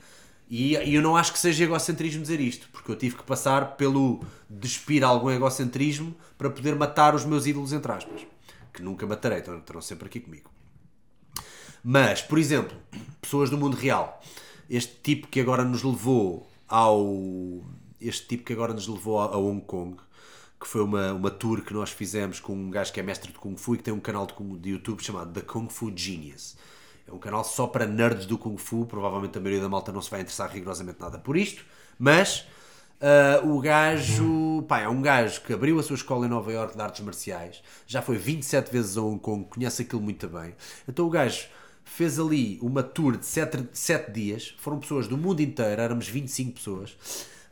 E, 0.49 0.75
e 0.77 0.95
eu 0.95 1.03
não 1.03 1.15
acho 1.15 1.33
que 1.33 1.39
seja 1.39 1.65
egocentrismo 1.65 2.23
dizer 2.23 2.41
isto, 2.41 2.71
porque 2.73 2.91
eu 2.91 2.97
tive 2.97 3.17
que 3.17 3.23
passar 3.23 3.77
pelo 3.77 4.25
despir 4.49 5.05
algum 5.05 5.31
egocentrismo 5.31 6.17
para 6.39 6.49
poder 6.49 6.75
matar 6.75 7.15
os 7.15 7.27
meus 7.27 7.47
ídolos, 7.47 7.75
entre 7.75 7.93
aspas. 7.93 8.27
Que 8.73 8.83
nunca 8.83 9.07
matarei, 9.07 9.39
estão, 9.41 9.83
sempre 9.83 10.07
aqui 10.07 10.21
comigo. 10.21 10.51
Mas, 11.83 12.23
por 12.23 12.39
exemplo, 12.39 12.75
pessoas 13.21 13.51
do 13.51 13.59
mundo 13.59 13.77
real. 13.77 14.23
Este 14.71 14.95
tipo 15.03 15.27
que 15.27 15.39
agora 15.39 15.65
nos 15.65 15.83
levou 15.83 16.49
ao. 16.67 17.63
Este 18.01 18.27
tipo 18.27 18.45
que 18.45 18.55
agora 18.55 18.73
nos 18.73 18.89
levou 18.89 19.21
a 19.21 19.37
Hong 19.37 19.61
Kong 19.61 19.97
que 20.65 20.71
foi 20.71 20.83
uma, 20.83 21.13
uma 21.13 21.31
tour 21.31 21.61
que 21.61 21.75
nós 21.75 21.91
fizemos 21.91 22.41
com 22.41 22.55
um 22.55 22.71
gajo 22.71 22.91
que 22.91 22.99
é 22.99 23.03
mestre 23.03 23.31
de 23.31 23.39
Kung 23.39 23.55
Fu 23.55 23.75
e 23.75 23.79
que 23.79 23.85
tem 23.85 23.93
um 23.93 24.01
canal 24.01 24.27
de, 24.27 24.59
de 24.59 24.71
YouTube 24.71 25.05
chamado 25.05 25.31
The 25.31 25.43
Kung 25.43 25.69
Fu 25.69 25.93
Genius. 25.95 26.57
É 27.07 27.13
um 27.13 27.19
canal 27.19 27.45
só 27.45 27.67
para 27.67 27.87
nerds 27.87 28.25
do 28.25 28.39
Kung 28.39 28.57
Fu, 28.57 28.87
provavelmente 28.87 29.37
a 29.37 29.41
maioria 29.43 29.63
da 29.63 29.69
malta 29.69 29.93
não 29.93 30.01
se 30.01 30.11
vai 30.11 30.23
interessar 30.23 30.51
rigorosamente 30.51 30.99
nada 30.99 31.19
por 31.19 31.37
isto, 31.37 31.63
mas 31.99 32.47
uh, 32.99 33.47
o 33.47 33.61
gajo, 33.61 34.65
pá, 34.67 34.81
é 34.81 34.89
um 34.89 35.03
gajo 35.03 35.43
que 35.43 35.53
abriu 35.53 35.79
a 35.79 35.83
sua 35.83 35.97
escola 35.97 36.25
em 36.25 36.31
Nova 36.31 36.51
York 36.51 36.75
de 36.75 36.81
artes 36.81 37.05
marciais, 37.05 37.63
já 37.87 38.01
foi 38.01 38.17
27 38.17 38.73
vezes 38.73 38.97
a 38.97 39.03
Hong 39.03 39.21
Kong, 39.21 39.45
conhece 39.45 39.83
aquilo 39.83 40.01
muito 40.01 40.27
bem. 40.29 40.55
Então 40.89 41.07
o 41.07 41.11
gajo 41.11 41.47
fez 41.85 42.19
ali 42.19 42.59
uma 42.63 42.83
tour 42.83 43.19
de 43.19 43.27
7, 43.27 43.69
7 43.71 44.11
dias, 44.11 44.55
foram 44.59 44.79
pessoas 44.79 45.07
do 45.07 45.19
mundo 45.19 45.41
inteiro, 45.41 45.83
éramos 45.83 46.09
25 46.09 46.53
pessoas 46.55 46.97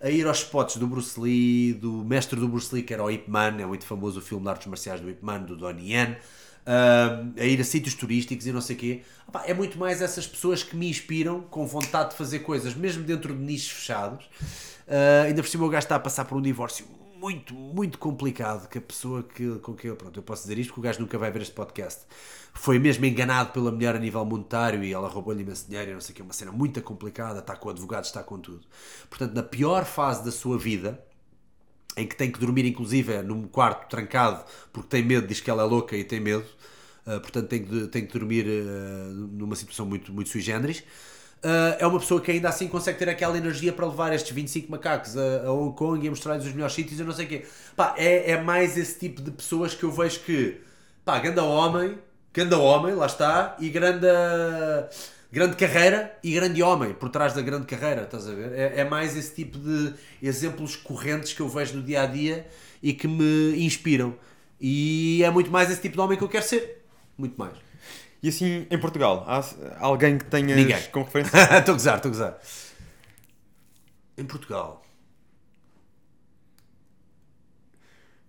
a 0.02 0.10
ir 0.10 0.26
aos 0.26 0.38
spots 0.38 0.76
do 0.76 0.86
Bruce 0.86 1.18
Lee, 1.18 1.74
do 1.74 2.04
mestre 2.04 2.38
do 2.38 2.48
Bruce 2.48 2.74
Lee, 2.74 2.82
que 2.82 2.92
era 2.92 3.04
o 3.04 3.10
Ip 3.10 3.30
Man, 3.30 3.60
é 3.60 3.64
muito 3.64 3.86
famoso 3.86 4.18
o 4.18 4.22
filme 4.22 4.42
de 4.42 4.50
artes 4.50 4.66
marciais 4.66 5.00
do 5.00 5.08
Ip 5.08 5.24
Man, 5.24 5.42
do 5.42 5.56
Donnie 5.56 5.92
Yen, 5.92 6.16
uh, 6.66 7.32
a 7.40 7.44
ir 7.44 7.60
a 7.60 7.64
sítios 7.64 7.94
turísticos 7.94 8.44
e 8.46 8.52
não 8.52 8.60
sei 8.60 8.74
o 8.74 8.78
quê. 8.80 9.02
Opa, 9.28 9.44
é 9.46 9.54
muito 9.54 9.78
mais 9.78 10.02
essas 10.02 10.26
pessoas 10.26 10.64
que 10.64 10.74
me 10.74 10.90
inspiram, 10.90 11.42
com 11.42 11.64
vontade 11.66 12.10
de 12.10 12.16
fazer 12.16 12.40
coisas, 12.40 12.74
mesmo 12.74 13.04
dentro 13.04 13.32
de 13.32 13.40
nichos 13.40 13.70
fechados. 13.70 14.24
Uh, 14.88 15.26
ainda 15.26 15.40
por 15.40 15.48
cima 15.48 15.64
o 15.64 15.68
gajo 15.68 15.84
está 15.84 15.94
a 15.94 16.00
passar 16.00 16.24
por 16.24 16.36
um 16.36 16.42
divórcio 16.42 16.84
muito, 17.22 17.54
muito 17.54 17.98
complicado 17.98 18.68
que 18.68 18.78
a 18.78 18.80
pessoa 18.80 19.22
que, 19.22 19.56
com 19.60 19.74
quem 19.74 19.88
eu, 19.90 19.96
pronto, 19.96 20.18
eu 20.18 20.22
posso 20.24 20.42
dizer 20.42 20.58
isto 20.58 20.70
porque 20.70 20.80
o 20.80 20.82
gajo 20.82 21.00
nunca 21.00 21.16
vai 21.16 21.30
ver 21.30 21.42
este 21.42 21.54
podcast. 21.54 22.02
Foi 22.52 22.80
mesmo 22.80 23.06
enganado 23.06 23.52
pela 23.52 23.70
mulher 23.70 23.94
a 23.94 23.98
nível 23.98 24.24
monetário 24.24 24.82
e 24.82 24.92
ela 24.92 25.08
roubou-lhe 25.08 25.42
imenso 25.42 25.68
dinheiro 25.68 25.92
e 25.92 25.94
não 25.94 26.00
sei 26.00 26.12
o 26.12 26.16
que, 26.16 26.22
uma 26.22 26.32
cena 26.32 26.50
muito 26.50 26.82
complicada, 26.82 27.38
está 27.38 27.54
com 27.54 27.68
o 27.68 27.70
advogado, 27.70 28.04
está 28.04 28.24
com 28.24 28.40
tudo. 28.40 28.66
Portanto, 29.08 29.34
na 29.34 29.42
pior 29.44 29.84
fase 29.84 30.24
da 30.24 30.32
sua 30.32 30.58
vida, 30.58 31.00
em 31.96 32.08
que 32.08 32.16
tem 32.16 32.30
que 32.32 32.40
dormir 32.40 32.66
inclusive 32.66 33.22
num 33.22 33.44
quarto 33.44 33.88
trancado 33.88 34.44
porque 34.72 34.88
tem 34.88 35.04
medo, 35.04 35.24
diz 35.24 35.40
que 35.40 35.48
ela 35.48 35.62
é 35.62 35.66
louca 35.66 35.96
e 35.96 36.02
tem 36.02 36.18
medo, 36.18 36.44
uh, 37.06 37.20
portanto 37.20 37.46
tem 37.46 37.64
que, 37.64 37.86
tem 37.86 38.04
que 38.04 38.12
dormir 38.18 38.46
uh, 38.46 39.12
numa 39.14 39.54
situação 39.54 39.86
muito, 39.86 40.12
muito 40.12 40.28
sui 40.28 40.40
generis 40.40 40.82
uh, 41.44 41.76
é 41.78 41.86
uma 41.86 41.98
pessoa 41.98 42.20
que 42.20 42.30
ainda 42.30 42.48
assim 42.48 42.68
consegue 42.68 42.98
ter 42.98 43.08
aquela 43.08 43.36
energia 43.36 43.72
para 43.72 43.86
levar 43.86 44.12
estes 44.12 44.32
25 44.32 44.70
macacos 44.70 45.16
a, 45.16 45.46
a 45.46 45.52
Hong 45.52 45.76
Kong 45.76 46.04
e 46.04 46.08
a 46.08 46.10
mostrar-lhes 46.10 46.46
os 46.46 46.52
melhores 46.52 46.74
sítios 46.74 46.98
e 46.98 47.04
não 47.04 47.12
sei 47.12 47.26
o 47.26 47.28
quê. 47.28 47.46
Pá, 47.76 47.94
é, 47.96 48.32
é 48.32 48.42
mais 48.42 48.76
esse 48.76 48.98
tipo 48.98 49.20
de 49.20 49.30
pessoas 49.30 49.74
que 49.74 49.84
eu 49.84 49.90
vejo 49.90 50.20
que, 50.20 50.60
pá, 51.04 51.18
ganda 51.18 51.42
homem, 51.42 51.98
ganda 52.32 52.58
homem, 52.58 52.94
lá 52.94 53.06
está, 53.06 53.56
e 53.60 53.68
grande, 53.68 54.06
grande 55.30 55.56
carreira 55.56 56.16
e 56.22 56.32
grande 56.32 56.62
homem 56.62 56.94
por 56.94 57.08
trás 57.08 57.34
da 57.34 57.42
grande 57.42 57.66
carreira, 57.66 58.02
estás 58.02 58.28
a 58.28 58.32
ver? 58.32 58.52
É, 58.52 58.80
é 58.80 58.84
mais 58.84 59.16
esse 59.16 59.34
tipo 59.34 59.58
de 59.58 59.94
exemplos 60.22 60.76
correntes 60.76 61.32
que 61.32 61.40
eu 61.40 61.48
vejo 61.48 61.76
no 61.76 61.82
dia 61.82 62.02
a 62.02 62.06
dia 62.06 62.46
e 62.82 62.92
que 62.92 63.08
me 63.08 63.64
inspiram. 63.64 64.14
E 64.60 65.22
é 65.24 65.30
muito 65.30 65.50
mais 65.50 65.70
esse 65.70 65.80
tipo 65.80 65.94
de 65.94 66.00
homem 66.00 66.16
que 66.16 66.22
eu 66.22 66.28
quero 66.28 66.44
ser. 66.44 66.84
Muito 67.18 67.36
mais. 67.36 67.54
E 68.22 68.28
assim, 68.28 68.66
em 68.70 68.78
Portugal, 68.78 69.24
há 69.26 69.42
alguém 69.80 70.16
que 70.16 70.24
tenha 70.26 70.54
com 70.90 71.02
referência? 71.02 71.36
estou 71.58 71.72
a 71.72 71.76
gozar, 71.76 71.96
estou 71.96 72.08
a 72.08 72.12
gozar. 72.12 72.38
Em 74.16 74.24
Portugal. 74.24 74.84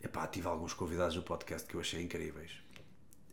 Epá, 0.02 0.26
tive 0.28 0.48
alguns 0.48 0.74
convidados 0.74 1.16
no 1.16 1.22
podcast 1.22 1.68
que 1.68 1.76
eu 1.76 1.82
achei 1.82 2.02
incríveis 2.02 2.63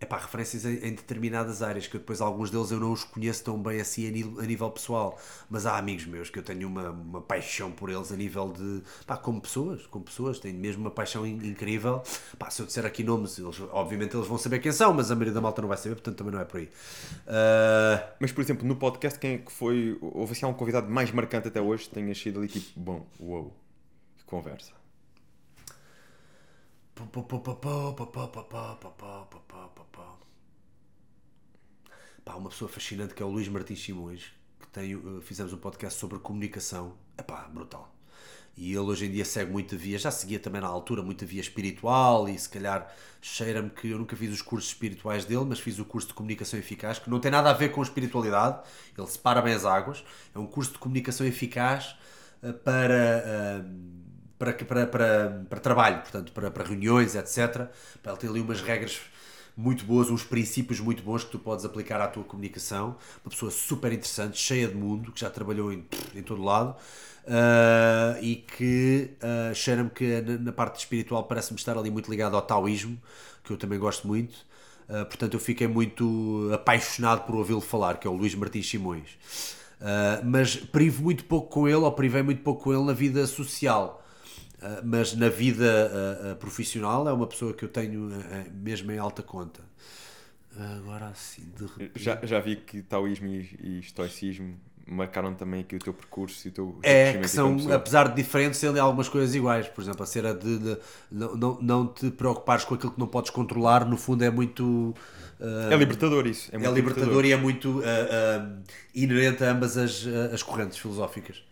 é 0.01 0.07
pá, 0.07 0.17
referências 0.17 0.65
em, 0.65 0.77
em, 0.77 0.95
determinadas 0.95 1.63
áreas, 1.63 1.87
que 1.87 1.99
depois 1.99 2.21
alguns 2.21 2.51
deles 2.51 2.71
eu 2.71 2.81
não 2.81 2.93
os 2.93 3.05
conheço 3.05 3.45
tão 3.45 3.63
bem 3.63 3.81
assim 3.81 4.09
a 4.09 4.11
nível, 4.11 4.41
a 4.41 4.47
nível 4.47 4.71
pessoal, 4.71 5.19
mas 5.49 5.67
há 5.67 5.77
amigos 5.77 6.07
meus 6.07 6.31
que 6.31 6.39
eu 6.39 6.43
tenho 6.43 6.67
uma, 6.67 6.91
uma 6.91 7.21
paixão 7.21 7.71
por 7.71 7.91
eles 7.91 8.11
a 8.11 8.17
nível 8.17 8.51
de, 8.53 8.83
pá, 9.07 9.19
como 9.19 9.41
pessoas, 9.41 9.87
como 9.87 10.05
pessoas, 10.05 10.39
tenho 10.39 10.59
mesmo 10.59 10.81
uma 10.83 10.91
paixão 10.91 11.27
in, 11.27 11.37
incrível, 11.47 12.03
pá, 12.39 12.49
se 12.51 12.63
eu 12.63 12.67
disser 12.67 12.87
aqui 12.87 13.05
nomes, 13.05 13.39
eles, 13.39 13.61
obviamente 13.73 14.17
eles 14.17 14.27
vão 14.27 14.39
saber 14.39 14.61
quem 14.61 14.73
são, 14.73 14.95
mas 14.95 15.11
a 15.11 15.15
maioria 15.15 15.35
da 15.35 15.41
malta 15.41 15.61
não 15.61 15.69
vai 15.69 15.77
saber, 15.77 15.97
portanto 15.97 16.17
também 16.17 16.33
não 16.33 16.41
é 16.41 16.45
por 16.45 16.59
aí. 16.59 16.71
Uh... 17.27 18.11
Mas, 18.19 18.33
por 18.33 18.41
exemplo, 18.41 18.67
no 18.67 18.77
podcast, 18.77 19.19
quem 19.19 19.35
é 19.35 19.39
que 19.39 19.53
foi, 19.53 19.99
houve 20.01 20.33
assim 20.33 20.47
um 20.47 20.55
convidado 20.55 20.91
mais 20.91 21.11
marcante 21.11 21.49
até 21.49 21.61
hoje, 21.61 21.89
tenha 21.91 22.15
sido 22.15 22.39
ali 22.39 22.49
tipo, 22.49 22.79
bom, 22.81 23.07
uou, 23.19 23.55
que 24.17 24.25
conversa. 24.25 24.73
Pá, 32.31 32.37
uma 32.37 32.49
pessoa 32.49 32.69
fascinante 32.69 33.13
que 33.13 33.21
é 33.21 33.27
o 33.27 33.29
Luís 33.29 33.49
Martins 33.49 33.83
Simões, 33.83 34.33
que 34.61 34.69
tem, 34.69 34.95
uh, 34.95 35.21
fizemos 35.21 35.53
um 35.53 35.57
podcast 35.57 35.99
sobre 35.99 36.17
comunicação. 36.21 36.95
É 37.19 37.25
pá, 37.25 37.49
brutal. 37.53 37.93
E 38.57 38.71
ele 38.71 38.79
hoje 38.79 39.07
em 39.07 39.11
dia 39.11 39.25
segue 39.25 39.51
muita 39.51 39.77
via, 39.77 39.99
já 39.99 40.13
seguia 40.13 40.39
também 40.39 40.61
na 40.61 40.69
altura 40.69 41.03
muita 41.03 41.27
via 41.27 41.41
espiritual 41.41 42.29
e 42.29 42.39
se 42.39 42.49
calhar 42.49 42.89
cheira-me 43.21 43.69
que 43.69 43.91
eu 43.91 43.99
nunca 43.99 44.15
fiz 44.15 44.33
os 44.33 44.43
cursos 44.43 44.71
espirituais 44.71 45.25
dele, 45.25 45.45
mas 45.45 45.59
fiz 45.59 45.81
o 45.81 45.85
curso 45.85 46.07
de 46.07 46.15
comunicação 46.15 46.57
eficaz, 46.57 47.01
que 47.01 47.11
não 47.11 47.19
tem 47.19 47.33
nada 47.33 47.51
a 47.51 47.53
ver 47.53 47.71
com 47.71 47.83
espiritualidade, 47.83 48.61
ele 48.97 49.07
separa 49.09 49.43
bem 49.43 49.55
as 49.55 49.65
águas. 49.65 50.05
É 50.33 50.39
um 50.39 50.47
curso 50.47 50.71
de 50.71 50.79
comunicação 50.79 51.27
eficaz 51.27 51.97
uh, 52.45 52.53
para. 52.53 53.65
Uh, 53.67 54.01
para, 54.39 54.55
para, 54.55 54.87
para, 54.87 55.47
para 55.51 55.61
trabalho, 55.61 56.01
portanto, 56.01 56.33
para, 56.33 56.51
para 56.51 56.65
reuniões, 56.65 57.15
etc. 57.15 57.69
Para 58.03 58.13
ele 58.13 58.21
ter 58.21 58.29
ali 58.29 58.41
umas 58.41 58.63
regras 58.63 58.99
muito 59.61 59.85
boas, 59.85 60.11
uns 60.11 60.25
princípios 60.25 60.81
muito 60.81 61.03
bons 61.03 61.23
que 61.23 61.31
tu 61.31 61.39
podes 61.39 61.65
aplicar 61.65 62.01
à 62.01 62.09
tua 62.09 62.25
comunicação. 62.25 62.97
Uma 63.25 63.31
pessoa 63.31 63.51
super 63.51 63.93
interessante, 63.93 64.39
cheia 64.39 64.67
de 64.67 64.75
mundo, 64.75 65.13
que 65.13 65.21
já 65.21 65.29
trabalhou 65.29 65.71
em, 65.71 65.85
em 66.15 66.23
todo 66.23 66.43
lado 66.43 66.75
uh, 67.27 68.23
e 68.23 68.37
que 68.37 69.11
uh, 69.23 69.55
cheira-me 69.55 69.91
que 69.91 70.23
na, 70.23 70.39
na, 70.39 70.53
parte 70.53 70.79
espiritual 70.79 71.25
parece-me 71.25 71.59
estar 71.59 71.77
ali 71.77 71.91
muito 71.91 72.11
ligado 72.11 72.37
ao 72.37 72.43
taoísmo, 72.43 72.99
que 73.45 73.53
eu 73.53 73.57
também 73.59 73.79
gosto 73.79 74.09
muito. 74.09 74.35
Uh, 74.89 75.05
portanto, 75.05 75.35
eu 75.35 75.41
fiquei 75.41 75.69
muito 75.69 76.51
apaixonado 76.55 77.27
por 77.27 77.35
ouvi-lo 77.37 77.61
falar, 77.61 77.99
que 77.99 78.07
é 78.07 78.11
o 78.11 78.15
Luís 78.15 78.35
Martins 78.35 78.69
Simões. 78.69 79.11
Uh, 79.81 80.25
mas 80.25 80.57
privo 80.57 81.03
muito 81.03 81.25
pouco 81.25 81.49
com 81.49 81.69
ele, 81.69 81.77
ou 81.77 81.93
privei 81.93 82.23
muito 82.23 82.43
pouco 82.43 82.65
com 82.65 82.73
ele 82.73 82.85
na 82.85 82.93
vida 82.95 83.27
social. 83.27 84.00
Ah, 84.63 84.83
mas 84.85 85.15
na 85.15 85.29
vida 85.29 85.91
uh, 85.91 86.33
uh, 86.33 86.37
profissional 86.37 87.09
é 87.09 87.13
uma 87.13 87.27
pessoa 87.27 87.55
que 87.55 87.65
eu 87.65 87.69
tenho 87.69 88.11
mesmo 88.53 88.93
em 88.93 88.99
alta 88.99 89.23
conta. 89.23 89.61
Agora 90.79 91.07
assim, 91.07 91.45
de 91.57 91.65
repente... 91.65 92.03
já, 92.03 92.19
já 92.23 92.41
vi 92.41 92.57
que 92.57 92.83
taoísmo 92.83 93.29
e, 93.29 93.57
e 93.63 93.79
estoicismo 93.79 94.59
marcaram 94.87 95.35
também 95.35 95.61
aqui 95.61 95.77
o 95.77 95.79
teu 95.79 95.95
percurso 95.95 96.47
e 96.47 96.51
o 96.51 96.53
teu, 96.53 96.79
É, 96.83 97.19
que 97.19 97.29
são, 97.29 97.57
apesar 97.73 98.09
de 98.09 98.17
diferentes, 98.17 98.59
serem 98.59 98.81
algumas 98.81 99.09
coisas 99.09 99.35
iguais. 99.35 99.69
Por 99.69 99.81
exemplo, 99.81 100.03
a 100.03 100.07
cera 100.07 100.35
de, 100.35 100.59
de, 100.59 100.75
de 100.75 100.79
não, 101.11 101.37
não, 101.37 101.59
não 101.63 101.87
te 101.87 102.11
preocupares 102.11 102.65
com 102.65 102.75
aquilo 102.75 102.93
que 102.93 102.99
não 102.99 103.07
podes 103.07 103.31
controlar, 103.31 103.85
no 103.87 103.97
fundo 103.97 104.25
é 104.25 104.31
muito. 104.31 104.95
Uh, 105.39 105.73
é 105.73 105.77
libertador 105.77 106.27
isso. 106.27 106.51
É, 106.53 106.57
é 106.57 106.59
libertador, 106.59 106.75
libertador, 106.77 107.25
e 107.25 107.33
é 107.33 107.37
muito 107.37 107.79
uh, 107.79 107.83
uh, 107.83 108.63
inerente 108.95 109.45
a 109.45 109.53
ambas 109.53 109.77
as, 109.77 110.05
as 110.33 110.43
correntes 110.43 110.77
filosóficas. 110.77 111.43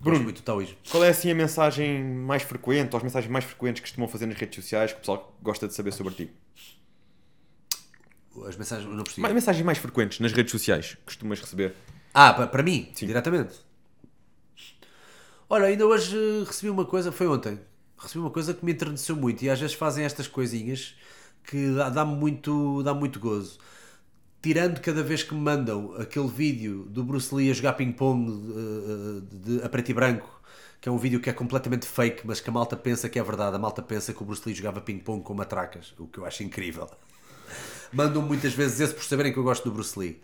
Bruno, 0.00 0.24
muito 0.24 0.42
taoísmo. 0.42 0.76
Qual 0.90 1.04
é 1.04 1.10
assim 1.10 1.30
a 1.30 1.34
mensagem 1.34 2.02
mais 2.02 2.42
frequente, 2.42 2.92
ou 2.92 2.96
as 2.96 3.02
mensagens 3.02 3.30
mais 3.30 3.44
frequentes 3.44 3.80
que 3.80 3.88
costumam 3.88 4.08
fazer 4.08 4.24
nas 4.26 4.36
redes 4.36 4.56
sociais 4.56 4.92
que 4.92 4.96
o 4.96 5.00
pessoal 5.00 5.36
gosta 5.42 5.68
de 5.68 5.74
saber 5.74 5.92
sobre 5.92 6.14
ti? 6.14 6.30
As 8.46 8.56
mensagens, 8.56 8.88
não 8.88 9.04
percebi. 9.04 9.26
As 9.26 9.32
mensagens 9.34 9.64
mais 9.64 9.76
frequentes 9.76 10.18
nas 10.20 10.32
redes 10.32 10.50
sociais 10.50 10.94
que 10.94 11.04
costumas 11.04 11.38
receber? 11.38 11.74
Ah, 12.14 12.32
para, 12.32 12.46
para 12.46 12.62
mim? 12.62 12.90
Sim. 12.94 13.06
Diretamente? 13.06 13.54
Olha, 15.48 15.66
ainda 15.66 15.86
hoje 15.86 16.16
recebi 16.46 16.70
uma 16.70 16.86
coisa, 16.86 17.12
foi 17.12 17.26
ontem, 17.26 17.60
recebi 17.98 18.20
uma 18.20 18.30
coisa 18.30 18.54
que 18.54 18.64
me 18.64 18.72
enterneceu 18.72 19.16
muito 19.16 19.42
e 19.42 19.50
às 19.50 19.60
vezes 19.60 19.74
fazem 19.74 20.04
estas 20.04 20.26
coisinhas 20.26 20.94
que 21.44 21.74
dá-me 21.74 21.94
dá 21.94 22.04
muito, 22.04 22.82
dá 22.82 22.94
muito 22.94 23.18
gozo 23.18 23.58
tirando 24.42 24.80
cada 24.80 25.02
vez 25.02 25.22
que 25.22 25.34
me 25.34 25.40
mandam 25.40 25.94
aquele 25.98 26.28
vídeo 26.28 26.84
do 26.88 27.04
Bruce 27.04 27.34
Lee 27.34 27.50
a 27.50 27.54
jogar 27.54 27.74
ping-pong 27.74 28.30
uh, 28.30 29.64
a 29.64 29.68
preto 29.68 29.90
e 29.90 29.94
branco, 29.94 30.40
que 30.80 30.88
é 30.88 30.92
um 30.92 30.96
vídeo 30.96 31.20
que 31.20 31.28
é 31.28 31.32
completamente 31.32 31.86
fake, 31.86 32.26
mas 32.26 32.40
que 32.40 32.48
a 32.48 32.52
malta 32.52 32.76
pensa 32.76 33.08
que 33.08 33.18
é 33.18 33.22
verdade. 33.22 33.56
A 33.56 33.58
malta 33.58 33.82
pensa 33.82 34.14
que 34.14 34.22
o 34.22 34.24
Bruce 34.24 34.42
Lee 34.46 34.54
jogava 34.54 34.80
ping-pong 34.80 35.22
com 35.22 35.34
matracas, 35.34 35.94
o 35.98 36.06
que 36.06 36.18
eu 36.18 36.24
acho 36.24 36.42
incrível. 36.42 36.88
Mandam 37.92 38.22
muitas 38.22 38.54
vezes 38.54 38.80
esse 38.80 38.94
por 38.94 39.04
saberem 39.04 39.32
que 39.32 39.38
eu 39.38 39.44
gosto 39.44 39.64
do 39.64 39.74
Bruce 39.74 39.98
Lee. 39.98 40.20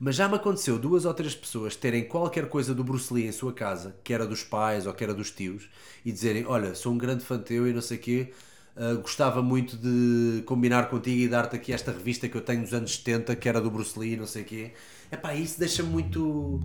Mas 0.00 0.14
já 0.14 0.28
me 0.28 0.36
aconteceu 0.36 0.78
duas 0.78 1.04
ou 1.04 1.12
três 1.12 1.34
pessoas 1.34 1.74
terem 1.74 2.04
qualquer 2.04 2.48
coisa 2.48 2.72
do 2.72 2.84
Bruce 2.84 3.12
Lee 3.12 3.26
em 3.26 3.32
sua 3.32 3.52
casa, 3.52 3.96
que 4.04 4.14
era 4.14 4.24
dos 4.24 4.44
pais 4.44 4.86
ou 4.86 4.94
que 4.94 5.02
era 5.02 5.12
dos 5.12 5.32
tios, 5.32 5.68
e 6.04 6.12
dizerem: 6.12 6.46
Olha, 6.46 6.72
sou 6.76 6.92
um 6.92 6.98
grande 6.98 7.24
fã 7.24 7.36
teu 7.36 7.66
e 7.66 7.72
não 7.72 7.82
sei 7.82 7.96
o 7.96 8.00
quê, 8.00 8.32
Uh, 8.78 8.98
gostava 9.02 9.42
muito 9.42 9.76
de 9.76 10.40
combinar 10.46 10.88
contigo 10.88 11.20
e 11.20 11.28
dar-te 11.28 11.56
aqui 11.56 11.72
esta 11.72 11.90
revista 11.90 12.28
que 12.28 12.36
eu 12.36 12.40
tenho 12.40 12.62
dos 12.62 12.72
anos 12.72 12.94
70, 12.94 13.34
que 13.34 13.48
era 13.48 13.60
do 13.60 13.68
Bruce 13.68 13.98
Lee, 13.98 14.16
não 14.16 14.26
sei 14.26 14.42
o 14.42 14.44
quê. 14.44 14.72
Epá, 15.10 15.34
isso 15.34 15.58
deixa-me 15.58 15.88
muito, 15.88 16.60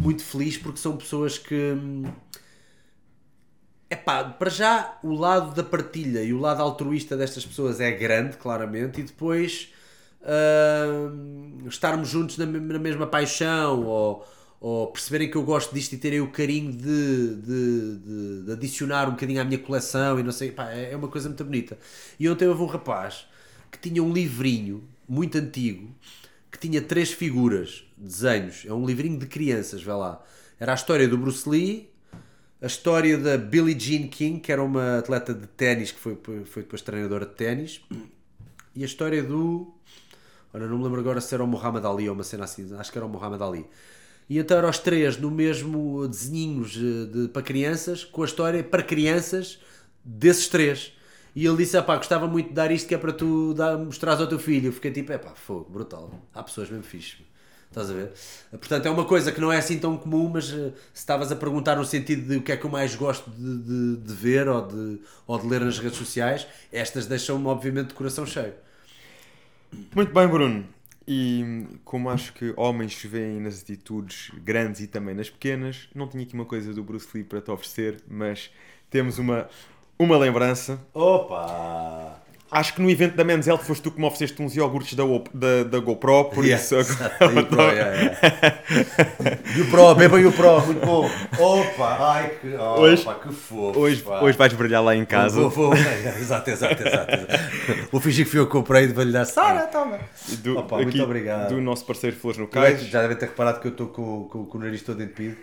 muito 0.00 0.22
feliz 0.24 0.56
porque 0.56 0.78
são 0.78 0.96
pessoas 0.96 1.36
que. 1.36 1.74
Epá, 3.90 4.24
para 4.24 4.48
já 4.48 4.98
o 5.02 5.12
lado 5.12 5.54
da 5.54 5.62
partilha 5.62 6.22
e 6.22 6.32
o 6.32 6.38
lado 6.38 6.62
altruísta 6.62 7.18
destas 7.18 7.44
pessoas 7.44 7.80
é 7.80 7.90
grande, 7.90 8.38
claramente, 8.38 9.00
e 9.00 9.04
depois 9.04 9.70
uh, 10.22 11.68
estarmos 11.68 12.08
juntos 12.08 12.38
na, 12.38 12.46
na 12.46 12.78
mesma 12.78 13.06
paixão 13.06 13.84
ou 13.84 14.26
ou 14.60 14.88
perceberem 14.88 15.30
que 15.30 15.36
eu 15.36 15.42
gosto 15.42 15.72
disto 15.72 15.92
e 15.92 15.98
terem 15.98 16.20
o 16.20 16.30
carinho 16.30 16.72
de, 16.72 17.36
de, 17.36 17.96
de, 17.96 18.42
de 18.44 18.52
adicionar 18.52 19.08
um 19.08 19.12
bocadinho 19.12 19.40
à 19.40 19.44
minha 19.44 19.58
coleção 19.58 20.18
e 20.18 20.22
não 20.22 20.32
sei, 20.32 20.50
pá, 20.50 20.70
é, 20.70 20.92
é 20.92 20.96
uma 20.96 21.08
coisa 21.08 21.28
muito 21.28 21.44
bonita. 21.44 21.78
E 22.18 22.28
ontem 22.28 22.48
houve 22.48 22.62
um 22.62 22.66
rapaz 22.66 23.26
que 23.70 23.78
tinha 23.78 24.02
um 24.02 24.12
livrinho 24.12 24.82
muito 25.08 25.38
antigo 25.38 25.94
que 26.50 26.58
tinha 26.58 26.82
três 26.82 27.12
figuras, 27.12 27.84
desenhos, 27.96 28.64
é 28.66 28.72
um 28.72 28.84
livrinho 28.84 29.18
de 29.18 29.26
crianças, 29.26 29.82
vai 29.82 29.96
lá. 29.96 30.24
Era 30.58 30.72
a 30.72 30.74
história 30.74 31.06
do 31.06 31.16
Bruce 31.16 31.48
Lee, 31.48 31.88
a 32.60 32.66
história 32.66 33.16
da 33.16 33.36
Billie 33.36 33.78
Jean 33.78 34.08
King, 34.08 34.40
que 34.40 34.50
era 34.50 34.62
uma 34.62 34.98
atleta 34.98 35.32
de 35.32 35.46
ténis 35.46 35.92
que 35.92 36.00
foi, 36.00 36.18
foi 36.44 36.62
depois 36.62 36.82
treinadora 36.82 37.26
de 37.26 37.34
ténis, 37.34 37.80
e 38.74 38.82
a 38.82 38.86
história 38.86 39.22
do. 39.22 39.72
Olha, 40.52 40.66
não 40.66 40.78
me 40.78 40.84
lembro 40.84 41.00
agora 41.00 41.20
se 41.20 41.32
era 41.34 41.44
o 41.44 41.46
Muhammad 41.46 41.84
Ali 41.84 42.08
ou 42.08 42.14
uma 42.14 42.24
cena 42.24 42.44
assim, 42.44 42.74
acho 42.76 42.90
que 42.90 42.98
era 42.98 43.06
o 43.06 43.08
Muhammad 43.08 43.40
Ali 43.42 43.66
e 44.28 44.38
então 44.38 44.58
eram 44.58 44.68
os 44.68 44.78
três 44.78 45.16
no 45.16 45.30
mesmo 45.30 46.06
desenhinhos 46.06 46.76
eh, 46.76 47.06
de, 47.06 47.28
para 47.28 47.42
crianças, 47.42 48.04
com 48.04 48.22
a 48.22 48.26
história 48.26 48.62
para 48.62 48.82
crianças 48.82 49.58
desses 50.04 50.48
três. 50.48 50.92
E 51.34 51.46
ele 51.46 51.56
disse: 51.56 51.80
pá, 51.82 51.96
gostava 51.96 52.26
muito 52.26 52.48
de 52.48 52.54
dar 52.54 52.70
isto 52.70 52.86
que 52.86 52.94
é 52.94 52.98
para 52.98 53.12
tu 53.12 53.54
dar, 53.54 53.78
mostrares 53.78 54.20
ao 54.20 54.26
teu 54.26 54.38
filho. 54.38 54.68
Eu 54.68 54.72
fiquei 54.72 54.90
tipo: 54.90 55.12
é 55.12 55.18
pá, 55.18 55.30
fogo, 55.34 55.70
brutal. 55.70 56.12
Há 56.34 56.42
pessoas 56.42 56.68
mesmo 56.70 56.84
fixe. 56.84 57.16
Estás 57.70 57.90
a 57.90 57.94
ver? 57.94 58.12
Portanto, 58.50 58.86
é 58.86 58.90
uma 58.90 59.04
coisa 59.04 59.30
que 59.30 59.40
não 59.40 59.52
é 59.52 59.58
assim 59.58 59.78
tão 59.78 59.96
comum, 59.96 60.30
mas 60.32 60.50
uh, 60.50 60.72
se 60.92 61.00
estavas 61.00 61.30
a 61.30 61.36
perguntar 61.36 61.76
no 61.76 61.84
sentido 61.84 62.26
de 62.26 62.36
o 62.38 62.42
que 62.42 62.50
é 62.50 62.56
que 62.56 62.64
eu 62.64 62.70
mais 62.70 62.94
gosto 62.94 63.30
de, 63.30 63.58
de, 63.58 63.96
de 63.98 64.14
ver 64.14 64.48
ou 64.48 64.66
de, 64.66 65.00
ou 65.26 65.38
de 65.38 65.46
ler 65.46 65.60
nas 65.60 65.78
redes 65.78 65.98
sociais, 65.98 66.46
estas 66.72 67.04
deixam-me, 67.06 67.46
obviamente, 67.46 67.88
de 67.88 67.94
coração 67.94 68.24
cheio. 68.24 68.54
Muito 69.94 70.12
bem, 70.14 70.26
Bruno. 70.26 70.77
E 71.10 71.66
como 71.86 72.10
acho 72.10 72.34
que 72.34 72.52
homens 72.54 73.02
veem 73.02 73.40
nas 73.40 73.62
atitudes 73.62 74.30
grandes 74.44 74.82
e 74.82 74.86
também 74.86 75.14
nas 75.14 75.30
pequenas, 75.30 75.88
não 75.94 76.06
tinha 76.06 76.22
aqui 76.22 76.34
uma 76.34 76.44
coisa 76.44 76.74
do 76.74 76.84
Bruce 76.84 77.08
Lee 77.14 77.24
para 77.24 77.40
te 77.40 77.50
oferecer, 77.50 78.02
mas 78.06 78.50
temos 78.90 79.18
uma, 79.18 79.48
uma 79.98 80.18
lembrança. 80.18 80.78
Opa! 80.92 82.27
Acho 82.50 82.74
que 82.74 82.80
no 82.80 82.88
evento 82.88 83.14
da 83.14 83.24
Men's 83.24 83.46
Health 83.46 83.58
foste 83.62 83.82
tu 83.82 83.90
que 83.90 84.00
me 84.00 84.06
ofereceste 84.06 84.40
uns 84.42 84.56
iogurtes 84.56 84.94
da, 84.94 85.04
da, 85.34 85.64
da 85.64 85.78
GoPro, 85.80 86.24
por 86.30 86.46
isso. 86.46 86.76
e 86.76 87.38
o 87.40 87.46
Pro, 87.46 87.62
yeah, 87.62 87.94
yeah. 87.94 88.58
E 89.54 89.60
o 89.60 89.70
Pro, 89.70 89.94
bebem 89.94 90.24
o 90.24 90.32
Pro, 90.32 90.60
muito 90.64 90.84
bom. 90.86 91.10
Opa, 91.38 91.96
ai 92.14 92.30
que, 92.40 92.54
opa, 92.54 92.80
Hoje- 92.80 93.04
que 93.22 93.32
fofo. 93.34 93.78
Hoje, 93.78 94.02
pá. 94.02 94.20
hoje 94.22 94.38
vais 94.38 94.52
brilhar 94.54 94.82
lá 94.82 94.96
em 94.96 95.04
casa. 95.04 95.38
Vou, 95.42 95.50
vou, 95.50 95.74
exato, 95.74 96.18
exato, 96.18 96.50
exato, 96.50 96.82
exato. 96.82 97.88
Vou 97.92 98.00
fingir 98.00 98.24
que 98.24 98.30
fui 98.30 98.40
eu 98.40 98.46
que 98.46 98.52
comprei 98.52 98.84
e 98.84 98.88
vou-lhe 98.88 99.12
dar. 99.12 99.26
Sara, 99.26 99.66
toma. 99.66 99.98
Do, 100.42 100.58
Opa, 100.58 100.76
muito 100.76 100.88
aqui, 100.88 101.00
obrigado. 101.02 101.50
Do 101.50 101.60
nosso 101.60 101.84
parceiro 101.84 102.16
Flores 102.16 102.38
no 102.38 102.48
Cais. 102.48 102.80
já 102.88 103.02
devem 103.02 103.16
ter 103.16 103.26
reparado 103.26 103.60
que 103.60 103.66
eu 103.66 103.72
estou 103.72 103.88
com, 103.88 104.24
com, 104.24 104.46
com 104.46 104.56
o 104.58 104.60
nariz 104.62 104.80
todo 104.82 105.02
entupido. 105.02 105.36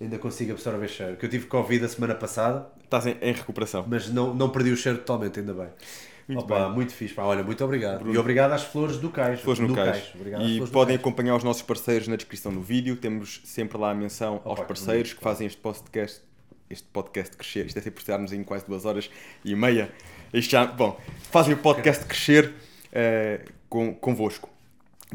Ainda 0.00 0.18
consigo 0.18 0.52
absorver 0.52 0.88
cheiro. 0.88 1.16
Que 1.16 1.26
eu 1.26 1.30
tive 1.30 1.46
Covid 1.46 1.84
a 1.84 1.88
semana 1.88 2.14
passada, 2.14 2.68
Estás 2.84 3.06
em, 3.06 3.16
em 3.20 3.32
recuperação. 3.32 3.84
mas 3.88 4.08
não, 4.10 4.34
não 4.34 4.50
perdi 4.50 4.70
o 4.70 4.76
cheiro 4.76 4.98
totalmente, 4.98 5.40
ainda 5.40 5.54
bem. 5.54 5.68
Muito 6.28 6.42
Opa, 6.42 6.64
bem. 6.64 6.72
muito 6.74 6.92
fixe. 6.92 7.14
Pá, 7.14 7.22
olha, 7.22 7.42
muito 7.42 7.64
obrigado. 7.64 8.12
E 8.12 8.18
obrigado 8.18 8.52
às 8.52 8.64
flores 8.64 8.98
do 8.98 9.10
cais. 9.10 9.40
Flores 9.40 9.60
no 9.60 9.68
do 9.68 9.74
Cais. 9.74 10.12
E 10.42 10.60
podem 10.72 10.96
acompanhar 10.96 11.36
os 11.36 11.44
nossos 11.44 11.62
parceiros 11.62 12.08
na 12.08 12.16
descrição 12.16 12.52
do 12.52 12.60
vídeo. 12.60 12.96
Temos 12.96 13.40
sempre 13.44 13.78
lá 13.78 13.92
a 13.92 13.94
menção 13.94 14.40
aos 14.44 14.58
que 14.58 14.66
parceiros 14.66 15.10
bonito, 15.10 15.18
que 15.18 15.22
fazem 15.22 15.46
este 15.46 15.60
podcast, 15.60 16.20
este 16.68 16.88
podcast 16.88 17.36
crescer. 17.36 17.66
Isto 17.66 17.78
é 17.78 17.82
sempre 17.82 18.00
estarmos 18.00 18.32
em 18.32 18.42
quase 18.42 18.66
duas 18.66 18.84
horas 18.84 19.08
e 19.44 19.54
meia. 19.54 19.90
Isto 20.34 20.50
já, 20.50 20.66
bom, 20.66 21.00
fazem 21.30 21.54
o 21.54 21.58
podcast 21.58 22.04
crescer 22.04 22.52
eh, 22.92 23.42
com, 23.68 23.94
convosco. 23.94 24.50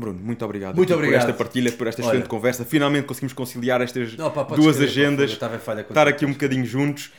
Bruno, 0.02 0.20
muito 0.22 0.44
obrigado 0.44 0.76
Muito 0.76 0.94
obrigado. 0.94 1.22
por 1.22 1.30
esta 1.30 1.38
partilha, 1.38 1.72
por 1.72 1.88
esta 1.88 2.02
Olha. 2.02 2.10
excelente 2.10 2.28
conversa. 2.28 2.66
Finalmente 2.66 3.06
conseguimos 3.06 3.32
conciliar 3.34 3.80
estas 3.82 4.18
Não, 4.18 4.30
pá, 4.30 4.44
duas 4.44 4.76
escrever, 4.76 4.90
agendas, 4.90 5.32
estar 5.32 5.50
contigo. 5.50 6.00
aqui 6.10 6.26
um 6.26 6.32
bocadinho 6.32 6.66
juntos. 6.66 7.12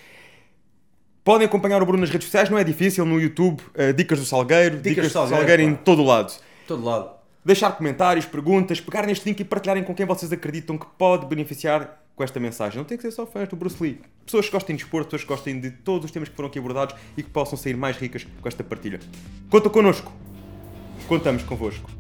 Podem 1.24 1.46
acompanhar 1.46 1.80
o 1.82 1.86
Bruno 1.86 2.00
nas 2.00 2.10
redes 2.10 2.26
sociais, 2.26 2.50
não 2.50 2.58
é 2.58 2.64
difícil, 2.64 3.06
no 3.06 3.20
YouTube, 3.20 3.62
eh, 3.74 3.92
Dicas 3.92 4.18
do 4.18 4.24
Salgueiro, 4.26 4.76
Dicas, 4.80 5.04
do 5.04 5.08
do 5.08 5.12
Salgueiro, 5.12 5.38
Salgueiro, 5.46 5.62
em 5.62 5.74
todo 5.74 6.02
o 6.02 6.04
lado. 6.04 6.32
Todo 6.66 6.84
lado. 6.84 7.10
Deixar 7.44 7.70
comentários, 7.72 8.26
perguntas, 8.26 8.80
pegar 8.80 9.06
neste 9.06 9.24
link 9.28 9.40
e 9.40 9.44
partilharem 9.44 9.84
com 9.84 9.94
quem 9.94 10.04
vocês 10.04 10.32
acreditam 10.32 10.76
que 10.76 10.86
pode 10.98 11.26
beneficiar 11.26 12.02
com 12.14 12.22
esta 12.24 12.38
mensagem. 12.38 12.78
Não 12.78 12.84
tem 12.84 12.96
que 12.96 13.02
ser 13.02 13.10
só 13.12 13.24
fãs 13.24 13.48
do 13.48 13.56
Bruce 13.56 13.82
Lee. 13.82 14.00
Pessoas 14.26 14.46
que 14.46 14.52
gostem 14.52 14.76
de 14.76 14.82
esporte, 14.82 15.06
pessoas 15.06 15.22
que 15.22 15.28
gostem 15.28 15.60
de 15.60 15.70
todos 15.70 16.04
os 16.04 16.10
temas 16.10 16.28
que 16.28 16.34
foram 16.36 16.48
aqui 16.48 16.58
abordados 16.58 16.94
e 17.16 17.22
que 17.22 17.30
possam 17.30 17.56
sair 17.56 17.76
mais 17.76 17.96
ricas 17.96 18.26
com 18.40 18.48
esta 18.48 18.62
partilha. 18.62 19.00
Conta 19.48 19.70
connosco. 19.70 20.12
Contamos 21.08 21.42
convosco. 21.42 21.90